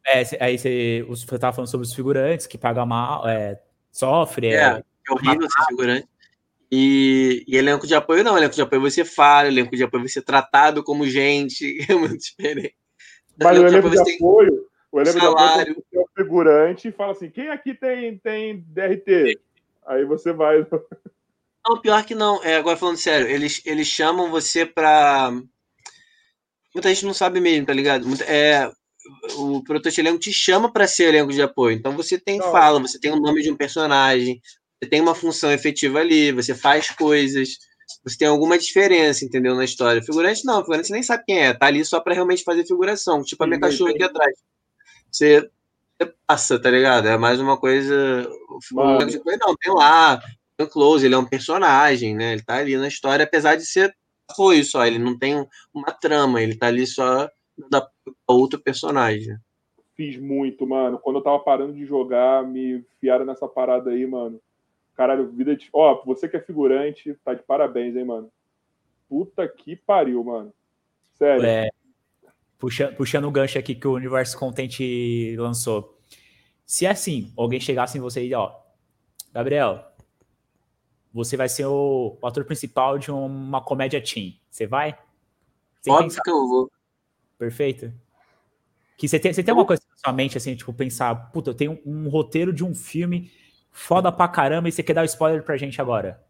É, 0.06 0.22
aí 0.44 0.58
você, 0.58 1.04
você 1.08 1.38
tava 1.38 1.54
falando 1.54 1.70
sobre 1.70 1.86
os 1.86 1.94
figurantes 1.94 2.46
que 2.46 2.58
pagam 2.58 2.86
mal, 2.86 3.26
é, 3.26 3.60
sofre. 3.90 4.48
É, 4.48 4.56
é, 4.56 4.84
é 5.08 5.12
horrível 5.12 5.48
ser 5.50 5.64
figurante. 5.66 6.08
E, 6.70 7.44
e, 7.46 7.56
elenco 7.56 7.86
de 7.86 7.94
apoio 7.94 8.24
não, 8.24 8.36
elenco 8.36 8.54
de 8.54 8.62
apoio 8.62 8.80
você 8.80 9.04
fala, 9.04 9.48
elenco 9.48 9.76
de 9.76 9.84
apoio 9.84 10.08
você 10.08 10.20
é 10.20 10.22
tratado 10.22 10.82
como 10.82 11.06
gente, 11.06 11.78
é 11.90 11.94
muito 11.94 12.18
diferente. 12.18 12.74
Mas 13.38 13.58
o 13.58 13.66
elenco 13.66 13.90
de, 13.90 13.98
apoio, 13.98 14.04
de 14.04 14.14
apoio 14.16 14.68
o 14.90 15.00
elenco 15.00 15.20
salário. 15.20 15.74
de 15.74 15.80
apoio 15.80 15.84
é 15.94 15.98
o 16.00 16.08
figurante 16.14 16.88
e 16.88 16.92
fala 16.92 17.12
assim: 17.12 17.30
quem 17.30 17.48
aqui 17.48 17.74
tem, 17.74 18.16
tem 18.18 18.64
DRT? 18.68 19.38
Aí 19.86 20.04
você 20.04 20.32
vai. 20.32 20.66
Não, 21.64 21.80
pior 21.80 22.04
que 22.04 22.12
não. 22.12 22.42
É, 22.42 22.56
agora 22.56 22.76
falando 22.76 22.96
sério, 22.96 23.28
eles, 23.28 23.62
eles 23.64 23.86
chamam 23.86 24.30
você 24.30 24.66
pra. 24.66 25.30
Muita 26.74 26.88
gente 26.88 27.06
não 27.06 27.14
sabe 27.14 27.40
mesmo, 27.40 27.66
tá 27.66 27.72
ligado? 27.72 28.04
É, 28.24 28.68
o 29.36 29.62
protesto 29.62 30.00
elenco 30.00 30.18
te 30.18 30.32
chama 30.32 30.72
para 30.72 30.88
ser 30.88 31.04
elenco 31.04 31.32
de 31.32 31.40
apoio. 31.40 31.76
Então 31.76 31.96
você 31.96 32.18
tem 32.18 32.38
não. 32.38 32.50
fala, 32.50 32.80
você 32.80 32.98
tem 32.98 33.12
o 33.12 33.20
nome 33.20 33.42
de 33.42 33.50
um 33.52 33.56
personagem, 33.56 34.40
você 34.82 34.88
tem 34.88 35.00
uma 35.00 35.14
função 35.14 35.52
efetiva 35.52 36.00
ali, 36.00 36.32
você 36.32 36.56
faz 36.56 36.90
coisas, 36.90 37.58
você 38.04 38.18
tem 38.18 38.26
alguma 38.26 38.58
diferença, 38.58 39.24
entendeu? 39.24 39.54
Na 39.54 39.64
história. 39.64 40.02
Figurante 40.02 40.44
não, 40.44 40.60
figurante 40.60 40.88
você 40.88 40.92
nem 40.92 41.02
sabe 41.04 41.22
quem 41.24 41.38
é, 41.38 41.54
tá 41.54 41.66
ali 41.66 41.84
só 41.84 42.00
para 42.00 42.14
realmente 42.14 42.42
fazer 42.42 42.66
figuração, 42.66 43.22
tipo 43.22 43.44
a 43.44 43.46
minha 43.46 43.60
cachorra 43.60 43.92
aqui 43.92 44.02
atrás. 44.02 44.36
Você 45.08 45.48
passa, 46.26 46.60
tá 46.60 46.68
ligado? 46.68 47.06
É 47.06 47.16
mais 47.16 47.38
uma 47.38 47.56
coisa. 47.56 48.28
Não, 48.72 48.98
tem 49.56 49.72
lá, 49.72 50.20
tem 50.56 50.66
Close, 50.66 51.06
ele 51.06 51.14
é 51.14 51.18
um 51.18 51.28
personagem, 51.28 52.16
né? 52.16 52.32
Ele 52.32 52.42
tá 52.42 52.56
ali 52.56 52.76
na 52.76 52.88
história, 52.88 53.24
apesar 53.24 53.54
de 53.54 53.64
ser 53.64 53.94
apoio 54.28 54.64
só, 54.64 54.84
ele 54.84 54.98
não 54.98 55.16
tem 55.16 55.46
uma 55.72 55.92
trama, 55.92 56.42
ele 56.42 56.56
tá 56.56 56.66
ali 56.66 56.88
só 56.88 57.30
da 57.70 57.86
outro 58.26 58.60
personagem. 58.60 59.36
Fiz 59.94 60.18
muito, 60.18 60.66
mano. 60.66 60.98
Quando 60.98 61.16
eu 61.16 61.22
tava 61.22 61.38
parando 61.38 61.72
de 61.72 61.86
jogar, 61.86 62.44
me 62.44 62.78
enfiaram 62.78 63.24
nessa 63.24 63.46
parada 63.46 63.90
aí, 63.90 64.04
mano. 64.06 64.40
Caralho, 64.96 65.30
vida 65.30 65.56
de. 65.56 65.68
Ó, 65.72 66.02
você 66.04 66.28
que 66.28 66.36
é 66.36 66.40
figurante, 66.40 67.14
tá 67.24 67.34
de 67.34 67.42
parabéns, 67.42 67.96
hein, 67.96 68.04
mano. 68.04 68.30
Puta 69.08 69.48
que 69.48 69.76
pariu, 69.76 70.22
mano. 70.22 70.52
Sério. 71.14 71.44
É, 71.44 71.70
puxando, 72.58 72.96
puxando 72.96 73.24
o 73.26 73.30
gancho 73.30 73.58
aqui 73.58 73.74
que 73.74 73.88
o 73.88 73.94
Universo 73.94 74.38
Content 74.38 74.78
lançou. 75.36 75.98
Se 76.64 76.86
é 76.86 76.90
assim, 76.90 77.32
alguém 77.36 77.60
chegasse 77.60 77.98
em 77.98 78.00
você 78.00 78.24
e, 78.24 78.34
ó, 78.34 78.54
Gabriel, 79.32 79.84
você 81.12 81.36
vai 81.36 81.48
ser 81.48 81.66
o, 81.66 82.18
o 82.20 82.26
ator 82.26 82.44
principal 82.44 82.98
de 82.98 83.10
uma 83.10 83.60
comédia 83.60 84.02
teen. 84.02 84.40
Você 84.50 84.66
vai? 84.66 84.96
Sem 85.80 85.92
Óbvio 85.92 86.08
pensar. 86.08 86.22
que 86.22 86.30
eu 86.30 86.48
vou. 86.48 86.70
Perfeito. 87.38 87.92
Que 88.96 89.08
você 89.08 89.18
tem, 89.18 89.32
você 89.32 89.42
tem 89.42 89.52
uma 89.52 89.66
coisa 89.66 89.82
na 89.90 89.96
sua 89.96 90.12
mente, 90.12 90.38
assim, 90.38 90.54
tipo, 90.54 90.72
pensar, 90.72 91.32
puta, 91.32 91.50
eu 91.50 91.54
tenho 91.54 91.80
um 91.84 92.08
roteiro 92.08 92.52
de 92.52 92.64
um 92.64 92.74
filme 92.74 93.30
foda 93.72 94.12
pra 94.12 94.28
caramba 94.28 94.68
e 94.68 94.72
você 94.72 94.82
quer 94.82 94.92
dar 94.92 95.00
o 95.00 95.04
um 95.04 95.06
spoiler 95.06 95.42
pra 95.42 95.56
gente 95.56 95.80
agora. 95.80 96.22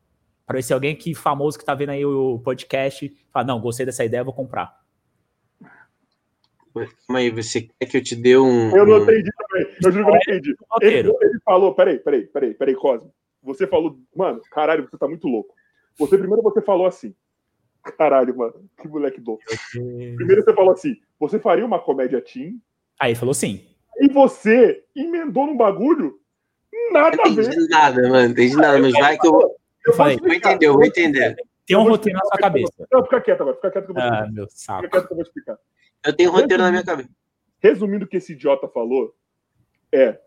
Pra 0.46 0.56
ver 0.56 0.62
se 0.62 0.72
alguém 0.72 0.96
que 0.96 1.14
famoso 1.14 1.58
que 1.58 1.64
tá 1.64 1.74
vendo 1.74 1.90
aí 1.90 2.04
o 2.04 2.38
podcast 2.38 3.14
fala, 3.30 3.46
não, 3.46 3.60
gostei 3.60 3.84
dessa 3.84 4.04
ideia, 4.04 4.24
vou 4.24 4.32
comprar. 4.32 4.80
Calma 6.72 7.18
aí, 7.18 7.30
você 7.30 7.68
quer 7.78 7.86
que 7.86 7.96
eu 7.98 8.02
te 8.02 8.16
dê 8.16 8.38
um. 8.38 8.74
Eu 8.74 8.86
não 8.86 9.02
entendi 9.02 9.30
também. 9.36 9.76
Eu 9.84 9.92
juro 9.92 10.04
que 10.04 10.10
eu 10.10 10.14
não 10.14 10.16
entendi. 10.16 10.56
Ele, 10.80 11.12
ele 11.20 11.40
falou, 11.44 11.74
peraí, 11.74 11.98
peraí, 11.98 12.26
peraí, 12.26 12.54
peraí, 12.54 12.74
Cosme. 12.74 13.10
Você 13.42 13.66
falou, 13.66 13.98
mano, 14.16 14.40
caralho, 14.50 14.88
você 14.88 14.96
tá 14.96 15.06
muito 15.06 15.28
louco. 15.28 15.54
Você 15.98 16.16
primeiro 16.16 16.42
você 16.42 16.62
falou 16.62 16.86
assim. 16.86 17.14
Caralho, 17.98 18.36
mano, 18.36 18.54
que 18.80 18.88
moleque 18.88 19.20
bom. 19.20 19.36
Primeiro 19.72 20.42
você 20.42 20.54
falou 20.54 20.72
assim: 20.72 20.96
Você 21.18 21.38
faria 21.38 21.66
uma 21.66 21.80
comédia 21.80 22.20
teen? 22.20 22.62
Aí 22.98 23.14
falou 23.14 23.34
sim. 23.34 23.66
E 23.98 24.08
você 24.08 24.84
emendou 24.94 25.46
num 25.46 25.56
bagulho? 25.56 26.20
Nada 26.92 27.22
a 27.22 27.28
ver. 27.28 27.42
Entendi 27.46 27.68
nada, 27.68 28.08
mano. 28.08 28.30
Entendi 28.30 28.56
nada, 28.56 28.78
mas 28.78 28.92
vai 28.92 29.18
que 29.18 29.26
eu. 29.26 29.32
Eu 29.32 29.40
vou 29.86 29.94
falei, 29.94 30.16
Vou 30.16 30.32
entender, 30.32 30.66
eu 30.66 30.72
vou 30.74 30.84
entender. 30.84 31.36
tem 31.66 31.76
um 31.76 31.82
Eu 31.84 31.88
roteiro 31.90 32.18
na 32.18 32.24
sua 32.24 32.38
cabeça. 32.38 32.86
Não, 32.92 33.02
fica 33.02 33.20
quieto 33.20 33.40
agora, 33.40 33.56
fica 33.56 33.70
quieto 33.70 33.84
que 33.86 33.90
eu 33.90 33.94
vou 33.94 34.02
Ah, 34.02 34.06
explicar. 34.06 34.32
meu 34.32 34.46
Fica 34.46 34.58
saco. 34.58 34.88
quieto 34.90 35.06
que 35.06 35.12
eu 35.12 35.16
vou 35.16 35.22
explicar. 35.24 35.58
Eu 36.06 36.12
tenho 36.16 36.30
um 36.30 36.32
roteiro 36.32 36.62
na 36.62 36.70
minha 36.70 36.84
cabeça. 36.84 37.10
Resumindo 37.60 38.04
o 38.04 38.08
que 38.08 38.16
esse 38.16 38.32
idiota 38.32 38.68
falou, 38.68 39.14
é. 39.92 40.18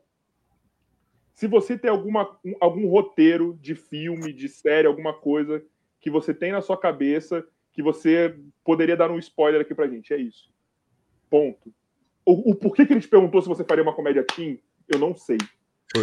Se 1.33 1.47
você 1.47 1.77
tem 1.77 1.89
alguma, 1.91 2.37
um- 2.45 2.55
algum 2.61 2.87
roteiro 2.87 3.57
de 3.61 3.75
filme, 3.75 4.31
de 4.31 4.47
série, 4.47 4.87
alguma 4.87 5.13
coisa 5.13 5.61
que 5.99 6.09
você 6.09 6.33
tem 6.33 6.51
na 6.51 6.61
sua 6.61 6.77
cabeça, 6.77 7.45
que 7.73 7.81
você 7.83 8.37
poderia 8.63 8.95
dar 8.95 9.11
um 9.11 9.19
spoiler 9.19 9.59
aqui 9.61 9.75
pra 9.75 9.87
gente. 9.87 10.13
É 10.13 10.17
isso. 10.17 10.49
Ponto. 11.29 11.73
O, 12.25 12.51
o 12.51 12.55
porquê 12.55 12.85
que 12.85 12.93
ele 12.93 13.01
te 13.01 13.07
perguntou 13.07 13.41
se 13.41 13.47
você 13.49 13.63
faria 13.65 13.83
uma 13.83 13.93
comédia 13.93 14.23
teen, 14.23 14.61
eu 14.87 14.97
não 14.99 15.13
sei. 15.15 15.37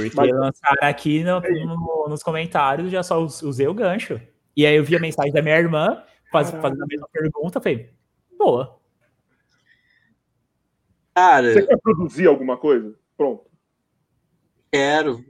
Porque 0.01 0.17
Mas- 0.17 0.31
lançaram 0.31 0.89
aqui 0.89 1.23
no- 1.23 1.41
no- 1.41 2.07
nos 2.09 2.23
comentários, 2.23 2.91
já 2.91 3.03
só 3.03 3.23
us- 3.23 3.43
usei 3.43 3.67
o 3.67 3.75
gancho. 3.75 4.21
E 4.57 4.65
aí 4.67 4.75
eu 4.77 4.85
vi 4.85 4.97
a 4.97 5.01
mensagem 5.01 5.33
da 5.33 5.43
minha 5.43 5.57
irmã 5.59 6.03
faz- 6.31 6.51
fazendo 6.51 6.83
a 6.83 6.87
mesma 6.87 7.09
pergunta, 7.13 7.61
falei, 7.61 7.91
boa. 8.39 8.79
Cara, 11.15 11.53
Você 11.53 11.67
quer 11.67 11.79
produzir 11.79 12.27
alguma 12.27 12.57
coisa? 12.57 12.95
Pronto. 13.17 13.45
quero. 14.73 15.23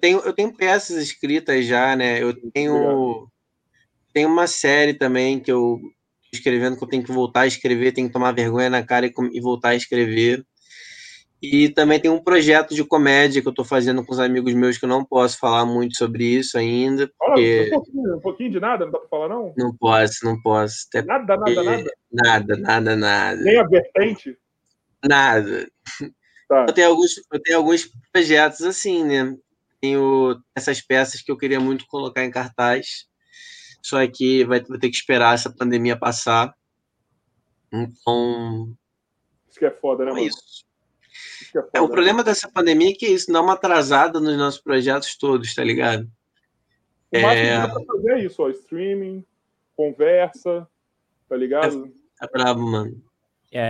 Tenho, 0.00 0.20
eu 0.20 0.32
tenho 0.32 0.54
peças 0.54 0.96
escritas 0.96 1.66
já, 1.66 1.94
né? 1.96 2.22
Eu 2.22 2.32
tenho. 2.52 3.28
Tenho 4.12 4.28
uma 4.30 4.46
série 4.46 4.94
também 4.94 5.38
que 5.40 5.52
eu 5.52 5.78
tô 5.78 6.30
escrevendo 6.32 6.76
que 6.78 6.84
eu 6.84 6.88
tenho 6.88 7.04
que 7.04 7.12
voltar 7.12 7.42
a 7.42 7.46
escrever, 7.46 7.92
tenho 7.92 8.06
que 8.06 8.12
tomar 8.12 8.32
vergonha 8.32 8.70
na 8.70 8.82
cara 8.82 9.06
e, 9.06 9.12
e 9.32 9.40
voltar 9.40 9.70
a 9.70 9.74
escrever. 9.74 10.42
E 11.42 11.68
também 11.68 12.00
tem 12.00 12.10
um 12.10 12.22
projeto 12.22 12.74
de 12.74 12.82
comédia 12.82 13.42
que 13.42 13.46
eu 13.48 13.52
tô 13.54 13.62
fazendo 13.62 14.04
com 14.04 14.12
os 14.12 14.18
amigos 14.18 14.54
meus 14.54 14.78
que 14.78 14.84
eu 14.86 14.88
não 14.88 15.04
posso 15.04 15.38
falar 15.38 15.66
muito 15.66 15.96
sobre 15.96 16.24
isso 16.24 16.56
ainda. 16.56 17.10
Porque 17.18 17.66
um, 17.66 17.70
pouquinho, 17.70 18.16
um 18.16 18.20
pouquinho 18.20 18.50
de 18.52 18.60
nada, 18.60 18.84
não 18.86 18.92
dá 18.92 18.98
pra 18.98 19.08
falar, 19.08 19.28
não? 19.28 19.52
Não 19.56 19.76
posso, 19.76 20.24
não 20.24 20.40
posso. 20.40 20.86
Até 20.88 21.02
Nada, 21.02 21.36
nada, 21.36 21.44
porque- 21.44 21.62
nada. 21.62 21.90
Nada, 22.10 22.56
nada, 22.56 22.96
nada. 22.96 23.40
Nem 23.42 23.58
a 23.58 23.64
vertente. 23.66 24.38
Nada. 25.04 25.68
Tá. 26.48 26.64
Eu 26.68 26.72
tenho 26.72 26.88
alguns, 26.88 27.16
eu 27.30 27.42
tenho 27.42 27.58
alguns 27.58 27.90
projetos 28.12 28.62
assim, 28.62 29.04
né? 29.04 29.36
Tenho 29.80 30.40
essas 30.54 30.80
peças 30.80 31.20
que 31.20 31.30
eu 31.30 31.36
queria 31.36 31.60
muito 31.60 31.86
colocar 31.86 32.24
em 32.24 32.30
cartaz, 32.30 33.06
só 33.82 34.04
que 34.06 34.42
vai, 34.44 34.62
vou 34.64 34.78
ter 34.78 34.88
que 34.88 34.96
esperar 34.96 35.34
essa 35.34 35.50
pandemia 35.54 35.98
passar. 35.98 36.54
Então, 37.72 38.72
Isso 39.50 39.58
que 39.58 39.66
é 39.66 39.70
foda, 39.70 40.04
né, 40.04 40.10
é 40.12 40.14
mano? 40.14 40.26
isso. 40.26 40.38
Isso 40.38 40.65
que 41.56 41.58
é 41.58 41.62
foda, 41.62 41.78
É, 41.78 41.80
o 41.80 41.86
né? 41.88 41.92
problema 41.92 42.24
dessa 42.24 42.50
pandemia 42.50 42.90
é 42.90 42.94
que 42.94 43.06
é 43.06 43.10
isso, 43.10 43.32
dá 43.32 43.40
uma 43.40 43.54
atrasada 43.54 44.20
nos 44.20 44.36
nossos 44.36 44.60
projetos 44.60 45.16
todos, 45.16 45.54
tá 45.54 45.62
ligado? 45.64 46.08
O 47.12 47.20
máximo 47.20 47.46
É. 47.46 47.60
que 47.62 47.66
dá 47.66 47.74
pra 47.74 47.84
fazer 47.84 48.10
é 48.12 48.18
isso, 48.24 48.42
ó. 48.42 48.48
Streaming, 48.50 49.24
conversa, 49.76 50.68
tá 51.28 51.36
ligado? 51.36 51.92
É 52.22 52.26
brabo, 52.28 52.60
mano. 52.60 53.02
É, 53.52 53.68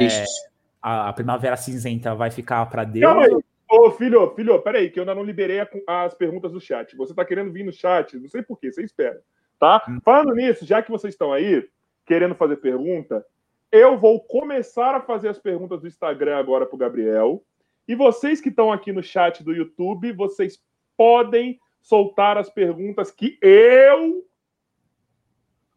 a, 0.83 1.09
a 1.09 1.13
Primavera 1.13 1.57
Cinzenta 1.57 2.15
vai 2.15 2.31
ficar 2.31 2.65
pra 2.67 2.85
Deus. 2.85 3.05
Calma 3.05 3.25
aí. 3.27 3.37
Ô, 3.69 3.91
filho, 3.91 4.33
filho, 4.37 4.61
peraí, 4.63 4.89
que 4.91 4.99
eu 4.99 5.03
ainda 5.03 5.15
não 5.15 5.25
liberei 5.25 5.59
a- 5.61 5.69
as 6.05 6.15
perguntas 6.15 6.53
do 6.53 6.61
chat. 6.61 6.97
Você 6.97 7.13
tá 7.13 7.25
querendo 7.25 7.53
vir 7.53 7.65
no 7.65 7.73
chat, 7.73 8.17
não 8.17 8.29
sei 8.29 8.41
por 8.43 8.59
quê, 8.61 8.71
você 8.71 8.83
espera, 8.85 9.21
tá? 9.59 9.85
Hum. 9.89 9.99
Falando 10.05 10.35
nisso, 10.35 10.65
já 10.65 10.81
que 10.81 10.91
vocês 10.91 11.13
estão 11.15 11.33
aí, 11.33 11.69
querendo 12.07 12.37
fazer 12.37 12.57
pergunta, 12.59 13.27
eu 13.73 13.99
vou 13.99 14.21
começar 14.21 14.95
a 14.95 15.01
fazer 15.01 15.29
as 15.29 15.39
perguntas 15.39 15.81
do 15.81 15.89
Instagram 15.89 16.37
agora 16.39 16.65
pro 16.65 16.79
Gabriel. 16.79 17.43
E 17.89 17.95
vocês 17.95 18.41
que 18.41 18.49
estão 18.49 18.73
aqui 18.73 18.93
no 18.93 19.03
chat 19.03 19.45
do 19.45 19.53
YouTube, 19.53 20.13
vocês 20.13 20.61
podem 20.97 21.61
soltar 21.81 22.37
as 22.37 22.51
perguntas 22.51 23.11
que 23.11 23.39
eu 23.41 24.27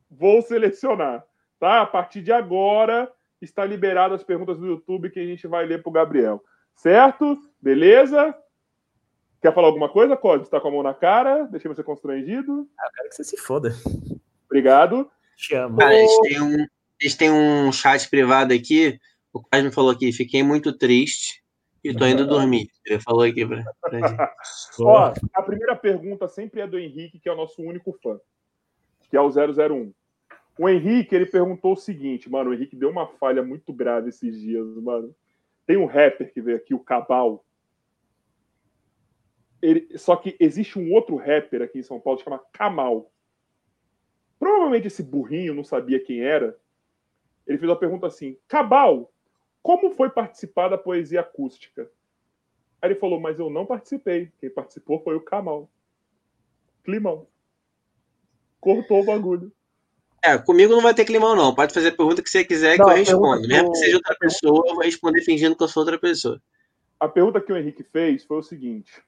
vou 0.09 0.41
selecionar, 0.41 1.23
tá? 1.59 1.81
A 1.81 1.85
partir 1.85 2.21
de 2.21 2.31
agora 2.31 3.11
está 3.39 3.63
liberado 3.63 4.15
as 4.15 4.23
perguntas 4.23 4.57
do 4.57 4.65
YouTube 4.65 5.11
que 5.11 5.19
a 5.19 5.25
gente 5.25 5.47
vai 5.47 5.65
ler 5.65 5.83
pro 5.83 5.91
Gabriel. 5.91 6.43
Certo? 6.75 7.37
Beleza? 7.61 8.35
Quer 9.41 9.53
falar 9.53 9.67
alguma 9.67 9.87
coisa, 9.87 10.17
Cosme? 10.17 10.45
Você 10.45 10.51
tá 10.51 10.59
com 10.59 10.67
a 10.67 10.71
mão 10.71 10.83
na 10.83 10.93
cara? 10.93 11.43
Deixei 11.43 11.69
você 11.69 11.83
constrangido. 11.83 12.67
Ah, 12.77 12.87
eu 12.87 12.91
quero 12.91 13.09
que 13.09 13.15
você 13.15 13.23
se 13.23 13.37
foda. 13.37 13.73
Obrigado. 14.45 15.09
Te 15.37 15.55
amo. 15.55 15.77
Cara, 15.77 15.93
eles 15.93 16.19
têm 16.19 16.41
um, 16.41 16.67
eles 16.99 17.15
têm 17.15 17.31
um 17.31 17.71
chat 17.71 18.09
privado 18.09 18.53
aqui. 18.53 18.99
O 19.31 19.41
Cosme 19.41 19.71
falou 19.71 19.91
aqui: 19.91 20.11
fiquei 20.11 20.41
muito 20.41 20.75
triste 20.77 21.38
e 21.83 21.95
tô 21.95 22.05
indo 22.05 22.27
dormir. 22.27 22.69
Ele 22.85 22.99
falou 22.99 23.23
aqui 23.23 23.45
pra, 23.45 23.63
pra 23.81 23.99
gente. 23.99 24.21
Ó, 24.81 25.13
a 25.33 25.41
primeira 25.41 25.75
pergunta 25.75 26.27
sempre 26.27 26.61
é 26.61 26.67
do 26.67 26.79
Henrique, 26.79 27.19
que 27.19 27.29
é 27.29 27.31
o 27.31 27.37
nosso 27.37 27.61
único 27.61 27.93
fã, 27.93 28.19
que 29.09 29.15
é 29.15 29.21
o 29.21 29.29
001. 29.29 29.93
O 30.57 30.67
Henrique, 30.67 31.15
ele 31.15 31.25
perguntou 31.25 31.73
o 31.73 31.77
seguinte, 31.77 32.29
mano, 32.29 32.49
o 32.49 32.53
Henrique 32.53 32.75
deu 32.75 32.89
uma 32.89 33.07
falha 33.07 33.41
muito 33.41 33.71
grave 33.71 34.09
esses 34.09 34.41
dias, 34.41 34.65
mano. 34.77 35.15
Tem 35.65 35.77
um 35.77 35.85
rapper 35.85 36.33
que 36.33 36.41
veio 36.41 36.57
aqui, 36.57 36.73
o 36.73 36.79
Cabal. 36.79 37.45
Ele, 39.61 39.97
só 39.97 40.15
que 40.15 40.35
existe 40.39 40.77
um 40.77 40.91
outro 40.93 41.15
rapper 41.15 41.61
aqui 41.61 41.79
em 41.79 41.83
São 41.83 41.99
Paulo 41.99 42.19
chama 42.19 42.41
Kamal. 42.51 43.09
Provavelmente 44.37 44.87
esse 44.87 45.03
burrinho 45.03 45.53
não 45.53 45.63
sabia 45.63 46.03
quem 46.03 46.21
era. 46.21 46.57
Ele 47.47 47.57
fez 47.57 47.69
uma 47.69 47.79
pergunta 47.79 48.07
assim: 48.07 48.37
Cabal, 48.47 49.11
como 49.61 49.95
foi 49.95 50.09
participar 50.09 50.69
da 50.69 50.77
poesia 50.77 51.21
acústica? 51.21 51.89
Aí 52.81 52.91
ele 52.91 52.99
falou, 52.99 53.19
mas 53.19 53.39
eu 53.39 53.49
não 53.49 53.65
participei. 53.65 54.31
Quem 54.39 54.49
participou 54.49 55.01
foi 55.03 55.15
o 55.15 55.21
Kamal. 55.21 55.69
Climão. 56.83 57.27
Cortou 58.59 59.01
o 59.01 59.05
bagulho. 59.05 59.51
É, 60.23 60.37
comigo 60.37 60.73
não 60.73 60.81
vai 60.81 60.93
ter 60.93 61.05
climão, 61.05 61.35
não. 61.35 61.55
Pode 61.55 61.73
fazer 61.73 61.89
a 61.89 61.95
pergunta 61.95 62.21
que 62.21 62.29
você 62.29 62.43
quiser 62.43 62.75
que 62.75 62.81
Não, 62.81 62.89
eu 62.89 62.97
respondo. 62.97 63.47
Mesmo 63.47 63.71
que 63.71 63.77
seja 63.77 63.97
outra 63.97 64.15
pessoa, 64.17 64.63
eu 64.67 64.75
vou 64.75 64.83
responder 64.83 65.21
fingindo 65.21 65.55
que 65.55 65.63
eu 65.63 65.67
sou 65.67 65.81
outra 65.81 65.97
pessoa. 65.97 66.41
A 66.99 67.07
pergunta 67.07 67.39
que 67.39 67.53
o 67.53 67.57
Henrique 67.57 67.83
fez 67.83 68.25
foi 68.25 68.37
o 68.37 68.43
seguinte: 68.43 69.01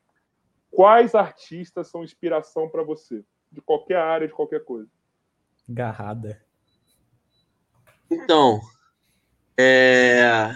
Quais 0.70 1.14
artistas 1.14 1.90
são 1.90 2.04
inspiração 2.04 2.70
para 2.70 2.82
você? 2.82 3.24
De 3.52 3.62
qualquer 3.62 3.98
área, 3.98 4.28
de 4.28 4.34
qualquer 4.34 4.64
coisa. 4.64 4.90
Garrada. 5.68 6.42
Então, 8.10 8.62
é... 9.58 10.56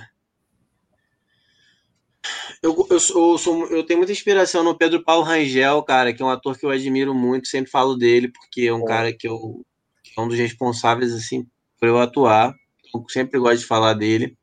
eu, 2.62 2.88
eu, 2.90 3.00
sou, 3.00 3.32
eu, 3.34 3.38
sou- 3.38 3.68
eu 3.68 3.86
tenho 3.86 4.00
muita 4.00 4.12
inspiração 4.12 4.64
no 4.64 4.78
Pedro 4.78 5.04
Paulo 5.04 5.24
Rangel, 5.24 5.84
cara, 5.84 6.14
que 6.14 6.22
é 6.22 6.26
um 6.26 6.30
ator 6.30 6.58
que 6.58 6.66
eu 6.66 6.70
admiro 6.70 7.14
muito, 7.14 7.48
sempre 7.48 7.72
falo 7.72 7.96
dele, 7.96 8.32
porque 8.32 8.62
é 8.62 8.74
um 8.74 8.80
Bom. 8.80 8.86
cara 8.86 9.14
que, 9.14 9.28
eu, 9.28 9.62
que 10.04 10.12
é 10.18 10.22
um 10.22 10.28
dos 10.28 10.38
responsáveis, 10.38 11.14
assim, 11.14 11.46
por 11.80 11.88
eu 11.88 12.00
atuar. 12.00 12.54
Eu 12.94 13.04
sempre 13.10 13.40
gosto 13.40 13.60
de 13.60 13.68
falar 13.68 13.94
dele. 13.94 14.36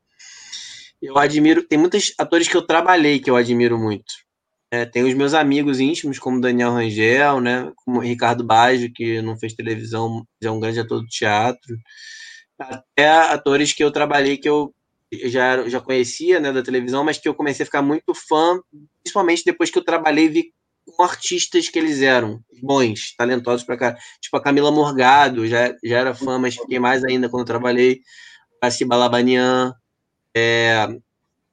Eu 1.01 1.19
admiro, 1.19 1.66
tem 1.66 1.79
muitos 1.79 2.15
atores 2.16 2.47
que 2.49 2.57
eu 2.57 2.62
trabalhei 2.62 3.19
que 3.19 3.29
eu 3.29 3.37
admiro 3.37 3.79
muito. 3.79 4.12
É, 4.70 4.87
tem 4.87 5.03
os 5.05 5.12
meus 5.12 5.35
amigos 5.35 5.81
íntimos, 5.81 6.19
como 6.19 6.41
Daniel 6.41 6.73
Rangel, 6.73 7.41
né, 7.41 7.70
como 7.85 8.01
Ricardo 8.01 8.43
Baggio, 8.45 8.91
que 8.95 9.20
não 9.20 9.37
fez 9.37 9.53
televisão, 9.53 10.09
mas 10.09 10.24
é 10.49 10.51
um 10.51 10.61
grande 10.61 10.81
ator 10.81 11.01
do 11.01 11.07
teatro 11.09 11.77
até 12.70 13.09
atores 13.09 13.72
que 13.72 13.82
eu 13.84 13.90
trabalhei 13.90 14.36
que 14.39 14.48
eu 14.48 14.74
já, 15.24 15.68
já 15.68 15.80
conhecia 15.80 16.40
né, 16.40 16.52
da 16.52 16.62
televisão, 16.62 17.05
mas 17.05 17.18
que 17.18 17.28
eu 17.28 17.34
comecei 17.34 17.62
a 17.64 17.66
ficar 17.66 17.82
muito 17.82 18.14
fã, 18.14 18.60
principalmente 19.02 19.44
depois 19.44 19.70
que 19.70 19.78
eu 19.78 19.84
trabalhei 19.84 20.28
vi 20.28 20.52
com 20.97 21.02
artistas 21.02 21.68
que 21.68 21.78
eles 21.78 22.01
eram 22.02 22.40
bons, 22.62 23.14
talentosos 23.16 23.64
pra 23.64 23.76
cá. 23.76 23.97
Tipo 24.20 24.36
a 24.36 24.43
Camila 24.43 24.70
Morgado, 24.70 25.47
já, 25.47 25.74
já 25.84 25.98
era 25.98 26.14
fã, 26.14 26.39
mas 26.39 26.56
fiquei 26.56 26.78
mais 26.78 27.05
ainda 27.05 27.28
quando 27.28 27.44
trabalhei. 27.47 28.01
A 28.60 28.70
Ciba 28.70 28.97
Labanian, 28.97 29.74
é, 30.34 30.89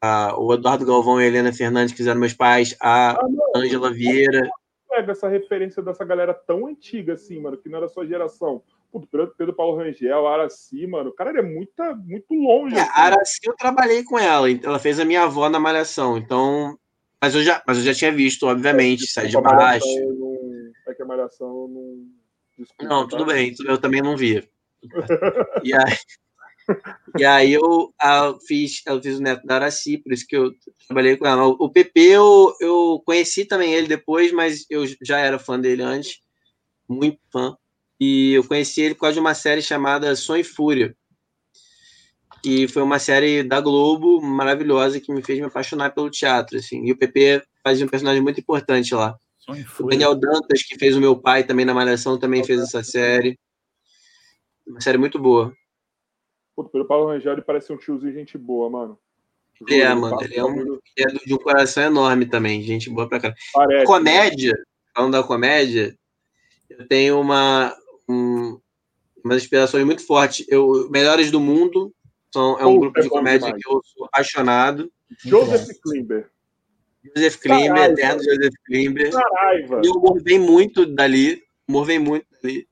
a- 0.02 0.36
o 0.38 0.54
Eduardo 0.54 0.86
Galvão 0.86 1.20
e 1.20 1.26
a 1.26 1.28
Helena 1.28 1.52
Fernandes, 1.54 1.92
que 1.92 1.98
fizeram 1.98 2.20
meus 2.20 2.34
pais, 2.34 2.76
a 2.82 3.12
Ah. 3.12 3.28
Ângela 3.56 3.92
Vieira. 3.92 4.50
Pega 4.90 5.12
essa 5.12 5.28
referência 5.28 5.84
dessa 5.84 6.04
galera 6.04 6.34
tão 6.34 6.66
antiga 6.66 7.14
assim, 7.14 7.40
mano, 7.40 7.58
que 7.58 7.70
não 7.70 7.78
era 7.78 7.88
sua 7.90 8.06
geração. 8.08 8.64
Puto, 8.92 9.08
Pedro, 9.38 9.54
Paulo 9.56 9.78
Rangel, 9.78 10.28
Araci, 10.28 10.88
mano. 10.88 11.10
O 11.12 11.14
cara 11.14 11.30
ele 11.30 11.40
é 11.40 11.44
muito, 11.44 11.72
muito 12.06 12.34
longe. 12.34 12.76
É, 12.76 12.82
assim. 12.82 12.92
a 12.94 13.02
Araci 13.04 13.40
eu 13.44 13.56
trabalhei 13.56 14.04
com 14.04 14.18
ela, 14.18 14.50
então 14.50 14.70
ela 14.72 14.80
fez 14.80 15.00
a 15.00 15.06
minha 15.06 15.24
avó 15.24 15.48
na 15.50 15.60
Malhação, 15.60 16.18
então. 16.18 16.78
Mas 17.22 17.36
eu 17.36 17.44
já, 17.44 17.62
mas 17.68 17.78
eu 17.78 17.84
já 17.84 17.94
tinha 17.94 18.12
visto, 18.12 18.48
obviamente, 18.48 19.06
sai 19.08 19.28
de 19.28 19.40
baixo. 19.40 19.86
eu 19.88 20.14
não- 20.14 20.72
É 20.88 20.94
que 20.96 21.04
a 21.04 21.06
malhação 21.06 21.48
eu 21.48 21.68
não. 21.68 22.08
Desculpa, 22.58 22.84
Não, 22.94 23.08
tá? 23.08 23.18
tudo 23.18 23.26
bem, 23.32 23.54
eu 23.66 23.78
também 23.78 24.02
não 24.02 24.18
via. 24.18 24.48
E 25.64 25.74
aí, 25.74 25.98
e 27.18 27.26
aí 27.26 27.54
eu, 27.54 27.94
ah, 28.02 28.34
fiz, 28.48 28.82
eu 28.88 29.02
fiz 29.02 29.20
o 29.20 29.22
neto 29.22 29.46
da 29.46 29.56
Araci, 29.56 29.98
por 29.98 30.12
isso 30.14 30.26
que 30.28 30.36
eu 30.36 30.52
trabalhei 30.88 31.16
com 31.18 31.28
ela. 31.28 31.46
O 31.46 31.70
PP 31.70 32.00
eu, 32.02 32.54
eu 32.60 33.02
conheci 33.06 33.46
também 33.46 33.74
ele 33.74 33.88
depois, 33.88 34.32
mas 34.32 34.66
eu 34.70 34.84
já 35.04 35.20
era 35.20 35.38
fã 35.38 35.60
dele 35.60 35.84
antes, 35.84 36.22
muito 36.88 37.20
fã. 37.32 37.56
E 38.00 38.34
eu 38.34 38.44
conheci 38.48 38.82
ele 38.82 38.96
por 38.96 39.02
causa 39.02 39.16
de 39.16 39.20
uma 39.20 39.34
série 39.34 39.62
chamada 39.62 40.16
Sonho 40.16 40.42
e 40.42 40.44
Fúria. 40.44 40.96
E 42.44 42.68
foi 42.68 42.82
uma 42.82 43.00
série 43.00 43.44
da 43.44 43.60
Globo 43.60 44.22
maravilhosa 44.22 45.00
que 45.00 45.12
me 45.12 45.22
fez 45.22 45.40
me 45.40 45.46
apaixonar 45.46 45.94
pelo 45.94 46.10
teatro, 46.10 46.58
assim. 46.58 46.86
E 46.86 46.92
o 46.92 46.98
PP 46.98 47.44
fazia 47.64 47.86
um 47.86 47.90
personagem 47.90 48.22
muito 48.22 48.40
importante 48.40 48.96
lá. 48.96 49.18
O 49.80 49.84
Daniel 49.88 50.16
Dantas, 50.16 50.64
que 50.64 50.78
fez 50.78 50.96
o 50.96 51.02
meu 51.02 51.20
pai 51.20 51.44
também 51.44 51.66
na 51.66 51.74
Malhação, 51.74 52.20
também 52.20 52.44
fez 52.44 52.62
essa 52.62 52.84
série. 52.84 53.38
Uma 54.66 54.80
série 54.80 54.98
muito 54.98 55.20
boa. 55.20 55.54
Pô, 56.56 56.64
pelo 56.66 56.86
Paulo 56.86 57.08
Rangel, 57.08 57.34
ele 57.34 57.42
parece 57.42 57.74
um 57.74 57.78
tiozinho 57.78 58.14
gente 58.14 58.38
boa, 58.38 58.70
mano. 58.70 59.00
Ele 59.68 59.82
é, 59.82 59.94
mano. 59.94 60.22
Ele 60.22 60.38
é, 60.38 60.46
um, 60.46 60.62
ele 60.62 60.80
é 60.98 61.26
de 61.26 61.34
um 61.34 61.38
coração 61.38 61.84
enorme 61.84 62.26
também. 62.26 62.62
Gente 62.62 62.90
boa 62.90 63.10
pra 63.10 63.20
cá. 63.20 63.34
Parece, 63.54 63.86
comédia, 63.86 64.54
né? 64.54 64.64
falando 64.94 65.14
da 65.14 65.24
comédia, 65.24 65.98
eu 66.70 66.88
tenho 66.88 67.20
uma, 67.20 67.76
um, 68.10 68.60
umas 69.24 69.44
inspirações 69.44 69.86
muito 69.86 70.06
fortes. 70.06 70.46
Eu, 70.50 70.90
Melhores 70.90 71.30
do 71.32 71.40
Mundo 71.40 71.94
são, 72.34 72.60
é 72.60 72.66
um 72.66 72.76
Pô, 72.76 72.80
grupo 72.82 73.00
é 73.00 73.04
de 73.04 73.10
comédia 73.10 73.48
demais. 73.48 73.64
que 73.64 73.70
eu 73.70 73.82
sou 73.84 74.06
apaixonado. 74.06 74.92
Joseph 75.24 75.78
Klimber. 75.82 76.30
Joseph 77.16 77.38
Klimber, 77.38 77.92
eterno 77.92 78.24
Joseph 78.24 78.54
Klimber. 78.66 79.12
Saraiva. 79.12 79.82
E 79.84 79.88
o 79.88 79.94
humor 79.94 80.22
vem 80.24 80.40
muito 80.40 80.86
dali. 80.86 81.44
O 81.68 81.72
humor 81.72 81.86
vem 81.86 82.00
muito 82.00 82.26
dali. 82.42 82.68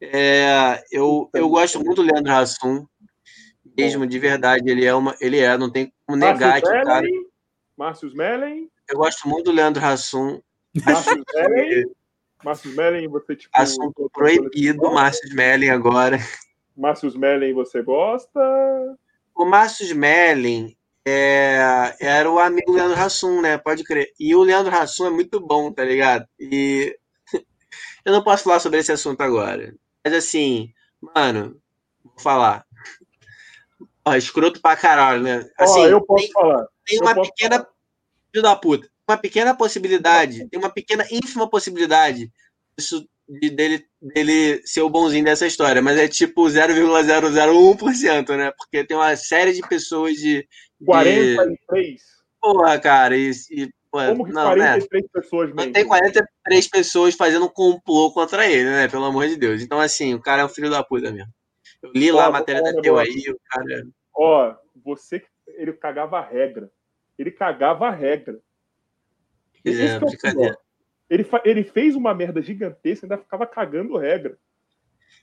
É, 0.00 0.82
eu, 0.90 1.30
eu 1.34 1.48
gosto 1.48 1.80
muito 1.80 2.02
do 2.02 2.12
Leandro 2.12 2.32
Hassum. 2.32 2.86
Mesmo, 3.76 4.06
de 4.06 4.18
verdade, 4.18 4.70
ele 4.70 4.84
é 4.84 4.94
uma. 4.94 5.16
Ele 5.20 5.38
é, 5.38 5.56
não 5.56 5.70
tem 5.70 5.92
como 6.06 6.18
negar 6.18 6.60
que 6.60 6.68
o 6.68 6.84
cara. 6.84 7.06
Márcio 7.76 8.14
Mellen. 8.14 8.68
Eu 8.88 8.98
gosto 8.98 9.26
muito 9.28 9.44
do 9.46 9.52
Leandro 9.52 9.84
Hassum. 9.84 10.40
Márcio 10.84 11.22
Mellen. 11.34 11.84
Márcio 12.44 12.74
Mellen, 12.74 13.08
você 13.08 13.36
tipo. 13.36 13.52
Assunto 13.54 14.10
proibido, 14.12 14.92
Márcio 14.92 15.34
Mellen 15.34 15.70
agora. 15.70 16.18
Márcio 16.76 17.16
Mellen, 17.18 17.54
você 17.54 17.82
gosta? 17.82 18.40
O 19.34 19.44
Márcio 19.44 19.94
Mellen 19.96 20.76
é, 21.04 21.96
era 22.00 22.30
o 22.30 22.38
amigo 22.38 22.72
Leandro 22.72 23.00
Hassum, 23.00 23.40
né? 23.40 23.58
Pode 23.58 23.84
crer. 23.84 24.12
E 24.18 24.34
o 24.34 24.42
Leandro 24.42 24.74
Hassum 24.74 25.06
é 25.06 25.10
muito 25.10 25.40
bom, 25.40 25.72
tá 25.72 25.84
ligado? 25.84 26.26
E 26.38 26.96
eu 28.04 28.12
não 28.12 28.22
posso 28.22 28.44
falar 28.44 28.60
sobre 28.60 28.78
esse 28.78 28.92
assunto 28.92 29.20
agora. 29.20 29.74
Mas 30.04 30.14
assim, 30.14 30.72
mano, 31.00 31.60
vou 32.04 32.18
falar. 32.18 32.66
Ó, 34.04 34.14
escroto 34.14 34.60
pra 34.60 34.76
caralho, 34.76 35.22
né? 35.22 35.48
Assim, 35.56 35.80
Ó, 35.80 35.86
eu 35.86 36.00
posso 36.04 36.24
tem, 36.24 36.32
falar. 36.32 36.66
Tem 36.86 36.98
eu 36.98 37.02
uma 37.04 37.14
pequena. 37.14 37.58
Falar. 37.58 37.72
Filho 38.32 38.42
da 38.42 38.56
puta. 38.56 38.91
Uma 39.12 39.18
pequena 39.18 39.54
possibilidade, 39.54 40.48
tem 40.48 40.58
uma 40.58 40.70
pequena, 40.70 41.06
ínfima 41.10 41.48
possibilidade 41.48 42.30
isso, 42.78 43.06
de, 43.28 43.50
dele, 43.50 43.84
dele 44.00 44.62
ser 44.64 44.80
o 44.80 44.90
bonzinho 44.90 45.24
dessa 45.24 45.46
história, 45.46 45.82
mas 45.82 45.98
é 45.98 46.08
tipo 46.08 46.42
0,001%, 46.44 48.36
né? 48.36 48.52
Porque 48.56 48.84
tem 48.84 48.96
uma 48.96 49.14
série 49.16 49.52
de 49.52 49.60
pessoas 49.62 50.14
de. 50.16 50.46
43? 50.84 51.96
De... 51.96 51.98
Porra, 52.40 52.78
cara, 52.78 53.16
e. 53.16 53.30
e 53.50 53.68
Como 53.90 54.24
que 54.24 54.32
não, 54.32 54.44
43 54.44 55.02
né? 55.02 55.08
pessoas 55.12 55.54
mesmo? 55.54 55.72
Tem 55.72 55.86
43 55.86 56.68
pessoas 56.68 57.14
fazendo 57.14 57.46
um 57.46 57.50
complô 57.50 58.12
contra 58.12 58.46
ele, 58.46 58.70
né? 58.70 58.88
Pelo 58.88 59.04
amor 59.04 59.28
de 59.28 59.36
Deus. 59.36 59.62
Então, 59.62 59.78
assim, 59.78 60.14
o 60.14 60.20
cara 60.20 60.42
é 60.42 60.44
um 60.44 60.48
filho 60.48 60.70
da 60.70 60.82
puta 60.82 61.12
mesmo. 61.12 61.30
Eu 61.82 61.92
li 61.94 62.10
lá 62.10 62.26
a 62.26 62.30
matéria 62.30 62.62
da 62.62 62.80
teu 62.80 62.98
aí, 62.98 63.24
o 63.28 63.38
cara. 63.50 63.84
Ó, 64.14 64.54
você 64.84 65.22
ele 65.46 65.72
cagava 65.72 66.18
a 66.18 66.26
regra. 66.26 66.70
Ele 67.18 67.30
cagava 67.30 67.88
a 67.88 67.90
regra. 67.90 68.40
É, 69.64 69.70
é 69.70 69.98
brincadeira. 69.98 70.58
Ele, 71.08 71.26
ele 71.44 71.64
fez 71.64 71.94
uma 71.94 72.14
merda 72.14 72.40
gigantesca 72.40 73.04
e 73.04 73.12
ainda 73.12 73.22
ficava 73.22 73.46
cagando 73.46 73.98
regra. 73.98 74.38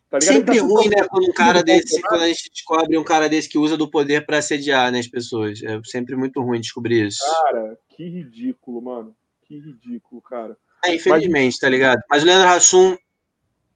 Tá 0.10 0.20
Sempre 0.20 0.60
ruim, 0.60 0.88
né? 0.90 1.08
Quando 1.08 1.30
um 1.30 1.34
cara 1.34 1.62
desse, 1.62 2.02
quando 2.02 2.24
a 2.24 2.28
gente 2.28 2.50
descobre 2.52 2.98
um 2.98 3.04
cara 3.04 3.30
desse 3.30 3.48
que 3.48 3.60
usa 3.60 3.78
do 3.78 3.90
poder 3.90 4.26
para 4.26 4.40
assediar 4.40 4.92
né, 4.92 5.00
as 5.00 5.08
pessoas. 5.08 5.62
É 5.64 5.80
sempre 5.84 6.16
muito 6.16 6.42
ruim 6.42 6.60
descobrir 6.60 7.08
isso. 7.08 7.20
Cara, 7.44 7.78
que 7.90 8.04
ridículo, 8.08 8.82
mano. 8.82 9.16
Que 9.44 9.60
ridículo, 9.60 10.20
cara. 10.22 10.58
É, 10.84 10.96
infelizmente, 10.96 11.54
Mas... 11.54 11.60
tá 11.60 11.70
ligado? 11.70 12.02
Mas 12.10 12.24
o 12.24 12.26
Leandro 12.26 12.50
Hassum. 12.50 12.98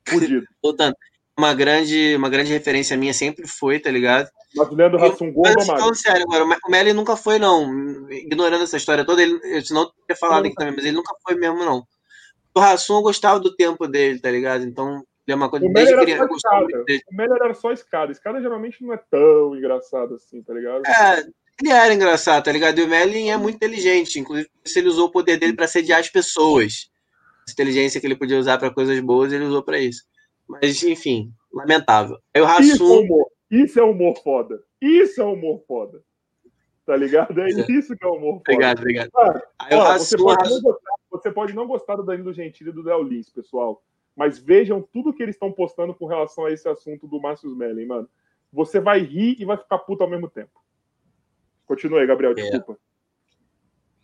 Fudido. 0.08 0.46
Voltando 0.62 0.96
uma 1.38 1.54
grande, 1.54 2.16
uma 2.16 2.30
grande 2.30 2.52
referência 2.52 2.98
minha 2.98 3.14
sempre 3.14 3.48
foi, 3.48 3.80
tá 3.80 3.92
ligado? 3.92 4.30
Mas 4.56 4.70
o 4.70 4.76
Leandro 4.76 5.04
Hassum 5.04 5.32
gol 5.32 5.44
mas, 5.56 5.66
falando 5.66 5.96
sério 5.96 6.26
o 6.28 6.72
Melly 6.72 6.94
nunca 6.94 7.16
foi, 7.16 7.40
não. 7.40 8.10
Ignorando 8.12 8.64
essa 8.64 8.78
história 8.78 9.06
toda, 9.06 9.22
ele, 9.22 9.40
eu 9.44 9.62
senão 9.64 9.84
eu 9.84 9.88
teria 10.08 10.20
falado 10.20 10.46
aqui 10.46 10.56
também, 10.56 10.76
mas 10.76 10.86
ele 10.86 10.96
nunca 10.96 11.16
foi 11.26 11.36
mesmo, 11.36 11.66
não. 11.66 11.84
O 12.56 12.60
Hassum 12.60 12.98
eu 12.98 13.02
gostava 13.02 13.40
do 13.40 13.56
tempo 13.56 13.88
dele, 13.88 14.20
tá 14.20 14.30
ligado? 14.30 14.64
Então, 14.64 15.04
é 15.28 15.36
uma 15.36 15.50
coisa 15.50 15.66
o 15.66 15.74
desde 15.74 15.96
criança. 15.98 16.26
O 16.26 17.16
Melly 17.16 17.34
era 17.34 17.54
só 17.54 17.72
escada. 17.72 18.12
Escada 18.12 18.42
geralmente 18.42 18.84
não 18.84 18.94
é 18.94 18.98
tão 19.10 19.56
engraçado 19.56 20.16
assim, 20.16 20.42
tá 20.44 20.54
ligado? 20.54 20.84
É, 20.86 21.26
ele 21.62 21.72
era 21.72 21.94
engraçado, 21.94 22.44
tá 22.44 22.52
ligado? 22.52 22.78
E 22.80 22.84
o 22.84 22.88
Melly 22.88 23.30
é 23.30 23.38
muito 23.38 23.56
inteligente, 23.56 24.20
inclusive 24.20 24.50
se 24.66 24.80
ele 24.80 24.90
usou 24.90 25.08
o 25.08 25.12
poder 25.12 25.38
dele 25.38 25.54
para 25.54 25.68
sediar 25.68 26.00
as 26.00 26.10
pessoas. 26.10 26.90
A 27.48 27.52
inteligência 27.52 28.00
que 28.00 28.08
ele 28.08 28.16
podia 28.16 28.40
usar 28.40 28.58
para 28.58 28.74
coisas 28.74 29.00
boas, 29.00 29.34
ele 29.34 29.46
usou 29.46 29.64
para 29.64 29.80
isso. 29.80 30.04
Mas, 30.48 30.84
enfim, 30.84 31.32
lamentável. 31.54 32.18
Aí 32.34 32.42
o 32.42 32.46
Rassum... 32.46 33.08
Isso 33.56 33.80
é 33.80 33.84
humor. 33.84 34.18
Foda. 34.24 34.64
Isso 34.82 35.22
é 35.22 35.26
humor 35.26 35.64
foda. 35.68 36.04
Tá 36.86 36.96
ligado? 36.96 37.40
É, 37.40 37.50
é. 37.50 37.72
isso 37.72 37.96
que 37.96 38.04
é 38.04 38.08
humor 38.08 38.40
foda. 38.40 38.42
Obrigado, 38.42 38.80
obrigado. 38.80 39.12
Ah, 39.16 39.42
ó, 39.72 39.98
você, 39.98 40.18
pode 40.18 40.62
gostar, 40.62 40.92
você, 41.10 41.32
pode 41.32 41.54
não 41.54 41.68
gostar 41.68 41.96
do 41.96 42.04
Danilo 42.04 42.34
Gentili 42.34 42.70
e 42.70 42.74
do 42.74 42.84
Léo 42.84 43.04
Lins, 43.04 43.30
pessoal. 43.30 43.82
Mas 44.16 44.38
vejam 44.38 44.82
tudo 44.82 45.14
que 45.14 45.24
eles 45.24 45.36
estão 45.36 45.52
postando 45.52 45.94
com 45.94 46.06
relação 46.06 46.46
a 46.46 46.52
esse 46.52 46.68
assunto 46.68 47.08
do 47.08 47.20
Márcio 47.20 47.56
Mellen, 47.56 47.88
mano. 47.88 48.10
Você 48.52 48.80
vai 48.80 49.00
rir 49.00 49.36
e 49.40 49.46
vai 49.46 49.58
ficar 49.58 49.80
puto 49.80 50.04
ao 50.04 50.10
mesmo 50.10 50.30
tempo. 50.30 50.62
Continua 51.66 52.02
aí, 52.02 52.08
Gabriel, 52.08 52.34
é. 52.34 52.36
desculpa. 52.36 52.74
É. 52.74 52.76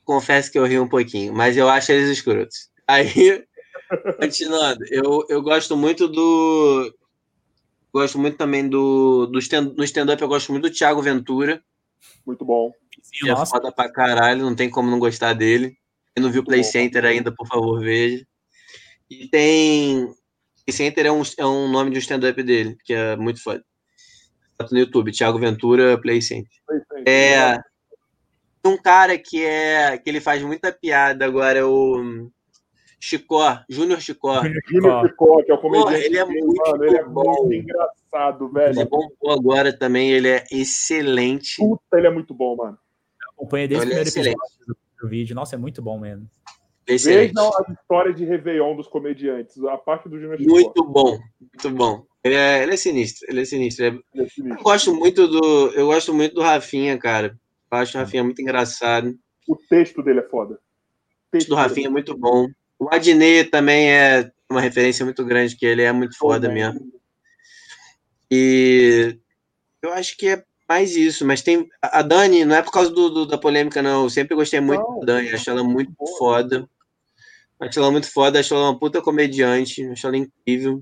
Confesso 0.03 0.51
que 0.51 0.57
eu 0.57 0.65
ri 0.65 0.79
um 0.79 0.87
pouquinho, 0.87 1.33
mas 1.33 1.55
eu 1.55 1.69
acho 1.69 1.91
eles 1.91 2.09
escrotos. 2.09 2.71
Aí, 2.87 3.45
Continuando, 4.19 4.83
eu, 4.89 5.25
eu 5.29 5.41
gosto 5.41 5.75
muito 5.75 6.07
do. 6.07 6.93
Gosto 7.93 8.19
muito 8.19 8.37
também 8.37 8.67
do. 8.67 9.25
do 9.27 9.39
stand, 9.39 9.73
no 9.75 9.83
stand-up, 9.83 10.21
eu 10.21 10.27
gosto 10.27 10.51
muito 10.51 10.69
do 10.69 10.73
Thiago 10.73 11.01
Ventura. 11.01 11.61
Muito 12.25 12.45
bom. 12.45 12.71
Que 13.11 13.29
é 13.29 13.45
foda 13.45 13.71
pra 13.71 13.91
caralho, 13.91 14.43
não 14.43 14.55
tem 14.55 14.69
como 14.69 14.89
não 14.89 14.99
gostar 14.99 15.33
dele. 15.33 15.75
Quem 16.15 16.23
não 16.23 16.31
viu 16.31 16.43
Play 16.43 16.61
bom. 16.61 16.67
Center 16.67 17.05
ainda, 17.05 17.31
por 17.31 17.47
favor, 17.47 17.79
veja. 17.79 18.25
E 19.09 19.27
tem. 19.27 20.05
Play 20.65 20.75
Center 20.75 21.05
é 21.07 21.11
um, 21.11 21.23
é 21.37 21.45
um 21.45 21.67
nome 21.67 21.89
de 21.91 21.97
um 21.97 21.99
stand-up 21.99 22.41
dele, 22.43 22.77
que 22.85 22.93
é 22.93 23.15
muito 23.15 23.41
foda. 23.41 23.63
Tá 24.57 24.67
no 24.71 24.77
YouTube, 24.77 25.11
Thiago 25.11 25.39
Ventura 25.39 25.99
Play 25.99 26.21
Center. 26.21 26.51
Play 26.67 26.81
Center. 26.91 27.13
É. 27.13 27.59
Um 28.63 28.77
cara 28.77 29.17
que 29.17 29.43
é. 29.43 29.97
que 29.97 30.09
ele 30.09 30.21
faz 30.21 30.43
muita 30.43 30.71
piada 30.71 31.25
agora, 31.25 31.59
é 31.59 31.63
o. 31.63 32.29
Chicó, 32.99 33.63
Júnior 33.69 34.01
Chicó. 34.01 34.41
Júnior 34.67 35.07
Chicó, 35.07 35.43
que 35.43 35.51
é 35.51 35.55
o 35.55 35.57
comediante. 35.57 36.05
ele 36.05 36.17
é 36.17 36.25
muito, 36.25 36.71
mano, 36.71 36.83
ele 36.83 36.97
é 36.97 37.03
bom. 37.05 37.43
muito 37.43 37.53
engraçado, 37.53 38.51
velho. 38.51 38.73
Ele 38.73 38.81
é 38.81 38.85
bom 38.85 39.07
agora 39.29 39.71
também, 39.71 40.11
ele 40.11 40.27
é 40.27 40.43
excelente. 40.51 41.55
Puta, 41.57 41.97
ele 41.97 42.07
é 42.07 42.11
muito 42.11 42.33
bom, 42.33 42.57
mano. 42.57 42.77
Acompanha 43.33 43.67
desde 43.67 43.85
o 43.85 43.87
primeiro 43.87 44.09
é 44.09 44.11
episódio 44.11 44.77
do 45.01 45.07
vídeo. 45.07 45.35
Nossa, 45.35 45.55
é 45.55 45.57
muito 45.57 45.81
bom 45.81 45.97
mesmo. 45.97 46.29
Excelente. 46.85 47.33
Vejam 47.33 47.51
a 47.55 47.71
história 47.71 48.13
de 48.13 48.25
Réveillon 48.25 48.75
dos 48.75 48.87
comediantes. 48.87 49.63
A 49.63 49.77
parte 49.77 50.09
do 50.09 50.19
Júnior 50.19 50.37
Chicó. 50.37 50.51
Muito 50.51 50.83
bom, 50.83 51.17
muito 51.39 51.69
bom. 51.69 52.05
Ele 52.21 52.35
é, 52.35 52.63
ele 52.63 52.73
é 52.73 52.77
sinistro, 52.77 53.25
ele 53.29 53.41
é 53.41 53.45
sinistro. 53.45 53.85
Ele 53.85 53.97
é... 53.97 53.99
Ele 54.13 54.25
é 54.25 54.29
sinistro. 54.29 54.59
Eu 54.59 54.63
gosto 54.63 54.93
muito 54.93 55.27
do. 55.27 55.71
Eu 55.73 55.87
gosto 55.87 56.13
muito 56.13 56.35
do 56.35 56.41
Rafinha, 56.41 56.97
cara. 56.97 57.39
Eu 57.71 57.77
acho 57.77 57.97
o 57.97 58.01
Rafinha 58.01 58.23
muito 58.23 58.41
engraçado. 58.41 59.15
O 59.47 59.55
texto 59.55 60.03
dele 60.03 60.19
é 60.19 60.27
foda. 60.27 60.55
O 60.55 61.31
texto 61.31 61.49
do 61.49 61.55
Rafinha 61.55 61.87
é 61.87 61.91
muito 61.91 62.17
bom. 62.17 62.47
O 62.79 62.87
Adnei 62.89 63.43
também 63.43 63.91
é 63.91 64.31
uma 64.49 64.61
referência 64.61 65.03
muito 65.03 65.23
grande, 65.25 65.57
que 65.57 65.65
ele 65.65 65.81
é 65.81 65.91
muito 65.91 66.17
foda 66.17 66.47
mesmo. 66.49 66.91
E 68.31 69.17
eu 69.81 69.91
acho 69.91 70.15
que 70.15 70.27
é 70.29 70.43
mais 70.67 70.95
isso, 70.95 71.25
mas 71.25 71.41
tem. 71.41 71.67
A 71.81 72.01
Dani, 72.01 72.45
não 72.45 72.55
é 72.55 72.61
por 72.61 72.71
causa 72.71 72.89
do, 72.89 73.09
do 73.09 73.25
da 73.25 73.37
polêmica, 73.37 73.81
não. 73.81 74.03
Eu 74.03 74.09
sempre 74.09 74.35
gostei 74.35 74.61
muito 74.61 74.81
não, 74.81 74.99
da 75.01 75.15
Dani, 75.15 75.29
acho 75.29 75.49
ela 75.49 75.63
muito 75.63 75.91
foda. 76.17 76.67
Acho 77.59 77.79
ela 77.79 77.91
muito 77.91 78.09
foda, 78.09 78.39
acho 78.39 78.53
ela 78.53 78.69
uma 78.69 78.79
puta 78.79 79.01
comediante, 79.01 79.85
acho 79.87 80.07
ela 80.07 80.15
incrível. 80.15 80.81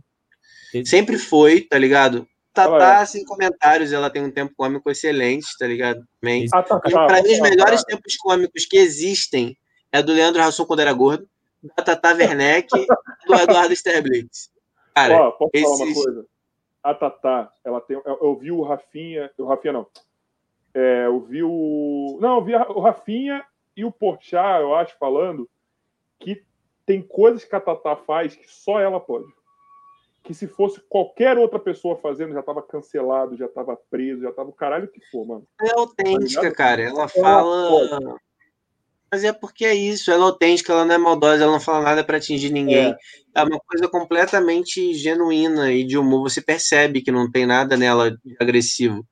Sempre 0.86 1.18
foi, 1.18 1.62
tá 1.62 1.80
ligado? 1.80 2.28
Tatá, 2.54 3.06
sem 3.06 3.24
comentários, 3.24 3.92
ela 3.92 4.10
tem 4.10 4.22
um 4.22 4.32
tempo 4.32 4.54
cômico 4.56 4.90
excelente, 4.92 5.48
tá 5.58 5.66
ligado? 5.66 6.04
Também. 6.22 6.46
Ah, 6.54 6.62
tá, 6.62 6.80
tá, 6.80 7.06
pra 7.08 7.24
mim, 7.24 7.32
os 7.32 7.40
melhores 7.40 7.84
tempos 7.84 8.16
cômicos 8.18 8.66
que 8.66 8.78
existem 8.78 9.58
é 9.92 10.04
do 10.04 10.14
Leandro 10.14 10.42
Rasson 10.42 10.66
quando 10.66 10.82
era 10.82 10.94
gordo 10.94 11.28
da 11.64 11.84
Tata 11.84 12.14
Werneck 12.14 12.68
e 12.76 12.86
do 13.28 13.36
Eduardo 13.36 13.74
Sterblitz. 13.74 14.52
Cara, 14.94 15.28
Ó, 15.28 15.32
posso 15.32 15.52
esses... 15.54 15.70
falar 15.70 15.86
uma 15.86 15.94
coisa? 15.94 16.26
A 16.84 16.94
Tata, 16.94 17.52
ela 17.64 17.82
tem. 17.82 17.98
Eu, 17.98 18.20
eu 18.22 18.36
vi 18.36 18.52
o 18.52 18.62
Rafinha. 18.62 19.32
O 19.38 19.46
Rafinha 19.46 19.74
não. 19.74 19.88
É, 20.74 21.06
eu 21.08 21.20
vi 21.20 21.44
o. 21.44 22.18
Não, 22.22 22.36
eu 22.38 22.44
vi 22.44 22.56
o 22.56 22.80
Rafinha 22.80 23.44
e 23.76 23.84
o 23.84 23.92
Porchat, 23.92 24.62
eu 24.62 24.74
acho, 24.76 24.98
falando 24.98 25.50
que 26.20 26.44
tem 26.86 27.02
coisas 27.02 27.44
que 27.44 27.56
a 27.56 27.60
Tata 27.60 27.96
faz 27.96 28.36
que 28.36 28.50
só 28.50 28.80
ela 28.80 29.00
pode. 29.00 29.28
que 30.24 30.34
se 30.34 30.48
fosse 30.48 30.82
qualquer 30.82 31.38
outra 31.38 31.58
pessoa 31.58 31.96
fazendo, 31.96 32.34
já 32.34 32.44
tava 32.44 32.62
cancelado, 32.62 33.38
já 33.38 33.48
tava 33.48 33.80
preso, 33.90 34.24
já 34.24 34.32
tava 34.32 34.50
o 34.50 34.54
caralho 34.54 34.88
que 34.88 35.00
for, 35.10 35.26
mano. 35.26 35.48
É 35.62 35.72
autêntica, 35.72 36.50
tá 36.50 36.56
cara. 36.56 36.82
Ela 36.82 37.08
fala. 37.08 38.18
Mas 39.12 39.24
é 39.24 39.32
porque 39.32 39.66
é 39.66 39.74
isso, 39.74 40.12
ela 40.12 40.26
é 40.26 40.28
autêntica, 40.28 40.74
ela 40.74 40.86
não 40.86 40.96
é 40.96 40.98
maldosa, 40.98 41.44
ela 41.44 41.54
não 41.54 41.60
fala 41.60 41.84
nada 41.84 42.04
para 42.04 42.18
atingir 42.18 42.52
ninguém. 42.52 42.92
É. 42.92 42.98
é. 43.36 43.44
uma 43.44 43.60
coisa 43.60 43.88
completamente 43.88 44.94
genuína 44.94 45.72
e 45.72 45.84
de 45.84 45.98
humor. 45.98 46.30
Você 46.30 46.42
percebe 46.42 47.02
que 47.02 47.12
não 47.12 47.32
tem 47.32 47.46
nada 47.46 47.78
nela 47.78 48.12
de 48.12 48.36
agressivo. 48.40 49.06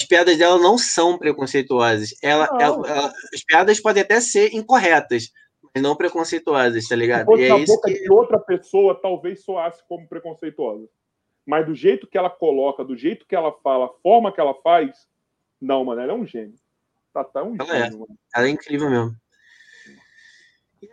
As 0.00 0.06
piadas 0.06 0.36
dela 0.36 0.58
não 0.58 0.76
são 0.76 1.18
preconceituosas. 1.18 2.14
Ela, 2.22 2.48
ela, 2.58 2.88
ela, 2.88 3.12
as 3.32 3.44
piadas 3.44 3.78
podem 3.80 4.02
até 4.02 4.20
ser 4.20 4.52
incorretas, 4.54 5.30
mas 5.72 5.82
não 5.82 5.94
preconceituosas, 5.94 6.88
tá 6.88 6.96
ligado? 6.96 7.38
E 7.38 7.44
é 7.44 7.56
isso 7.58 7.74
boca 7.74 7.88
que... 7.88 8.02
de 8.02 8.10
outra 8.10 8.38
pessoa, 8.38 8.98
talvez 9.00 9.44
soasse 9.44 9.82
como 9.86 10.08
preconceituosa. 10.08 10.88
Mas 11.46 11.66
do 11.66 11.74
jeito 11.74 12.06
que 12.06 12.18
ela 12.18 12.30
coloca, 12.30 12.84
do 12.84 12.96
jeito 12.96 13.26
que 13.26 13.36
ela 13.36 13.52
fala, 13.62 13.86
a 13.86 14.02
forma 14.02 14.32
que 14.32 14.40
ela 14.40 14.54
faz, 14.54 15.06
não, 15.60 15.84
mano, 15.84 16.00
ela 16.00 16.12
é 16.12 16.16
um 16.16 16.26
gênio. 16.26 16.54
Tá 17.12 17.24
tão 17.24 17.56
ela 17.58 17.76
é. 17.76 17.90
Ela 18.34 18.46
é 18.46 18.50
incrível 18.50 18.88
mesmo. 18.88 19.16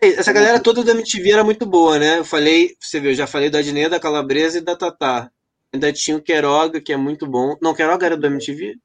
Essa 0.02 0.34
galera 0.34 0.60
toda 0.62 0.84
da 0.84 0.92
MTV 0.92 1.32
era 1.32 1.44
muito 1.44 1.66
boa, 1.66 1.98
né? 1.98 2.20
Eu 2.20 2.26
falei, 2.26 2.76
você 2.80 3.00
viu, 3.00 3.14
já 3.14 3.26
falei 3.26 3.50
da 3.50 3.60
Adnê, 3.60 3.88
da 3.88 4.00
Calabresa 4.00 4.58
e 4.58 4.62
da 4.62 4.76
Tatá. 4.76 5.32
Ainda 5.74 5.94
tinha 5.94 6.18
o 6.18 6.22
Queiroga, 6.22 6.82
que 6.82 6.92
é 6.92 6.98
muito 6.98 7.26
bom. 7.26 7.56
Não, 7.62 7.74
Queiroga 7.74 8.06
era 8.06 8.18
do 8.18 8.28
MTV? 8.28 8.76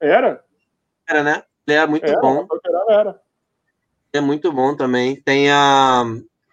Era? 0.00 0.42
Era, 1.08 1.22
né? 1.22 1.42
Ele 1.66 1.76
é 1.76 1.86
muito 1.86 2.06
era, 2.06 2.20
bom. 2.20 2.46
Era. 2.88 3.20
É 4.12 4.20
muito 4.20 4.52
bom 4.52 4.74
também. 4.74 5.20
Tem 5.22 5.50
a. 5.50 6.04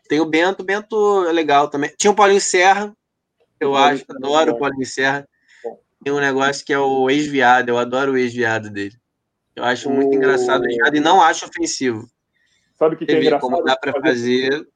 Tem 0.08 0.20
o 0.20 0.26
Bento, 0.26 0.64
Bento 0.64 1.26
é 1.28 1.32
legal 1.32 1.68
também. 1.68 1.92
Tinha 1.98 2.12
o 2.12 2.16
Paulinho 2.16 2.42
Serra, 2.42 2.96
eu 3.60 3.72
o 3.72 3.76
acho, 3.76 4.06
adoro 4.10 4.52
o 4.52 4.60
Paulinho 4.60 4.86
Serra. 4.86 5.28
Tem 6.04 6.14
um 6.14 6.20
negócio 6.20 6.64
que 6.64 6.72
é 6.72 6.78
o 6.78 7.10
ex-viado, 7.10 7.70
eu 7.70 7.78
adoro 7.80 8.12
o 8.12 8.18
ex-viado 8.18 8.70
dele. 8.70 8.96
Eu 9.56 9.64
acho 9.64 9.90
muito 9.90 10.14
engraçado 10.14 10.64
o 10.64 10.66
ex-viado 10.66 10.96
e 10.96 11.00
não 11.00 11.22
acho 11.22 11.46
ofensivo. 11.46 12.10
Sabe 12.76 12.96
o 12.96 12.98
que, 12.98 13.06
que 13.06 13.14
é 13.14 13.20
engraçado? 13.22 13.42
Como 13.42 13.64
dá 13.64 13.78
para 13.78 13.94
fazer. 14.02 14.68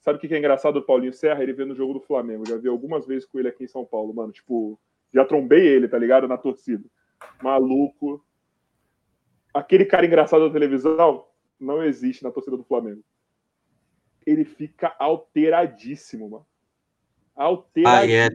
Sabe 0.00 0.18
o 0.18 0.20
que 0.20 0.32
é 0.32 0.38
engraçado 0.38 0.74
do 0.74 0.86
Paulinho 0.86 1.12
Serra? 1.12 1.42
Ele 1.42 1.52
vê 1.52 1.64
no 1.64 1.74
jogo 1.74 1.94
do 1.94 2.00
Flamengo. 2.00 2.46
Já 2.46 2.56
vi 2.56 2.68
algumas 2.68 3.06
vezes 3.06 3.26
com 3.26 3.38
ele 3.38 3.48
aqui 3.48 3.64
em 3.64 3.68
São 3.68 3.84
Paulo, 3.84 4.14
mano. 4.14 4.32
Tipo, 4.32 4.78
já 5.12 5.24
trombei 5.24 5.66
ele, 5.66 5.88
tá 5.88 5.98
ligado? 5.98 6.28
Na 6.28 6.36
torcida. 6.36 6.84
Maluco. 7.42 8.24
Aquele 9.52 9.84
cara 9.84 10.06
engraçado 10.06 10.46
da 10.46 10.52
televisão 10.52 11.26
não 11.58 11.82
existe 11.82 12.22
na 12.22 12.30
torcida 12.30 12.56
do 12.56 12.64
Flamengo. 12.64 13.02
Ele 14.24 14.44
fica 14.44 14.94
alteradíssimo, 14.98 16.30
mano. 16.30 16.46
Alteradíssimo. 17.34 18.32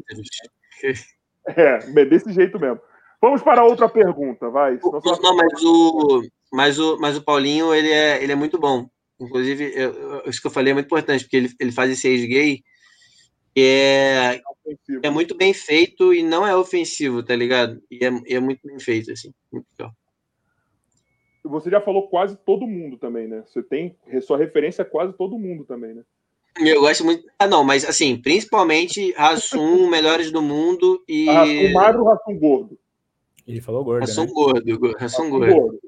Ah, 1.48 1.56
é, 1.56 1.80
é, 2.02 2.06
desse 2.06 2.32
jeito 2.32 2.60
mesmo. 2.60 2.82
Vamos 3.22 3.42
para 3.42 3.64
outra 3.64 3.90
pergunta, 3.90 4.50
vai. 4.50 4.80
Não, 4.84 5.20
não, 5.22 5.36
mas 5.36 5.64
o, 5.64 6.22
mas 6.52 6.80
o, 6.80 6.98
mas 7.00 7.18
o 7.18 7.24
Paulinho, 7.24 7.74
ele 7.74 7.92
é, 7.92 8.22
ele 8.22 8.32
é 8.32 8.36
muito 8.36 8.60
bom. 8.60 8.88
Inclusive, 9.20 9.74
eu, 9.76 10.22
isso 10.28 10.40
que 10.40 10.48
eu 10.48 10.52
falei 10.52 10.72
é 10.72 10.74
muito 10.76 10.86
importante, 10.86 11.24
porque 11.24 11.38
ele, 11.38 11.50
ele 11.60 11.72
faz 11.72 11.92
esse 11.92 12.08
ex-gay 12.08 12.62
que 13.56 13.62
é, 13.64 14.40
é 15.02 15.10
muito 15.10 15.36
bem 15.36 15.52
feito 15.52 16.14
e 16.14 16.22
não 16.22 16.46
é 16.46 16.56
ofensivo, 16.56 17.24
tá 17.24 17.36
ligado? 17.36 17.82
E 17.90 18.06
é, 18.06 18.36
é 18.36 18.40
muito 18.40 18.60
bem 18.64 18.80
feito, 18.80 19.12
assim. 19.12 19.34
Muito 19.52 19.66
legal. 19.72 19.92
Você 21.44 21.72
já 21.72 21.82
falou 21.82 22.08
quase 22.08 22.38
todo 22.38 22.68
mundo 22.68 22.98
também, 22.98 23.28
né? 23.28 23.44
Você 23.48 23.64
tem 23.64 23.98
sua 24.22 24.38
referência 24.38 24.84
a 24.84 24.86
quase 24.86 25.14
todo 25.14 25.40
mundo 25.40 25.66
também, 25.66 25.96
né? 25.96 26.04
Eu 26.60 26.82
gosto 26.82 27.04
muito. 27.04 27.28
Ah, 27.40 27.48
não, 27.48 27.64
mas 27.64 27.84
assim, 27.84 28.20
principalmente 28.22 29.12
Rassum, 29.14 29.88
Melhores 29.90 30.32
do 30.32 30.42
Mundo 30.42 31.04
e. 31.08 31.26
Rassum 31.26 31.74
magro 31.74 32.04
Rassum 32.04 32.38
gordo? 32.38 32.80
Ele 33.48 33.62
falou 33.62 33.84
gordo. 33.84 34.02
Rassum 34.02 34.26
né? 34.26 34.32
gordo, 34.32 34.98
Rassum 35.00 35.30
gordo. 35.30 35.54
gordo. 35.54 35.80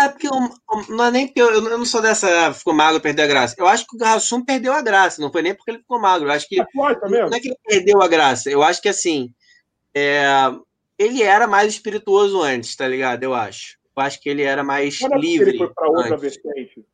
É 0.00 0.08
porque 0.08 0.26
eu, 0.26 0.94
não 0.94 1.04
é 1.06 1.10
nem 1.10 1.26
porque 1.26 1.40
eu, 1.40 1.50
eu, 1.50 1.62
não 1.62 1.84
sou 1.84 2.00
dessa 2.02 2.52
ficou 2.52 2.74
magro 2.74 3.00
perdeu 3.00 3.24
a 3.24 3.28
graça. 3.28 3.54
Eu 3.58 3.66
acho 3.66 3.86
que 3.86 3.96
o 3.96 4.04
Rassum 4.04 4.44
perdeu 4.44 4.72
a 4.72 4.82
graça, 4.82 5.20
não 5.20 5.32
foi 5.32 5.42
nem 5.42 5.54
porque 5.54 5.70
ele 5.70 5.78
ficou 5.78 6.00
magro. 6.00 6.28
Eu 6.28 6.32
acho 6.32 6.48
que 6.48 6.60
é 6.60 6.66
não 6.74 7.28
é 7.32 7.40
que 7.40 7.48
ele 7.48 7.58
perdeu 7.64 8.02
a 8.02 8.08
graça. 8.08 8.50
Eu 8.50 8.62
acho 8.62 8.80
que 8.82 8.88
assim 8.88 9.32
é, 9.94 10.26
ele 10.98 11.22
era 11.22 11.46
mais 11.46 11.72
espirituoso 11.72 12.40
antes, 12.42 12.76
tá 12.76 12.86
ligado? 12.86 13.22
Eu 13.22 13.34
acho. 13.34 13.78
Eu 13.96 14.02
acho 14.02 14.20
que 14.20 14.28
ele 14.28 14.42
era 14.42 14.62
mais 14.62 15.00
não 15.00 15.18
livre. 15.18 15.50
ele 15.50 15.58
foi 15.58 15.72
para 15.72 15.88
outra 15.88 16.14
antes. 16.14 16.20
vertente. 16.20 16.84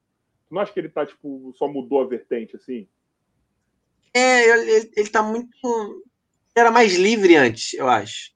Não 0.51 0.61
acho 0.61 0.73
que 0.73 0.81
ele 0.81 0.89
tá 0.89 1.05
tipo 1.05 1.53
só 1.57 1.69
mudou 1.69 2.03
a 2.03 2.07
vertente 2.07 2.57
assim? 2.57 2.87
É, 4.13 4.49
ele, 4.49 4.91
ele 4.97 5.09
tá 5.09 5.23
muito 5.23 5.49
ele 6.57 6.63
era 6.63 6.71
mais 6.71 6.95
livre 6.95 7.35
antes, 7.35 7.75
eu 7.75 7.89
acho. 7.89 8.34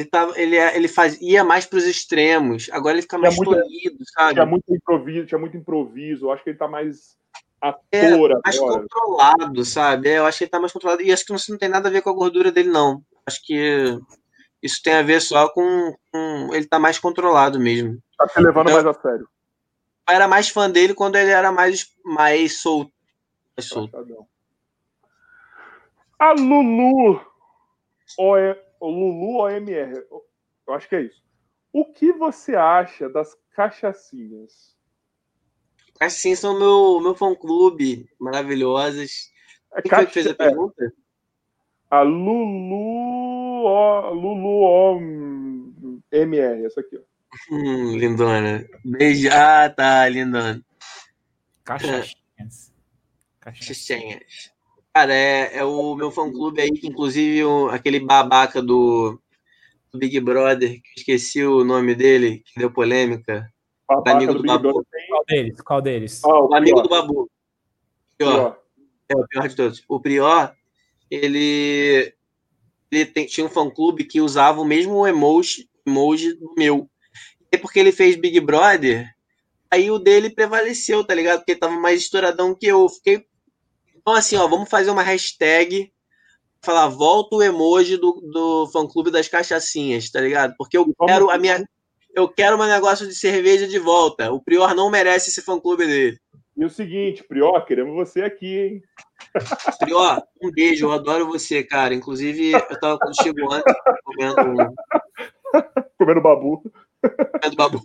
Ele, 0.00 0.08
tava, 0.08 0.40
ele, 0.40 0.56
é, 0.56 0.74
ele 0.74 0.88
fazia 0.88 1.44
mais 1.44 1.66
para 1.66 1.76
os 1.76 1.84
extremos, 1.84 2.70
agora 2.72 2.94
ele 2.94 3.02
fica 3.02 3.18
mais 3.18 3.36
muito, 3.36 3.50
tolhido, 3.50 3.98
sabe? 4.14 4.32
Tinha 4.32 4.46
muito 4.46 4.74
improviso, 4.74 5.26
tinha 5.26 5.38
muito 5.38 5.56
improviso. 5.58 6.24
Eu 6.24 6.32
acho 6.32 6.42
que 6.42 6.48
ele 6.48 6.56
está 6.56 6.66
mais 6.66 7.18
ator 7.60 7.82
é, 7.92 8.16
mais 8.42 8.56
agora. 8.56 8.80
controlado, 8.80 9.62
sabe? 9.62 10.08
É, 10.08 10.16
eu 10.16 10.24
acho 10.24 10.38
que 10.38 10.44
ele 10.44 10.48
está 10.48 10.58
mais 10.58 10.72
controlado. 10.72 11.02
E 11.02 11.12
acho 11.12 11.26
que 11.26 11.34
isso 11.34 11.50
não 11.50 11.58
tem 11.58 11.68
nada 11.68 11.90
a 11.90 11.92
ver 11.92 12.00
com 12.00 12.08
a 12.08 12.14
gordura 12.14 12.50
dele, 12.50 12.70
não. 12.70 13.02
Acho 13.26 13.44
que 13.44 14.00
isso 14.62 14.80
tem 14.82 14.94
a 14.94 15.02
ver 15.02 15.20
só 15.20 15.50
com. 15.50 15.94
com 16.10 16.54
ele 16.54 16.66
tá 16.66 16.78
mais 16.78 16.98
controlado 16.98 17.60
mesmo. 17.60 17.98
Tá 18.16 18.26
se 18.26 18.40
levando 18.40 18.70
então, 18.70 18.82
mais 18.82 18.96
a 18.96 19.02
sério. 19.02 19.28
Eu 20.08 20.14
era 20.14 20.26
mais 20.26 20.48
fã 20.48 20.70
dele 20.70 20.94
quando 20.94 21.16
ele 21.16 21.30
era 21.30 21.52
mais, 21.52 21.88
mais 22.02 22.62
solto. 22.62 22.90
Mais 23.54 23.68
solto. 23.68 23.94
A 26.18 26.32
Lulu. 26.32 27.20
Ou 28.16 28.38
é 28.38 28.69
o 28.80 28.88
Lulu 28.88 29.42
OMR. 29.42 30.04
Eu 30.66 30.74
acho 30.74 30.88
que 30.88 30.96
é 30.96 31.02
isso. 31.02 31.22
O 31.72 31.84
que 31.84 32.12
você 32.12 32.56
acha 32.56 33.08
das 33.08 33.36
cachaçinhas? 33.52 34.76
Cachaçinhas 35.98 36.38
são 36.40 36.58
meu, 36.58 37.00
meu 37.00 37.14
fã-clube, 37.14 38.08
maravilhosas. 38.18 39.30
É 39.74 39.82
Quem 39.82 40.06
que 40.06 40.12
fez 40.12 40.26
a 40.26 40.34
pergunta? 40.34 40.84
É. 40.84 40.88
A 41.90 42.02
Lulu, 42.02 43.64
o, 43.66 44.10
Lulu 44.14 45.12
OMR, 46.12 46.64
essa 46.64 46.80
aqui. 46.80 46.96
Ó. 46.96 47.10
Hum, 47.50 47.96
lindona. 47.96 48.66
Beijo. 48.84 49.28
Ah, 49.32 49.68
tá, 49.68 50.08
lindona. 50.08 50.64
Cachaçinhas. 51.64 52.72
Cachaçinhas. 53.38 54.52
Cara, 54.92 55.14
é, 55.14 55.58
é 55.58 55.64
o 55.64 55.94
meu 55.94 56.10
fã-clube 56.10 56.60
aí, 56.60 56.70
que 56.72 56.88
inclusive 56.88 57.44
o, 57.44 57.68
aquele 57.68 58.00
babaca 58.00 58.60
do, 58.60 59.20
do, 59.92 59.98
Big 59.98 60.18
Brother, 60.18 60.80
que 60.82 61.00
esqueci 61.00 61.44
o 61.44 61.64
nome 61.64 61.94
dele, 61.94 62.42
que 62.44 62.58
deu 62.58 62.72
polêmica. 62.72 63.48
Babaca 63.88 64.10
amigo 64.12 64.32
do, 64.34 64.42
do 64.42 64.46
Babu. 64.46 64.86
Qual 65.08 65.24
deles? 65.26 65.60
Qual 65.60 65.82
deles? 65.82 66.24
Ah, 66.24 66.40
o, 66.40 66.48
o 66.48 66.54
amigo 66.54 66.82
do 66.82 66.88
Babu. 66.88 67.30
Prior. 68.18 68.58
É, 69.08 69.16
o 69.16 69.26
pior 69.28 69.48
de 69.48 69.56
todos. 69.56 69.84
O 69.88 70.00
Prior, 70.00 70.54
ele, 71.08 72.12
ele 72.90 73.06
tem, 73.06 73.26
tinha 73.26 73.46
um 73.46 73.50
fã-clube 73.50 74.04
que 74.04 74.20
usava 74.20 74.60
o 74.60 74.64
mesmo 74.64 75.06
emoji, 75.06 75.68
emoji 75.86 76.34
do 76.34 76.52
meu. 76.56 76.90
E 77.52 77.56
porque 77.56 77.78
ele 77.78 77.92
fez 77.92 78.16
Big 78.16 78.40
Brother, 78.40 79.08
aí 79.70 79.90
o 79.90 79.98
dele 79.98 80.30
prevaleceu, 80.30 81.04
tá 81.04 81.14
ligado? 81.14 81.38
Porque 81.38 81.52
ele 81.52 81.60
tava 81.60 81.74
mais 81.74 82.00
estouradão 82.00 82.54
que 82.54 82.66
eu. 82.66 82.88
Fiquei 82.88 83.24
então, 84.00 84.14
assim, 84.14 84.36
ó, 84.36 84.48
vamos 84.48 84.68
fazer 84.68 84.90
uma 84.90 85.02
hashtag 85.02 85.92
falar 86.62 86.88
volta 86.88 87.36
o 87.36 87.42
emoji 87.42 87.96
do, 87.96 88.12
do 88.32 88.66
fã 88.72 88.86
clube 88.86 89.10
das 89.10 89.28
cachaçinhas, 89.28 90.10
tá 90.10 90.20
ligado? 90.20 90.54
Porque 90.56 90.76
eu 90.76 90.86
quero 91.06 91.30
a 91.30 91.38
minha. 91.38 91.64
Eu 92.14 92.28
quero 92.28 92.58
meu 92.58 92.66
negócio 92.66 93.06
de 93.06 93.14
cerveja 93.14 93.68
de 93.68 93.78
volta. 93.78 94.32
O 94.32 94.42
Prior 94.42 94.74
não 94.74 94.90
merece 94.90 95.30
esse 95.30 95.42
fã 95.42 95.60
clube 95.60 95.86
dele. 95.86 96.18
E 96.56 96.64
o 96.64 96.70
seguinte, 96.70 97.22
Prior, 97.22 97.64
queremos 97.64 97.94
você 97.94 98.22
aqui, 98.22 98.58
hein? 98.58 98.82
Prior, 99.78 100.22
um 100.42 100.50
beijo, 100.50 100.86
eu 100.86 100.92
adoro 100.92 101.26
você, 101.26 101.62
cara. 101.62 101.94
Inclusive, 101.94 102.52
eu 102.52 102.80
tava 102.80 102.98
chegou 103.22 103.52
antes, 103.52 103.74
comendo. 104.04 104.74
Comendo 105.96 106.20
babu. 106.20 106.62
Comendo 107.00 107.56
babu. 107.56 107.82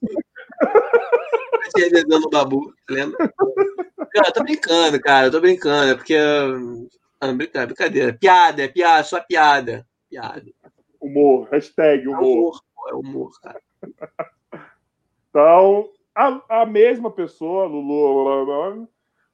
Revezando 1.78 2.30
babu, 2.30 2.74
lembra? 2.90 3.32
Eu 4.16 4.32
tô 4.32 4.44
brincando, 4.44 5.02
cara, 5.02 5.28
eu 5.28 5.32
tô 5.32 5.42
brincando, 5.42 5.92
é 5.92 5.96
porque. 5.96 6.16
Ah, 7.20 7.34
brincadeira, 7.34 7.68
brincadeira. 7.68 8.14
Piada, 8.14 8.64
é 8.64 8.68
piada, 8.70 9.04
só 9.04 9.20
piada. 9.22 9.86
Piada. 10.10 10.46
Humor, 11.02 11.50
hashtag 11.52 12.08
humor. 12.08 12.22
É 12.22 12.24
humor, 12.24 12.62
é 12.90 12.94
humor, 12.94 13.42
cara. 13.42 13.62
Então, 15.30 15.90
a, 16.16 16.62
a 16.62 16.66
mesma 16.66 17.12
pessoa, 17.12 17.66
Lulu, 17.66 18.88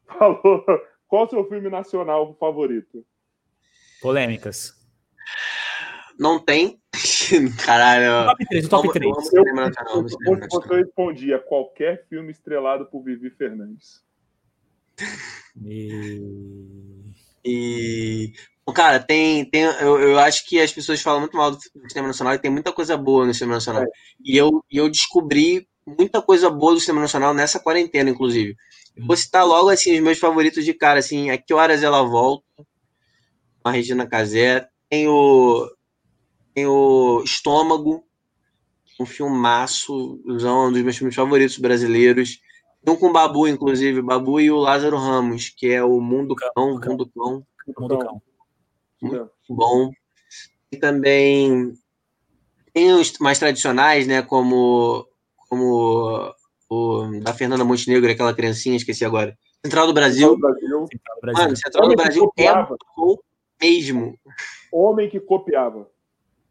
falou 0.07 0.65
qual 1.07 1.25
o 1.27 1.29
seu 1.29 1.47
filme 1.47 1.69
nacional 1.69 2.35
favorito? 2.39 3.05
Polêmicas. 4.01 4.73
Não 6.17 6.39
tem. 6.39 6.81
Caralho. 7.63 8.25
Top 8.25 8.45
3, 8.47 8.67
top 8.67 8.91
3. 8.93 9.33
Eu, 9.33 9.43
eu, 9.45 9.55
eu, 9.55 10.49
você 10.49 10.75
respondia 10.75 11.37
qualquer 11.37 12.07
filme 12.07 12.31
estrelado 12.31 12.87
por 12.87 13.03
Vivi 13.03 13.29
Fernandes. 13.29 14.01
E... 15.65 16.21
e... 17.43 18.33
Cara, 18.73 18.99
tem. 18.99 19.43
tem 19.45 19.63
eu, 19.63 19.99
eu 19.99 20.19
acho 20.19 20.47
que 20.47 20.59
as 20.59 20.71
pessoas 20.71 21.01
falam 21.01 21.19
muito 21.19 21.35
mal 21.35 21.51
do 21.51 21.59
cinema 21.89 22.07
nacional 22.07 22.33
e 22.33 22.39
tem 22.39 22.49
muita 22.49 22.71
coisa 22.71 22.95
boa 22.95 23.25
no 23.25 23.33
cinema 23.33 23.55
nacional. 23.55 23.83
É. 23.83 23.87
E, 24.23 24.37
eu, 24.37 24.63
eu 24.71 24.89
descobri 24.89 25.67
muita 25.85 26.21
coisa 26.21 26.49
boa 26.49 26.73
do 26.73 26.79
cinema 26.79 27.01
nacional 27.01 27.33
nessa 27.33 27.59
quarentena, 27.59 28.09
inclusive. 28.09 28.55
vou 28.97 29.17
citar 29.17 29.45
logo 29.45 29.69
assim, 29.69 29.95
os 29.95 30.01
meus 30.01 30.19
favoritos 30.19 30.63
de 30.63 30.73
cara, 30.73 30.99
assim, 30.99 31.29
A 31.29 31.37
Que 31.37 31.53
Horas 31.53 31.83
Ela 31.83 32.01
Volta, 32.03 32.45
a 33.63 33.71
Regina 33.71 34.07
Casé, 34.07 34.67
tem 34.89 35.07
o. 35.07 35.69
Tem 36.53 36.65
o 36.65 37.21
Estômago, 37.23 38.03
um 38.99 39.05
filmaço, 39.05 40.21
um 40.25 40.71
dos 40.71 40.81
meus 40.81 40.97
filmes 40.97 41.15
favoritos 41.15 41.57
brasileiros. 41.57 42.41
Tem 42.83 42.93
um 42.93 42.97
com 42.97 43.09
o 43.09 43.13
Babu, 43.13 43.47
inclusive, 43.47 44.01
Babu 44.01 44.39
e 44.39 44.49
o 44.49 44.57
Lázaro 44.57 44.97
Ramos, 44.97 45.49
que 45.49 45.71
é 45.71 45.83
o 45.83 45.99
Mundo 45.99 46.35
Cão, 46.35 46.79
Mundo 46.79 47.11
Cão. 47.15 47.45
Mundo 47.77 47.99
Cão. 47.99 48.21
Muito 49.01 49.31
bom. 49.49 49.91
E 50.71 50.77
também 50.77 51.73
tem 52.73 52.93
os 52.93 53.17
mais 53.19 53.37
tradicionais, 53.37 54.07
né? 54.07 54.21
Como, 54.21 55.07
como 55.49 56.33
o 56.69 57.19
da 57.21 57.33
Fernanda 57.33 57.65
Montenegro, 57.65 58.09
aquela 58.09 58.33
criancinha, 58.33 58.77
esqueci 58.77 59.03
agora. 59.03 59.37
Central 59.63 59.87
do 59.87 59.93
Brasil. 59.93 60.29
Central 60.29 60.53
do 60.53 61.21
Brasil. 61.21 61.43
Mano, 61.43 61.57
Central 61.57 61.89
do 61.89 61.95
Brasil 61.95 62.33
é 62.37 62.51
o 62.97 63.19
mesmo. 63.61 64.17
Homem 64.71 65.09
que 65.09 65.19
copiava. 65.19 65.89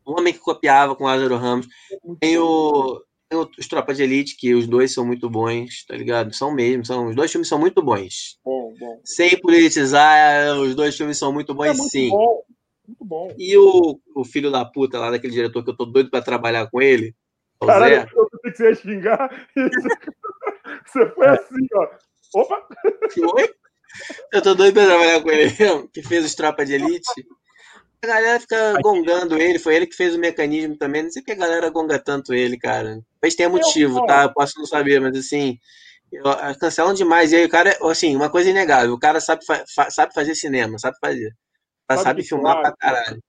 Homem 0.04 0.32
que 0.32 0.38
copiava 0.38 0.94
com 0.94 1.04
Lázaro 1.04 1.36
Ramos. 1.36 1.66
Tem 2.20 2.38
o, 2.38 3.02
os 3.32 3.68
Tropas 3.68 3.96
de 3.96 4.02
Elite, 4.02 4.36
que 4.36 4.54
os 4.54 4.66
dois 4.66 4.92
são 4.92 5.06
muito 5.06 5.30
bons, 5.30 5.84
tá 5.86 5.96
ligado? 5.96 6.34
São 6.34 6.52
mesmo, 6.52 6.84
são, 6.84 7.08
os 7.08 7.16
dois 7.16 7.30
filmes 7.30 7.48
são 7.48 7.58
muito 7.58 7.82
bons. 7.82 8.38
Bom, 8.44 8.74
bom. 8.78 9.00
Sem 9.04 9.38
politizar, 9.40 10.58
os 10.58 10.74
dois 10.74 10.96
filmes 10.96 11.18
são 11.18 11.32
muito 11.32 11.54
bons, 11.54 11.66
é 11.66 11.72
muito 11.74 11.90
sim. 11.90 12.08
Bom. 12.08 12.42
Muito 12.86 13.04
bom. 13.04 13.34
E 13.38 13.56
o, 13.56 14.00
o 14.16 14.24
filho 14.24 14.50
da 14.50 14.64
puta 14.64 14.98
lá 14.98 15.12
daquele 15.12 15.32
diretor 15.32 15.62
que 15.62 15.70
eu 15.70 15.76
tô 15.76 15.84
doido 15.84 16.10
pra 16.10 16.20
trabalhar 16.20 16.68
com 16.68 16.82
ele. 16.82 17.14
Caralho, 17.64 18.08
eu 18.16 18.28
pensei 18.42 18.50
que 18.50 18.56
você 18.56 18.68
ia 18.68 18.74
xingar. 18.74 19.46
Você 20.86 21.06
foi 21.10 21.26
assim, 21.26 21.66
ó. 21.74 21.88
Opa! 22.34 22.66
Foi? 23.12 23.54
Eu 24.32 24.42
tô 24.42 24.54
doido 24.54 24.74
pra 24.74 24.86
trabalhar 24.86 25.20
com 25.20 25.30
ele, 25.30 25.50
que 25.92 26.02
fez 26.02 26.24
os 26.24 26.34
Tropas 26.34 26.68
de 26.68 26.74
Elite. 26.74 27.26
A 28.02 28.06
galera 28.06 28.40
fica 28.40 28.80
gongando 28.80 29.36
ele, 29.36 29.58
foi 29.58 29.76
ele 29.76 29.86
que 29.86 29.94
fez 29.94 30.14
o 30.14 30.18
mecanismo 30.18 30.76
também. 30.76 31.02
Não 31.02 31.10
sei 31.10 31.22
que 31.22 31.32
a 31.32 31.36
galera 31.36 31.68
gonga 31.68 31.98
tanto 31.98 32.32
ele, 32.32 32.58
cara. 32.58 33.00
Talvez 33.20 33.34
tenha 33.34 33.48
motivo, 33.48 34.06
tá? 34.06 34.22
Eu 34.22 34.32
posso 34.32 34.58
não 34.58 34.64
saber, 34.64 35.00
mas 35.00 35.16
assim, 35.18 35.58
cancelam 36.58 36.94
demais. 36.94 37.30
E 37.30 37.36
aí, 37.36 37.44
o 37.44 37.50
cara, 37.50 37.76
assim, 37.82 38.16
uma 38.16 38.30
coisa 38.30 38.48
inegável: 38.48 38.94
o 38.94 38.98
cara 38.98 39.20
sabe, 39.20 39.44
fa 39.44 39.90
sabe 39.90 40.14
fazer 40.14 40.34
cinema, 40.34 40.78
sabe 40.78 40.96
fazer. 40.98 41.36
Sabe, 41.90 42.02
sabe 42.02 42.22
filmar 42.22 42.60
pra 42.60 42.76
caralho. 42.76 43.22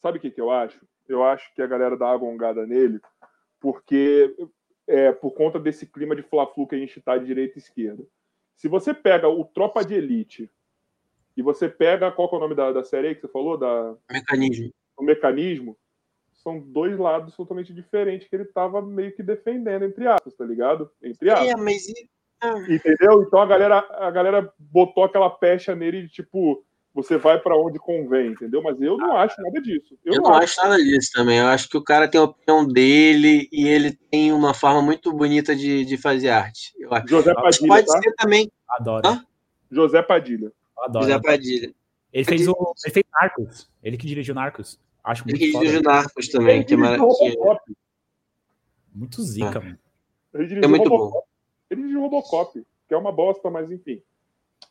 Sabe 0.00 0.18
o 0.18 0.20
que, 0.20 0.30
que 0.30 0.40
eu 0.40 0.50
acho? 0.50 0.78
Eu 1.08 1.24
acho 1.24 1.52
que 1.54 1.62
a 1.62 1.66
galera 1.66 1.96
dá 1.96 2.06
uma 2.06 2.18
gongada 2.18 2.66
nele 2.66 3.00
porque 3.62 4.34
é, 4.86 5.12
por 5.12 5.30
conta 5.32 5.58
desse 5.58 5.86
clima 5.86 6.16
de 6.16 6.22
fla-flu 6.22 6.66
que 6.66 6.74
a 6.74 6.78
gente 6.78 7.00
tá 7.00 7.16
de 7.16 7.24
direita 7.24 7.58
e 7.58 7.62
esquerda. 7.62 8.04
Se 8.56 8.68
você 8.68 8.92
pega 8.92 9.28
o 9.28 9.44
Tropa 9.44 9.84
de 9.84 9.94
Elite 9.94 10.50
e 11.36 11.42
você 11.42 11.68
pega. 11.68 12.10
Qual 12.10 12.28
é 12.32 12.36
o 12.36 12.40
nome 12.40 12.54
da, 12.54 12.72
da 12.72 12.84
série 12.84 13.08
aí 13.08 13.14
que 13.14 13.22
você 13.22 13.28
falou? 13.28 13.56
Da... 13.56 13.94
Mecanismo. 14.10 14.70
O 14.96 15.02
mecanismo. 15.02 15.76
São 16.42 16.58
dois 16.58 16.98
lados 16.98 17.36
totalmente 17.36 17.72
diferentes 17.72 18.28
que 18.28 18.34
ele 18.34 18.44
tava 18.44 18.82
meio 18.82 19.14
que 19.14 19.22
defendendo, 19.22 19.84
entre 19.84 20.08
aspas, 20.08 20.34
tá 20.34 20.44
ligado? 20.44 20.90
Entre 21.02 21.30
aspas. 21.30 21.48
É, 21.48 21.56
mas. 21.56 21.82
Ah. 22.40 22.58
Entendeu? 22.68 23.22
Então 23.22 23.40
a 23.40 23.46
galera, 23.46 23.86
a 23.90 24.10
galera 24.10 24.52
botou 24.58 25.04
aquela 25.04 25.30
pecha 25.30 25.74
nele 25.74 26.02
de 26.02 26.08
tipo. 26.08 26.64
Você 26.94 27.16
vai 27.16 27.38
para 27.38 27.56
onde 27.56 27.78
convém, 27.78 28.32
entendeu? 28.32 28.62
Mas 28.62 28.78
eu 28.78 28.98
não 28.98 29.16
acho 29.16 29.40
nada 29.40 29.62
disso. 29.62 29.96
Eu, 30.04 30.12
eu 30.12 30.20
não, 30.20 30.34
acho. 30.34 30.60
acho 30.60 30.68
nada 30.68 30.76
disso 30.76 31.10
também. 31.14 31.38
Eu 31.38 31.46
acho 31.46 31.66
que 31.66 31.78
o 31.78 31.82
cara 31.82 32.06
tem 32.06 32.20
a 32.20 32.24
opinião 32.24 32.66
dele 32.68 33.48
e 33.50 33.66
ele 33.66 33.92
tem 34.10 34.30
uma 34.30 34.52
forma 34.52 34.82
muito 34.82 35.10
bonita 35.10 35.56
de, 35.56 35.86
de 35.86 35.96
fazer 35.96 36.28
arte. 36.28 36.74
Eu 36.78 36.92
acho. 36.92 37.08
José 37.08 37.32
Padilha, 37.32 37.68
pode 37.68 37.86
tá? 37.86 37.98
ser 37.98 38.12
também. 38.16 38.52
Adoro. 38.68 39.08
Hã? 39.08 39.24
José 39.70 40.02
Padilha. 40.02 40.52
Adoro. 40.82 41.06
José 41.06 41.20
Padilha. 41.20 41.74
Ele 42.12 42.24
fez 42.24 42.46
o. 42.46 42.74
Ele 42.84 42.92
fez 42.92 43.04
Narcos. 43.12 43.70
Ele 43.82 43.96
que 43.96 44.06
dirigiu 44.06 44.34
Narcos. 44.34 44.78
Acho 45.02 45.24
muito 45.24 45.36
Ele 45.36 45.52
que 45.52 45.58
dirigiu 45.58 45.82
Narcos 45.82 46.28
também, 46.28 46.56
ele 46.56 46.64
que 46.64 46.74
é 46.74 46.76
maravilhoso. 46.76 47.58
Muito 48.94 49.22
zica, 49.22 49.58
ah. 49.58 49.62
mano. 49.62 49.78
Ele 50.34 50.64
é 50.64 50.68
muito 50.68 50.88
Robocop. 50.88 51.12
bom. 51.12 51.22
Ele 51.70 51.80
dirigiu 51.80 52.00
Robocop, 52.02 52.66
que 52.88 52.94
é 52.94 52.96
uma 52.96 53.10
bosta, 53.10 53.50
mas 53.50 53.70
enfim. 53.70 54.02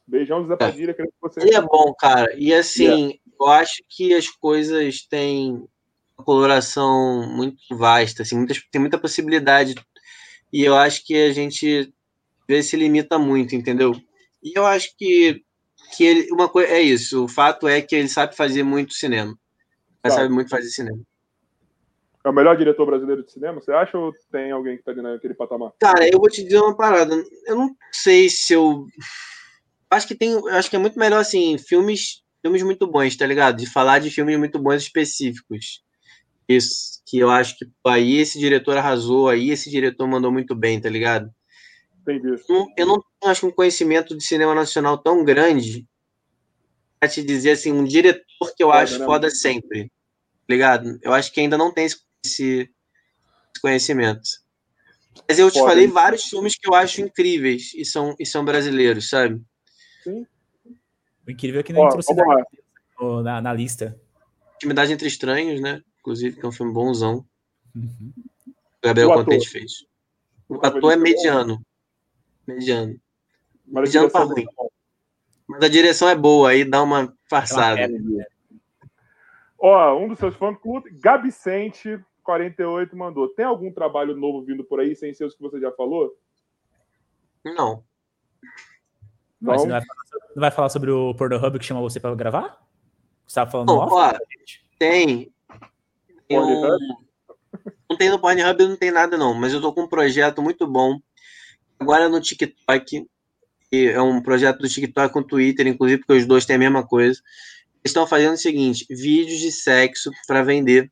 Beijão, 0.07 0.41
José 0.41 0.55
Padilha. 0.55 0.95
É. 0.97 1.03
Você... 1.21 1.41
Ele 1.41 1.55
é 1.55 1.61
bom, 1.61 1.93
cara. 1.93 2.33
E 2.37 2.53
assim, 2.53 3.19
eu 3.39 3.47
acho 3.47 3.83
que 3.89 4.13
as 4.13 4.29
coisas 4.29 5.01
têm 5.01 5.67
uma 6.17 6.25
coloração 6.25 7.27
muito 7.27 7.59
vasta, 7.71 8.23
assim, 8.23 8.37
muitas, 8.37 8.61
tem 8.71 8.79
muita 8.79 8.99
possibilidade. 8.99 9.75
E 10.51 10.63
eu 10.63 10.75
acho 10.75 11.05
que 11.05 11.15
a 11.15 11.33
gente 11.33 11.93
vê 12.47 12.61
se 12.61 12.75
limita 12.75 13.17
muito, 13.17 13.55
entendeu? 13.55 13.93
E 14.43 14.57
eu 14.57 14.65
acho 14.65 14.95
que 14.97 15.43
que 15.91 16.03
ele, 16.03 16.31
uma 16.31 16.49
coisa 16.49 16.71
é 16.71 16.81
isso. 16.81 17.25
O 17.25 17.27
fato 17.27 17.67
é 17.67 17.81
que 17.81 17.95
ele 17.95 18.07
sabe 18.07 18.35
fazer 18.35 18.63
muito 18.63 18.93
cinema. 18.93 19.37
Ele 20.03 20.13
sabe 20.13 20.29
muito 20.29 20.49
fazer 20.49 20.69
cinema. 20.69 20.99
É 22.23 22.29
o 22.29 22.33
melhor 22.33 22.55
diretor 22.55 22.85
brasileiro 22.85 23.23
de 23.23 23.31
cinema, 23.31 23.59
você 23.59 23.71
acha 23.71 23.97
ou 23.97 24.13
tem 24.31 24.51
alguém 24.51 24.77
que 24.77 24.83
tá 24.83 24.93
naquele 24.93 25.33
patamar? 25.33 25.71
Cara, 25.79 26.07
eu 26.07 26.19
vou 26.19 26.29
te 26.29 26.43
dizer 26.43 26.59
uma 26.59 26.75
parada. 26.75 27.15
Eu 27.47 27.55
não 27.55 27.75
sei 27.91 28.29
se 28.29 28.53
eu 28.53 28.85
acho 29.89 30.07
que 30.07 30.13
tem, 30.13 30.35
acho 30.49 30.69
que 30.69 30.75
é 30.75 30.79
muito 30.79 30.99
melhor 30.99 31.19
assim, 31.19 31.57
filmes, 31.57 32.23
filmes 32.41 32.61
muito 32.61 32.85
bons, 32.85 33.15
tá 33.15 33.25
ligado? 33.25 33.57
De 33.57 33.65
falar 33.65 33.99
de 33.99 34.11
filmes 34.11 34.37
muito 34.37 34.59
bons 34.59 34.83
específicos. 34.83 35.83
Isso, 36.47 37.01
que 37.07 37.17
eu 37.17 37.29
acho 37.29 37.57
que 37.57 37.65
aí 37.87 38.17
esse 38.17 38.37
diretor 38.37 38.77
arrasou, 38.77 39.27
aí 39.27 39.49
esse 39.49 39.69
diretor 39.71 40.07
mandou 40.07 40.31
muito 40.31 40.53
bem, 40.55 40.79
tá 40.79 40.89
ligado? 40.89 41.29
Entendi. 42.01 42.41
Eu 42.77 42.85
não 42.87 43.03
acho 43.23 43.47
um 43.47 43.51
conhecimento 43.51 44.17
de 44.17 44.23
cinema 44.23 44.55
nacional 44.55 44.97
tão 44.97 45.23
grande 45.23 45.85
para 46.99 47.09
te 47.09 47.23
dizer 47.23 47.51
assim, 47.51 47.71
um 47.71 47.83
diretor 47.83 48.55
que 48.55 48.63
eu 48.63 48.67
foda, 48.67 48.79
acho 48.79 48.99
né? 48.99 49.05
foda 49.05 49.29
sempre. 49.29 49.85
Tá 49.85 50.45
ligado? 50.49 50.99
Eu 51.01 51.13
acho 51.13 51.31
que 51.31 51.39
ainda 51.39 51.57
não 51.57 51.73
tem 51.73 51.85
esse, 51.85 51.99
esse 52.23 52.69
conhecimento. 53.61 54.21
Mas 55.27 55.39
eu 55.39 55.49
te 55.49 55.59
foda, 55.59 55.71
falei 55.71 55.85
hein? 55.85 55.91
vários 55.91 56.25
filmes 56.25 56.55
que 56.55 56.67
eu 56.67 56.75
acho 56.75 57.01
incríveis 57.01 57.73
e 57.75 57.85
são, 57.85 58.15
e 58.19 58.25
são 58.25 58.45
brasileiros, 58.45 59.09
sabe? 59.09 59.41
Sim. 60.03 60.25
O 61.27 61.31
incrível 61.31 61.59
é 61.59 61.63
que 61.63 61.73
não 61.73 61.85
entrou 61.85 62.01
cidade 62.01 62.27
na, 63.23 63.41
na 63.41 63.53
lista. 63.53 63.99
Intimidade 64.55 64.93
entre 64.93 65.07
Estranhos, 65.07 65.59
né? 65.59 65.81
Inclusive, 65.99 66.39
que 66.39 66.45
é 66.45 66.49
um 66.49 66.51
filme 66.51 66.71
bonzão. 66.71 67.25
Uhum. 67.75 68.13
O 68.47 68.53
Gabriel 68.87 69.09
o 69.09 69.13
Contente 69.13 69.49
fez. 69.49 69.85
O, 70.47 70.55
o 70.55 70.65
ator 70.65 70.91
é 70.93 70.95
mediano. 70.95 71.61
Mediano. 72.53 72.99
Mas 73.67 73.83
mediano 73.83 74.11
pra 74.11 74.23
ruim. 74.23 74.45
Mas 75.47 75.63
a 75.63 75.69
direção 75.69 76.07
é 76.07 76.15
boa, 76.15 76.49
aí 76.49 76.63
dá 76.63 76.81
uma 76.81 77.13
farçada. 77.29 77.89
Ó, 79.59 79.97
um 79.97 80.07
dos 80.07 80.17
seus 80.17 80.35
fãs, 80.35 80.57
Gabi 80.93 81.31
Sente, 81.31 82.03
48, 82.23 82.95
mandou. 82.95 83.27
Tem 83.29 83.45
algum 83.45 83.71
trabalho 83.71 84.15
novo 84.15 84.43
vindo 84.43 84.63
por 84.63 84.79
aí, 84.79 84.95
sem 84.95 85.13
ser 85.13 85.25
os 85.25 85.35
que 85.35 85.41
você 85.41 85.59
já 85.59 85.71
falou? 85.71 86.15
Não. 87.43 87.53
Não. 87.53 87.83
Mas 89.41 89.63
não 89.63 89.69
vai, 89.71 89.81
falar, 89.81 90.03
não 90.35 90.41
vai 90.41 90.51
falar 90.51 90.69
sobre 90.69 90.91
o 90.91 91.13
Pornhub 91.15 91.59
que 91.59 91.65
chama 91.65 91.81
você 91.81 91.99
para 91.99 92.15
gravar? 92.15 92.61
Você 93.27 93.35
tava 93.35 93.51
falando 93.51 93.67
não, 93.67 93.77
ó, 93.77 94.13
Tem. 94.77 95.33
tem 96.27 96.39
um... 96.39 96.77
Não 97.89 97.97
tem 97.97 98.09
no 98.09 98.19
Pornhub, 98.19 98.67
não 98.67 98.77
tem 98.77 98.91
nada 98.91 99.17
não, 99.17 99.33
mas 99.33 99.53
eu 99.53 99.61
tô 99.61 99.73
com 99.73 99.81
um 99.81 99.87
projeto 99.87 100.41
muito 100.41 100.65
bom 100.65 100.99
agora 101.81 102.07
no 102.07 102.21
TikTok, 102.21 103.07
é 103.71 104.01
um 104.01 104.21
projeto 104.21 104.59
do 104.59 104.69
TikTok 104.69 105.11
com 105.11 105.19
o 105.19 105.23
Twitter, 105.23 105.65
inclusive, 105.65 105.99
porque 106.01 106.21
os 106.21 106.27
dois 106.27 106.45
têm 106.45 106.55
a 106.55 106.59
mesma 106.59 106.85
coisa. 106.85 107.19
Eles 107.83 107.89
estão 107.89 108.05
fazendo 108.05 108.33
o 108.33 108.37
seguinte: 108.37 108.85
vídeos 108.89 109.39
de 109.39 109.51
sexo 109.51 110.11
para 110.27 110.43
vender. 110.43 110.91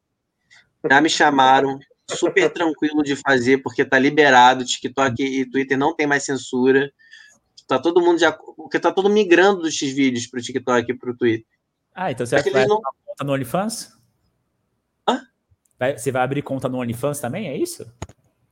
Já 0.90 1.02
me 1.02 1.10
chamaram, 1.10 1.78
super 2.10 2.50
tranquilo 2.52 3.04
de 3.04 3.16
fazer, 3.16 3.60
porque 3.60 3.86
tá 3.86 4.00
liberado. 4.00 4.66
TikTok 4.66 5.22
e 5.22 5.46
Twitter 5.50 5.78
não 5.78 5.96
tem 5.96 6.08
mais 6.08 6.24
censura. 6.24 6.92
Tá 7.68 7.78
todo 7.78 8.02
mundo 8.02 8.18
já. 8.18 8.32
Porque 8.32 8.80
tá 8.80 8.92
todo 8.92 9.10
migrando 9.10 9.62
dos 9.62 9.76
X-vídeos 9.76 10.26
pro 10.26 10.42
TikTok 10.42 10.92
e 10.92 10.98
pro 10.98 11.16
Twitter. 11.16 11.46
Ah, 11.94 12.12
então 12.12 12.26
você 12.26 12.42
vai 12.50 12.66
não... 12.66 12.82
conta 13.06 13.24
no 13.24 13.34
OnlyFans? 13.34 13.92
Hã? 15.08 15.22
Vai, 15.78 15.98
você 15.98 16.12
vai 16.12 16.24
abrir 16.24 16.42
conta 16.42 16.70
no 16.70 16.80
OnlyFans 16.80 17.20
também? 17.20 17.48
É 17.48 17.58
isso? 17.58 17.86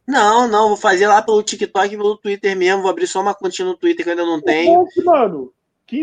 Não, 0.07 0.47
não, 0.47 0.69
vou 0.69 0.77
fazer 0.77 1.05
lá 1.05 1.21
pelo 1.21 1.43
TikTok 1.43 1.93
e 1.93 1.97
pelo 1.97 2.17
Twitter 2.17 2.55
mesmo. 2.55 2.83
Vou 2.83 2.91
abrir 2.91 3.07
só 3.07 3.21
uma 3.21 3.35
continha 3.35 3.67
no 3.67 3.75
Twitter 3.75 4.05
que 4.05 4.09
eu 4.09 4.13
ainda 4.13 4.25
não 4.25 4.41
tenho. 4.41 4.83
Nossa, 4.83 5.03
mano. 5.03 5.53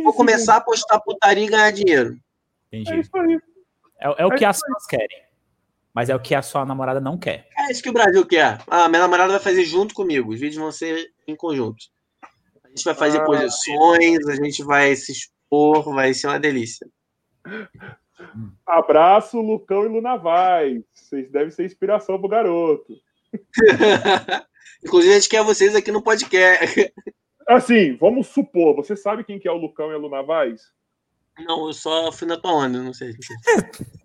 Vou 0.02 0.12
começar 0.12 0.57
a 0.57 0.60
postar 0.60 1.00
putaria 1.00 1.44
e 1.44 1.49
ganhar 1.49 1.70
dinheiro. 1.70 2.18
Entendi. 2.68 2.92
É 2.92 3.00
isso 3.00 3.16
aí. 3.16 3.39
É, 3.99 4.23
é 4.23 4.26
o 4.26 4.33
é 4.33 4.36
que 4.36 4.44
as 4.44 4.60
pessoas 4.60 4.86
querem. 4.86 5.24
Mas 5.94 6.10
é 6.10 6.15
o 6.15 6.20
que 6.20 6.34
a 6.34 6.42
sua 6.42 6.66
namorada 6.66 7.00
não 7.00 7.16
quer. 7.16 7.49
É 7.57 7.70
isso 7.70 7.83
que 7.83 7.89
o 7.89 7.92
Brasil 7.92 8.26
quer. 8.26 8.60
Ah, 8.66 8.89
minha 8.89 9.02
namorada 9.02 9.33
vai 9.33 9.41
fazer 9.41 9.65
junto 9.65 9.94
comigo. 9.94 10.33
Os 10.33 10.41
vídeos 10.41 10.60
vão 10.60 10.73
ser 10.73 11.12
em 11.26 11.36
conjunto. 11.36 11.86
A 12.65 12.68
gente 12.68 12.84
vai 12.84 12.94
fazer 12.94 13.20
ah, 13.20 13.24
posições, 13.24 14.26
a 14.26 14.34
gente 14.34 14.62
vai 14.65 14.94
se 14.97 15.12
expor, 15.12 15.94
vai 15.94 16.12
ser 16.12 16.26
uma 16.26 16.41
delícia. 16.41 16.86
Abraço, 18.66 19.41
Lucão 19.41 19.84
e 19.84 19.89
Luna 19.89 20.16
Vai. 20.16 20.83
Vocês 20.92 21.31
devem 21.31 21.50
ser 21.50 21.65
inspiração 21.65 22.18
pro 22.18 22.28
garoto. 22.28 22.94
Inclusive, 24.84 25.14
a 25.14 25.18
gente 25.18 25.28
quer 25.28 25.42
vocês 25.42 25.74
aqui 25.74 25.90
no 25.90 26.02
podcast. 26.02 26.92
Assim, 27.46 27.96
vamos 27.96 28.28
supor, 28.28 28.74
você 28.74 28.96
sabe 28.96 29.24
quem 29.24 29.38
que 29.38 29.48
é 29.48 29.52
o 29.52 29.56
Lucão 29.56 29.90
e 29.90 29.94
a 29.94 29.98
Luna 29.98 30.22
Vaz? 30.22 30.62
Não, 31.38 31.66
eu 31.66 31.72
só 31.72 32.12
fui 32.12 32.26
na 32.26 32.38
tua 32.38 32.52
onda, 32.52 32.82
não 32.82 32.94
sei. 32.94 33.14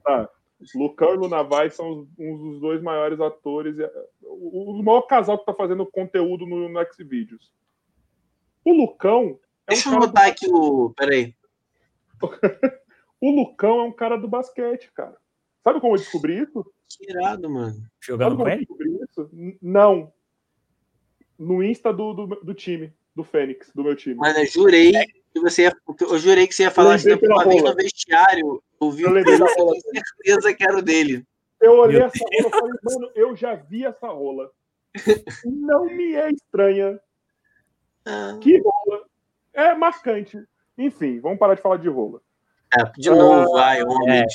Tá. 0.04 0.30
Lucão 0.76 1.14
e 1.14 1.18
Luna 1.18 1.44
Vaz 1.44 1.76
são 1.76 2.08
uns 2.18 2.40
dos 2.40 2.60
dois 2.60 2.82
maiores 2.82 3.20
atores, 3.22 3.76
o, 4.22 4.80
o 4.80 4.84
maior 4.84 5.04
casal 5.04 5.38
que 5.38 5.46
tá 5.46 5.54
fazendo 5.54 5.86
conteúdo 5.86 6.46
no, 6.46 6.68
no 6.68 6.94
Xvideos. 6.94 7.52
O 8.66 8.74
Lucão. 8.74 9.40
É 9.68 9.74
Deixa 9.74 9.90
um 9.90 9.94
eu 9.94 10.00
botar 10.00 10.26
do... 10.26 10.32
aqui 10.32 10.48
o. 10.50 10.94
Peraí. 10.98 11.36
o 13.22 13.32
Lucão 13.32 13.80
é 13.80 13.84
um 13.84 13.92
cara 13.92 14.18
do 14.18 14.28
basquete, 14.28 14.92
cara. 14.94 15.16
Sabe 15.64 15.80
como 15.80 15.94
eu 15.96 16.00
descobri 16.00 16.42
isso? 16.42 16.66
Que 16.90 17.10
irado, 17.12 17.50
mano. 17.50 17.76
Jogando 18.02 18.36
com 18.36 18.48
ele? 18.48 18.68
Isso? 19.10 19.30
Não. 19.62 20.12
No 21.38 21.64
Insta 21.64 21.94
do, 21.94 22.14
do, 22.14 22.28
do, 22.28 22.54
time, 22.54 22.94
do 23.16 23.24
Fênix, 23.24 23.72
do 23.74 23.84
meu 23.84 23.96
time. 23.96 24.16
Mas 24.16 24.38
eu 24.38 24.46
jurei 24.46 24.92
que 25.32 25.40
você 25.40 25.64
ia, 25.64 25.78
eu 26.02 26.18
jurei 26.18 26.48
que 26.48 26.54
você 26.54 26.64
ia 26.64 26.72
falar 26.72 26.96
isso 26.98 27.08
uma 27.08 27.46
vez 27.46 27.64
no 27.64 27.76
vestiário. 27.76 28.64
Eu 28.80 28.92
vi 28.92 29.04
eu 29.04 29.12
lembrei 29.12 29.38
da 29.38 29.46
rola. 29.46 29.76
certeza 29.80 30.54
que 30.54 30.64
era 30.64 30.78
o 30.78 30.82
dele. 30.82 31.26
Eu 31.62 31.78
olhei 31.78 32.02
essa 32.02 32.24
rola 32.24 32.48
e 32.48 32.50
falei, 32.50 32.74
mano, 32.84 33.12
eu 33.16 33.36
já 33.36 33.56
vi 33.56 33.86
essa 33.86 34.08
rola. 34.08 34.52
Não 35.46 35.86
me 35.86 36.14
é 36.16 36.32
estranha. 36.32 37.00
Ah. 38.06 38.38
Que 38.42 38.58
rola. 38.60 39.06
É 39.54 39.76
marcante. 39.76 40.42
Enfim, 40.78 41.20
vamos 41.20 41.40
parar 41.40 41.56
de 41.56 41.62
falar 41.62 41.78
de 41.78 41.90
rola. 41.90 42.22
É, 42.78 42.84
de 42.98 43.10
novo, 43.10 43.58
ah, 43.58 43.62
vai, 43.62 43.84
homem. 43.84 44.22
É. 44.22 44.26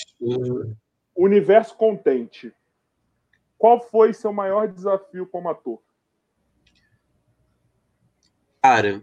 Universo 1.17 1.77
contente. 1.77 2.53
Qual 3.59 3.81
foi 3.81 4.13
seu 4.13 4.33
maior 4.33 4.69
desafio 4.69 5.27
como 5.27 5.49
ator? 5.49 5.81
Cara. 8.63 9.03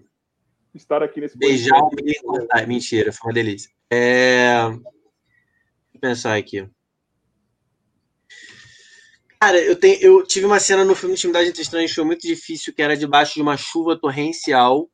Estar 0.73 1.03
aqui 1.03 1.21
nesse 1.21 1.37
Beijar 1.37 1.83
o 1.83 1.89
menino. 1.93 2.47
Ah, 2.51 2.65
mentira, 2.65 3.11
foi 3.11 3.29
uma 3.29 3.33
delícia. 3.33 3.69
É... 3.89 4.69
Deixa 4.69 4.81
eu 5.93 5.99
pensar 5.99 6.37
aqui. 6.37 6.69
Cara, 9.39 9.57
eu, 9.57 9.75
tenho, 9.75 9.99
eu 10.01 10.23
tive 10.23 10.45
uma 10.45 10.59
cena 10.59 10.85
no 10.85 10.95
filme 10.95 11.15
Intimidade 11.15 11.49
Entre 11.49 11.63
Estranhos, 11.63 11.93
foi 11.93 12.03
muito 12.03 12.27
difícil, 12.27 12.73
que 12.73 12.81
era 12.81 12.95
debaixo 12.95 13.33
de 13.33 13.41
uma 13.41 13.57
chuva 13.57 13.99
torrencial. 13.99 14.89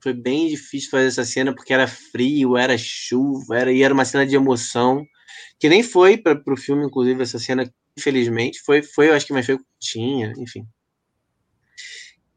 Foi 0.00 0.12
bem 0.12 0.48
difícil 0.48 0.90
fazer 0.90 1.06
essa 1.06 1.24
cena, 1.24 1.54
porque 1.54 1.72
era 1.72 1.88
frio, 1.88 2.56
era 2.56 2.76
chuva, 2.76 3.58
era, 3.58 3.72
e 3.72 3.82
era 3.82 3.92
uma 3.92 4.04
cena 4.04 4.26
de 4.26 4.36
emoção 4.36 5.04
que 5.58 5.68
nem 5.68 5.82
foi 5.82 6.16
para 6.16 6.40
o 6.46 6.56
filme, 6.56 6.84
inclusive, 6.84 7.22
essa 7.22 7.38
cena, 7.38 7.72
infelizmente. 7.98 8.60
Foi, 8.64 8.82
foi 8.82 9.08
eu 9.08 9.14
acho 9.14 9.26
que 9.26 9.32
mais 9.32 9.46
foi 9.46 9.58
tinha, 9.78 10.32
enfim. 10.38 10.66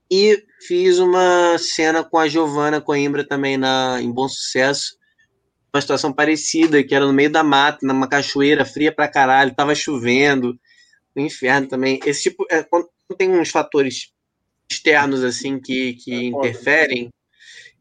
E 0.09 0.43
fiz 0.67 0.99
uma 0.99 1.57
cena 1.57 2.03
com 2.03 2.17
a 2.17 2.27
Giovanna 2.27 2.81
Coimbra 2.81 3.25
também 3.25 3.57
na, 3.57 3.99
em 4.01 4.11
Bom 4.11 4.27
Sucesso. 4.27 4.98
Uma 5.73 5.80
situação 5.80 6.11
parecida, 6.11 6.83
que 6.83 6.93
era 6.93 7.06
no 7.06 7.14
meio 7.14 7.31
da 7.31 7.43
mata, 7.43 7.80
numa 7.88 8.09
cachoeira 8.09 8.65
fria 8.65 8.91
pra 8.91 9.07
caralho, 9.07 9.56
tava 9.56 9.73
chovendo, 9.73 10.59
no 11.15 11.23
inferno 11.23 11.67
também. 11.67 11.98
Esse 12.06 12.23
tipo, 12.23 12.45
é, 12.51 12.61
quando 12.61 12.90
tem 13.17 13.30
uns 13.30 13.49
fatores 13.49 14.11
externos 14.69 15.23
assim 15.23 15.59
que, 15.59 15.93
que 15.93 16.14
é 16.14 16.23
interferem, 16.23 17.09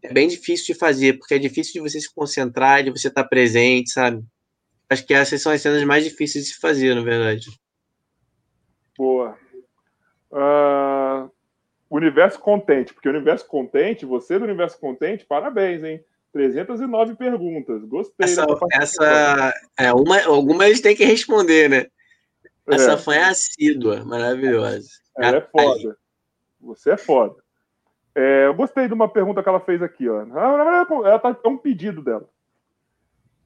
é 0.02 0.12
bem 0.12 0.28
difícil 0.28 0.72
de 0.72 0.78
fazer, 0.78 1.18
porque 1.18 1.34
é 1.34 1.38
difícil 1.38 1.72
de 1.72 1.80
você 1.80 2.00
se 2.00 2.12
concentrar, 2.14 2.84
de 2.84 2.90
você 2.90 3.08
estar 3.08 3.24
presente, 3.24 3.90
sabe? 3.90 4.22
Acho 4.88 5.06
que 5.06 5.14
essas 5.14 5.42
são 5.42 5.52
as 5.52 5.60
cenas 5.60 5.82
mais 5.84 6.04
difíceis 6.04 6.44
de 6.44 6.52
se 6.52 6.60
fazer, 6.60 6.94
na 6.94 7.02
verdade. 7.02 7.46
Boa. 9.00 9.34
Uh, 10.30 11.30
universo 11.88 12.38
contente, 12.38 12.92
porque 12.92 13.08
o 13.08 13.12
universo 13.12 13.46
contente, 13.46 14.04
você 14.04 14.38
do 14.38 14.44
universo 14.44 14.78
contente, 14.78 15.24
parabéns, 15.24 15.82
hein? 15.82 16.04
309 16.34 17.14
perguntas. 17.14 17.82
Gostei. 17.86 18.26
Essa, 18.26 18.44
essa 18.70 19.54
é 19.78 19.90
uma, 19.94 20.22
alguma 20.26 20.66
eles 20.66 20.82
têm 20.82 20.94
que 20.94 21.06
responder, 21.06 21.70
né? 21.70 21.86
Essa 22.66 22.92
é. 22.92 22.96
foi 22.98 23.16
assídua, 23.16 24.04
maravilhosa. 24.04 24.90
Ela 25.16 25.38
é 25.38 25.40
foda. 25.40 25.96
Você 26.60 26.90
é 26.90 26.96
foda. 26.98 27.36
É, 28.14 28.44
eu 28.48 28.54
gostei 28.54 28.86
de 28.86 28.92
uma 28.92 29.08
pergunta 29.08 29.42
que 29.42 29.48
ela 29.48 29.60
fez 29.60 29.80
aqui, 29.80 30.10
ó. 30.10 30.20
Ela 30.20 31.18
tá, 31.18 31.34
é 31.42 31.48
um 31.48 31.56
pedido 31.56 32.02
dela. 32.02 32.28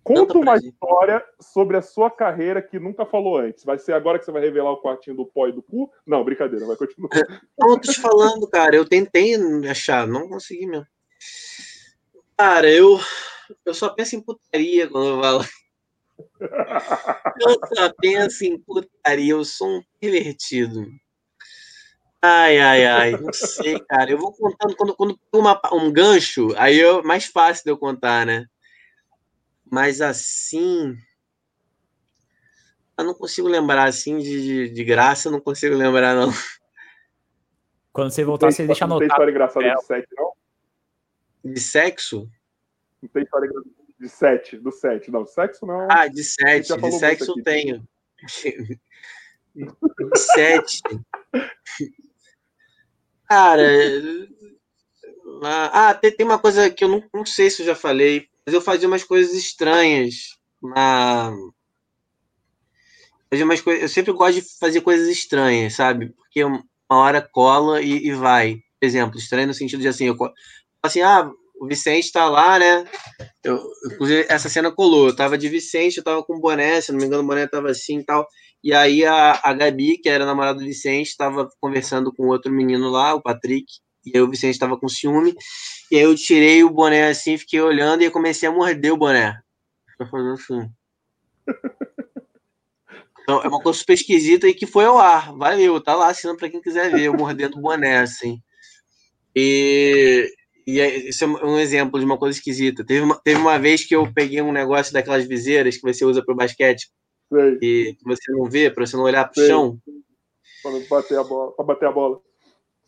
Conta 0.04 0.36
uma 0.36 0.56
história 0.56 1.24
sobre 1.40 1.78
a 1.78 1.82
sua 1.82 2.10
carreira 2.10 2.60
que 2.60 2.78
nunca 2.78 3.06
falou 3.06 3.38
antes. 3.38 3.64
Vai 3.64 3.78
ser 3.78 3.94
agora 3.94 4.18
que 4.18 4.26
você 4.26 4.30
vai 4.30 4.42
revelar 4.42 4.70
o 4.70 4.82
quartinho 4.82 5.16
do 5.16 5.24
pó 5.24 5.48
e 5.48 5.52
do 5.52 5.62
cu? 5.62 5.90
Não, 6.06 6.22
brincadeira, 6.22 6.66
vai 6.66 6.76
continuar. 6.76 7.08
Não, 7.58 7.80
tô 7.80 7.90
te 7.90 7.98
falando, 7.98 8.46
cara. 8.46 8.76
Eu 8.76 8.86
tentei 8.86 9.34
achar, 9.66 10.06
não 10.06 10.28
consegui 10.28 10.66
mesmo. 10.66 10.86
Cara, 12.36 12.70
eu, 12.70 13.00
eu 13.64 13.72
só 13.72 13.88
penso 13.88 14.14
em 14.14 14.20
putaria 14.20 14.86
quando 14.88 15.08
eu 15.08 15.20
falo. 15.22 15.44
Eu 17.40 17.58
só 17.74 17.92
penso 17.98 18.44
em 18.44 18.58
putaria. 18.58 19.32
Eu 19.32 19.44
sou 19.44 19.78
um 19.78 19.82
pervertido. 19.98 20.86
Ai, 22.20 22.58
ai, 22.58 22.86
ai. 22.86 23.10
Não 23.12 23.32
sei, 23.32 23.80
cara. 23.80 24.10
Eu 24.10 24.18
vou 24.18 24.32
contando 24.32 24.76
quando, 24.76 24.94
quando 24.94 25.18
uma, 25.32 25.58
um 25.72 25.90
gancho, 25.90 26.48
aí 26.56 26.78
é 26.78 27.02
mais 27.02 27.24
fácil 27.24 27.64
de 27.64 27.70
eu 27.70 27.78
contar, 27.78 28.26
né? 28.26 28.46
Mas 29.74 30.00
assim. 30.00 30.96
Eu 32.96 33.04
não 33.04 33.12
consigo 33.12 33.48
lembrar 33.48 33.88
assim 33.88 34.18
de, 34.18 34.68
de 34.68 34.84
graça, 34.84 35.26
eu 35.26 35.32
não 35.32 35.40
consigo 35.40 35.74
lembrar, 35.74 36.14
não. 36.14 36.30
Quando 37.92 38.12
você 38.12 38.22
voltar, 38.22 38.52
você 38.52 38.64
deixa 38.64 38.84
anotado. 38.84 39.00
Não 39.00 39.08
tem 39.08 39.08
história 39.08 39.30
engraçada 39.32 39.66
é. 39.66 39.74
de 39.74 39.84
sexo, 39.84 40.14
não? 40.16 40.32
De 41.44 41.60
sexo? 41.60 42.30
Não 43.02 43.08
tem 43.08 43.22
história 43.24 43.50
de 43.98 44.08
sete, 44.08 44.56
do 44.58 44.70
sete. 44.70 45.10
Não, 45.10 45.26
sexo 45.26 45.66
não. 45.66 45.88
Ah, 45.90 46.06
de 46.06 46.22
sete. 46.22 46.72
De 46.76 46.92
sexo 46.92 47.32
eu 47.36 47.42
tenho. 47.42 47.88
de 49.56 50.18
sete. 50.18 50.82
Cara. 53.28 53.62
Ah, 55.42 55.94
tem, 55.94 56.12
tem 56.12 56.24
uma 56.24 56.38
coisa 56.38 56.70
que 56.70 56.84
eu 56.84 56.88
não, 56.88 57.02
não 57.12 57.26
sei 57.26 57.50
se 57.50 57.62
eu 57.62 57.66
já 57.66 57.74
falei. 57.74 58.32
Mas 58.46 58.54
eu 58.54 58.60
fazia 58.60 58.88
umas 58.88 59.04
coisas 59.04 59.34
estranhas 59.34 60.36
na. 60.62 61.34
Fazia 63.30 63.44
umas 63.44 63.60
coisas... 63.60 63.82
Eu 63.82 63.88
sempre 63.88 64.12
gosto 64.12 64.40
de 64.40 64.58
fazer 64.60 64.80
coisas 64.80 65.08
estranhas, 65.08 65.74
sabe? 65.74 66.10
Porque 66.10 66.44
uma 66.44 66.62
hora 66.90 67.20
cola 67.20 67.80
e, 67.80 68.06
e 68.06 68.12
vai. 68.12 68.56
Por 68.78 68.86
exemplo, 68.86 69.18
estranho 69.18 69.48
no 69.48 69.54
sentido 69.54 69.80
de 69.80 69.88
assim, 69.88 70.06
eu 70.06 70.16
assim, 70.82 71.00
ah, 71.00 71.30
o 71.58 71.66
Vicente 71.66 72.12
tá 72.12 72.28
lá, 72.28 72.58
né? 72.58 72.84
Eu, 73.42 73.62
inclusive, 73.92 74.26
essa 74.28 74.48
cena 74.48 74.70
colou. 74.70 75.08
Eu 75.08 75.16
tava 75.16 75.38
de 75.38 75.48
Vicente, 75.48 75.98
eu 75.98 76.04
tava 76.04 76.22
com 76.22 76.38
boné, 76.38 76.80
se 76.80 76.92
não 76.92 76.98
me 76.98 77.06
engano, 77.06 77.22
o 77.22 77.26
boné 77.26 77.46
tava 77.46 77.70
assim 77.70 77.98
e 77.98 78.04
tal. 78.04 78.26
E 78.62 78.72
aí 78.72 79.04
a, 79.04 79.40
a 79.42 79.52
Gabi, 79.52 79.98
que 79.98 80.08
era 80.08 80.26
namorada 80.26 80.58
do 80.58 80.64
Vicente, 80.64 81.16
tava 81.16 81.48
conversando 81.60 82.12
com 82.12 82.28
outro 82.28 82.52
menino 82.52 82.90
lá, 82.90 83.14
o 83.14 83.22
Patrick. 83.22 83.66
E 84.04 84.16
aí 84.16 84.22
o 84.22 84.30
Vicente 84.30 84.54
estava 84.54 84.78
com 84.78 84.88
ciúme. 84.88 85.34
E 85.94 85.96
aí 85.96 86.02
eu 86.02 86.16
tirei 86.16 86.64
o 86.64 86.70
boné 86.70 87.06
assim, 87.06 87.38
fiquei 87.38 87.60
olhando 87.60 88.02
e 88.02 88.10
comecei 88.10 88.48
a 88.48 88.52
morder 88.52 88.92
o 88.92 88.96
boné. 88.96 89.40
Tô 89.96 90.04
fazendo 90.06 90.32
assim. 90.32 90.68
Então, 93.22 93.40
é 93.40 93.46
uma 93.46 93.62
coisa 93.62 93.78
super 93.78 93.92
esquisita 93.92 94.48
e 94.48 94.54
que 94.54 94.66
foi 94.66 94.86
ao 94.86 94.98
ar. 94.98 95.32
Valeu, 95.36 95.80
tá 95.80 95.94
lá 95.94 96.08
assinando 96.08 96.36
para 96.36 96.50
quem 96.50 96.60
quiser 96.60 96.90
ver, 96.90 97.02
eu 97.02 97.14
mordendo 97.14 97.58
o 97.58 97.60
boné, 97.60 97.98
assim. 97.98 98.42
E, 99.36 100.28
e 100.66 100.80
isso 101.08 101.22
é 101.22 101.28
um 101.28 101.60
exemplo 101.60 102.00
de 102.00 102.04
uma 102.04 102.18
coisa 102.18 102.36
esquisita. 102.36 102.84
Teve 102.84 103.02
uma, 103.02 103.20
teve 103.22 103.38
uma 103.38 103.56
vez 103.56 103.86
que 103.86 103.94
eu 103.94 104.12
peguei 104.12 104.42
um 104.42 104.50
negócio 104.50 104.92
daquelas 104.92 105.24
viseiras 105.24 105.76
que 105.76 105.82
você 105.82 106.04
usa 106.04 106.24
para 106.24 106.34
basquete, 106.34 106.90
Sei. 107.32 107.58
e 107.62 107.94
que 107.94 108.04
você 108.04 108.32
não 108.32 108.50
vê, 108.50 108.68
para 108.68 108.84
você 108.84 108.96
não 108.96 109.04
olhar 109.04 109.30
para 109.30 109.40
o 109.40 109.46
chão. 109.46 109.78
Para 110.60 110.72
bater 110.90 111.18
a 111.18 111.22
bola. 111.22 111.52
Para 111.52 111.64
bater 111.64 111.86
a 111.86 111.92
bola. 111.92 112.20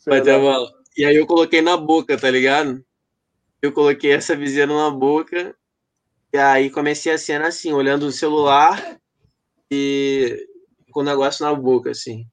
Bater 0.05 0.35
a 0.35 0.39
bola. 0.41 0.73
E 0.99 1.05
aí 1.05 1.15
eu 1.15 1.27
coloquei 1.27 1.63
na 1.63 1.77
boca, 1.77 2.19
tá 2.19 2.29
ligado? 2.29 2.85
Eu 3.63 3.73
coloquei 3.73 4.13
essa 4.13 4.37
viseira 4.37 4.75
na 4.75 4.91
boca. 4.91 5.55
E 6.33 6.39
aí 6.39 6.71
comecei 6.71 7.13
a 7.13 7.19
cena 7.19 7.49
assim, 7.49 7.73
olhando 7.73 8.07
o 8.07 8.13
celular 8.13 8.99
e 9.71 10.47
com 10.93 11.01
o 11.01 11.05
negócio 11.05 11.45
na 11.45 11.55
boca, 11.55 11.91
assim. 11.91 12.27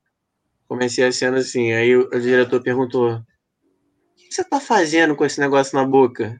Comecei 0.67 1.05
a 1.05 1.11
cena 1.11 1.37
assim. 1.37 1.71
Aí 1.73 1.95
o, 1.95 2.07
o 2.07 2.19
diretor 2.19 2.61
perguntou: 2.61 3.15
O 3.15 3.23
que 4.15 4.31
você 4.31 4.43
tá 4.43 4.59
fazendo 4.59 5.15
com 5.15 5.25
esse 5.25 5.39
negócio 5.39 5.77
na 5.77 5.85
boca? 5.85 6.39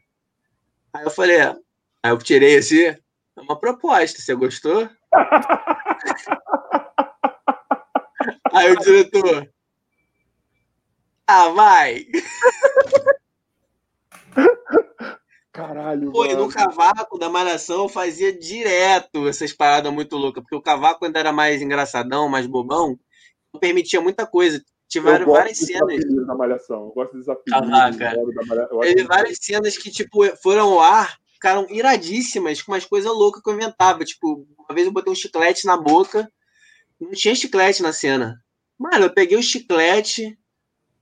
Aí 0.94 1.04
eu 1.04 1.12
falei: 1.12 1.38
é. 1.38 1.56
Aí 2.04 2.12
eu 2.12 2.18
tirei 2.18 2.58
assim. 2.58 2.86
É 2.86 2.98
uma 3.38 3.60
proposta, 3.60 4.22
você 4.22 4.36
gostou? 4.36 4.90
aí 8.54 8.72
o 8.72 8.80
diretor: 8.80 9.50
Ah, 11.28 11.50
vai! 11.50 12.06
Caralho, 15.54 16.12
Pô, 16.12 16.26
mano. 16.26 16.46
no 16.46 16.50
cavaco 16.50 17.20
da 17.20 17.30
Malhação 17.30 17.84
eu 17.84 17.90
fazia 17.90 18.36
direto 18.36 19.28
essas 19.28 19.54
paradas 19.54 19.94
muito 19.94 20.18
loucas, 20.18 20.42
porque 20.42 20.56
o 20.56 20.62
cavaco 20.62 21.06
ainda 21.06 21.20
era 21.20 21.32
mais 21.32 21.62
engraçadão, 21.62 22.28
mais 22.28 22.48
bobão, 22.48 23.00
não 23.54 23.60
permitia 23.60 24.02
muita 24.02 24.26
coisa. 24.26 24.60
Tiveram 24.90 25.28
várias 25.28 25.60
cenas. 25.60 26.04
da 26.26 26.36
Malhação. 26.36 26.86
Eu 26.86 26.92
gosto 26.92 27.18
dos 27.18 27.30
apelidos. 27.30 27.98
Cavaca. 27.98 28.16
Teve 28.82 29.04
várias 29.04 29.38
cenas 29.40 29.78
que, 29.78 29.92
tipo, 29.92 30.26
foram 30.38 30.74
ao 30.74 30.80
ar, 30.80 31.18
ficaram 31.34 31.68
iradíssimas, 31.70 32.62
com 32.62 32.72
umas 32.72 32.86
coisas 32.86 33.12
loucas 33.12 33.42
que 33.44 33.50
eu 33.50 33.54
inventava. 33.54 34.04
Tipo, 34.04 34.48
uma 34.58 34.74
vez 34.74 34.88
eu 34.88 34.94
botei 34.94 35.12
um 35.12 35.16
chiclete 35.16 35.66
na 35.66 35.78
boca, 35.78 36.28
não 37.00 37.12
tinha 37.12 37.36
chiclete 37.36 37.84
na 37.84 37.94
cena. 37.94 38.40
Mano, 38.78 39.06
eu 39.06 39.14
peguei 39.14 39.38
o 39.38 39.44
chiclete, 39.44 40.38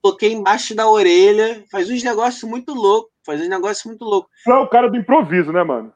coloquei 0.01 0.33
embaixo 0.33 0.75
da 0.75 0.89
orelha, 0.89 1.65
faz 1.71 1.89
uns 1.89 2.03
negócios 2.03 2.43
muito 2.43 2.73
loucos, 2.73 3.10
faz 3.25 3.41
uns 3.41 3.49
negócios 3.49 3.85
muito 3.85 4.03
loucos. 4.03 4.31
Tu 4.43 4.51
é 4.51 4.57
o 4.57 4.67
cara 4.67 4.89
do 4.89 4.97
improviso, 4.97 5.51
né, 5.51 5.63
mano? 5.63 5.93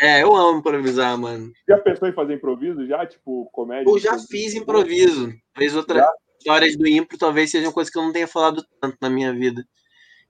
É, 0.00 0.22
eu 0.22 0.34
amo 0.34 0.58
improvisar, 0.58 1.16
mano. 1.16 1.52
Já 1.68 1.78
pensou 1.78 2.08
em 2.08 2.12
fazer 2.12 2.34
improviso? 2.34 2.84
Já, 2.86 3.06
tipo, 3.06 3.48
comédia? 3.52 3.88
Eu 3.88 3.98
já 3.98 4.18
fiz 4.18 4.54
improviso. 4.54 5.32
Talvez 5.54 5.76
outras 5.76 6.04
histórias 6.38 6.76
do 6.76 6.86
impro 6.86 7.16
talvez 7.16 7.50
sejam 7.50 7.70
coisas 7.72 7.92
que 7.92 7.98
eu 7.98 8.02
não 8.02 8.12
tenha 8.12 8.26
falado 8.26 8.64
tanto 8.80 8.96
na 9.00 9.08
minha 9.08 9.32
vida. 9.32 9.64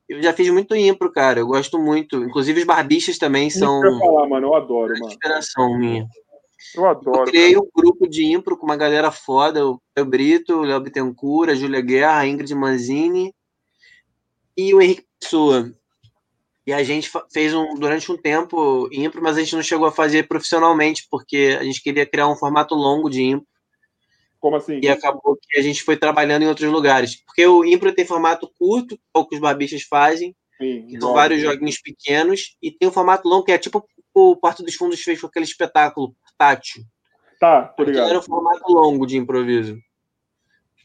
Eu 0.07 0.23
já 0.23 0.35
fiz 0.35 0.51
muito 0.51 0.75
impro, 0.77 1.11
cara. 1.11 1.41
Eu 1.41 1.47
gosto 1.47 1.79
muito. 1.79 2.23
Inclusive 2.23 2.61
os 2.61 2.67
barbichas 2.67 3.17
também 3.17 3.49
são 3.49 3.83
eu 3.83 3.99
falar, 3.99 4.29
mano. 4.29 4.49
Eu 4.49 4.55
adoro, 4.55 4.93
uma 4.93 4.99
mano. 5.01 5.07
inspiração 5.07 5.79
minha. 5.79 6.07
Eu 6.77 6.83
Eu 6.83 6.89
adoro. 6.91 7.25
criei 7.25 7.57
um 7.57 7.67
grupo 7.75 8.07
de 8.07 8.27
impro 8.27 8.57
com 8.59 8.67
uma 8.67 8.77
galera 8.77 9.11
foda, 9.11 9.67
o 9.67 9.81
Léo 9.97 10.07
Brito, 10.07 10.57
o 10.57 10.63
Léo 10.63 10.81
Bittencourt, 10.81 11.51
a 11.51 11.55
Júlia 11.55 11.81
Guerra, 11.81 12.19
a 12.19 12.27
Ingrid 12.27 12.55
Manzini 12.55 13.35
e 14.57 14.75
o 14.75 14.81
Henrique 14.83 15.07
Pessoa. 15.21 15.73
E 16.67 16.73
a 16.73 16.83
gente 16.83 17.11
fez 17.31 17.53
um, 17.53 17.75
durante 17.75 18.11
um 18.11 18.17
tempo 18.17 18.89
impro, 18.91 19.23
mas 19.23 19.37
a 19.37 19.41
gente 19.41 19.55
não 19.55 19.63
chegou 19.63 19.87
a 19.87 19.93
fazer 19.93 20.27
profissionalmente, 20.27 21.07
porque 21.11 21.57
a 21.61 21.65
gente 21.65 21.83
queria 21.83 22.07
criar 22.07 22.29
um 22.29 22.37
formato 22.37 22.75
longo 22.75 23.11
de 23.11 23.23
impro. 23.23 23.47
Como 24.41 24.57
assim? 24.57 24.79
E 24.83 24.89
acabou 24.89 25.39
que 25.41 25.59
a 25.59 25.63
gente 25.63 25.83
foi 25.83 25.97
trabalhando 25.97 26.43
em 26.43 26.49
outros 26.49 26.71
lugares. 26.71 27.17
Porque 27.25 27.47
o 27.47 27.65
Impro 27.65 27.95
tem 27.95 28.05
formato 28.05 28.51
curto, 28.59 28.97
que 28.97 29.03
é 29.15 29.19
o 29.19 29.27
que 29.27 29.37
os 29.37 29.41
barbichas 29.41 29.83
fazem, 29.83 30.37
Sim, 30.59 30.87
que 30.87 31.01
são 31.01 31.15
vários 31.15 31.41
joguinhos 31.41 31.81
pequenos, 31.81 32.57
e 32.63 32.71
tem 32.71 32.87
um 32.87 32.93
formato 32.93 33.27
longo, 33.27 33.45
que 33.45 33.53
é 33.53 33.59
tipo 33.59 33.87
o 34.13 34.37
Porto 34.37 34.63
dos 34.63 34.75
Fundos 34.75 35.01
fez 35.01 35.21
com 35.21 35.27
aquele 35.27 35.47
espetáculo 35.47 36.15
tátil. 36.37 36.85
Tá, 37.41 37.63
tô 37.69 37.83
Aquilo 37.83 37.99
era 37.99 38.07
ligado. 38.07 38.19
um 38.19 38.23
formato 38.23 38.73
longo 38.73 39.07
de 39.07 39.17
improviso. 39.17 39.79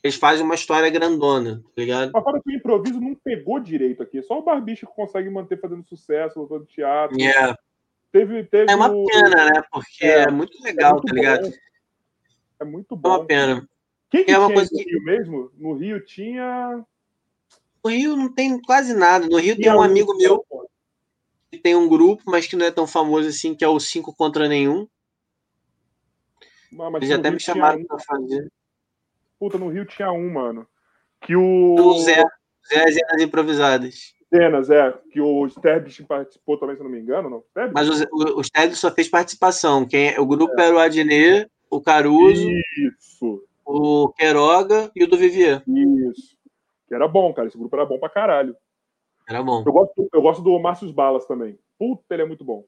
Eles 0.01 0.15
fazem 0.15 0.45
uma 0.45 0.55
história 0.55 0.89
grandona, 0.89 1.61
tá 1.75 1.81
ligado? 1.81 2.11
Mas 2.13 2.23
fora 2.23 2.41
que 2.41 2.49
o 2.49 2.55
improviso 2.55 3.01
não 3.01 3.13
pegou 3.15 3.59
direito 3.59 4.01
aqui. 4.01 4.21
Só 4.23 4.39
o 4.39 4.43
Barbicha 4.43 4.85
que 4.87 4.93
consegue 4.93 5.29
manter 5.29 5.59
fazendo 5.59 5.83
sucesso, 5.85 6.39
lutando 6.39 6.65
teatro. 6.65 7.17
É, 7.21 7.55
Teve, 8.11 8.43
teve 8.45 8.71
é 8.71 8.75
uma 8.75 8.89
o- 8.91 9.05
pena, 9.05 9.45
né? 9.51 9.61
Porque 9.71 10.03
É, 10.05 10.21
é, 10.23 10.31
muito 10.31 10.57
legal, 10.63 10.93
muito 10.93 11.05
tá 11.07 11.13
ligado? 11.13 11.41
bom. 11.49 11.55
É 12.59 12.65
muito 12.65 12.95
É 12.95 12.97
bom. 12.97 13.09
uma 13.09 13.25
pena. 13.25 13.69
Quem 14.09 14.25
que 14.25 14.31
É 14.31 14.39
uma 14.39 14.51
coisa 14.51 14.69
no 14.71 14.77
que- 14.79 14.89
Rio 14.89 15.03
mesmo? 15.03 15.51
No 15.55 15.73
Rio 15.73 16.03
tinha. 16.03 16.83
No 17.83 17.91
Rio 17.91 18.15
não 18.15 18.33
tem 18.33 18.59
quase 18.61 18.93
nada. 18.95 19.27
No 19.27 19.37
Rio 19.37 19.55
tem 19.55 19.71
um 19.71 19.81
amigo 19.81 20.17
meu 20.17 20.43
que 21.51 21.59
tem 21.59 21.75
um 21.75 21.87
grupo, 21.87 22.23
mas 22.25 22.47
que 22.47 22.55
não 22.55 22.65
é 22.65 22.71
tão 22.71 22.87
famoso 22.87 23.27
assim, 23.29 23.53
que 23.53 23.63
é 23.63 23.67
o 23.67 23.79
Cinco 23.79 24.15
Contra 24.15 24.47
Nenhum. 24.47 24.87
Mas 26.71 26.93
Eles 26.95 27.11
até 27.11 27.29
Rio 27.29 27.33
me 27.35 27.39
chamaram 27.39 27.83
pra 27.85 27.99
fazer. 27.99 28.51
Puta, 29.39 29.57
no 29.57 29.69
Rio 29.69 29.85
tinha 29.85 30.11
um, 30.11 30.33
mano. 30.33 30.67
Que 31.21 31.35
o. 31.35 31.75
O 31.75 31.99
Zé. 31.99 32.23
Zé 32.67 32.83
as 32.83 32.93
Zenas 32.93 33.21
Improvisadas. 33.21 34.13
Cenas, 34.31 34.69
é. 34.69 34.93
Que 35.11 35.19
o 35.21 35.47
Sterbich 35.47 36.03
participou 36.03 36.57
também, 36.57 36.75
se 36.75 36.81
eu 36.81 36.85
não 36.85 36.91
me 36.91 36.99
engano, 36.99 37.29
não? 37.29 37.39
Sterbich? 37.49 37.73
Mas 37.73 37.89
o, 37.89 38.07
o, 38.11 38.39
o 38.39 38.43
Sted 38.43 38.75
só 38.75 38.91
fez 38.91 39.09
participação. 39.09 39.87
Quem, 39.87 40.19
o 40.19 40.25
grupo 40.25 40.59
era 40.59 40.75
o 40.75 40.79
Adnet, 40.79 41.49
o 41.69 41.81
Caruso, 41.81 42.47
Isso, 42.77 43.43
o 43.65 44.09
Queiroga 44.09 44.91
e 44.95 45.03
o 45.03 45.07
do 45.07 45.17
Vivier. 45.17 45.63
isso. 45.67 46.37
Que 46.87 46.95
era 46.95 47.07
bom, 47.07 47.33
cara. 47.33 47.47
Esse 47.47 47.57
grupo 47.57 47.75
era 47.75 47.85
bom 47.85 47.99
pra 47.99 48.09
caralho. 48.09 48.55
Era 49.27 49.43
bom. 49.43 49.63
Eu 49.65 49.71
gosto, 49.71 50.09
eu 50.11 50.21
gosto 50.21 50.41
do 50.41 50.59
Márcio 50.59 50.91
Balas 50.91 51.25
também. 51.25 51.57
Puta, 51.77 52.03
ele 52.11 52.23
é 52.23 52.25
muito 52.25 52.43
bom. 52.43 52.65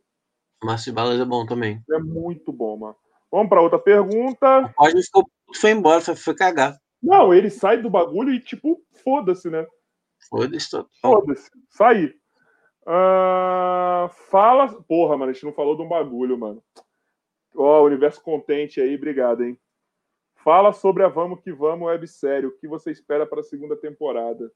O 0.62 0.66
Márcio 0.66 0.94
Balas 0.94 1.20
é 1.20 1.26
bom 1.26 1.46
também. 1.46 1.82
Ele 1.90 1.98
é 1.98 2.02
muito 2.02 2.52
bom, 2.54 2.78
mano. 2.78 2.96
Vamos 3.32 3.50
pra 3.50 3.62
outra 3.62 3.80
pergunta. 3.80 4.72
Cosme 4.76 5.02
ficou, 5.04 5.28
foi 5.56 5.72
embora, 5.72 6.02
foi, 6.02 6.16
foi 6.16 6.36
cagar. 6.36 6.78
Não, 7.02 7.34
ele 7.34 7.50
sai 7.50 7.82
do 7.82 7.90
bagulho 7.90 8.32
e, 8.34 8.40
tipo, 8.40 8.82
foda-se, 9.04 9.50
né? 9.50 9.66
Foda-se, 10.30 10.70
total. 10.70 10.90
Foda-se. 11.02 11.50
Sai. 11.70 12.14
Ah, 12.86 14.10
fala. 14.30 14.68
Porra, 14.84 15.18
mano, 15.18 15.32
a 15.32 15.34
gente 15.34 15.46
não 15.46 15.54
falou 15.54 15.76
de 15.76 15.82
um 15.82 15.88
bagulho, 15.88 16.38
mano. 16.38 16.64
Ó, 17.56 17.84
universo 17.84 18.22
contente 18.22 18.80
aí, 18.80 18.96
obrigado, 18.96 19.44
hein? 19.44 19.60
Fala 20.44 20.74
sobre 20.74 21.04
a 21.04 21.08
Vamos 21.08 21.42
Que 21.42 21.52
Vamos 21.52 21.88
websérie. 21.88 22.48
O 22.48 22.58
que 22.58 22.68
você 22.68 22.92
espera 22.92 23.26
para 23.26 23.42
a 23.42 23.44
segunda 23.44 23.76
temporada? 23.76 24.52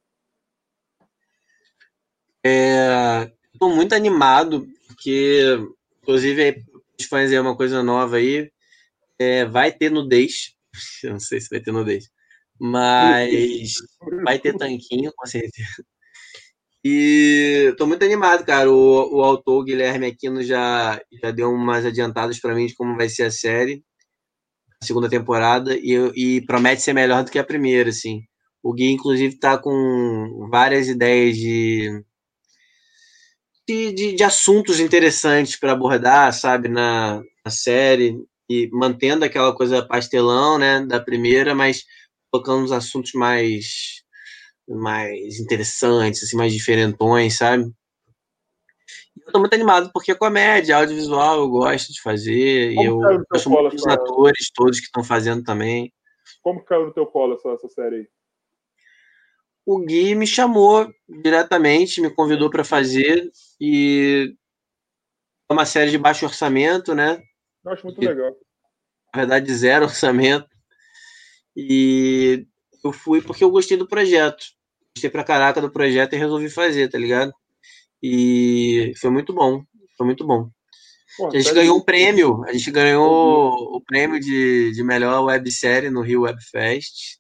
É, 2.44 3.32
tô 3.60 3.70
muito 3.70 3.94
animado, 3.94 4.68
porque, 4.88 5.58
inclusive, 6.02 6.64
os 7.00 7.06
fãs 7.06 7.32
é 7.32 7.42
uma 7.42 7.56
coisa 7.56 7.84
nova 7.84 8.18
aí. 8.18 8.52
É, 9.18 9.46
vai 9.46 9.72
ter 9.72 9.90
nudez. 9.90 10.55
Eu 11.04 11.12
não 11.12 11.20
sei 11.20 11.42
se 11.42 11.50
vai 11.50 11.60
ter 11.60 11.72
nudez. 11.72 12.06
Mas 12.60 13.74
vai 14.24 14.40
ter 14.40 14.56
tanquinho, 14.58 15.12
com 15.16 15.26
certeza. 15.26 15.84
E 16.84 17.74
tô 17.78 17.88
muito 17.88 18.06
animado, 18.06 18.46
cara. 18.46 18.72
O, 18.72 19.18
o 19.18 19.24
autor, 19.24 19.62
o 19.62 19.64
Guilherme 19.64 20.06
Aquino, 20.06 20.44
já, 20.44 21.02
já 21.22 21.32
deu 21.32 21.52
umas 21.52 21.86
adiantadas 21.86 22.40
para 22.40 22.54
mim 22.54 22.68
de 22.68 22.76
como 22.76 22.96
vai 22.96 23.10
ser 23.10 23.24
a 23.24 23.32
série, 23.32 23.84
a 24.82 24.86
segunda 24.86 25.10
temporada, 25.10 25.76
e, 25.76 25.94
e 26.16 26.46
promete 26.46 26.84
ser 26.84 26.94
melhor 26.94 27.24
do 27.24 27.32
que 27.32 27.40
a 27.40 27.44
primeira, 27.44 27.90
assim. 27.90 28.22
O 28.62 28.74
Gui, 28.74 28.92
inclusive, 28.92 29.40
tá 29.40 29.58
com 29.58 30.48
várias 30.52 30.88
ideias 30.88 31.36
de, 31.36 32.04
de, 33.68 33.92
de, 33.94 34.16
de 34.16 34.24
assuntos 34.24 34.80
interessantes 34.80 35.56
para 35.56 35.72
abordar, 35.72 36.32
sabe, 36.34 36.68
na, 36.70 37.22
na 37.44 37.52
série, 37.52 38.16
e 38.50 38.70
mantendo 38.72 39.26
aquela 39.26 39.56
coisa 39.56 39.86
pastelão, 39.86 40.58
né, 40.58 40.86
da 40.86 41.00
primeira, 41.00 41.56
mas 41.56 41.84
colocando 42.32 42.64
uns 42.64 42.72
assuntos 42.72 43.14
mais 43.14 44.04
mais 44.68 45.40
interessantes, 45.40 46.24
assim, 46.24 46.36
mais 46.36 46.52
diferentões, 46.52 47.38
sabe? 47.38 47.72
Eu 49.26 49.32
tô 49.32 49.40
muito 49.40 49.54
animado 49.54 49.92
porque 49.94 50.12
é 50.12 50.16
comédia, 50.16 50.78
audiovisual, 50.78 51.40
eu 51.40 51.50
gosto 51.50 51.94
de 51.94 52.02
fazer, 52.02 52.72
e 52.72 52.76
Como 52.76 52.88
eu 52.88 52.96
no 52.96 53.26
teu 53.26 53.26
gosto 53.32 53.50
muito 53.50 53.76
dos 53.76 53.88
atores 53.88 54.52
todos 54.54 54.80
que 54.80 54.86
estão 54.86 55.04
fazendo 55.04 55.44
também. 55.44 55.94
Como 56.42 56.64
caiu 56.64 56.88
no 56.88 56.94
teu 56.94 57.06
colo 57.06 57.36
essa, 57.36 57.50
essa 57.50 57.70
série 57.70 57.96
aí? 57.96 58.08
O 59.66 59.80
Gui 59.80 60.14
me 60.14 60.28
chamou 60.28 60.88
diretamente, 61.08 62.02
me 62.02 62.14
convidou 62.14 62.52
para 62.52 62.64
fazer, 62.64 63.32
e 63.60 64.36
é 65.50 65.54
uma 65.54 65.66
série 65.66 65.90
de 65.92 65.98
baixo 65.98 66.26
orçamento, 66.26 66.94
né? 66.94 67.22
Eu 67.66 67.72
acho 67.72 67.86
muito 67.86 68.00
legal. 68.00 68.32
na 69.14 69.22
verdade, 69.22 69.54
zero 69.54 69.86
orçamento. 69.86 70.48
E 71.56 72.46
eu 72.84 72.92
fui 72.92 73.22
porque 73.22 73.44
eu 73.44 73.52
gostei 73.52 73.78
do 73.78 73.88
projeto. 73.88 74.44
Gostei 74.96 75.10
pra 75.10 75.24
caraca 75.24 75.62
do 75.62 75.72
projeto 75.72 76.14
e 76.14 76.18
resolvi 76.18 76.50
fazer, 76.50 76.90
tá 76.90 76.98
ligado? 76.98 77.34
E 78.04 78.94
foi 79.00 79.10
muito 79.10 79.34
bom. 79.34 79.64
Foi 79.98 80.06
muito 80.06 80.26
bom. 80.26 80.50
Porra, 81.18 81.30
A 81.30 81.32
gente 81.34 81.44
série- 81.46 81.56
ganhou 81.62 81.78
um 81.78 81.82
prêmio. 81.82 82.44
A 82.46 82.54
gente 82.54 82.70
ganhou 82.72 83.54
o 83.76 83.82
prêmio 83.82 84.20
de, 84.20 84.72
de 84.72 84.84
melhor 84.84 85.24
websérie 85.26 85.90
no 85.90 86.02
Rio 86.02 86.22
Webfest. 86.22 87.20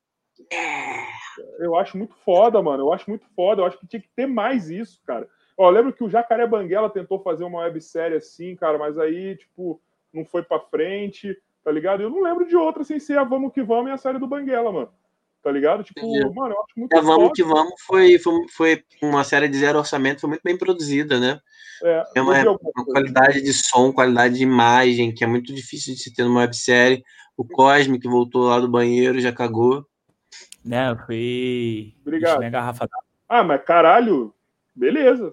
Eu 1.60 1.76
acho 1.76 1.98
muito 1.98 2.14
foda, 2.26 2.62
mano. 2.62 2.84
Eu 2.84 2.94
acho 2.94 3.10
muito 3.10 3.26
foda. 3.36 3.62
Eu 3.62 3.66
acho 3.66 3.78
que 3.80 3.88
tinha 3.88 4.02
que 4.02 4.10
ter 4.16 4.26
mais 4.28 4.70
isso, 4.70 5.02
cara. 5.06 5.28
Ó, 5.58 5.70
eu 5.70 5.74
lembro 5.74 5.94
que 5.94 6.04
o 6.04 6.10
Jacaré 6.10 6.46
Banguela 6.46 6.90
tentou 6.90 7.22
fazer 7.24 7.46
uma 7.46 7.60
websérie 7.62 8.18
assim, 8.18 8.56
cara, 8.58 8.78
mas 8.78 8.98
aí, 8.98 9.38
tipo, 9.38 9.82
não 10.16 10.26
foi 10.26 10.42
pra 10.42 10.60
frente, 10.60 11.38
tá 11.64 11.72
ligado? 11.72 12.02
Eu 12.02 12.10
não 12.10 12.22
lembro 12.22 12.48
de 12.48 12.56
outra 12.56 12.84
sem 12.84 13.00
ser 13.00 13.18
a 13.18 13.24
Vamos 13.24 13.54
Que 13.54 13.62
Vamos 13.62 13.90
e 13.90 13.94
a 13.94 13.98
série 13.98 14.18
do 14.18 14.28
Banguela, 14.28 14.72
mano. 14.72 14.90
Tá 15.44 15.52
ligado? 15.52 15.84
Tipo, 15.84 16.00
Entendi. 16.00 16.34
mano, 16.34 16.56
eu 16.56 16.64
acho 16.64 16.74
muito 16.76 16.96
É, 16.96 17.02
vamos 17.02 17.32
que 17.36 17.44
vamos. 17.44 17.74
Foi, 17.86 18.18
foi, 18.18 18.48
foi 18.50 18.84
uma 19.04 19.24
série 19.24 19.48
de 19.48 19.58
zero 19.58 19.78
orçamento, 19.78 20.22
foi 20.22 20.30
muito 20.30 20.42
bem 20.44 20.58
produzida, 20.58 21.20
né? 21.20 21.40
É, 21.84 22.04
É 22.16 22.22
uma, 22.22 22.34
uma 22.42 22.86
qualidade 22.86 23.42
de 23.42 23.54
som, 23.54 23.92
qualidade 23.92 24.36
de 24.36 24.44
imagem, 24.44 25.14
que 25.14 25.24
é 25.24 25.28
muito 25.28 25.54
difícil 25.54 25.94
de 25.94 26.00
se 26.00 26.14
ter 26.14 26.24
numa 26.24 26.40
websérie. 26.40 27.04
O 27.38 27.46
Cosme, 27.46 28.00
que 28.00 28.08
voltou 28.08 28.46
lá 28.46 28.60
do 28.60 28.68
banheiro, 28.68 29.20
já 29.20 29.32
cagou. 29.32 29.86
Né, 30.64 30.90
eu 30.90 30.98
fui. 31.06 31.94
Obrigado. 32.02 32.50
garrafa. 32.50 32.88
Ah, 33.30 33.44
mas 33.44 33.64
caralho, 33.64 34.34
beleza. 34.76 35.32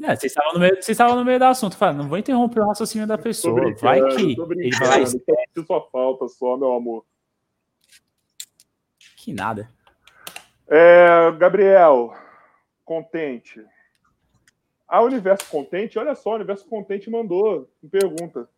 É, 0.00 0.14
vocês 0.14 0.30
estavam 0.30 0.52
no 0.52 0.60
meio, 0.60 0.74
vocês 0.76 0.88
estavam 0.90 1.16
no 1.16 1.24
meio 1.24 1.38
do 1.38 1.44
assunto. 1.44 1.76
Fala, 1.76 1.92
não 1.92 2.08
vou 2.08 2.18
interromper 2.18 2.60
o 2.60 2.68
raciocínio 2.68 3.06
da 3.06 3.18
pessoa. 3.18 3.74
Vai 3.80 4.00
que 4.14 4.36
ele 4.36 4.70
vai 4.78 5.04
só 5.06 5.88
falta 5.90 6.28
só, 6.28 6.56
meu 6.56 6.72
amor. 6.72 7.04
que 9.16 9.32
nada. 9.32 9.68
É, 10.68 11.32
Gabriel, 11.32 12.14
contente. 12.84 13.64
A 14.86 15.02
Universo 15.02 15.50
Contente, 15.50 15.98
olha 15.98 16.14
só, 16.14 16.30
o 16.30 16.34
Universo 16.36 16.66
Contente 16.66 17.10
mandou 17.10 17.68
uma 17.82 17.90
pergunta. 17.90 18.48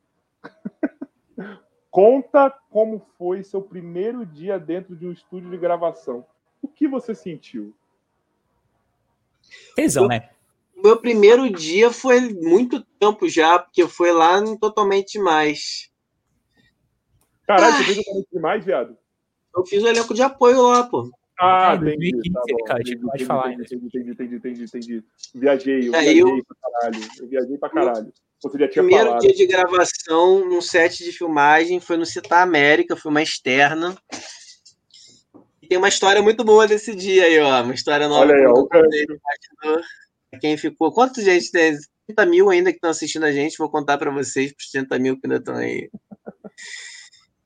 Conta 1.90 2.50
como 2.70 3.04
foi 3.18 3.42
seu 3.42 3.60
primeiro 3.60 4.24
dia 4.24 4.58
dentro 4.58 4.94
de 4.94 5.06
um 5.06 5.12
estúdio 5.12 5.50
de 5.50 5.56
gravação. 5.56 6.24
O 6.62 6.68
que 6.68 6.86
você 6.86 7.16
sentiu? 7.16 7.74
Tesão, 9.74 10.06
né? 10.06 10.30
Meu 10.82 10.96
primeiro 10.96 11.50
dia 11.50 11.90
foi 11.90 12.20
muito 12.20 12.84
tempo 12.98 13.28
já, 13.28 13.58
porque 13.58 13.86
foi 13.86 14.12
lá 14.12 14.40
no 14.40 14.58
Totalmente 14.58 15.18
Mais. 15.18 15.90
Caralho, 17.46 17.76
você 17.76 17.84
fez 17.84 17.96
Totalmente 17.98 18.28
Demais, 18.32 18.64
viado? 18.64 18.96
Eu 19.56 19.66
fiz 19.66 19.82
o 19.82 19.88
elenco 19.88 20.14
de 20.14 20.22
apoio 20.22 20.62
lá, 20.62 20.84
pô. 20.84 21.10
Ah, 21.38 21.72
É, 21.72 21.76
entendi. 21.76 22.10
2015, 22.12 22.32
Tá 22.32 22.40
bom. 22.50 22.64
cara, 22.64 22.80
Entendi, 22.82 22.98
pode 23.00 23.24
falar 23.24 23.46
ainda. 23.48 23.62
entendi, 23.62 23.86
entendi, 23.86 24.10
entendi, 24.10 24.34
entendi, 24.36 24.64
entendi. 24.64 25.04
Viajei, 25.34 25.88
eu 25.88 25.94
É, 25.94 26.00
viajei 26.02 26.22
eu- 26.22 26.44
pra 26.44 26.56
caralho. 26.70 27.00
Eu 27.18 27.28
viajei 27.28 27.58
pra 27.58 27.68
caralho. 27.70 28.12
Você 28.42 28.58
já 28.58 28.68
tinha 28.68 28.82
Primeiro 28.84 29.06
falado. 29.06 29.20
dia 29.22 29.34
de 29.34 29.46
gravação, 29.46 30.48
num 30.48 30.60
set 30.62 31.02
de 31.04 31.12
filmagem, 31.12 31.80
foi 31.80 31.96
no 31.96 32.06
Citar 32.06 32.42
América, 32.42 32.96
foi 32.96 33.10
uma 33.10 33.22
externa. 33.22 33.96
E 35.62 35.66
tem 35.66 35.76
uma 35.78 35.88
história 35.88 36.22
muito 36.22 36.44
boa 36.44 36.66
desse 36.66 36.94
dia 36.94 37.24
aí, 37.24 37.38
ó. 37.40 37.62
Uma 37.62 37.74
história 37.74 38.06
nova. 38.08 38.20
Olha 38.20 38.34
aí, 38.34 38.46
ó. 38.46 39.80
Quem 40.38 40.56
ficou. 40.56 40.92
Quantos 40.92 41.24
gente 41.24 41.50
tem? 41.50 41.76
30 42.06 42.26
mil 42.26 42.50
ainda 42.50 42.70
que 42.70 42.76
estão 42.76 42.90
assistindo 42.90 43.24
a 43.24 43.32
gente. 43.32 43.58
Vou 43.58 43.70
contar 43.70 43.98
para 43.98 44.10
vocês, 44.10 44.52
para 44.52 44.62
os 44.62 44.70
30 44.70 44.98
mil 44.98 45.20
que 45.20 45.26
ainda 45.26 45.38
estão 45.38 45.56
aí. 45.56 45.90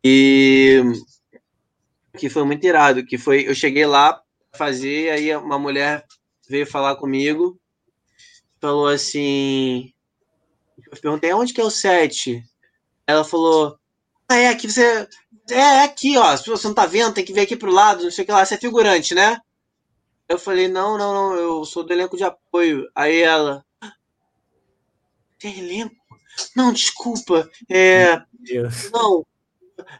E 0.03 0.83
que 2.17 2.29
foi 2.29 2.45
muito 2.45 2.65
irado, 2.65 3.05
que 3.05 3.19
foi, 3.19 3.49
eu 3.49 3.55
cheguei 3.55 3.87
lá 3.87 4.21
fazer, 4.55 5.11
aí 5.11 5.35
uma 5.37 5.59
mulher 5.59 6.05
veio 6.49 6.67
falar 6.67 6.97
comigo, 6.97 7.59
falou 8.61 8.87
assim, 8.87 9.93
eu 10.91 11.01
perguntei, 11.01 11.33
onde 11.33 11.53
que 11.53 11.61
é 11.61 11.65
o 11.65 11.71
set? 11.71 12.43
Ela 13.07 13.25
falou, 13.25 13.79
ah, 14.29 14.37
é 14.37 14.49
aqui, 14.49 14.71
você, 14.71 15.09
é, 15.51 15.55
é 15.55 15.85
aqui, 15.85 16.17
ó, 16.17 16.37
se 16.37 16.49
você 16.49 16.67
não 16.69 16.75
tá 16.75 16.87
vendo, 16.87 17.15
tem 17.15 17.25
que 17.25 17.33
vir 17.33 17.41
aqui 17.41 17.57
pro 17.57 17.73
lado, 17.73 18.05
não 18.05 18.11
sei 18.11 18.23
o 18.23 18.27
que 18.27 18.33
lá, 18.33 18.45
você 18.45 18.55
é 18.55 18.59
figurante, 18.59 19.15
né? 19.15 19.39
Eu 20.29 20.39
falei, 20.39 20.69
não, 20.69 20.97
não, 20.97 21.13
não, 21.13 21.35
eu 21.37 21.65
sou 21.65 21.85
do 21.85 21.93
elenco 21.93 22.17
de 22.17 22.25
apoio. 22.25 22.89
Aí 22.95 23.21
ela, 23.21 23.65
tem 25.45 25.59
elenco? 25.59 25.95
Não, 26.57 26.73
desculpa, 26.73 27.49
é, 27.71 28.17
não, 28.91 29.25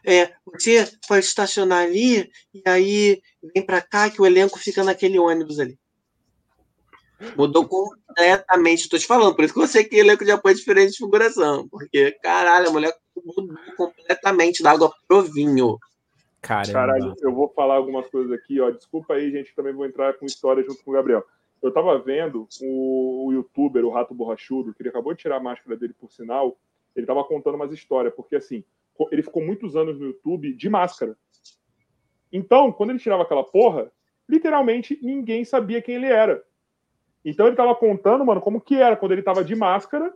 é, 0.03 0.33
você 0.45 0.91
pode 1.07 1.23
estacionar 1.23 1.83
ali 1.83 2.29
e 2.53 2.61
aí 2.65 3.21
vem 3.53 3.63
pra 3.63 3.79
cá 3.79 4.09
que 4.09 4.19
o 4.19 4.25
elenco 4.25 4.59
fica 4.59 4.83
naquele 4.83 5.19
ônibus 5.19 5.59
ali. 5.59 5.77
Mudou 7.37 7.67
completamente, 7.67 8.89
tô 8.89 8.97
te 8.97 9.05
falando, 9.05 9.35
por 9.35 9.45
isso 9.45 9.53
que 9.53 9.61
eu 9.61 9.67
sei 9.67 9.83
que 9.83 9.95
elenco 9.95 10.25
de 10.25 10.31
apoio 10.31 10.53
é 10.53 10.57
diferente 10.57 10.91
de 10.91 10.97
figuração, 10.97 11.69
porque, 11.69 12.11
caralho, 12.23 12.69
a 12.69 12.71
mulher 12.71 12.93
mudou 13.23 13.55
completamente 13.77 14.63
da 14.63 14.71
água 14.71 14.91
pro 15.07 15.21
vinho. 15.21 15.77
Caramba. 16.45 16.71
Caralho, 16.71 17.15
eu 17.21 17.33
vou 17.33 17.49
falar 17.49 17.75
algumas 17.75 18.07
coisas 18.07 18.31
aqui, 18.31 18.61
ó. 18.61 18.69
Desculpa 18.69 19.15
aí, 19.15 19.31
gente, 19.31 19.55
também 19.55 19.73
vou 19.73 19.85
entrar 19.85 20.13
com 20.13 20.25
história 20.25 20.63
junto 20.63 20.83
com 20.83 20.91
o 20.91 20.93
Gabriel. 20.93 21.25
Eu 21.61 21.71
tava 21.71 21.97
vendo 21.97 22.47
o, 22.61 23.25
o 23.27 23.33
youtuber, 23.33 23.83
o 23.83 23.89
Rato 23.89 24.13
Borrachudo, 24.13 24.71
que 24.71 24.83
ele 24.83 24.89
acabou 24.89 25.13
de 25.13 25.21
tirar 25.21 25.37
a 25.37 25.43
máscara 25.43 25.75
dele, 25.75 25.95
por 25.99 26.11
sinal. 26.11 26.55
Ele 26.95 27.07
tava 27.07 27.23
contando 27.23 27.55
umas 27.55 27.71
histórias, 27.71 28.13
porque 28.13 28.35
assim, 28.35 28.63
ele 29.11 29.23
ficou 29.23 29.43
muitos 29.43 29.75
anos 29.75 29.99
no 29.99 30.05
YouTube 30.05 30.53
de 30.53 30.69
máscara. 30.69 31.17
Então, 32.31 32.71
quando 32.71 32.91
ele 32.91 32.99
tirava 32.99 33.23
aquela 33.23 33.43
porra, 33.43 33.91
literalmente 34.29 34.99
ninguém 35.01 35.43
sabia 35.43 35.81
quem 35.81 35.95
ele 35.95 36.07
era. 36.07 36.43
Então 37.23 37.47
ele 37.47 37.55
tava 37.55 37.73
contando, 37.73 38.23
mano, 38.23 38.39
como 38.39 38.61
que 38.61 38.75
era 38.75 38.95
quando 38.95 39.13
ele 39.13 39.23
tava 39.23 39.43
de 39.43 39.55
máscara 39.55 40.13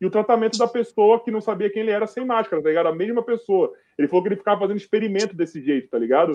e 0.00 0.06
o 0.06 0.10
tratamento 0.10 0.56
da 0.56 0.66
pessoa 0.66 1.22
que 1.22 1.30
não 1.30 1.40
sabia 1.40 1.70
quem 1.70 1.82
ele 1.82 1.90
era 1.90 2.06
sem 2.06 2.24
máscara, 2.24 2.62
tá 2.62 2.68
ligado? 2.68 2.88
A 2.88 2.94
mesma 2.94 3.22
pessoa. 3.22 3.72
Ele 3.98 4.08
falou 4.08 4.22
que 4.22 4.28
ele 4.28 4.36
ficava 4.36 4.60
fazendo 4.60 4.78
experimento 4.78 5.36
desse 5.36 5.62
jeito, 5.62 5.90
tá 5.90 5.98
ligado? 5.98 6.32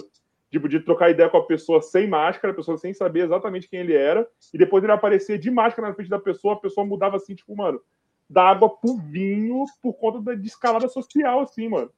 Tipo, 0.52 0.70
de 0.70 0.80
trocar 0.80 1.10
ideia 1.10 1.28
com 1.28 1.38
a 1.38 1.46
pessoa 1.46 1.82
sem 1.82 2.08
máscara, 2.08 2.54
a 2.54 2.56
pessoa 2.56 2.78
sem 2.78 2.94
saber 2.94 3.26
exatamente 3.26 3.68
quem 3.68 3.80
ele 3.80 3.94
era, 3.94 4.28
e 4.54 4.58
depois 4.58 4.84
ele 4.84 4.94
aparecia 4.94 5.38
de 5.38 5.50
máscara 5.50 5.88
na 5.88 5.96
frente 5.96 6.10
da 6.10 6.20
pessoa, 6.20 6.54
a 6.54 6.60
pessoa 6.60 6.86
mudava 6.86 7.18
assim, 7.18 7.34
tipo, 7.34 7.56
mano, 7.56 7.82
da 8.30 8.44
água 8.44 8.70
pro 8.70 8.98
vinho 8.98 9.66
por 9.82 9.94
conta 9.94 10.22
da 10.22 10.36
de 10.36 10.48
escalada 10.48 10.88
social, 10.88 11.42
assim, 11.42 11.68
mano. 11.68 11.92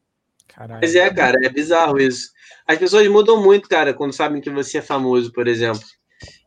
Caralho. 0.47 0.79
Mas 0.81 0.95
é, 0.95 1.13
cara, 1.13 1.37
é 1.45 1.49
bizarro 1.49 1.99
isso. 1.99 2.31
As 2.65 2.77
pessoas 2.77 3.05
mudam 3.09 3.43
muito, 3.43 3.67
cara, 3.67 3.93
quando 3.93 4.13
sabem 4.13 4.41
que 4.41 4.49
você 4.49 4.77
é 4.77 4.81
famoso, 4.81 5.33
por 5.33 5.47
exemplo. 5.47 5.81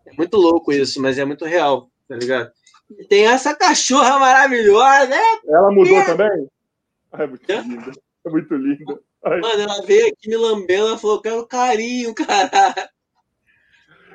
É 0.06 0.12
muito 0.16 0.38
louco 0.38 0.72
isso, 0.72 1.00
mas 1.00 1.18
é 1.18 1.24
muito 1.24 1.44
real, 1.44 1.90
tá 2.08 2.16
ligado? 2.16 2.50
Tem 3.08 3.26
essa 3.26 3.54
cachorra 3.54 4.18
maravilhosa, 4.18 5.06
né? 5.06 5.22
Ela 5.46 5.70
mudou 5.70 5.96
É. 5.96 6.04
também? 6.04 6.48
Ah, 7.12 7.22
é 7.22 7.26
muito 7.26 7.50
É. 7.50 7.60
linda. 7.62 7.92
É 8.26 8.30
muito 8.30 8.54
linda. 8.54 9.00
Ai, 9.24 9.40
Mano, 9.40 9.62
ela 9.62 9.82
veio 9.86 10.08
aqui 10.08 10.28
me 10.28 10.36
lambendo, 10.36 10.88
ela 10.88 10.98
falou, 10.98 11.20
quero 11.20 11.46
carinho, 11.46 12.14
cara. 12.14 12.90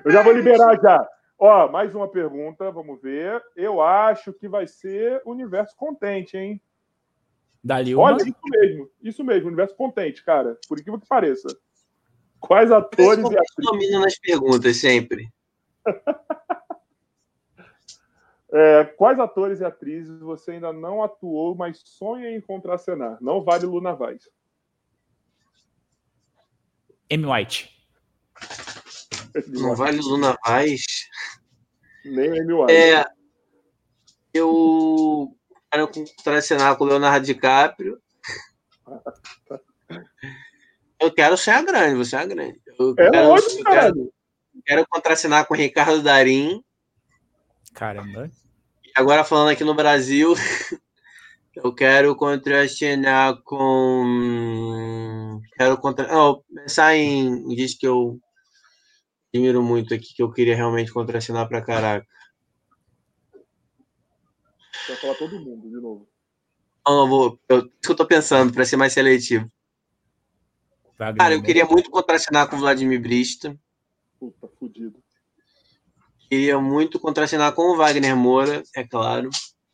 eu 0.03 0.11
já 0.11 0.21
vou 0.23 0.33
liberar 0.33 0.79
já. 0.81 1.07
Ó, 1.37 1.67
mais 1.69 1.93
uma 1.93 2.07
pergunta, 2.07 2.71
vamos 2.71 3.01
ver. 3.01 3.41
Eu 3.55 3.81
acho 3.81 4.31
que 4.33 4.47
vai 4.47 4.65
ser 4.67 5.21
Universo 5.25 5.75
Contente, 5.75 6.37
hein? 6.37 6.61
Dali 7.63 7.93
uma. 7.95 8.03
Olha, 8.05 8.17
isso 8.23 8.35
mesmo, 8.49 8.89
isso 9.01 9.23
mesmo, 9.23 9.47
Universo 9.47 9.75
Contente, 9.75 10.23
cara. 10.23 10.57
Por 10.67 10.79
incrível 10.79 10.99
que 10.99 11.07
pareça. 11.07 11.47
Quais 12.39 12.71
atores 12.71 13.17
e 13.19 13.37
atrizes? 13.37 13.55
domina 13.57 13.99
nas 13.99 14.17
perguntas 14.19 14.77
sempre. 14.77 15.27
É, 18.51 18.83
quais 18.83 19.19
atores 19.19 19.59
e 19.59 19.65
atrizes 19.65 20.19
você 20.19 20.51
ainda 20.51 20.71
não 20.71 21.03
atuou, 21.03 21.55
mas 21.55 21.81
sonha 21.83 22.29
em 22.29 22.39
contracenar? 22.39 23.17
Não 23.21 23.43
vale 23.43 23.65
Luna 23.65 23.93
Vaz. 23.93 24.29
Amy 27.11 27.25
White. 27.25 27.75
Não 29.47 29.75
vale 29.75 29.99
Luna 29.99 30.37
Vaz. 30.45 30.81
Nem 32.03 32.39
Amy 32.39 32.53
White. 32.53 32.73
É, 32.73 33.05
eu 34.33 35.35
quero 35.71 35.87
contracenar 35.87 36.77
com 36.77 36.83
o 36.83 36.87
Leonardo 36.87 37.25
DiCaprio. 37.25 37.99
Eu 40.99 41.13
quero 41.13 41.37
ser 41.37 41.51
a 41.51 41.61
grande, 41.61 41.97
você 41.97 42.15
é 42.15 42.19
a 42.19 42.25
grande. 42.25 42.59
Eu 42.79 42.95
É 42.97 43.11
quero, 43.11 43.27
lógico, 43.27 43.59
eu 43.59 43.63
quero, 43.65 44.13
quero 44.65 44.87
contracenar 44.87 45.45
com 45.45 45.53
o 45.53 45.57
Ricardo 45.57 46.01
Darim. 46.01 46.63
Caramba. 47.75 48.31
E 48.83 48.91
agora 48.95 49.25
falando 49.25 49.49
aqui 49.49 49.63
no 49.63 49.75
Brasil, 49.75 50.33
eu 51.53 51.73
quero 51.73 52.15
contracenar 52.15 53.41
com. 53.43 55.41
Quero 55.57 55.77
contra... 55.77 56.07
Não, 56.07 56.41
pensar 56.53 56.95
em, 56.95 57.55
gente 57.55 57.77
que 57.77 57.85
eu 57.85 58.17
admiro 59.33 59.61
muito 59.61 59.93
aqui, 59.93 60.15
que 60.15 60.23
eu 60.23 60.31
queria 60.31 60.55
realmente 60.55 60.91
contracenar 60.91 61.47
pra 61.49 61.61
caraca. 61.61 62.07
Vai 64.87 64.97
falar 64.97 65.15
todo 65.15 65.39
mundo 65.39 65.69
de 65.69 65.75
novo. 65.75 66.07
Não, 66.87 66.95
não 66.95 67.09
vou. 67.09 67.39
Eu, 67.49 67.59
isso 67.59 67.71
que 67.81 67.91
eu 67.91 67.95
tô 67.95 68.05
pensando, 68.05 68.53
pra 68.53 68.65
ser 68.65 68.77
mais 68.77 68.93
seletivo. 68.93 69.51
Cara, 70.97 71.33
eu 71.33 71.43
queria 71.43 71.65
muito 71.65 71.89
contracenar 71.89 72.49
com 72.49 72.55
o 72.55 72.59
Vladimir 72.59 73.01
Brista. 73.01 73.57
Puta, 74.17 74.47
fudido. 74.57 75.03
Queria 76.29 76.59
muito 76.59 76.99
contracenar 76.99 77.53
com 77.53 77.71
o 77.71 77.77
Wagner 77.77 78.15
Moura, 78.15 78.63
é 78.75 78.83
claro. 78.83 79.29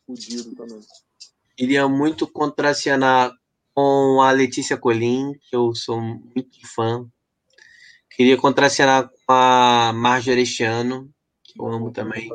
Fudido 0.06 0.54
também. 0.54 0.80
Queria 1.56 1.88
muito 1.88 2.26
contracenar 2.26 3.32
com 3.74 4.20
a 4.20 4.30
Letícia 4.30 4.76
Colim, 4.76 5.32
que 5.40 5.56
eu 5.56 5.74
sou 5.74 6.00
muito 6.00 6.58
fã. 6.74 7.06
Queria 8.10 8.36
contracenar 8.36 9.08
com 9.08 9.32
a 9.32 9.92
Marjorie 9.94 10.42
este 10.42 10.62
ano, 10.64 11.10
que 11.42 11.60
eu 11.60 11.66
amo 11.66 11.90
também. 11.90 12.28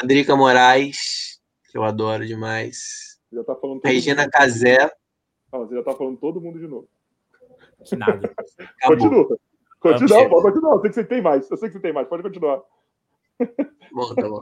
A 0.00 0.04
Drica 0.04 0.34
Moraes, 0.34 1.40
que 1.70 1.78
eu 1.78 1.84
adoro 1.84 2.26
demais. 2.26 3.18
Já 3.32 3.44
tá 3.44 3.54
falando 3.54 3.80
Regina. 3.84 4.28
Casé. 4.28 4.90
Ah, 5.52 5.58
você 5.58 5.74
já 5.74 5.82
tá 5.82 5.94
falando 5.94 6.16
todo 6.16 6.40
mundo 6.40 6.58
de 6.58 6.66
novo. 6.66 6.88
Que 7.84 7.94
nada. 7.94 8.34
Acabou. 8.82 8.96
Continua. 8.96 9.38
Continua, 9.80 10.28
pode 10.28 10.42
continuar. 10.42 10.74
Eu 10.74 10.80
sei 10.80 10.90
que 10.90 10.94
você 10.94 11.04
tem 11.04 11.22
mais. 11.22 11.50
Eu 11.50 11.56
sei 11.56 11.68
que 11.68 11.74
você 11.74 11.80
tem 11.80 11.92
mais. 11.92 12.08
Pode 12.08 12.22
continuar. 12.22 12.62
Bom, 13.92 14.14
tá 14.14 14.28
bom. 14.28 14.40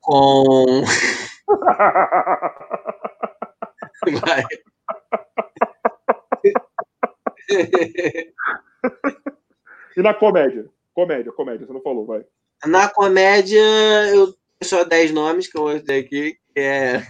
Com. 0.00 0.82
Vai. 4.20 4.42
E 9.96 10.02
na 10.02 10.14
comédia? 10.14 10.68
Comédia, 10.94 11.32
comédia, 11.32 11.66
você 11.66 11.72
não 11.72 11.82
falou, 11.82 12.06
vai. 12.06 12.24
Na 12.64 12.88
comédia, 12.88 13.60
eu 14.08 14.34
só 14.62 14.84
10 14.84 15.12
nomes 15.12 15.48
que 15.48 15.58
eu 15.58 15.62
vou 15.62 15.80
ter 15.80 16.04
aqui, 16.04 16.36
que 16.54 16.60
é. 16.60 17.02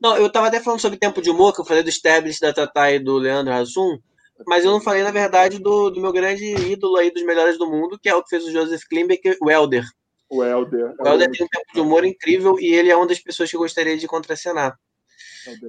Não, 0.00 0.16
eu 0.16 0.30
tava 0.30 0.48
até 0.48 0.60
falando 0.60 0.80
sobre 0.80 0.98
tempo 0.98 1.22
de 1.22 1.30
humor, 1.30 1.54
que 1.54 1.60
eu 1.60 1.64
falei 1.64 1.82
do 1.82 1.88
Stablish, 1.88 2.40
da 2.40 2.52
Tatá 2.52 2.90
e 2.92 2.98
do 2.98 3.16
Leandro 3.16 3.52
Hassum, 3.52 3.98
mas 4.46 4.64
eu 4.64 4.70
não 4.70 4.80
falei, 4.80 5.02
na 5.02 5.10
verdade, 5.10 5.58
do, 5.58 5.90
do 5.90 6.00
meu 6.00 6.12
grande 6.12 6.44
ídolo 6.44 6.96
aí 6.96 7.10
dos 7.10 7.22
melhores 7.24 7.56
do 7.56 7.70
mundo, 7.70 7.98
que 7.98 8.08
é 8.08 8.14
o 8.14 8.22
que 8.22 8.30
fez 8.30 8.44
o 8.44 8.50
Joseph 8.50 8.82
Klimbeck, 8.88 9.36
o 9.40 9.50
Elder. 9.50 9.84
O 10.28 10.42
Helder. 10.42 10.94
O 10.98 11.06
Helder 11.06 11.30
tem 11.30 11.46
um 11.46 11.48
tempo 11.48 11.66
de 11.72 11.80
humor 11.80 12.04
incrível 12.04 12.58
e 12.58 12.74
ele 12.74 12.90
é 12.90 12.96
uma 12.96 13.06
das 13.06 13.20
pessoas 13.20 13.48
que 13.48 13.56
eu 13.56 13.60
gostaria 13.60 13.96
de 13.96 14.08
contracenar. 14.08 14.76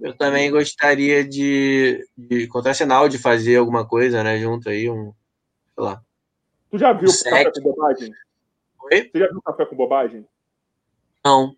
Eu 0.01 0.17
também 0.17 0.49
gostaria 0.49 1.23
de, 1.23 2.03
de 2.17 2.47
contracenar 2.47 3.03
ou 3.03 3.09
de 3.09 3.19
fazer 3.19 3.57
alguma 3.57 3.87
coisa, 3.87 4.23
né? 4.23 4.39
Junto 4.39 4.69
aí, 4.69 4.89
um. 4.89 5.13
Sei 5.75 5.83
lá. 5.83 6.01
Tu 6.71 6.77
já 6.79 6.93
viu 6.93 7.09
o 7.09 7.23
Café 7.23 7.51
com 7.51 7.61
Bobagem? 7.61 8.11
Oi? 8.91 9.03
Tu 9.03 9.19
já 9.19 9.27
viu 9.27 9.41
Café 9.41 9.65
com 9.65 9.75
Bobagem? 9.75 10.27
Não. 11.23 11.55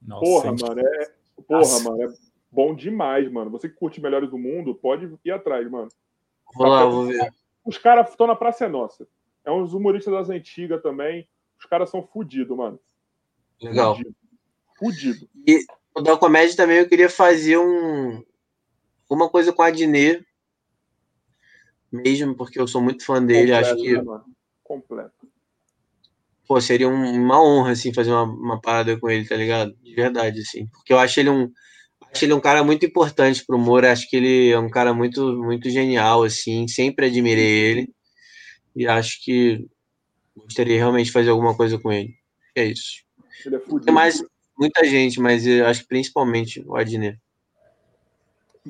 Nossa, 0.00 0.24
porra, 0.24 0.52
mano, 0.52 0.80
é. 0.80 1.10
Porra, 1.48 1.60
Nossa. 1.60 1.90
mano, 1.90 2.02
é 2.04 2.14
bom 2.50 2.74
demais, 2.74 3.30
mano. 3.30 3.50
Você 3.50 3.68
que 3.68 3.74
curte 3.74 4.00
Melhores 4.00 4.30
do 4.30 4.38
Mundo, 4.38 4.74
pode 4.74 5.12
ir 5.24 5.30
atrás, 5.32 5.68
mano. 5.68 5.88
Vou 6.56 6.66
lá, 6.66 6.84
vou 6.84 7.06
ver. 7.06 7.32
Os 7.64 7.78
caras 7.78 8.08
estão 8.10 8.26
na 8.26 8.36
Praça 8.36 8.64
é 8.64 8.68
Nossa. 8.68 9.06
É 9.44 9.50
uns 9.50 9.72
humoristas 9.72 10.12
das 10.12 10.30
antigas 10.30 10.82
também. 10.82 11.28
Os 11.58 11.66
caras 11.66 11.90
são 11.90 12.02
fodidos, 12.02 12.56
mano. 12.56 12.80
Legal. 13.60 13.96
Fudido. 14.78 15.28
E 15.46 15.64
o 15.94 16.00
da 16.00 16.16
comédia 16.16 16.56
também 16.56 16.78
eu 16.78 16.88
queria 16.88 17.08
fazer 17.08 17.58
um. 17.58 18.22
Uma 19.08 19.28
coisa 19.28 19.52
com 19.52 19.62
a 19.62 19.68
Adnet. 19.68 20.26
Mesmo, 21.90 22.34
porque 22.34 22.60
eu 22.60 22.66
sou 22.66 22.82
muito 22.82 23.04
fã 23.04 23.24
dele. 23.24 23.52
Completo, 23.52 23.66
acho 23.66 23.82
que. 23.82 24.02
Né, 24.02 24.20
Completo. 24.62 25.28
Pô, 26.46 26.60
seria 26.60 26.88
uma 26.88 27.42
honra, 27.42 27.72
assim, 27.72 27.92
fazer 27.92 28.12
uma, 28.12 28.24
uma 28.24 28.60
parada 28.60 28.98
com 28.98 29.10
ele, 29.10 29.26
tá 29.26 29.36
ligado? 29.36 29.74
De 29.82 29.94
verdade, 29.94 30.40
assim. 30.40 30.66
Porque 30.68 30.92
eu 30.92 30.98
acho 30.98 31.18
ele 31.18 31.30
um. 31.30 31.50
Acho 32.16 32.24
ele 32.24 32.32
um 32.32 32.40
cara 32.40 32.64
muito 32.64 32.86
importante 32.86 33.44
pro 33.44 33.58
humor. 33.58 33.84
Acho 33.84 34.08
que 34.08 34.16
ele 34.16 34.50
é 34.50 34.58
um 34.58 34.70
cara 34.70 34.94
muito, 34.94 35.36
muito 35.36 35.68
genial, 35.68 36.22
assim. 36.22 36.66
Sempre 36.66 37.04
admirei 37.04 37.44
ele. 37.44 37.94
E 38.74 38.86
acho 38.86 39.22
que 39.22 39.66
gostaria 40.34 40.78
realmente 40.78 41.06
de 41.06 41.12
fazer 41.12 41.28
alguma 41.28 41.54
coisa 41.54 41.78
com 41.78 41.92
ele. 41.92 42.14
É 42.54 42.64
isso. 42.64 43.04
Ele 43.44 43.56
é. 43.56 43.58
Tem 43.58 43.92
mais 43.92 44.24
muita 44.58 44.82
gente, 44.86 45.20
mas 45.20 45.46
eu 45.46 45.66
acho 45.66 45.82
que 45.82 45.88
principalmente 45.88 46.64
o 46.66 46.74
Adnet. 46.74 47.20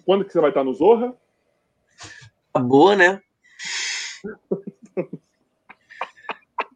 Quando 0.05 0.25
que 0.25 0.33
você 0.33 0.41
vai 0.41 0.51
estar 0.51 0.65
no 0.65 0.75
Zorra? 0.75 1.15
Acabou, 2.53 2.97
né? 2.97 3.21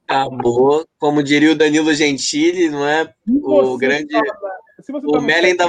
Acabou. 0.06 0.86
Como 1.00 1.20
diria 1.20 1.50
o 1.50 1.56
Danilo 1.56 1.92
Gentili, 1.92 2.70
não 2.70 2.86
é? 2.86 3.12
O 3.26 3.76
grande. 3.76 4.06
Tá, 4.06 4.22
o 5.04 5.20
Melo 5.20 5.46
ainda 5.46 5.66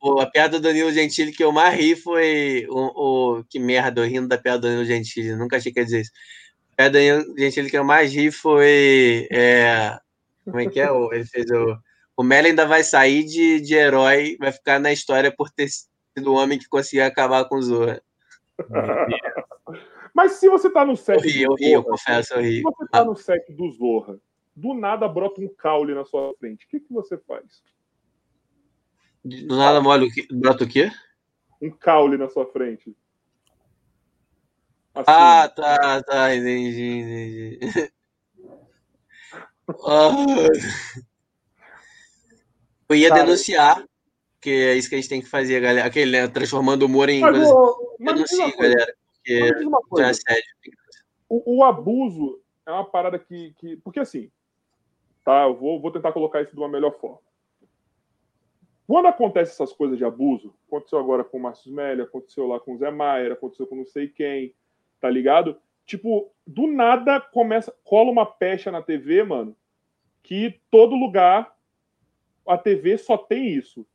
O, 0.00 0.20
a 0.20 0.26
piada 0.26 0.58
do 0.58 0.62
Danilo 0.62 0.92
Gentili 0.92 1.30
que 1.30 1.44
eu 1.44 1.52
mais 1.52 1.78
ri 1.78 1.94
foi 1.94 2.66
o, 2.70 3.38
o. 3.38 3.44
Que 3.44 3.58
merda, 3.58 4.00
eu 4.00 4.08
rindo 4.08 4.28
da 4.28 4.38
piada 4.38 4.58
do 4.58 4.62
Danilo 4.62 4.84
Gentili. 4.84 5.34
Nunca 5.36 5.56
achei 5.56 5.72
que 5.72 5.78
ia 5.78 5.84
dizer 5.84 6.00
isso 6.00 6.12
é, 6.80 6.88
Danilo 6.88 7.38
Gentili 7.38 7.70
que 7.70 7.76
eu 7.76 7.84
mais 7.84 8.12
ri 8.12 8.30
foi. 8.30 9.28
É, 9.30 9.98
como 10.44 10.60
é 10.60 10.66
que 10.66 10.80
é? 10.80 10.88
Ele 11.12 11.24
fez 11.26 11.50
o. 11.50 11.76
O 12.16 12.22
Melo 12.22 12.46
ainda 12.46 12.66
vai 12.66 12.82
sair 12.82 13.24
de, 13.24 13.60
de 13.60 13.74
herói, 13.74 14.36
vai 14.38 14.52
ficar 14.52 14.78
na 14.78 14.92
história 14.92 15.34
por 15.34 15.50
ter 15.50 15.68
sido 15.68 16.30
o 16.30 16.34
homem 16.34 16.58
que 16.58 16.68
conseguiu 16.68 17.04
acabar 17.04 17.46
com 17.46 17.56
o 17.56 17.62
Zorra. 17.62 18.02
Mas 20.14 20.32
se 20.32 20.48
você 20.48 20.68
tá 20.68 20.84
no 20.84 20.96
set. 20.96 21.16
Eu 21.16 21.22
ri, 21.22 21.42
eu 21.42 21.54
ri, 21.54 21.72
eu 21.72 21.82
confesso, 21.82 22.34
eu 22.34 22.42
ri. 22.42 22.56
Se 22.56 22.62
você 22.62 22.88
tá 22.88 23.04
no 23.04 23.16
set 23.16 23.50
do 23.52 23.70
Zorra, 23.70 24.18
do 24.54 24.74
nada 24.74 25.08
brota 25.08 25.40
um 25.40 25.48
caule 25.48 25.94
na 25.94 26.04
sua 26.04 26.34
frente, 26.38 26.66
o 26.66 26.68
que, 26.68 26.80
que 26.80 26.92
você 26.92 27.16
faz? 27.16 27.62
Do 29.24 29.56
nada 29.56 29.80
molha 29.80 30.06
o 30.06 30.10
quê? 30.10 30.26
brota 30.30 30.64
o 30.64 30.68
quê? 30.68 30.90
Um 31.60 31.70
caule 31.70 32.16
na 32.16 32.28
sua 32.28 32.46
frente. 32.46 32.96
Assim. 34.94 35.04
Ah, 35.06 35.48
tá, 35.48 36.02
tá, 36.02 36.34
entendi, 36.34 37.58
entendi. 37.60 37.92
Eu 42.88 42.96
ia 42.96 43.14
denunciar, 43.14 43.84
que 44.40 44.50
é 44.50 44.74
isso 44.74 44.88
que 44.88 44.96
a 44.96 44.98
gente 44.98 45.08
tem 45.08 45.20
que 45.20 45.28
fazer, 45.28 45.60
galera. 45.60 45.86
Aquele, 45.86 46.10
né, 46.10 46.26
transformando 46.26 46.82
o 46.82 46.86
humor 46.86 47.08
em. 47.08 47.20
Mas, 47.20 47.48
o, 47.48 47.96
Denuncie, 48.00 48.56
galera. 48.56 48.94
Porque 49.88 50.02
é 50.02 50.12
sério. 50.12 50.42
O, 51.28 51.58
o, 51.58 51.64
abuso 51.64 52.40
é 52.66 52.72
uma 52.72 52.84
parada 52.84 53.16
que, 53.16 53.54
que. 53.58 53.76
Porque 53.76 54.00
assim, 54.00 54.28
tá? 55.24 55.44
Eu 55.44 55.56
vou, 55.56 55.80
vou 55.80 55.92
tentar 55.92 56.10
colocar 56.12 56.42
isso 56.42 56.52
de 56.52 56.58
uma 56.58 56.68
melhor 56.68 56.98
forma. 56.98 57.20
Quando 58.90 59.06
acontece 59.06 59.52
essas 59.52 59.72
coisas 59.72 59.96
de 59.96 60.04
abuso, 60.04 60.52
aconteceu 60.66 60.98
agora 60.98 61.22
com 61.22 61.38
o 61.38 61.40
Márcio 61.40 61.68
Smelly, 61.68 62.02
aconteceu 62.02 62.48
lá 62.48 62.58
com 62.58 62.74
o 62.74 62.76
Zé 62.76 62.90
Maier, 62.90 63.30
aconteceu 63.30 63.64
com 63.64 63.76
não 63.76 63.86
sei 63.86 64.08
quem, 64.08 64.52
tá 65.00 65.08
ligado? 65.08 65.56
Tipo, 65.86 66.32
do 66.44 66.66
nada 66.66 67.20
começa, 67.20 67.72
cola 67.84 68.10
uma 68.10 68.26
pecha 68.26 68.68
na 68.68 68.82
TV, 68.82 69.22
mano, 69.22 69.54
que 70.24 70.60
todo 70.72 70.96
lugar 70.96 71.56
a 72.44 72.58
TV 72.58 72.98
só 72.98 73.16
tem 73.16 73.54
isso. 73.54 73.86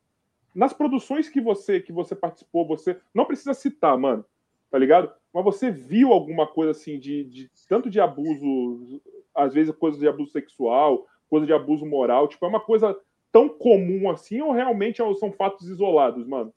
Nas 0.56 0.72
produções 0.72 1.28
que 1.28 1.42
você 1.42 1.82
que 1.82 1.92
você 1.92 2.16
participou, 2.16 2.66
você 2.66 2.98
não 3.14 3.26
precisa 3.26 3.54
citar, 3.54 3.98
mano, 3.98 4.24
tá 4.72 4.78
ligado? 4.78 5.12
Mas 5.34 5.44
você 5.44 5.70
viu 5.70 6.14
alguma 6.14 6.48
coisa 6.48 6.72
assim 6.72 6.98
de, 6.98 7.26
de 7.26 7.52
tanto 7.68 7.90
de 7.90 8.00
abuso, 8.00 9.02
às 9.36 9.54
vezes 9.54 9.76
coisa 9.76 10.00
de 10.00 10.08
abuso 10.08 10.32
sexual, 10.32 11.06
coisa 11.30 11.46
de 11.46 11.52
abuso 11.52 11.86
moral, 11.86 12.30
tipo, 12.30 12.46
é 12.46 12.48
uma 12.48 12.62
coisa 12.62 12.98
tão 13.36 13.50
comum 13.50 14.10
assim 14.10 14.40
ou 14.40 14.54
realmente 14.54 15.00
são 15.20 15.30
fatos 15.34 15.68
isolados, 15.68 16.26
mano? 16.26 16.54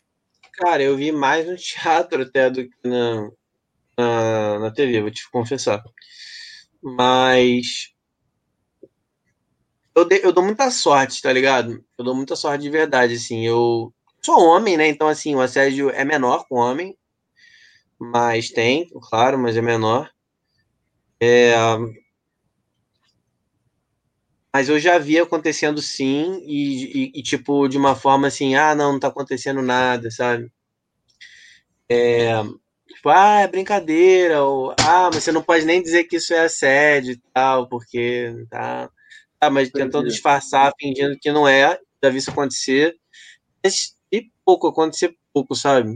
Cara, 0.52 0.80
eu 0.80 0.96
vi 0.96 1.10
mais 1.10 1.44
no 1.44 1.56
teatro 1.58 2.22
até 2.22 2.48
do 2.48 2.68
que 2.68 2.88
na, 2.88 3.30
na, 3.98 4.58
na 4.60 4.70
TV, 4.70 5.00
vou 5.00 5.10
te 5.10 5.28
confessar. 5.28 5.82
Mas. 6.80 7.92
Eu, 9.92 10.04
de, 10.04 10.20
eu 10.22 10.32
dou 10.32 10.44
muita 10.44 10.70
sorte, 10.70 11.20
tá 11.20 11.32
ligado? 11.32 11.84
Eu 11.98 12.04
dou 12.04 12.14
muita 12.14 12.36
sorte 12.36 12.62
de 12.62 12.70
verdade, 12.70 13.14
assim. 13.14 13.44
Eu 13.44 13.92
sou 14.22 14.40
homem, 14.40 14.76
né? 14.76 14.86
Então, 14.86 15.08
assim, 15.08 15.34
o 15.34 15.40
assédio 15.40 15.90
é 15.90 16.04
menor 16.04 16.46
com 16.48 16.54
homem. 16.54 16.96
Mas 17.98 18.50
tem, 18.50 18.88
claro, 19.10 19.36
mas 19.36 19.56
é 19.56 19.60
menor. 19.60 20.08
É, 21.20 21.56
mas 24.54 24.68
eu 24.68 24.78
já 24.78 24.98
vi 24.98 25.18
acontecendo 25.18 25.80
sim, 25.82 26.42
e, 26.44 27.10
e, 27.12 27.20
e, 27.20 27.22
tipo, 27.22 27.68
de 27.68 27.78
uma 27.78 27.94
forma 27.94 28.28
assim, 28.28 28.54
ah, 28.56 28.74
não, 28.74 28.92
não 28.92 29.00
tá 29.00 29.08
acontecendo 29.08 29.62
nada, 29.62 30.10
sabe? 30.10 30.50
É, 31.88 32.42
Tipo, 32.98 33.10
ah, 33.10 33.40
é 33.42 33.46
brincadeira, 33.46 34.42
ou 34.42 34.72
ah, 34.72 35.10
mas 35.12 35.22
você 35.22 35.30
não 35.30 35.42
pode 35.42 35.64
nem 35.64 35.80
dizer 35.82 36.04
que 36.04 36.16
isso 36.16 36.34
é 36.34 36.40
assédio 36.40 37.12
e 37.12 37.20
tal, 37.32 37.68
porque 37.68 38.34
tá. 38.50 38.90
Ah, 39.40 39.50
mas 39.50 39.70
tentando 39.70 40.08
disfarçar, 40.08 40.72
fingindo 40.80 41.16
que 41.20 41.30
não 41.30 41.46
é, 41.46 41.78
já 42.02 42.10
vi 42.10 42.18
isso 42.18 42.30
acontecer. 42.30 42.96
Mas, 43.64 43.94
e 44.12 44.30
pouco, 44.44 44.66
acontecer 44.68 45.16
pouco, 45.32 45.54
sabe? 45.54 45.90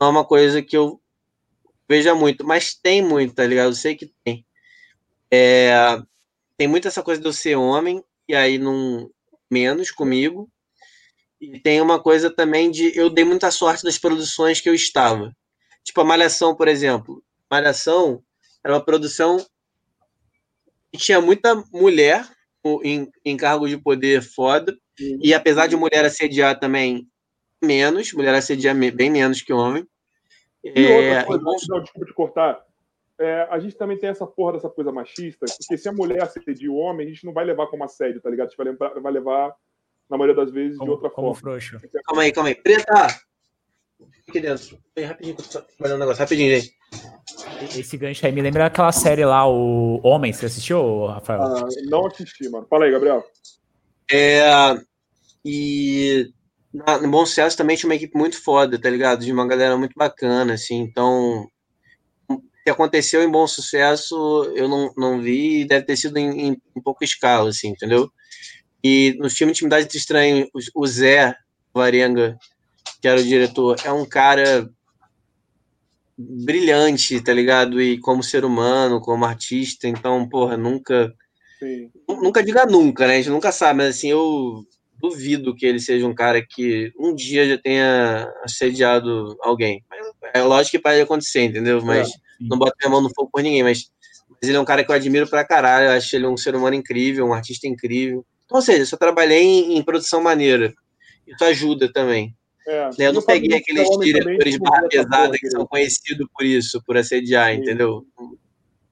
Não 0.00 0.08
é 0.08 0.10
uma 0.10 0.24
coisa 0.24 0.62
que 0.62 0.76
eu 0.76 1.00
veja 1.88 2.14
muito, 2.14 2.46
mas 2.46 2.74
tem 2.74 3.02
muito, 3.02 3.34
tá 3.34 3.46
ligado? 3.46 3.68
Eu 3.68 3.74
sei 3.74 3.94
que 3.96 4.12
tem. 4.24 4.46
É, 5.30 5.98
tem 6.56 6.66
muito 6.66 6.88
essa 6.88 7.02
coisa 7.02 7.20
de 7.20 7.26
eu 7.26 7.32
ser 7.32 7.56
homem, 7.56 8.02
e 8.28 8.34
aí 8.34 8.58
não 8.58 9.10
menos 9.50 9.90
comigo. 9.90 10.50
E 11.40 11.60
tem 11.60 11.80
uma 11.80 12.00
coisa 12.00 12.30
também 12.30 12.70
de 12.70 12.96
eu 12.96 13.10
dei 13.10 13.24
muita 13.24 13.50
sorte 13.50 13.84
das 13.84 13.98
produções 13.98 14.60
que 14.60 14.68
eu 14.68 14.74
estava. 14.74 15.36
Tipo 15.84 16.00
a 16.00 16.04
Malhação, 16.04 16.54
por 16.54 16.66
exemplo. 16.66 17.22
Malhação 17.50 18.22
era 18.64 18.74
uma 18.74 18.84
produção 18.84 19.36
que 20.92 20.98
tinha 20.98 21.20
muita 21.20 21.54
mulher 21.72 22.26
em, 22.82 23.08
em 23.24 23.36
cargo 23.36 23.68
de 23.68 23.76
poder 23.76 24.22
foda. 24.22 24.76
Uhum. 24.98 25.18
E 25.22 25.34
apesar 25.34 25.66
de 25.66 25.76
mulher 25.76 26.04
assediar 26.04 26.58
também 26.58 27.06
menos, 27.62 28.12
mulher 28.12 28.34
assediar 28.34 28.74
bem 28.74 29.10
menos 29.10 29.42
que 29.42 29.52
homem. 29.52 29.86
E 30.64 30.86
é, 30.86 31.18
outra 31.18 31.24
coisa, 31.24 31.66
não, 31.68 31.80
desculpa 31.80 32.06
te 32.06 32.14
cortar. 32.14 32.65
É, 33.18 33.48
a 33.50 33.58
gente 33.58 33.76
também 33.76 33.98
tem 33.98 34.10
essa 34.10 34.26
porra 34.26 34.54
dessa 34.54 34.68
coisa 34.68 34.92
machista, 34.92 35.46
porque 35.46 35.78
se 35.78 35.88
a 35.88 35.92
mulher 35.92 36.22
assedia 36.22 36.70
o 36.70 36.76
homem, 36.76 37.06
a 37.06 37.10
gente 37.10 37.24
não 37.24 37.32
vai 37.32 37.44
levar 37.44 37.66
como 37.68 37.84
assédio, 37.84 38.20
tá 38.20 38.28
ligado? 38.28 38.48
A 38.48 38.50
gente 38.50 38.58
vai 38.58 38.66
levar, 38.66 39.00
vai 39.00 39.12
levar 39.12 39.56
na 40.08 40.18
maioria 40.18 40.36
das 40.36 40.52
vezes, 40.52 40.76
como, 40.76 40.90
de 40.90 40.94
outra 40.94 41.10
como 41.10 41.34
forma. 41.34 41.40
Frouxo. 41.40 41.80
Calma 42.04 42.22
aí, 42.22 42.32
calma 42.32 42.50
aí. 42.50 42.54
Preta! 42.54 43.26
aqui 44.28 44.40
dentro. 44.40 44.78
Rapidinho, 44.98 45.36
trabalhando 45.36 45.96
um 45.96 46.00
negócio. 46.00 46.20
Rapidinho, 46.20 46.60
gente. 46.60 46.74
Esse 47.78 47.96
gancho 47.96 48.26
aí 48.26 48.32
me 48.32 48.42
lembra 48.42 48.66
aquela 48.66 48.92
série 48.92 49.24
lá, 49.24 49.48
o 49.48 50.00
Homem. 50.02 50.32
Você 50.32 50.46
assistiu, 50.46 51.06
Rafael? 51.06 51.42
Ah, 51.42 51.68
não 51.88 52.06
assisti, 52.06 52.48
mano. 52.48 52.66
Fala 52.68 52.84
aí, 52.84 52.92
Gabriel. 52.92 53.24
É. 54.10 54.42
E. 55.44 56.30
Na, 56.72 56.98
no 56.98 57.10
Bom 57.10 57.24
Sucesso 57.24 57.56
também 57.56 57.76
tinha 57.76 57.88
uma 57.88 57.94
equipe 57.96 58.16
muito 58.16 58.42
foda, 58.42 58.78
tá 58.78 58.90
ligado? 58.90 59.24
De 59.24 59.32
uma 59.32 59.46
galera 59.46 59.76
muito 59.76 59.94
bacana, 59.96 60.54
assim. 60.54 60.76
Então. 60.76 61.46
Que 62.66 62.70
aconteceu 62.70 63.22
em 63.22 63.30
Bom 63.30 63.46
Sucesso 63.46 64.50
eu 64.56 64.68
não, 64.68 64.92
não 64.96 65.20
vi 65.20 65.64
deve 65.64 65.86
ter 65.86 65.96
sido 65.96 66.16
em, 66.16 66.48
em, 66.48 66.62
em 66.74 66.82
pouca 66.82 67.04
escala, 67.04 67.50
assim, 67.50 67.68
entendeu? 67.68 68.10
E 68.82 69.16
no 69.20 69.30
filme 69.30 69.52
Intimidade 69.52 69.96
Estranho, 69.96 70.48
o 70.74 70.84
Zé 70.84 71.32
Varenga 71.72 72.36
que 73.00 73.06
era 73.06 73.20
o 73.20 73.24
diretor, 73.24 73.76
é 73.84 73.92
um 73.92 74.04
cara 74.04 74.68
brilhante, 76.18 77.20
tá 77.20 77.32
ligado? 77.32 77.80
E 77.80 78.00
como 78.00 78.20
ser 78.20 78.44
humano, 78.44 79.00
como 79.00 79.24
artista, 79.24 79.86
então, 79.86 80.28
porra, 80.28 80.56
nunca 80.56 81.14
Sim. 81.60 81.88
Nunca 82.08 82.42
diga 82.42 82.66
nunca, 82.66 83.06
né? 83.06 83.14
A 83.14 83.16
gente 83.16 83.30
nunca 83.30 83.52
sabe, 83.52 83.78
mas 83.78 83.96
assim, 83.96 84.10
eu 84.10 84.64
duvido 85.00 85.54
que 85.54 85.66
ele 85.66 85.80
seja 85.80 86.06
um 86.06 86.14
cara 86.14 86.44
que 86.44 86.92
um 86.98 87.14
dia 87.14 87.48
já 87.48 87.58
tenha 87.58 88.28
assediado 88.42 89.36
alguém. 89.40 89.84
É 90.34 90.42
lógico 90.42 90.76
que 90.76 90.82
pode 90.82 91.00
acontecer, 91.00 91.44
entendeu? 91.44 91.80
Mas 91.82 92.08
é, 92.08 92.12
não 92.40 92.58
bota 92.58 92.74
a 92.84 92.88
mão 92.88 93.00
no 93.00 93.12
fogo 93.14 93.30
por 93.32 93.42
ninguém, 93.42 93.62
mas, 93.62 93.90
mas, 94.28 94.48
ele 94.48 94.56
é 94.56 94.60
um 94.60 94.64
cara 94.64 94.84
que 94.84 94.90
eu 94.90 94.94
admiro 94.94 95.28
pra 95.28 95.44
caralho, 95.44 95.86
eu 95.86 95.92
acho 95.92 96.14
ele 96.14 96.26
um 96.26 96.36
ser 96.36 96.54
humano 96.54 96.74
incrível, 96.76 97.26
um 97.26 97.34
artista 97.34 97.66
incrível. 97.66 98.24
Então, 98.44 98.56
ou 98.56 98.62
seja, 98.62 98.82
eu 98.82 98.86
só 98.86 98.96
trabalhei 98.96 99.42
em, 99.42 99.76
em 99.76 99.82
produção 99.82 100.22
maneira. 100.22 100.72
Isso 101.26 101.44
ajuda 101.44 101.92
também. 101.92 102.34
É, 102.66 102.90
eu 102.98 103.12
não 103.12 103.22
peguei 103.22 103.58
aqueles 103.58 103.88
diretores 104.00 104.58
barra 104.58 104.88
pesada 104.88 105.32
que 105.38 105.48
são 105.50 105.64
conhecidos 105.66 106.26
por 106.34 106.44
isso, 106.44 106.82
por 106.84 106.96
assediar, 106.96 107.52
Sim. 107.52 107.60
entendeu? 107.60 108.04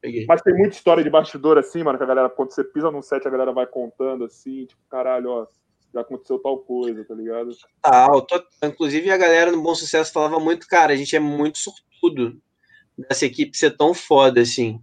Peguei. 0.01 0.27
Mas 0.29 0.43
tem 0.43 0.55
muita 0.55 0.77
história 0.77 1.03
de 1.03 1.11
bastidor 1.11 1.59
assim, 1.59 1.83
mano, 1.83 1.99
que 1.99 2.05
a 2.05 2.07
galera, 2.07 2.31
quando 2.31 2.53
você 2.53 2.63
pisa 2.63 2.91
num 2.91 3.03
set, 3.03 3.27
a 3.27 3.31
galera 3.31 3.53
vai 3.53 3.67
contando 3.67 4.25
assim, 4.25 4.67
tipo, 4.67 4.81
caralho, 4.89 5.29
ó, 5.31 5.47
já 5.93 6.03
aconteceu 6.03 6.39
tal 6.39 6.59
coisa, 6.59 7.05
tá 7.05 7.15
ligado? 7.15 7.51
Tal, 7.83 8.27
inclusive 8.65 9.11
a 9.11 9.17
galera 9.17 9.51
no 9.51 9.63
Bom 9.63 9.75
Sucesso 9.75 10.13
falava 10.13 10.39
muito, 10.39 10.69
cara, 10.69 10.93
a 10.93 10.97
gente 10.97 11.17
é 11.17 11.21
muito 11.21 11.59
sortudo 11.59 12.41
dessa 12.97 13.27
equipe 13.27 13.57
ser 13.57 13.77
tão 13.77 13.95
foda 13.95 14.41
assim, 14.41 14.81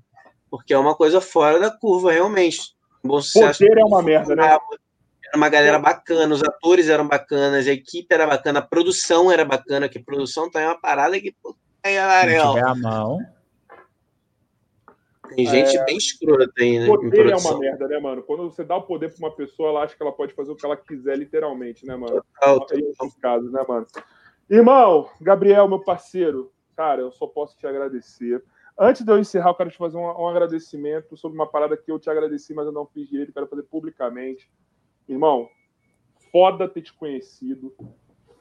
porque 0.50 0.74
é 0.74 0.78
uma 0.78 0.96
coisa 0.96 1.22
fora 1.22 1.60
da 1.60 1.72
curva, 1.72 2.12
realmente. 2.12 2.76
Bom 3.04 3.22
Sucesso. 3.22 3.60
Poder 3.60 3.80
é 3.80 3.86
uma 3.86 4.02
merda, 4.02 4.36
né? 4.36 4.46
Era 4.46 5.38
uma 5.38 5.50
galera 5.50 5.80
bacana, 5.80 6.36
os 6.36 6.44
atores 6.44 6.90
eram 6.90 7.08
bacanas, 7.08 7.68
a 7.68 7.72
equipe 7.72 8.14
era 8.14 8.28
bacana, 8.28 8.60
a 8.60 8.62
produção 8.62 9.32
era 9.32 9.46
bacana, 9.46 9.88
que 9.88 9.98
produção 9.98 10.52
tá 10.52 10.62
em 10.62 10.66
uma 10.66 10.80
parada 10.80 11.20
que 11.20 11.32
puta, 11.42 11.58
é, 11.84 11.98
a 12.00 12.76
mão. 12.76 13.20
Tem 15.36 15.46
gente 15.46 15.78
é... 15.78 15.86
bem 15.86 15.98
escrota 15.98 16.52
aí, 16.60 16.80
né? 16.80 16.86
Poder 16.86 17.30
é 17.30 17.36
uma 17.36 17.58
merda, 17.58 17.88
né, 17.88 18.00
mano? 18.00 18.22
Quando 18.24 18.44
você 18.44 18.64
dá 18.64 18.76
o 18.76 18.84
poder 18.84 19.10
pra 19.10 19.28
uma 19.28 19.36
pessoa, 19.36 19.70
ela 19.70 19.84
acha 19.84 19.96
que 19.96 20.04
ela 20.04 20.12
pode 20.12 20.34
fazer 20.34 20.52
o 20.52 20.56
que 20.56 20.66
ela 20.66 20.76
quiser, 20.76 21.18
literalmente, 21.18 21.86
né, 21.86 21.96
mano? 21.96 22.24
Total, 22.40 22.66
total. 22.66 23.12
casos, 23.22 23.52
né, 23.52 23.64
mano? 23.68 23.88
Irmão, 24.50 25.10
Gabriel, 25.22 25.68
meu 25.68 25.80
parceiro, 25.80 26.52
cara, 26.82 27.02
eu 27.02 27.12
só 27.12 27.28
posso 27.28 27.56
te 27.56 27.68
agradecer. 27.68 28.44
Antes 28.80 29.04
de 29.04 29.12
eu 29.12 29.20
encerrar, 29.20 29.52
eu 29.52 29.56
quero 29.56 29.70
te 29.70 29.78
fazer 29.78 29.98
um, 29.98 30.02
um 30.02 30.28
agradecimento 30.28 31.16
sobre 31.16 31.38
uma 31.38 31.46
parada 31.46 31.78
que 31.78 31.92
eu 31.92 32.00
te 32.00 32.10
agradeci, 32.10 32.54
mas 32.54 32.66
eu 32.66 32.72
não 32.72 32.88
fiz 32.88 33.08
direito, 33.08 33.34
quero 33.34 33.48
fazer 33.48 33.64
publicamente. 33.64 34.52
Irmão, 35.08 35.48
foda 36.32 36.68
ter 36.68 36.82
te 36.82 36.94
conhecido 36.94 37.72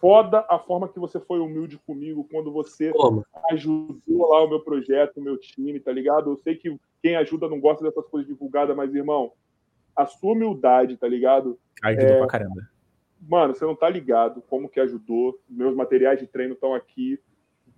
foda 0.00 0.46
a 0.48 0.58
forma 0.58 0.88
que 0.88 0.98
você 0.98 1.20
foi 1.20 1.38
humilde 1.40 1.78
comigo 1.86 2.26
quando 2.30 2.50
você 2.50 2.90
Como? 2.90 3.24
ajudou 3.50 4.30
lá 4.30 4.42
o 4.42 4.48
meu 4.48 4.60
projeto, 4.60 5.18
o 5.18 5.22
meu 5.22 5.36
time, 5.36 5.78
tá 5.78 5.92
ligado? 5.92 6.30
Eu 6.30 6.36
sei 6.38 6.56
que 6.56 6.74
quem 7.02 7.16
ajuda 7.16 7.48
não 7.48 7.60
gosta 7.60 7.84
dessas 7.84 8.06
coisas 8.06 8.26
divulgadas, 8.26 8.74
mas, 8.74 8.94
irmão, 8.94 9.32
a 9.94 10.06
sua 10.06 10.32
humildade, 10.32 10.96
tá 10.96 11.06
ligado? 11.06 11.58
Ajudou 11.82 12.08
é... 12.08 12.18
pra 12.18 12.26
caramba. 12.26 12.70
Mano, 13.20 13.54
você 13.54 13.66
não 13.66 13.76
tá 13.76 13.90
ligado 13.90 14.40
como 14.48 14.70
que 14.70 14.80
ajudou. 14.80 15.38
Meus 15.46 15.76
materiais 15.76 16.18
de 16.18 16.26
treino 16.26 16.54
estão 16.54 16.74
aqui, 16.74 17.20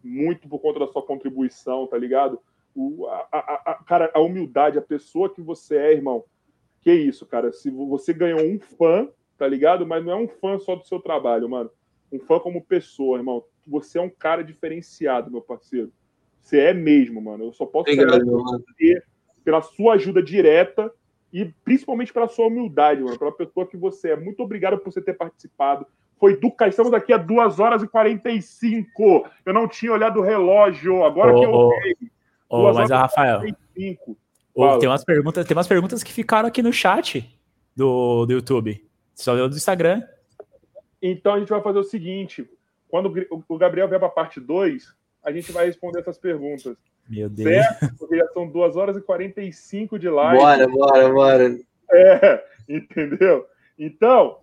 muito 0.03 0.49
por 0.49 0.59
conta 0.59 0.81
da 0.81 0.89
sua 0.89 1.03
contribuição, 1.03 1.87
tá 1.87 1.97
ligado? 1.97 2.41
O, 2.75 3.07
a, 3.07 3.29
a, 3.31 3.73
a, 3.73 3.75
cara, 3.85 4.11
a 4.15 4.21
humildade, 4.21 4.79
a 4.79 4.83
pessoa 4.83 5.33
que 5.33 5.43
você 5.43 5.77
é, 5.77 5.93
irmão. 5.93 6.25
Que 6.81 6.93
isso, 6.93 7.27
cara. 7.27 7.53
Se 7.53 7.71
você 7.71 8.13
ganhou 8.13 8.41
um 8.41 8.59
fã, 8.59 9.09
tá 9.39 9.47
ligado? 9.47 9.87
Mas 9.87 10.05
não 10.05 10.13
é 10.13 10.17
um 10.17 10.29
fã 10.29 10.59
só 10.59 10.75
do 10.75 10.87
seu 10.87 11.01
trabalho, 11.01 11.49
mano 11.49 11.71
um 12.13 12.21
fã 12.21 12.39
como 12.39 12.63
pessoa, 12.63 13.19
irmão. 13.19 13.43
Você 13.67 13.99
é 13.99 14.03
um 14.03 14.11
cara 14.11 14.45
diferenciado, 14.45 15.31
meu 15.31 15.41
parceiro. 15.41 15.91
Você 16.41 16.59
é 16.59 16.75
mesmo, 16.75 17.21
mano. 17.23 17.45
Eu 17.45 17.53
só 17.53 17.65
posso 17.65 17.91
agradecer 17.91 19.05
pela 19.43 19.63
sua 19.63 19.95
ajuda 19.95 20.23
direta 20.23 20.93
e 21.33 21.47
principalmente 21.65 22.13
pela 22.13 22.29
sua 22.29 22.47
humildade, 22.47 23.03
mano. 23.03 23.19
Pela 23.19 23.33
pessoa 23.33 23.67
que 23.67 23.77
você 23.77 24.11
é. 24.11 24.17
Muito 24.17 24.43
obrigado 24.43 24.79
por 24.79 24.93
você 24.93 25.01
ter 25.01 25.15
participado. 25.15 25.87
Foi 26.23 26.37
do 26.37 26.55
Estamos 26.69 26.95
aqui 26.95 27.13
a 27.13 27.17
2 27.17 27.59
horas 27.59 27.83
e 27.83 27.89
45. 27.89 29.29
Eu 29.45 29.53
não 29.53 29.67
tinha 29.67 29.91
olhado 29.91 30.21
o 30.21 30.23
relógio. 30.23 31.03
Agora 31.03 31.35
oh, 31.35 31.41
que 31.41 31.45
eu 31.45 31.51
olhei. 31.51 31.97
Oh, 32.49 32.73
mas, 32.73 32.91
Rafael, 32.91 33.41
oh, 34.55 34.79
tem, 34.79 34.89
umas 34.89 35.05
perguntas, 35.05 35.45
tem 35.45 35.57
umas 35.57 35.67
perguntas 35.67 36.01
que 36.05 36.13
ficaram 36.13 36.47
aqui 36.47 36.63
no 36.63 36.73
chat 36.73 37.29
do, 37.75 38.25
do 38.25 38.35
YouTube. 38.35 38.89
Só 39.17 39.35
deu 39.35 39.49
do 39.49 39.57
Instagram. 39.57 40.01
Então 41.03 41.35
a 41.35 41.41
gente 41.41 41.49
vai 41.49 41.61
fazer 41.61 41.81
o 41.81 41.85
seguinte: 41.85 42.49
quando 42.89 43.13
o 43.49 43.59
Gabriel 43.59 43.89
vier 43.89 43.99
para 43.99 44.07
a 44.07 44.13
parte 44.13 44.39
2, 44.39 44.95
a 45.25 45.33
gente 45.33 45.51
vai 45.51 45.67
responder 45.67 46.03
essas 46.03 46.19
perguntas. 46.19 46.77
Meu 47.09 47.29
Deus. 47.29 47.49
Certo? 47.51 47.97
Porque 47.99 48.17
já 48.17 48.29
são 48.29 48.47
2 48.47 48.77
horas 48.77 48.97
e 48.97 49.01
45 49.01 49.99
de 49.99 50.09
live. 50.09 50.39
Bora, 50.41 50.69
bora, 50.69 51.13
bora. 51.13 51.59
É, 51.91 52.45
entendeu? 52.69 53.45
Então, 53.77 54.39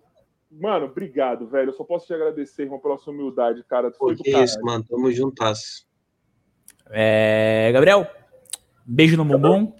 mano, 0.50 0.86
obrigado, 0.86 1.46
velho. 1.46 1.70
Eu 1.70 1.74
só 1.74 1.84
posso 1.84 2.06
te 2.06 2.14
agradecer, 2.14 2.62
irmão, 2.62 2.78
pela 2.78 2.98
sua 2.98 3.12
humildade, 3.12 3.62
cara. 3.64 3.90
Pô, 3.90 4.14
que 4.14 4.30
isso, 4.30 4.60
mano. 4.62 4.84
Tamo 4.88 5.10
juntas. 5.12 5.86
É, 6.90 7.70
Gabriel, 7.72 8.06
beijo 8.84 9.16
no 9.16 9.24
bumbum. 9.24 9.72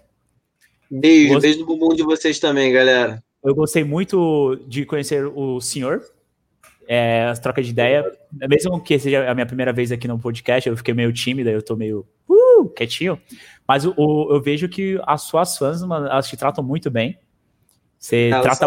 Beijo, 0.91 1.35
Gost... 1.35 1.43
beijo 1.43 1.61
no 1.61 1.67
bumbum 1.67 1.95
de 1.95 2.03
vocês 2.03 2.39
também, 2.39 2.73
galera. 2.73 3.23
Eu 3.43 3.55
gostei 3.55 3.85
muito 3.85 4.57
de 4.67 4.85
conhecer 4.85 5.27
o 5.27 5.61
senhor 5.61 6.03
é, 6.93 7.27
as 7.27 7.39
trocas 7.39 7.65
de 7.65 7.71
ideia. 7.71 8.05
Mesmo 8.33 8.83
que 8.83 8.99
seja 8.99 9.31
a 9.31 9.33
minha 9.33 9.47
primeira 9.47 9.73
vez 9.73 9.93
aqui 9.93 10.09
no 10.09 10.19
podcast, 10.19 10.69
eu 10.69 10.77
fiquei 10.77 10.93
meio 10.93 11.13
tímida, 11.13 11.49
eu 11.49 11.63
tô 11.63 11.77
meio 11.77 12.05
uh, 12.29 12.69
quietinho. 12.71 13.17
Mas 13.67 13.85
o, 13.85 13.95
o, 13.97 14.35
eu 14.35 14.43
vejo 14.43 14.69
que 14.69 15.01
as 15.07 15.23
suas 15.23 15.57
fãs, 15.57 15.81
mano, 15.85 16.07
elas 16.07 16.29
te 16.29 16.37
tratam 16.37 16.65
muito 16.65 16.91
bem. 16.91 17.17
Você 18.01 18.31
elas 18.33 18.59
trata 18.59 18.67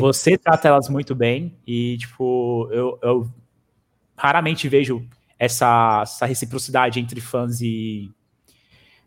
Você 0.00 0.36
trata 0.36 0.66
elas 0.66 0.88
muito 0.88 1.14
bem. 1.14 1.56
E, 1.64 1.96
tipo, 1.98 2.68
eu, 2.72 2.98
eu 3.00 3.30
raramente 4.16 4.68
vejo 4.68 5.06
essa, 5.38 6.00
essa 6.02 6.26
reciprocidade 6.26 6.98
entre 6.98 7.20
fãs 7.20 7.60
e, 7.60 8.10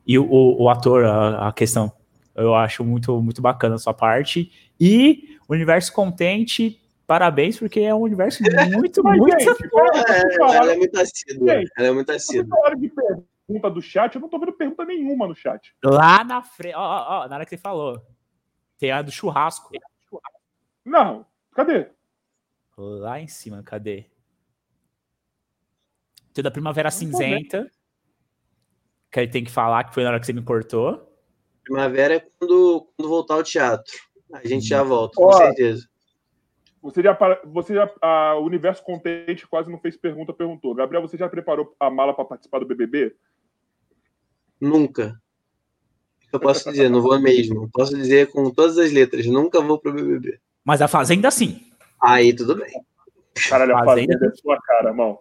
e 0.08 0.18
o, 0.18 0.24
o, 0.24 0.64
o 0.64 0.70
ator, 0.70 1.04
a, 1.04 1.50
a, 1.50 1.54
questão. 1.54 1.92
Eu 2.34 2.56
acho 2.56 2.86
muito, 2.86 3.22
muito 3.22 3.42
bacana 3.42 3.76
a 3.76 3.78
sua 3.78 3.94
parte. 3.94 4.50
E 4.80 5.38
Universo 5.50 5.92
Contente 5.92 6.80
parabéns, 7.06 7.60
porque 7.60 7.82
é 7.82 7.94
um 7.94 8.00
universo 8.00 8.42
muito, 8.72 9.04
muito. 9.04 9.40
Gente, 9.40 9.50
é, 9.50 10.56
ela 10.56 10.72
é 10.72 10.78
muito 10.78 10.98
assídua. 10.98 11.52
Ela 11.78 11.88
é 11.88 11.92
muito 11.92 12.12
assídua. 12.12 12.58
pergunta 13.46 13.70
do 13.70 13.82
chat, 13.82 14.16
eu 14.16 14.22
não 14.22 14.30
tô 14.30 14.40
vendo 14.40 14.54
pergunta 14.54 14.86
nenhuma 14.86 15.28
no 15.28 15.36
chat. 15.36 15.76
Lá 15.84 16.24
na 16.24 16.42
frente, 16.42 16.76
ó, 16.76 16.82
ó, 16.82 17.26
ó, 17.26 17.28
na 17.28 17.36
hora 17.36 17.44
que 17.46 17.50
você 17.50 17.58
falou, 17.58 18.02
tem 18.84 18.92
a 18.92 19.02
do 19.02 19.14
churrasco. 19.14 19.72
Não, 20.84 21.26
cadê? 21.54 21.90
Lá 22.76 23.18
em 23.18 23.30
cima, 23.30 23.64
cadê? 23.64 24.10
Tem 26.34 26.44
da 26.44 26.52
Primavera 26.52 26.92
Cinzenta, 26.92 27.72
que 29.10 29.22
ele 29.22 29.32
tem 29.32 29.46
que 29.46 29.52
falar 29.52 29.86
que 29.86 29.94
foi 29.94 30.04
na 30.04 30.10
hora 30.10 30.20
que 30.20 30.26
você 30.26 30.34
me 30.34 30.44
cortou. 30.44 31.18
Primavera 31.64 32.16
é 32.16 32.20
quando, 32.20 32.92
quando 32.98 33.08
voltar 33.08 33.36
ao 33.36 33.44
teatro. 33.44 33.94
A 34.34 34.46
gente 34.46 34.68
já 34.68 34.84
volta, 34.84 35.16
com 35.16 35.32
certeza. 35.32 35.88
Você 36.82 37.02
já, 37.02 37.18
você 37.46 37.76
já, 37.76 37.90
a 38.02 38.38
Universo 38.38 38.84
Contente 38.84 39.48
quase 39.48 39.72
não 39.72 39.80
fez 39.80 39.96
pergunta, 39.96 40.34
perguntou. 40.34 40.76
Gabriel, 40.76 41.02
você 41.02 41.16
já 41.16 41.30
preparou 41.30 41.74
a 41.80 41.90
mala 41.90 42.14
para 42.14 42.26
participar 42.26 42.60
do 42.60 42.66
BBB? 42.66 43.16
Nunca. 44.60 45.18
Eu 46.34 46.40
posso 46.40 46.72
dizer, 46.72 46.90
não 46.90 47.00
vou 47.00 47.20
mesmo. 47.20 47.70
Posso 47.72 47.96
dizer 47.96 48.32
com 48.32 48.50
todas 48.50 48.80
as 48.80 48.92
letras, 48.92 49.28
nunca 49.28 49.62
vou 49.62 49.78
pro 49.78 49.94
BBB. 49.94 50.40
Mas 50.66 50.82
a 50.82 50.88
Fazenda 50.88 51.30
sim. 51.30 51.62
Aí 52.02 52.36
tudo 52.36 52.56
bem. 52.56 52.74
Caralho, 53.48 53.78
a 53.78 53.86
Fazenda, 53.86 54.14
fazenda 54.14 54.34
é 54.34 54.36
sua 54.36 54.60
cara, 54.62 54.90
irmão. 54.90 55.20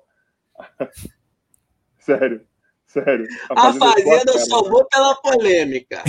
sério, 2.01 2.41
sério. 2.87 3.29
A 3.51 3.61
Fazenda, 3.61 3.85
a 3.85 3.91
fazenda 3.91 4.33
é 4.33 4.35
eu 4.35 4.39
só 4.39 4.63
vou 4.63 4.87
pela 4.87 5.15
polêmica. 5.17 6.03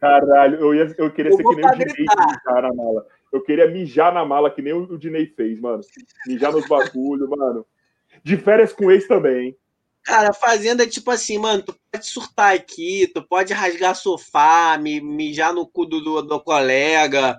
Caralho, 0.00 0.60
eu, 0.60 0.74
ia, 0.74 0.94
eu 0.98 1.10
queria 1.12 1.32
eu 1.32 1.36
ser 1.36 1.42
que 1.42 1.56
nem 1.56 1.64
o 1.64 1.78
Dinei 1.78 2.06
cara 2.44 2.68
na 2.68 2.74
mala. 2.74 3.06
Eu 3.32 3.42
queria 3.42 3.68
mijar 3.68 4.14
na 4.14 4.24
mala, 4.24 4.50
que 4.50 4.62
nem 4.62 4.72
o, 4.72 4.82
o 4.82 4.98
Dinei 4.98 5.26
fez, 5.26 5.58
mano. 5.60 5.82
Mijar 6.28 6.52
nos 6.52 6.68
bagulho, 6.68 7.28
mano. 7.28 7.66
De 8.22 8.36
férias 8.36 8.72
com 8.72 8.90
ex 8.90 9.08
também. 9.08 9.56
Cara, 10.04 10.30
a 10.30 10.34
fazenda 10.34 10.82
é 10.82 10.86
tipo 10.86 11.10
assim, 11.10 11.38
mano, 11.38 11.62
tu 11.62 11.76
pode 11.90 12.06
surtar 12.06 12.54
aqui, 12.54 13.10
tu 13.14 13.22
pode 13.22 13.52
rasgar 13.52 13.94
sofá, 13.94 14.76
mijar 14.78 15.54
no 15.54 15.66
cu 15.66 15.86
do, 15.86 16.22
do, 16.22 16.40
colega, 16.40 17.38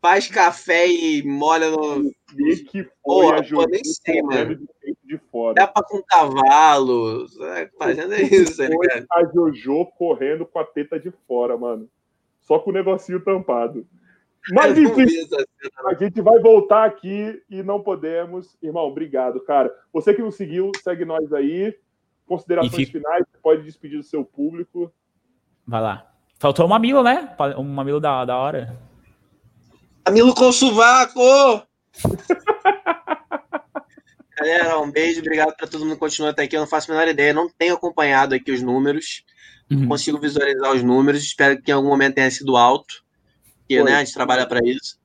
faz 0.00 0.26
café 0.26 0.88
e 0.88 1.22
molha 1.22 1.70
no. 1.70 2.10
E 2.38 2.56
que 2.56 2.84
foi 3.04 3.42
pô, 3.50 3.64
nem 3.68 3.84
sei, 3.84 4.22
mano. 4.22 4.66
De 5.04 5.18
fora. 5.30 5.54
Dá 5.54 5.66
pra 5.66 5.82
com 5.82 6.02
cavalo. 6.02 7.26
Fazendo 7.76 8.14
é 8.14 8.22
isso, 8.22 8.62
ligado? 8.62 9.06
A 9.10 9.24
Jojo 9.34 9.86
correndo 9.98 10.46
com 10.46 10.58
a 10.58 10.64
teta 10.64 10.98
de 10.98 11.12
fora, 11.26 11.56
mano. 11.56 11.88
Só 12.40 12.58
com 12.58 12.70
o 12.70 12.72
negocinho 12.72 13.22
tampado. 13.22 13.86
Mas 14.52 14.78
enfim, 14.78 15.04
a 15.84 15.94
gente 15.94 16.20
vai 16.22 16.38
voltar 16.38 16.84
aqui 16.84 17.42
e 17.50 17.62
não 17.62 17.82
podemos. 17.82 18.56
Irmão, 18.62 18.86
obrigado, 18.86 19.40
cara. 19.40 19.74
Você 19.92 20.14
que 20.14 20.22
não 20.22 20.30
seguiu, 20.30 20.70
segue 20.82 21.04
nós 21.04 21.32
aí. 21.32 21.76
Considerações 22.30 22.86
fica... 22.86 22.92
finais, 22.92 23.24
pode 23.42 23.64
despedir 23.64 23.98
do 23.98 24.04
seu 24.04 24.24
público. 24.24 24.92
Vai 25.66 25.80
lá. 25.80 26.14
Faltou 26.38 26.64
um 26.64 26.68
mamilo, 26.68 27.02
né? 27.02 27.34
Um 27.58 27.64
mamilo 27.64 27.98
da, 27.98 28.24
da 28.24 28.36
hora. 28.36 28.78
Mamilo 30.06 30.32
com 30.32 30.52
sovaco! 30.52 31.20
Galera, 34.38 34.78
um 34.78 34.92
beijo, 34.92 35.18
obrigado 35.18 35.56
para 35.56 35.66
todo 35.66 35.80
mundo 35.80 35.94
que 35.94 35.98
continua 35.98 36.30
até 36.30 36.44
aqui. 36.44 36.56
Eu 36.56 36.60
não 36.60 36.68
faço 36.68 36.88
a 36.88 36.94
menor 36.94 37.08
ideia, 37.08 37.34
não 37.34 37.50
tenho 37.50 37.74
acompanhado 37.74 38.32
aqui 38.32 38.52
os 38.52 38.62
números, 38.62 39.24
uhum. 39.68 39.80
não 39.80 39.88
consigo 39.88 40.20
visualizar 40.20 40.72
os 40.72 40.84
números. 40.84 41.24
Espero 41.24 41.60
que 41.60 41.72
em 41.72 41.74
algum 41.74 41.88
momento 41.88 42.14
tenha 42.14 42.30
sido 42.30 42.56
alto, 42.56 43.04
porque 43.58 43.82
né, 43.82 43.96
a 43.96 44.04
gente 44.04 44.14
trabalha 44.14 44.46
para 44.46 44.60
isso. 44.64 45.00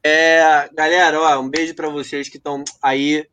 É, 0.00 0.70
galera, 0.72 1.20
ó, 1.20 1.40
um 1.40 1.50
beijo 1.50 1.74
para 1.74 1.88
vocês 1.88 2.28
que 2.28 2.36
estão 2.36 2.62
aí, 2.80 3.26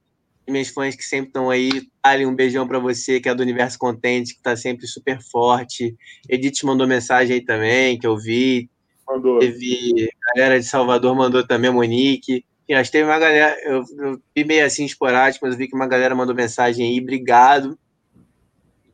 meus 0.50 0.70
fãs 0.70 0.96
que 0.96 1.04
sempre 1.04 1.28
estão 1.28 1.52
aí. 1.52 1.88
Um 2.28 2.36
beijão 2.36 2.68
para 2.68 2.78
você 2.78 3.20
que 3.20 3.28
é 3.28 3.34
do 3.34 3.42
Universo 3.42 3.80
Contente, 3.80 4.34
que 4.34 4.40
está 4.40 4.56
sempre 4.56 4.86
super 4.86 5.20
forte. 5.22 5.96
Edith 6.30 6.64
mandou 6.64 6.88
mensagem 6.88 7.36
aí 7.36 7.42
também, 7.42 7.98
que 7.98 8.06
eu 8.06 8.18
vi. 8.18 8.70
Mandou. 9.08 9.40
Teve 9.40 10.10
galera 10.36 10.60
de 10.60 10.66
Salvador 10.66 11.16
mandou 11.16 11.46
também, 11.46 11.72
Monique. 11.72 12.46
E 12.68 12.74
acho 12.74 12.92
que 12.92 12.98
teve 12.98 13.10
uma 13.10 13.20
galera, 13.20 13.58
eu, 13.64 13.84
eu 14.00 14.22
vi 14.36 14.44
meio 14.44 14.66
assim 14.66 14.86
esporádico, 14.86 15.46
mas 15.46 15.54
eu 15.54 15.60
vi 15.60 15.68
que 15.68 15.76
uma 15.76 15.88
galera 15.88 16.16
mandou 16.16 16.36
mensagem 16.36 16.88
aí. 16.88 17.00
Obrigado. 17.00 17.78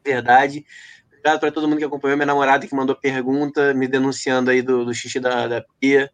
Verdade. 0.03 0.65
Obrigado 1.07 1.40
para 1.40 1.51
todo 1.51 1.67
mundo 1.67 1.77
que 1.77 1.85
acompanhou. 1.85 2.17
Minha 2.17 2.27
namorada 2.27 2.65
que 2.65 2.75
mandou 2.75 2.95
pergunta, 2.95 3.73
me 3.73 3.88
denunciando 3.88 4.51
aí 4.51 4.61
do, 4.61 4.85
do 4.85 4.93
xixi 4.93 5.19
da, 5.19 5.48
da 5.48 5.65
pia. 5.80 6.09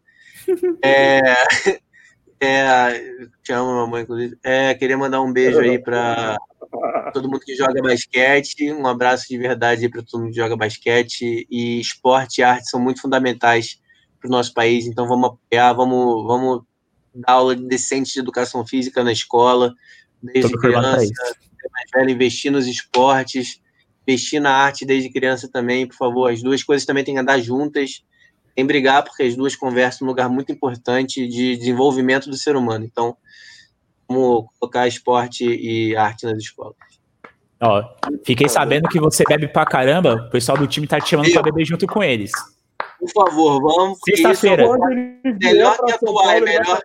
É, 0.82 1.20
é, 2.40 3.26
te 3.42 3.52
amo, 3.52 3.74
mamãe, 3.74 4.02
inclusive. 4.02 4.38
É, 4.42 4.72
queria 4.74 4.96
mandar 4.96 5.20
um 5.20 5.30
beijo 5.30 5.58
aí 5.58 5.78
para 5.78 6.38
todo 7.12 7.28
mundo 7.28 7.40
que 7.40 7.54
joga 7.54 7.82
basquete. 7.82 8.72
Um 8.72 8.86
abraço 8.86 9.26
de 9.28 9.38
verdade 9.38 9.88
para 9.88 10.02
todo 10.02 10.20
mundo 10.20 10.30
que 10.30 10.36
joga 10.36 10.56
basquete. 10.56 11.46
E 11.50 11.80
esporte 11.80 12.38
e 12.38 12.44
arte 12.44 12.68
são 12.70 12.80
muito 12.80 13.00
fundamentais 13.00 13.80
para 14.20 14.28
o 14.28 14.30
nosso 14.30 14.52
país. 14.52 14.86
Então 14.86 15.06
vamos 15.06 15.30
apoiar, 15.30 15.72
vamos, 15.72 16.26
vamos 16.26 16.62
dar 17.14 17.32
aula 17.32 17.54
decente 17.54 18.12
de 18.12 18.20
educação 18.20 18.66
física 18.66 19.02
na 19.02 19.12
escola, 19.12 19.74
desde 20.22 20.50
Todo 20.50 20.60
criança, 20.60 21.12
mais 21.72 21.90
velho, 21.94 22.10
investir 22.10 22.50
nos 22.50 22.66
esportes, 22.66 23.60
investir 24.06 24.40
na 24.40 24.50
arte 24.50 24.84
desde 24.84 25.10
criança 25.10 25.48
também, 25.48 25.86
por 25.86 25.96
favor. 25.96 26.32
As 26.32 26.42
duas 26.42 26.62
coisas 26.62 26.86
também 26.86 27.04
têm 27.04 27.14
que 27.14 27.20
andar 27.20 27.38
juntas, 27.40 28.02
sem 28.54 28.66
brigar, 28.66 29.04
porque 29.04 29.22
as 29.22 29.36
duas 29.36 29.54
conversam 29.54 30.04
num 30.04 30.10
lugar 30.10 30.28
muito 30.28 30.50
importante 30.50 31.26
de 31.26 31.56
desenvolvimento 31.56 32.28
do 32.28 32.36
ser 32.36 32.56
humano. 32.56 32.84
Então, 32.84 33.16
vamos 34.08 34.46
colocar 34.58 34.88
esporte 34.88 35.44
e 35.44 35.96
arte 35.96 36.24
nas 36.24 36.38
escolas. 36.38 36.76
Ó, 37.60 37.82
fiquei 38.24 38.48
sabendo 38.48 38.88
que 38.88 39.00
você 39.00 39.24
bebe 39.24 39.48
pra 39.48 39.66
caramba, 39.66 40.26
o 40.28 40.30
pessoal 40.30 40.56
do 40.56 40.66
time 40.66 40.86
tá 40.86 41.00
te 41.00 41.10
chamando 41.10 41.32
para 41.32 41.42
beber 41.42 41.64
junto 41.64 41.86
com 41.86 42.02
eles. 42.02 42.30
Por 42.98 43.10
favor, 43.10 43.60
vamos. 43.60 43.98
Sexta-feira. 44.04 44.64
Melhor 45.40 45.76
que 45.84 45.92
atuar, 45.92 46.36
é 46.36 46.40
melhor. 46.40 46.80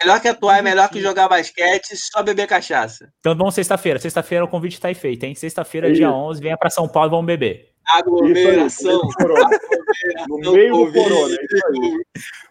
Melhor 0.00 0.20
que 0.20 0.28
atuar, 0.28 0.58
é 0.58 0.62
melhor 0.62 0.88
que 0.88 1.00
jogar 1.00 1.28
basquete, 1.28 1.96
só 1.96 2.22
beber 2.22 2.46
cachaça. 2.46 3.12
Então 3.18 3.36
vamos 3.36 3.54
sexta-feira. 3.54 3.98
Sexta-feira 3.98 4.44
o 4.44 4.48
convite 4.48 4.80
tá 4.80 4.88
aí 4.88 4.94
feito, 4.94 5.24
hein? 5.24 5.34
Sexta-feira, 5.34 5.92
dia 5.92 6.12
11, 6.12 6.40
venha 6.40 6.56
para 6.56 6.70
São 6.70 6.88
Paulo 6.88 7.08
e 7.08 7.10
vamos 7.10 7.26
beber. 7.26 7.72
Aglomeração. 7.88 9.02
No 10.28 10.52
meio 10.52 10.86
do 10.86 10.92
corona. 10.92 11.36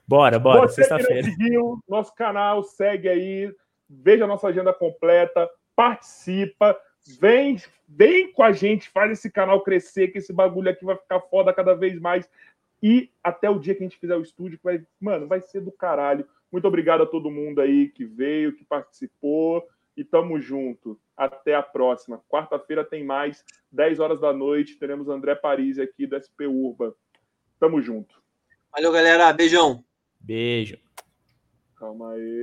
Bora, 0.08 0.40
bora, 0.40 0.68
sexta-feira. 0.68 1.28
Nosso 1.88 2.14
canal, 2.16 2.64
segue 2.64 3.10
aí, 3.10 3.54
veja 3.90 4.24
a 4.26 4.28
nossa 4.28 4.48
agenda 4.48 4.74
completa, 4.74 5.50
participa, 5.76 6.78
vem, 7.20 7.62
vem 7.88 8.32
com 8.32 8.44
a 8.44 8.52
gente, 8.52 8.90
faz 8.90 9.12
esse 9.12 9.30
canal 9.30 9.62
crescer, 9.62 10.10
que 10.10 10.18
esse 10.18 10.34
bagulho 10.34 10.70
aqui 10.70 10.84
vai 10.84 10.96
ficar 10.96 11.20
foda 11.22 11.54
cada 11.54 11.74
vez 11.76 12.00
mais. 12.00 12.28
E 12.82 13.10
até 13.24 13.50
o 13.50 13.60
dia 13.60 13.74
que 13.74 13.84
a 13.84 13.88
gente 13.88 14.00
fizer 14.00 14.16
o 14.16 14.22
estúdio, 14.22 14.60
vai, 14.64 14.82
mano, 15.00 15.28
vai 15.28 15.42
ser 15.42 15.62
do 15.62 15.72
caralho. 15.72 16.28
Muito 16.52 16.68
obrigado 16.68 17.04
a 17.04 17.08
todo 17.08 17.32
mundo 17.32 17.60
aí 17.60 17.90
que 17.90 18.06
veio, 18.06 18.54
que 18.54 18.64
participou. 18.64 19.68
E 19.98 20.04
tamo 20.04 20.40
junto. 20.40 20.98
Até 21.18 21.56
a 21.56 21.64
próxima. 21.64 22.24
Quarta-feira 22.30 22.86
tem 22.86 23.04
mais, 23.04 23.44
10 23.72 24.00
horas 24.00 24.22
da 24.22 24.32
noite. 24.32 24.78
Teremos 24.78 25.10
André 25.10 25.34
Paris 25.34 25.80
aqui 25.80 26.06
da 26.06 26.22
SP 26.22 26.46
Urba. 26.46 26.96
Tamo 27.60 27.82
junto. 27.82 28.22
Valeu, 28.72 28.92
galera. 28.92 29.34
Beijão. 29.34 29.84
Beijo. 30.20 30.78
Calma 31.76 32.12
aí. 32.12 32.36